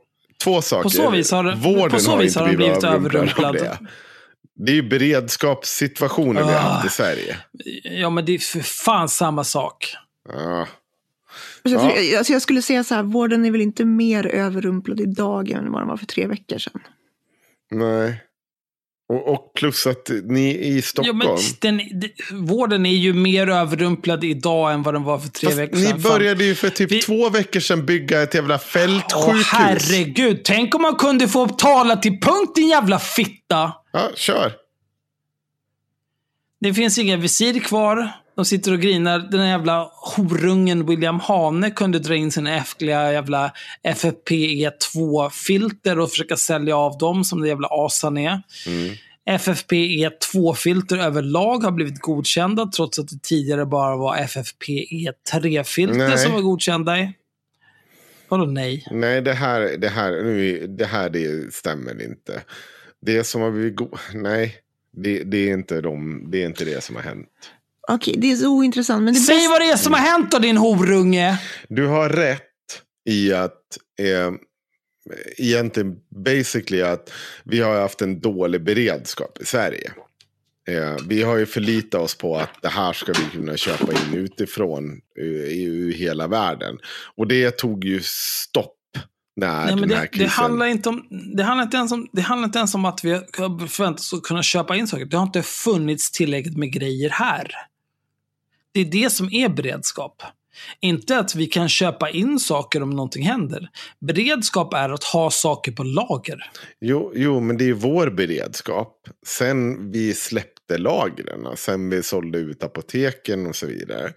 två 0.43 0.61
saker. 0.61 0.83
På 0.83 0.89
så 0.89 1.09
vis 1.09 1.31
har 1.31 1.43
det- 1.43 1.55
Vården 1.55 1.89
på 1.91 1.99
så 1.99 2.11
har 2.11 2.17
vis 2.17 2.27
inte 2.31 2.39
har 2.39 2.47
den 2.47 2.55
blivit 2.57 2.73
blivit 2.79 2.83
överrumplad. 2.95 3.55
överrumplad. 3.55 3.77
Det. 3.79 4.65
det 4.65 4.71
är 4.71 4.75
ju 4.75 4.89
beredskapssituationen 4.89 6.47
vi 6.47 6.53
har 6.53 6.59
haft 6.59 6.85
i 6.85 6.87
Ah. 6.87 6.91
Sverige. 6.91 7.37
Ja, 7.83 8.09
men 8.09 8.25
det 8.25 8.33
är 8.35 8.39
för 8.39 8.59
fan 8.59 9.09
samma 9.09 9.43
sak. 9.43 9.93
Ja. 11.71 11.81
Jag, 11.81 11.91
Ja. 11.91 11.95
tror- 12.07 12.17
alltså 12.17 12.33
jag 12.33 12.41
skulle 12.41 12.61
säga 12.61 12.83
så 12.83 12.95
här, 12.95 13.03
vården 13.03 13.45
är 13.45 13.51
väl 13.51 13.61
inte 13.61 13.85
mer 13.85 14.27
överrumplad 14.27 14.99
idag 14.99 15.49
än 15.51 15.71
vad 15.71 15.81
den 15.81 15.87
var 15.87 15.97
för 15.97 16.05
tre 16.05 16.27
veckor 16.27 16.57
sedan. 16.57 16.81
Nej. 17.71 18.23
Och, 19.09 19.27
och 19.33 19.51
plus 19.55 19.87
att 19.87 20.09
ni 20.23 20.49
i 20.55 20.75
Ja, 20.75 20.81
Stockholm. 20.81 21.17
men 21.17 21.27
den, 21.61 21.81
vården 22.47 22.85
är 22.85 22.89
ju 22.95 23.13
mer 23.13 23.49
överrumplad 23.49 24.23
idag 24.23 24.73
än 24.73 24.83
vad 24.83 24.93
den 24.93 25.03
var 25.03 25.19
för 25.19 25.29
tre 25.29 25.47
Fast 25.47 25.59
veckor 25.59 25.75
ni 25.77 25.81
sedan. 25.85 26.01
Fan. 26.01 26.11
började 26.11 26.43
ju 26.45 26.55
för 26.55 26.69
typ 26.69 26.91
Vi- 26.91 27.01
två 27.01 27.29
veckor 27.29 27.59
sedan 27.59 27.85
bygga 27.85 28.21
ett 28.21 28.33
jävla 28.33 28.53
Åh 28.55 28.59
fältsjukhus. 28.59 29.47
herregud, 29.51 30.41
tänk 30.43 30.75
om 30.75 30.81
man 30.81 30.95
kunde 30.95 31.27
få 31.27 31.47
tala 31.47 31.95
till 31.95 32.11
punkt 32.19 32.55
din 32.55 32.67
jävla 32.67 32.99
fitta. 32.99 33.73
ja, 33.91 34.09
kör. 34.15 34.51
Det 36.61 36.73
finns 36.73 36.97
inga 36.97 37.17
visir 37.17 37.59
kvar. 37.59 38.11
De 38.39 38.45
sitter 38.45 38.73
och 38.73 38.79
grinar. 38.79 39.19
Den 39.19 39.47
jävla 39.47 39.91
horungen 39.95 40.85
William 40.85 41.19
Hane 41.19 41.71
kunde 41.71 41.99
dra 41.99 42.15
in 42.15 42.31
sina 42.31 42.57
äckliga 42.57 43.13
jävla 43.13 43.53
FFPE2-filter 43.83 45.99
och 45.99 46.09
försöka 46.09 46.37
sälja 46.37 46.77
av 46.77 46.97
dem 46.97 47.23
som 47.23 47.41
det 47.41 47.47
jävla 47.47 47.67
as 47.71 48.03
han 48.03 48.17
är. 48.17 48.41
Mm. 48.67 48.95
FFPE2-filter 49.29 50.97
överlag 50.97 51.63
har 51.63 51.71
blivit 51.71 52.01
godkända 52.01 52.65
trots 52.65 52.99
att 52.99 53.07
det 53.07 53.23
tidigare 53.23 53.65
bara 53.65 53.95
var 53.95 54.17
FFPE3-filter 54.17 55.97
Nej. 55.97 56.17
som 56.17 56.33
var 56.33 56.41
godkända. 56.41 56.99
i. 56.99 57.13
Vadå 58.27 58.45
nej? 58.45 58.85
Nej, 58.91 59.21
det 59.21 59.33
här, 59.33 59.77
det 59.77 59.89
här, 59.89 60.11
nu, 60.11 60.67
det 60.67 60.85
här 60.85 61.09
det 61.09 61.53
stämmer 61.53 62.03
inte. 62.03 62.41
Det 63.01 63.23
som 63.23 63.41
har 63.41 63.51
blivit 63.51 63.79
Nej, 64.13 64.55
det, 64.91 65.23
det, 65.23 65.37
är 65.37 65.53
inte 65.53 65.81
de, 65.81 66.23
det 66.31 66.41
är 66.41 66.45
inte 66.45 66.65
det 66.65 66.83
som 66.83 66.95
har 66.95 67.03
hänt. 67.03 67.29
Okej, 67.91 68.15
det 68.17 68.31
är 68.31 68.35
så 68.35 68.47
ointressant. 68.47 69.03
Men 69.03 69.13
det 69.13 69.19
Säg 69.19 69.35
bästa- 69.35 69.49
vad 69.49 69.61
det 69.61 69.69
är 69.69 69.77
som 69.77 69.93
har 69.93 69.99
hänt 69.99 70.31
då 70.31 70.39
din 70.39 70.57
horunge. 70.57 71.41
Du 71.69 71.87
har 71.87 72.09
rätt 72.09 72.43
i 73.09 73.33
att 73.33 73.77
eh, 73.99 74.31
egentligen 75.37 75.95
basically 76.25 76.81
att 76.81 77.11
vi 77.43 77.59
har 77.59 77.81
haft 77.81 78.01
en 78.01 78.19
dålig 78.19 78.63
beredskap 78.63 79.37
i 79.41 79.45
Sverige. 79.45 79.91
Eh, 80.69 80.95
vi 81.07 81.23
har 81.23 81.37
ju 81.37 81.45
förlitat 81.45 82.01
oss 82.01 82.15
på 82.15 82.37
att 82.37 82.61
det 82.61 82.69
här 82.69 82.93
ska 82.93 83.11
vi 83.11 83.37
kunna 83.37 83.57
köpa 83.57 83.91
in 83.91 84.13
utifrån 84.13 85.01
eh, 85.19 85.25
i, 85.25 85.95
hela 85.97 86.27
världen. 86.27 86.77
Och 87.15 87.27
det 87.27 87.51
tog 87.51 87.85
ju 87.85 88.01
stopp 88.03 88.75
när 89.35 89.65
Nej, 89.65 89.75
men 89.75 89.89
den 89.89 89.97
här 89.97 90.01
det, 90.01 90.07
krisen... 90.07 90.25
det, 90.25 90.31
handlar 90.31 90.65
inte 90.65 90.89
om, 90.89 91.07
det, 91.35 91.43
handlar 91.43 91.63
inte 91.63 91.77
ens 91.77 91.91
om, 91.91 92.07
det 92.11 92.21
handlar 92.21 92.45
inte 92.45 92.57
ens 92.57 92.75
om 92.75 92.85
att 92.85 93.03
vi 93.03 93.13
att 93.13 94.23
kunna 94.23 94.43
köpa 94.43 94.75
in 94.75 94.87
saker. 94.87 95.05
Det 95.05 95.17
har 95.17 95.23
inte 95.23 95.41
funnits 95.41 96.11
tillräckligt 96.11 96.57
med 96.57 96.71
grejer 96.71 97.09
här. 97.09 97.51
Det 98.73 98.79
är 98.79 98.85
det 98.85 99.09
som 99.09 99.29
är 99.31 99.49
beredskap. 99.49 100.23
Inte 100.79 101.19
att 101.19 101.35
vi 101.35 101.45
kan 101.45 101.69
köpa 101.69 102.09
in 102.09 102.39
saker 102.39 102.83
om 102.83 102.89
någonting 102.89 103.23
händer. 103.23 103.69
Beredskap 103.99 104.73
är 104.73 104.89
att 104.89 105.03
ha 105.03 105.31
saker 105.31 105.71
på 105.71 105.83
lager. 105.83 106.51
Jo, 106.81 107.11
jo, 107.15 107.39
men 107.39 107.57
det 107.57 107.63
är 107.63 107.65
ju 107.65 107.73
vår 107.73 108.09
beredskap. 108.09 109.07
Sen 109.25 109.91
vi 109.91 110.13
släppte 110.13 110.77
lagren, 110.77 111.57
sen 111.57 111.89
vi 111.89 112.03
sålde 112.03 112.37
ut 112.37 112.63
apoteken 112.63 113.47
och 113.47 113.55
så 113.55 113.67
vidare. 113.67 114.13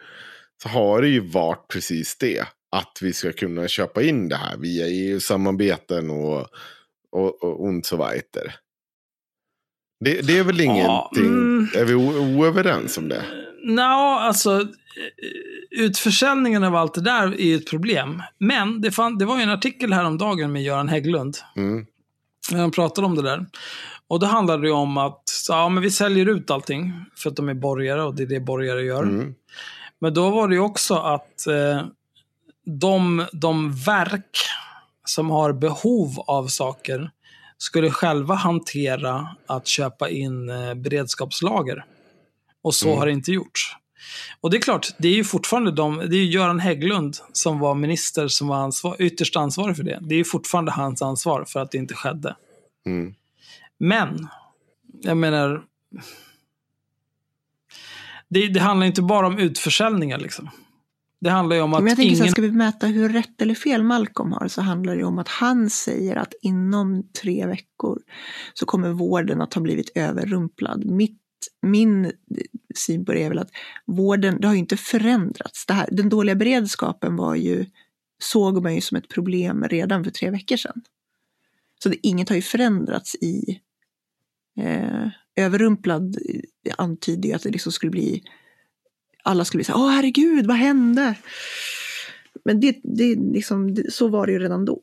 Så 0.63 0.69
har 0.69 1.03
det 1.03 1.09
ju 1.09 1.21
varit 1.21 1.69
precis 1.69 2.17
det. 2.17 2.45
Att 2.77 2.99
vi 3.03 3.13
ska 3.13 3.33
kunna 3.33 3.69
köpa 3.69 4.03
in 4.03 4.29
det 4.29 4.37
här 4.37 4.57
via 4.57 4.87
EU-samarbeten 4.87 6.11
och, 6.11 6.47
och, 7.13 7.45
och 7.45 7.65
und 7.65 7.87
so 7.87 7.97
weiter. 7.97 8.55
Det, 10.05 10.21
det 10.21 10.39
är 10.39 10.45
väl 10.45 10.61
ingenting, 10.61 11.27
mm. 11.27 11.69
är 11.75 11.85
vi 11.85 11.95
oöverens 11.95 12.99
om 12.99 13.09
det? 13.09 13.23
Nå, 13.65 14.19
alltså 14.21 14.61
eh, 14.61 14.67
utförsäljningen 15.71 16.65
av 16.65 16.77
allt 16.77 16.95
det 16.95 17.01
där 17.01 17.23
är 17.23 17.45
ju 17.45 17.57
ett 17.57 17.71
problem. 17.71 18.23
Men 18.39 18.81
det, 18.81 18.91
fann, 18.91 19.19
det 19.19 19.25
var 19.25 19.37
ju 19.37 19.43
en 19.43 19.51
artikel 19.51 19.93
häromdagen 19.93 20.53
med 20.53 20.63
Göran 20.63 20.89
Hägglund. 20.89 21.37
Mm. 21.57 21.87
När 22.53 22.61
han 22.61 22.71
pratade 22.71 23.07
om 23.07 23.15
det 23.15 23.23
där. 23.23 23.47
Och 24.09 24.21
då 24.21 24.27
handlade 24.27 24.63
det 24.63 24.73
om 24.73 24.97
att 24.97 25.23
så, 25.25 25.53
ja, 25.53 25.69
men 25.69 25.83
vi 25.83 25.91
säljer 25.91 26.29
ut 26.29 26.51
allting 26.51 26.93
för 27.17 27.31
att 27.31 27.37
de 27.37 27.49
är 27.49 27.55
borgare 27.55 28.03
och 28.03 28.15
det 28.15 28.23
är 28.23 28.27
det 28.27 28.41
borgare 28.41 28.83
gör. 28.83 29.03
Mm. 29.03 29.35
Men 29.99 30.15
då 30.15 30.31
var 30.31 30.49
det 30.49 30.55
ju 30.55 30.61
också 30.61 30.95
att 30.95 31.47
eh, 31.47 31.87
de, 32.65 33.27
de 33.33 33.73
verk 33.75 34.39
som 35.05 35.31
har 35.31 35.53
behov 35.53 36.21
av 36.27 36.47
saker 36.47 37.11
skulle 37.59 37.91
själva 37.91 38.35
hantera 38.35 39.29
att 39.47 39.67
köpa 39.67 40.09
in 40.09 40.49
eh, 40.49 40.75
beredskapslager. 40.75 41.85
Och 42.63 42.75
så 42.75 42.87
Mm. 42.87 42.99
har 42.99 43.07
det 43.07 43.13
inte 43.13 43.33
gjorts. 43.33 43.77
Och 44.41 44.51
det 44.51 44.57
är 44.57 44.61
klart, 44.61 44.89
det 44.99 45.09
är 45.09 45.13
ju 45.15 45.25
fortfarande 45.25 45.71
de, 45.73 45.97
det 45.99 46.17
är 46.17 46.25
ju 46.25 46.31
Göran 46.31 46.61
Hägglund 46.61 47.17
som 47.33 47.59
var 47.59 47.75
minister 47.75 48.29
som 48.29 48.49
var 48.49 48.57
ansvar, 48.57 48.97
ytterst 48.99 49.37
ansvarig 49.37 49.77
för 49.77 49.83
det. 49.83 49.99
Det 50.03 50.15
är 50.15 50.19
ju 50.19 50.25
fortfarande 50.25 50.73
hans 50.73 51.03
ansvar 51.03 51.45
för 51.49 51.61
att 51.61 51.71
det 51.71 51.79
inte 51.79 51.95
skedde. 51.95 52.37
Mm. 52.87 53.15
Men, 53.79 54.29
jag 55.03 55.17
menar, 55.17 55.63
det, 58.29 58.49
det 58.49 58.61
handlar 58.61 58.87
inte 58.87 59.03
bara 59.03 59.27
om 59.27 59.39
utförsäljningar 59.39 60.19
liksom. 60.19 60.51
Det 61.21 61.31
handlar 61.31 61.57
ju 61.57 61.63
om 61.63 61.75
att 61.75 61.83
Men 61.83 61.89
jag 61.89 61.97
tänker 61.97 62.15
så 62.15 62.19
här, 62.19 62.25
ingen... 62.25 62.33
ska 62.33 62.43
vi 62.43 62.51
mäta 62.53 62.87
hur 62.87 63.09
rätt 63.09 63.43
eller 63.43 63.55
fel 63.55 63.83
Malcolm 63.83 64.33
har 64.33 64.49
så 64.49 64.63
handlar 64.63 64.93
det 64.93 64.99
ju 64.99 65.05
om 65.07 65.19
att 65.19 65.29
han 65.29 65.71
säger 65.71 66.17
att 66.17 66.35
inom 66.43 67.03
tre 67.23 67.47
veckor 67.47 67.99
så 68.55 68.67
kommer 68.67 68.89
vården 68.89 69.41
att 69.43 69.55
ha 69.55 69.63
blivit 69.63 69.91
överrumplad. 69.95 70.85
Mitt, 70.85 71.22
min 71.63 72.13
syn 72.75 73.05
på 73.05 73.13
det 73.13 73.23
är 73.23 73.29
väl 73.29 73.39
att 73.39 73.51
vården, 73.87 74.41
det 74.41 74.47
har 74.47 74.55
ju 74.55 74.61
inte 74.61 74.77
förändrats. 74.77 75.67
Det 75.67 75.75
här, 75.75 75.89
den 75.93 76.09
dåliga 76.09 76.35
beredskapen 76.35 77.17
var 77.17 77.35
ju, 77.35 77.67
såg 78.19 78.63
man 78.63 78.75
ju 78.75 78.81
som 78.81 78.97
ett 78.97 79.09
problem 79.09 79.65
redan 79.65 80.05
för 80.05 80.11
tre 80.11 80.31
veckor 80.31 80.57
sedan. 80.57 80.83
Så 81.83 81.89
det, 81.89 82.07
inget 82.07 82.29
har 82.29 82.37
ju 82.37 82.43
förändrats 82.43 83.15
i 83.15 83.61
eh, 84.61 85.09
överrumplad 85.37 86.17
eh, 86.67 86.75
antyder 86.79 87.29
ju 87.29 87.35
att 87.35 87.43
det 87.43 87.51
liksom 87.51 87.73
skulle 87.73 87.91
bli 87.91 88.23
alla 89.23 89.45
skulle 89.45 89.59
bli 89.59 89.65
så 89.65 89.73
här, 89.73 89.81
åh 89.81 89.91
herregud, 89.91 90.47
vad 90.47 90.57
hände? 90.57 91.15
Men 92.45 92.61
det, 92.61 92.81
det, 92.83 93.15
liksom, 93.15 93.75
det, 93.75 93.93
så 93.93 94.09
var 94.09 94.27
det 94.27 94.33
ju 94.33 94.39
redan 94.39 94.65
då. 94.65 94.81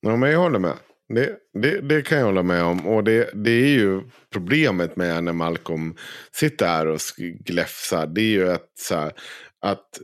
Ja, 0.00 0.16
men 0.16 0.30
jag 0.30 0.38
håller 0.38 0.58
med. 0.58 0.76
Det, 1.08 1.36
det, 1.62 1.80
det 1.80 2.02
kan 2.02 2.18
jag 2.18 2.24
hålla 2.24 2.42
med 2.42 2.62
om. 2.62 2.86
Och 2.86 3.04
det, 3.04 3.30
det 3.34 3.50
är 3.50 3.68
ju 3.68 4.02
problemet 4.32 4.96
med 4.96 5.24
när 5.24 5.32
Malcolm 5.32 5.96
sitter 6.32 6.66
här 6.66 6.86
och 6.86 7.00
gläfsar. 7.18 8.06
Det 8.06 8.20
är 8.20 8.32
ju 8.32 8.50
att, 8.50 8.70
så 8.78 8.94
här, 8.94 9.12
att 9.60 10.00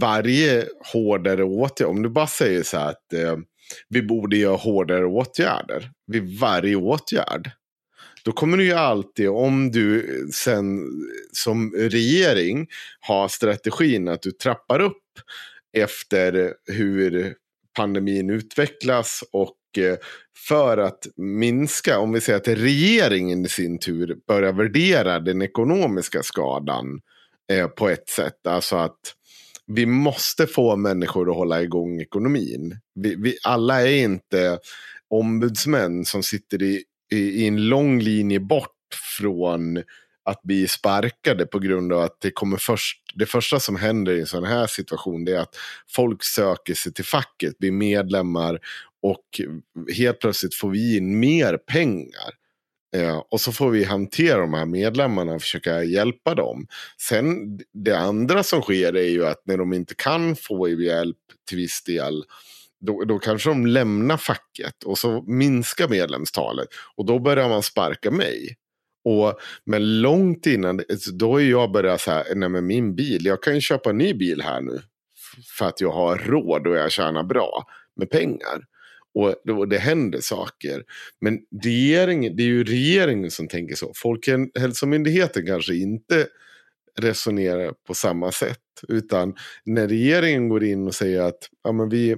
varje 0.00 0.64
hårdare 0.92 1.44
åtgärd, 1.44 1.88
om 1.88 2.02
du 2.02 2.08
bara 2.08 2.26
säger 2.26 2.62
så 2.62 2.78
här 2.78 2.90
att 2.90 3.12
eh, 3.12 3.36
vi 3.88 4.02
borde 4.02 4.36
göra 4.36 4.56
hårdare 4.56 5.06
åtgärder 5.06 5.90
vid 6.06 6.38
varje 6.38 6.76
åtgärd. 6.76 7.50
Då 8.24 8.32
kommer 8.32 8.56
du 8.56 8.64
ju 8.64 8.72
alltid, 8.72 9.28
om 9.28 9.70
du 9.70 10.06
sen 10.34 10.80
som 11.32 11.72
regering 11.72 12.66
har 13.00 13.28
strategin 13.28 14.08
att 14.08 14.22
du 14.22 14.30
trappar 14.30 14.80
upp 14.80 15.02
efter 15.76 16.54
hur 16.66 17.34
pandemin 17.76 18.30
utvecklas 18.30 19.24
och 19.32 19.56
Eh, 19.78 19.96
för 20.48 20.78
att 20.78 21.06
minska, 21.16 21.98
om 21.98 22.12
vi 22.12 22.20
säger 22.20 22.38
att 22.38 22.48
regeringen 22.48 23.46
i 23.46 23.48
sin 23.48 23.78
tur 23.78 24.16
börjar 24.28 24.52
värdera 24.52 25.20
den 25.20 25.42
ekonomiska 25.42 26.22
skadan 26.22 27.00
eh, 27.52 27.66
på 27.66 27.88
ett 27.88 28.08
sätt. 28.08 28.46
Alltså 28.46 28.76
att 28.76 29.00
vi 29.66 29.86
måste 29.86 30.46
få 30.46 30.76
människor 30.76 31.30
att 31.30 31.36
hålla 31.36 31.62
igång 31.62 32.00
ekonomin. 32.00 32.78
Vi, 32.94 33.14
vi 33.14 33.38
alla 33.42 33.82
är 33.82 33.96
inte 33.96 34.58
ombudsmän 35.10 36.04
som 36.04 36.22
sitter 36.22 36.62
i, 36.62 36.84
i, 37.12 37.18
i 37.18 37.46
en 37.46 37.68
lång 37.68 38.00
linje 38.00 38.40
bort 38.40 38.70
från 39.18 39.82
att 40.24 40.42
bli 40.42 40.68
sparkade 40.68 41.46
på 41.46 41.58
grund 41.58 41.92
av 41.92 42.02
att 42.02 42.20
det 42.20 42.30
kommer 42.30 42.56
först. 42.56 43.02
Det 43.14 43.26
första 43.26 43.60
som 43.60 43.76
händer 43.76 44.12
i 44.12 44.20
en 44.20 44.26
sån 44.26 44.44
här 44.44 44.66
situation 44.66 45.28
är 45.28 45.38
att 45.38 45.56
folk 45.88 46.24
söker 46.24 46.74
sig 46.74 46.92
till 46.92 47.04
facket, 47.04 47.58
blir 47.58 47.72
medlemmar 47.72 48.58
och 49.06 49.40
helt 49.96 50.20
plötsligt 50.20 50.54
får 50.54 50.70
vi 50.70 50.96
in 50.96 51.20
mer 51.20 51.56
pengar. 51.56 52.30
Eh, 52.96 53.22
och 53.30 53.40
så 53.40 53.52
får 53.52 53.70
vi 53.70 53.84
hantera 53.84 54.40
de 54.40 54.54
här 54.54 54.66
medlemmarna 54.66 55.34
och 55.34 55.42
försöka 55.42 55.84
hjälpa 55.84 56.34
dem. 56.34 56.66
Sen 57.00 57.58
det 57.72 57.98
andra 57.98 58.42
som 58.42 58.62
sker 58.62 58.96
är 58.96 59.08
ju 59.08 59.26
att 59.26 59.42
när 59.44 59.58
de 59.58 59.72
inte 59.72 59.94
kan 59.94 60.36
få 60.36 60.68
hjälp 60.68 61.16
till 61.48 61.58
viss 61.58 61.82
del 61.82 62.24
då, 62.80 63.04
då 63.04 63.18
kanske 63.18 63.48
de 63.48 63.66
lämnar 63.66 64.16
facket 64.16 64.84
och 64.84 64.98
så 64.98 65.22
minskar 65.22 65.88
medlemstalet. 65.88 66.68
Och 66.96 67.06
då 67.06 67.18
börjar 67.18 67.48
man 67.48 67.62
sparka 67.62 68.10
mig. 68.10 68.56
Och, 69.04 69.38
men 69.64 70.00
långt 70.00 70.46
innan, 70.46 70.80
alltså, 70.90 71.12
då 71.12 71.32
har 71.32 71.40
jag 71.40 71.72
börjat 71.72 72.00
så 72.00 72.10
här, 72.10 72.34
nej 72.34 72.48
men 72.48 72.66
min 72.66 72.94
bil, 72.94 73.26
jag 73.26 73.42
kan 73.42 73.54
ju 73.54 73.60
köpa 73.60 73.90
en 73.90 73.98
ny 73.98 74.14
bil 74.14 74.42
här 74.42 74.60
nu. 74.60 74.80
För 75.58 75.64
att 75.66 75.80
jag 75.80 75.92
har 75.92 76.16
råd 76.16 76.66
och 76.66 76.76
jag 76.76 76.92
tjänar 76.92 77.22
bra 77.22 77.66
med 77.96 78.10
pengar. 78.10 78.66
Och 79.16 79.68
det 79.68 79.78
händer 79.78 80.20
saker. 80.20 80.84
Men 81.20 81.38
regeringen, 81.62 82.36
det 82.36 82.42
är 82.42 82.46
ju 82.46 82.64
regeringen 82.64 83.30
som 83.30 83.48
tänker 83.48 83.74
så. 83.74 83.92
Folkhälsomyndigheten 83.96 85.46
kanske 85.46 85.74
inte 85.74 86.26
resonerar 86.98 87.74
på 87.86 87.94
samma 87.94 88.32
sätt. 88.32 88.58
Utan 88.88 89.34
när 89.64 89.88
regeringen 89.88 90.48
går 90.48 90.64
in 90.64 90.86
och 90.86 90.94
säger 90.94 91.20
att 91.22 91.38
ja, 91.64 91.72
men 91.72 91.88
vi, 91.88 92.16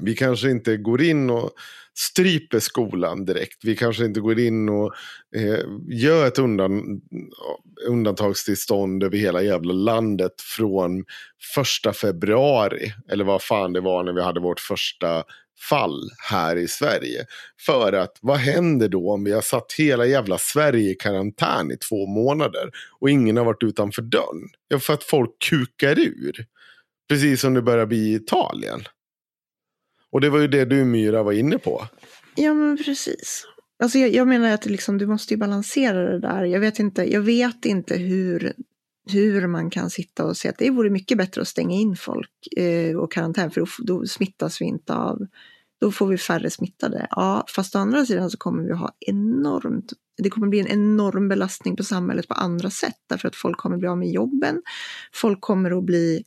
vi 0.00 0.14
kanske 0.14 0.50
inte 0.50 0.76
går 0.76 1.02
in 1.02 1.30
och 1.30 1.50
stryper 1.94 2.58
skolan 2.58 3.24
direkt. 3.24 3.64
Vi 3.64 3.76
kanske 3.76 4.04
inte 4.04 4.20
går 4.20 4.38
in 4.38 4.68
och 4.68 4.94
eh, 5.36 5.64
gör 5.88 6.26
ett 6.26 6.38
undan, 6.38 7.00
undantagstillstånd 7.88 9.02
över 9.02 9.16
hela 9.16 9.42
jävla 9.42 9.72
landet 9.72 10.40
från 10.40 11.04
första 11.54 11.92
februari. 11.92 12.92
Eller 13.08 13.24
vad 13.24 13.42
fan 13.42 13.72
det 13.72 13.80
var 13.80 14.04
när 14.04 14.12
vi 14.12 14.22
hade 14.22 14.40
vårt 14.40 14.60
första 14.60 15.24
fall 15.68 16.10
här 16.30 16.56
i 16.56 16.68
Sverige. 16.68 17.26
För 17.66 17.92
att 17.92 18.18
vad 18.20 18.36
händer 18.36 18.88
då 18.88 19.12
om 19.12 19.24
vi 19.24 19.32
har 19.32 19.42
satt 19.42 19.72
hela 19.78 20.06
jävla 20.06 20.38
Sverige 20.38 20.90
i 20.90 20.94
karantän 20.94 21.70
i 21.70 21.76
två 21.76 22.06
månader 22.06 22.70
och 23.00 23.10
ingen 23.10 23.36
har 23.36 23.44
varit 23.44 23.62
utanför 23.62 24.02
dörren? 24.02 24.48
Ja, 24.68 24.78
för 24.78 24.94
att 24.94 25.04
folk 25.04 25.30
kukar 25.50 25.98
ur. 25.98 26.46
Precis 27.08 27.40
som 27.40 27.54
det 27.54 27.62
börjar 27.62 27.86
bli 27.86 27.98
i 27.98 28.14
Italien. 28.14 28.80
Och 30.10 30.20
det 30.20 30.30
var 30.30 30.38
ju 30.38 30.48
det 30.48 30.64
du 30.64 30.84
Myra 30.84 31.22
var 31.22 31.32
inne 31.32 31.58
på. 31.58 31.86
Ja, 32.34 32.54
men 32.54 32.76
precis. 32.76 33.46
Alltså 33.82 33.98
jag, 33.98 34.10
jag 34.14 34.28
menar 34.28 34.50
att 34.50 34.66
liksom, 34.66 34.98
du 34.98 35.06
måste 35.06 35.34
ju 35.34 35.38
balansera 35.38 36.10
det 36.10 36.20
där. 36.20 36.44
Jag 36.44 36.60
vet 36.60 36.78
inte, 36.78 37.12
jag 37.12 37.20
vet 37.20 37.64
inte 37.64 37.96
hur, 37.96 38.52
hur 39.12 39.46
man 39.46 39.70
kan 39.70 39.90
sitta 39.90 40.24
och 40.24 40.36
säga 40.36 40.52
att 40.52 40.58
det 40.58 40.70
vore 40.70 40.90
mycket 40.90 41.18
bättre 41.18 41.40
att 41.40 41.48
stänga 41.48 41.76
in 41.76 41.96
folk 41.96 42.30
eh, 42.56 42.96
och 42.96 43.12
karantän 43.12 43.50
för 43.50 43.60
då, 43.60 43.66
då 43.78 44.06
smittas 44.06 44.60
vi 44.60 44.64
inte 44.64 44.94
av, 44.94 45.26
då 45.80 45.92
får 45.92 46.06
vi 46.06 46.18
färre 46.18 46.50
smittade. 46.50 47.06
Ja, 47.10 47.44
fast 47.48 47.76
å 47.76 47.78
andra 47.78 48.06
sidan 48.06 48.30
så 48.30 48.38
kommer 48.38 48.62
vi 48.62 48.72
ha 48.72 48.96
enormt 49.00 49.92
det 50.22 50.30
kommer 50.30 50.48
bli 50.48 50.60
en 50.60 50.68
enorm 50.68 51.28
belastning 51.28 51.76
på 51.76 51.84
samhället 51.84 52.28
på 52.28 52.34
andra 52.34 52.70
sätt, 52.70 52.96
därför 53.08 53.28
att 53.28 53.36
folk 53.36 53.58
kommer 53.58 53.76
bli 53.76 53.88
av 53.88 53.98
med 53.98 54.10
jobben. 54.10 54.62
Folk 55.12 55.40
kommer 55.40 55.78
att 55.78 55.84
bli 55.84 56.24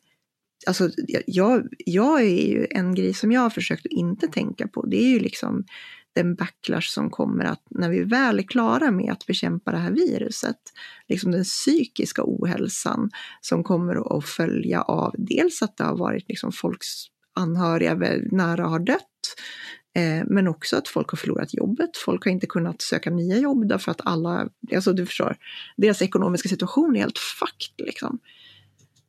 Alltså, 0.67 0.89
jag, 1.27 1.67
jag 1.77 2.21
är 2.21 2.47
ju 2.47 2.67
en 2.69 2.95
grej 2.95 3.13
som 3.13 3.31
jag 3.31 3.41
har 3.41 3.49
försökt 3.49 3.85
att 3.85 3.91
inte 3.91 4.27
tänka 4.27 4.67
på. 4.67 4.85
Det 4.85 4.97
är 4.97 5.09
ju 5.09 5.19
liksom 5.19 5.65
den 6.17 6.35
backlash 6.35 6.87
som 6.89 7.09
kommer 7.09 7.45
att 7.45 7.63
när 7.69 7.89
vi 7.89 8.03
väl 8.03 8.39
är 8.39 8.43
klara 8.43 8.91
med 8.91 9.11
att 9.11 9.25
bekämpa 9.25 9.71
det 9.71 9.77
här 9.77 9.91
viruset, 9.91 10.57
liksom 11.07 11.31
den 11.31 11.43
psykiska 11.43 12.21
ohälsan 12.25 13.09
som 13.41 13.63
kommer 13.63 14.17
att 14.17 14.25
följa 14.25 14.81
av 14.81 15.15
dels 15.17 15.61
att 15.61 15.77
det 15.77 15.83
har 15.83 15.97
varit 15.97 16.25
liksom 16.29 16.51
folks 16.51 16.87
anhöriga 17.35 17.95
nära 18.31 18.67
har 18.67 18.79
dött, 18.79 19.01
eh, 19.95 20.23
men 20.27 20.47
också 20.47 20.77
att 20.77 20.87
folk 20.87 21.09
har 21.09 21.17
förlorat 21.17 21.53
jobbet. 21.53 21.97
Folk 22.05 22.25
har 22.25 22.31
inte 22.31 22.47
kunnat 22.47 22.81
söka 22.81 23.09
nya 23.09 23.37
jobb 23.37 23.67
därför 23.67 23.91
att 23.91 24.01
alla, 24.03 24.49
alltså 24.75 24.93
du 24.93 25.05
förstår, 25.05 25.37
deras 25.77 26.01
ekonomiska 26.01 26.49
situation 26.49 26.95
är 26.95 26.99
helt 26.99 27.17
fucked 27.17 27.85
liksom. 27.85 28.19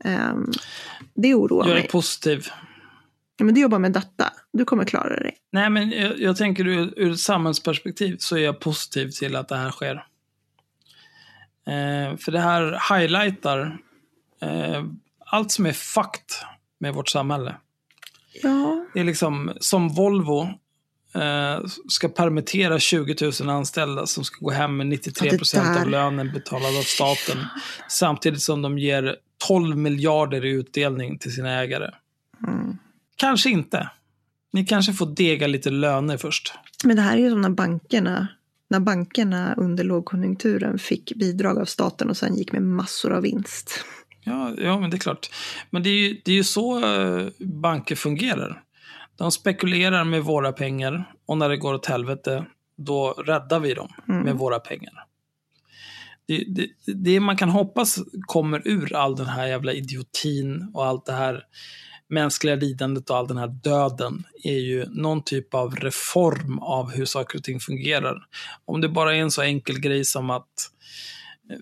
Eh, 0.04 0.34
det 1.14 1.34
oroar 1.34 1.68
Jag 1.68 1.76
är 1.76 1.80
mig. 1.80 1.88
positiv. 1.88 2.46
Ja, 3.38 3.44
men 3.44 3.54
du 3.54 3.60
jobbar 3.60 3.78
med 3.78 3.92
data, 3.92 4.32
du 4.52 4.64
kommer 4.64 4.84
klara 4.84 5.16
dig. 5.16 5.36
Nej, 5.52 5.70
men 5.70 5.90
jag, 5.90 6.20
jag 6.20 6.36
tänker 6.36 6.66
ur, 6.66 6.92
ur 6.96 7.12
ett 7.12 7.18
samhällsperspektiv 7.18 8.16
så 8.18 8.36
är 8.36 8.40
jag 8.40 8.60
positiv 8.60 9.10
till 9.10 9.36
att 9.36 9.48
det 9.48 9.56
här 9.56 9.70
sker. 9.70 9.94
Eh, 11.66 12.16
för 12.16 12.32
det 12.32 12.40
här 12.40 12.94
highlightar 12.94 13.78
eh, 14.42 14.84
allt 15.26 15.52
som 15.52 15.66
är 15.66 15.72
fucked 15.72 16.32
med 16.80 16.94
vårt 16.94 17.08
samhälle. 17.08 17.56
Ja, 18.42 18.86
Det 18.94 19.00
är 19.00 19.04
liksom 19.04 19.52
som 19.60 19.88
Volvo 19.88 20.40
eh, 21.14 21.60
ska 21.88 22.08
permittera 22.08 22.78
20 22.78 23.32
000 23.40 23.50
anställda 23.50 24.06
som 24.06 24.24
ska 24.24 24.44
gå 24.44 24.50
hem 24.50 24.76
med 24.76 24.86
93 24.86 25.26
Ja, 25.26 25.32
det 25.32 25.38
procent 25.38 25.80
av 25.80 25.88
lönen 25.88 26.32
betalad 26.32 26.78
av 26.78 26.82
staten. 26.82 27.38
Samtidigt 27.88 28.42
som 28.42 28.62
de 28.62 28.78
ger 28.78 29.16
12 29.46 29.76
miljarder 29.76 30.44
i 30.44 30.50
utdelning 30.50 31.18
till 31.18 31.34
sina 31.34 31.50
ägare. 31.50 31.90
Mm. 32.46 32.78
Kanske 33.18 33.50
inte. 33.50 33.90
Ni 34.52 34.66
kanske 34.66 34.92
får 34.92 35.06
dega 35.06 35.46
lite 35.46 35.70
löner 35.70 36.16
först. 36.16 36.52
men 36.84 36.96
det 36.96 37.02
här 37.02 37.16
är 37.16 37.20
ju 37.20 37.30
som 37.30 37.40
när 37.40 37.50
bankerna, 37.50 38.28
när 38.70 38.80
bankerna 38.80 39.54
under 39.54 39.84
lågkonjunkturen 39.84 40.78
fick 40.78 41.12
bidrag 41.16 41.58
av 41.58 41.64
staten 41.64 42.10
och 42.10 42.16
sen 42.16 42.36
gick 42.36 42.52
med 42.52 42.62
massor 42.62 43.12
av 43.12 43.22
vinst. 43.22 43.84
Ja, 44.24 44.54
ja 44.58 44.80
men 44.80 44.90
det 44.90 44.96
är 44.96 44.98
klart. 44.98 45.30
Men 45.70 45.82
det 45.82 45.88
är 45.88 46.08
ju, 46.08 46.20
det 46.24 46.32
är 46.32 46.36
ju 46.36 46.44
så 46.44 46.84
eh, 46.84 47.28
banker 47.38 47.96
fungerar. 47.96 48.62
De 49.16 49.32
spekulerar 49.32 50.04
med 50.04 50.24
våra 50.24 50.52
pengar 50.52 51.12
och 51.26 51.38
när 51.38 51.48
det 51.48 51.56
går 51.56 51.74
åt 51.74 51.86
helvete, 51.86 52.46
då 52.76 53.10
räddar 53.10 53.60
vi 53.60 53.74
dem 53.74 53.88
med 54.06 54.34
våra 54.34 54.58
pengar. 54.58 54.92
Det, 56.26 56.44
det, 56.48 56.92
det 56.94 57.20
man 57.20 57.36
kan 57.36 57.48
hoppas 57.48 57.98
kommer 58.26 58.68
ur 58.68 58.96
all 58.96 59.16
den 59.16 59.26
här 59.26 59.46
jävla 59.46 59.72
idiotin 59.72 60.70
och 60.74 60.86
allt 60.86 61.06
det 61.06 61.12
här 61.12 61.44
mänskliga 62.08 62.54
lidandet 62.54 63.10
och 63.10 63.16
all 63.16 63.26
den 63.26 63.36
här 63.36 63.48
döden 63.48 64.24
är 64.44 64.58
ju 64.58 64.86
någon 64.88 65.22
typ 65.22 65.54
av 65.54 65.76
reform 65.76 66.58
av 66.58 66.90
hur 66.90 67.04
saker 67.04 67.38
och 67.38 67.44
ting 67.44 67.60
fungerar. 67.60 68.26
Om 68.64 68.80
det 68.80 68.88
bara 68.88 69.16
är 69.16 69.20
en 69.20 69.30
så 69.30 69.42
enkel 69.42 69.80
grej 69.80 70.04
som 70.04 70.30
att 70.30 70.70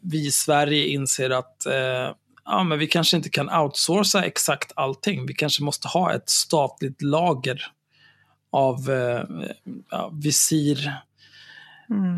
vi 0.03 0.27
i 0.27 0.31
Sverige 0.31 0.87
inser 0.87 1.31
att 1.31 1.67
eh, 1.67 2.15
ja, 2.45 2.65
men 2.65 2.79
vi 2.79 2.87
kanske 2.87 3.17
inte 3.17 3.29
kan 3.29 3.51
outsourca 3.51 4.25
exakt 4.25 4.73
allting. 4.77 5.27
Vi 5.27 5.35
kanske 5.35 5.63
måste 5.63 5.89
ha 5.89 6.13
ett 6.13 6.31
statligt 6.31 7.03
lager 7.03 7.67
av 8.53 8.91
eh, 8.91 9.23
ja, 9.91 10.11
visir, 10.23 10.93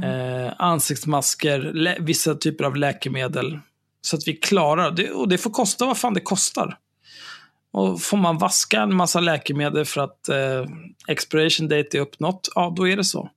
eh, 0.04 0.52
ansiktsmasker, 0.58 1.96
vissa 2.00 2.34
typer 2.34 2.64
av 2.64 2.76
läkemedel. 2.76 3.58
Så 4.00 4.16
att 4.16 4.28
vi 4.28 4.32
klarar 4.32 4.90
det. 4.90 5.10
Och 5.10 5.28
det 5.28 5.38
får 5.38 5.50
kosta 5.50 5.86
vad 5.86 5.98
fan 5.98 6.14
det 6.14 6.20
kostar. 6.20 6.78
Och 7.78 8.00
får 8.00 8.16
man 8.16 8.38
vaska 8.38 8.82
en 8.82 8.96
massa 8.96 9.20
läkemedel 9.20 9.84
för 9.84 10.00
att 10.00 10.28
eh, 10.28 10.66
expiration 11.08 11.68
date 11.68 11.96
är 11.96 12.00
uppnått, 12.00 12.48
ja 12.54 12.72
då 12.76 12.88
är 12.88 12.96
det 12.96 13.04
så. 13.04 13.30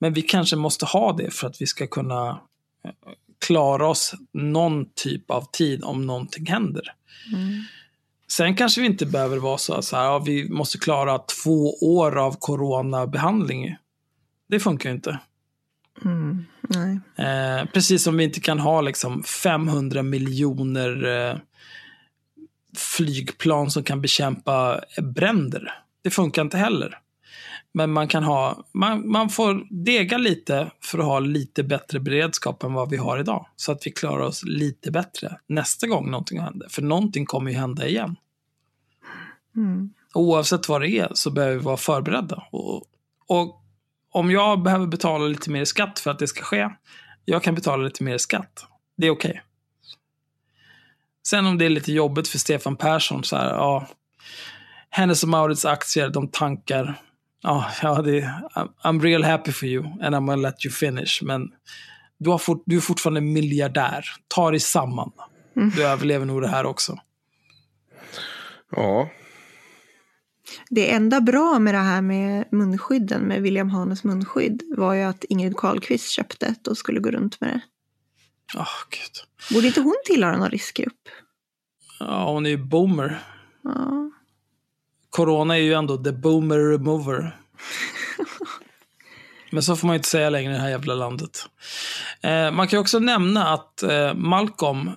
Men 0.00 0.12
vi 0.12 0.22
kanske 0.22 0.56
måste 0.56 0.86
ha 0.86 1.12
det 1.12 1.30
för 1.30 1.46
att 1.46 1.60
vi 1.60 1.66
ska 1.66 1.86
kunna 1.86 2.28
eh, 2.84 2.90
klara 3.46 3.88
oss 3.88 4.14
någon 4.32 4.86
typ 4.94 5.30
av 5.30 5.50
tid 5.52 5.84
om 5.84 6.06
någonting 6.06 6.46
händer. 6.46 6.82
Sen 8.28 8.56
kanske 8.56 8.80
vi 8.80 8.86
inte 8.86 9.06
behöver 9.06 9.36
vara 9.36 9.58
så, 9.58 9.82
så 9.82 9.96
här, 9.96 10.04
ja, 10.04 10.18
vi 10.18 10.48
måste 10.50 10.78
klara 10.78 11.18
två 11.18 11.74
år 11.80 12.18
av 12.18 12.36
coronabehandling. 12.38 13.76
Det 14.48 14.60
funkar 14.60 14.88
ju 14.88 14.94
inte. 14.94 15.18
Mm. 16.04 16.44
Nej. 16.60 17.00
Eh, 17.16 17.64
precis 17.64 18.02
som 18.02 18.16
vi 18.16 18.24
inte 18.24 18.40
kan 18.40 18.58
ha 18.58 18.80
liksom 18.80 19.22
500 19.22 20.02
miljoner 20.02 21.06
eh, 21.06 21.36
flygplan 22.74 23.70
som 23.70 23.82
kan 23.82 24.00
bekämpa 24.00 24.80
bränder. 25.02 25.74
Det 26.02 26.10
funkar 26.10 26.42
inte 26.42 26.56
heller. 26.56 26.98
Men 27.76 27.92
man 27.92 28.08
kan 28.08 28.24
ha, 28.24 28.64
man, 28.72 29.10
man 29.10 29.28
får 29.28 29.66
dega 29.84 30.18
lite 30.18 30.70
för 30.80 30.98
att 30.98 31.04
ha 31.04 31.18
lite 31.18 31.62
bättre 31.62 32.00
beredskap 32.00 32.62
än 32.62 32.72
vad 32.72 32.90
vi 32.90 32.96
har 32.96 33.18
idag. 33.18 33.46
Så 33.56 33.72
att 33.72 33.86
vi 33.86 33.90
klarar 33.90 34.24
oss 34.24 34.42
lite 34.44 34.90
bättre 34.90 35.38
nästa 35.46 35.86
gång 35.86 36.10
någonting 36.10 36.40
händer. 36.40 36.68
För 36.68 36.82
någonting 36.82 37.26
kommer 37.26 37.50
ju 37.50 37.56
hända 37.56 37.86
igen. 37.86 38.16
Mm. 39.56 39.90
Oavsett 40.14 40.68
vad 40.68 40.80
det 40.80 40.88
är 40.88 41.08
så 41.14 41.30
behöver 41.30 41.56
vi 41.56 41.62
vara 41.62 41.76
förberedda. 41.76 42.44
Och, 42.50 42.84
och 43.26 43.62
om 44.10 44.30
jag 44.30 44.62
behöver 44.62 44.86
betala 44.86 45.24
lite 45.24 45.50
mer 45.50 45.64
skatt 45.64 45.98
för 45.98 46.10
att 46.10 46.18
det 46.18 46.26
ska 46.26 46.42
ske, 46.42 46.68
jag 47.24 47.42
kan 47.42 47.54
betala 47.54 47.84
lite 47.84 48.04
mer 48.04 48.18
skatt. 48.18 48.66
Det 48.96 49.06
är 49.06 49.10
okej. 49.10 49.42
Sen 51.26 51.46
om 51.46 51.58
det 51.58 51.64
är 51.64 51.68
lite 51.68 51.92
jobbigt 51.92 52.28
för 52.28 52.38
Stefan 52.38 52.76
Persson, 52.76 53.24
så 53.24 53.36
här, 53.36 53.48
ja, 53.50 53.88
Hennes 54.90 55.22
och 55.22 55.28
Maurits 55.28 55.64
aktier, 55.64 56.08
de 56.08 56.28
tankar. 56.28 57.00
Ja, 57.42 57.70
ja 57.82 58.02
det, 58.02 58.20
I'm, 58.54 58.68
I'm 58.82 59.02
real 59.02 59.24
happy 59.24 59.52
for 59.52 59.68
you 59.68 59.84
and 59.84 60.14
I'm 60.14 60.26
gonna 60.26 60.36
let 60.36 60.64
you 60.64 60.72
finish. 60.72 61.22
Men 61.22 61.50
du, 62.18 62.30
har 62.30 62.38
fort, 62.38 62.62
du 62.66 62.76
är 62.76 62.80
fortfarande 62.80 63.20
miljardär. 63.20 64.06
Ta 64.28 64.50
dig 64.50 64.60
samman. 64.60 65.12
Du 65.76 65.86
överlever 65.86 66.26
nog 66.26 66.42
det 66.42 66.48
här 66.48 66.66
också. 66.66 66.98
Ja, 68.76 69.08
Det 70.70 70.92
enda 70.92 71.20
bra 71.20 71.58
med 71.58 71.74
det 71.74 71.78
här 71.78 72.02
med 72.02 72.44
munskydden, 72.50 73.22
med 73.22 73.42
William 73.42 73.70
Hanes 73.70 74.04
munskydd, 74.04 74.62
var 74.76 74.94
ju 74.94 75.02
att 75.02 75.24
Ingrid 75.24 75.56
Carlqvist 75.56 76.10
köpte 76.10 76.46
ett 76.46 76.66
och 76.66 76.78
skulle 76.78 77.00
gå 77.00 77.10
runt 77.10 77.40
med 77.40 77.50
det. 77.50 77.60
Åh, 78.56 78.66
gud. 78.90 79.54
Borde 79.54 79.66
inte 79.66 79.80
hon 79.80 79.96
tillhöra 80.04 80.36
någon 80.36 80.50
riskgrupp? 80.50 81.08
Ja, 82.00 82.30
hon 82.30 82.46
är 82.46 82.50
ju 82.50 82.56
boomer. 82.56 83.18
Ja. 83.64 84.10
Corona 85.10 85.56
är 85.58 85.62
ju 85.62 85.72
ändå 85.74 85.96
the 85.96 86.12
boomer 86.12 86.58
remover. 86.58 87.36
Men 89.50 89.62
så 89.62 89.76
får 89.76 89.86
man 89.86 89.94
ju 89.94 89.98
inte 89.98 90.08
säga 90.08 90.30
längre 90.30 90.52
i 90.52 90.56
det 90.56 90.62
här 90.62 90.68
jävla 90.70 90.94
landet. 90.94 91.38
Eh, 92.20 92.50
man 92.50 92.68
kan 92.68 92.76
ju 92.76 92.80
också 92.80 92.98
nämna 92.98 93.48
att 93.48 93.82
eh, 93.82 94.14
Malcolm 94.14 94.88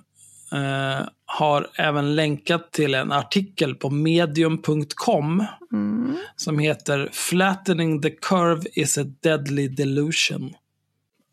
eh, 0.52 1.08
har 1.24 1.70
även 1.74 2.14
länkat 2.14 2.72
till 2.72 2.94
en 2.94 3.12
artikel 3.12 3.74
på 3.74 3.90
medium.com 3.90 5.44
Mm. 5.72 6.16
som 6.36 6.58
heter 6.58 7.08
Flattening 7.12 8.02
the 8.02 8.10
curve 8.10 8.62
is 8.72 8.98
a 8.98 9.04
deadly 9.22 9.68
delusion. 9.68 10.54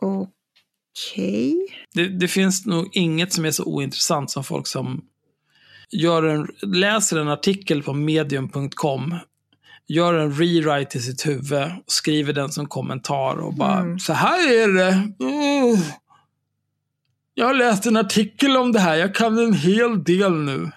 Okej. 0.02 0.32
Det, 1.94 2.08
det 2.08 2.28
finns 2.28 2.66
nog 2.66 2.90
inget 2.92 3.34
som 3.34 3.46
är 3.46 3.52
så 3.52 3.64
ointressant 3.64 4.32
som 4.32 4.44
folk 4.44 4.68
som 4.68 5.06
gör 5.92 6.24
en, 6.24 6.48
läser 6.62 7.20
en 7.20 7.28
artikel 7.28 7.84
på 7.84 7.94
medium.com, 7.94 9.16
gör 9.88 10.14
en 10.14 10.32
rewrite 10.34 10.98
i 10.98 11.02
sitt 11.02 11.28
huvud, 11.28 11.64
och 11.64 11.92
skriver 11.92 12.34
den 12.34 12.50
som 12.50 12.66
kommentar 12.66 13.36
och 13.36 13.54
bara 13.54 13.80
Mm. 13.80 14.00
så 14.00 14.14
här 14.14 14.52
är 14.52 14.68
det. 14.68 14.92
Mm. 14.92 15.78
Jag 17.34 17.46
har 17.46 17.54
läst 17.54 17.86
en 17.86 17.98
artikel 17.98 18.58
om 18.58 18.72
det 18.72 18.80
här, 18.80 18.96
jag 18.96 19.16
kan 19.16 19.38
en 19.40 19.54
hel 19.54 20.04
del 20.04 20.34
nu. 20.34 20.72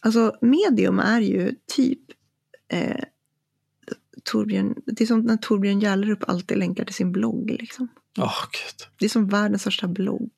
Alltså, 0.00 0.36
medium 0.40 0.98
är 0.98 1.20
ju 1.20 1.54
typ 1.76 2.00
eh, 2.72 3.04
Torbjörn, 4.24 4.74
det 4.86 5.04
är 5.04 5.06
som 5.06 5.20
när 5.20 5.36
Torbjörn 5.36 5.80
Hjällerup 5.80 6.28
alltid 6.28 6.58
länkar 6.58 6.84
till 6.84 6.94
sin 6.94 7.12
blogg. 7.12 7.50
Liksom. 7.50 7.88
Åh, 8.18 8.44
gud. 8.52 8.88
Det 8.98 9.04
är 9.04 9.08
som 9.08 9.28
världens 9.28 9.62
största 9.62 9.88
blogg. 9.88 10.30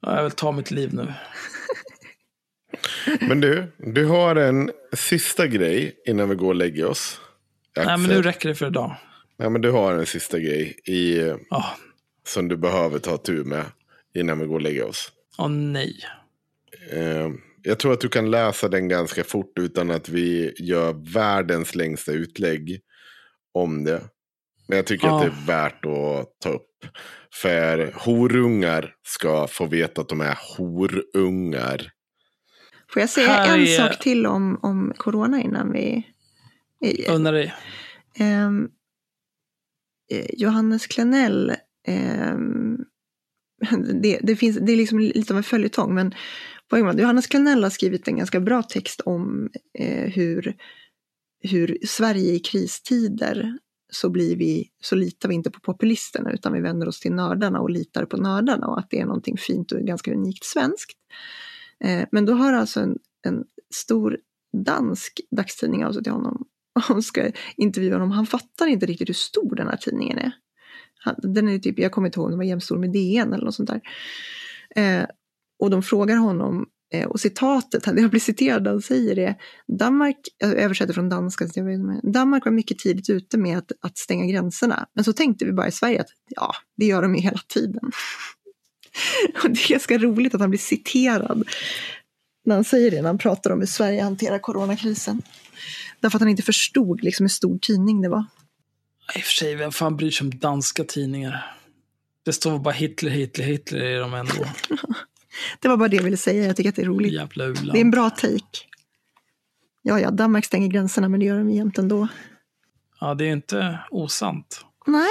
Ja, 0.00 0.16
Jag 0.16 0.22
vill 0.22 0.32
ta 0.32 0.52
mitt 0.52 0.70
liv 0.70 0.94
nu. 0.94 1.12
men 3.20 3.40
du, 3.40 3.72
du 3.78 4.06
har 4.06 4.36
en 4.36 4.70
sista 4.92 5.46
grej 5.46 5.96
innan 6.06 6.28
vi 6.28 6.34
går 6.34 6.48
och 6.48 6.54
lägger 6.54 6.86
oss. 6.86 7.20
Nej, 7.76 7.86
men 7.86 7.94
Axel. 7.94 8.16
nu 8.16 8.22
räcker 8.22 8.48
det 8.48 8.54
för 8.54 8.66
idag. 8.66 8.96
Nej, 9.36 9.50
men 9.50 9.60
du 9.60 9.70
har 9.70 9.94
en 9.94 10.06
sista 10.06 10.38
grej 10.38 10.78
i, 10.84 11.22
Åh, 11.50 11.70
som 12.26 12.48
du 12.48 12.56
behöver 12.56 12.98
ta 12.98 13.16
tur 13.16 13.44
med 13.44 13.64
innan 14.14 14.38
vi 14.38 14.46
går 14.46 14.54
och 14.54 14.62
lägger 14.62 14.84
oss. 14.84 15.12
åh 15.38 15.48
nej. 15.48 16.00
Eh, 16.90 17.30
jag 17.62 17.78
tror 17.78 17.92
att 17.92 18.00
du 18.00 18.08
kan 18.08 18.30
läsa 18.30 18.68
den 18.68 18.88
ganska 18.88 19.24
fort 19.24 19.58
utan 19.58 19.90
att 19.90 20.08
vi 20.08 20.54
gör 20.58 21.12
världens 21.14 21.74
längsta 21.74 22.12
utlägg 22.12 22.80
om 23.52 23.84
det. 23.84 24.02
Men 24.68 24.76
jag 24.76 24.86
tycker 24.86 25.06
Ja. 25.06 25.16
att 25.16 25.22
det 25.22 25.28
är 25.28 25.46
värt 25.46 25.84
att 25.84 26.40
ta 26.40 26.48
upp. 26.48 26.66
För 27.32 27.92
horungar 27.94 28.94
ska 29.02 29.46
få 29.46 29.66
veta 29.66 30.00
att 30.00 30.08
de 30.08 30.20
är 30.20 30.38
horungar. 30.56 31.90
Får 32.92 33.00
jag 33.00 33.10
säga 33.10 33.28
Här 33.28 33.58
en 33.58 33.66
sak 33.66 33.98
till 33.98 34.26
om, 34.26 34.58
om 34.62 34.92
corona 34.96 35.42
innan 35.42 35.72
vi... 35.72 36.06
Undrar 37.08 37.32
dig. 37.32 37.54
Eh, 40.10 40.26
Johannes 40.32 40.86
Klenell, 40.86 41.52
ehm, 41.86 42.76
det, 44.02 44.18
det, 44.22 44.36
finns, 44.36 44.58
det 44.58 44.72
är 44.72 44.76
liksom 44.76 44.98
lite 44.98 45.32
av 45.32 45.36
en 45.36 45.42
följetong, 45.42 45.94
men 45.94 46.14
Johannes 46.72 47.26
Klenell 47.26 47.62
har 47.62 47.70
skrivit 47.70 48.08
en 48.08 48.16
ganska 48.16 48.40
bra 48.40 48.62
text 48.62 49.00
om 49.00 49.50
eh, 49.78 50.10
hur, 50.10 50.56
hur 51.40 51.78
Sverige 51.86 52.32
i 52.32 52.38
kristider 52.38 53.58
så, 53.94 54.10
blir 54.10 54.36
vi, 54.36 54.68
så 54.82 54.96
litar 54.96 55.28
vi 55.28 55.34
inte 55.34 55.50
på 55.50 55.60
populisterna 55.60 56.32
utan 56.32 56.52
vi 56.52 56.60
vänder 56.60 56.88
oss 56.88 57.00
till 57.00 57.12
nördarna 57.12 57.60
och 57.60 57.70
litar 57.70 58.04
på 58.04 58.16
nördarna 58.16 58.66
och 58.66 58.78
att 58.78 58.90
det 58.90 59.00
är 59.00 59.06
någonting 59.06 59.36
fint 59.38 59.72
och 59.72 59.80
ganska 59.80 60.12
unikt 60.12 60.44
svenskt. 60.44 60.98
Eh, 61.84 62.08
men 62.12 62.24
då 62.24 62.32
har 62.32 62.52
alltså 62.52 62.80
en, 62.80 62.98
en 63.26 63.44
stor 63.74 64.18
dansk 64.64 65.20
dagstidning 65.30 65.84
av 65.84 65.92
sig 65.92 66.02
till 66.02 66.12
honom 66.12 66.44
och 66.96 67.04
ska 67.04 67.30
intervjua 67.56 67.94
honom. 67.94 68.10
Han 68.10 68.26
fattar 68.26 68.66
inte 68.66 68.86
riktigt 68.86 69.08
hur 69.08 69.14
stor 69.14 69.54
den 69.54 69.68
här 69.68 69.76
tidningen 69.76 70.18
är. 70.18 70.32
Han, 71.04 71.14
den 71.18 71.48
är 71.48 71.58
typ, 71.58 71.78
jag 71.78 71.92
kommer 71.92 72.08
inte 72.08 72.20
ihåg, 72.20 72.30
den 72.30 72.38
var 72.38 72.44
jämnstor 72.44 72.78
med 72.78 72.92
DN 72.92 73.32
eller 73.32 73.44
något 73.44 73.54
sånt 73.54 73.70
där. 73.70 73.80
Eh, 74.76 75.06
och 75.58 75.70
de 75.70 75.82
frågar 75.82 76.16
honom, 76.16 76.66
och 77.08 77.20
citatet, 77.20 77.86
jag 77.96 78.10
blir 78.10 78.20
citerad, 78.20 78.66
han 78.66 78.82
säger 78.82 79.14
det, 79.14 79.36
Danmark, 79.78 80.16
jag 80.38 80.54
översätter 80.54 80.94
från 80.94 81.08
danska, 81.08 81.48
Danmark 82.12 82.44
var 82.44 82.52
mycket 82.52 82.78
tidigt 82.78 83.10
ute 83.10 83.38
med 83.38 83.58
att, 83.58 83.72
att 83.80 83.98
stänga 83.98 84.26
gränserna. 84.26 84.86
Men 84.94 85.04
så 85.04 85.12
tänkte 85.12 85.44
vi 85.44 85.52
bara 85.52 85.68
i 85.68 85.72
Sverige 85.72 86.00
att 86.00 86.08
ja, 86.28 86.54
det 86.76 86.86
gör 86.86 87.02
de 87.02 87.14
ju 87.14 87.20
hela 87.20 87.40
tiden. 87.48 87.90
och 89.44 89.50
det 89.50 89.60
är 89.64 89.68
ganska 89.68 89.98
roligt 89.98 90.34
att 90.34 90.40
han 90.40 90.50
blir 90.50 90.60
citerad 90.60 91.44
när 92.44 92.54
han 92.54 92.64
säger 92.64 92.90
det, 92.90 93.02
när 93.02 93.08
han 93.08 93.18
pratar 93.18 93.50
om 93.50 93.60
hur 93.60 93.66
Sverige 93.66 94.02
hanterar 94.02 94.38
coronakrisen. 94.38 95.22
Därför 96.00 96.16
att 96.16 96.22
han 96.22 96.28
inte 96.28 96.42
förstod 96.42 97.02
liksom 97.02 97.24
hur 97.24 97.28
stor 97.28 97.58
tidning 97.58 98.02
det 98.02 98.08
var. 98.08 98.24
I 99.16 99.18
och 99.18 99.22
för 99.22 99.32
sig, 99.32 99.54
vem 99.54 99.72
fan 99.72 99.96
bryr 99.96 100.10
sig 100.10 100.24
om 100.24 100.38
danska 100.38 100.84
tidningar? 100.84 101.56
Det 102.24 102.32
står 102.32 102.58
bara 102.58 102.74
Hitler, 102.74 103.10
Hitler, 103.10 103.44
Hitler 103.44 103.84
i 103.84 103.94
dem 103.94 104.14
ändå. 104.14 104.34
Det 105.60 105.68
var 105.68 105.76
bara 105.76 105.88
det 105.88 105.96
jag 105.96 106.02
ville 106.02 106.16
säga, 106.16 106.46
jag 106.46 106.56
tycker 106.56 106.70
att 106.70 106.76
det 106.76 106.82
är 106.82 106.86
roligt. 106.86 107.12
Jävla 107.12 107.44
u-land. 107.44 107.72
Det 107.72 107.78
är 107.78 107.80
en 107.80 107.90
bra 107.90 108.10
take. 108.10 108.58
Ja, 109.82 110.00
ja, 110.00 110.10
Danmark 110.10 110.44
stänger 110.44 110.68
gränserna, 110.68 111.08
men 111.08 111.20
det 111.20 111.26
gör 111.26 111.38
de 111.38 111.50
jämt 111.50 111.78
ändå. 111.78 112.08
Ja, 113.00 113.14
det 113.14 113.24
är 113.24 113.32
inte 113.32 113.78
osant. 113.90 114.64
Nej. 114.86 115.10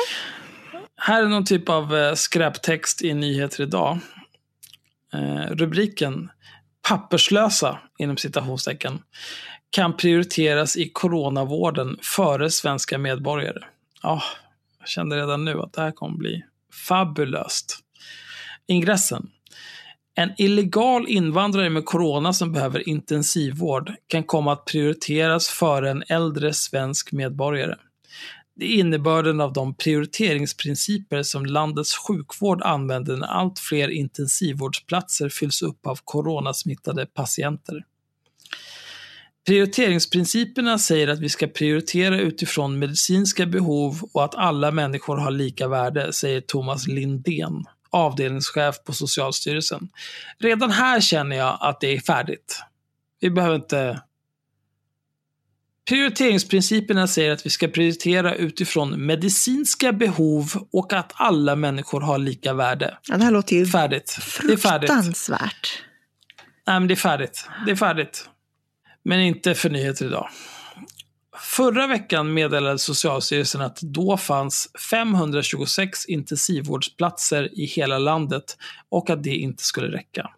Här 0.96 1.24
är 1.24 1.28
någon 1.28 1.46
typ 1.46 1.70
av 1.70 1.96
eh, 1.96 2.14
skräptext 2.14 3.02
i 3.02 3.14
Nyheter 3.14 3.64
idag. 3.64 4.00
Eh, 5.14 5.56
rubriken 5.56 6.30
Papperslösa, 6.88 7.80
inom 7.98 8.18
citationstecken, 8.18 9.00
kan 9.70 9.98
prioriteras 9.98 10.78
i 10.78 10.90
coronavården 10.90 11.98
före 12.02 12.50
svenska 12.50 12.98
medborgare. 12.98 13.64
Ja, 14.02 14.24
jag 14.80 14.88
kände 14.88 15.16
redan 15.18 15.46
nu 15.46 15.60
att 15.60 15.74
det 15.74 15.82
här 15.82 15.92
kommer 15.92 16.18
bli 16.18 16.44
fabulöst. 16.88 17.80
Ingressen. 18.68 19.30
En 20.16 20.32
illegal 20.38 21.08
invandrare 21.08 21.70
med 21.70 21.86
corona 21.86 22.34
som 22.34 22.52
behöver 22.52 22.90
intensivvård 22.90 23.94
kan 24.08 24.24
komma 24.24 24.54
att 24.54 24.66
prioriteras 24.66 25.48
före 25.48 25.92
en 25.92 26.04
äldre 26.08 26.54
svensk 26.54 27.12
medborgare. 27.12 27.76
Det 28.56 28.66
är 28.66 28.80
innebörden 28.80 29.42
av 29.42 29.54
de 29.54 29.76
prioriteringsprinciper 29.76 31.24
som 31.24 31.46
landets 31.46 31.98
sjukvård 31.98 32.62
använder 32.62 33.18
när 33.18 33.28
allt 33.28 33.60
fler 33.60 33.90
intensivvårdsplatser 33.90 35.30
fylls 35.30 35.62
upp 35.62 35.88
av 35.88 36.00
coronasmittade 36.04 37.06
patienter. 37.06 37.84
Prioriteringsprinciperna 39.46 40.80
säger 40.80 41.08
att 41.08 41.20
vi 41.20 41.30
ska 41.30 41.48
prioritera 41.48 42.20
utifrån 42.20 42.80
medicinska 42.80 43.46
behov 43.46 44.10
och 44.14 44.24
att 44.24 44.36
alla 44.36 44.72
människor 44.72 45.18
har 45.18 45.32
lika 45.32 45.68
värde, 45.68 46.14
säger 46.14 46.42
Thomas 46.42 46.88
Lindén, 46.88 47.66
avdelningschef 47.94 48.84
på 48.84 48.94
Socialstyrelsen. 48.94 49.90
Redan 50.40 50.72
här 50.72 51.02
känner 51.02 51.36
jag 51.36 51.58
att 51.62 51.80
det 51.80 51.88
är 51.96 52.00
färdigt. 52.00 52.60
Vi 53.20 53.30
behöver 53.30 53.56
inte 53.56 54.02
Prioriteringsprinciperna 55.90 57.08
säger 57.08 57.32
att 57.32 57.46
vi 57.46 57.50
ska 57.50 57.68
prioritera 57.68 58.36
utifrån 58.36 59.06
medicinska 59.06 59.94
behov 59.94 60.68
och 60.72 60.94
att 60.94 61.12
alla 61.16 61.56
människor 61.56 62.02
har 62.02 62.18
lika 62.18 62.54
värde. 62.54 62.98
Ja, 63.08 63.18
det 63.18 63.24
här 63.24 63.32
låter 63.32 63.56
ju 63.56 63.66
Färdigt. 63.66 64.18
Det 64.42 64.54
är 64.54 64.58
färdigt. 64.58 64.90
fruktansvärt. 64.90 65.84
Nej, 66.68 66.80
men 66.80 66.88
det 66.88 66.94
är 66.94 66.96
färdigt. 66.96 67.48
Det 67.66 67.72
är 67.72 67.76
färdigt. 67.76 68.30
Men 69.04 69.20
inte 69.20 69.56
för 69.56 69.70
nyheter 69.70 70.06
idag. 70.06 70.30
Förra 71.38 71.88
veckan 71.88 72.34
meddelade 72.34 72.80
Socialstyrelsen 72.80 73.62
att 73.62 73.82
då 73.82 74.18
fanns 74.18 74.72
526 74.92 76.06
intensivvårdsplatser 76.06 77.60
i 77.60 77.66
hela 77.66 77.98
landet 77.98 78.58
och 78.90 79.10
att 79.10 79.24
det 79.24 79.36
inte 79.36 79.64
skulle 79.64 79.98
räcka. 79.98 80.30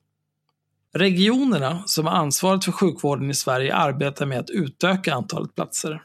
Regionerna, 0.94 1.84
som 1.86 2.06
har 2.06 2.14
ansvaret 2.14 2.66
för 2.66 2.72
sjukvården 2.72 3.30
i 3.30 3.34
Sverige, 3.34 3.76
arbetar 3.76 4.26
med 4.26 4.40
att 4.40 4.50
utöka 4.50 5.14
antalet 5.14 5.56
platser. 5.56 6.02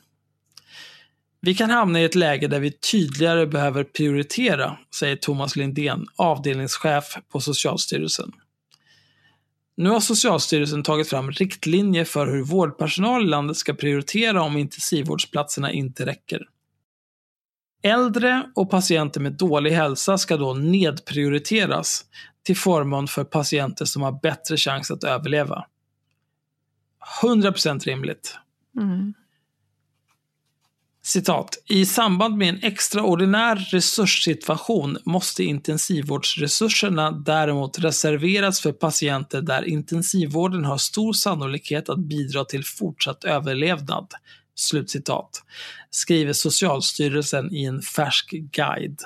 Vi 1.41 1.55
kan 1.55 1.71
hamna 1.71 2.01
i 2.01 2.05
ett 2.05 2.15
läge 2.15 2.49
där 2.49 2.61
vi 2.61 2.73
tydligare 2.73 3.47
behöver 3.47 3.85
prioritera, 3.85 4.79
säger 4.95 5.17
Thomas 5.17 5.57
Lindén, 5.57 6.07
avdelningschef 6.17 7.17
på 7.33 7.41
Socialstyrelsen. 7.41 8.33
Nu 9.77 9.91
har 9.91 10.01
Socialstyrelsen 10.01 10.83
tagit 10.83 11.09
fram 11.09 11.31
riktlinjer 11.31 12.05
för 12.05 12.27
hur 12.27 12.43
vårdpersonal 12.43 13.25
i 13.25 13.29
landet 13.29 13.57
ska 13.57 13.75
prioritera 13.75 14.43
om 14.43 14.57
intensivvårdsplatserna 14.57 15.73
inte 15.73 16.07
räcker. 16.07 16.43
Äldre 17.83 18.51
och 18.55 18.71
patienter 18.71 19.21
med 19.21 19.33
dålig 19.33 19.71
hälsa 19.71 20.19
ska 20.19 20.37
då 20.37 20.55
nedprioriteras 20.55 22.05
till 22.43 22.57
förmån 22.57 23.09
för 23.09 23.25
patienter 23.25 23.85
som 23.85 24.03
har 24.03 24.21
bättre 24.23 24.57
chans 24.57 24.91
att 24.91 25.05
överleva. 25.05 25.65
100% 27.23 27.85
rimligt. 27.85 28.39
Mm. 28.77 29.15
Citat. 31.13 31.63
I 31.67 31.87
samband 31.87 32.37
med 32.37 32.49
en 32.49 32.63
extraordinär 32.63 33.57
resurssituation 33.57 34.99
måste 35.05 35.45
intensivvårdsresurserna 35.45 37.11
däremot 37.11 37.79
reserveras 37.79 38.61
för 38.61 38.73
patienter 38.73 39.43
där 39.43 39.69
intensivvården 39.69 40.65
har 40.65 40.79
stor 40.79 41.13
sannolikhet 41.13 41.89
att 41.89 41.99
bidra 41.99 42.45
till 42.45 42.65
fortsatt 42.65 43.25
överlevnad. 43.25 44.07
Slutcitat. 44.55 45.43
Skriver 45.91 46.33
Socialstyrelsen 46.33 47.55
i 47.55 47.65
en 47.65 47.83
färsk 47.83 48.31
guide. 48.31 49.01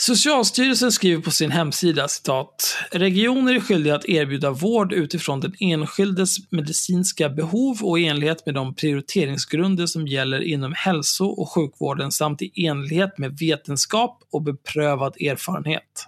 Socialstyrelsen 0.00 0.92
skriver 0.92 1.22
på 1.22 1.30
sin 1.30 1.50
hemsida 1.50 2.08
citat 2.08 2.76
“Regioner 2.90 3.54
är 3.54 3.60
skyldiga 3.60 3.94
att 3.94 4.08
erbjuda 4.08 4.50
vård 4.50 4.92
utifrån 4.92 5.40
den 5.40 5.54
enskildes 5.60 6.36
medicinska 6.50 7.28
behov 7.28 7.78
och 7.82 8.00
i 8.00 8.06
enlighet 8.06 8.46
med 8.46 8.54
de 8.54 8.74
prioriteringsgrunder 8.74 9.86
som 9.86 10.06
gäller 10.06 10.40
inom 10.40 10.72
hälso 10.76 11.24
och 11.24 11.52
sjukvården 11.52 12.12
samt 12.12 12.42
i 12.42 12.66
enlighet 12.66 13.18
med 13.18 13.38
vetenskap 13.38 14.22
och 14.30 14.42
beprövad 14.42 15.16
erfarenhet. 15.20 16.06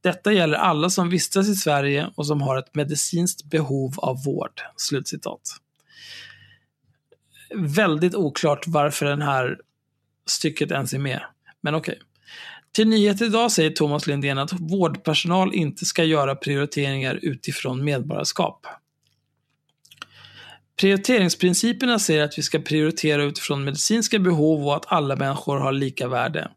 Detta 0.00 0.32
gäller 0.32 0.58
alla 0.58 0.90
som 0.90 1.10
vistas 1.10 1.48
i 1.48 1.54
Sverige 1.54 2.10
och 2.14 2.26
som 2.26 2.42
har 2.42 2.58
ett 2.58 2.74
medicinskt 2.74 3.44
behov 3.44 3.94
av 3.96 4.24
vård.” 4.24 4.60
Slutcitat. 4.76 5.42
Väldigt 7.54 8.14
oklart 8.14 8.64
varför 8.66 9.06
den 9.06 9.22
här 9.22 9.58
stycket 10.26 10.70
ens 10.70 10.92
är 10.92 10.98
med. 10.98 11.22
Men 11.60 11.74
okej. 11.74 11.98
Till 12.72 12.88
Nyheter 12.88 13.26
idag 13.26 13.52
säger 13.52 13.70
Thomas 13.70 14.06
Lindén 14.06 14.38
att 14.38 14.52
vårdpersonal 14.52 15.54
inte 15.54 15.84
ska 15.84 16.04
göra 16.04 16.34
prioriteringar 16.34 17.18
utifrån 17.22 17.84
medborgarskap. 17.84 18.66
Prioriteringsprinciperna 20.80 21.98
säger 21.98 22.24
att 22.24 22.38
vi 22.38 22.42
ska 22.42 22.58
prioritera 22.58 23.24
utifrån 23.24 23.64
medicinska 23.64 24.18
behov 24.18 24.66
och 24.66 24.76
att 24.76 24.92
alla 24.92 25.16
människor 25.16 25.58
har 25.58 25.72
lika 25.72 26.08
värde. 26.08 26.50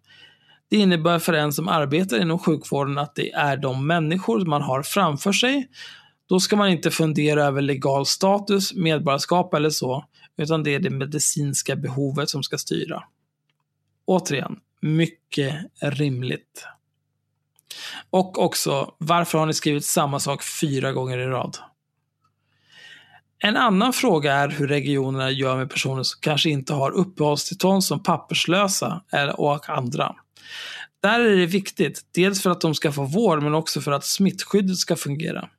Det 0.70 0.78
innebär 0.78 1.20
för 1.20 1.34
en 1.34 1.54
som 1.54 1.68
arbetar 1.68 2.22
inom 2.22 2.40
sjukvården 2.40 2.98
att 2.98 3.16
det 3.16 3.32
är 3.32 3.58
de 3.58 3.88
människor 3.88 4.46
man 4.46 4.62
har 4.62 4.84
framför 4.84 5.32
sig. 5.32 5.70
Då 6.30 6.40
ska 6.40 6.56
man 6.56 6.70
inte 6.70 6.92
fundera 6.92 7.44
över 7.44 7.62
legal 7.62 8.06
status, 8.06 8.74
medborgarskap 8.74 9.54
eller 9.54 9.70
så, 9.70 10.06
utan 10.38 10.64
det 10.64 10.76
är 10.76 10.80
det 10.80 10.90
medicinska 10.90 11.76
behovet 11.76 12.30
som 12.30 12.44
ska 12.44 12.58
styra. 12.58 13.04
Återigen, 14.06 14.56
mycket 14.86 15.56
rimligt. 15.82 16.68
Och 18.10 18.44
också, 18.44 18.94
varför 18.98 19.38
har 19.38 19.46
ni 19.46 19.54
skrivit 19.54 19.86
samma 19.86 20.20
sak 20.20 20.44
fyra 20.44 20.92
gånger 20.92 21.18
i 21.18 21.26
rad? 21.26 21.58
En 23.40 23.58
annan 23.58 23.94
fråga 23.94 24.34
är 24.34 24.50
hur 24.50 24.68
regionerna 24.68 25.32
gör 25.32 25.58
med 25.58 25.70
personer 25.70 26.04
som 26.04 26.20
kanske 26.22 26.50
inte 26.50 26.74
har 26.74 26.92
uppehållstillstånd 26.92 27.84
som 27.84 28.04
papperslösa 28.04 29.02
och 29.38 29.70
andra. 29.70 30.16
Där 31.02 31.20
är 31.20 31.36
det 31.36 31.46
viktigt, 31.46 32.02
dels 32.12 32.42
för 32.42 32.50
att 32.50 32.62
de 32.62 32.76
ska 32.76 32.92
få 32.92 33.04
vård 33.04 33.44
men 33.44 33.56
också 33.56 33.82
för 33.82 33.92
att 33.92 34.06
smittskyddet 34.06 34.78
ska 34.78 34.96
fungera. 34.96 35.50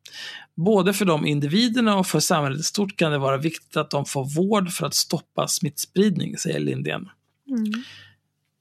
Både 0.55 0.93
för 0.93 1.05
de 1.05 1.27
individerna 1.27 1.97
och 1.97 2.07
för 2.07 2.21
samhället 2.21 2.61
i 2.61 2.63
stort 2.63 2.97
kan 2.97 3.13
det 3.13 3.19
vara 3.19 3.37
viktigt 3.37 3.77
att 3.77 3.91
de 3.91 4.05
får 4.05 4.25
vård 4.25 4.71
för 4.71 4.87
att 4.87 4.95
stoppa 4.95 5.49
smittspridning, 5.49 6.39
säger 6.39 6.61
Lindén. 6.61 7.09
Mm. 7.49 7.73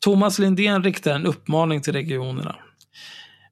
Thomas 0.05 0.39
Lindén 0.39 0.83
riktar 0.83 1.11
en 1.15 1.25
uppmaning 1.25 1.81
till 1.81 1.93
regionerna. 1.93 2.55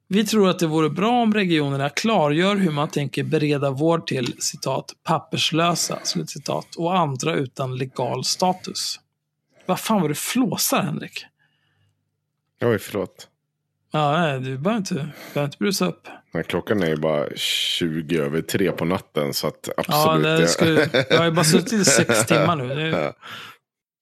Vi 0.08 0.26
tror 0.26 0.48
att 0.50 0.58
det 0.58 0.66
vore 0.66 0.90
bra 0.90 1.10
om 1.22 1.34
regionerna 1.34 1.88
klargör 1.90 2.56
hur 2.56 2.70
man 2.70 2.88
tänker 2.88 3.22
bereda 3.24 3.70
vård 3.70 4.06
till 4.06 4.34
citat, 4.38 4.92
papperslösa 5.04 5.98
slutcitat, 6.02 6.74
och 6.76 6.98
andra 6.98 7.34
utan 7.34 7.76
legal 7.76 8.24
status. 8.24 9.00
Vad 9.66 9.80
fan 9.80 10.00
var 10.02 10.08
det 10.08 10.14
flåsar, 10.14 10.82
Henrik? 10.82 11.24
Oj, 12.62 12.78
förlåt. 12.78 13.28
Ja, 13.92 14.12
nej, 14.20 14.40
du 14.40 14.58
behöver 14.58 14.78
inte, 14.78 14.94
behöver 15.34 15.44
inte 15.44 15.58
brusa 15.58 15.86
upp. 15.86 16.08
Men 16.32 16.44
klockan 16.44 16.82
är 16.82 16.86
ju 16.88 16.96
bara 16.96 17.26
20 17.36 18.18
över 18.18 18.42
tre 18.42 18.72
på 18.72 18.84
natten. 18.84 19.34
Så 19.34 19.46
att 19.46 19.68
Ja, 19.68 19.72
absolut. 19.76 20.40
det 20.40 20.46
skulle, 20.48 21.04
jag 21.10 21.18
har 21.18 21.24
ju 21.24 21.30
bara 21.30 21.44
suttit 21.44 21.72
i 21.72 21.84
sex 21.84 22.26
timmar 22.26 22.56
nu. 22.56 22.68
Det, 22.74 22.88
Ja. 22.88 23.12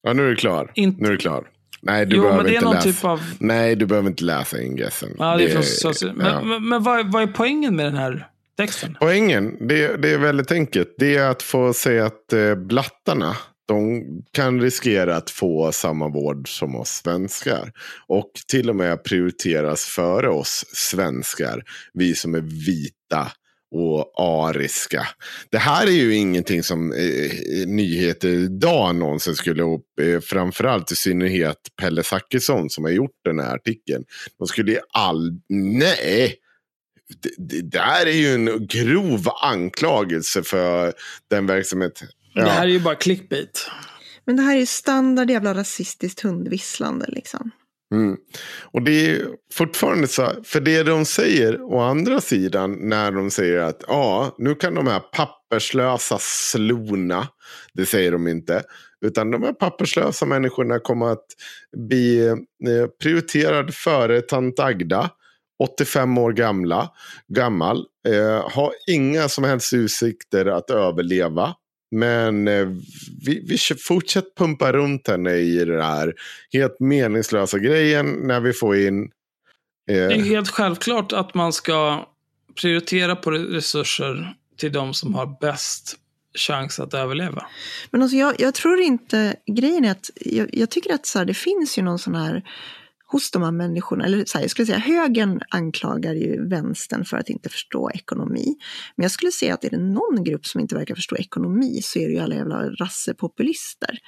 ja, 0.02 0.12
nu 0.12 0.24
är 0.26 0.30
du 0.30 0.36
klar. 0.36 0.72
Inte- 0.74 1.00
Nu 1.02 1.08
är 1.08 1.12
du 1.12 1.18
klar. 1.18 1.48
Nej, 1.82 2.06
du 2.06 2.16
jo, 2.16 2.22
behöver 2.22 2.42
men 2.42 2.46
det 2.46 2.52
är 2.52 2.54
inte 2.54 2.64
någon 2.64 2.74
läsa. 2.74 2.86
typ 2.86 3.04
av... 3.04 3.20
Nej, 3.38 3.76
du 3.76 3.86
behöver 3.86 4.08
inte 4.08 4.24
läsa 4.24 4.62
ingressen. 4.62 5.16
Ja, 5.18 5.36
det 5.36 5.44
är 5.44 5.48
från 5.48 5.62
social... 5.62 6.16
Men, 6.16 6.26
ja. 6.26 6.58
men, 6.58 6.82
vad, 6.82 7.12
vad 7.12 7.22
är 7.22 7.26
poängen 7.26 7.76
med 7.76 7.86
den 7.86 7.96
här 7.96 8.28
texten? 8.56 8.96
Poängen, 9.00 9.68
det, 9.68 9.96
det 9.96 10.12
är 10.12 10.18
väldigt 10.18 10.52
enkelt. 10.52 10.94
Det 10.98 11.16
är 11.16 11.30
att 11.30 11.42
få 11.42 11.72
säga 11.72 12.06
att 12.06 12.32
eh, 12.32 12.54
blattarna, 12.54 13.36
de 13.68 14.02
kan 14.32 14.60
riskera 14.60 15.16
att 15.16 15.30
få 15.30 15.72
samma 15.72 16.08
vård 16.08 16.58
som 16.58 16.76
oss 16.76 16.88
svenskar. 16.88 17.72
Och 18.06 18.30
till 18.48 18.70
och 18.70 18.76
med 18.76 19.04
prioriteras 19.04 19.84
före 19.84 20.28
oss 20.28 20.64
svenskar. 20.72 21.62
Vi 21.94 22.14
som 22.14 22.34
är 22.34 22.40
vita 22.40 23.32
och 23.72 24.12
ariska. 24.16 25.08
Det 25.50 25.58
här 25.58 25.86
är 25.86 25.90
ju 25.90 26.14
ingenting 26.14 26.62
som 26.62 26.92
eh, 26.92 27.66
nyheter 27.66 28.28
idag 28.28 28.96
någonsin 28.96 29.34
skulle 29.34 29.62
upp. 29.62 29.86
Eh, 30.00 30.20
framförallt 30.20 30.92
i 30.92 30.96
synnerhet 30.96 31.58
Pelle 31.80 32.02
Zackrisson 32.02 32.70
som 32.70 32.84
har 32.84 32.90
gjort 32.90 33.20
den 33.24 33.38
här 33.38 33.54
artikeln. 33.54 34.04
De 34.38 34.46
skulle 34.46 34.72
ju 34.72 34.78
all... 34.92 35.30
Nej! 35.48 36.38
det, 37.20 37.30
det 37.38 37.62
där 37.62 38.06
är 38.06 38.12
ju 38.12 38.34
en 38.34 38.66
grov 38.66 39.28
anklagelse 39.42 40.42
för 40.42 40.92
den 41.30 41.46
verksamhet. 41.46 42.02
Det 42.34 42.50
här 42.50 42.62
är 42.62 42.70
ju 42.70 42.80
bara 42.80 42.94
clickbait. 42.94 43.70
Men 44.24 44.36
det 44.36 44.42
här 44.42 44.54
är 44.54 44.60
ju 44.60 44.66
standard 44.66 45.30
jävla 45.30 45.54
rasistiskt 45.54 46.20
hundvisslande 46.20 47.06
liksom. 47.08 47.50
Mm. 47.92 48.16
Och 48.62 48.82
det 48.82 49.10
är 49.10 49.26
fortfarande 49.52 50.08
så, 50.08 50.32
för 50.44 50.60
det 50.60 50.82
de 50.82 51.04
säger 51.04 51.62
å 51.62 51.80
andra 51.80 52.20
sidan 52.20 52.78
när 52.80 53.12
de 53.12 53.30
säger 53.30 53.58
att 53.58 53.84
ja, 53.86 54.34
nu 54.38 54.54
kan 54.54 54.74
de 54.74 54.86
här 54.86 55.00
papperslösa 55.00 56.16
slona, 56.20 57.28
det 57.74 57.86
säger 57.86 58.12
de 58.12 58.28
inte, 58.28 58.62
utan 59.06 59.30
de 59.30 59.42
här 59.42 59.52
papperslösa 59.52 60.26
människorna 60.26 60.78
kommer 60.78 61.06
att 61.06 61.26
bli 61.76 62.26
eh, 62.26 62.36
prioriterade 63.02 63.72
före 63.72 64.20
tant 64.20 64.60
Agda, 64.60 65.10
85 65.62 66.18
år 66.18 66.32
gamla, 66.32 66.90
gammal, 67.28 67.86
eh, 68.08 68.50
har 68.50 68.72
inga 68.86 69.28
som 69.28 69.44
helst 69.44 69.72
utsikter 69.72 70.46
att 70.46 70.70
överleva. 70.70 71.54
Men 71.92 72.48
eh, 72.48 72.68
vi, 73.26 73.44
vi 73.48 73.58
fortsätter 73.78 74.30
pumpa 74.36 74.72
runt 74.72 75.08
henne 75.08 75.34
i 75.34 75.64
den 75.64 75.80
här 75.80 76.14
helt 76.52 76.80
meningslösa 76.80 77.58
grejen 77.58 78.06
när 78.06 78.40
vi 78.40 78.52
får 78.52 78.76
in... 78.76 79.10
Det 79.86 79.94
är 79.94 80.10
ju 80.10 80.22
Eh, 80.22 80.24
helt 80.24 80.48
självklart 80.48 81.12
att 81.12 81.34
man 81.34 81.52
ska 81.52 82.08
prioritera 82.60 83.16
på 83.16 83.30
resurser 83.30 84.34
till 84.56 84.72
de 84.72 84.94
som 84.94 85.14
har 85.14 85.36
bäst 85.40 85.96
chans 86.34 86.80
att 86.80 86.94
överleva. 86.94 87.46
Men 87.90 88.02
alltså 88.02 88.16
jag, 88.16 88.40
jag 88.40 88.54
tror 88.54 88.80
inte, 88.80 89.36
grejen 89.46 89.84
är 89.84 89.90
att 89.90 90.10
jag, 90.14 90.48
jag 90.52 90.70
tycker 90.70 90.94
att 90.94 91.06
så 91.06 91.18
här, 91.18 91.26
det 91.26 91.34
finns 91.34 91.78
ju 91.78 91.82
någon 91.82 91.98
sån 91.98 92.14
här 92.14 92.42
hos 93.12 93.30
de 93.30 93.42
här 93.42 93.52
människorna, 93.52 94.04
eller 94.04 94.24
så 94.24 94.38
här, 94.38 94.44
jag 94.44 94.50
skulle 94.50 94.66
säga 94.66 94.78
högern 94.78 95.40
anklagar 95.48 96.14
ju 96.14 96.48
vänstern 96.48 97.04
för 97.04 97.16
att 97.16 97.28
inte 97.28 97.48
förstå 97.48 97.90
ekonomi. 97.90 98.56
Men 98.96 99.04
jag 99.04 99.10
skulle 99.10 99.32
säga 99.32 99.54
att 99.54 99.64
är 99.64 99.70
det 99.70 99.78
någon 99.78 100.24
grupp 100.24 100.46
som 100.46 100.60
inte 100.60 100.74
verkar 100.74 100.94
förstå 100.94 101.16
ekonomi 101.16 101.80
så 101.82 101.98
är 101.98 102.06
det 102.06 102.12
ju 102.12 102.18
alla 102.18 102.34
jävla 102.34 102.70
rassepopulister. 102.70 103.98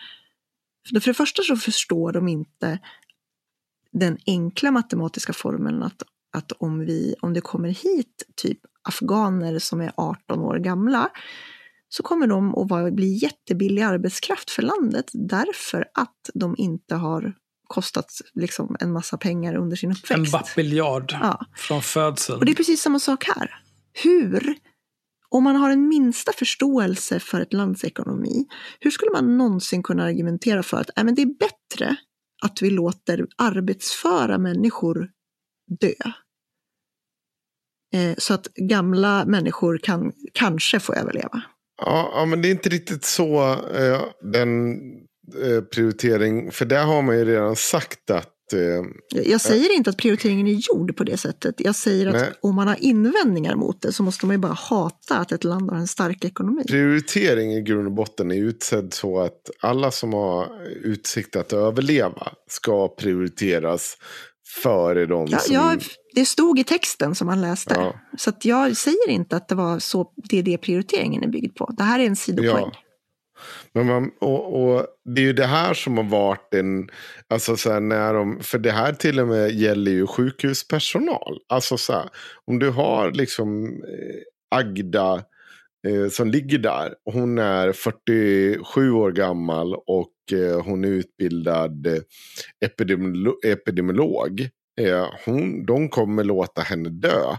För 0.89 1.00
för 1.00 1.10
det 1.10 1.15
första 1.15 1.42
så 1.42 1.57
förstår 1.57 2.12
de 2.12 2.28
inte 2.28 2.78
den 3.92 4.18
enkla 4.26 4.70
matematiska 4.70 5.33
formeln 5.33 5.83
att, 5.83 6.02
att 6.33 6.52
om, 6.52 6.81
vi, 6.81 7.15
om 7.20 7.34
det 7.34 7.41
kommer 7.41 7.68
hit 7.68 8.23
typ 8.34 8.58
afghaner 8.83 9.58
som 9.58 9.81
är 9.81 9.92
18 9.97 10.41
år 10.41 10.58
gamla 10.58 11.10
så 11.89 12.02
kommer 12.02 12.26
de 12.26 12.55
att 12.55 12.70
vara, 12.70 12.91
bli 12.91 13.15
jättebillig 13.23 13.83
arbetskraft 13.83 14.50
för 14.50 14.62
landet 14.62 15.10
därför 15.12 15.89
att 15.94 16.31
de 16.34 16.55
inte 16.58 16.94
har 16.94 17.34
kostat 17.66 18.12
liksom 18.34 18.76
en 18.80 18.92
massa 18.92 19.16
pengar 19.18 19.54
under 19.54 19.76
sin 19.76 19.90
En 19.90 19.96
uppväxt. 19.96 20.32
bappiljard 20.32 21.12
Ja. 21.20 21.46
från 21.56 21.82
födseln. 21.82 22.38
Och 22.38 22.44
det 22.44 22.52
är 22.52 22.56
precis 22.56 22.80
samma 22.82 22.98
sak 22.98 23.24
här. 23.36 23.60
Hur, 24.02 24.56
om 25.28 25.44
man 25.44 25.56
har 25.56 25.70
en 25.70 25.88
minsta 25.88 26.32
förståelse 26.32 27.20
för 27.20 27.40
ett 27.40 27.52
lands 27.52 27.84
ekonomi, 27.84 28.46
hur 28.80 28.90
skulle 28.90 29.10
man 29.12 29.36
någonsin 29.38 29.82
kunna 29.82 30.04
argumentera 30.04 30.62
för 30.62 30.76
att 30.80 30.90
äh, 30.98 31.04
men 31.04 31.14
det 31.14 31.22
är 31.22 31.38
bättre 31.38 31.96
att 32.42 32.62
vi 32.62 32.70
låter 32.70 33.26
arbetsföra 33.36 34.38
människor 34.38 35.10
dö? 35.80 35.92
Eh, 37.94 38.14
så 38.18 38.34
att 38.34 38.46
gamla 38.54 39.24
människor 39.24 39.78
kan 39.78 40.12
kanske 40.32 40.80
få 40.80 40.94
överleva. 40.94 41.42
ja, 41.82 42.12
ja, 42.14 42.24
men 42.24 42.42
det 42.42 42.48
är 42.48 42.50
inte 42.50 42.68
riktigt 42.68 43.04
så 43.04 43.52
eh, 43.52 44.02
den 44.32 44.76
eh, 45.42 45.60
prioritering. 45.60 46.52
För 46.52 46.64
där 46.64 46.84
har 46.84 47.02
man 47.02 47.18
ju 47.18 47.24
redan 47.24 47.56
sagt 47.56 48.10
att 48.10 48.52
eh, 48.52 49.22
Jag 49.24 49.40
säger 49.40 49.72
inte 49.76 49.90
att 49.90 49.96
prioriteringen 49.96 50.46
är 50.46 50.52
gjord 50.52 50.96
på 50.96 51.04
det 51.04 51.16
sättet. 51.16 51.54
Jag 51.58 51.74
säger 51.74 52.06
att 52.06 52.14
Nej. 52.14 52.32
om 52.42 52.54
man 52.54 52.68
har 52.68 52.76
invändningar 52.80 53.56
mot 53.56 53.82
det 53.82 53.92
så 53.92 54.02
måste 54.02 54.26
man 54.26 54.34
ju 54.34 54.40
bara 54.40 54.52
hata 54.52 55.18
att 55.18 55.32
ett 55.32 55.44
land 55.44 55.70
har 55.70 55.78
en 55.78 55.86
stark 55.86 56.24
ekonomi. 56.24 56.64
prioritering 56.68 57.52
i 57.52 57.62
grund 57.62 57.86
och 57.86 57.92
botten 57.92 58.30
är 58.30 58.36
utsedd 58.36 58.94
så 58.94 59.20
att 59.20 59.50
alla 59.60 59.90
som 59.90 60.12
har 60.12 60.48
utsikt 60.82 61.36
att 61.36 61.52
överleva 61.52 62.28
ska 62.48 62.88
prioriteras 62.88 63.96
före 64.62 65.06
de 65.06 65.26
Ja, 65.30 65.38
som... 65.38 65.54
ja, 65.54 65.76
det 66.14 66.24
stod 66.24 66.58
i 66.58 66.64
texten 66.64 67.14
som 67.14 67.26
man 67.26 67.40
läste. 67.40 67.74
Ja. 67.74 67.94
Så 68.18 68.32
jag 68.42 68.76
säger 68.76 69.10
inte 69.10 69.36
att 69.36 69.48
det 69.48 69.54
var 69.54 69.78
så 69.78 70.12
det 70.16 70.38
är 70.38 70.42
det 70.42 70.58
prioriteringen 70.58 71.22
är 71.24 71.28
byggd 71.28 71.56
på. 71.56 71.74
Det 71.76 71.82
här 71.82 71.98
är 71.98 72.06
en 72.06 72.16
sidopoäng. 72.16 72.70
Ja. 72.72 72.83
Men 73.72 73.86
man, 73.86 74.10
och, 74.20 74.62
och 74.62 74.86
det 75.04 75.20
är 75.20 75.24
ju 75.24 75.32
det 75.32 75.46
här 75.46 75.74
som 75.74 75.96
har 75.96 76.04
varit 76.04 76.54
en, 76.54 76.88
alltså 77.28 77.56
så 77.56 77.72
här 77.72 77.80
när 77.80 78.14
de, 78.14 78.40
för 78.40 78.58
det 78.58 78.70
här 78.70 78.92
till 78.92 79.20
och 79.20 79.28
med 79.28 79.50
gäller 79.50 79.90
ju 79.92 80.06
sjukhuspersonal. 80.06 81.38
Alltså 81.48 81.76
så 81.78 81.92
här, 81.92 82.08
om 82.44 82.58
du 82.58 82.70
har 82.70 83.12
liksom 83.12 83.66
eh, 83.66 84.20
Agda 84.56 85.22
eh, 85.88 86.08
som 86.10 86.28
ligger 86.28 86.58
där, 86.58 86.94
hon 87.04 87.38
är 87.38 87.72
47 87.72 88.90
år 88.90 89.12
gammal 89.12 89.74
och 89.74 90.10
eh, 90.32 90.60
hon 90.64 90.84
är 90.84 90.88
utbildad 90.88 91.86
eh, 91.86 92.00
epidemiolo- 92.64 93.44
epidemiolog. 93.44 94.48
Eh, 94.80 95.06
hon, 95.24 95.66
de 95.66 95.88
kommer 95.88 96.24
låta 96.24 96.62
henne 96.62 96.88
dö 96.88 97.36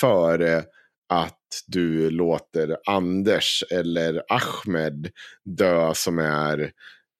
före 0.00 0.64
att 1.08 1.37
du 1.66 2.10
låter 2.10 2.76
Anders 2.86 3.64
eller 3.70 4.22
Ahmed 4.28 5.10
dö 5.44 5.94
som 5.94 6.18
är 6.18 6.72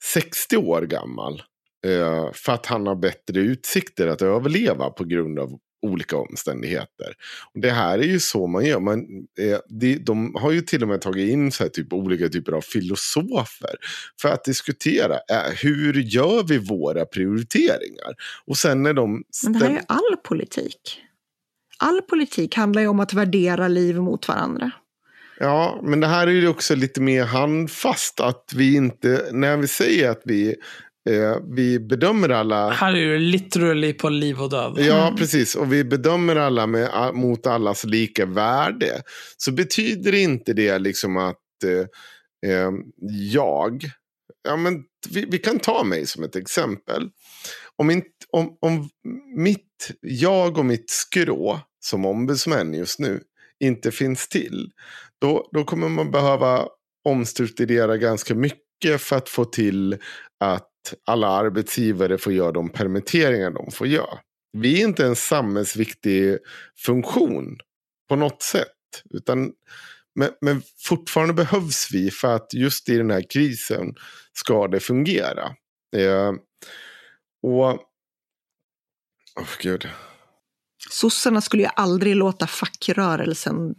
60 0.04 0.56
år 0.56 0.82
gammal. 0.82 1.42
Eh, 1.86 2.32
för 2.32 2.52
att 2.52 2.66
han 2.66 2.86
har 2.86 2.94
bättre 2.94 3.40
utsikter 3.40 4.06
att 4.06 4.22
överleva 4.22 4.90
på 4.90 5.04
grund 5.04 5.38
av 5.38 5.58
olika 5.82 6.16
omständigheter. 6.16 7.14
Och 7.54 7.60
det 7.60 7.70
här 7.70 7.98
är 7.98 8.02
ju 8.02 8.20
så 8.20 8.46
man 8.46 8.64
gör. 8.64 8.80
Man, 8.80 8.98
eh, 9.40 9.58
de, 9.68 9.96
de 9.96 10.34
har 10.34 10.52
ju 10.52 10.60
till 10.60 10.82
och 10.82 10.88
med 10.88 11.00
tagit 11.00 11.30
in 11.30 11.52
så 11.52 11.68
typ, 11.68 11.92
olika 11.92 12.28
typer 12.28 12.52
av 12.52 12.60
filosofer 12.60 13.74
för 14.20 14.28
att 14.28 14.44
diskutera 14.44 15.14
eh, 15.14 15.52
hur 15.62 15.94
gör 15.94 16.42
vi 16.42 16.58
våra 16.58 17.04
prioriteringar. 17.04 18.14
Och 18.46 18.56
sen 18.56 18.82
när 18.82 18.92
de... 18.92 19.24
Men 19.44 19.52
det 19.52 19.58
här 19.58 19.70
är 19.70 19.74
ju 19.74 19.80
all 19.88 20.16
politik. 20.24 21.02
All 21.78 22.02
politik 22.02 22.56
handlar 22.56 22.82
ju 22.82 22.88
om 22.88 23.00
att 23.00 23.12
värdera 23.12 23.68
liv 23.68 23.96
mot 23.96 24.28
varandra. 24.28 24.70
Ja, 25.40 25.80
men 25.82 26.00
det 26.00 26.06
här 26.06 26.26
är 26.26 26.30
ju 26.30 26.48
också 26.48 26.74
lite 26.74 27.00
mer 27.00 27.24
handfast. 27.24 28.20
Att 28.20 28.52
vi 28.56 28.74
inte, 28.74 29.28
när 29.32 29.56
vi 29.56 29.68
säger 29.68 30.10
att 30.10 30.22
vi, 30.24 30.48
eh, 31.10 31.36
vi 31.56 31.80
bedömer 31.80 32.28
alla. 32.28 32.70
Här 32.70 32.96
är 32.96 33.12
det 33.12 33.18
literally 33.18 33.92
på 33.92 34.08
liv 34.08 34.40
och 34.40 34.50
död. 34.50 34.74
Ja, 34.78 35.14
precis. 35.18 35.54
Och 35.54 35.72
vi 35.72 35.84
bedömer 35.84 36.36
alla 36.36 36.66
med, 36.66 37.14
mot 37.14 37.46
allas 37.46 37.84
lika 37.84 38.26
värde. 38.26 39.02
Så 39.36 39.52
betyder 39.52 40.14
inte 40.14 40.52
det 40.52 40.78
liksom 40.78 41.16
att 41.16 41.36
Eh, 42.46 42.70
jag, 43.32 43.84
ja 44.42 44.56
men 44.56 44.84
vi, 45.10 45.24
vi 45.30 45.38
kan 45.38 45.58
ta 45.58 45.84
mig 45.84 46.06
som 46.06 46.24
ett 46.24 46.36
exempel. 46.36 47.10
Om, 47.76 47.90
inte, 47.90 48.08
om, 48.30 48.58
om 48.60 48.88
mitt, 49.36 49.67
jag 50.00 50.58
och 50.58 50.64
mitt 50.64 50.90
skrå 50.90 51.60
som 51.80 52.06
ombudsmän 52.06 52.74
just 52.74 52.98
nu 52.98 53.22
inte 53.60 53.90
finns 53.90 54.28
till. 54.28 54.70
Då, 55.20 55.48
då 55.52 55.64
kommer 55.64 55.88
man 55.88 56.10
behöva 56.10 56.68
omstrukturera 57.04 57.96
ganska 57.96 58.34
mycket 58.34 59.00
för 59.00 59.16
att 59.16 59.28
få 59.28 59.44
till 59.44 59.98
att 60.40 60.94
alla 61.06 61.28
arbetsgivare 61.28 62.18
får 62.18 62.32
göra 62.32 62.52
de 62.52 62.68
permitteringar 62.68 63.50
de 63.50 63.70
får 63.70 63.86
göra. 63.86 64.18
Vi 64.52 64.82
är 64.82 64.84
inte 64.84 65.06
en 65.06 65.16
samhällsviktig 65.16 66.38
funktion 66.76 67.58
på 68.08 68.16
något 68.16 68.42
sätt. 68.42 68.66
Utan, 69.10 69.52
men, 70.14 70.30
men 70.40 70.62
fortfarande 70.78 71.34
behövs 71.34 71.88
vi 71.92 72.10
för 72.10 72.34
att 72.34 72.54
just 72.54 72.88
i 72.88 72.96
den 72.96 73.10
här 73.10 73.30
krisen 73.30 73.94
ska 74.32 74.68
det 74.68 74.80
fungera. 74.80 75.54
Eh, 75.96 76.32
och... 77.42 77.87
Oh, 79.38 79.56
gud. 79.60 79.88
Sossarna 80.90 81.40
skulle 81.40 81.62
ju 81.62 81.68
aldrig 81.76 82.16
låta 82.16 82.46
fackrörelsen 82.46 83.74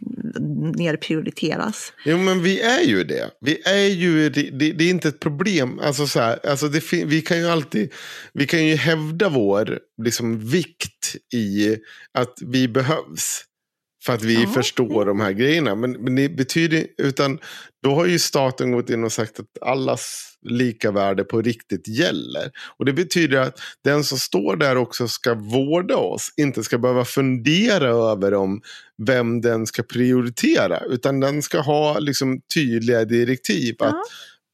nerprioriteras. 0.76 1.92
Jo, 2.04 2.18
men 2.18 2.42
vi 2.42 2.60
är 2.60 2.80
ju 2.80 3.04
det. 3.04 3.30
Vi 3.40 3.62
är 3.64 3.88
ju, 3.88 4.30
det, 4.30 4.42
det, 4.42 4.72
det 4.72 4.84
är 4.84 4.90
inte 4.90 5.08
ett 5.08 5.20
problem. 5.20 5.78
Alltså, 5.78 6.06
så 6.06 6.20
här, 6.20 6.46
alltså 6.46 6.68
det, 6.68 6.92
vi 6.92 7.22
kan 7.22 7.38
ju 7.38 7.48
alltid 7.50 7.92
vi 8.32 8.46
kan 8.46 8.66
ju 8.66 8.74
hävda 8.74 9.28
vår 9.28 9.78
liksom, 10.02 10.48
vikt 10.48 11.16
i 11.34 11.76
att 12.18 12.34
vi 12.46 12.68
behövs. 12.68 13.44
För 14.04 14.12
att 14.12 14.22
vi 14.22 14.42
Ja. 14.42 14.48
förstår 14.48 15.06
de 15.06 15.20
här 15.20 15.32
grejerna. 15.32 15.74
Men, 15.74 15.92
men 15.92 16.16
det 16.16 16.28
betyder, 16.28 16.86
utan 16.98 17.38
då 17.82 17.94
har 17.94 18.06
ju 18.06 18.18
staten 18.18 18.72
gått 18.72 18.90
in 18.90 19.04
och 19.04 19.12
sagt 19.12 19.40
att 19.40 19.68
allas 19.68 20.26
lika 20.42 20.90
värde 20.90 21.24
på 21.24 21.42
riktigt 21.42 21.88
gäller. 21.88 22.50
Och 22.78 22.84
det 22.84 22.92
betyder 22.92 23.38
att 23.38 23.60
den 23.84 24.04
som 24.04 24.18
står 24.18 24.56
där 24.56 24.76
också 24.76 25.08
ska 25.08 25.34
vårda 25.34 25.96
oss. 25.96 26.28
Inte 26.36 26.62
ska 26.62 26.78
behöva 26.78 27.04
fundera 27.04 27.88
över 27.88 28.34
om 28.34 28.60
vem 29.06 29.40
den 29.40 29.66
ska 29.66 29.82
prioritera. 29.82 30.80
Utan 30.80 31.20
den 31.20 31.42
ska 31.42 31.60
ha 31.60 31.98
liksom 31.98 32.40
tydliga 32.54 33.04
direktiv. 33.04 33.74
Ja. 33.78 33.86
Att 33.86 33.94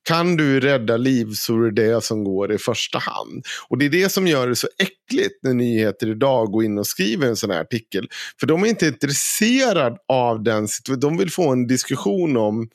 kan 0.06 0.36
du 0.36 0.60
rädda 0.60 0.96
liv 0.96 1.26
så 1.34 1.62
är 1.62 1.70
det 1.70 1.86
det 1.86 2.00
som 2.00 2.24
går 2.24 2.52
i 2.52 2.58
första 2.58 2.98
hand. 2.98 3.46
Och 3.68 3.78
det 3.78 3.84
är 3.84 3.90
det 3.90 4.08
som 4.08 4.26
gör 4.26 4.48
det 4.48 4.56
så 4.56 4.68
äckligt 4.78 5.42
när 5.42 5.54
nyheter 5.54 6.06
idag 6.06 6.50
går 6.50 6.64
in 6.64 6.78
och 6.78 6.86
skriver 6.86 7.26
en 7.26 7.36
sån 7.36 7.50
här 7.50 7.60
artikel. 7.60 8.08
För 8.40 8.46
de 8.46 8.62
är 8.62 8.66
inte 8.66 8.86
intresserade 8.86 9.96
av 10.08 10.42
den 10.42 10.68
situationen. 10.68 11.00
De 11.00 11.18
vill 11.18 11.30
få 11.30 11.52
en 11.52 11.66
diskussion 11.66 12.36
om 12.36 12.68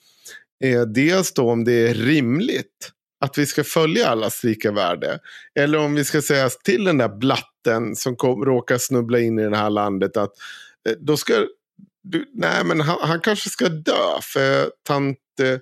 eh, 0.64 0.82
dels 0.82 1.34
då 1.34 1.50
om 1.50 1.64
det 1.64 1.88
är 1.88 1.93
rimligt 1.93 2.92
att 3.26 3.38
vi 3.38 3.45
ska 3.45 3.64
följa 3.64 4.08
allas 4.08 4.43
lika 4.43 4.72
värde. 4.72 5.19
Eller 5.60 5.77
om 5.77 5.95
vi 5.95 6.03
ska 6.03 6.22
säga 6.22 6.50
till 6.50 6.84
den 6.84 6.98
där 6.98 7.18
blatten 7.18 7.95
som 7.95 8.16
kom, 8.16 8.45
råkar 8.45 8.77
snubbla 8.77 9.19
in 9.19 9.40
i 9.40 9.50
det 9.50 9.58
här 9.58 9.69
landet 9.69 10.18
att 10.18 10.32
eh, 10.90 10.95
då 11.00 11.18
ska 11.18 11.34
du, 12.03 12.26
nej 12.34 12.64
men 12.66 12.82
han, 12.82 12.98
han 13.01 13.19
kanske 13.19 13.50
ska 13.50 13.69
dö 13.69 14.22
för 14.22 14.72
tant 14.84 15.18
eh, 15.42 15.60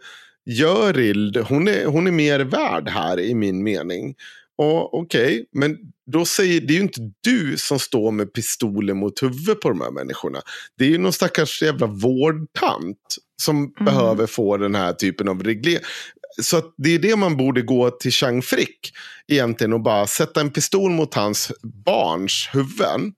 Görild, 0.50 1.38
hon 1.38 1.68
är, 1.68 1.86
hon 1.86 2.08
är 2.08 2.11
mer 2.11 2.40
värd 2.40 2.90
här 2.90 3.19
i 3.19 3.34
min 3.34 3.64
mening. 3.64 4.16
Och 4.58 4.94
Okej, 4.94 5.45
men 5.52 5.78
då 6.11 6.26
säger 6.26 6.61
det 6.61 6.74
är 6.74 6.76
ju 6.76 6.82
inte 6.82 7.11
du 7.22 7.58
som 7.58 7.80
står 7.80 8.11
med 8.11 8.34
pistolen 8.34 8.98
mot 8.98 9.24
huvudet 9.24 9.61
på 9.61 9.69
de 9.69 9.82
här 9.82 9.92
människorna. 9.92 10.42
Det 10.78 10.86
är 10.86 10.90
ju 10.90 10.98
någon 10.98 11.14
stackars 11.14 11.61
jävla 11.61 11.88
vårdtant 11.88 12.98
som 13.42 13.74
behöver 13.86 14.28
få 14.28 14.58
den 14.58 14.76
här 14.76 14.94
typen 14.94 15.28
av 15.28 15.44
reglering. 15.44 15.84
Så 16.42 16.61
det 16.78 16.95
är 16.95 17.00
det 17.00 17.16
man 17.16 17.38
borde 17.38 17.61
gå 17.61 17.90
till 17.90 18.11
Chang 18.11 18.42
Frick 18.42 18.94
egentligen 19.28 19.74
och 19.74 19.82
bara 19.82 20.08
sätta 20.08 20.42
en 20.42 20.50
pistol 20.50 20.92
mot 20.92 21.14
hans 21.14 21.52
barns 21.86 22.50
huvuden. 22.53 23.14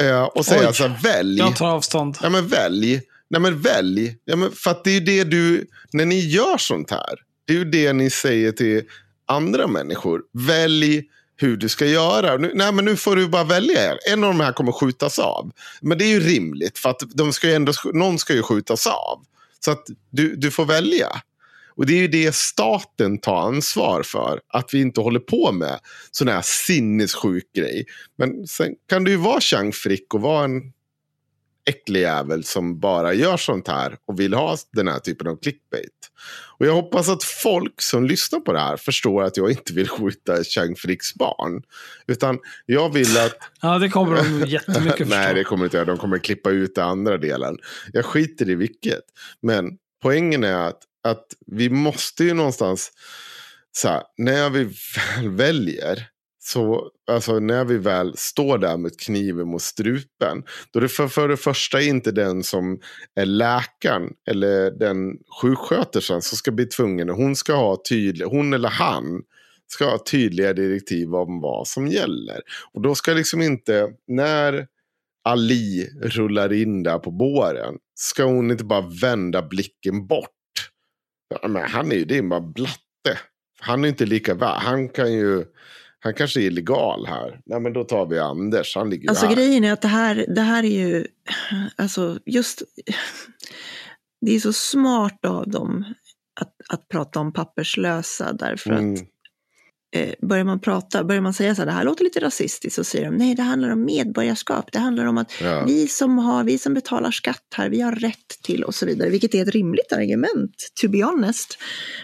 Eh, 0.00 0.22
och 0.22 0.46
säga 0.46 0.68
Oj. 0.68 0.74
så 0.74 0.86
här, 0.86 1.02
välj. 1.02 1.38
Jag 1.38 1.56
tar 1.56 1.68
avstånd. 1.68 2.18
Ja 2.22 2.30
men 2.30 2.48
välj. 2.48 3.00
Nej 3.30 3.40
men 3.40 3.60
välj. 3.60 4.16
Ja, 4.24 4.36
men 4.36 4.52
för 4.52 4.70
att 4.70 4.84
det 4.84 4.90
är 4.90 4.94
ju 4.94 5.00
det 5.00 5.24
du, 5.24 5.66
när 5.92 6.04
ni 6.04 6.20
gör 6.20 6.58
sånt 6.58 6.90
här. 6.90 7.14
Det 7.46 7.52
är 7.52 7.58
ju 7.58 7.64
det 7.64 7.92
ni 7.92 8.10
säger 8.10 8.52
till 8.52 8.82
andra 9.26 9.66
människor. 9.66 10.22
Välj 10.32 11.04
hur 11.36 11.56
du 11.56 11.68
ska 11.68 11.86
göra. 11.86 12.36
Nu, 12.36 12.52
nej 12.54 12.72
men 12.72 12.84
nu 12.84 12.96
får 12.96 13.16
du 13.16 13.28
bara 13.28 13.44
välja. 13.44 13.96
En 14.12 14.24
av 14.24 14.30
de 14.30 14.40
här 14.40 14.52
kommer 14.52 14.72
skjutas 14.72 15.18
av. 15.18 15.50
Men 15.80 15.98
det 15.98 16.04
är 16.04 16.08
ju 16.08 16.20
rimligt 16.20 16.78
för 16.78 16.90
att 16.90 17.02
de 17.14 17.32
ska 17.32 17.46
ju 17.46 17.54
ändå, 17.54 17.72
någon 17.92 18.18
ska 18.18 18.34
ju 18.34 18.42
skjutas 18.42 18.86
av. 18.86 19.24
Så 19.60 19.70
att 19.70 19.86
du, 20.10 20.36
du 20.36 20.50
får 20.50 20.64
välja. 20.64 21.08
Och 21.76 21.86
det 21.86 21.92
är 21.92 22.00
ju 22.00 22.08
det 22.08 22.34
staten 22.34 23.18
tar 23.18 23.36
ansvar 23.36 24.02
för. 24.02 24.40
Att 24.48 24.74
vi 24.74 24.80
inte 24.80 25.00
håller 25.00 25.20
på 25.20 25.52
med 25.52 25.78
sån 26.10 26.28
här 26.28 26.42
sinnessjuk 26.44 27.52
grej. 27.56 27.84
Men 28.18 28.46
sen 28.46 28.74
kan 28.88 29.04
du 29.04 29.10
ju 29.10 29.16
vara 29.16 29.40
Chang 29.40 29.72
Frick 29.72 30.14
och 30.14 30.20
vara 30.20 30.44
en 30.44 30.62
äcklig 31.66 32.00
jävel 32.00 32.44
som 32.44 32.80
bara 32.80 33.14
gör 33.14 33.36
sånt 33.36 33.68
här 33.68 33.96
och 34.06 34.20
vill 34.20 34.34
ha 34.34 34.56
den 34.72 34.88
här 34.88 34.98
typen 34.98 35.26
av 35.26 35.36
clickbait. 35.36 36.10
Och 36.58 36.66
jag 36.66 36.72
hoppas 36.72 37.08
att 37.08 37.24
folk 37.24 37.82
som 37.82 38.06
lyssnar 38.06 38.40
på 38.40 38.52
det 38.52 38.58
här 38.58 38.76
förstår 38.76 39.22
att 39.22 39.36
jag 39.36 39.50
inte 39.50 39.72
vill 39.72 39.88
skjuta 39.88 40.44
Chang 40.44 40.76
Fricks 40.76 41.14
barn. 41.14 41.62
Utan 42.06 42.38
jag 42.66 42.92
vill 42.92 43.18
att... 43.18 43.38
Ja, 43.60 43.78
det 43.78 43.88
kommer 43.88 44.16
de 44.16 44.46
jättemycket 44.46 44.98
förstå. 44.98 45.14
Nej, 45.14 45.34
det 45.34 45.44
kommer 45.44 45.64
inte 45.64 45.76
göra. 45.76 45.86
De 45.86 45.98
kommer 45.98 46.18
klippa 46.18 46.50
ut 46.50 46.74
den 46.74 46.88
andra 46.88 47.18
delen. 47.18 47.58
Jag 47.92 48.04
skiter 48.04 48.50
i 48.50 48.54
vilket. 48.54 49.04
Men 49.42 49.70
poängen 50.02 50.44
är 50.44 50.68
att, 50.68 50.80
att 51.04 51.26
vi 51.46 51.70
måste 51.70 52.24
ju 52.24 52.34
någonstans... 52.34 52.92
Så 53.76 53.88
här, 53.88 54.02
när 54.16 54.50
vi 54.50 54.64
väl 54.64 55.28
väljer 55.28 56.08
så 56.46 56.90
alltså 57.10 57.38
när 57.38 57.64
vi 57.64 57.78
väl 57.78 58.16
står 58.16 58.58
där 58.58 58.76
med 58.76 59.00
kniven 59.00 59.48
mot 59.48 59.62
strupen. 59.62 60.42
Då 60.70 60.78
är 60.78 60.80
det 60.80 60.88
för, 60.88 61.08
för 61.08 61.28
det 61.28 61.36
första 61.36 61.80
inte 61.80 62.12
den 62.12 62.42
som 62.42 62.80
är 63.14 63.26
läkaren 63.26 64.12
eller 64.30 64.70
den 64.70 65.18
sjuksköterskan 65.42 66.22
som 66.22 66.36
ska 66.36 66.50
bli 66.50 66.66
tvungen. 66.66 67.08
Hon 67.08 67.36
ska 67.36 67.54
ha 67.54 67.82
tydlig, 67.88 68.26
hon 68.26 68.52
eller 68.52 68.68
han 68.68 69.22
ska 69.66 69.84
ha 69.84 69.98
tydliga 69.98 70.52
direktiv 70.52 71.14
om 71.14 71.40
vad 71.40 71.68
som 71.68 71.88
gäller. 71.88 72.40
Och 72.72 72.82
då 72.82 72.94
ska 72.94 73.12
liksom 73.12 73.42
inte, 73.42 73.88
när 74.08 74.66
Ali 75.24 75.90
rullar 76.02 76.52
in 76.52 76.82
där 76.82 76.98
på 76.98 77.10
båren, 77.10 77.74
ska 77.94 78.24
hon 78.24 78.50
inte 78.50 78.64
bara 78.64 78.90
vända 79.02 79.42
blicken 79.42 80.06
bort. 80.06 80.30
Ja, 81.42 81.48
men 81.48 81.62
han 81.62 81.92
är 81.92 81.96
ju, 81.96 82.04
det 82.04 82.18
är 82.18 82.22
bara 82.22 82.40
blatte. 82.40 83.18
Han 83.60 83.84
är 83.84 83.88
inte 83.88 84.06
lika 84.06 84.34
värd. 84.34 84.62
Han 84.62 84.88
kan 84.88 85.12
ju, 85.12 85.44
han 86.04 86.14
kanske 86.14 86.40
är 86.40 86.44
illegal 86.44 87.06
här. 87.06 87.40
Nej 87.46 87.60
men 87.60 87.72
då 87.72 87.84
tar 87.84 88.06
vi 88.06 88.18
Anders, 88.18 88.76
han 88.76 88.90
ligger 88.90 89.08
Alltså 89.08 89.26
här. 89.26 89.34
grejen 89.34 89.64
är 89.64 89.72
att 89.72 89.82
det 89.82 89.88
här, 89.88 90.26
det 90.34 90.40
här 90.40 90.64
är 90.64 90.68
ju, 90.88 91.06
alltså 91.76 92.18
just, 92.26 92.62
det 94.26 94.34
är 94.36 94.40
så 94.40 94.52
smart 94.52 95.24
av 95.26 95.48
dem 95.50 95.84
att, 96.40 96.52
att 96.68 96.88
prata 96.88 97.20
om 97.20 97.32
papperslösa 97.32 98.32
därför 98.32 98.70
att 98.72 98.80
Mm. 98.80 98.94
eh, 99.96 100.14
börjar 100.28 100.44
man 100.44 100.60
prata, 100.60 101.04
börjar 101.04 101.22
man 101.22 101.34
säga 101.34 101.54
så 101.54 101.60
här, 101.62 101.66
det 101.66 101.72
här 101.72 101.84
låter 101.84 102.04
lite 102.04 102.20
rasistiskt, 102.20 102.74
så 102.76 102.84
säger 102.84 103.04
de 103.10 103.16
nej, 103.16 103.34
det 103.34 103.42
handlar 103.42 103.70
om 103.70 103.84
medborgarskap, 103.84 104.72
det 104.72 104.78
handlar 104.78 105.04
om 105.04 105.18
att 105.18 105.32
Ja. 105.42 105.64
vi 105.66 105.88
som 105.88 106.18
har, 106.18 106.44
vi 106.44 106.58
som 106.58 106.74
betalar 106.74 107.10
skatt 107.10 107.46
här, 107.56 107.68
vi 107.68 107.80
har 107.80 107.92
rätt 107.92 108.28
till 108.42 108.64
och 108.64 108.74
så 108.74 108.86
vidare, 108.86 109.10
vilket 109.10 109.34
är 109.34 109.42
ett 109.42 109.48
rimligt 109.54 109.92
argument, 109.92 110.54
to 110.80 110.88
be 110.88 111.02
honest. 111.04 111.58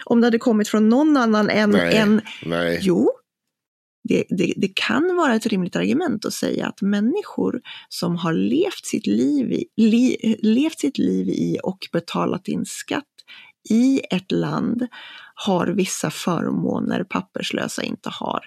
Om 0.05 0.21
det 0.21 0.27
hade 0.27 0.37
kommit 0.39 0.67
från 0.67 0.89
någon 0.89 1.17
annan 1.17 1.49
än, 1.49 1.69
Nej. 1.69 1.97
än 1.97 2.21
Nej. 2.45 2.79
Jo, 2.81 3.11
det, 4.03 4.23
det, 4.29 4.53
det 4.57 4.71
kan 4.75 5.15
vara 5.15 5.35
ett 5.35 5.45
rimligt 5.45 5.75
argument 5.75 6.25
att 6.25 6.33
säga 6.33 6.67
att 6.67 6.81
människor 6.81 7.61
som 7.89 8.15
har 8.15 8.33
levt 8.33 8.85
sitt 8.85 9.07
liv 9.07 9.51
i, 9.51 9.65
li, 9.77 10.35
levt 10.41 10.79
sitt 10.79 10.97
liv 10.97 11.29
i 11.29 11.57
och 11.63 11.87
betalat 11.91 12.47
in 12.47 12.65
skatt 12.65 13.05
i 13.69 14.01
ett 14.09 14.31
land 14.31 14.87
har 15.35 15.67
vissa 15.67 16.11
förmåner 16.11 17.03
papperslösa 17.03 17.83
inte 17.83 18.09
har. 18.09 18.39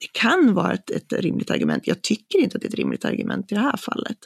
Det 0.00 0.12
kan 0.12 0.54
vara 0.54 0.72
ett, 0.72 0.90
ett 0.90 1.12
rimligt 1.12 1.50
argument. 1.50 1.86
Jag 1.86 2.02
tycker 2.02 2.38
inte 2.38 2.56
att 2.56 2.62
det 2.62 2.66
är 2.66 2.68
ett 2.68 2.74
rimligt 2.74 3.04
argument 3.04 3.52
i 3.52 3.54
det 3.54 3.60
här 3.60 3.76
fallet. 3.76 4.18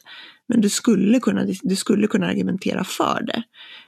Men 0.48 0.60
du 0.60 0.68
skulle 0.68 1.20
kunna, 1.20 1.46
du 1.62 1.76
skulle 1.76 2.06
kunna 2.06 2.26
argumentera 2.26 2.84
för 2.84 3.22
det. 3.22 3.42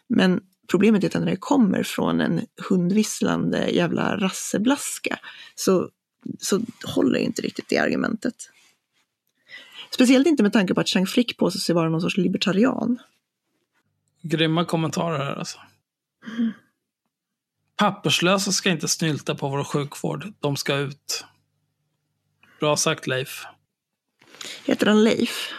Men 0.09 0.41
problemet 0.70 1.05
är 1.05 1.09
att 1.09 1.15
när 1.15 1.31
det 1.31 1.36
kommer 1.36 1.83
från 1.83 2.20
en 2.20 2.41
hundvisslande 2.69 3.69
jävla 3.70 4.17
rasseblaska 4.17 5.19
så, 5.55 5.89
så 6.39 6.61
håller 6.85 7.19
inte 7.19 7.43
riktigt 7.43 7.69
det 7.69 7.79
argumentet. 7.79 8.35
Speciellt 9.91 10.27
inte 10.27 10.43
med 10.43 10.53
tanke 10.53 10.75
på 10.75 10.81
att 10.81 10.89
Chang 10.89 11.07
Frick 11.07 11.37
påstår 11.37 11.61
sig 11.61 11.75
vara 11.75 11.89
någon 11.89 12.01
sorts 12.01 12.17
libertarian. 12.17 12.99
Grymma 14.23 14.65
kommentarer 14.65 15.19
här 15.25 15.35
alltså. 15.35 15.59
Papperslösa 17.77 18.53
ska 18.53 18.71
inte 18.71 18.89
snylta 18.89 19.35
på 19.35 19.49
vår 19.49 19.65
sjukvård. 19.65 20.33
De 20.41 20.57
ska 20.57 20.77
ut. 20.77 21.25
Bra 22.61 22.77
sagt 22.77 23.07
Leif. 23.07 23.45
Heter 24.65 24.87
han 24.87 25.05
Leif? 25.05 25.53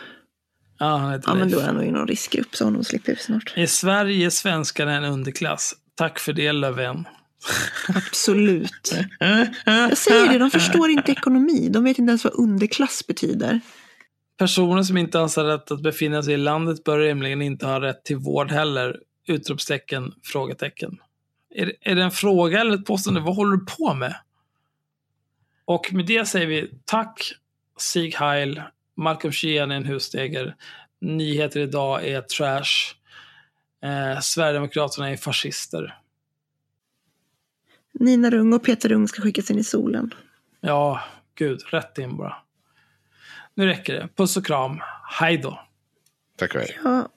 Ja, 0.78 0.98
han 0.98 1.12
heter 1.12 1.30
Ja, 1.30 1.36
men 1.36 1.48
Leif. 1.48 1.54
då 1.54 1.60
är 1.62 1.66
han 1.66 1.76
nog 1.76 1.86
i 1.86 1.92
någon 1.92 2.08
riskgrupp 2.08 2.56
så 2.56 2.66
honom 2.66 2.84
slipper 2.84 3.12
vi 3.12 3.20
snart. 3.20 3.54
I 3.58 3.68
Sverige 3.68 4.26
är 4.26 4.30
svenskarna 4.30 4.94
en 4.94 5.04
underklass. 5.04 5.76
Tack 5.96 6.20
för 6.20 6.34
det 6.34 6.52
Löfven. 6.52 7.06
Absolut. 7.96 8.92
Jag 9.66 9.98
säger 9.98 10.30
det, 10.34 10.38
de 10.38 10.52
förstår 10.52 10.90
inte 10.90 11.12
ekonomi. 11.12 11.70
De 11.70 11.84
vet 11.84 12.00
inte 12.00 12.10
ens 12.12 12.24
vad 12.24 12.34
underklass 12.34 13.08
betyder. 13.08 13.60
Personer 14.38 14.84
som 14.84 14.98
inte 14.98 15.20
anser 15.20 15.44
rätt 15.44 15.72
att 15.72 15.82
befinna 15.82 16.24
sig 16.24 16.34
i 16.34 16.38
landet 16.38 16.84
bör 16.84 17.00
rimligen 17.00 17.42
inte 17.42 17.66
ha 17.66 17.82
rätt 17.82 18.04
till 18.06 18.18
vård 18.18 18.52
heller. 18.52 19.00
Utropstecken, 19.28 20.14
frågetecken. 20.24 20.98
Är, 21.56 21.66
det- 21.66 21.76
är 21.92 21.96
det 21.96 22.04
en 22.04 22.12
fråga 22.12 22.62
eller 22.62 22.74
ett 22.74 22.86
påstående? 22.86 23.22
Vad 23.22 23.36
håller 23.36 23.58
du 23.58 23.66
på 23.66 23.94
med? 23.94 24.16
Och 25.66 25.94
med 25.94 26.06
det 26.06 26.26
säger 26.26 26.48
vi 26.48 26.72
tack 26.86 27.34
Sieg 27.78 28.16
Heil, 28.16 28.62
Malcolm 28.98 29.32
Sheehan 29.32 29.72
är 29.72 29.76
en 29.76 29.86
hussteger, 29.86 30.56
Nyheter 31.02 31.60
idag 31.60 32.08
är 32.08 32.22
trash, 32.22 32.96
eh, 33.84 34.20
Sverigedemokraterna 34.22 35.10
är 35.10 35.18
fascister. 35.18 35.98
Nina 37.92 38.30
Rung 38.30 38.54
och 38.54 38.64
Peter 38.64 38.90
Rung 38.90 39.08
ska 39.08 39.22
skickas 39.22 39.52
in 39.52 39.60
i 39.60 39.64
solen. 39.64 40.14
Ja, 40.62 41.02
gud, 41.36 41.62
rätt 41.72 41.98
in 41.98 42.18
bara. 42.18 42.36
Nu 43.54 43.66
räcker 43.66 43.94
det. 43.94 44.10
Puss 44.16 44.38
och 44.38 44.46
kram. 44.46 44.80
Hej 45.20 45.38
då. 45.38 45.60
Tack 46.38 46.56
och 46.56 46.62
hej. 46.62 46.80
Ja, 46.84 47.10